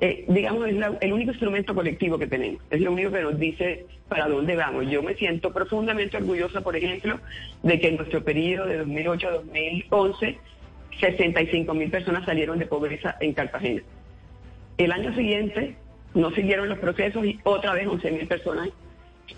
eh, 0.00 0.24
digamos, 0.28 0.68
es 0.68 0.76
el 1.00 1.12
único 1.12 1.30
instrumento 1.30 1.74
colectivo 1.74 2.18
que 2.18 2.26
tenemos, 2.26 2.62
es 2.70 2.80
lo 2.80 2.92
único 2.92 3.10
que 3.10 3.22
nos 3.22 3.38
dice 3.38 3.86
para 4.08 4.28
dónde 4.28 4.54
vamos. 4.54 4.88
Yo 4.90 5.02
me 5.02 5.14
siento 5.14 5.52
profundamente 5.52 6.16
orgullosa, 6.18 6.60
por 6.60 6.76
ejemplo, 6.76 7.18
de 7.62 7.80
que 7.80 7.88
en 7.88 7.96
nuestro 7.96 8.22
periodo 8.22 8.66
de 8.66 8.78
2008 8.78 9.28
a 9.28 9.30
2011, 9.32 10.38
65 11.00 11.74
mil 11.74 11.90
personas 11.90 12.24
salieron 12.24 12.58
de 12.58 12.66
pobreza 12.66 13.16
en 13.20 13.32
Cartagena. 13.32 13.82
El 14.76 14.92
año 14.92 15.14
siguiente 15.14 15.76
no 16.14 16.30
siguieron 16.32 16.68
los 16.68 16.78
procesos 16.78 17.24
y 17.24 17.40
otra 17.44 17.72
vez 17.72 17.86
11.000 17.86 18.28
personas 18.28 18.68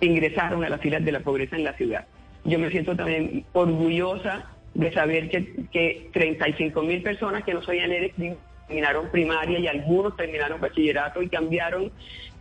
ingresaron 0.01 0.64
a 0.64 0.68
las 0.68 0.80
filas 0.80 1.05
de 1.05 1.12
la 1.12 1.20
pobreza 1.20 1.56
en 1.56 1.64
la 1.64 1.72
ciudad. 1.74 2.06
Yo 2.44 2.59
me 2.59 2.70
siento 2.70 2.97
también 2.97 3.44
orgullosa 3.52 4.47
de 4.74 4.93
saber 4.93 5.28
que, 5.28 5.66
que 5.72 6.09
35 6.12 6.82
mil 6.82 7.02
personas 7.02 7.44
que 7.44 7.55
no 7.55 7.62
sabían 7.62 7.90
leer 7.90 8.12
terminaron 8.69 9.11
primaria 9.11 9.59
y 9.59 9.66
algunos 9.66 10.15
terminaron 10.16 10.61
bachillerato 10.61 11.23
y 11.23 11.28
cambiaron 11.28 11.90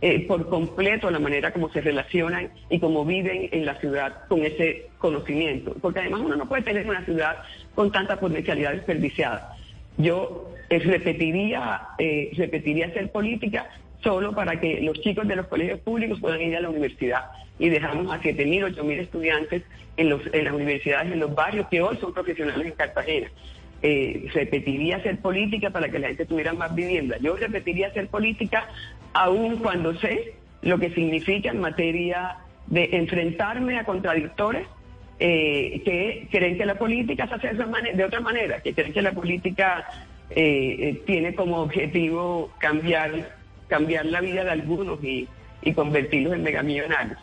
eh, 0.00 0.26
por 0.28 0.48
completo 0.48 1.10
la 1.10 1.18
manera 1.18 1.52
como 1.52 1.70
se 1.70 1.80
relacionan 1.80 2.50
y 2.70 2.78
cómo 2.78 3.04
viven 3.04 3.48
en 3.50 3.64
la 3.64 3.74
ciudad 3.76 4.26
con 4.28 4.44
ese 4.44 4.90
conocimiento. 4.98 5.74
Porque 5.80 6.00
además 6.00 6.20
uno 6.24 6.36
no 6.36 6.46
puede 6.46 6.62
tener 6.62 6.88
una 6.88 7.04
ciudad 7.04 7.38
con 7.74 7.90
tanta 7.90 8.20
potencialidad 8.20 8.72
desperdiciada. 8.72 9.56
Yo 9.96 10.50
eh, 10.70 10.78
repetiría, 10.78 11.88
eh, 11.98 12.30
repetiría 12.36 12.86
hacer 12.86 13.10
política 13.10 13.68
solo 14.02 14.32
para 14.32 14.60
que 14.60 14.80
los 14.82 15.00
chicos 15.00 15.26
de 15.26 15.34
los 15.34 15.48
colegios 15.48 15.80
públicos 15.80 16.20
puedan 16.20 16.40
ir 16.42 16.56
a 16.56 16.60
la 16.60 16.70
universidad 16.70 17.24
y 17.58 17.68
dejamos 17.68 18.12
a 18.12 18.20
7.000, 18.20 18.76
8.000 18.76 18.98
estudiantes 19.00 19.62
en 19.96 20.10
las 20.10 20.54
universidades, 20.54 21.10
en 21.10 21.18
los 21.18 21.34
barrios 21.34 21.66
que 21.68 21.82
hoy 21.82 21.96
son 21.96 22.14
profesionales 22.14 22.64
en 22.64 22.72
Cartagena. 22.72 23.28
Eh, 23.80 24.28
repetiría 24.34 24.96
hacer 24.96 25.18
política 25.20 25.70
para 25.70 25.88
que 25.88 26.00
la 26.00 26.08
gente 26.08 26.26
tuviera 26.26 26.52
más 26.52 26.74
vivienda. 26.74 27.16
Yo 27.20 27.36
repetiría 27.36 27.88
hacer 27.88 28.08
política 28.08 28.66
aún 29.12 29.58
cuando 29.58 29.94
sé 29.94 30.34
lo 30.62 30.78
que 30.78 30.90
significa 30.90 31.50
en 31.50 31.60
materia 31.60 32.38
de 32.66 32.88
enfrentarme 32.92 33.78
a 33.78 33.84
contradictores 33.84 34.66
eh, 35.20 35.80
que 35.84 36.26
creen 36.30 36.58
que 36.58 36.66
la 36.66 36.74
política 36.74 37.28
se 37.28 37.34
hace 37.34 37.94
de 37.94 38.04
otra 38.04 38.20
manera, 38.20 38.60
que 38.60 38.74
creen 38.74 38.92
que 38.92 39.02
la 39.02 39.12
política 39.12 39.86
eh, 40.30 41.00
tiene 41.06 41.34
como 41.34 41.58
objetivo 41.58 42.52
cambiar, 42.58 43.36
cambiar 43.68 44.06
la 44.06 44.20
vida 44.20 44.44
de 44.44 44.50
algunos 44.50 45.02
y, 45.02 45.28
y 45.62 45.72
convertirlos 45.72 46.34
en 46.34 46.42
megamillonarios. 46.42 47.18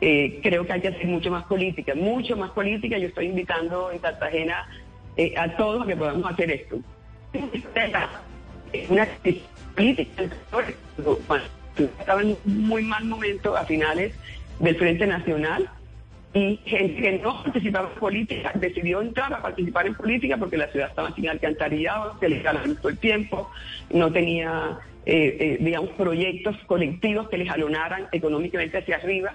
Eh, 0.00 0.38
creo 0.42 0.64
que 0.64 0.72
hay 0.72 0.80
que 0.80 0.88
hacer 0.88 1.06
mucho 1.06 1.30
más 1.30 1.44
política, 1.44 1.94
mucho 1.94 2.36
más 2.36 2.50
política. 2.50 2.98
Yo 2.98 3.08
estoy 3.08 3.26
invitando 3.26 3.90
en 3.90 3.98
Cartagena 3.98 4.68
eh, 5.18 5.34
a 5.36 5.56
todos 5.56 5.84
que 5.84 5.96
podamos 5.96 6.30
hacer 6.30 6.50
esto. 6.50 6.78
Una 8.88 9.08
política, 9.74 10.22
estaba 12.00 12.22
en 12.22 12.36
muy 12.44 12.84
mal 12.84 13.04
momento 13.04 13.56
a 13.56 13.64
finales 13.64 14.14
del 14.60 14.76
Frente 14.76 15.06
Nacional 15.06 15.68
y 16.34 16.60
gente 16.64 17.02
que 17.02 17.18
no 17.18 17.42
participaba 17.42 17.88
en 17.92 17.98
política 17.98 18.52
decidió 18.54 19.00
entrar 19.00 19.32
a 19.34 19.42
participar 19.42 19.88
en 19.88 19.94
política 19.94 20.36
porque 20.36 20.56
la 20.56 20.68
ciudad 20.68 20.88
estaba 20.90 21.12
sin 21.14 21.28
alcantarillado, 21.28 22.16
se 22.20 22.28
les 22.28 22.42
ganaba 22.42 22.66
todo 22.76 22.88
el 22.88 22.98
tiempo, 22.98 23.50
no 23.90 24.12
tenía, 24.12 24.78
eh, 25.04 25.56
digamos, 25.60 25.90
proyectos 25.90 26.56
colectivos 26.66 27.28
que 27.28 27.38
les 27.38 27.48
jalonaran 27.48 28.06
económicamente 28.12 28.78
hacia 28.78 28.96
arriba. 28.96 29.34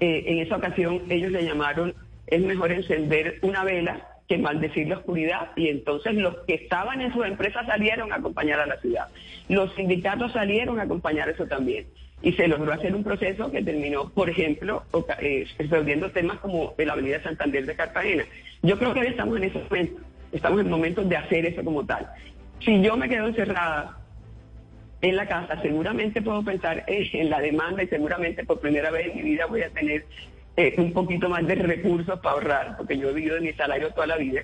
Eh, 0.00 0.24
en 0.28 0.38
esa 0.38 0.56
ocasión 0.56 1.02
ellos 1.10 1.30
le 1.30 1.44
llamaron, 1.44 1.94
es 2.26 2.40
mejor 2.40 2.72
encender 2.72 3.38
una 3.42 3.64
vela 3.64 4.09
que 4.30 4.38
maldecir 4.38 4.86
la 4.86 4.98
oscuridad 4.98 5.48
y 5.56 5.66
entonces 5.66 6.14
los 6.14 6.36
que 6.46 6.54
estaban 6.54 7.00
en 7.00 7.12
sus 7.12 7.26
empresas 7.26 7.66
salieron 7.66 8.12
a 8.12 8.16
acompañar 8.16 8.60
a 8.60 8.66
la 8.66 8.76
ciudad. 8.76 9.08
Los 9.48 9.74
sindicatos 9.74 10.30
salieron 10.30 10.78
a 10.78 10.84
acompañar 10.84 11.28
eso 11.28 11.48
también. 11.48 11.86
Y 12.22 12.34
se 12.34 12.46
logró 12.46 12.72
hacer 12.72 12.94
un 12.94 13.02
proceso 13.02 13.50
que 13.50 13.60
terminó, 13.60 14.08
por 14.10 14.30
ejemplo, 14.30 14.84
eh, 15.20 15.48
resolviendo 15.58 16.12
temas 16.12 16.38
como 16.38 16.74
la 16.78 16.92
Avenida 16.92 17.20
Santander 17.24 17.66
de 17.66 17.74
Cartagena. 17.74 18.24
Yo 18.62 18.78
creo 18.78 18.94
que 18.94 19.00
hoy 19.00 19.08
estamos 19.08 19.36
en 19.36 19.44
ese 19.44 19.58
momento, 19.58 20.00
estamos 20.30 20.60
en 20.60 20.70
momentos 20.70 21.08
de 21.08 21.16
hacer 21.16 21.46
eso 21.46 21.64
como 21.64 21.84
tal. 21.84 22.06
Si 22.64 22.80
yo 22.82 22.96
me 22.96 23.08
quedo 23.08 23.26
encerrada 23.26 23.98
en 25.00 25.16
la 25.16 25.26
casa, 25.26 25.60
seguramente 25.60 26.22
puedo 26.22 26.44
pensar 26.44 26.84
en 26.86 27.30
la 27.30 27.40
demanda 27.40 27.82
y 27.82 27.88
seguramente 27.88 28.44
por 28.44 28.60
primera 28.60 28.92
vez 28.92 29.08
en 29.08 29.16
mi 29.16 29.22
vida 29.22 29.46
voy 29.46 29.62
a 29.62 29.70
tener 29.70 30.04
eh, 30.60 30.74
un 30.76 30.92
poquito 30.92 31.30
más 31.30 31.46
de 31.46 31.54
recursos 31.54 32.20
para 32.20 32.34
ahorrar, 32.34 32.76
porque 32.76 32.98
yo 32.98 33.08
he 33.08 33.14
vivido 33.14 33.36
de 33.36 33.40
mi 33.40 33.52
salario 33.54 33.90
toda 33.94 34.06
la 34.06 34.18
vida. 34.18 34.42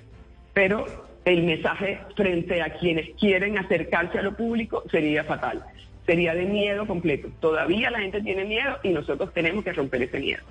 Pero 0.51 0.83
el 1.25 1.43
mensaje 1.43 1.99
frente 2.15 2.59
a 2.59 2.73
quienes 2.73 3.15
quieren 3.19 3.55
acercarse 3.59 4.17
a 4.17 4.23
lo 4.23 4.35
público 4.35 4.83
sería 4.89 5.23
fatal. 5.23 5.63
Sería 6.07 6.33
de 6.33 6.45
miedo 6.45 6.87
completo. 6.87 7.29
Todavía 7.39 7.91
la 7.91 7.99
gente 7.99 8.19
tiene 8.21 8.45
miedo 8.45 8.77
y 8.81 8.89
nosotros 8.89 9.31
tenemos 9.31 9.63
que 9.63 9.73
romper 9.73 10.01
ese 10.01 10.19
miedo. 10.19 10.41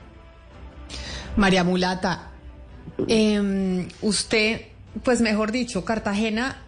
María 1.34 1.64
Mulata, 1.64 2.30
em, 3.08 3.88
usted, 4.02 4.66
pues 5.02 5.20
mejor 5.20 5.50
dicho, 5.50 5.84
Cartagena 5.84 6.62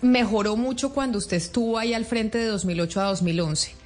mejoró 0.00 0.56
mucho 0.56 0.92
cuando 0.92 1.18
usted 1.18 1.36
estuvo 1.36 1.78
ahí 1.78 1.94
al 1.94 2.06
frente 2.06 2.38
de 2.38 2.46
2008 2.46 3.00
a 3.00 3.04
2011. 3.04 3.76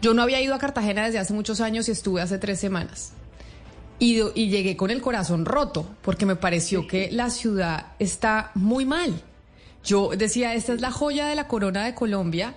Yo 0.00 0.14
no 0.14 0.22
había 0.22 0.40
ido 0.40 0.54
a 0.54 0.58
Cartagena 0.58 1.04
desde 1.04 1.18
hace 1.18 1.34
muchos 1.34 1.60
años 1.60 1.88
y 1.88 1.92
estuve 1.92 2.22
hace 2.22 2.38
tres 2.38 2.58
semanas. 2.58 3.12
Y, 3.98 4.20
y 4.34 4.48
llegué 4.48 4.76
con 4.76 4.90
el 4.90 5.00
corazón 5.00 5.44
roto 5.44 5.86
porque 6.02 6.26
me 6.26 6.36
pareció 6.36 6.86
que 6.86 7.10
la 7.10 7.30
ciudad 7.30 7.92
está 7.98 8.52
muy 8.54 8.84
mal. 8.84 9.22
Yo 9.84 10.10
decía, 10.16 10.54
esta 10.54 10.72
es 10.72 10.80
la 10.80 10.90
joya 10.90 11.26
de 11.26 11.34
la 11.34 11.48
corona 11.48 11.84
de 11.84 11.94
Colombia 11.94 12.54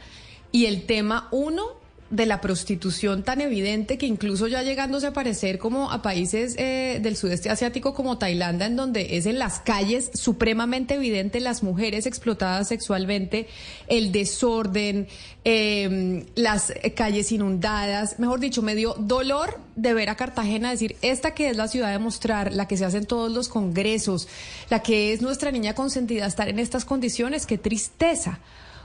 y 0.52 0.66
el 0.66 0.86
tema 0.86 1.28
uno 1.32 1.81
de 2.12 2.26
la 2.26 2.42
prostitución 2.42 3.24
tan 3.24 3.40
evidente 3.40 3.98
que 3.98 4.06
incluso 4.06 4.48
ya 4.48 4.62
llegándose 4.64 5.08
a 5.08 5.14
parecer 5.14 5.58
como 5.58 5.92
a 5.92 6.02
países 6.02 6.56
eh, 6.58 7.00
del 7.02 7.16
sudeste 7.16 7.50
asiático 7.50 7.94
como 7.94 8.18
Tailandia, 8.18 8.68
en 8.68 8.76
donde 8.76 9.16
es 9.18 9.26
en 9.26 9.40
las 9.40 9.62
calles 9.62 10.12
supremamente 10.14 10.96
evidente 10.96 11.40
las 11.40 11.64
mujeres 11.64 12.06
explotadas 12.06 12.68
sexualmente, 12.68 13.48
el 13.88 14.12
desorden, 14.12 15.08
em, 15.46 16.26
las 16.36 16.74
calles 16.96 17.32
inundadas, 17.32 18.20
mejor 18.20 18.42
dicho, 18.42 18.62
me 18.62 18.76
dio 18.76 18.94
dolor 18.96 19.60
de 19.78 19.94
ver 19.94 20.10
a 20.10 20.16
Cartagena 20.16 20.72
decir, 20.72 20.98
esta 21.02 21.34
que 21.34 21.50
es 21.50 21.58
la 21.58 21.70
ciudad 21.70 21.92
de 21.92 22.00
mostrar, 22.00 22.54
la 22.54 22.68
que 22.68 22.76
se 22.76 22.84
hacen 22.84 23.06
todos 23.06 23.32
los 23.32 23.48
congresos, 23.48 24.28
la 24.70 24.84
que 24.84 25.14
es 25.14 25.22
nuestra 25.22 25.52
niña 25.52 25.76
consentida, 25.76 26.26
estar 26.26 26.50
en 26.50 26.60
estas 26.60 26.84
condiciones, 26.84 27.46
qué 27.46 27.58
tristeza. 27.58 28.40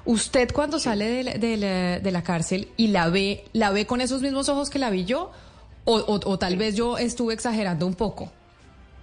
Usted 0.07 0.53
cuando 0.53 0.79
sale 0.79 1.25
de 1.25 2.11
la, 2.13 2.23
cárcel 2.23 2.69
y 2.77 2.89
la 2.89 3.09
ve, 3.11 3.43
¿la 3.53 3.73
ve 3.73 3.87
con 3.87 4.01
esos 4.01 4.23
mismos 4.23 4.49
ojos 4.49 4.71
que 4.71 4.79
la 4.79 4.89
vi 4.91 5.05
yo? 5.05 5.33
O, 5.85 6.39
tal 6.39 6.57
vez 6.57 6.77
yo 6.77 6.97
estuve 6.97 7.35
exagerando 7.35 7.87
un 7.87 7.95
poco. 7.95 8.31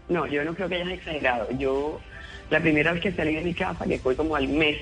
No, 0.08 0.26
yo 0.28 0.46
no 0.46 0.54
creo 0.54 0.70
que 0.70 0.76
hayas 0.76 0.92
exagerado. 0.92 1.48
Yo, 1.58 2.00
la 2.50 2.62
primera 2.62 2.94
vez 2.94 3.02
que 3.02 3.12
salí 3.12 3.36
de 3.36 3.42
mi 3.42 3.54
casa, 3.54 3.86
que 3.86 4.00
fue 4.00 4.16
como 4.16 4.36
al 4.36 4.48
mes, 4.48 4.78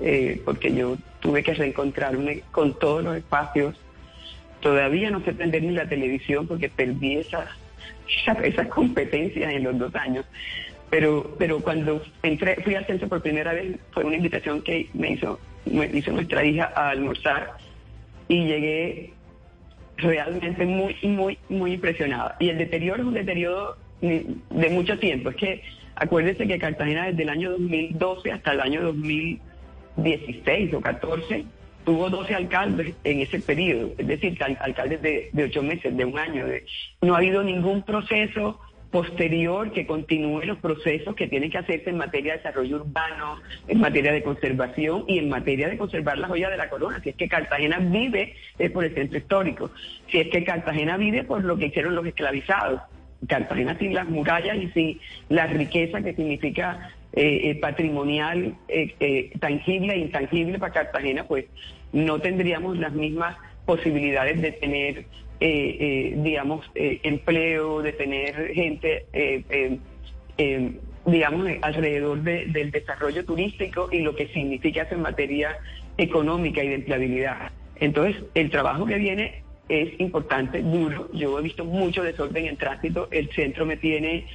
eh, 0.00 0.40
porque 0.46 0.72
yo 0.72 0.96
tuve 1.20 1.42
que 1.42 1.52
reencontrarme 1.52 2.42
con 2.52 2.78
todos 2.78 3.04
los 3.04 3.16
espacios. 3.16 3.76
Todavía 4.60 5.10
no 5.10 5.22
sé 5.24 5.34
prender 5.34 5.62
ni 5.62 5.72
la 5.72 5.88
televisión 5.88 6.46
porque 6.46 6.70
perdí 6.70 7.16
esas 7.16 7.48
esa 8.42 8.68
competencias 8.68 9.52
en 9.52 9.64
los 9.64 9.78
dos 9.78 9.94
años. 9.94 10.24
Pero, 10.88 11.36
pero 11.38 11.60
cuando 11.60 12.02
entré, 12.22 12.56
fui 12.62 12.74
al 12.74 12.86
centro 12.86 13.08
por 13.08 13.22
primera 13.22 13.52
vez, 13.52 13.76
fue 13.92 14.04
una 14.04 14.16
invitación 14.16 14.62
que 14.62 14.88
me 14.94 15.12
hizo 15.12 15.38
me 15.66 15.86
hizo 15.86 16.12
nuestra 16.12 16.44
hija 16.44 16.72
a 16.74 16.90
almorzar 16.90 17.52
y 18.28 18.44
llegué 18.44 19.12
realmente 19.96 20.64
muy, 20.64 20.96
muy, 21.02 21.38
muy 21.48 21.74
impresionada. 21.74 22.36
Y 22.40 22.48
el 22.48 22.58
deterioro 22.58 23.02
es 23.02 23.08
un 23.08 23.14
deterioro 23.14 23.76
de 24.00 24.70
mucho 24.70 24.98
tiempo. 24.98 25.30
Es 25.30 25.36
que 25.36 25.62
acuérdense 25.94 26.46
que 26.46 26.58
Cartagena 26.58 27.06
desde 27.06 27.22
el 27.22 27.28
año 27.28 27.50
2012 27.52 28.32
hasta 28.32 28.52
el 28.52 28.60
año 28.60 28.82
2016 28.82 30.74
o 30.74 30.80
14 30.80 31.44
tuvo 31.84 32.10
12 32.10 32.34
alcaldes 32.34 32.94
en 33.04 33.20
ese 33.20 33.40
periodo, 33.40 33.90
es 33.96 34.06
decir, 34.06 34.38
alcaldes 34.42 35.00
de, 35.00 35.30
de 35.32 35.44
ocho 35.44 35.62
meses, 35.62 35.96
de 35.96 36.04
un 36.04 36.18
año. 36.18 36.44
no 37.00 37.14
ha 37.14 37.18
habido 37.18 37.42
ningún 37.42 37.82
proceso 37.82 38.60
posterior 38.90 39.70
que 39.72 39.86
continúe 39.86 40.42
los 40.42 40.58
procesos 40.58 41.14
que 41.14 41.28
tienen 41.28 41.50
que 41.50 41.58
hacerse 41.58 41.90
en 41.90 41.96
materia 41.96 42.32
de 42.32 42.38
desarrollo 42.38 42.76
urbano, 42.76 43.40
en 43.68 43.80
materia 43.80 44.12
de 44.12 44.22
conservación 44.22 45.04
y 45.06 45.18
en 45.18 45.28
materia 45.28 45.68
de 45.68 45.78
conservar 45.78 46.18
la 46.18 46.28
joya 46.28 46.50
de 46.50 46.56
la 46.56 46.68
corona. 46.68 47.00
Si 47.02 47.10
es 47.10 47.16
que 47.16 47.28
Cartagena 47.28 47.78
vive 47.78 48.34
es 48.58 48.70
por 48.70 48.84
el 48.84 48.94
centro 48.94 49.18
histórico, 49.18 49.70
si 50.10 50.18
es 50.18 50.28
que 50.28 50.44
Cartagena 50.44 50.96
vive 50.96 51.24
por 51.24 51.44
lo 51.44 51.56
que 51.56 51.66
hicieron 51.66 51.94
los 51.94 52.06
esclavizados. 52.06 52.80
Cartagena 53.28 53.78
sin 53.78 53.92
las 53.94 54.08
murallas 54.08 54.56
y 54.56 54.68
sin 54.68 55.00
la 55.28 55.46
riqueza 55.46 56.00
que 56.00 56.14
significa 56.14 56.90
eh, 57.12 57.50
eh, 57.50 57.54
patrimonial, 57.56 58.54
eh, 58.68 59.30
tangible 59.38 59.92
e 59.92 59.98
intangible 59.98 60.58
para 60.58 60.72
Cartagena, 60.72 61.24
pues 61.24 61.44
no 61.92 62.18
tendríamos 62.18 62.78
las 62.78 62.92
mismas 62.92 63.36
posibilidades 63.66 64.40
de 64.40 64.52
tener 64.52 65.04
eh, 65.42 65.76
eh, 65.80 66.14
digamos, 66.18 66.70
eh, 66.74 67.00
empleo, 67.02 67.80
de 67.80 67.94
tener 67.94 68.52
gente, 68.52 69.06
digamos, 71.06 71.48
alrededor 71.62 72.20
del 72.20 72.70
desarrollo 72.70 73.24
turístico 73.24 73.88
y 73.90 74.00
lo 74.00 74.14
que 74.14 74.28
significa 74.28 74.86
en 74.90 75.00
materia 75.00 75.56
económica 75.96 76.62
y 76.62 76.68
de 76.68 76.74
empleabilidad. 76.74 77.52
Entonces, 77.76 78.22
el 78.34 78.50
trabajo 78.50 78.84
que 78.84 78.96
viene 78.96 79.42
es 79.70 79.98
importante, 79.98 80.60
duro. 80.60 81.08
Yo 81.14 81.38
he 81.38 81.42
visto 81.42 81.64
mucho 81.64 82.02
desorden 82.02 82.44
en 82.44 82.58
tránsito. 82.58 83.08
El 83.10 83.30
centro 83.30 83.64
me 83.64 83.78
tiene, 83.78 84.26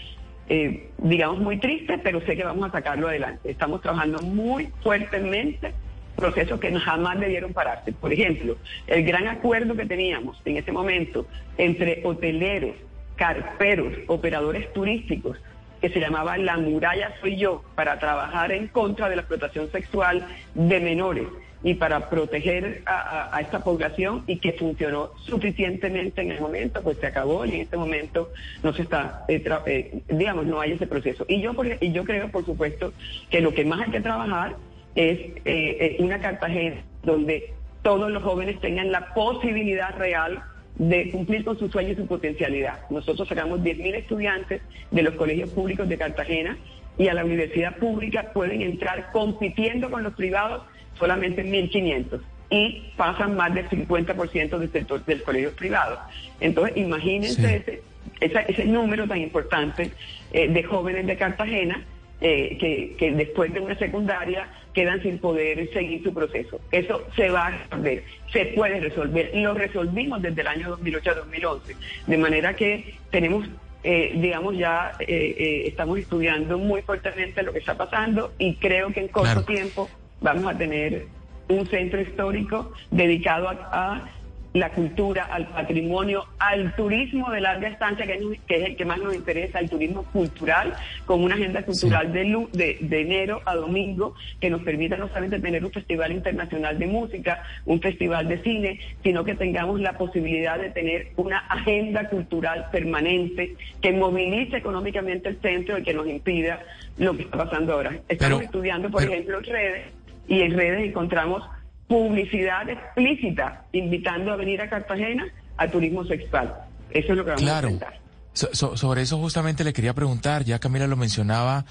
digamos, 0.98 1.40
muy 1.40 1.60
triste, 1.60 2.00
pero 2.00 2.20
sé 2.22 2.36
que 2.36 2.44
vamos 2.44 2.68
a 2.68 2.72
sacarlo 2.72 3.10
adelante. 3.10 3.52
Estamos 3.52 3.82
trabajando 3.82 4.24
muy 4.24 4.70
fuertemente 4.82 5.72
procesos 6.16 6.60
que 6.60 6.74
jamás 6.80 7.20
debieron 7.20 7.54
pararse. 7.54 7.92
Por 7.92 8.12
ejemplo, 8.12 8.58
el 8.88 9.06
gran 9.06 9.28
acuerdo 9.28 9.76
que 9.76 9.86
teníamos 9.86 10.42
en 10.46 10.58
ese 10.58 10.72
momento 10.72 11.28
entre 11.58 12.02
hoteleros, 12.04 12.76
carperos, 13.16 13.94
operadores 14.08 14.72
turísticos, 14.74 15.38
que 15.82 15.90
se 15.90 16.00
llamaba 16.00 16.38
La 16.38 16.58
muralla 16.58 17.14
soy 17.22 17.38
yo, 17.38 17.64
para 17.76 18.00
trabajar 18.00 18.52
en 18.52 18.68
contra 18.68 19.10
de 19.10 19.18
la 19.18 19.22
explotación 19.22 19.72
sexual 19.72 20.26
de 20.54 20.80
menores 20.80 21.28
y 21.64 21.74
para 21.74 22.10
proteger 22.10 22.84
a, 22.86 23.40
esta 23.42 23.64
población 23.64 24.24
y 24.28 24.38
que 24.38 24.54
funcionó 24.54 25.10
suficientemente 25.26 26.22
en 26.22 26.32
el 26.32 26.40
momento, 26.40 26.82
pues 26.84 26.98
se 27.00 27.08
acabó 27.08 27.44
y 27.44 27.56
en 27.56 27.62
este 27.62 27.76
momento 27.76 28.30
no 28.62 28.72
se 28.72 28.84
está, 28.84 29.26
eh, 29.28 29.44
eh, 29.66 30.02
digamos, 30.10 30.46
no 30.46 30.62
hay 30.62 30.74
ese 30.74 30.86
proceso. 30.86 31.26
Y 31.28 31.42
yo, 31.42 31.54
y 31.82 31.92
yo 31.92 32.04
creo, 32.04 32.30
por 32.30 32.46
supuesto, 32.46 32.94
que 33.32 33.42
lo 33.42 33.54
que 33.54 33.66
más 33.66 33.82
hay 33.82 33.92
que 33.92 34.02
trabajar 34.02 34.56
es 34.96 35.20
eh, 35.46 35.98
una 36.00 36.20
Cartagena 36.20 36.84
donde 37.04 37.54
todos 37.84 38.10
los 38.12 38.24
jóvenes 38.24 38.60
tengan 38.62 38.92
la 38.92 39.14
posibilidad 39.14 39.96
real 39.98 40.44
de 40.78 41.12
cumplir 41.12 41.46
con 41.46 41.58
su 41.58 41.70
sueño 41.70 41.92
y 41.92 41.96
su 41.96 42.08
potencialidad. 42.08 42.80
Nosotros 42.90 43.28
sacamos 43.28 43.60
10.000 43.62 43.96
estudiantes 43.96 44.62
de 44.92 45.04
los 45.04 45.14
colegios 45.16 45.50
públicos 45.52 45.88
de 45.88 45.98
Cartagena 45.98 46.58
y 46.98 47.08
a 47.08 47.14
la 47.14 47.24
universidad 47.24 47.78
pública 47.78 48.32
pueden 48.34 48.62
entrar 48.62 49.12
compitiendo 49.12 49.90
con 49.90 50.04
los 50.04 50.14
privados 50.14 50.64
solamente 50.98 51.44
1.500 51.46 52.22
y 52.50 52.92
pasan 52.96 53.36
más 53.36 53.54
del 53.54 53.68
50% 53.70 54.58
del 54.58 54.72
sector 54.72 55.04
del 55.06 55.24
colegio 55.24 55.52
privado. 55.52 56.00
Entonces, 56.40 56.78
imagínense 56.78 57.82
ese, 58.20 58.46
ese, 58.48 58.66
número 58.66 59.08
tan 59.08 59.20
importante 59.20 59.92
eh, 60.32 60.48
de 60.48 60.64
jóvenes 60.64 61.08
de 61.08 61.18
Cartagena 61.18 61.84
eh, 62.22 62.58
que, 62.60 62.96
que, 62.98 63.12
después 63.12 63.54
de 63.54 63.60
una 63.60 63.78
secundaria 63.78 64.48
quedan 64.76 65.02
sin 65.02 65.18
poder 65.18 65.68
seguir 65.74 66.04
su 66.04 66.14
proceso. 66.14 66.60
Eso 66.72 67.02
se 67.16 67.30
va 67.30 67.48
a 67.48 67.52
resolver, 67.52 68.04
se 68.32 68.46
puede 68.48 68.80
resolver. 68.80 69.32
Lo 69.34 69.56
resolvimos 69.56 70.22
desde 70.22 70.42
el 70.42 70.48
año 70.48 70.70
2008 70.70 71.10
a 71.10 71.14
2011, 71.16 71.76
de 72.06 72.18
manera 72.18 72.54
que 72.56 72.94
tenemos 73.10 73.48
eh, 73.88 74.14
digamos, 74.16 74.58
ya 74.58 74.94
estamos 75.00 76.00
estudiando 76.00 76.58
muy 76.58 76.82
fuertemente 76.82 77.44
lo 77.44 77.54
que 77.54 77.60
está 77.60 77.78
pasando 77.78 78.34
y 78.40 78.56
creo 78.56 78.92
que 78.92 79.02
en 79.02 79.08
corto 79.10 79.44
tiempo 79.44 79.88
vamos 80.22 80.56
a 80.56 80.58
tener 80.58 81.06
un 81.50 81.66
centro 81.68 82.02
histórico 82.02 82.74
dedicado 82.92 83.50
a, 83.50 84.10
la 84.56 84.70
cultura, 84.70 85.26
al 85.26 85.48
patrimonio, 85.48 86.26
al 86.40 86.74
turismo 86.76 87.30
de 87.30 87.42
larga 87.42 87.68
estancia, 87.68 88.06
que 88.08 88.14
es, 88.48 88.66
el 88.66 88.78
que 88.78 88.86
más 88.86 89.00
nos 89.00 89.14
interesa, 89.14 89.60
al 89.60 89.70
turismo 89.70 90.04
cultural, 90.14 90.74
con 91.06 91.22
una 91.22 91.36
agenda 91.36 91.64
cultural 91.64 92.14
de, 92.14 92.78
de, 92.80 93.02
enero 93.02 93.42
a 93.44 93.56
domingo, 93.56 94.16
que 94.40 94.50
nos 94.50 94.62
permita 94.62 94.96
no 94.96 95.10
solamente 95.10 95.42
tener 95.42 95.66
un 95.66 95.72
festival 95.72 96.14
internacional 96.14 96.80
de 96.80 96.88
música, 96.88 97.44
un 97.66 97.82
festival 97.82 98.30
de 98.30 98.42
cine, 98.44 98.80
sino 99.04 99.26
que 99.26 99.36
tengamos 99.36 99.82
la 99.82 99.98
posibilidad 99.98 100.58
de 100.58 100.70
tener 100.70 101.10
una 101.18 101.40
agenda 101.40 102.08
cultural 102.08 102.70
permanente 102.72 103.58
que 103.82 103.92
movilice 103.92 104.56
económicamente 104.56 105.28
el 105.28 105.42
centro 105.42 105.78
y 105.78 105.84
que 105.84 105.94
nos 105.94 106.08
impida 106.08 106.62
lo 106.98 107.14
que 107.14 107.24
está 107.24 107.38
pasando 107.38 107.74
ahora. 107.74 107.92
Estamos 108.08 108.42
estudiando, 108.44 108.90
por 108.90 109.04
ejemplo, 109.04 109.42
redes 109.42 109.88
y 110.30 110.40
en 110.40 110.56
redes 110.56 110.88
encontramos 110.88 111.44
publicidad 111.88 112.70
explícita 112.70 113.66
invitando 113.72 114.32
a 114.32 114.36
venir 114.36 114.62
a 114.62 114.70
Cartagena 114.70 115.26
a 115.58 115.68
turismo 115.68 116.04
sexual. 116.06 116.54
Eso 116.92 117.12
es 117.12 117.18
lo 117.18 117.26
que 117.26 117.32
vamos 117.32 117.50
a 117.50 117.62
intentar. 117.62 118.00
sobre 118.34 119.02
eso 119.02 119.18
justamente 119.18 119.64
le 119.64 119.74
quería 119.74 119.94
preguntar, 119.94 120.44
ya 120.44 120.60
Camila 120.60 120.88
lo 120.88 120.98
mencionaba, 120.98 121.66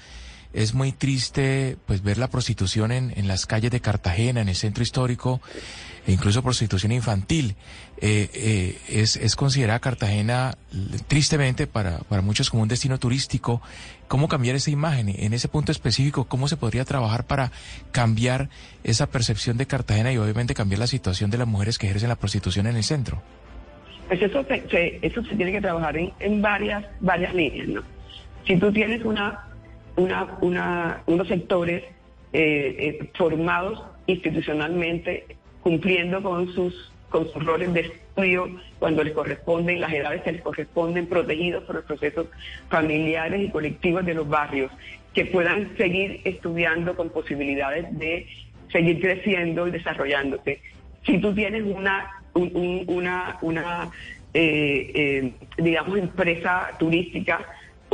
es 0.53 0.73
muy 0.73 0.93
triste 0.93 1.77
pues 1.85 2.01
ver 2.01 2.17
la 2.17 2.29
prostitución 2.29 2.91
en, 2.91 3.13
en 3.15 3.27
las 3.27 3.45
calles 3.45 3.71
de 3.71 3.81
Cartagena, 3.81 4.41
en 4.41 4.49
el 4.49 4.55
centro 4.55 4.83
histórico, 4.83 5.41
e 6.07 6.11
incluso 6.13 6.41
prostitución 6.41 6.91
infantil. 6.91 7.55
Eh, 8.01 8.29
eh, 8.33 8.77
es, 8.89 9.15
es 9.15 9.35
considerada 9.35 9.79
Cartagena, 9.79 10.57
tristemente, 11.07 11.65
para, 11.65 11.99
para 11.99 12.21
muchos 12.21 12.49
como 12.49 12.63
un 12.63 12.69
destino 12.69 12.99
turístico. 12.99 13.61
¿Cómo 14.07 14.27
cambiar 14.27 14.55
esa 14.55 14.69
imagen? 14.69 15.09
En 15.09 15.33
ese 15.33 15.47
punto 15.47 15.71
específico, 15.71 16.25
¿cómo 16.25 16.47
se 16.47 16.57
podría 16.57 16.85
trabajar 16.85 17.25
para 17.25 17.51
cambiar 17.91 18.49
esa 18.83 19.07
percepción 19.07 19.57
de 19.57 19.65
Cartagena 19.65 20.11
y 20.11 20.17
obviamente 20.17 20.53
cambiar 20.53 20.79
la 20.79 20.87
situación 20.87 21.31
de 21.31 21.37
las 21.37 21.47
mujeres 21.47 21.77
que 21.77 21.87
ejercen 21.87 22.09
la 22.09 22.15
prostitución 22.15 22.67
en 22.67 22.75
el 22.75 22.83
centro? 22.83 23.21
Pues 24.07 24.21
eso 24.21 24.43
se, 24.43 24.99
eso 25.01 25.23
se 25.23 25.35
tiene 25.35 25.51
que 25.51 25.61
trabajar 25.61 25.97
en, 25.97 26.11
en 26.19 26.41
varias, 26.41 26.85
varias 26.99 27.33
líneas, 27.33 27.67
¿no? 27.67 27.81
Si 28.45 28.57
tú 28.57 28.71
tienes 28.71 29.03
una, 29.03 29.47
una, 29.95 30.37
una 30.41 31.01
unos 31.07 31.27
sectores 31.27 31.83
eh, 32.31 33.09
formados 33.15 33.81
institucionalmente 34.05 35.25
cumpliendo 35.63 36.21
con 36.21 36.53
sus, 36.53 36.91
con 37.15 37.31
sus 37.31 37.45
roles 37.45 37.73
de 37.73 37.79
estudio 37.79 38.49
cuando 38.77 39.01
les 39.01 39.13
corresponden, 39.13 39.79
las 39.79 39.93
edades 39.93 40.21
que 40.23 40.33
les 40.33 40.41
corresponden, 40.41 41.07
protegidos 41.07 41.63
por 41.63 41.75
los 41.75 41.85
procesos 41.85 42.27
familiares 42.67 43.41
y 43.41 43.49
colectivos 43.49 44.05
de 44.05 44.15
los 44.15 44.27
barrios, 44.27 44.69
que 45.13 45.25
puedan 45.25 45.77
seguir 45.77 46.19
estudiando 46.25 46.93
con 46.93 47.09
posibilidades 47.09 47.97
de 47.97 48.27
seguir 48.69 48.99
creciendo 48.99 49.65
y 49.65 49.71
desarrollándose. 49.71 50.59
Si 51.05 51.17
tú 51.19 51.33
tienes 51.33 51.63
una, 51.63 52.21
una, 52.33 53.37
una 53.39 53.91
eh, 54.33 54.91
eh, 54.93 55.31
digamos, 55.57 55.97
empresa 55.97 56.71
turística, 56.77 57.45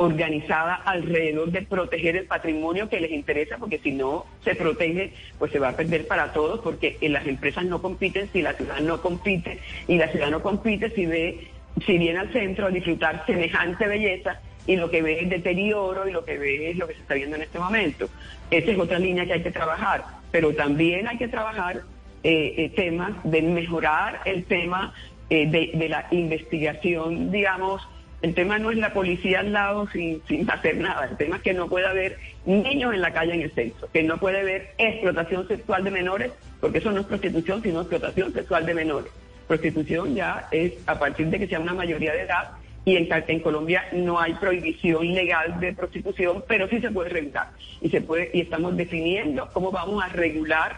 organizada 0.01 0.73
alrededor 0.73 1.51
de 1.51 1.61
proteger 1.61 2.15
el 2.15 2.25
patrimonio 2.25 2.89
que 2.89 2.99
les 2.99 3.11
interesa, 3.11 3.57
porque 3.59 3.77
si 3.77 3.91
no 3.91 4.25
se 4.43 4.55
protege, 4.55 5.13
pues 5.37 5.51
se 5.51 5.59
va 5.59 5.69
a 5.69 5.75
perder 5.77 6.07
para 6.07 6.33
todos, 6.33 6.59
porque 6.61 6.97
las 7.01 7.27
empresas 7.27 7.65
no 7.65 7.83
compiten 7.83 8.27
si 8.33 8.41
la 8.41 8.53
ciudad 8.53 8.79
no 8.79 8.99
compite, 8.99 9.59
y 9.87 9.97
la 9.97 10.07
ciudad 10.07 10.31
no 10.31 10.41
compite 10.41 10.89
si 10.89 11.05
ve, 11.05 11.47
si 11.85 11.99
viene 11.99 12.17
al 12.17 12.33
centro 12.33 12.65
a 12.65 12.71
disfrutar 12.71 13.23
semejante 13.27 13.87
belleza 13.87 14.39
y 14.65 14.75
lo 14.75 14.89
que 14.89 15.03
ve 15.03 15.21
es 15.21 15.29
deterioro 15.29 16.07
y 16.07 16.11
lo 16.11 16.25
que 16.25 16.37
ve 16.39 16.71
es 16.71 16.77
lo 16.77 16.87
que 16.87 16.95
se 16.95 17.01
está 17.01 17.13
viendo 17.13 17.35
en 17.35 17.43
este 17.43 17.59
momento. 17.59 18.09
Esa 18.49 18.71
es 18.71 18.79
otra 18.79 18.97
línea 18.97 19.27
que 19.27 19.33
hay 19.33 19.43
que 19.43 19.51
trabajar, 19.51 20.03
pero 20.31 20.53
también 20.55 21.07
hay 21.07 21.17
que 21.17 21.27
trabajar 21.27 21.81
eh, 22.23 22.55
eh, 22.57 22.69
temas 22.75 23.11
de 23.23 23.43
mejorar 23.43 24.21
el 24.25 24.45
tema 24.45 24.95
eh, 25.29 25.47
de 25.47 25.89
la 25.89 26.07
investigación, 26.09 27.31
digamos, 27.31 27.87
el 28.21 28.35
tema 28.35 28.59
no 28.59 28.69
es 28.71 28.77
la 28.77 28.93
policía 28.93 29.39
al 29.39 29.51
lado 29.51 29.87
sin, 29.87 30.21
sin 30.27 30.49
hacer 30.49 30.77
nada. 30.77 31.07
El 31.09 31.17
tema 31.17 31.37
es 31.37 31.41
que 31.41 31.53
no 31.53 31.67
puede 31.67 31.87
haber 31.87 32.17
niños 32.45 32.93
en 32.93 33.01
la 33.01 33.13
calle 33.13 33.33
en 33.33 33.41
el 33.41 33.51
centro, 33.51 33.89
que 33.91 34.03
no 34.03 34.17
puede 34.17 34.41
haber 34.41 34.73
explotación 34.77 35.47
sexual 35.47 35.83
de 35.83 35.91
menores, 35.91 36.31
porque 36.59 36.77
eso 36.77 36.91
no 36.91 37.01
es 37.01 37.07
prostitución, 37.07 37.63
sino 37.63 37.81
explotación 37.81 38.31
sexual 38.33 38.65
de 38.65 38.73
menores. 38.75 39.11
Prostitución 39.47 40.15
ya 40.15 40.47
es 40.51 40.73
a 40.85 40.99
partir 40.99 41.27
de 41.27 41.39
que 41.39 41.47
sea 41.47 41.59
una 41.59 41.73
mayoría 41.73 42.13
de 42.13 42.21
edad 42.21 42.51
y 42.85 42.95
en, 42.95 43.07
en, 43.11 43.39
Colombia 43.41 43.85
no 43.91 44.19
hay 44.19 44.33
prohibición 44.35 45.13
legal 45.13 45.59
de 45.59 45.73
prostitución, 45.73 46.43
pero 46.47 46.67
sí 46.67 46.79
se 46.79 46.89
puede 46.89 47.09
regular 47.09 47.49
y 47.79 47.89
se 47.89 48.01
puede 48.01 48.31
y 48.33 48.41
estamos 48.41 48.75
definiendo 48.75 49.49
cómo 49.53 49.71
vamos 49.71 50.03
a 50.03 50.07
regular 50.09 50.77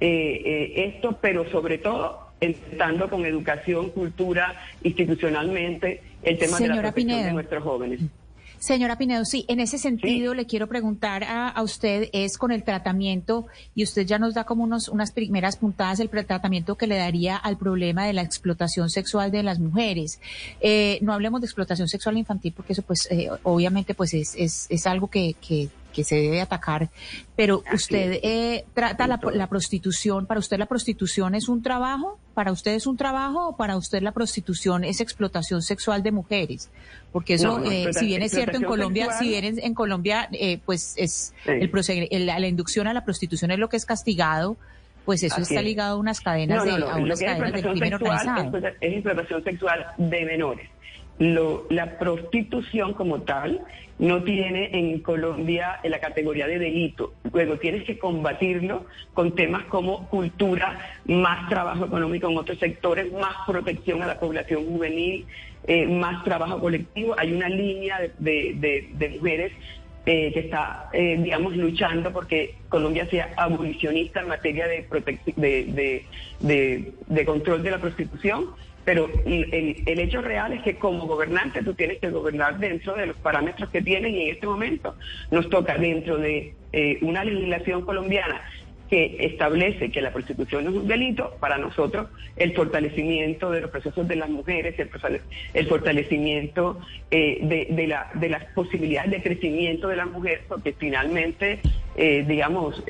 eh, 0.00 0.42
eh, 0.44 0.94
esto, 0.94 1.18
pero 1.20 1.48
sobre 1.50 1.78
todo 1.78 2.27
estando 2.40 3.08
con 3.08 3.24
educación, 3.24 3.90
cultura, 3.90 4.54
institucionalmente, 4.82 6.02
el 6.22 6.38
tema 6.38 6.58
de 6.58 6.68
la 6.68 6.80
protección 6.80 7.24
de 7.24 7.32
nuestros 7.32 7.62
jóvenes. 7.62 8.00
Señora 8.58 8.98
Pinedo, 8.98 9.24
sí, 9.24 9.44
en 9.46 9.60
ese 9.60 9.78
sentido 9.78 10.34
le 10.34 10.46
quiero 10.46 10.66
preguntar 10.66 11.22
a, 11.24 11.62
usted, 11.62 12.08
es 12.12 12.36
con 12.38 12.50
el 12.50 12.64
tratamiento, 12.64 13.46
y 13.74 13.84
usted 13.84 14.04
ya 14.04 14.18
nos 14.18 14.34
da 14.34 14.44
como 14.44 14.64
unos, 14.64 14.88
unas 14.88 15.12
primeras 15.12 15.56
puntadas, 15.56 16.00
el 16.00 16.08
tratamiento 16.08 16.74
que 16.74 16.88
le 16.88 16.96
daría 16.96 17.36
al 17.36 17.56
problema 17.56 18.04
de 18.04 18.14
la 18.14 18.22
explotación 18.22 18.90
sexual 18.90 19.30
de 19.30 19.44
las 19.44 19.60
mujeres. 19.60 20.20
Eh, 20.60 20.98
no 21.02 21.12
hablemos 21.12 21.40
de 21.40 21.46
explotación 21.46 21.86
sexual 21.86 22.18
infantil, 22.18 22.52
porque 22.56 22.72
eso 22.72 22.82
pues 22.82 23.06
eh, 23.12 23.28
obviamente 23.44 23.94
pues 23.94 24.12
es, 24.12 24.34
es, 24.36 24.66
es 24.70 24.86
algo 24.88 25.06
que, 25.06 25.34
que, 25.34 25.68
que 25.92 26.04
se 26.04 26.16
debe 26.16 26.40
atacar, 26.40 26.90
pero 27.36 27.62
usted 27.72 28.20
eh, 28.22 28.64
trata 28.74 29.06
la, 29.06 29.46
prostitución, 29.48 30.26
¿para 30.26 30.40
usted 30.40 30.58
la 30.58 30.66
prostitución 30.66 31.34
es 31.34 31.48
un 31.48 31.62
trabajo? 31.62 32.18
¿Para 32.34 32.52
usted 32.52 32.74
es 32.74 32.86
un 32.86 32.96
trabajo 32.96 33.48
o 33.48 33.56
para 33.56 33.76
usted 33.76 34.02
la 34.02 34.12
prostitución 34.12 34.84
es 34.84 35.00
explotación 35.00 35.62
sexual 35.62 36.02
de 36.02 36.12
mujeres? 36.12 36.70
Porque 37.12 37.34
eso, 37.34 37.62
eh, 37.64 37.92
si 37.92 38.06
bien 38.06 38.22
es 38.22 38.32
cierto 38.32 38.56
en 38.56 38.64
Colombia, 38.64 39.12
si 39.18 39.28
bien 39.28 39.58
en, 39.58 39.74
Colombia, 39.74 40.28
eh, 40.32 40.60
pues 40.64 40.94
es 40.96 41.34
el, 41.46 42.26
la 42.26 42.46
inducción 42.46 42.86
a 42.86 42.92
la 42.92 43.04
prostitución 43.04 43.50
es 43.50 43.58
lo 43.58 43.68
que 43.68 43.76
es 43.76 43.86
castigado, 43.86 44.56
pues 45.08 45.22
eso 45.22 45.40
está 45.40 45.62
ligado 45.62 45.96
a 45.96 45.98
unas 45.98 46.20
cadenas 46.20 46.64
de, 46.64 46.70
a 46.70 46.96
unas 46.96 47.18
cadenas 47.18 47.52
del 47.54 47.70
crimen 47.70 47.94
organizado. 47.94 48.58
Es, 48.58 48.64
es 48.78 48.92
explotación 48.92 49.42
sexual 49.42 49.86
de 49.96 50.24
menores. 50.26 50.68
Lo, 51.18 51.66
la 51.70 51.98
prostitución 51.98 52.94
como 52.94 53.22
tal 53.22 53.60
no 53.98 54.22
tiene 54.22 54.70
en 54.78 55.00
Colombia 55.00 55.80
la 55.82 55.98
categoría 55.98 56.46
de 56.46 56.58
delito. 56.58 57.14
Luego 57.32 57.58
tienes 57.58 57.84
que 57.84 57.98
combatirlo 57.98 58.86
con 59.14 59.34
temas 59.34 59.64
como 59.64 60.08
cultura, 60.08 60.78
más 61.06 61.48
trabajo 61.48 61.86
económico 61.86 62.28
en 62.30 62.38
otros 62.38 62.58
sectores, 62.58 63.12
más 63.12 63.34
protección 63.46 64.02
a 64.02 64.06
la 64.06 64.20
población 64.20 64.66
juvenil, 64.66 65.26
eh, 65.66 65.86
más 65.86 66.22
trabajo 66.24 66.60
colectivo. 66.60 67.14
Hay 67.18 67.32
una 67.32 67.48
línea 67.48 67.98
de, 68.18 69.10
mujeres 69.16 69.52
eh, 70.06 70.32
que 70.32 70.40
está, 70.40 70.88
eh, 70.92 71.18
digamos, 71.20 71.56
luchando 71.56 72.12
porque 72.12 72.54
Colombia 72.68 73.06
sea 73.10 73.34
abolicionista 73.36 74.20
en 74.20 74.28
materia 74.28 74.66
de, 74.66 74.86
de, 76.40 77.24
control 77.26 77.62
de 77.62 77.70
la 77.70 77.78
prostitución, 77.78 78.46
pero 78.88 79.10
el, 79.26 79.98
hecho 79.98 80.22
real 80.22 80.54
es 80.54 80.62
que 80.62 80.76
como 80.76 81.06
gobernante 81.06 81.62
tú 81.62 81.74
tienes 81.74 81.98
que 81.98 82.08
gobernar 82.08 82.58
dentro 82.58 82.94
de 82.94 83.04
los 83.04 83.16
parámetros 83.16 83.68
que 83.68 83.82
tienes 83.82 84.14
y 84.14 84.22
en 84.22 84.28
este 84.34 84.46
momento 84.46 84.94
nos 85.30 85.50
toca 85.50 85.76
dentro 85.76 86.16
de 86.16 86.54
eh, 86.72 86.96
una 87.02 87.22
legislación 87.22 87.82
colombiana 87.82 88.40
que 88.88 89.18
establece 89.20 89.90
que 89.90 90.00
la 90.00 90.10
prostitución 90.10 90.68
es 90.68 90.72
un 90.72 90.88
delito, 90.88 91.36
para 91.38 91.58
nosotros 91.58 92.08
el 92.36 92.54
fortalecimiento 92.54 93.50
de 93.50 93.60
los 93.60 93.70
procesos 93.70 94.08
de 94.08 94.16
las 94.16 94.30
mujeres, 94.30 94.74
el, 94.78 95.66
fortalecimiento 95.66 96.80
eh, 97.10 97.66
de, 97.70 97.86
la, 97.86 98.10
de 98.14 98.30
las 98.30 98.44
posibilidades 98.54 99.10
de 99.10 99.22
crecimiento 99.22 99.88
de 99.88 99.96
las 99.96 100.06
mujeres, 100.06 100.40
porque 100.48 100.72
finalmente, 100.72 101.60
eh, 101.94 102.24
digamos, 102.26 102.82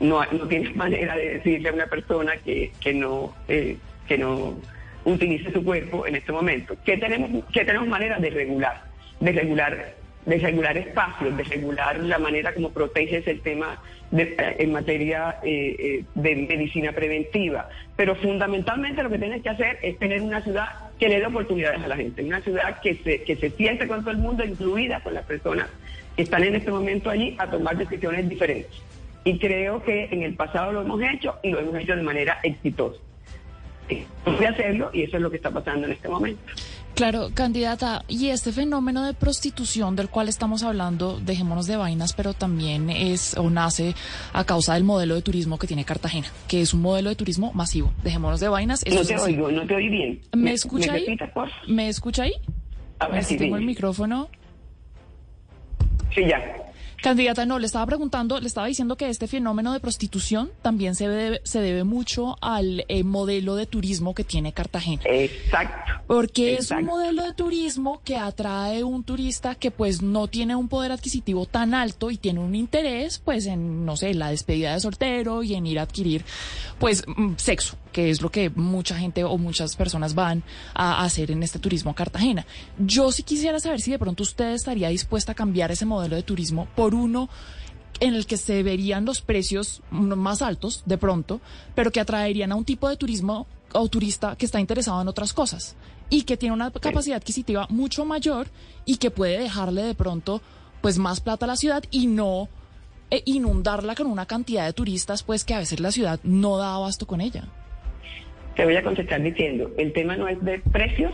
no, 0.00 0.24
no 0.24 0.48
tienes 0.48 0.74
manera 0.76 1.16
de 1.16 1.34
decirle 1.34 1.68
a 1.68 1.72
una 1.72 1.86
persona 1.86 2.36
que, 2.38 2.72
que 2.80 2.94
no 2.94 3.34
que 3.46 4.18
no 4.18 4.58
utilice 5.04 5.52
su 5.52 5.64
cuerpo 5.64 6.06
en 6.06 6.16
este 6.16 6.32
momento. 6.32 6.76
¿Qué 6.84 6.96
tenemos, 6.96 7.44
tenemos 7.52 7.88
manera 7.88 8.18
de 8.18 8.30
regular? 8.30 8.82
De 9.20 9.32
regular 9.32 9.94
de 10.26 10.38
regular 10.38 10.76
espacios, 10.76 11.36
de 11.36 11.44
regular 11.44 12.00
la 12.00 12.18
manera 12.18 12.52
como 12.52 12.70
proteges 12.70 13.26
el 13.28 13.40
tema 13.40 13.80
eh, 14.16 14.56
en 14.58 14.72
materia 14.72 15.36
eh, 15.42 15.76
eh, 15.78 16.04
de 16.16 16.34
medicina 16.34 16.92
preventiva. 16.92 17.68
Pero 17.94 18.16
fundamentalmente 18.16 19.02
lo 19.04 19.10
que 19.10 19.18
tienes 19.18 19.42
que 19.42 19.50
hacer 19.50 19.78
es 19.82 19.96
tener 19.98 20.20
una 20.20 20.42
ciudad 20.42 20.66
que 20.98 21.08
le 21.08 21.20
dé 21.20 21.26
oportunidades 21.26 21.82
a 21.82 21.86
la 21.86 21.96
gente, 21.96 22.24
una 22.24 22.40
ciudad 22.40 22.80
que 22.80 22.96
se, 22.96 23.22
que 23.22 23.36
se 23.36 23.50
siente 23.50 23.86
con 23.86 24.00
todo 24.00 24.10
el 24.10 24.18
mundo, 24.18 24.44
incluida 24.44 25.00
con 25.00 25.14
las 25.14 25.24
personas 25.24 25.68
están 26.16 26.44
en 26.44 26.56
este 26.56 26.70
momento 26.70 27.10
allí 27.10 27.36
a 27.38 27.50
tomar 27.50 27.76
decisiones 27.76 28.28
diferentes. 28.28 28.80
Y 29.24 29.38
creo 29.38 29.82
que 29.82 30.08
en 30.10 30.22
el 30.22 30.34
pasado 30.34 30.72
lo 30.72 30.82
hemos 30.82 31.00
hecho 31.02 31.34
y 31.42 31.50
lo 31.50 31.60
hemos 31.60 31.74
hecho 31.76 31.96
de 31.96 32.02
manera 32.02 32.38
exitosa. 32.42 33.00
Voy 34.24 34.44
a 34.44 34.50
hacerlo 34.50 34.90
y 34.92 35.02
eso 35.02 35.16
es 35.16 35.22
lo 35.22 35.30
que 35.30 35.36
está 35.36 35.50
pasando 35.50 35.86
en 35.86 35.92
este 35.92 36.08
momento. 36.08 36.42
Claro, 36.96 37.28
candidata, 37.34 38.04
y 38.08 38.28
este 38.30 38.52
fenómeno 38.52 39.04
de 39.04 39.12
prostitución 39.12 39.96
del 39.96 40.08
cual 40.08 40.30
estamos 40.30 40.62
hablando, 40.62 41.20
dejémonos 41.20 41.66
de 41.66 41.76
vainas, 41.76 42.14
pero 42.14 42.32
también 42.32 42.88
es 42.88 43.36
o 43.36 43.50
nace 43.50 43.94
a 44.32 44.44
causa 44.44 44.72
del 44.72 44.84
modelo 44.84 45.14
de 45.14 45.20
turismo 45.20 45.58
que 45.58 45.66
tiene 45.66 45.84
Cartagena, 45.84 46.28
que 46.48 46.62
es 46.62 46.72
un 46.72 46.80
modelo 46.80 47.10
de 47.10 47.16
turismo 47.16 47.52
masivo. 47.52 47.92
Dejémonos 48.02 48.40
de 48.40 48.48
vainas. 48.48 48.82
no 48.90 49.04
te 49.04 49.18
oigo, 49.18 49.50
no 49.50 49.66
te 49.66 49.74
oí 49.74 49.90
bien. 49.90 50.22
¿Me, 50.34 50.52
escucha 50.52 50.94
ahí? 50.94 51.18
¿Me 51.68 51.88
escucha 51.90 52.22
ahí? 52.22 52.32
A 52.98 53.08
ver 53.08 53.24
si 53.24 53.36
tengo 53.36 53.58
el 53.58 53.66
micrófono. 53.66 54.30
Sí, 56.16 56.26
ya. 56.26 56.66
Candidata, 57.02 57.44
no, 57.44 57.58
le 57.58 57.66
estaba 57.66 57.84
preguntando, 57.86 58.40
le 58.40 58.48
estaba 58.48 58.66
diciendo 58.66 58.96
que 58.96 59.08
este 59.08 59.28
fenómeno 59.28 59.72
de 59.72 59.80
prostitución 59.80 60.50
también 60.62 60.94
se 60.94 61.06
debe, 61.06 61.40
se 61.44 61.60
debe 61.60 61.84
mucho 61.84 62.38
al 62.40 62.84
eh, 62.88 63.04
modelo 63.04 63.54
de 63.54 63.66
turismo 63.66 64.14
que 64.14 64.24
tiene 64.24 64.52
Cartagena. 64.52 65.02
Exacto. 65.04 65.92
Porque 66.06 66.54
es 66.54 66.70
un 66.70 66.84
modelo 66.84 67.24
de 67.24 67.34
turismo 67.34 68.00
que 68.02 68.16
atrae 68.16 68.82
un 68.82 69.04
turista 69.04 69.54
que 69.54 69.70
pues 69.70 70.00
no 70.00 70.26
tiene 70.26 70.56
un 70.56 70.68
poder 70.68 70.90
adquisitivo 70.90 71.44
tan 71.44 71.74
alto 71.74 72.10
y 72.10 72.16
tiene 72.16 72.40
un 72.40 72.54
interés 72.54 73.18
pues 73.18 73.46
en, 73.46 73.84
no 73.84 73.96
sé, 73.96 74.14
la 74.14 74.30
despedida 74.30 74.72
de 74.72 74.80
soltero 74.80 75.42
y 75.42 75.54
en 75.54 75.66
ir 75.66 75.78
a 75.78 75.82
adquirir 75.82 76.24
pues 76.78 77.04
mm, 77.06 77.34
sexo 77.36 77.76
que 77.96 78.10
es 78.10 78.20
lo 78.20 78.30
que 78.30 78.50
mucha 78.50 78.94
gente 78.98 79.24
o 79.24 79.38
muchas 79.38 79.74
personas 79.74 80.14
van 80.14 80.42
a 80.74 81.02
hacer 81.02 81.30
en 81.30 81.42
este 81.42 81.58
turismo 81.58 81.92
a 81.92 81.94
Cartagena. 81.94 82.44
Yo 82.78 83.10
sí 83.10 83.22
quisiera 83.22 83.58
saber 83.58 83.80
si 83.80 83.90
de 83.90 83.98
pronto 83.98 84.22
usted 84.22 84.52
estaría 84.52 84.90
dispuesta 84.90 85.32
a 85.32 85.34
cambiar 85.34 85.72
ese 85.72 85.86
modelo 85.86 86.14
de 86.14 86.22
turismo 86.22 86.68
por 86.76 86.94
uno 86.94 87.30
en 88.00 88.14
el 88.14 88.26
que 88.26 88.36
se 88.36 88.62
verían 88.62 89.06
los 89.06 89.22
precios 89.22 89.80
más 89.90 90.42
altos 90.42 90.82
de 90.84 90.98
pronto, 90.98 91.40
pero 91.74 91.90
que 91.90 92.00
atraerían 92.00 92.52
a 92.52 92.56
un 92.56 92.66
tipo 92.66 92.86
de 92.86 92.98
turismo 92.98 93.46
o 93.72 93.88
turista 93.88 94.36
que 94.36 94.44
está 94.44 94.60
interesado 94.60 95.00
en 95.00 95.08
otras 95.08 95.32
cosas 95.32 95.74
y 96.10 96.24
que 96.24 96.36
tiene 96.36 96.52
una 96.52 96.70
capacidad 96.72 97.16
adquisitiva 97.16 97.66
mucho 97.70 98.04
mayor 98.04 98.48
y 98.84 98.98
que 98.98 99.10
puede 99.10 99.38
dejarle 99.38 99.84
de 99.84 99.94
pronto 99.94 100.42
pues 100.82 100.98
más 100.98 101.20
plata 101.20 101.46
a 101.46 101.48
la 101.48 101.56
ciudad 101.56 101.82
y 101.90 102.08
no 102.08 102.50
eh, 103.10 103.22
inundarla 103.24 103.94
con 103.94 104.06
una 104.06 104.26
cantidad 104.26 104.66
de 104.66 104.74
turistas 104.74 105.22
pues 105.22 105.46
que 105.46 105.54
a 105.54 105.60
veces 105.60 105.80
la 105.80 105.92
ciudad 105.92 106.20
no 106.24 106.58
da 106.58 106.74
abasto 106.74 107.06
con 107.06 107.22
ella. 107.22 107.48
Te 108.56 108.64
voy 108.64 108.74
a 108.74 108.82
contestar 108.82 109.22
diciendo, 109.22 109.70
el 109.76 109.92
tema 109.92 110.16
no 110.16 110.28
es 110.28 110.42
de 110.42 110.60
precios, 110.72 111.12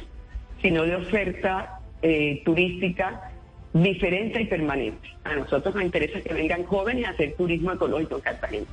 sino 0.62 0.84
de 0.84 0.94
oferta 0.94 1.80
eh, 2.00 2.40
turística 2.44 3.32
diferente 3.72 4.42
y 4.42 4.46
permanente. 4.46 5.08
A 5.24 5.34
nosotros 5.34 5.74
nos 5.74 5.82
interesa 5.82 6.20
que 6.20 6.32
vengan 6.32 6.62
jóvenes 6.62 7.04
a 7.06 7.10
hacer 7.10 7.34
turismo 7.34 7.72
ecológico 7.72 8.16
en 8.16 8.20
Cartagena. 8.20 8.66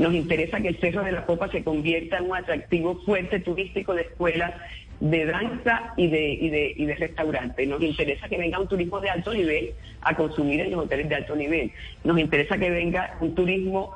Nos 0.00 0.14
interesa 0.14 0.60
que 0.60 0.68
el 0.68 0.80
Cerro 0.80 1.04
de 1.04 1.12
la 1.12 1.26
Copa 1.26 1.48
se 1.48 1.62
convierta 1.62 2.18
en 2.18 2.24
un 2.24 2.36
atractivo 2.36 3.00
fuerte 3.04 3.38
turístico 3.38 3.94
de 3.94 4.02
escuelas 4.02 4.52
de 4.98 5.24
danza 5.26 5.92
y 5.96 6.08
de, 6.08 6.28
y 6.30 6.50
de, 6.50 6.74
y 6.76 6.86
de 6.86 6.94
restaurante. 6.96 7.66
Nos 7.66 7.80
interesa 7.82 8.28
que 8.28 8.36
venga 8.36 8.58
un 8.58 8.66
turismo 8.66 8.98
de 8.98 9.10
alto 9.10 9.32
nivel 9.32 9.74
a 10.00 10.16
consumir 10.16 10.60
en 10.60 10.72
los 10.72 10.84
hoteles 10.84 11.08
de 11.08 11.14
alto 11.14 11.36
nivel. 11.36 11.70
Nos 12.02 12.18
interesa 12.18 12.58
que 12.58 12.70
venga 12.70 13.16
un 13.20 13.34
turismo 13.36 13.94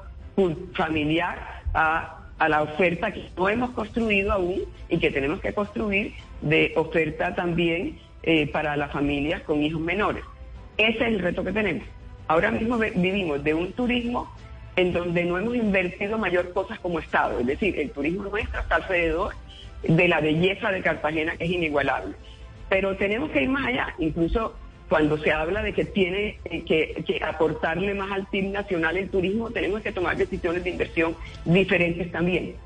familiar 0.74 1.62
a 1.74 2.21
a 2.42 2.48
la 2.48 2.62
oferta 2.62 3.12
que 3.12 3.30
no 3.36 3.48
hemos 3.48 3.70
construido 3.70 4.32
aún 4.32 4.62
y 4.88 4.98
que 4.98 5.12
tenemos 5.12 5.40
que 5.40 5.52
construir 5.52 6.12
de 6.40 6.72
oferta 6.74 7.36
también 7.36 8.00
eh, 8.24 8.48
para 8.48 8.76
las 8.76 8.90
familias 8.90 9.42
con 9.42 9.62
hijos 9.62 9.80
menores. 9.80 10.24
Ese 10.76 10.96
es 10.96 11.02
el 11.02 11.20
reto 11.20 11.44
que 11.44 11.52
tenemos. 11.52 11.84
Ahora 12.26 12.50
mismo 12.50 12.78
vivimos 12.78 13.44
de 13.44 13.54
un 13.54 13.72
turismo 13.72 14.28
en 14.74 14.92
donde 14.92 15.24
no 15.24 15.38
hemos 15.38 15.54
invertido 15.54 16.18
mayor 16.18 16.52
cosas 16.52 16.80
como 16.80 16.98
Estado, 16.98 17.38
es 17.38 17.46
decir, 17.46 17.78
el 17.78 17.92
turismo 17.92 18.24
nuestro 18.24 18.58
está 18.58 18.74
alrededor 18.74 19.34
de 19.84 20.08
la 20.08 20.20
belleza 20.20 20.72
de 20.72 20.82
Cartagena 20.82 21.36
que 21.36 21.44
es 21.44 21.50
inigualable. 21.50 22.16
Pero 22.68 22.96
tenemos 22.96 23.30
que 23.30 23.44
ir 23.44 23.50
más 23.50 23.66
allá, 23.66 23.94
incluso 24.00 24.56
cuando 24.92 25.16
se 25.16 25.32
habla 25.32 25.62
de 25.62 25.72
que 25.72 25.86
tiene 25.86 26.38
eh, 26.44 26.64
que, 26.66 27.18
aportarle 27.24 27.94
más 27.94 28.12
al 28.12 28.26
PIB 28.26 28.50
nacional 28.50 28.98
el 28.98 29.08
turismo, 29.08 29.50
tenemos 29.50 29.80
que 29.80 29.90
tomar 29.90 30.18
decisiones 30.18 30.64
de 30.64 30.68
inversión 30.68 31.16
diferentes 31.46 32.12
también. 32.12 32.56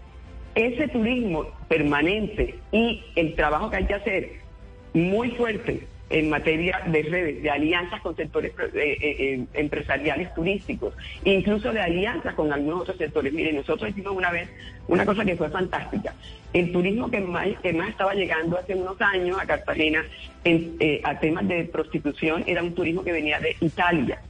Ese 0.56 0.88
turismo 0.88 1.46
permanente 1.68 2.56
y 2.72 3.04
el 3.14 3.36
trabajo 3.36 3.70
que 3.70 3.76
hay 3.76 3.84
que 3.84 3.94
hacer 3.94 4.30
muy 4.92 5.30
fuerte 5.30 5.86
en 6.08 6.30
materia 6.30 6.82
de 6.86 7.02
redes, 7.02 7.42
de 7.42 7.50
alianzas 7.50 8.00
con 8.00 8.14
sectores 8.14 8.52
eh, 8.52 8.68
eh, 8.74 9.16
eh, 9.18 9.44
empresariales 9.54 10.32
turísticos, 10.34 10.94
incluso 11.24 11.72
de 11.72 11.80
alianzas 11.80 12.34
con 12.34 12.52
algunos 12.52 12.82
otros 12.82 12.96
sectores. 12.96 13.32
Miren, 13.32 13.56
nosotros 13.56 13.90
hicimos 13.90 14.12
una 14.12 14.30
vez 14.30 14.48
una 14.86 15.04
cosa 15.04 15.24
que 15.24 15.36
fue 15.36 15.50
fantástica. 15.50 16.14
El 16.52 16.70
turismo 16.70 17.10
que 17.10 17.20
más, 17.20 17.48
estaba 17.62 18.14
llegando 18.14 18.56
hace 18.56 18.74
unos 18.74 19.00
años 19.00 19.36
a 19.40 19.46
Cartagena 19.46 20.04
en, 20.44 20.76
a 21.02 21.18
temas 21.18 21.46
de 21.48 21.64
prostitución 21.64 22.44
era 22.46 22.62
un 22.62 22.74
turismo 22.74 23.02
que 23.02 23.12
venía 23.12 23.40
de 23.40 23.56
Italia. 23.60 24.20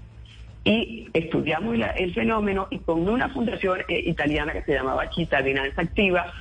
Y 0.64 1.08
estudiamos 1.12 1.76
el 1.96 2.12
fenómeno 2.12 2.66
y 2.70 2.78
con 2.78 3.08
una 3.08 3.28
fundación 3.28 3.80
italiana 3.88 4.52
que 4.52 4.62
se 4.62 4.72
llamaba 4.72 5.08
Chita 5.10 5.40
Dinanza 5.40 5.82
Activa, 5.82 6.32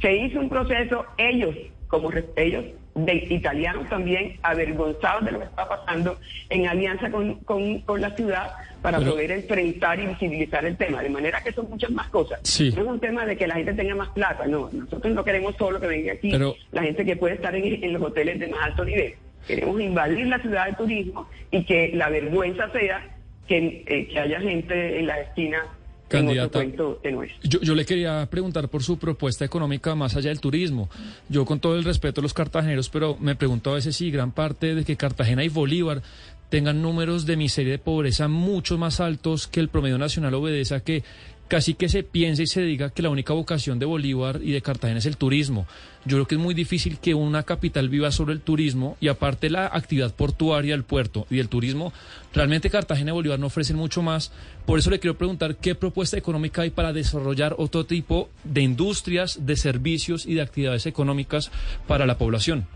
se 0.00 0.16
hizo 0.16 0.40
un 0.40 0.48
proceso, 0.48 1.04
ellos 1.18 1.54
como 1.88 2.10
ellos 2.36 2.64
de 2.96 3.26
italianos 3.28 3.88
también 3.90 4.38
avergonzados 4.42 5.26
de 5.26 5.32
lo 5.32 5.38
que 5.40 5.44
está 5.44 5.68
pasando 5.68 6.18
en 6.48 6.66
alianza 6.66 7.10
con, 7.10 7.82
la 8.00 8.10
ciudad 8.16 8.54
para 8.80 8.98
poder 8.98 9.32
enfrentar 9.32 10.00
y 10.00 10.06
visibilizar 10.06 10.64
el 10.64 10.76
tema. 10.76 11.02
De 11.02 11.10
manera 11.10 11.42
que 11.42 11.52
son 11.52 11.68
muchas 11.68 11.90
más 11.90 12.08
cosas. 12.08 12.40
No 12.74 12.82
es 12.82 12.88
un 12.88 13.00
tema 13.00 13.26
de 13.26 13.36
que 13.36 13.46
la 13.46 13.56
gente 13.56 13.74
tenga 13.74 13.94
más 13.94 14.08
plata, 14.10 14.46
no. 14.46 14.70
Nosotros 14.72 15.14
no 15.14 15.24
queremos 15.24 15.54
solo 15.56 15.78
que 15.78 15.86
venga 15.86 16.14
aquí 16.14 16.32
la 16.72 16.82
gente 16.82 17.04
que 17.04 17.16
puede 17.16 17.34
estar 17.34 17.54
en, 17.54 17.92
los 17.92 18.02
hoteles 18.02 18.40
de 18.40 18.48
más 18.48 18.60
alto 18.64 18.84
nivel. 18.84 19.14
Queremos 19.46 19.80
invadir 19.80 20.26
la 20.26 20.38
ciudad 20.40 20.66
de 20.66 20.72
turismo 20.72 21.28
y 21.50 21.64
que 21.64 21.92
la 21.94 22.08
vergüenza 22.08 22.70
sea 22.70 23.06
que, 23.46 23.84
eh, 23.86 24.08
que 24.08 24.18
haya 24.18 24.40
gente 24.40 24.98
en 24.98 25.06
la 25.06 25.20
esquina 25.20 25.62
Candidata, 26.08 26.62
yo, 26.62 27.00
yo, 27.42 27.74
le 27.74 27.84
quería 27.84 28.26
preguntar 28.30 28.68
por 28.68 28.82
su 28.84 28.96
propuesta 28.96 29.44
económica 29.44 29.94
más 29.96 30.14
allá 30.14 30.28
del 30.28 30.40
turismo. 30.40 30.88
Yo 31.28 31.44
con 31.44 31.58
todo 31.58 31.76
el 31.76 31.82
respeto 31.82 32.20
a 32.20 32.22
los 32.22 32.32
cartageneros, 32.32 32.88
pero 32.88 33.16
me 33.18 33.34
pregunto 33.34 33.70
a 33.70 33.74
veces 33.74 33.96
si 33.96 34.12
gran 34.12 34.30
parte 34.30 34.76
de 34.76 34.84
que 34.84 34.96
Cartagena 34.96 35.42
y 35.42 35.48
Bolívar 35.48 36.02
tengan 36.48 36.80
números 36.80 37.26
de 37.26 37.36
miseria 37.36 37.70
y 37.70 37.72
de 37.72 37.78
pobreza 37.78 38.28
mucho 38.28 38.78
más 38.78 39.00
altos 39.00 39.48
que 39.48 39.58
el 39.58 39.68
promedio 39.68 39.98
nacional 39.98 40.34
obedece 40.34 40.76
a 40.76 40.80
que 40.80 41.02
casi 41.48 41.74
que 41.74 41.88
se 41.88 42.02
piense 42.02 42.44
y 42.44 42.46
se 42.46 42.62
diga 42.62 42.90
que 42.90 43.02
la 43.02 43.10
única 43.10 43.32
vocación 43.32 43.78
de 43.78 43.86
Bolívar 43.86 44.40
y 44.42 44.52
de 44.52 44.62
Cartagena 44.62 44.98
es 44.98 45.06
el 45.06 45.16
turismo. 45.16 45.66
Yo 46.04 46.16
creo 46.16 46.26
que 46.26 46.34
es 46.36 46.40
muy 46.40 46.54
difícil 46.54 46.98
que 46.98 47.14
una 47.14 47.42
capital 47.42 47.88
viva 47.88 48.10
sobre 48.10 48.34
el 48.34 48.40
turismo 48.40 48.96
y 49.00 49.08
aparte 49.08 49.50
la 49.50 49.66
actividad 49.66 50.14
portuaria 50.14 50.74
del 50.74 50.84
puerto 50.84 51.26
y 51.30 51.38
el 51.38 51.48
turismo, 51.48 51.92
realmente 52.32 52.70
Cartagena 52.70 53.10
y 53.10 53.14
Bolívar 53.14 53.38
no 53.38 53.46
ofrecen 53.46 53.76
mucho 53.76 54.02
más. 54.02 54.32
Por 54.64 54.78
eso 54.78 54.90
le 54.90 54.98
quiero 54.98 55.16
preguntar 55.16 55.56
qué 55.56 55.74
propuesta 55.74 56.16
económica 56.16 56.62
hay 56.62 56.70
para 56.70 56.92
desarrollar 56.92 57.54
otro 57.58 57.86
tipo 57.86 58.28
de 58.44 58.62
industrias, 58.62 59.46
de 59.46 59.56
servicios 59.56 60.26
y 60.26 60.34
de 60.34 60.42
actividades 60.42 60.86
económicas 60.86 61.50
para 61.86 62.06
la 62.06 62.18
población. 62.18 62.66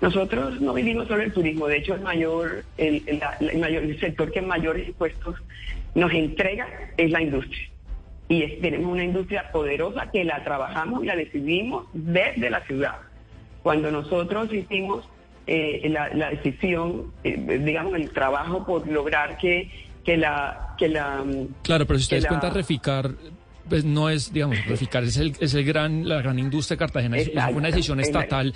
Nosotros 0.00 0.60
no 0.60 0.74
vivimos 0.74 1.08
solo 1.08 1.22
el 1.22 1.32
turismo, 1.32 1.66
de 1.66 1.78
hecho 1.78 1.94
el 1.94 2.00
mayor, 2.00 2.64
el, 2.76 3.02
mayor, 3.58 3.84
el 3.84 3.98
sector 4.00 4.30
que 4.30 4.42
mayores 4.42 4.88
impuestos 4.88 5.36
nos 5.94 6.12
entrega 6.12 6.66
es 6.96 7.10
la 7.10 7.22
industria. 7.22 7.73
Y 8.28 8.60
tenemos 8.60 8.90
una 8.90 9.04
industria 9.04 9.50
poderosa 9.52 10.10
que 10.10 10.24
la 10.24 10.42
trabajamos 10.44 11.02
y 11.02 11.06
la 11.06 11.16
decidimos 11.16 11.86
desde 11.92 12.48
la 12.50 12.60
ciudad. 12.62 12.96
Cuando 13.62 13.90
nosotros 13.90 14.52
hicimos 14.52 15.08
eh, 15.46 15.88
la, 15.90 16.30
decisión, 16.30 17.12
eh, 17.22 17.60
digamos, 17.62 17.94
el 17.94 18.10
trabajo 18.10 18.64
por 18.64 18.86
lograr 18.88 19.36
que, 19.36 19.70
que 20.04 20.16
la... 20.16 20.74
Que 20.78 20.88
la 20.88 21.22
claro, 21.62 21.86
pero 21.86 21.98
si 21.98 22.04
ustedes 22.04 22.26
cuentan 22.26 22.54
reficar, 22.54 23.10
pues 23.68 23.84
no 23.84 24.08
es, 24.08 24.32
digamos, 24.32 24.64
reficar 24.66 25.04
es 25.04 25.18
el, 25.18 25.34
es 25.38 25.54
el 25.54 25.64
gran, 25.64 26.08
la 26.08 26.22
gran 26.22 26.38
industria 26.38 26.76
de 26.76 26.78
Cartagena. 26.78 27.18
Es, 27.18 27.30
fue 27.30 27.54
una 27.54 27.68
decisión 27.68 28.00
estatal, 28.00 28.54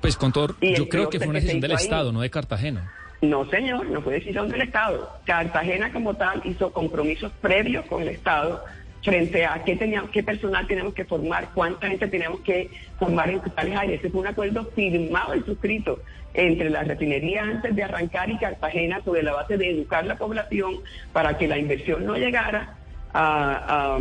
pues 0.00 0.16
con 0.16 0.32
todo, 0.32 0.56
yo 0.60 0.88
creo 0.88 1.10
que 1.10 1.18
fue 1.18 1.28
una 1.28 1.40
decisión 1.40 1.60
del 1.60 1.72
Estado, 1.72 2.12
no 2.12 2.20
de 2.22 2.30
Cartagena. 2.30 2.90
No, 3.22 3.48
señor, 3.48 3.86
no 3.86 4.02
fue 4.02 4.14
decisión 4.14 4.48
del 4.48 4.62
Estado. 4.62 5.10
Cartagena 5.24 5.92
como 5.92 6.14
tal 6.14 6.42
hizo 6.44 6.72
compromisos 6.72 7.32
previos 7.40 7.86
con 7.86 8.02
el 8.02 8.08
Estado 8.08 8.62
frente 9.04 9.44
a 9.44 9.62
qué, 9.62 9.76
teníamos, 9.76 10.10
qué 10.10 10.22
personal 10.22 10.66
tenemos 10.66 10.94
que 10.94 11.04
formar, 11.04 11.50
cuánta 11.54 11.88
gente 11.88 12.08
tenemos 12.08 12.40
que 12.40 12.70
formar 12.98 13.28
en 13.28 13.40
tales 13.40 13.76
áreas. 13.76 14.00
Ese 14.00 14.10
fue 14.10 14.22
un 14.22 14.26
acuerdo 14.26 14.64
firmado 14.74 15.36
y 15.36 15.42
suscrito 15.42 16.00
entre 16.32 16.70
la 16.70 16.82
refinería 16.82 17.42
antes 17.42 17.76
de 17.76 17.82
arrancar 17.84 18.30
y 18.30 18.38
Cartagena 18.38 19.02
sobre 19.04 19.22
la 19.22 19.34
base 19.34 19.58
de 19.58 19.70
educar 19.70 20.06
la 20.06 20.16
población 20.16 20.80
para 21.12 21.36
que 21.36 21.46
la 21.46 21.58
inversión 21.58 22.06
no 22.06 22.16
llegara 22.16 22.78
a, 23.14 23.98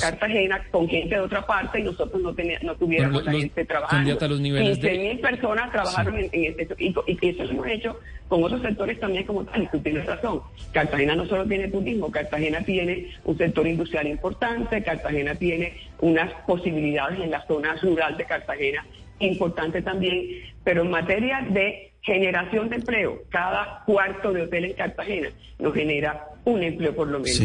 Cartagena 0.00 0.62
con 0.70 0.88
gente 0.88 1.16
de 1.16 1.20
otra 1.20 1.44
parte 1.44 1.80
y 1.80 1.82
nosotros 1.82 2.22
no, 2.22 2.34
no 2.62 2.74
tuviéramos 2.76 3.24
la 3.24 3.32
gente 3.32 3.64
trabajando. 3.64 4.28
Los 4.28 4.40
niveles 4.40 4.80
mil 4.80 5.18
personas 5.18 5.72
trabajaron 5.72 6.16
en, 6.16 6.30
este 6.32 6.68
y, 6.78 6.94
y, 7.06 7.28
eso 7.28 7.44
lo 7.44 7.50
hemos 7.50 7.66
hecho 7.66 7.98
con 8.28 8.44
otros 8.44 8.62
sectores 8.62 9.00
también 9.00 9.24
como 9.24 9.44
tal, 9.44 9.64
y 9.64 9.66
tú 9.66 9.80
tienes 9.80 10.06
razón. 10.06 10.40
Cartagena 10.72 11.16
no 11.16 11.26
solo 11.26 11.44
tiene 11.46 11.66
turismo, 11.66 12.12
Cartagena 12.12 12.62
tiene 12.62 13.08
un 13.24 13.36
sector 13.36 13.66
industrial 13.66 14.06
importante, 14.06 14.82
Cartagena 14.84 15.34
tiene 15.34 15.74
unas 16.00 16.32
posibilidades 16.46 17.18
en 17.18 17.32
la 17.32 17.44
zona 17.48 17.74
rural 17.82 18.16
de 18.16 18.24
Cartagena 18.24 18.86
importante 19.18 19.82
también, 19.82 20.26
pero 20.64 20.82
en 20.82 20.90
materia 20.90 21.46
de 21.50 21.92
generación 22.02 22.68
de 22.68 22.76
empleo, 22.76 23.22
cada 23.28 23.82
cuarto 23.84 24.32
de 24.32 24.42
hotel 24.42 24.66
en 24.66 24.72
Cartagena 24.74 25.28
nos 25.58 25.74
genera 25.74 26.26
un 26.44 26.62
empleo 26.62 26.94
por 26.94 27.08
lo 27.08 27.20
menos. 27.20 27.40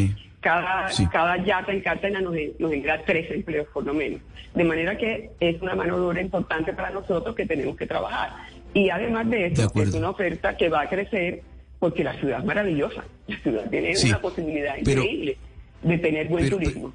Cada, 0.46 0.92
cada 1.12 1.44
yata 1.44 1.74
en 1.74 1.82
Cartagena 1.82 2.22
nos, 2.22 2.36
nos 2.60 2.70
genera 2.70 3.04
tres 3.04 3.32
empleos 3.32 3.68
por 3.74 3.84
lo 3.84 3.96
menos. 3.96 4.22
De 4.54 4.64
manera 4.64 4.96
que 4.96 5.32
es 5.40 5.60
una 5.60 5.74
mano 5.74 5.98
dura 5.98 6.22
importante 6.22 6.72
para 6.72 6.92
nosotros 6.92 7.36
que 7.36 7.48
tenemos 7.48 7.76
que 7.76 7.88
trabajar. 7.88 8.30
Y 8.72 8.92
además 8.92 9.28
de 9.28 9.48
eso, 9.48 9.72
es 9.74 9.94
una 9.96 10.12
oferta 10.12 10.56
que 10.56 10.70
va 10.70 10.82
a 10.82 10.88
crecer 10.88 11.42
porque 11.80 12.04
la 12.04 12.14
ciudad 12.20 12.42
es 12.42 12.46
maravillosa. 12.46 13.04
La 13.26 13.40
ciudad 13.40 13.68
tiene 13.72 13.94
una 14.06 14.22
posibilidad 14.22 14.78
increíble 14.78 15.36
de 15.82 15.98
tener 15.98 16.28
buen 16.28 16.48
turismo. 16.48 16.94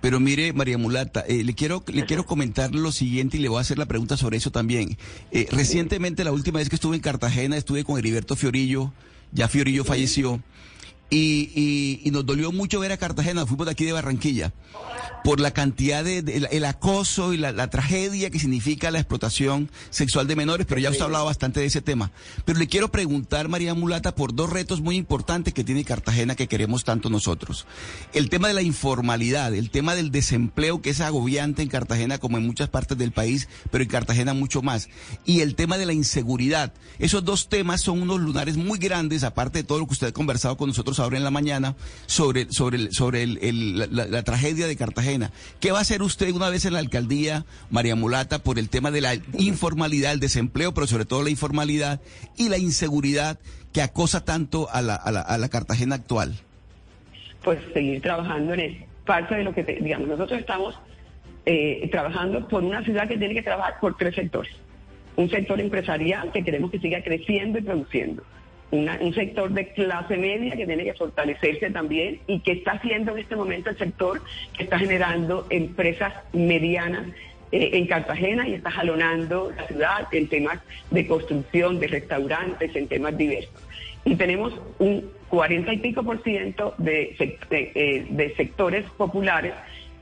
Pero, 0.00 0.20
mire, 0.20 0.52
María 0.52 0.78
Mulata, 0.78 1.24
eh, 1.26 1.42
le 1.42 1.54
quiero 1.54 1.82
le 1.92 2.04
quiero 2.04 2.24
comentar 2.24 2.72
lo 2.72 2.92
siguiente 2.92 3.36
y 3.36 3.40
le 3.40 3.48
voy 3.48 3.58
a 3.58 3.62
hacer 3.62 3.78
la 3.78 3.86
pregunta 3.86 4.16
sobre 4.16 4.36
eso 4.36 4.52
también. 4.52 4.96
Eh, 5.32 5.48
recientemente, 5.50 6.22
la 6.22 6.30
última 6.30 6.60
vez 6.60 6.68
que 6.68 6.76
estuve 6.76 6.94
en 6.94 7.02
Cartagena, 7.02 7.56
estuve 7.56 7.82
con 7.82 7.98
Heriberto 7.98 8.36
Fiorillo, 8.36 8.92
ya 9.32 9.48
Fiorillo 9.48 9.84
falleció. 9.84 10.40
Y, 11.12 12.00
y, 12.04 12.10
nos 12.12 12.24
dolió 12.24 12.52
mucho 12.52 12.78
ver 12.78 12.92
a 12.92 12.96
Cartagena, 12.96 13.44
fuimos 13.44 13.66
de 13.66 13.72
aquí 13.72 13.84
de 13.84 13.90
Barranquilla, 13.90 14.52
por 15.24 15.40
la 15.40 15.50
cantidad 15.50 16.04
de, 16.04 16.18
el, 16.50 16.64
acoso 16.64 17.32
y 17.32 17.36
la, 17.36 17.68
tragedia 17.68 18.30
que 18.30 18.38
significa 18.38 18.92
la 18.92 19.00
explotación 19.00 19.70
sexual 19.90 20.28
de 20.28 20.36
menores, 20.36 20.66
pero 20.68 20.80
ya 20.80 20.90
usted 20.90 21.02
ha 21.02 21.06
hablado 21.06 21.24
bastante 21.24 21.58
de 21.58 21.66
ese 21.66 21.82
tema. 21.82 22.12
Pero 22.44 22.60
le 22.60 22.68
quiero 22.68 22.92
preguntar, 22.92 23.48
María 23.48 23.74
Mulata, 23.74 24.14
por 24.14 24.34
dos 24.34 24.50
retos 24.50 24.80
muy 24.80 24.96
importantes 24.96 25.52
que 25.52 25.64
tiene 25.64 25.84
Cartagena 25.84 26.36
que 26.36 26.46
queremos 26.46 26.84
tanto 26.84 27.10
nosotros. 27.10 27.66
El 28.12 28.30
tema 28.30 28.46
de 28.46 28.54
la 28.54 28.62
informalidad, 28.62 29.52
el 29.52 29.70
tema 29.70 29.96
del 29.96 30.12
desempleo 30.12 30.80
que 30.80 30.90
es 30.90 31.00
agobiante 31.00 31.62
en 31.62 31.68
Cartagena 31.68 32.18
como 32.18 32.38
en 32.38 32.46
muchas 32.46 32.68
partes 32.68 32.96
del 32.96 33.10
país, 33.10 33.48
pero 33.72 33.82
en 33.82 33.90
Cartagena 33.90 34.32
mucho 34.32 34.62
más. 34.62 34.88
Y 35.24 35.40
el 35.40 35.56
tema 35.56 35.76
de 35.76 35.86
la 35.86 35.92
inseguridad. 35.92 36.72
Esos 37.00 37.24
dos 37.24 37.48
temas 37.48 37.80
son 37.80 38.00
unos 38.00 38.20
lunares 38.20 38.56
muy 38.56 38.78
grandes, 38.78 39.24
aparte 39.24 39.58
de 39.58 39.64
todo 39.64 39.80
lo 39.80 39.86
que 39.86 39.94
usted 39.94 40.08
ha 40.08 40.12
conversado 40.12 40.56
con 40.56 40.68
nosotros 40.68 40.99
ahora 41.00 41.16
en 41.16 41.24
la 41.24 41.30
mañana 41.30 41.74
sobre, 42.06 42.50
sobre, 42.50 42.92
sobre 42.92 43.26
la, 43.26 44.22
tragedia 44.22 44.66
de 44.66 44.76
Cartagena. 44.76 45.30
¿Qué 45.60 45.72
va 45.72 45.78
a 45.78 45.82
hacer 45.82 46.02
usted 46.02 46.32
una 46.32 46.50
vez 46.50 46.64
en 46.64 46.74
la 46.74 46.78
alcaldía, 46.78 47.44
María 47.70 47.96
Mulata, 47.96 48.40
por 48.40 48.58
el 48.58 48.68
tema 48.68 48.90
de 48.90 49.00
la 49.00 49.14
informalidad, 49.38 50.12
el 50.12 50.20
desempleo, 50.20 50.72
pero 50.74 50.86
sobre 50.86 51.04
todo 51.04 51.22
la 51.22 51.30
informalidad 51.30 52.00
y 52.36 52.48
la 52.48 52.58
inseguridad 52.58 53.38
que 53.72 53.82
acosa 53.82 54.24
tanto 54.24 54.68
a 54.70 54.82
la, 54.82 54.94
a 54.94 55.10
la, 55.10 55.20
a 55.20 55.38
la 55.38 55.48
Cartagena 55.48 55.96
actual? 55.96 56.34
Pues 57.42 57.58
seguir 57.72 58.02
trabajando 58.02 58.54
en 58.54 58.60
eso. 58.60 58.84
Parte 59.06 59.34
de 59.34 59.44
lo 59.44 59.54
que, 59.54 59.62
digamos, 59.62 60.08
nosotros 60.08 60.38
estamos 60.38 60.78
eh, 61.46 61.88
trabajando 61.90 62.46
por 62.46 62.62
una 62.62 62.84
ciudad 62.84 63.08
que 63.08 63.16
tiene 63.16 63.34
que 63.34 63.42
trabajar 63.42 63.80
por 63.80 63.96
tres 63.96 64.14
sectores. 64.14 64.52
Un 65.16 65.28
sector 65.30 65.58
empresarial 65.60 66.30
que 66.32 66.44
queremos 66.44 66.70
que 66.70 66.78
siga 66.78 67.02
creciendo 67.02 67.58
y 67.58 67.62
produciendo 67.62 68.22
un 68.72 69.14
sector 69.14 69.50
de 69.50 69.72
clase 69.72 70.16
media 70.16 70.54
que 70.56 70.66
tiene 70.66 70.84
que 70.84 70.94
fortalecerse 70.94 71.70
también 71.70 72.20
y 72.26 72.40
que 72.40 72.52
está 72.52 72.72
haciendo 72.72 73.12
en 73.12 73.18
este 73.18 73.34
momento 73.36 73.70
el 73.70 73.78
sector 73.78 74.22
que 74.56 74.64
está 74.64 74.78
generando 74.78 75.46
empresas 75.50 76.14
medianas 76.32 77.08
eh, 77.52 77.70
en 77.72 77.86
Cartagena 77.86 78.46
y 78.46 78.54
está 78.54 78.70
jalonando 78.70 79.52
la 79.56 79.66
ciudad 79.66 80.08
en 80.12 80.28
temas 80.28 80.60
de 80.90 81.06
construcción, 81.06 81.80
de 81.80 81.88
restaurantes, 81.88 82.76
en 82.76 82.86
temas 82.86 83.16
diversos. 83.18 83.54
Y 84.04 84.14
tenemos 84.14 84.52
un 84.78 85.10
40 85.28 85.72
y 85.72 85.78
pico 85.78 86.02
por 86.04 86.22
ciento 86.22 86.74
de, 86.78 87.16
de, 87.50 87.72
eh, 87.74 88.06
de 88.08 88.34
sectores 88.36 88.84
populares 88.96 89.52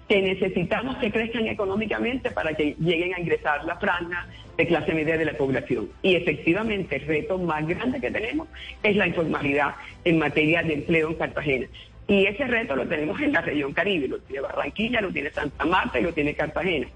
que 0.08 0.22
necesitamos 0.22 0.96
que 0.96 1.10
crezcan 1.10 1.46
económicamente 1.46 2.30
para 2.30 2.54
que 2.54 2.74
lleguen 2.80 3.14
a 3.14 3.20
ingresar 3.20 3.64
la 3.64 3.76
franja 3.76 4.26
de 4.56 4.66
clase 4.66 4.94
media 4.94 5.18
de 5.18 5.26
la 5.26 5.34
población. 5.34 5.90
Y 6.02 6.14
efectivamente 6.14 6.96
el 6.96 7.06
reto 7.06 7.38
más 7.38 7.66
grande 7.66 8.00
que 8.00 8.10
tenemos 8.10 8.48
es 8.82 8.96
la 8.96 9.06
informalidad 9.06 9.74
en 10.04 10.18
materia 10.18 10.62
de 10.62 10.74
empleo 10.74 11.10
en 11.10 11.14
Cartagena. 11.14 11.66
Y 12.06 12.24
ese 12.24 12.46
reto 12.46 12.74
lo 12.74 12.88
tenemos 12.88 13.20
en 13.20 13.32
la 13.34 13.42
región 13.42 13.74
Caribe, 13.74 14.08
lo 14.08 14.18
tiene 14.20 14.40
Barranquilla, 14.40 15.02
lo 15.02 15.12
tiene 15.12 15.30
Santa 15.30 15.66
Marta 15.66 16.00
y 16.00 16.02
lo 16.02 16.14
tiene 16.14 16.34
Cartagena. 16.34 16.88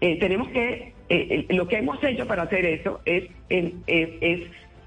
Eh, 0.00 0.18
tenemos 0.18 0.48
que, 0.48 0.92
eh, 1.08 1.46
lo 1.50 1.68
que 1.68 1.76
hemos 1.76 2.02
hecho 2.02 2.26
para 2.26 2.42
hacer 2.42 2.64
eso 2.66 3.00
es, 3.04 3.24
es, 3.48 4.40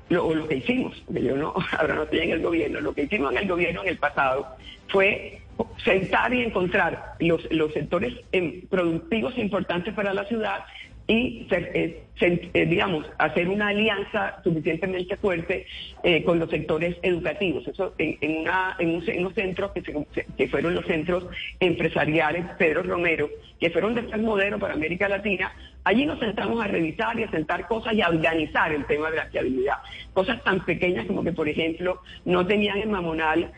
lo, 0.09 0.33
lo, 0.33 0.47
que 0.47 0.55
hicimos, 0.57 1.01
yo 1.09 1.37
no, 1.37 1.53
ahora 1.79 1.95
no 1.95 2.03
estoy 2.03 2.19
en 2.19 2.31
el 2.31 2.41
gobierno, 2.41 2.81
lo 2.81 2.93
que 2.93 3.03
hicimos 3.03 3.31
en 3.31 3.39
el 3.39 3.47
gobierno 3.47 3.81
en 3.83 3.89
el 3.89 3.97
pasado 3.97 4.47
fue 4.87 5.41
sentar 5.83 6.33
y 6.33 6.41
encontrar 6.43 7.15
los, 7.19 7.49
los 7.51 7.71
sectores 7.73 8.13
em, 8.31 8.61
productivos 8.67 9.37
importantes 9.37 9.93
para 9.93 10.13
la 10.13 10.25
ciudad 10.25 10.65
y, 11.11 11.45
eh, 11.51 12.03
eh, 12.21 12.65
digamos, 12.67 13.05
hacer 13.17 13.49
una 13.49 13.67
alianza 13.67 14.41
suficientemente 14.45 15.17
fuerte 15.17 15.65
eh, 16.03 16.23
con 16.23 16.39
los 16.39 16.49
sectores 16.49 16.95
educativos. 17.01 17.67
Eso 17.67 17.93
en, 17.97 18.37
una, 18.37 18.77
en, 18.79 18.95
un, 18.95 19.03
unos 19.17 19.33
centros 19.33 19.71
que, 19.71 20.47
fueron 20.47 20.73
los 20.73 20.85
centros 20.85 21.27
empresariales 21.59 22.45
Pedro 22.57 22.83
Romero, 22.83 23.29
que 23.59 23.71
fueron 23.71 23.93
de 23.95 24.09
ser 24.09 24.21
modelo 24.21 24.57
para 24.57 24.73
América 24.73 25.09
Latina. 25.09 25.51
Allí 25.83 26.05
nos 26.05 26.19
sentamos 26.19 26.63
a 26.63 26.67
revisar 26.67 27.19
y 27.19 27.23
a 27.23 27.31
sentar 27.31 27.67
cosas 27.67 27.93
y 27.93 28.01
a 28.01 28.07
organizar 28.07 28.71
el 28.71 28.85
tema 28.85 29.11
de 29.11 29.17
la 29.17 29.25
fiabilidad. 29.25 29.77
Cosas 30.13 30.41
tan 30.43 30.63
pequeñas 30.63 31.07
como 31.07 31.25
que, 31.25 31.33
por 31.33 31.49
ejemplo, 31.49 32.01
no 32.23 32.47
tenían 32.47 32.77
en 32.77 32.91
Mamonal 32.91 33.51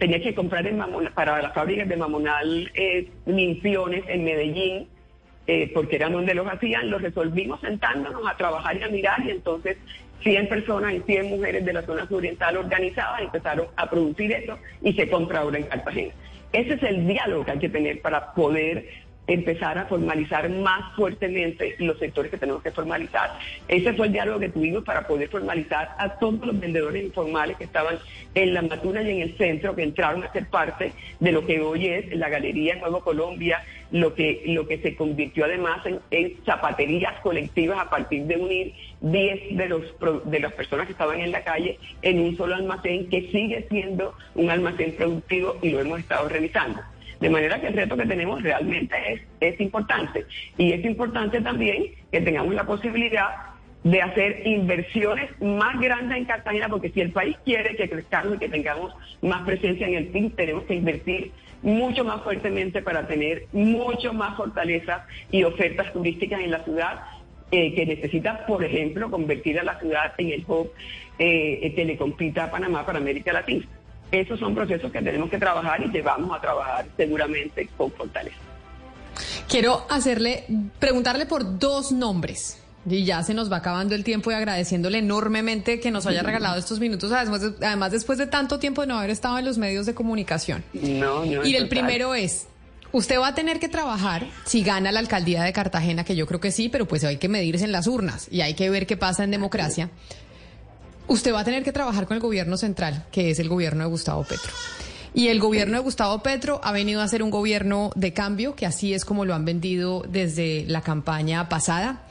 tenía 0.00 0.20
que 0.20 0.34
comprar 0.34 0.66
en 0.66 0.82
para 1.14 1.40
las 1.40 1.54
fábricas 1.54 1.88
de 1.88 1.96
Mamonal 1.96 2.72
eh, 2.74 3.08
en 3.26 4.24
Medellín, 4.24 4.88
eh, 5.46 5.70
porque 5.74 5.96
eran 5.96 6.12
donde 6.12 6.34
los 6.34 6.46
hacían, 6.46 6.90
los 6.90 7.02
resolvimos 7.02 7.60
sentándonos 7.60 8.26
a 8.26 8.36
trabajar 8.36 8.76
y 8.76 8.82
a 8.82 8.88
mirar 8.88 9.20
y 9.24 9.30
entonces 9.30 9.76
100 10.22 10.48
personas 10.48 10.94
y 10.94 11.00
100 11.00 11.28
mujeres 11.28 11.64
de 11.64 11.72
la 11.72 11.82
zona 11.82 12.06
oriental 12.10 12.56
organizadas 12.56 13.20
empezaron 13.20 13.66
a 13.76 13.88
producir 13.88 14.32
eso 14.32 14.58
y 14.82 14.92
se 14.94 15.08
compra 15.08 15.40
ahora 15.40 15.58
en 15.58 15.64
Cartagena. 15.64 16.14
Ese 16.52 16.74
es 16.74 16.82
el 16.84 17.06
diálogo 17.06 17.44
que 17.44 17.50
hay 17.50 17.58
que 17.58 17.68
tener 17.68 18.00
para 18.00 18.32
poder 18.32 18.88
empezar 19.26 19.78
a 19.78 19.86
formalizar 19.86 20.48
más 20.50 20.94
fuertemente 20.96 21.76
los 21.78 21.98
sectores 21.98 22.30
que 22.30 22.38
tenemos 22.38 22.62
que 22.62 22.70
formalizar. 22.70 23.38
Ese 23.68 23.94
fue 23.94 24.06
el 24.06 24.12
diálogo 24.12 24.38
que 24.38 24.50
tuvimos 24.50 24.84
para 24.84 25.06
poder 25.06 25.28
formalizar 25.28 25.94
a 25.98 26.18
todos 26.18 26.46
los 26.46 26.58
vendedores 26.60 27.04
informales 27.04 27.56
que 27.56 27.64
estaban 27.64 27.98
en 28.34 28.54
la 28.54 28.62
Matuna 28.62 29.02
y 29.02 29.10
en 29.10 29.22
el 29.22 29.36
centro, 29.36 29.74
que 29.74 29.82
entraron 29.82 30.24
a 30.24 30.32
ser 30.32 30.48
parte 30.48 30.92
de 31.20 31.32
lo 31.32 31.46
que 31.46 31.60
hoy 31.60 31.86
es 31.86 32.14
la 32.16 32.28
Galería 32.28 32.76
Nuevo 32.76 33.00
Colombia, 33.00 33.62
lo 33.90 34.14
que, 34.14 34.42
lo 34.46 34.66
que 34.66 34.78
se 34.78 34.96
convirtió 34.96 35.44
además 35.44 35.80
en, 36.10 36.36
zapaterías 36.44 37.20
colectivas 37.20 37.78
a 37.78 37.88
partir 37.90 38.24
de 38.24 38.36
unir 38.36 38.74
10 39.00 39.56
de, 39.56 39.68
los, 39.68 39.82
de 40.24 40.40
las 40.40 40.52
personas 40.52 40.86
que 40.86 40.92
estaban 40.92 41.20
en 41.20 41.30
la 41.30 41.44
calle 41.44 41.78
en 42.02 42.20
un 42.20 42.36
solo 42.36 42.56
almacén 42.56 43.08
que 43.08 43.30
sigue 43.30 43.66
siendo 43.70 44.14
un 44.34 44.50
almacén 44.50 44.92
productivo 44.96 45.56
y 45.62 45.70
lo 45.70 45.80
hemos 45.80 46.00
estado 46.00 46.28
revisando. 46.28 46.80
De 47.24 47.30
manera 47.30 47.58
que 47.58 47.68
el 47.68 47.72
reto 47.72 47.96
que 47.96 48.04
tenemos 48.04 48.42
realmente 48.42 48.94
es, 49.10 49.22
es 49.40 49.58
importante. 49.58 50.26
Y 50.58 50.72
es 50.72 50.84
importante 50.84 51.40
también 51.40 51.92
que 52.12 52.20
tengamos 52.20 52.54
la 52.54 52.66
posibilidad 52.66 53.28
de 53.82 54.02
hacer 54.02 54.46
inversiones 54.46 55.30
más 55.40 55.80
grandes 55.80 56.18
en 56.18 56.26
Cartagena, 56.26 56.68
porque 56.68 56.90
si 56.90 57.00
el 57.00 57.12
país 57.12 57.34
quiere 57.42 57.76
que 57.76 57.88
crezcamos 57.88 58.34
y 58.34 58.38
que 58.40 58.50
tengamos 58.50 58.92
más 59.22 59.40
presencia 59.46 59.88
en 59.88 59.94
el 59.94 60.08
PIB, 60.08 60.36
tenemos 60.36 60.64
que 60.64 60.74
invertir 60.74 61.32
mucho 61.62 62.04
más 62.04 62.20
fuertemente 62.20 62.82
para 62.82 63.06
tener 63.06 63.46
mucho 63.52 64.12
más 64.12 64.36
fortaleza 64.36 65.06
y 65.30 65.44
ofertas 65.44 65.94
turísticas 65.94 66.42
en 66.42 66.50
la 66.50 66.62
ciudad, 66.62 67.04
eh, 67.50 67.74
que 67.74 67.86
necesita, 67.86 68.44
por 68.44 68.62
ejemplo, 68.62 69.10
convertir 69.10 69.58
a 69.58 69.64
la 69.64 69.80
ciudad 69.80 70.12
en 70.18 70.28
el 70.28 70.44
hub 70.46 70.70
eh, 71.18 71.72
telecompita 71.74 72.50
Panamá 72.50 72.84
para 72.84 72.98
América 72.98 73.32
Latina. 73.32 73.64
Esos 74.14 74.38
son 74.38 74.54
procesos 74.54 74.92
que 74.92 75.02
tenemos 75.02 75.28
que 75.28 75.38
trabajar 75.38 75.84
y 75.84 75.90
que 75.90 76.00
vamos 76.00 76.36
a 76.36 76.40
trabajar 76.40 76.86
seguramente 76.96 77.68
con 77.76 77.90
fortaleza. 77.90 78.36
Quiero 79.48 79.84
hacerle, 79.90 80.44
preguntarle 80.78 81.26
por 81.26 81.58
dos 81.58 81.90
nombres 81.90 82.60
y 82.86 83.04
ya 83.04 83.24
se 83.24 83.34
nos 83.34 83.50
va 83.50 83.56
acabando 83.56 83.96
el 83.96 84.04
tiempo 84.04 84.30
y 84.30 84.34
agradeciéndole 84.34 84.98
enormemente 84.98 85.80
que 85.80 85.90
nos 85.90 86.06
haya 86.06 86.22
regalado 86.22 86.58
estos 86.58 86.78
minutos, 86.78 87.10
además, 87.10 87.90
después 87.90 88.18
de 88.18 88.28
tanto 88.28 88.60
tiempo 88.60 88.82
de 88.82 88.86
no 88.86 88.98
haber 88.98 89.10
estado 89.10 89.38
en 89.38 89.44
los 89.44 89.58
medios 89.58 89.84
de 89.84 89.94
comunicación. 89.94 90.62
No, 90.72 91.24
no, 91.24 91.44
y 91.44 91.56
el 91.56 91.68
primero 91.68 92.14
es, 92.14 92.46
usted 92.92 93.18
va 93.18 93.28
a 93.28 93.34
tener 93.34 93.58
que 93.58 93.68
trabajar 93.68 94.26
si 94.44 94.62
gana 94.62 94.92
la 94.92 95.00
alcaldía 95.00 95.42
de 95.42 95.52
Cartagena, 95.52 96.04
que 96.04 96.14
yo 96.14 96.26
creo 96.26 96.40
que 96.40 96.52
sí, 96.52 96.68
pero 96.68 96.86
pues 96.86 97.02
hay 97.02 97.16
que 97.16 97.28
medirse 97.28 97.64
en 97.64 97.72
las 97.72 97.88
urnas 97.88 98.28
y 98.30 98.42
hay 98.42 98.54
que 98.54 98.70
ver 98.70 98.86
qué 98.86 98.96
pasa 98.96 99.24
en 99.24 99.32
democracia. 99.32 99.90
Usted 101.06 101.34
va 101.34 101.40
a 101.40 101.44
tener 101.44 101.62
que 101.62 101.72
trabajar 101.72 102.06
con 102.06 102.16
el 102.16 102.20
gobierno 102.22 102.56
central, 102.56 103.04
que 103.12 103.30
es 103.30 103.38
el 103.38 103.48
gobierno 103.48 103.84
de 103.84 103.90
Gustavo 103.90 104.24
Petro. 104.24 104.50
Y 105.12 105.28
el 105.28 105.38
gobierno 105.38 105.76
de 105.76 105.82
Gustavo 105.84 106.22
Petro 106.22 106.60
ha 106.64 106.72
venido 106.72 107.00
a 107.00 107.08
ser 107.08 107.22
un 107.22 107.30
gobierno 107.30 107.90
de 107.94 108.12
cambio, 108.12 108.56
que 108.56 108.66
así 108.66 108.94
es 108.94 109.04
como 109.04 109.24
lo 109.24 109.34
han 109.34 109.44
vendido 109.44 110.04
desde 110.08 110.64
la 110.66 110.80
campaña 110.80 111.48
pasada. 111.48 112.02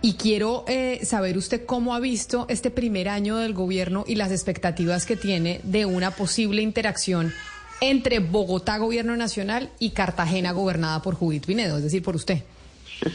Y 0.00 0.14
quiero 0.14 0.64
eh, 0.68 1.00
saber 1.02 1.38
usted 1.38 1.64
cómo 1.66 1.94
ha 1.94 2.00
visto 2.00 2.46
este 2.48 2.70
primer 2.70 3.08
año 3.08 3.38
del 3.38 3.54
gobierno 3.54 4.04
y 4.06 4.14
las 4.14 4.30
expectativas 4.30 5.06
que 5.06 5.16
tiene 5.16 5.60
de 5.64 5.86
una 5.86 6.12
posible 6.12 6.62
interacción 6.62 7.32
entre 7.80 8.20
Bogotá, 8.20 8.78
gobierno 8.78 9.16
nacional, 9.16 9.70
y 9.78 9.90
Cartagena, 9.90 10.52
gobernada 10.52 11.02
por 11.02 11.14
Judith 11.14 11.46
Pinedo, 11.46 11.78
es 11.78 11.82
decir, 11.82 12.02
por 12.02 12.16
usted. 12.16 12.42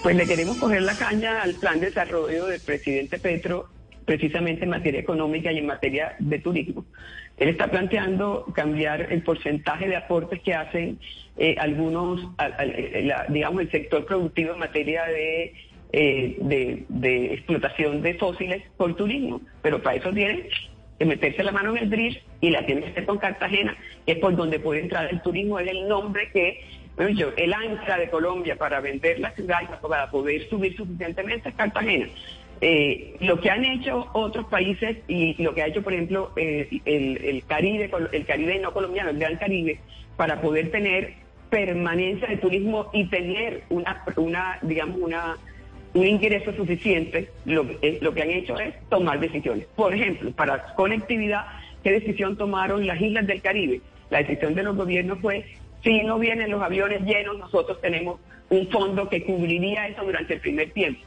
Pues 0.00 0.14
le 0.14 0.26
queremos 0.26 0.56
coger 0.58 0.82
la 0.82 0.94
caña 0.94 1.42
al 1.42 1.54
plan 1.56 1.80
de 1.80 1.86
desarrollo 1.86 2.46
del 2.46 2.60
presidente 2.60 3.18
Petro, 3.18 3.68
precisamente 4.08 4.64
en 4.64 4.70
materia 4.70 5.00
económica 5.00 5.52
y 5.52 5.58
en 5.58 5.66
materia 5.66 6.16
de 6.18 6.38
turismo. 6.38 6.86
Él 7.36 7.50
está 7.50 7.70
planteando 7.70 8.46
cambiar 8.54 9.12
el 9.12 9.22
porcentaje 9.22 9.86
de 9.86 9.96
aportes 9.96 10.40
que 10.40 10.54
hacen 10.54 10.98
eh, 11.36 11.56
algunos, 11.58 12.26
digamos, 13.28 13.60
el 13.60 13.70
sector 13.70 14.06
productivo 14.06 14.54
en 14.54 14.58
materia 14.60 15.04
de 15.04 15.52
eh, 15.92 16.36
de, 16.40 17.32
explotación 17.32 18.02
de 18.02 18.14
fósiles 18.14 18.62
por 18.76 18.94
turismo, 18.94 19.40
pero 19.62 19.82
para 19.82 19.96
eso 19.96 20.12
tiene 20.12 20.48
que 20.98 21.04
meterse 21.06 21.42
la 21.42 21.52
mano 21.52 21.74
en 21.74 21.84
el 21.84 21.90
drill 21.90 22.20
y 22.42 22.50
la 22.50 22.66
tiene 22.66 22.82
que 22.82 22.88
hacer 22.88 23.06
con 23.06 23.16
Cartagena, 23.16 23.74
que 24.04 24.12
es 24.12 24.18
por 24.18 24.36
donde 24.36 24.58
puede 24.58 24.80
entrar 24.80 25.08
el 25.10 25.22
turismo, 25.22 25.58
es 25.58 25.70
el 25.70 25.88
nombre 25.88 26.30
que, 26.30 26.62
bueno, 26.96 27.10
yo, 27.18 27.30
el 27.38 27.54
ancla 27.54 27.96
de 27.96 28.10
Colombia 28.10 28.56
para 28.56 28.80
vender 28.80 29.18
la 29.20 29.30
ciudad 29.30 29.60
para 29.80 30.10
poder 30.10 30.46
subir 30.50 30.76
suficientemente 30.76 31.48
es 31.48 31.54
Cartagena. 31.54 32.06
Eh, 32.60 33.16
lo 33.20 33.40
que 33.40 33.50
han 33.50 33.64
hecho 33.64 34.08
otros 34.14 34.46
países 34.46 34.98
y 35.06 35.40
lo 35.42 35.54
que 35.54 35.62
ha 35.62 35.66
hecho, 35.66 35.82
por 35.82 35.92
ejemplo, 35.92 36.32
eh, 36.36 36.68
el, 36.84 37.44
Caribe, 37.46 37.90
el 38.12 38.26
Caribe 38.26 38.58
no 38.58 38.72
colombiano, 38.72 39.10
el 39.10 39.18
Gran 39.18 39.36
Caribe, 39.36 39.78
para 40.16 40.40
poder 40.40 40.70
tener 40.70 41.14
permanencia 41.50 42.28
de 42.28 42.36
turismo 42.36 42.90
y 42.92 43.06
tener 43.06 43.62
una, 43.70 44.04
una 44.16 44.58
digamos, 44.62 44.98
una 45.00 45.36
un 45.94 46.06
ingreso 46.06 46.52
suficiente, 46.52 47.30
lo, 47.44 47.66
eh, 47.82 47.98
lo 48.02 48.12
que 48.12 48.22
han 48.22 48.30
hecho 48.30 48.58
es 48.58 48.74
tomar 48.88 49.20
decisiones. 49.20 49.66
Por 49.74 49.94
ejemplo, 49.94 50.30
para 50.32 50.74
conectividad, 50.74 51.46
¿qué 51.82 51.92
decisión 51.92 52.36
tomaron 52.36 52.86
las 52.86 53.00
islas 53.00 53.26
del 53.26 53.40
Caribe? 53.40 53.80
La 54.10 54.18
decisión 54.18 54.54
de 54.54 54.62
los 54.62 54.76
gobiernos 54.76 55.18
fue, 55.20 55.44
si 55.82 56.02
no 56.02 56.18
vienen 56.18 56.50
los 56.50 56.62
aviones 56.62 57.02
llenos, 57.02 57.38
nosotros 57.38 57.80
tenemos 57.80 58.20
un 58.50 58.68
fondo 58.68 59.08
que 59.08 59.24
cubriría 59.24 59.88
eso 59.88 60.04
durante 60.04 60.34
el 60.34 60.40
primer 60.40 60.70
tiempo. 60.72 61.00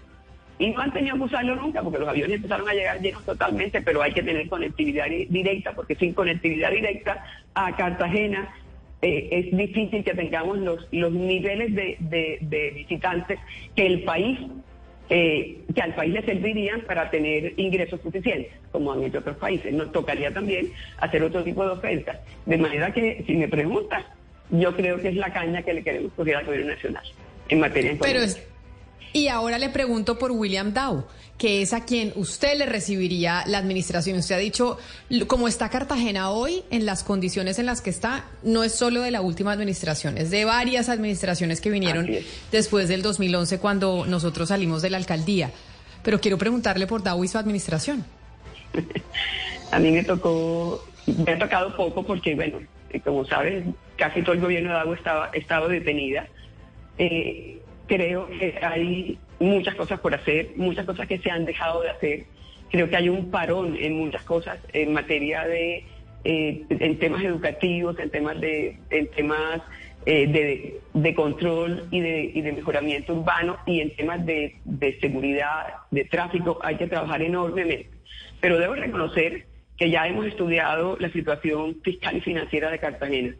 Y 0.61 0.69
no 0.69 0.81
han 0.81 0.93
tenido 0.93 1.15
que 1.17 1.23
usarlo 1.23 1.55
nunca 1.55 1.81
porque 1.81 1.97
los 1.97 2.07
aviones 2.07 2.35
empezaron 2.35 2.69
a 2.69 2.73
llegar 2.73 3.01
llenos 3.01 3.25
totalmente, 3.25 3.81
pero 3.81 4.01
hay 4.01 4.13
que 4.13 4.21
tener 4.21 4.47
conectividad 4.47 5.07
directa 5.29 5.73
porque 5.73 5.95
sin 5.95 6.13
conectividad 6.13 6.69
directa 6.69 7.25
a 7.55 7.75
Cartagena 7.75 8.53
eh, 9.01 9.27
es 9.31 9.57
difícil 9.57 10.03
que 10.03 10.13
tengamos 10.13 10.59
los, 10.59 10.87
los 10.91 11.11
niveles 11.11 11.73
de, 11.73 11.97
de 12.41 12.71
visitantes 12.75 13.39
que 13.75 13.87
el 13.87 14.03
país 14.03 14.37
eh, 15.13 15.57
que 15.75 15.81
al 15.81 15.93
país 15.93 16.13
le 16.13 16.21
servirían 16.21 16.81
para 16.81 17.09
tener 17.09 17.53
ingresos 17.57 17.99
suficientes, 18.01 18.53
como 18.71 18.93
han 18.93 19.03
hecho 19.03 19.19
otros 19.19 19.35
países. 19.35 19.73
Nos 19.73 19.91
tocaría 19.91 20.31
también 20.33 20.71
hacer 20.99 21.21
otro 21.21 21.43
tipo 21.43 21.65
de 21.65 21.71
ofertas. 21.71 22.17
De 22.45 22.57
manera 22.57 22.93
que, 22.93 23.21
si 23.27 23.33
me 23.35 23.49
preguntas, 23.49 24.05
yo 24.51 24.73
creo 24.73 25.01
que 25.01 25.09
es 25.09 25.15
la 25.15 25.33
caña 25.33 25.63
que 25.63 25.73
le 25.73 25.83
queremos 25.83 26.13
coger 26.13 26.37
al 26.37 26.45
gobierno 26.45 26.71
nacional 26.71 27.03
en 27.49 27.59
materia 27.59 27.91
de 27.91 28.50
y 29.13 29.27
ahora 29.27 29.57
le 29.57 29.69
pregunto 29.69 30.17
por 30.17 30.31
William 30.31 30.73
Dow, 30.73 31.05
que 31.37 31.61
es 31.61 31.73
a 31.73 31.85
quien 31.85 32.13
usted 32.15 32.57
le 32.57 32.65
recibiría 32.65 33.43
la 33.47 33.57
administración. 33.57 34.17
Usted 34.17 34.35
ha 34.35 34.37
dicho, 34.37 34.77
como 35.27 35.47
está 35.47 35.69
Cartagena 35.69 36.29
hoy, 36.29 36.63
en 36.69 36.85
las 36.85 37.03
condiciones 37.03 37.59
en 37.59 37.65
las 37.65 37.81
que 37.81 37.89
está, 37.89 38.25
no 38.43 38.63
es 38.63 38.75
solo 38.75 39.01
de 39.01 39.11
la 39.11 39.21
última 39.21 39.51
administración, 39.51 40.17
es 40.17 40.31
de 40.31 40.45
varias 40.45 40.87
administraciones 40.87 41.59
que 41.59 41.69
vinieron 41.69 42.07
después 42.51 42.87
del 42.87 43.01
2011 43.01 43.59
cuando 43.59 44.05
nosotros 44.05 44.49
salimos 44.49 44.81
de 44.81 44.91
la 44.91 44.97
alcaldía. 44.97 45.51
Pero 46.03 46.19
quiero 46.19 46.37
preguntarle 46.37 46.87
por 46.87 47.03
Dow 47.03 47.23
y 47.23 47.27
su 47.27 47.37
administración. 47.37 48.05
a 49.71 49.79
mí 49.79 49.91
me 49.91 50.03
tocó, 50.03 50.85
me 51.25 51.33
ha 51.33 51.39
tocado 51.39 51.75
poco 51.75 52.03
porque, 52.03 52.35
bueno, 52.35 52.59
como 53.03 53.25
sabes, 53.25 53.63
casi 53.97 54.21
todo 54.21 54.33
el 54.33 54.41
gobierno 54.41 54.77
de 54.77 54.83
Dow 54.85 54.93
estaba, 54.93 55.29
estado 55.33 55.67
detenida. 55.67 56.27
Eh, 56.97 57.61
creo 57.91 58.25
que 58.27 58.57
hay 58.61 59.19
muchas 59.37 59.75
cosas 59.75 59.99
por 59.99 60.15
hacer, 60.15 60.51
muchas 60.55 60.85
cosas 60.85 61.09
que 61.09 61.17
se 61.17 61.29
han 61.29 61.43
dejado 61.43 61.81
de 61.81 61.89
hacer. 61.89 62.23
Creo 62.69 62.89
que 62.89 62.95
hay 62.95 63.09
un 63.09 63.29
parón 63.29 63.75
en 63.77 63.97
muchas 63.97 64.23
cosas 64.23 64.59
en 64.71 64.93
materia 64.93 65.45
de, 65.45 65.83
eh, 66.23 66.63
en 66.69 66.99
temas 66.99 67.21
educativos, 67.21 67.99
en 67.99 68.09
temas 68.09 68.39
de, 68.39 68.77
en 68.91 69.11
temas 69.11 69.61
eh, 70.05 70.79
de, 70.93 71.15
control 71.15 71.89
y 71.91 71.99
de, 71.99 72.31
y 72.33 72.41
de 72.41 72.53
mejoramiento 72.53 73.13
urbano 73.13 73.57
y 73.65 73.81
en 73.81 73.93
temas 73.93 74.25
de, 74.25 74.55
de 74.63 74.97
seguridad, 75.01 75.73
de 75.91 76.05
tráfico, 76.05 76.59
hay 76.63 76.77
que 76.77 76.87
trabajar 76.87 77.21
enormemente. 77.21 77.89
Pero 78.39 78.57
debo 78.57 78.75
reconocer 78.75 79.47
que 79.77 79.89
ya 79.89 80.07
hemos 80.07 80.27
estudiado 80.27 80.95
la 80.97 81.09
situación 81.09 81.75
fiscal 81.83 82.15
y 82.15 82.21
financiera 82.21 82.71
de 82.71 82.79
Cartagena 82.79 83.35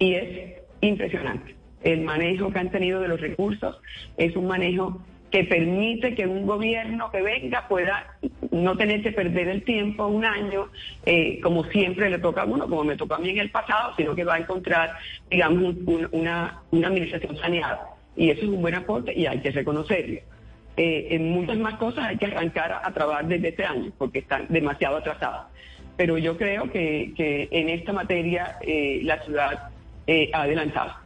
y 0.00 0.14
es 0.14 0.54
impresionante 0.80 1.54
el 1.86 2.00
manejo 2.00 2.52
que 2.52 2.58
han 2.58 2.70
tenido 2.70 3.00
de 3.00 3.06
los 3.06 3.20
recursos 3.20 3.80
es 4.16 4.34
un 4.34 4.48
manejo 4.48 5.00
que 5.30 5.44
permite 5.44 6.14
que 6.14 6.26
un 6.26 6.44
gobierno 6.44 7.10
que 7.12 7.22
venga 7.22 7.68
pueda 7.68 8.16
no 8.50 8.76
tener 8.76 9.02
que 9.02 9.12
perder 9.12 9.48
el 9.48 9.62
tiempo 9.62 10.06
un 10.06 10.24
año, 10.24 10.68
eh, 11.04 11.40
como 11.40 11.64
siempre 11.64 12.10
le 12.10 12.18
toca 12.18 12.42
a 12.42 12.44
uno, 12.44 12.68
como 12.68 12.82
me 12.84 12.96
tocó 12.96 13.14
a 13.14 13.18
mí 13.18 13.30
en 13.30 13.38
el 13.38 13.50
pasado, 13.50 13.94
sino 13.96 14.16
que 14.16 14.24
va 14.24 14.34
a 14.34 14.38
encontrar, 14.38 14.96
digamos, 15.30 15.74
una, 16.10 16.62
una 16.70 16.88
administración 16.88 17.36
saneada. 17.36 17.80
Y 18.16 18.30
eso 18.30 18.42
es 18.42 18.48
un 18.48 18.62
buen 18.62 18.74
aporte 18.74 19.12
y 19.14 19.26
hay 19.26 19.40
que 19.40 19.50
reconocerlo. 19.50 20.20
Eh, 20.76 21.08
en 21.10 21.30
muchas 21.30 21.56
más 21.58 21.74
cosas 21.74 22.06
hay 22.06 22.16
que 22.16 22.26
arrancar 22.26 22.80
a, 22.82 22.92
trabajar 22.92 23.26
desde 23.26 23.48
este 23.48 23.64
año, 23.64 23.92
porque 23.96 24.20
están 24.20 24.46
demasiado 24.48 24.96
atrasadas. 24.96 25.46
Pero 25.96 26.18
yo 26.18 26.36
creo 26.36 26.70
que, 26.70 27.12
que 27.16 27.48
en 27.50 27.68
esta 27.68 27.92
materia 27.92 28.58
eh, 28.62 29.00
la 29.04 29.22
ciudad 29.22 29.70
ha 30.32 30.42
adelantado 30.42 31.05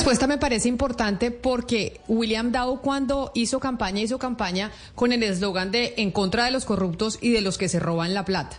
respuesta 0.00 0.26
me 0.26 0.38
parece 0.38 0.66
importante 0.66 1.30
porque 1.30 2.00
William 2.08 2.52
Dow 2.52 2.80
cuando 2.80 3.32
hizo 3.34 3.60
campaña, 3.60 4.00
hizo 4.00 4.18
campaña 4.18 4.72
con 4.94 5.12
el 5.12 5.22
eslogan 5.22 5.70
de 5.70 5.92
en 5.98 6.10
contra 6.10 6.46
de 6.46 6.50
los 6.50 6.64
corruptos 6.64 7.18
y 7.20 7.32
de 7.32 7.42
los 7.42 7.58
que 7.58 7.68
se 7.68 7.80
roban 7.80 8.14
la 8.14 8.24
plata. 8.24 8.58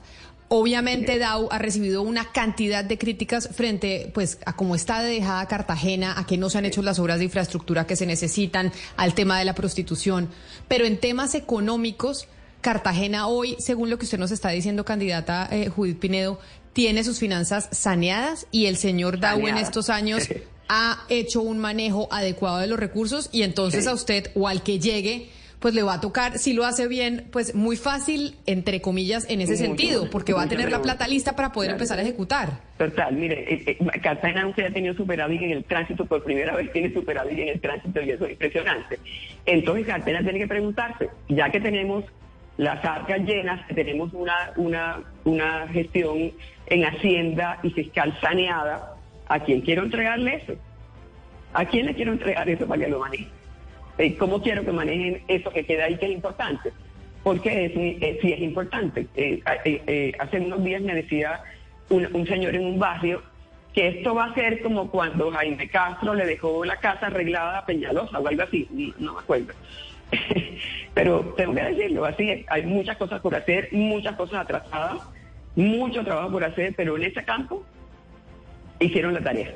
Obviamente 0.50 1.18
Dow 1.18 1.48
ha 1.50 1.58
recibido 1.58 2.04
una 2.04 2.32
cantidad 2.32 2.86
de 2.86 3.00
críticas 3.00 3.50
frente 3.54 4.12
pues 4.14 4.38
a 4.46 4.56
cómo 4.56 4.76
está 4.76 5.02
dejada 5.02 5.48
Cartagena, 5.48 6.14
a 6.16 6.28
que 6.28 6.38
no 6.38 6.52
se 6.52 6.60
han 6.60 6.66
hecho 6.66 6.84
las 6.84 7.00
obras 7.00 7.18
de 7.18 7.26
infraestructura 7.26 7.88
que 7.88 7.96
se 7.96 8.06
necesitan, 8.06 8.72
al 8.96 9.16
tema 9.16 9.40
de 9.40 9.46
la 9.46 9.56
prostitución, 9.56 10.30
pero 10.68 10.86
en 10.86 11.00
temas 11.00 11.34
económicos 11.34 12.28
Cartagena 12.62 13.26
hoy, 13.26 13.56
según 13.58 13.90
lo 13.90 13.98
que 13.98 14.06
usted 14.06 14.20
nos 14.20 14.30
está 14.30 14.50
diciendo, 14.50 14.86
candidata 14.86 15.50
eh, 15.52 15.70
Judith 15.70 15.98
Pinedo, 15.98 16.40
tiene 16.74 17.04
sus 17.04 17.18
finanzas 17.18 17.68
saneadas 17.72 18.46
y 18.52 18.68
el 18.68 18.78
señor 18.78 19.20
Dow 19.20 19.48
en 19.48 19.58
estos 19.58 19.90
años 19.90 20.30
ha 20.74 21.04
hecho 21.10 21.42
un 21.42 21.60
manejo 21.60 22.08
adecuado 22.12 22.60
de 22.60 22.68
los 22.68 22.80
recursos 22.80 23.30
y 23.34 23.44
entonces 23.44 23.88
a 23.88 23.94
usted 23.94 24.32
o 24.36 24.48
al 24.48 24.64
que 24.64 24.80
llegue 24.80 25.28
pues 25.60 25.76
le 25.76 25.84
va 25.84 25.96
a 25.96 26.02
tocar, 26.02 26.40
si 26.40 26.54
lo 26.54 26.66
hace 26.66 26.88
bien, 26.88 27.28
pues 27.32 27.54
muy 27.54 27.76
fácil, 27.76 28.36
entre 28.48 28.82
comillas, 28.82 29.30
en 29.30 29.42
ese 29.42 29.58
sentido, 29.58 30.10
porque 30.10 30.34
va 30.34 30.42
a 30.42 30.48
tener 30.48 30.72
la 30.72 30.82
plata 30.82 31.08
lista 31.08 31.36
para 31.36 31.52
poder 31.52 31.70
empezar 31.70 32.00
a 32.00 32.02
ejecutar. 32.02 32.50
Total, 32.80 33.14
mire, 33.14 33.54
eh, 33.54 33.64
eh, 33.68 34.00
Cartagena 34.02 34.42
nunca 34.42 34.66
ha 34.66 34.72
tenido 34.72 34.96
superávit 34.96 35.40
en 35.44 35.52
el 35.52 35.64
tránsito, 35.64 36.04
por 36.06 36.24
primera 36.24 36.56
vez 36.56 36.72
tiene 36.72 36.92
superávit 36.92 37.38
en 37.38 37.50
el 37.50 37.62
tránsito 37.62 38.02
y 38.02 38.10
eso 38.10 38.26
es 38.26 38.32
impresionante. 38.32 38.98
Entonces 39.46 39.86
Cartagena 39.86 40.24
tiene 40.24 40.40
que 40.40 40.48
preguntarse, 40.48 41.10
ya 41.30 41.52
que 41.52 41.60
tenemos 41.60 42.06
las 42.58 42.84
arcas 42.84 43.20
llenas, 43.20 43.62
tenemos 43.68 44.12
una, 44.14 44.54
una, 44.56 45.04
una 45.26 45.68
gestión 45.68 46.32
en 46.66 46.86
Hacienda 46.86 47.60
y 47.62 47.70
fiscal 47.70 48.18
saneada, 48.20 48.96
¿a 49.32 49.40
quién 49.40 49.62
quiero 49.62 49.84
entregarle 49.84 50.36
eso? 50.36 50.54
¿A 51.54 51.66
quién 51.66 51.86
le 51.86 51.96
quiero 51.96 52.12
entregar 52.12 52.50
eso 52.50 52.68
para 52.68 52.84
que 52.84 52.92
lo 52.92 53.00
maneje? 53.00 53.28
Eh, 53.98 54.18
¿Cómo 54.18 54.42
quiero 54.42 54.64
que 54.66 54.72
manejen 54.72 55.24
eso 55.28 55.50
que 55.52 55.66
queda 55.66 55.86
ahí 55.86 55.98
que 55.98 56.08
es 56.08 56.12
importante? 56.12 56.72
Porque 57.24 57.66
es, 57.66 57.72
eh, 57.76 58.20
sí 58.22 58.34
es 58.34 58.42
importante. 58.42 59.08
Eh, 59.16 60.12
hace 60.20 60.40
unos 60.40 60.64
días 60.64 60.82
me 60.82 60.96
decía 60.96 61.42
un, 61.90 62.28
señor 62.28 62.56
en 62.56 62.66
un 62.66 62.80
barrio 62.80 63.22
que 63.74 63.88
esto 63.88 64.14
va 64.14 64.26
a 64.26 64.34
ser 64.34 64.62
como 64.62 64.92
cuando 64.92 65.32
Jaime 65.32 65.70
Castro 65.70 66.14
le 66.14 66.26
dejó 66.26 66.66
la 66.66 66.78
casa 66.78 67.08
arreglada 67.08 67.60
a 67.60 67.66
Peñalosa 67.66 68.20
o 68.20 68.28
algo 68.28 68.44
así, 68.44 68.68
no 69.00 69.14
me 69.14 69.20
acuerdo. 69.20 69.54
Pero 70.94 71.34
tengo 71.38 71.54
que 71.54 71.64
decirlo, 71.64 72.04
así 72.04 72.46
hay 72.50 72.66
muchas 72.66 72.98
cosas 72.98 73.22
por 73.22 73.34
hacer, 73.34 73.70
muchas 73.72 74.16
cosas 74.18 74.42
atrasadas, 74.42 75.00
mucho 75.56 76.04
trabajo 76.04 76.32
por 76.32 76.44
hacer, 76.44 76.74
pero 76.76 76.98
en 76.98 77.04
ese 77.04 77.24
campo 77.24 77.66
hicieron 78.86 79.14
la 79.14 79.24
tarea. 79.24 79.56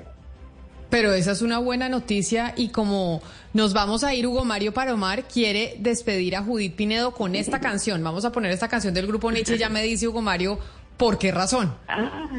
Pero 0.89 1.13
esa 1.13 1.31
es 1.31 1.41
una 1.41 1.59
buena 1.59 1.89
noticia 1.89 2.53
y 2.55 2.69
como 2.69 3.21
nos 3.53 3.73
vamos 3.73 4.03
a 4.03 4.13
ir, 4.13 4.27
Hugo 4.27 4.45
Mario 4.45 4.73
Paromar 4.73 5.23
quiere 5.23 5.75
despedir 5.79 6.35
a 6.35 6.43
Judith 6.43 6.75
Pinedo 6.75 7.11
con 7.11 7.35
esta 7.35 7.59
canción. 7.59 8.03
Vamos 8.03 8.23
a 8.23 8.31
poner 8.31 8.51
esta 8.51 8.67
canción 8.67 8.93
del 8.93 9.07
grupo 9.07 9.31
Nietzsche, 9.31 9.57
ya 9.57 9.69
me 9.69 9.83
dice 9.83 10.07
Hugo 10.07 10.21
Mario, 10.21 10.59
¿por 10.97 11.17
qué 11.17 11.31
razón? 11.31 11.75
Ah. 11.87 12.29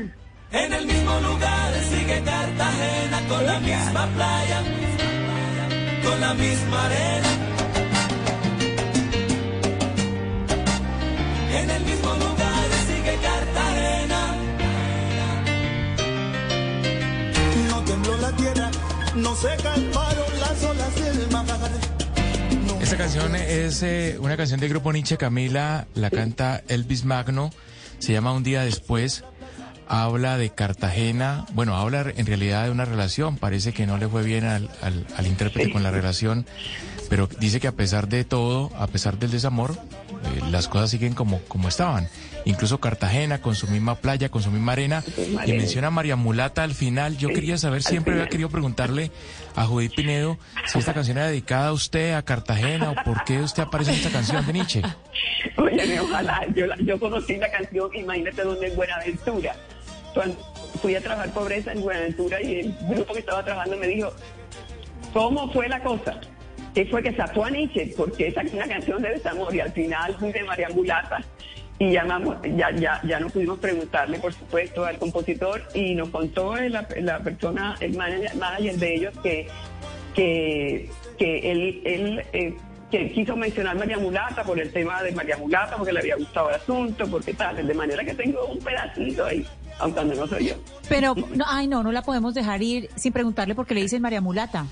En 0.52 0.72
el 0.72 0.86
mismo 0.86 1.20
lugar 1.20 1.74
sigue 1.90 2.22
Cartagena 2.24 3.20
con 3.28 3.44
la 3.44 3.58
misma 3.58 4.06
playa, 4.14 4.62
con 6.04 6.20
la 6.20 6.34
misma 6.34 6.86
arena. 6.86 7.28
En 11.52 11.70
el 11.70 11.82
mismo 11.82 11.95
tierra, 18.36 18.70
no 19.14 19.34
se 19.34 19.48
calmaron 19.62 20.40
las 20.40 20.62
olas 20.64 20.94
del 20.94 21.30
mar. 21.30 21.46
Esta 22.80 22.96
canción 22.96 23.34
es 23.34 23.82
eh, 23.82 24.16
una 24.20 24.36
canción 24.36 24.60
del 24.60 24.68
grupo 24.68 24.92
Nietzsche 24.92 25.16
Camila, 25.16 25.86
la 25.94 26.10
canta 26.10 26.62
Elvis 26.68 27.04
Magno, 27.04 27.50
se 27.98 28.12
llama 28.12 28.32
Un 28.32 28.42
día 28.42 28.62
después 28.62 29.24
habla 29.88 30.36
de 30.36 30.50
Cartagena, 30.50 31.46
bueno, 31.52 31.76
habla 31.76 32.12
en 32.16 32.26
realidad 32.26 32.64
de 32.64 32.70
una 32.70 32.84
relación, 32.84 33.36
parece 33.36 33.72
que 33.72 33.86
no 33.86 33.98
le 33.98 34.08
fue 34.08 34.22
bien 34.22 34.44
al, 34.44 34.70
al, 34.82 35.26
intérprete 35.26 35.72
con 35.72 35.82
la 35.82 35.90
relación, 35.90 36.46
pero 37.08 37.28
dice 37.38 37.60
que 37.60 37.68
a 37.68 37.72
pesar 37.72 38.08
de 38.08 38.24
todo, 38.24 38.70
a 38.76 38.86
pesar 38.88 39.18
del 39.18 39.30
desamor, 39.30 39.72
eh, 39.72 40.40
las 40.50 40.68
cosas 40.68 40.90
siguen 40.90 41.14
como, 41.14 41.40
como 41.42 41.68
estaban. 41.68 42.08
Incluso 42.46 42.78
Cartagena 42.78 43.42
con 43.42 43.54
su 43.54 43.66
misma 43.66 43.96
playa, 43.96 44.30
con 44.30 44.42
su 44.42 44.50
misma 44.50 44.72
arena, 44.72 45.04
y 45.44 45.52
menciona 45.52 45.88
a 45.88 45.90
María 45.90 46.16
Mulata 46.16 46.62
al 46.62 46.72
final. 46.72 47.18
Yo 47.18 47.28
quería 47.28 47.58
saber, 47.58 47.82
siempre 47.82 48.14
había 48.14 48.28
querido 48.28 48.48
preguntarle 48.48 49.10
a 49.54 49.64
Judith 49.64 49.94
Pinedo 49.94 50.38
si 50.64 50.78
esta 50.78 50.94
canción 50.94 51.18
era 51.18 51.26
dedicada 51.26 51.68
a 51.68 51.72
usted, 51.72 52.14
a 52.14 52.22
Cartagena, 52.22 52.92
o 52.92 52.94
por 53.04 53.24
qué 53.24 53.40
usted 53.40 53.64
aparece 53.64 53.90
en 53.90 53.96
esta 53.98 54.10
canción 54.10 54.46
de 54.46 54.52
Nietzsche. 54.52 54.82
Oye, 55.56 56.00
ojalá, 56.00 56.46
yo, 56.54 56.66
yo 56.78 56.98
conocí 56.98 57.36
la 57.36 57.50
canción, 57.50 57.90
imagínate 57.94 58.42
dónde 58.42 58.68
es 58.68 58.76
Buenaventura 58.76 59.54
cuando 60.16 60.38
fui 60.80 60.94
a 60.94 61.00
trabajar 61.00 61.30
pobreza 61.30 61.72
en 61.72 61.82
Buenaventura 61.82 62.40
y 62.40 62.60
el 62.60 62.74
grupo 62.88 63.12
que 63.12 63.20
estaba 63.20 63.44
trabajando 63.44 63.76
me 63.76 63.86
dijo, 63.86 64.10
¿cómo 65.12 65.52
fue 65.52 65.68
la 65.68 65.82
cosa? 65.82 66.18
¿Qué 66.74 66.86
fue 66.86 67.02
que 67.02 67.14
sacó 67.14 67.44
a 67.44 67.50
Nietzsche? 67.50 67.92
Porque 67.94 68.28
esa 68.28 68.40
es 68.40 68.52
una 68.54 68.66
canción 68.66 69.02
de 69.02 69.10
desamor 69.10 69.54
y 69.54 69.60
al 69.60 69.72
final 69.72 70.16
fui 70.18 70.32
de 70.32 70.42
María 70.44 70.70
Mulata 70.70 71.22
y 71.78 71.92
llamamos, 71.92 72.36
ya, 72.56 72.70
ya, 72.70 73.00
ya 73.04 73.20
no 73.20 73.28
pudimos 73.28 73.58
preguntarle, 73.58 74.18
por 74.18 74.32
supuesto, 74.32 74.84
al 74.84 74.98
compositor 74.98 75.62
y 75.74 75.94
nos 75.94 76.08
contó 76.08 76.56
la, 76.56 76.86
la 77.00 77.18
persona, 77.20 77.76
el 77.80 77.96
manager, 77.96 78.76
de 78.76 78.94
ellos, 78.94 79.14
que, 79.22 79.48
que, 80.14 80.90
que 81.18 81.52
él, 81.52 81.82
él 81.84 82.24
eh, 82.32 82.54
que 82.90 83.12
quiso 83.12 83.36
mencionar 83.36 83.76
María 83.76 83.98
Mulata 83.98 84.42
por 84.42 84.58
el 84.58 84.72
tema 84.72 85.02
de 85.02 85.12
María 85.12 85.36
Mulata, 85.36 85.76
porque 85.76 85.92
le 85.92 86.00
había 86.00 86.16
gustado 86.16 86.48
el 86.48 86.54
asunto, 86.54 87.06
porque 87.10 87.34
tal, 87.34 87.66
de 87.66 87.74
manera 87.74 88.04
que 88.04 88.14
tengo 88.14 88.46
un 88.46 88.58
pedacito 88.58 89.26
ahí 89.26 89.46
aunque 89.78 90.04
no 90.04 90.26
soy 90.26 90.48
yo. 90.48 90.54
Pero, 90.88 91.14
no, 91.34 91.44
ay, 91.46 91.66
no, 91.66 91.82
no 91.82 91.92
la 91.92 92.02
podemos 92.02 92.34
dejar 92.34 92.62
ir 92.62 92.88
sin 92.96 93.12
preguntarle 93.12 93.54
por 93.54 93.66
qué 93.66 93.74
le 93.74 93.82
dicen 93.82 94.02
María 94.02 94.20
Mulata. 94.20 94.66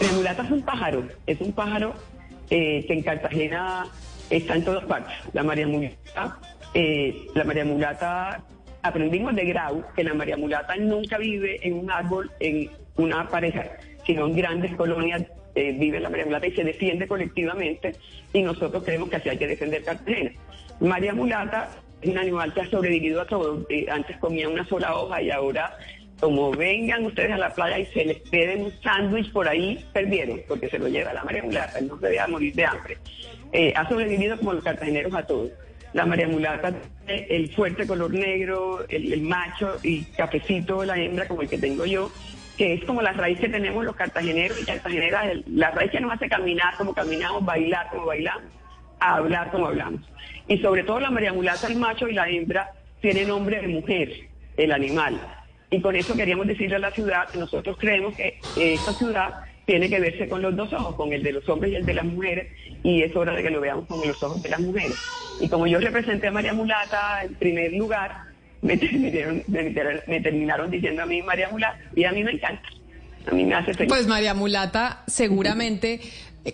María 0.00 0.16
Mulata 0.16 0.42
es 0.44 0.50
un 0.50 0.62
pájaro, 0.62 1.08
es 1.26 1.40
un 1.40 1.52
pájaro 1.52 1.94
eh, 2.50 2.84
que 2.86 2.92
en 2.92 3.02
Cartagena 3.02 3.86
está 4.30 4.54
en 4.54 4.64
todas 4.64 4.84
partes. 4.84 5.14
La 5.32 5.42
María 5.42 5.66
Mulata, 5.66 6.38
eh, 6.74 7.26
la 7.34 7.44
María 7.44 7.64
Mulata, 7.64 8.42
aprendimos 8.82 9.34
de 9.34 9.44
Grau 9.46 9.84
que 9.94 10.04
la 10.04 10.14
María 10.14 10.36
Mulata 10.36 10.76
nunca 10.76 11.18
vive 11.18 11.58
en 11.66 11.74
un 11.74 11.90
árbol, 11.90 12.30
en 12.40 12.70
una 12.96 13.28
pareja, 13.28 13.64
sino 14.04 14.26
en 14.26 14.36
grandes 14.36 14.74
colonias 14.76 15.22
eh, 15.54 15.72
vive 15.72 16.00
la 16.00 16.10
María 16.10 16.26
Mulata 16.26 16.46
y 16.46 16.52
se 16.52 16.64
defiende 16.64 17.08
colectivamente 17.08 17.94
y 18.32 18.42
nosotros 18.42 18.84
creemos 18.84 19.08
que 19.08 19.16
así 19.16 19.28
hay 19.30 19.38
que 19.38 19.46
defender 19.46 19.82
Cartagena. 19.82 20.32
María 20.80 21.14
Mulata 21.14 21.70
es 22.02 22.10
un 22.10 22.18
animal 22.18 22.52
que 22.52 22.60
ha 22.60 22.70
sobrevivido 22.70 23.22
a 23.22 23.26
todo. 23.26 23.64
Eh, 23.70 23.86
antes 23.90 24.16
comía 24.18 24.48
una 24.48 24.66
sola 24.66 24.94
hoja 24.94 25.22
y 25.22 25.30
ahora, 25.30 25.76
como 26.20 26.50
vengan 26.50 27.06
ustedes 27.06 27.32
a 27.32 27.38
la 27.38 27.54
playa 27.54 27.78
y 27.78 27.86
se 27.86 28.04
les 28.04 28.18
piden 28.28 28.64
un 28.64 28.72
sándwich 28.82 29.32
por 29.32 29.48
ahí, 29.48 29.82
perdieron, 29.94 30.42
porque 30.46 30.68
se 30.68 30.78
lo 30.78 30.88
lleva 30.88 31.14
la 31.14 31.24
María 31.24 31.42
Mulata, 31.42 31.80
no 31.80 31.98
se 31.98 32.20
a 32.20 32.26
morir 32.26 32.54
de 32.54 32.64
hambre. 32.66 32.98
Eh, 33.52 33.72
ha 33.76 33.88
sobrevivido 33.88 34.36
como 34.38 34.52
los 34.52 34.64
cartageneros 34.64 35.14
a 35.14 35.26
todos. 35.26 35.50
La 35.92 36.04
María 36.04 36.28
Mulata 36.28 36.74
el 37.06 37.54
fuerte 37.54 37.86
color 37.86 38.12
negro, 38.12 38.84
el, 38.88 39.20
macho 39.22 39.76
y 39.82 40.02
cafecito 40.04 40.84
la 40.84 40.98
hembra 40.98 41.26
como 41.28 41.42
el 41.42 41.48
que 41.48 41.58
tengo 41.58 41.86
yo, 41.86 42.10
que 42.56 42.74
es 42.74 42.84
como 42.84 43.00
la 43.00 43.12
raíz 43.12 43.38
que 43.38 43.48
tenemos 43.48 43.84
los 43.84 43.96
cartageneros 43.96 44.60
y 44.60 44.64
cartageneras, 44.64 45.36
la 45.46 45.70
raíz 45.70 45.90
que 45.90 46.00
nos 46.00 46.12
hace 46.12 46.28
caminar 46.28 46.76
como 46.76 46.92
caminamos, 46.92 47.44
bailar 47.44 47.88
como 47.90 48.06
bailamos, 48.06 48.50
hablar 48.98 49.50
como 49.50 49.66
hablamos. 49.66 50.00
Y 50.48 50.58
sobre 50.58 50.82
todo 50.82 51.00
la 51.00 51.10
María 51.10 51.32
Mulata, 51.32 51.68
el 51.68 51.76
macho 51.76 52.08
y 52.08 52.12
la 52.14 52.28
hembra, 52.28 52.72
tiene 53.00 53.24
nombre 53.24 53.60
de 53.60 53.68
mujer, 53.68 54.12
el 54.56 54.72
animal. 54.72 55.20
Y 55.70 55.80
con 55.80 55.96
eso 55.96 56.14
queríamos 56.16 56.46
decirle 56.46 56.76
a 56.76 56.80
la 56.80 56.90
ciudad 56.90 57.28
nosotros 57.34 57.76
creemos 57.78 58.14
que 58.16 58.38
esta 58.56 58.92
ciudad 58.92 59.45
tiene 59.66 59.90
que 59.90 60.00
verse 60.00 60.28
con 60.28 60.40
los 60.40 60.56
dos 60.56 60.72
ojos, 60.72 60.94
con 60.94 61.12
el 61.12 61.22
de 61.22 61.32
los 61.32 61.48
hombres 61.48 61.72
y 61.72 61.76
el 61.76 61.84
de 61.84 61.94
las 61.94 62.04
mujeres, 62.04 62.48
y 62.82 63.02
es 63.02 63.14
hora 63.14 63.34
de 63.34 63.42
que 63.42 63.50
lo 63.50 63.60
veamos 63.60 63.86
con 63.86 64.00
los 64.06 64.22
ojos 64.22 64.42
de 64.42 64.48
las 64.48 64.60
mujeres. 64.60 64.96
Y 65.40 65.48
como 65.48 65.66
yo 65.66 65.78
representé 65.80 66.28
a 66.28 66.30
María 66.30 66.54
Mulata 66.54 67.24
en 67.24 67.34
primer 67.34 67.72
lugar, 67.72 68.12
me 68.62 68.78
terminaron, 68.78 69.42
me 70.06 70.20
terminaron 70.20 70.70
diciendo 70.70 71.02
a 71.02 71.06
mí 71.06 71.20
María 71.20 71.50
Mulata, 71.50 71.78
y 71.94 72.04
a 72.04 72.12
mí 72.12 72.24
me 72.24 72.30
encanta. 72.32 72.62
A 73.26 73.34
mí 73.34 73.44
me 73.44 73.56
hace 73.56 73.74
feliz. 73.74 73.88
Pues 73.88 74.06
María 74.06 74.34
Mulata 74.34 75.02
seguramente 75.08 76.00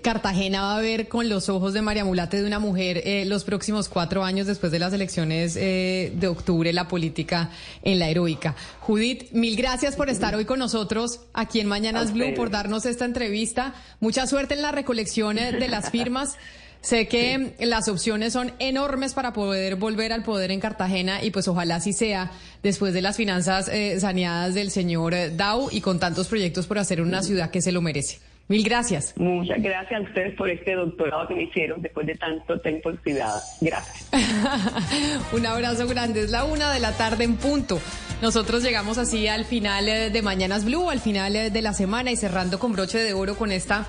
Cartagena 0.00 0.62
va 0.62 0.76
a 0.76 0.80
ver 0.80 1.08
con 1.08 1.28
los 1.28 1.48
ojos 1.48 1.74
de 1.74 1.82
María 1.82 2.04
Mulate 2.04 2.40
de 2.40 2.46
una 2.46 2.58
mujer 2.58 3.02
eh, 3.04 3.24
los 3.26 3.44
próximos 3.44 3.88
cuatro 3.88 4.24
años 4.24 4.46
después 4.46 4.72
de 4.72 4.78
las 4.78 4.92
elecciones 4.92 5.56
eh, 5.56 6.12
de 6.14 6.28
octubre, 6.28 6.72
la 6.72 6.88
política 6.88 7.50
en 7.82 7.98
la 7.98 8.08
heroica. 8.08 8.56
Judith, 8.80 9.30
mil 9.32 9.56
gracias 9.56 9.96
por 9.96 10.08
estar 10.08 10.34
hoy 10.34 10.44
con 10.44 10.58
nosotros 10.58 11.20
aquí 11.34 11.60
en 11.60 11.66
Mañanas 11.66 12.12
Blue, 12.12 12.32
por 12.34 12.50
darnos 12.50 12.86
esta 12.86 13.04
entrevista. 13.04 13.74
Mucha 14.00 14.26
suerte 14.26 14.54
en 14.54 14.62
la 14.62 14.72
recolección 14.72 15.36
de 15.36 15.68
las 15.68 15.90
firmas. 15.90 16.36
Sé 16.80 17.06
que 17.06 17.54
las 17.60 17.88
opciones 17.88 18.32
son 18.32 18.52
enormes 18.58 19.14
para 19.14 19.32
poder 19.32 19.76
volver 19.76 20.12
al 20.12 20.24
poder 20.24 20.50
en 20.50 20.58
Cartagena 20.58 21.22
y 21.22 21.30
pues 21.30 21.46
ojalá 21.46 21.76
así 21.76 21.92
sea 21.92 22.32
después 22.62 22.92
de 22.92 23.02
las 23.02 23.16
finanzas 23.16 23.70
saneadas 24.00 24.54
del 24.54 24.72
señor 24.72 25.14
Dau 25.36 25.68
y 25.70 25.80
con 25.80 26.00
tantos 26.00 26.26
proyectos 26.26 26.66
por 26.66 26.78
hacer 26.78 27.00
una 27.00 27.22
ciudad 27.22 27.50
que 27.50 27.62
se 27.62 27.70
lo 27.70 27.82
merece. 27.82 28.31
Mil 28.52 28.64
gracias. 28.64 29.14
Muchas 29.16 29.62
gracias 29.62 29.98
a 29.98 30.04
ustedes 30.04 30.36
por 30.36 30.50
este 30.50 30.74
doctorado 30.74 31.26
que 31.26 31.34
me 31.34 31.44
hicieron 31.44 31.80
después 31.80 32.06
de 32.06 32.14
tanto 32.16 32.60
tiempo 32.60 32.90
privada. 33.02 33.40
Gracias. 33.62 34.10
Un 35.32 35.46
abrazo 35.46 35.88
grande. 35.88 36.20
Es 36.20 36.30
la 36.30 36.44
una 36.44 36.70
de 36.70 36.78
la 36.78 36.92
tarde 36.92 37.24
en 37.24 37.36
punto. 37.36 37.80
Nosotros 38.20 38.62
llegamos 38.62 38.98
así 38.98 39.26
al 39.26 39.46
final 39.46 39.88
eh, 39.88 40.10
de 40.10 40.20
Mañanas 40.20 40.66
Blue, 40.66 40.90
al 40.90 41.00
final 41.00 41.34
eh, 41.34 41.48
de 41.48 41.62
la 41.62 41.72
semana 41.72 42.10
y 42.10 42.16
cerrando 42.16 42.58
con 42.58 42.72
broche 42.74 42.98
de 42.98 43.14
oro 43.14 43.36
con 43.36 43.52
esta 43.52 43.86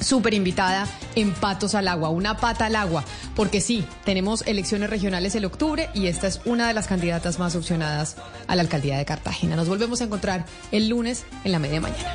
súper 0.00 0.32
invitada 0.32 0.86
en 1.14 1.32
Patos 1.32 1.74
al 1.74 1.86
Agua, 1.86 2.08
una 2.08 2.38
pata 2.38 2.64
al 2.64 2.76
agua, 2.76 3.04
porque 3.36 3.60
sí, 3.60 3.84
tenemos 4.06 4.46
elecciones 4.46 4.88
regionales 4.88 5.34
el 5.34 5.44
octubre 5.44 5.90
y 5.92 6.06
esta 6.06 6.26
es 6.26 6.40
una 6.46 6.66
de 6.68 6.72
las 6.72 6.86
candidatas 6.86 7.38
más 7.38 7.54
opcionadas 7.54 8.16
a 8.46 8.56
la 8.56 8.62
alcaldía 8.62 8.96
de 8.96 9.04
Cartagena. 9.04 9.56
Nos 9.56 9.68
volvemos 9.68 10.00
a 10.00 10.04
encontrar 10.04 10.46
el 10.72 10.88
lunes 10.88 11.26
en 11.44 11.52
la 11.52 11.58
media 11.58 11.82
mañana. 11.82 12.14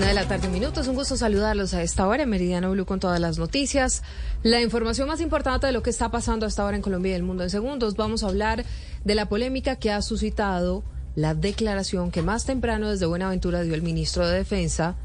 Una 0.00 0.08
de 0.08 0.14
la 0.14 0.26
tarde, 0.26 0.46
un 0.46 0.54
minuto. 0.54 0.80
Es 0.80 0.88
un 0.88 0.94
gusto 0.94 1.18
saludarlos 1.18 1.74
a 1.74 1.82
esta 1.82 2.06
hora 2.06 2.22
en 2.22 2.30
Meridiano 2.30 2.70
Blue 2.70 2.86
con 2.86 3.00
todas 3.00 3.20
las 3.20 3.36
noticias. 3.36 4.02
La 4.42 4.62
información 4.62 5.06
más 5.06 5.20
importante 5.20 5.66
de 5.66 5.74
lo 5.74 5.82
que 5.82 5.90
está 5.90 6.10
pasando 6.10 6.46
hasta 6.46 6.62
ahora 6.62 6.76
en 6.76 6.82
Colombia 6.82 7.12
y 7.12 7.16
el 7.16 7.22
mundo 7.22 7.42
en 7.42 7.50
segundos. 7.50 7.96
Vamos 7.96 8.24
a 8.24 8.28
hablar 8.28 8.64
de 9.04 9.14
la 9.14 9.28
polémica 9.28 9.76
que 9.76 9.92
ha 9.92 10.00
suscitado 10.00 10.82
la 11.16 11.34
declaración 11.34 12.10
que 12.10 12.22
más 12.22 12.46
temprano 12.46 12.88
desde 12.88 13.04
Buenaventura 13.04 13.60
dio 13.60 13.74
el 13.74 13.82
ministro 13.82 14.26
de 14.26 14.36
Defensa, 14.36 14.96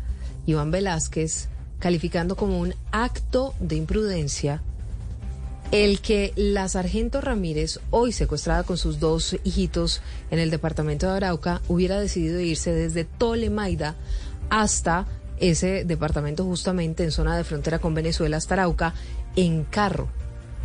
Iván 0.46 0.72
Velázquez, 0.72 1.50
calificando 1.80 2.38
como 2.38 2.58
un 2.58 2.74
acto 2.94 3.54
de 3.60 3.76
imprudencia 3.76 4.62
el 5.72 6.00
que 6.00 6.32
la 6.36 6.70
sargento 6.70 7.22
Ramírez, 7.22 7.80
hoy 7.90 8.12
secuestrada 8.12 8.64
con 8.64 8.78
sus 8.78 9.00
dos 9.00 9.36
hijitos 9.44 10.02
en 10.32 10.40
el 10.40 10.50
departamento 10.50 11.08
de 11.08 11.18
Arauca, 11.18 11.62
hubiera 11.68 12.00
decidido 12.00 12.40
irse 12.40 12.72
desde 12.72 13.04
Tolemaida 13.04 13.96
hasta 14.50 15.06
ese 15.40 15.84
departamento 15.86 16.44
justamente 16.44 17.04
en 17.04 17.12
zona 17.12 17.36
de 17.36 17.44
frontera 17.44 17.80
con 17.80 17.94
Venezuela, 17.94 18.38
hasta 18.38 18.56
Arauca, 18.56 18.94
en 19.36 19.64
carro. 19.64 20.08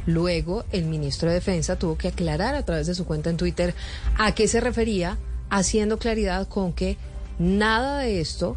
Luego, 0.07 0.65
el 0.73 0.84
ministro 0.84 1.28
de 1.28 1.36
Defensa 1.36 1.76
tuvo 1.76 1.99
que 1.99 2.09
aclarar 2.09 2.55
a 2.55 2.65
través 2.65 2.86
de 2.86 2.94
su 2.94 3.05
cuenta 3.05 3.31
en 3.31 3.36
Twitter 3.36 3.75
a 4.17 4.33
qué 4.33 4.49
se 4.49 4.60
refería, 4.60 5.18
haciendo 5.50 5.99
claridad 5.99 6.49
con 6.49 6.73
que 6.73 6.97
nada 7.39 7.99
de 7.99 8.20
esto 8.20 8.57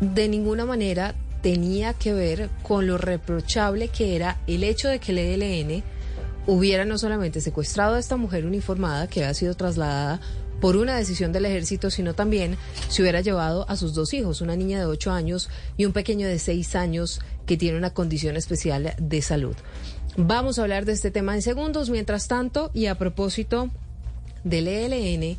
de 0.00 0.28
ninguna 0.28 0.64
manera 0.64 1.14
tenía 1.42 1.94
que 1.94 2.12
ver 2.12 2.50
con 2.62 2.86
lo 2.86 2.98
reprochable 2.98 3.88
que 3.88 4.16
era 4.16 4.38
el 4.46 4.64
hecho 4.64 4.88
de 4.88 4.98
que 4.98 5.12
el 5.12 5.18
ELN 5.18 5.82
hubiera 6.46 6.84
no 6.84 6.98
solamente 6.98 7.40
secuestrado 7.40 7.94
a 7.94 7.98
esta 7.98 8.16
mujer 8.16 8.46
uniformada 8.46 9.06
que 9.08 9.22
había 9.22 9.34
sido 9.34 9.54
trasladada 9.54 10.20
por 10.60 10.76
una 10.76 10.96
decisión 10.96 11.32
del 11.32 11.46
ejército, 11.46 11.90
sino 11.90 12.14
también 12.14 12.56
se 12.88 13.02
hubiera 13.02 13.20
llevado 13.20 13.68
a 13.68 13.76
sus 13.76 13.94
dos 13.94 14.12
hijos, 14.14 14.40
una 14.40 14.56
niña 14.56 14.78
de 14.78 14.86
ocho 14.86 15.10
años 15.10 15.48
y 15.76 15.86
un 15.86 15.92
pequeño 15.92 16.28
de 16.28 16.38
seis 16.38 16.76
años 16.76 17.20
que 17.46 17.56
tiene 17.56 17.78
una 17.78 17.90
condición 17.90 18.36
especial 18.36 18.94
de 18.98 19.22
salud. 19.22 19.56
Vamos 20.16 20.58
a 20.58 20.62
hablar 20.62 20.84
de 20.84 20.92
este 20.92 21.10
tema 21.10 21.34
en 21.34 21.42
segundos. 21.42 21.88
Mientras 21.88 22.28
tanto, 22.28 22.70
y 22.74 22.86
a 22.86 22.96
propósito 22.96 23.70
del 24.44 24.68
ELN 24.68 25.38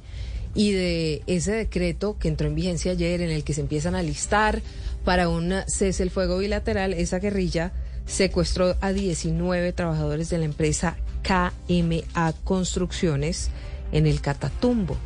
y 0.54 0.72
de 0.72 1.24
ese 1.28 1.52
decreto 1.52 2.18
que 2.18 2.28
entró 2.28 2.48
en 2.48 2.56
vigencia 2.56 2.92
ayer 2.92 3.22
en 3.22 3.30
el 3.30 3.44
que 3.44 3.54
se 3.54 3.62
empiezan 3.62 3.96
a 3.96 4.04
listar 4.04 4.62
para 5.06 5.30
un 5.30 5.54
cese 5.68 6.04
el 6.04 6.10
fuego 6.10 6.38
bilateral, 6.38 6.94
esa 6.94 7.20
guerrilla 7.20 7.72
secuestró 8.06 8.76
a 8.82 8.92
19 8.92 9.72
trabajadores 9.74 10.30
de 10.30 10.40
la 10.40 10.46
empresa 10.46 10.98
KMA 11.24 12.34
Construcciones 12.44 13.50
en 13.92 14.08
el 14.08 14.22
Catatumbo. 14.22 14.98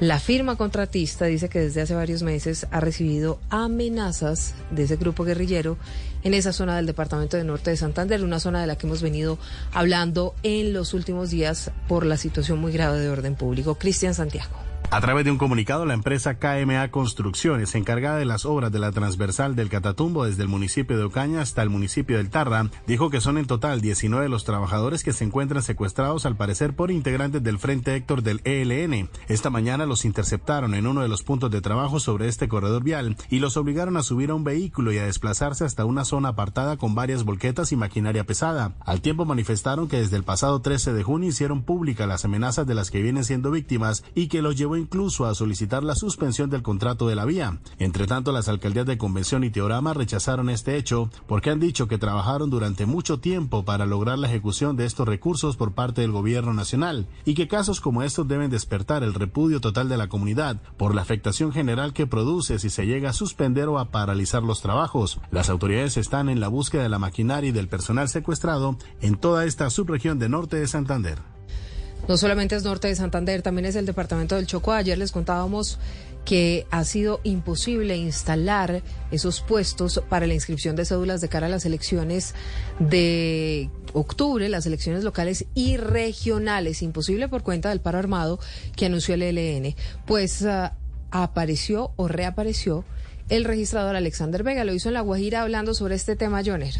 La 0.00 0.20
firma 0.20 0.54
contratista 0.54 1.24
dice 1.24 1.48
que 1.48 1.58
desde 1.58 1.80
hace 1.80 1.92
varios 1.92 2.22
meses 2.22 2.68
ha 2.70 2.78
recibido 2.78 3.40
amenazas 3.50 4.54
de 4.70 4.84
ese 4.84 4.94
grupo 4.94 5.24
guerrillero 5.24 5.76
en 6.22 6.34
esa 6.34 6.52
zona 6.52 6.76
del 6.76 6.86
departamento 6.86 7.36
de 7.36 7.42
Norte 7.42 7.70
de 7.70 7.76
Santander, 7.76 8.22
una 8.22 8.38
zona 8.38 8.60
de 8.60 8.68
la 8.68 8.78
que 8.78 8.86
hemos 8.86 9.02
venido 9.02 9.38
hablando 9.72 10.36
en 10.44 10.72
los 10.72 10.94
últimos 10.94 11.30
días 11.30 11.72
por 11.88 12.06
la 12.06 12.16
situación 12.16 12.60
muy 12.60 12.70
grave 12.70 13.00
de 13.00 13.10
orden 13.10 13.34
público. 13.34 13.74
Cristian 13.74 14.14
Santiago. 14.14 14.67
A 14.90 15.02
través 15.02 15.26
de 15.26 15.30
un 15.30 15.36
comunicado, 15.36 15.84
la 15.84 15.92
empresa 15.92 16.38
KMA 16.38 16.90
Construcciones, 16.90 17.74
encargada 17.74 18.16
de 18.16 18.24
las 18.24 18.46
obras 18.46 18.72
de 18.72 18.78
la 18.78 18.90
transversal 18.90 19.54
del 19.54 19.68
Catatumbo 19.68 20.24
desde 20.24 20.42
el 20.42 20.48
municipio 20.48 20.96
de 20.96 21.04
Ocaña 21.04 21.42
hasta 21.42 21.62
el 21.62 21.68
municipio 21.68 22.16
del 22.16 22.30
Tarra, 22.30 22.70
dijo 22.86 23.10
que 23.10 23.20
son 23.20 23.36
en 23.36 23.46
total 23.46 23.82
19 23.82 24.30
los 24.30 24.44
trabajadores 24.44 25.04
que 25.04 25.12
se 25.12 25.24
encuentran 25.24 25.62
secuestrados 25.62 26.24
al 26.24 26.36
parecer 26.36 26.74
por 26.74 26.90
integrantes 26.90 27.42
del 27.42 27.58
Frente 27.58 27.94
Héctor 27.96 28.22
del 28.22 28.40
ELN. 28.44 29.10
Esta 29.28 29.50
mañana 29.50 29.84
los 29.84 30.06
interceptaron 30.06 30.74
en 30.74 30.86
uno 30.86 31.02
de 31.02 31.08
los 31.08 31.22
puntos 31.22 31.50
de 31.50 31.60
trabajo 31.60 32.00
sobre 32.00 32.26
este 32.26 32.48
corredor 32.48 32.82
vial 32.82 33.18
y 33.28 33.40
los 33.40 33.58
obligaron 33.58 33.98
a 33.98 34.02
subir 34.02 34.30
a 34.30 34.34
un 34.34 34.44
vehículo 34.44 34.90
y 34.90 34.96
a 34.96 35.04
desplazarse 35.04 35.66
hasta 35.66 35.84
una 35.84 36.06
zona 36.06 36.30
apartada 36.30 36.78
con 36.78 36.94
varias 36.94 37.24
volquetas 37.24 37.72
y 37.72 37.76
maquinaria 37.76 38.24
pesada. 38.24 38.72
Al 38.80 39.02
tiempo 39.02 39.26
manifestaron 39.26 39.86
que 39.86 39.98
desde 39.98 40.16
el 40.16 40.24
pasado 40.24 40.62
13 40.62 40.94
de 40.94 41.02
junio 41.02 41.28
hicieron 41.28 41.62
públicas 41.62 42.08
las 42.08 42.24
amenazas 42.24 42.66
de 42.66 42.74
las 42.74 42.90
que 42.90 43.02
vienen 43.02 43.24
siendo 43.24 43.50
víctimas 43.50 44.02
y 44.14 44.28
que 44.28 44.40
los 44.40 44.56
llevó 44.56 44.77
incluso 44.78 45.26
a 45.26 45.34
solicitar 45.34 45.84
la 45.84 45.94
suspensión 45.94 46.50
del 46.50 46.62
contrato 46.62 47.08
de 47.08 47.16
la 47.16 47.24
vía. 47.24 47.58
Entre 47.78 48.06
tanto, 48.06 48.32
las 48.32 48.48
alcaldías 48.48 48.86
de 48.86 48.98
Convención 48.98 49.44
y 49.44 49.50
Teorama 49.50 49.94
rechazaron 49.94 50.50
este 50.50 50.76
hecho 50.76 51.10
porque 51.26 51.50
han 51.50 51.60
dicho 51.60 51.88
que 51.88 51.98
trabajaron 51.98 52.50
durante 52.50 52.86
mucho 52.86 53.20
tiempo 53.20 53.64
para 53.64 53.86
lograr 53.86 54.18
la 54.18 54.28
ejecución 54.28 54.76
de 54.76 54.86
estos 54.86 55.06
recursos 55.06 55.56
por 55.56 55.72
parte 55.72 56.00
del 56.00 56.12
gobierno 56.12 56.52
nacional 56.52 57.08
y 57.24 57.34
que 57.34 57.48
casos 57.48 57.80
como 57.80 58.02
estos 58.02 58.28
deben 58.28 58.50
despertar 58.50 59.02
el 59.02 59.14
repudio 59.14 59.60
total 59.60 59.88
de 59.88 59.96
la 59.96 60.08
comunidad 60.08 60.60
por 60.76 60.94
la 60.94 61.02
afectación 61.02 61.52
general 61.52 61.92
que 61.92 62.06
produce 62.06 62.58
si 62.58 62.70
se 62.70 62.86
llega 62.86 63.10
a 63.10 63.14
suspender 63.14 63.68
o 63.68 63.78
a 63.78 63.90
paralizar 63.90 64.42
los 64.42 64.62
trabajos. 64.62 65.20
Las 65.30 65.50
autoridades 65.50 65.96
están 65.96 66.28
en 66.28 66.40
la 66.40 66.48
búsqueda 66.48 66.82
de 66.82 66.88
la 66.88 66.98
maquinaria 66.98 67.48
y 67.48 67.52
del 67.52 67.68
personal 67.68 68.08
secuestrado 68.08 68.76
en 69.00 69.16
toda 69.16 69.44
esta 69.44 69.70
subregión 69.70 70.18
de 70.18 70.28
norte 70.28 70.56
de 70.56 70.66
Santander. 70.66 71.37
No 72.08 72.16
solamente 72.16 72.56
es 72.56 72.64
norte 72.64 72.88
de 72.88 72.96
Santander, 72.96 73.42
también 73.42 73.66
es 73.66 73.76
el 73.76 73.84
departamento 73.84 74.36
del 74.36 74.46
Chocó. 74.46 74.72
Ayer 74.72 74.96
les 74.96 75.12
contábamos 75.12 75.78
que 76.24 76.66
ha 76.70 76.84
sido 76.84 77.20
imposible 77.22 77.96
instalar 77.96 78.82
esos 79.10 79.40
puestos 79.42 80.02
para 80.08 80.26
la 80.26 80.34
inscripción 80.34 80.74
de 80.74 80.86
cédulas 80.86 81.20
de 81.20 81.28
cara 81.28 81.46
a 81.46 81.50
las 81.50 81.66
elecciones 81.66 82.34
de 82.78 83.70
octubre, 83.92 84.48
las 84.48 84.64
elecciones 84.64 85.04
locales 85.04 85.44
y 85.54 85.76
regionales. 85.76 86.82
Imposible 86.82 87.28
por 87.28 87.42
cuenta 87.42 87.68
del 87.68 87.80
paro 87.80 87.98
armado 87.98 88.38
que 88.74 88.86
anunció 88.86 89.14
el 89.14 89.22
ELN. 89.22 89.74
Pues 90.06 90.42
uh, 90.42 90.70
apareció 91.10 91.92
o 91.96 92.08
reapareció 92.08 92.84
el 93.28 93.44
registrador 93.44 93.96
Alexander 93.96 94.42
Vega. 94.42 94.64
Lo 94.64 94.72
hizo 94.72 94.88
en 94.88 94.94
La 94.94 95.02
Guajira 95.02 95.42
hablando 95.42 95.74
sobre 95.74 95.94
este 95.94 96.16
tema, 96.16 96.42
Joner. 96.44 96.74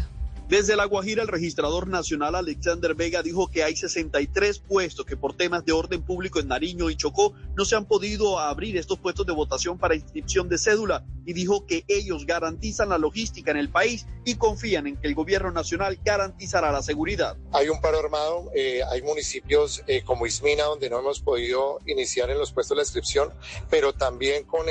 Desde 0.49 0.75
La 0.75 0.85
Guajira, 0.85 1.21
el 1.21 1.27
registrador 1.27 1.87
nacional 1.87 2.33
Alexander 2.33 2.95
Vega 2.95 3.21
dijo 3.21 3.51
que 3.51 3.63
hay 3.63 3.75
63 3.75 4.57
puestos 4.57 5.05
que 5.05 5.15
por 5.15 5.37
temas 5.37 5.63
de 5.63 5.73
orden 5.73 6.01
público 6.01 6.39
en 6.39 6.47
Nariño 6.47 6.89
y 6.89 6.95
Chocó 6.95 7.35
no 7.55 7.65
se 7.65 7.75
han 7.75 7.85
podido 7.85 8.39
abrir 8.39 8.75
estos 8.75 8.97
puestos 8.97 9.27
de 9.27 9.33
votación 9.33 9.77
para 9.77 9.93
inscripción 9.93 10.49
de 10.49 10.57
cédula 10.57 11.05
y 11.23 11.33
dijo 11.33 11.67
que 11.67 11.85
ellos 11.87 12.25
garantizan 12.25 12.89
la 12.89 12.97
logística 12.97 13.51
en 13.51 13.57
el 13.57 13.69
país 13.69 14.07
y 14.25 14.37
confían 14.37 14.87
en 14.87 14.97
que 14.97 15.07
el 15.07 15.13
gobierno 15.13 15.51
nacional 15.51 15.99
garantizará 16.03 16.71
la 16.71 16.81
seguridad. 16.81 17.37
Hay 17.51 17.69
un 17.69 17.79
paro 17.79 17.99
armado, 17.99 18.49
eh, 18.55 18.81
hay 18.89 19.03
municipios 19.03 19.83
eh, 19.85 20.01
como 20.03 20.25
Ismina 20.25 20.63
donde 20.63 20.89
no 20.89 20.97
hemos 20.97 21.19
podido 21.19 21.77
iniciar 21.85 22.31
en 22.31 22.39
los 22.39 22.51
puestos 22.51 22.75
de 22.75 22.81
inscripción, 22.81 23.31
pero 23.69 23.93
también 23.93 24.45
con 24.45 24.65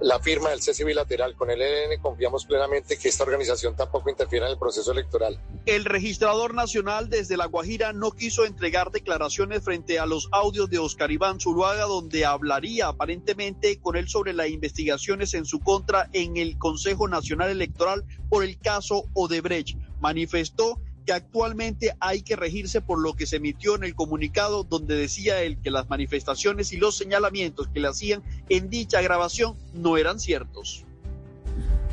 la 0.00 0.18
firma 0.20 0.48
del 0.48 0.62
cese 0.62 0.84
bilateral 0.84 1.36
con 1.36 1.50
el 1.50 1.60
ELN 1.60 2.00
confiamos 2.00 2.46
plenamente 2.46 2.96
que 2.96 3.10
esta 3.10 3.24
organización 3.24 3.76
tampoco 3.76 4.08
interfiera 4.08 4.46
en 4.46 4.52
el 4.52 4.58
proceso 4.58 4.85
electoral. 4.92 5.40
El 5.66 5.84
registrador 5.84 6.54
nacional 6.54 7.08
desde 7.08 7.36
La 7.36 7.46
Guajira 7.46 7.92
no 7.92 8.12
quiso 8.12 8.44
entregar 8.44 8.90
declaraciones 8.90 9.62
frente 9.62 9.98
a 9.98 10.06
los 10.06 10.28
audios 10.32 10.70
de 10.70 10.78
Oscar 10.78 11.10
Iván 11.10 11.40
Zuluaga, 11.40 11.84
donde 11.84 12.24
hablaría 12.24 12.88
aparentemente 12.88 13.78
con 13.80 13.96
él 13.96 14.08
sobre 14.08 14.32
las 14.32 14.48
investigaciones 14.48 15.34
en 15.34 15.44
su 15.44 15.60
contra 15.60 16.08
en 16.12 16.36
el 16.36 16.58
Consejo 16.58 17.08
Nacional 17.08 17.50
Electoral 17.50 18.04
por 18.28 18.44
el 18.44 18.58
caso 18.58 19.04
Odebrecht. 19.14 19.76
Manifestó 20.00 20.80
que 21.06 21.12
actualmente 21.12 21.94
hay 22.00 22.22
que 22.22 22.36
regirse 22.36 22.80
por 22.80 23.00
lo 23.00 23.14
que 23.14 23.26
se 23.26 23.36
emitió 23.36 23.76
en 23.76 23.84
el 23.84 23.94
comunicado 23.94 24.64
donde 24.64 24.96
decía 24.96 25.40
él 25.42 25.58
que 25.62 25.70
las 25.70 25.88
manifestaciones 25.88 26.72
y 26.72 26.76
los 26.76 26.96
señalamientos 26.96 27.68
que 27.68 27.80
le 27.80 27.88
hacían 27.88 28.22
en 28.48 28.68
dicha 28.68 29.00
grabación 29.00 29.56
no 29.72 29.96
eran 29.96 30.18
ciertos. 30.18 30.84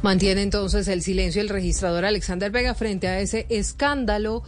Mantiene 0.04 0.42
entonces 0.42 0.90
el 0.90 1.02
silencio 1.02 1.42
el 1.42 1.48
registrador 1.48 2.04
Alexander 2.04 2.52
Vega 2.52 2.76
frente 2.76 3.08
a 3.08 3.22
ese 3.22 3.46
escándalo 3.48 4.44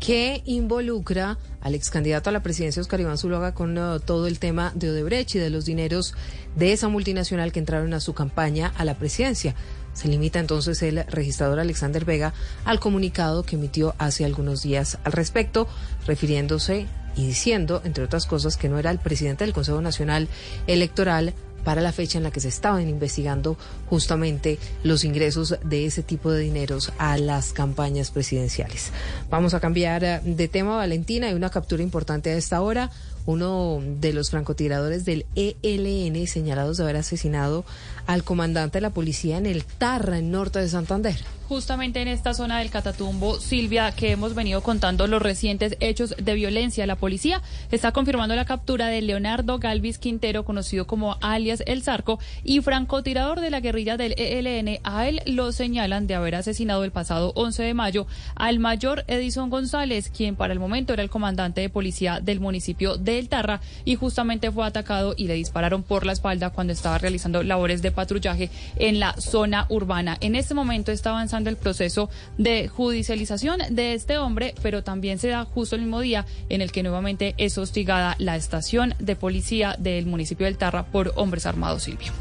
que 0.00 0.42
involucra 0.44 1.38
al 1.62 1.74
ex 1.74 1.88
candidato 1.88 2.28
a 2.28 2.32
la 2.34 2.42
presidencia 2.42 2.82
Oscar 2.82 3.00
Iván 3.00 3.16
Zuluaga 3.16 3.54
con 3.54 3.78
uh, 3.78 4.00
todo 4.00 4.26
el 4.26 4.38
tema 4.38 4.70
de 4.74 4.90
Odebrecht 4.90 5.34
y 5.34 5.38
de 5.38 5.48
los 5.48 5.64
dineros 5.64 6.14
de 6.56 6.74
esa 6.74 6.88
multinacional 6.88 7.52
que 7.52 7.58
entraron 7.58 7.94
a 7.94 8.00
su 8.00 8.12
campaña 8.12 8.70
a 8.76 8.84
la 8.84 8.98
presidencia. 8.98 9.54
Se 9.94 10.08
limita 10.08 10.40
entonces 10.40 10.82
el 10.82 11.02
registrador 11.06 11.58
Alexander 11.58 12.04
Vega 12.04 12.34
al 12.66 12.78
comunicado 12.78 13.44
que 13.44 13.56
emitió 13.56 13.94
hace 13.96 14.26
algunos 14.26 14.62
días 14.62 14.98
al 15.04 15.12
respecto, 15.12 15.68
refiriéndose 16.06 16.86
y 17.16 17.26
diciendo, 17.26 17.80
entre 17.82 18.04
otras 18.04 18.26
cosas, 18.26 18.58
que 18.58 18.68
no 18.68 18.78
era 18.78 18.90
el 18.90 18.98
presidente 18.98 19.44
del 19.44 19.54
Consejo 19.54 19.80
Nacional 19.80 20.28
Electoral, 20.66 21.32
para 21.64 21.80
la 21.80 21.92
fecha 21.92 22.18
en 22.18 22.24
la 22.24 22.30
que 22.30 22.40
se 22.40 22.48
estaban 22.48 22.88
investigando 22.88 23.56
justamente 23.88 24.58
los 24.82 25.04
ingresos 25.04 25.56
de 25.64 25.86
ese 25.86 26.02
tipo 26.02 26.30
de 26.30 26.40
dineros 26.40 26.92
a 26.98 27.18
las 27.18 27.52
campañas 27.52 28.10
presidenciales. 28.10 28.92
Vamos 29.30 29.54
a 29.54 29.60
cambiar 29.60 30.04
eh, 30.04 30.20
de 30.24 30.48
tema, 30.48 30.76
Valentina. 30.76 31.28
Hay 31.28 31.34
una 31.34 31.50
captura 31.50 31.82
importante 31.82 32.30
a 32.30 32.36
esta 32.36 32.60
hora 32.60 32.90
uno 33.26 33.82
de 33.82 34.14
los 34.14 34.30
francotiradores 34.30 35.04
del 35.04 35.26
ELN 35.34 36.26
señalados 36.26 36.78
de 36.78 36.84
haber 36.84 36.96
asesinado 36.96 37.66
al 38.06 38.24
comandante 38.24 38.78
de 38.78 38.82
la 38.82 38.90
policía 38.90 39.36
en 39.36 39.44
el 39.44 39.64
Tarra, 39.64 40.18
en 40.18 40.30
norte 40.30 40.60
de 40.60 40.68
Santander 40.68 41.37
justamente 41.48 42.02
en 42.02 42.08
esta 42.08 42.34
zona 42.34 42.58
del 42.58 42.68
Catatumbo, 42.68 43.40
Silvia, 43.40 43.92
que 43.92 44.10
hemos 44.10 44.34
venido 44.34 44.62
contando 44.62 45.06
los 45.06 45.22
recientes 45.22 45.78
hechos 45.80 46.14
de 46.18 46.34
violencia. 46.34 46.86
La 46.86 46.96
policía 46.96 47.40
está 47.70 47.90
confirmando 47.92 48.36
la 48.36 48.44
captura 48.44 48.88
de 48.88 49.00
Leonardo 49.00 49.58
Galvis 49.58 49.98
Quintero, 49.98 50.44
conocido 50.44 50.86
como 50.86 51.16
alias 51.22 51.62
El 51.66 51.82
Zarco, 51.82 52.18
y 52.44 52.60
francotirador 52.60 53.40
de 53.40 53.50
la 53.50 53.60
guerrilla 53.60 53.96
del 53.96 54.14
ELN. 54.18 54.78
A 54.84 55.08
él 55.08 55.22
lo 55.24 55.50
señalan 55.52 56.06
de 56.06 56.16
haber 56.16 56.34
asesinado 56.34 56.84
el 56.84 56.90
pasado 56.90 57.32
11 57.34 57.62
de 57.62 57.72
mayo 57.72 58.06
al 58.34 58.58
mayor 58.58 59.04
Edison 59.08 59.48
González, 59.48 60.10
quien 60.14 60.36
para 60.36 60.52
el 60.52 60.60
momento 60.60 60.92
era 60.92 61.02
el 61.02 61.08
comandante 61.08 61.62
de 61.62 61.70
policía 61.70 62.20
del 62.20 62.40
municipio 62.40 62.98
de 62.98 63.18
El 63.18 63.30
Tarra 63.30 63.62
y 63.86 63.94
justamente 63.94 64.52
fue 64.52 64.66
atacado 64.66 65.14
y 65.16 65.26
le 65.26 65.34
dispararon 65.34 65.82
por 65.82 66.04
la 66.04 66.12
espalda 66.12 66.50
cuando 66.50 66.74
estaba 66.74 66.98
realizando 66.98 67.42
labores 67.42 67.80
de 67.80 67.90
patrullaje 67.90 68.50
en 68.76 69.00
la 69.00 69.14
zona 69.18 69.64
urbana. 69.70 70.18
En 70.20 70.34
este 70.34 70.52
momento 70.52 70.92
está 70.92 71.10
avanzando 71.10 71.37
el 71.46 71.56
proceso 71.56 72.10
de 72.36 72.68
judicialización 72.68 73.60
de 73.70 73.94
este 73.94 74.18
hombre, 74.18 74.54
pero 74.62 74.82
también 74.82 75.18
se 75.18 75.28
da 75.28 75.44
justo 75.44 75.76
el 75.76 75.82
mismo 75.82 76.00
día 76.00 76.26
en 76.48 76.62
el 76.62 76.72
que 76.72 76.82
nuevamente 76.82 77.34
es 77.38 77.58
hostigada 77.58 78.16
la 78.18 78.36
estación 78.36 78.94
de 78.98 79.16
policía 79.16 79.76
del 79.78 80.06
municipio 80.06 80.46
del 80.46 80.58
Tarra 80.58 80.86
por 80.86 81.12
hombres 81.16 81.46
armados, 81.46 81.84
Silvio. 81.84 82.12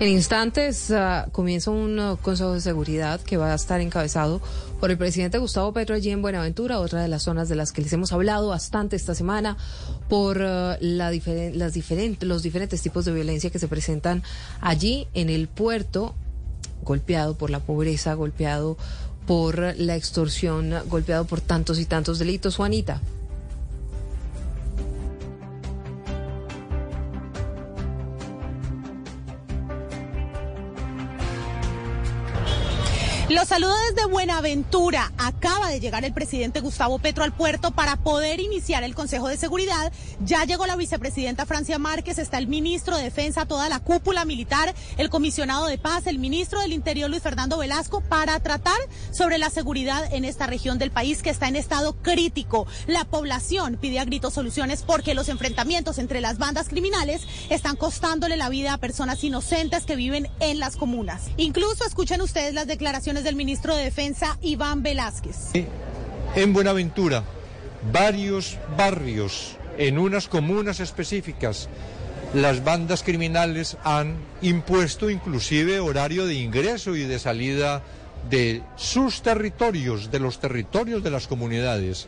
En 0.00 0.08
instantes 0.08 0.88
uh, 0.88 1.30
comienza 1.30 1.70
un 1.70 1.98
uh, 1.98 2.16
Consejo 2.16 2.54
de 2.54 2.62
Seguridad 2.62 3.20
que 3.20 3.36
va 3.36 3.52
a 3.52 3.54
estar 3.54 3.82
encabezado 3.82 4.40
por 4.80 4.90
el 4.90 4.96
presidente 4.96 5.36
Gustavo 5.36 5.74
Petro 5.74 5.94
allí 5.94 6.08
en 6.08 6.22
Buenaventura, 6.22 6.80
otra 6.80 7.02
de 7.02 7.08
las 7.08 7.24
zonas 7.24 7.50
de 7.50 7.54
las 7.54 7.70
que 7.70 7.82
les 7.82 7.92
hemos 7.92 8.10
hablado 8.10 8.48
bastante 8.48 8.96
esta 8.96 9.14
semana, 9.14 9.58
por 10.08 10.38
la 10.38 10.78
las 10.80 11.74
los 12.22 12.42
diferentes 12.42 12.80
tipos 12.80 13.04
de 13.04 13.12
violencia 13.12 13.50
que 13.50 13.58
se 13.58 13.68
presentan 13.68 14.22
allí 14.62 15.06
en 15.12 15.28
el 15.28 15.48
puerto 15.48 16.14
golpeado 16.82 17.34
por 17.36 17.50
la 17.50 17.60
pobreza, 17.60 18.14
golpeado 18.14 18.76
por 19.26 19.58
la 19.76 19.96
extorsión, 19.96 20.74
golpeado 20.88 21.24
por 21.24 21.40
tantos 21.40 21.78
y 21.78 21.84
tantos 21.84 22.18
delitos. 22.18 22.56
Juanita. 22.56 23.00
Los 33.30 33.46
saludo 33.46 33.76
desde 33.88 34.08
Buenaventura. 34.08 35.12
Acaba 35.16 35.68
de 35.68 35.78
llegar 35.78 36.04
el 36.04 36.12
presidente 36.12 36.58
Gustavo 36.58 36.98
Petro 36.98 37.22
al 37.22 37.30
puerto 37.30 37.70
para 37.70 37.94
poder 37.94 38.40
iniciar 38.40 38.82
el 38.82 38.96
Consejo 38.96 39.28
de 39.28 39.36
Seguridad. 39.36 39.92
Ya 40.24 40.44
llegó 40.44 40.66
la 40.66 40.74
vicepresidenta 40.74 41.46
Francia 41.46 41.78
Márquez, 41.78 42.18
está 42.18 42.38
el 42.38 42.48
ministro 42.48 42.96
de 42.96 43.04
Defensa, 43.04 43.46
toda 43.46 43.68
la 43.68 43.78
cúpula 43.78 44.24
militar, 44.24 44.74
el 44.96 45.10
comisionado 45.10 45.66
de 45.66 45.78
paz, 45.78 46.08
el 46.08 46.18
ministro 46.18 46.60
del 46.60 46.72
Interior 46.72 47.08
Luis 47.08 47.22
Fernando 47.22 47.58
Velasco 47.58 48.00
para 48.00 48.40
tratar 48.40 48.76
sobre 49.12 49.38
la 49.38 49.48
seguridad 49.48 50.12
en 50.12 50.24
esta 50.24 50.48
región 50.48 50.78
del 50.80 50.90
país 50.90 51.22
que 51.22 51.30
está 51.30 51.46
en 51.46 51.54
estado 51.54 51.92
crítico. 52.02 52.66
La 52.88 53.04
población 53.04 53.78
pide 53.80 54.00
a 54.00 54.06
gritos 54.06 54.34
soluciones 54.34 54.82
porque 54.82 55.14
los 55.14 55.28
enfrentamientos 55.28 55.98
entre 55.98 56.20
las 56.20 56.38
bandas 56.38 56.68
criminales 56.68 57.22
están 57.48 57.76
costándole 57.76 58.36
la 58.36 58.48
vida 58.48 58.72
a 58.72 58.78
personas 58.78 59.22
inocentes 59.22 59.84
que 59.84 59.94
viven 59.94 60.28
en 60.40 60.58
las 60.58 60.74
comunas. 60.74 61.28
Incluso 61.36 61.84
escuchen 61.86 62.22
ustedes 62.22 62.54
las 62.54 62.66
declaraciones 62.66 63.19
del 63.22 63.36
ministro 63.36 63.74
de 63.76 63.84
Defensa, 63.84 64.38
Iván 64.42 64.82
Velázquez. 64.82 65.36
En 66.34 66.52
Buenaventura, 66.52 67.24
varios 67.92 68.58
barrios, 68.76 69.56
en 69.78 69.98
unas 69.98 70.28
comunas 70.28 70.80
específicas, 70.80 71.68
las 72.34 72.62
bandas 72.62 73.02
criminales 73.02 73.76
han 73.82 74.16
impuesto 74.40 75.10
inclusive 75.10 75.80
horario 75.80 76.26
de 76.26 76.34
ingreso 76.34 76.94
y 76.94 77.02
de 77.02 77.18
salida 77.18 77.82
de 78.28 78.62
sus 78.76 79.22
territorios, 79.22 80.10
de 80.10 80.20
los 80.20 80.38
territorios 80.38 81.02
de 81.02 81.10
las 81.10 81.26
comunidades 81.26 82.06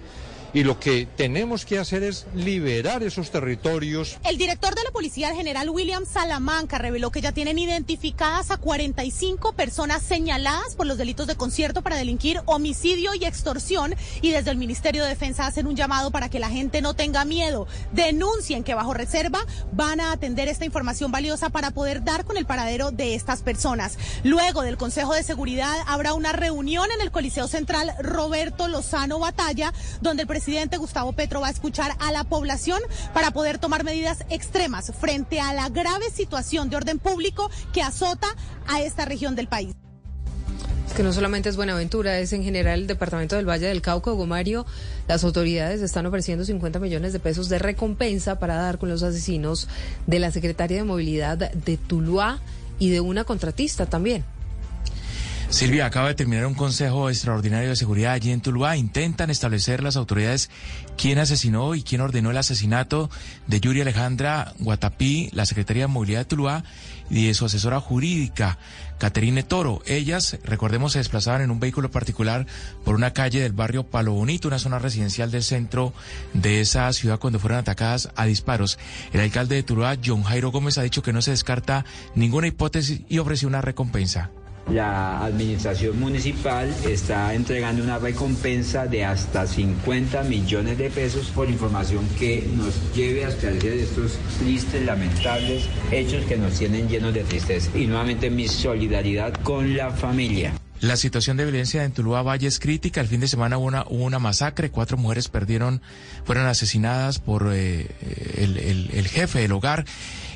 y 0.54 0.64
lo 0.64 0.78
que 0.78 1.08
tenemos 1.16 1.64
que 1.64 1.78
hacer 1.78 2.02
es 2.02 2.26
liberar 2.34 3.02
esos 3.02 3.30
territorios. 3.30 4.18
El 4.24 4.36
director 4.36 4.74
de 4.74 4.82
la 4.82 4.90
Policía, 4.90 5.30
el 5.30 5.36
general 5.36 5.70
William 5.70 6.04
Salamanca, 6.04 6.78
reveló 6.78 7.10
que 7.10 7.20
ya 7.20 7.32
tienen 7.32 7.58
identificadas 7.58 8.50
a 8.50 8.58
45 8.58 9.54
personas 9.54 10.02
señaladas 10.02 10.76
por 10.76 10.86
los 10.86 10.98
delitos 10.98 11.26
de 11.26 11.36
concierto 11.36 11.82
para 11.82 11.96
delinquir 11.96 12.40
homicidio 12.46 13.14
y 13.14 13.24
extorsión 13.24 13.94
y 14.20 14.30
desde 14.30 14.50
el 14.50 14.58
Ministerio 14.58 15.02
de 15.02 15.08
Defensa 15.08 15.46
hacen 15.46 15.66
un 15.66 15.76
llamado 15.76 16.10
para 16.10 16.28
que 16.28 16.38
la 16.38 16.50
gente 16.50 16.82
no 16.82 16.94
tenga 16.94 17.24
miedo, 17.24 17.66
denuncien 17.92 18.64
que 18.64 18.74
bajo 18.74 18.94
reserva 18.94 19.46
van 19.72 20.00
a 20.00 20.12
atender 20.12 20.48
esta 20.48 20.64
información 20.64 21.12
valiosa 21.12 21.50
para 21.50 21.70
poder 21.70 22.04
dar 22.04 22.24
con 22.24 22.36
el 22.36 22.46
paradero 22.46 22.90
de 22.90 23.14
estas 23.14 23.42
personas. 23.42 23.98
Luego 24.22 24.62
del 24.62 24.76
Consejo 24.76 25.14
de 25.14 25.22
Seguridad 25.22 25.76
habrá 25.86 26.12
una 26.12 26.32
reunión 26.32 26.90
en 26.94 27.00
el 27.00 27.10
Coliseo 27.10 27.48
Central 27.48 27.94
Roberto 28.00 28.68
Lozano 28.68 29.18
Batalla, 29.18 29.72
donde 30.00 30.22
el 30.22 30.28
presidente 30.28 30.41
presidente 30.44 30.76
Gustavo 30.76 31.12
Petro 31.12 31.40
va 31.40 31.46
a 31.46 31.50
escuchar 31.50 31.92
a 32.00 32.10
la 32.10 32.24
población 32.24 32.80
para 33.14 33.30
poder 33.30 33.58
tomar 33.58 33.84
medidas 33.84 34.24
extremas 34.28 34.90
frente 34.98 35.38
a 35.38 35.54
la 35.54 35.68
grave 35.68 36.10
situación 36.12 36.68
de 36.68 36.74
orden 36.74 36.98
público 36.98 37.48
que 37.72 37.80
azota 37.80 38.26
a 38.66 38.82
esta 38.82 39.04
región 39.04 39.36
del 39.36 39.46
país. 39.46 39.72
Que 40.96 41.04
no 41.04 41.12
solamente 41.12 41.48
es 41.48 41.54
Buenaventura, 41.54 42.18
es 42.18 42.32
en 42.32 42.42
general 42.42 42.80
el 42.80 42.86
departamento 42.88 43.36
del 43.36 43.48
Valle 43.48 43.68
del 43.68 43.82
Cauca, 43.82 44.10
Gomario. 44.10 44.66
Las 45.06 45.22
autoridades 45.22 45.80
están 45.80 46.06
ofreciendo 46.06 46.44
50 46.44 46.80
millones 46.80 47.12
de 47.12 47.20
pesos 47.20 47.48
de 47.48 47.60
recompensa 47.60 48.40
para 48.40 48.56
dar 48.56 48.78
con 48.78 48.88
los 48.88 49.04
asesinos 49.04 49.68
de 50.08 50.18
la 50.18 50.32
Secretaría 50.32 50.78
de 50.78 50.84
Movilidad 50.84 51.52
de 51.52 51.76
Tuluá 51.76 52.40
y 52.80 52.90
de 52.90 53.00
una 53.00 53.22
contratista 53.22 53.86
también. 53.86 54.24
Silvia, 55.52 55.84
acaba 55.84 56.08
de 56.08 56.14
terminar 56.14 56.46
un 56.46 56.54
consejo 56.54 57.10
extraordinario 57.10 57.68
de 57.68 57.76
seguridad 57.76 58.14
allí 58.14 58.32
en 58.32 58.40
Tuluá. 58.40 58.78
Intentan 58.78 59.28
establecer 59.28 59.82
las 59.82 59.96
autoridades 59.96 60.48
quién 60.96 61.18
asesinó 61.18 61.74
y 61.74 61.82
quién 61.82 62.00
ordenó 62.00 62.30
el 62.30 62.38
asesinato 62.38 63.10
de 63.48 63.60
Yuri 63.60 63.82
Alejandra 63.82 64.54
Guatapí, 64.60 65.28
la 65.34 65.44
Secretaría 65.44 65.82
de 65.82 65.88
Movilidad 65.88 66.20
de 66.20 66.24
Tuluá, 66.24 66.64
y 67.10 67.26
de 67.26 67.34
su 67.34 67.44
asesora 67.44 67.80
jurídica, 67.80 68.58
Caterine 68.96 69.42
Toro. 69.42 69.82
Ellas, 69.84 70.38
recordemos, 70.42 70.92
se 70.92 71.00
desplazaban 71.00 71.42
en 71.42 71.50
un 71.50 71.60
vehículo 71.60 71.90
particular 71.90 72.46
por 72.82 72.94
una 72.94 73.12
calle 73.12 73.40
del 73.40 73.52
barrio 73.52 73.84
Palo 73.84 74.14
Bonito, 74.14 74.48
una 74.48 74.58
zona 74.58 74.78
residencial 74.78 75.30
del 75.30 75.42
centro 75.42 75.92
de 76.32 76.62
esa 76.62 76.90
ciudad, 76.94 77.18
cuando 77.18 77.38
fueron 77.38 77.58
atacadas 77.58 78.08
a 78.16 78.24
disparos. 78.24 78.78
El 79.12 79.20
alcalde 79.20 79.56
de 79.56 79.62
Tuluá, 79.62 79.98
John 80.02 80.22
Jairo 80.22 80.50
Gómez, 80.50 80.78
ha 80.78 80.82
dicho 80.82 81.02
que 81.02 81.12
no 81.12 81.20
se 81.20 81.32
descarta 81.32 81.84
ninguna 82.14 82.46
hipótesis 82.46 83.02
y 83.10 83.18
ofreció 83.18 83.48
una 83.48 83.60
recompensa. 83.60 84.30
La 84.70 85.24
administración 85.24 85.98
municipal 85.98 86.72
está 86.88 87.34
entregando 87.34 87.82
una 87.82 87.98
recompensa 87.98 88.86
de 88.86 89.04
hasta 89.04 89.46
50 89.46 90.22
millones 90.22 90.78
de 90.78 90.88
pesos 90.88 91.26
por 91.34 91.50
información 91.50 92.08
que 92.18 92.48
nos 92.56 92.74
lleve 92.94 93.24
a 93.24 93.28
esclarecer 93.28 93.74
estos 93.74 94.12
tristes, 94.38 94.86
lamentables 94.86 95.68
hechos 95.90 96.24
que 96.24 96.36
nos 96.36 96.58
tienen 96.58 96.88
llenos 96.88 97.12
de 97.12 97.24
tristeza. 97.24 97.70
Y 97.76 97.86
nuevamente 97.86 98.30
mi 98.30 98.48
solidaridad 98.48 99.34
con 99.42 99.76
la 99.76 99.90
familia. 99.90 100.54
La 100.80 100.96
situación 100.96 101.36
de 101.36 101.44
violencia 101.44 101.84
en 101.84 101.92
Tuluá 101.92 102.22
Valle 102.22 102.48
es 102.48 102.58
crítica. 102.58 103.00
El 103.00 103.06
fin 103.06 103.20
de 103.20 103.28
semana 103.28 103.58
hubo 103.58 103.84
una, 103.88 104.18
masacre. 104.18 104.70
Cuatro 104.70 104.96
mujeres 104.96 105.28
perdieron, 105.28 105.80
fueron 106.24 106.46
asesinadas 106.46 107.20
por 107.20 107.50
eh, 107.52 107.86
el, 108.36 108.90
el 108.92 109.08
jefe 109.08 109.40
del 109.40 109.52
hogar. 109.52 109.84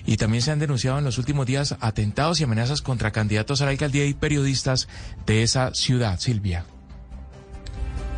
Y 0.06 0.16
también 0.16 0.42
se 0.42 0.52
han 0.52 0.60
denunciado 0.60 0.98
en 0.98 1.04
los 1.04 1.18
últimos 1.18 1.46
días 1.46 1.76
atentados 1.80 2.40
y 2.40 2.44
amenazas 2.44 2.80
contra 2.80 3.10
candidatos 3.10 3.60
a 3.60 3.64
la 3.64 3.72
alcaldía 3.72 4.06
y 4.06 4.14
periodistas 4.14 4.88
de 5.26 5.42
esa 5.42 5.74
ciudad. 5.74 6.18
Silvia. 6.20 6.64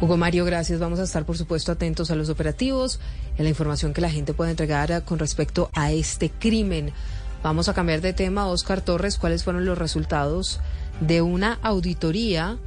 Hugo 0.00 0.16
Mario, 0.16 0.44
gracias. 0.44 0.78
Vamos 0.78 1.00
a 1.00 1.04
estar, 1.04 1.24
por 1.24 1.36
supuesto, 1.36 1.72
atentos 1.72 2.10
a 2.10 2.14
los 2.14 2.28
operativos, 2.28 3.00
a 3.36 3.42
la 3.42 3.48
información 3.48 3.92
que 3.92 4.00
la 4.00 4.10
gente 4.10 4.32
puede 4.32 4.52
entregar 4.52 5.02
con 5.04 5.18
respecto 5.18 5.70
a 5.74 5.90
este 5.90 6.30
crimen. 6.30 6.92
Vamos 7.42 7.68
a 7.68 7.74
cambiar 7.74 8.00
de 8.00 8.12
tema. 8.12 8.46
Oscar 8.46 8.80
Torres, 8.80 9.16
¿cuáles 9.16 9.42
fueron 9.42 9.64
los 9.64 9.78
resultados 9.78 10.60
de 11.00 11.22
una 11.22 11.58
auditoría 11.62 12.58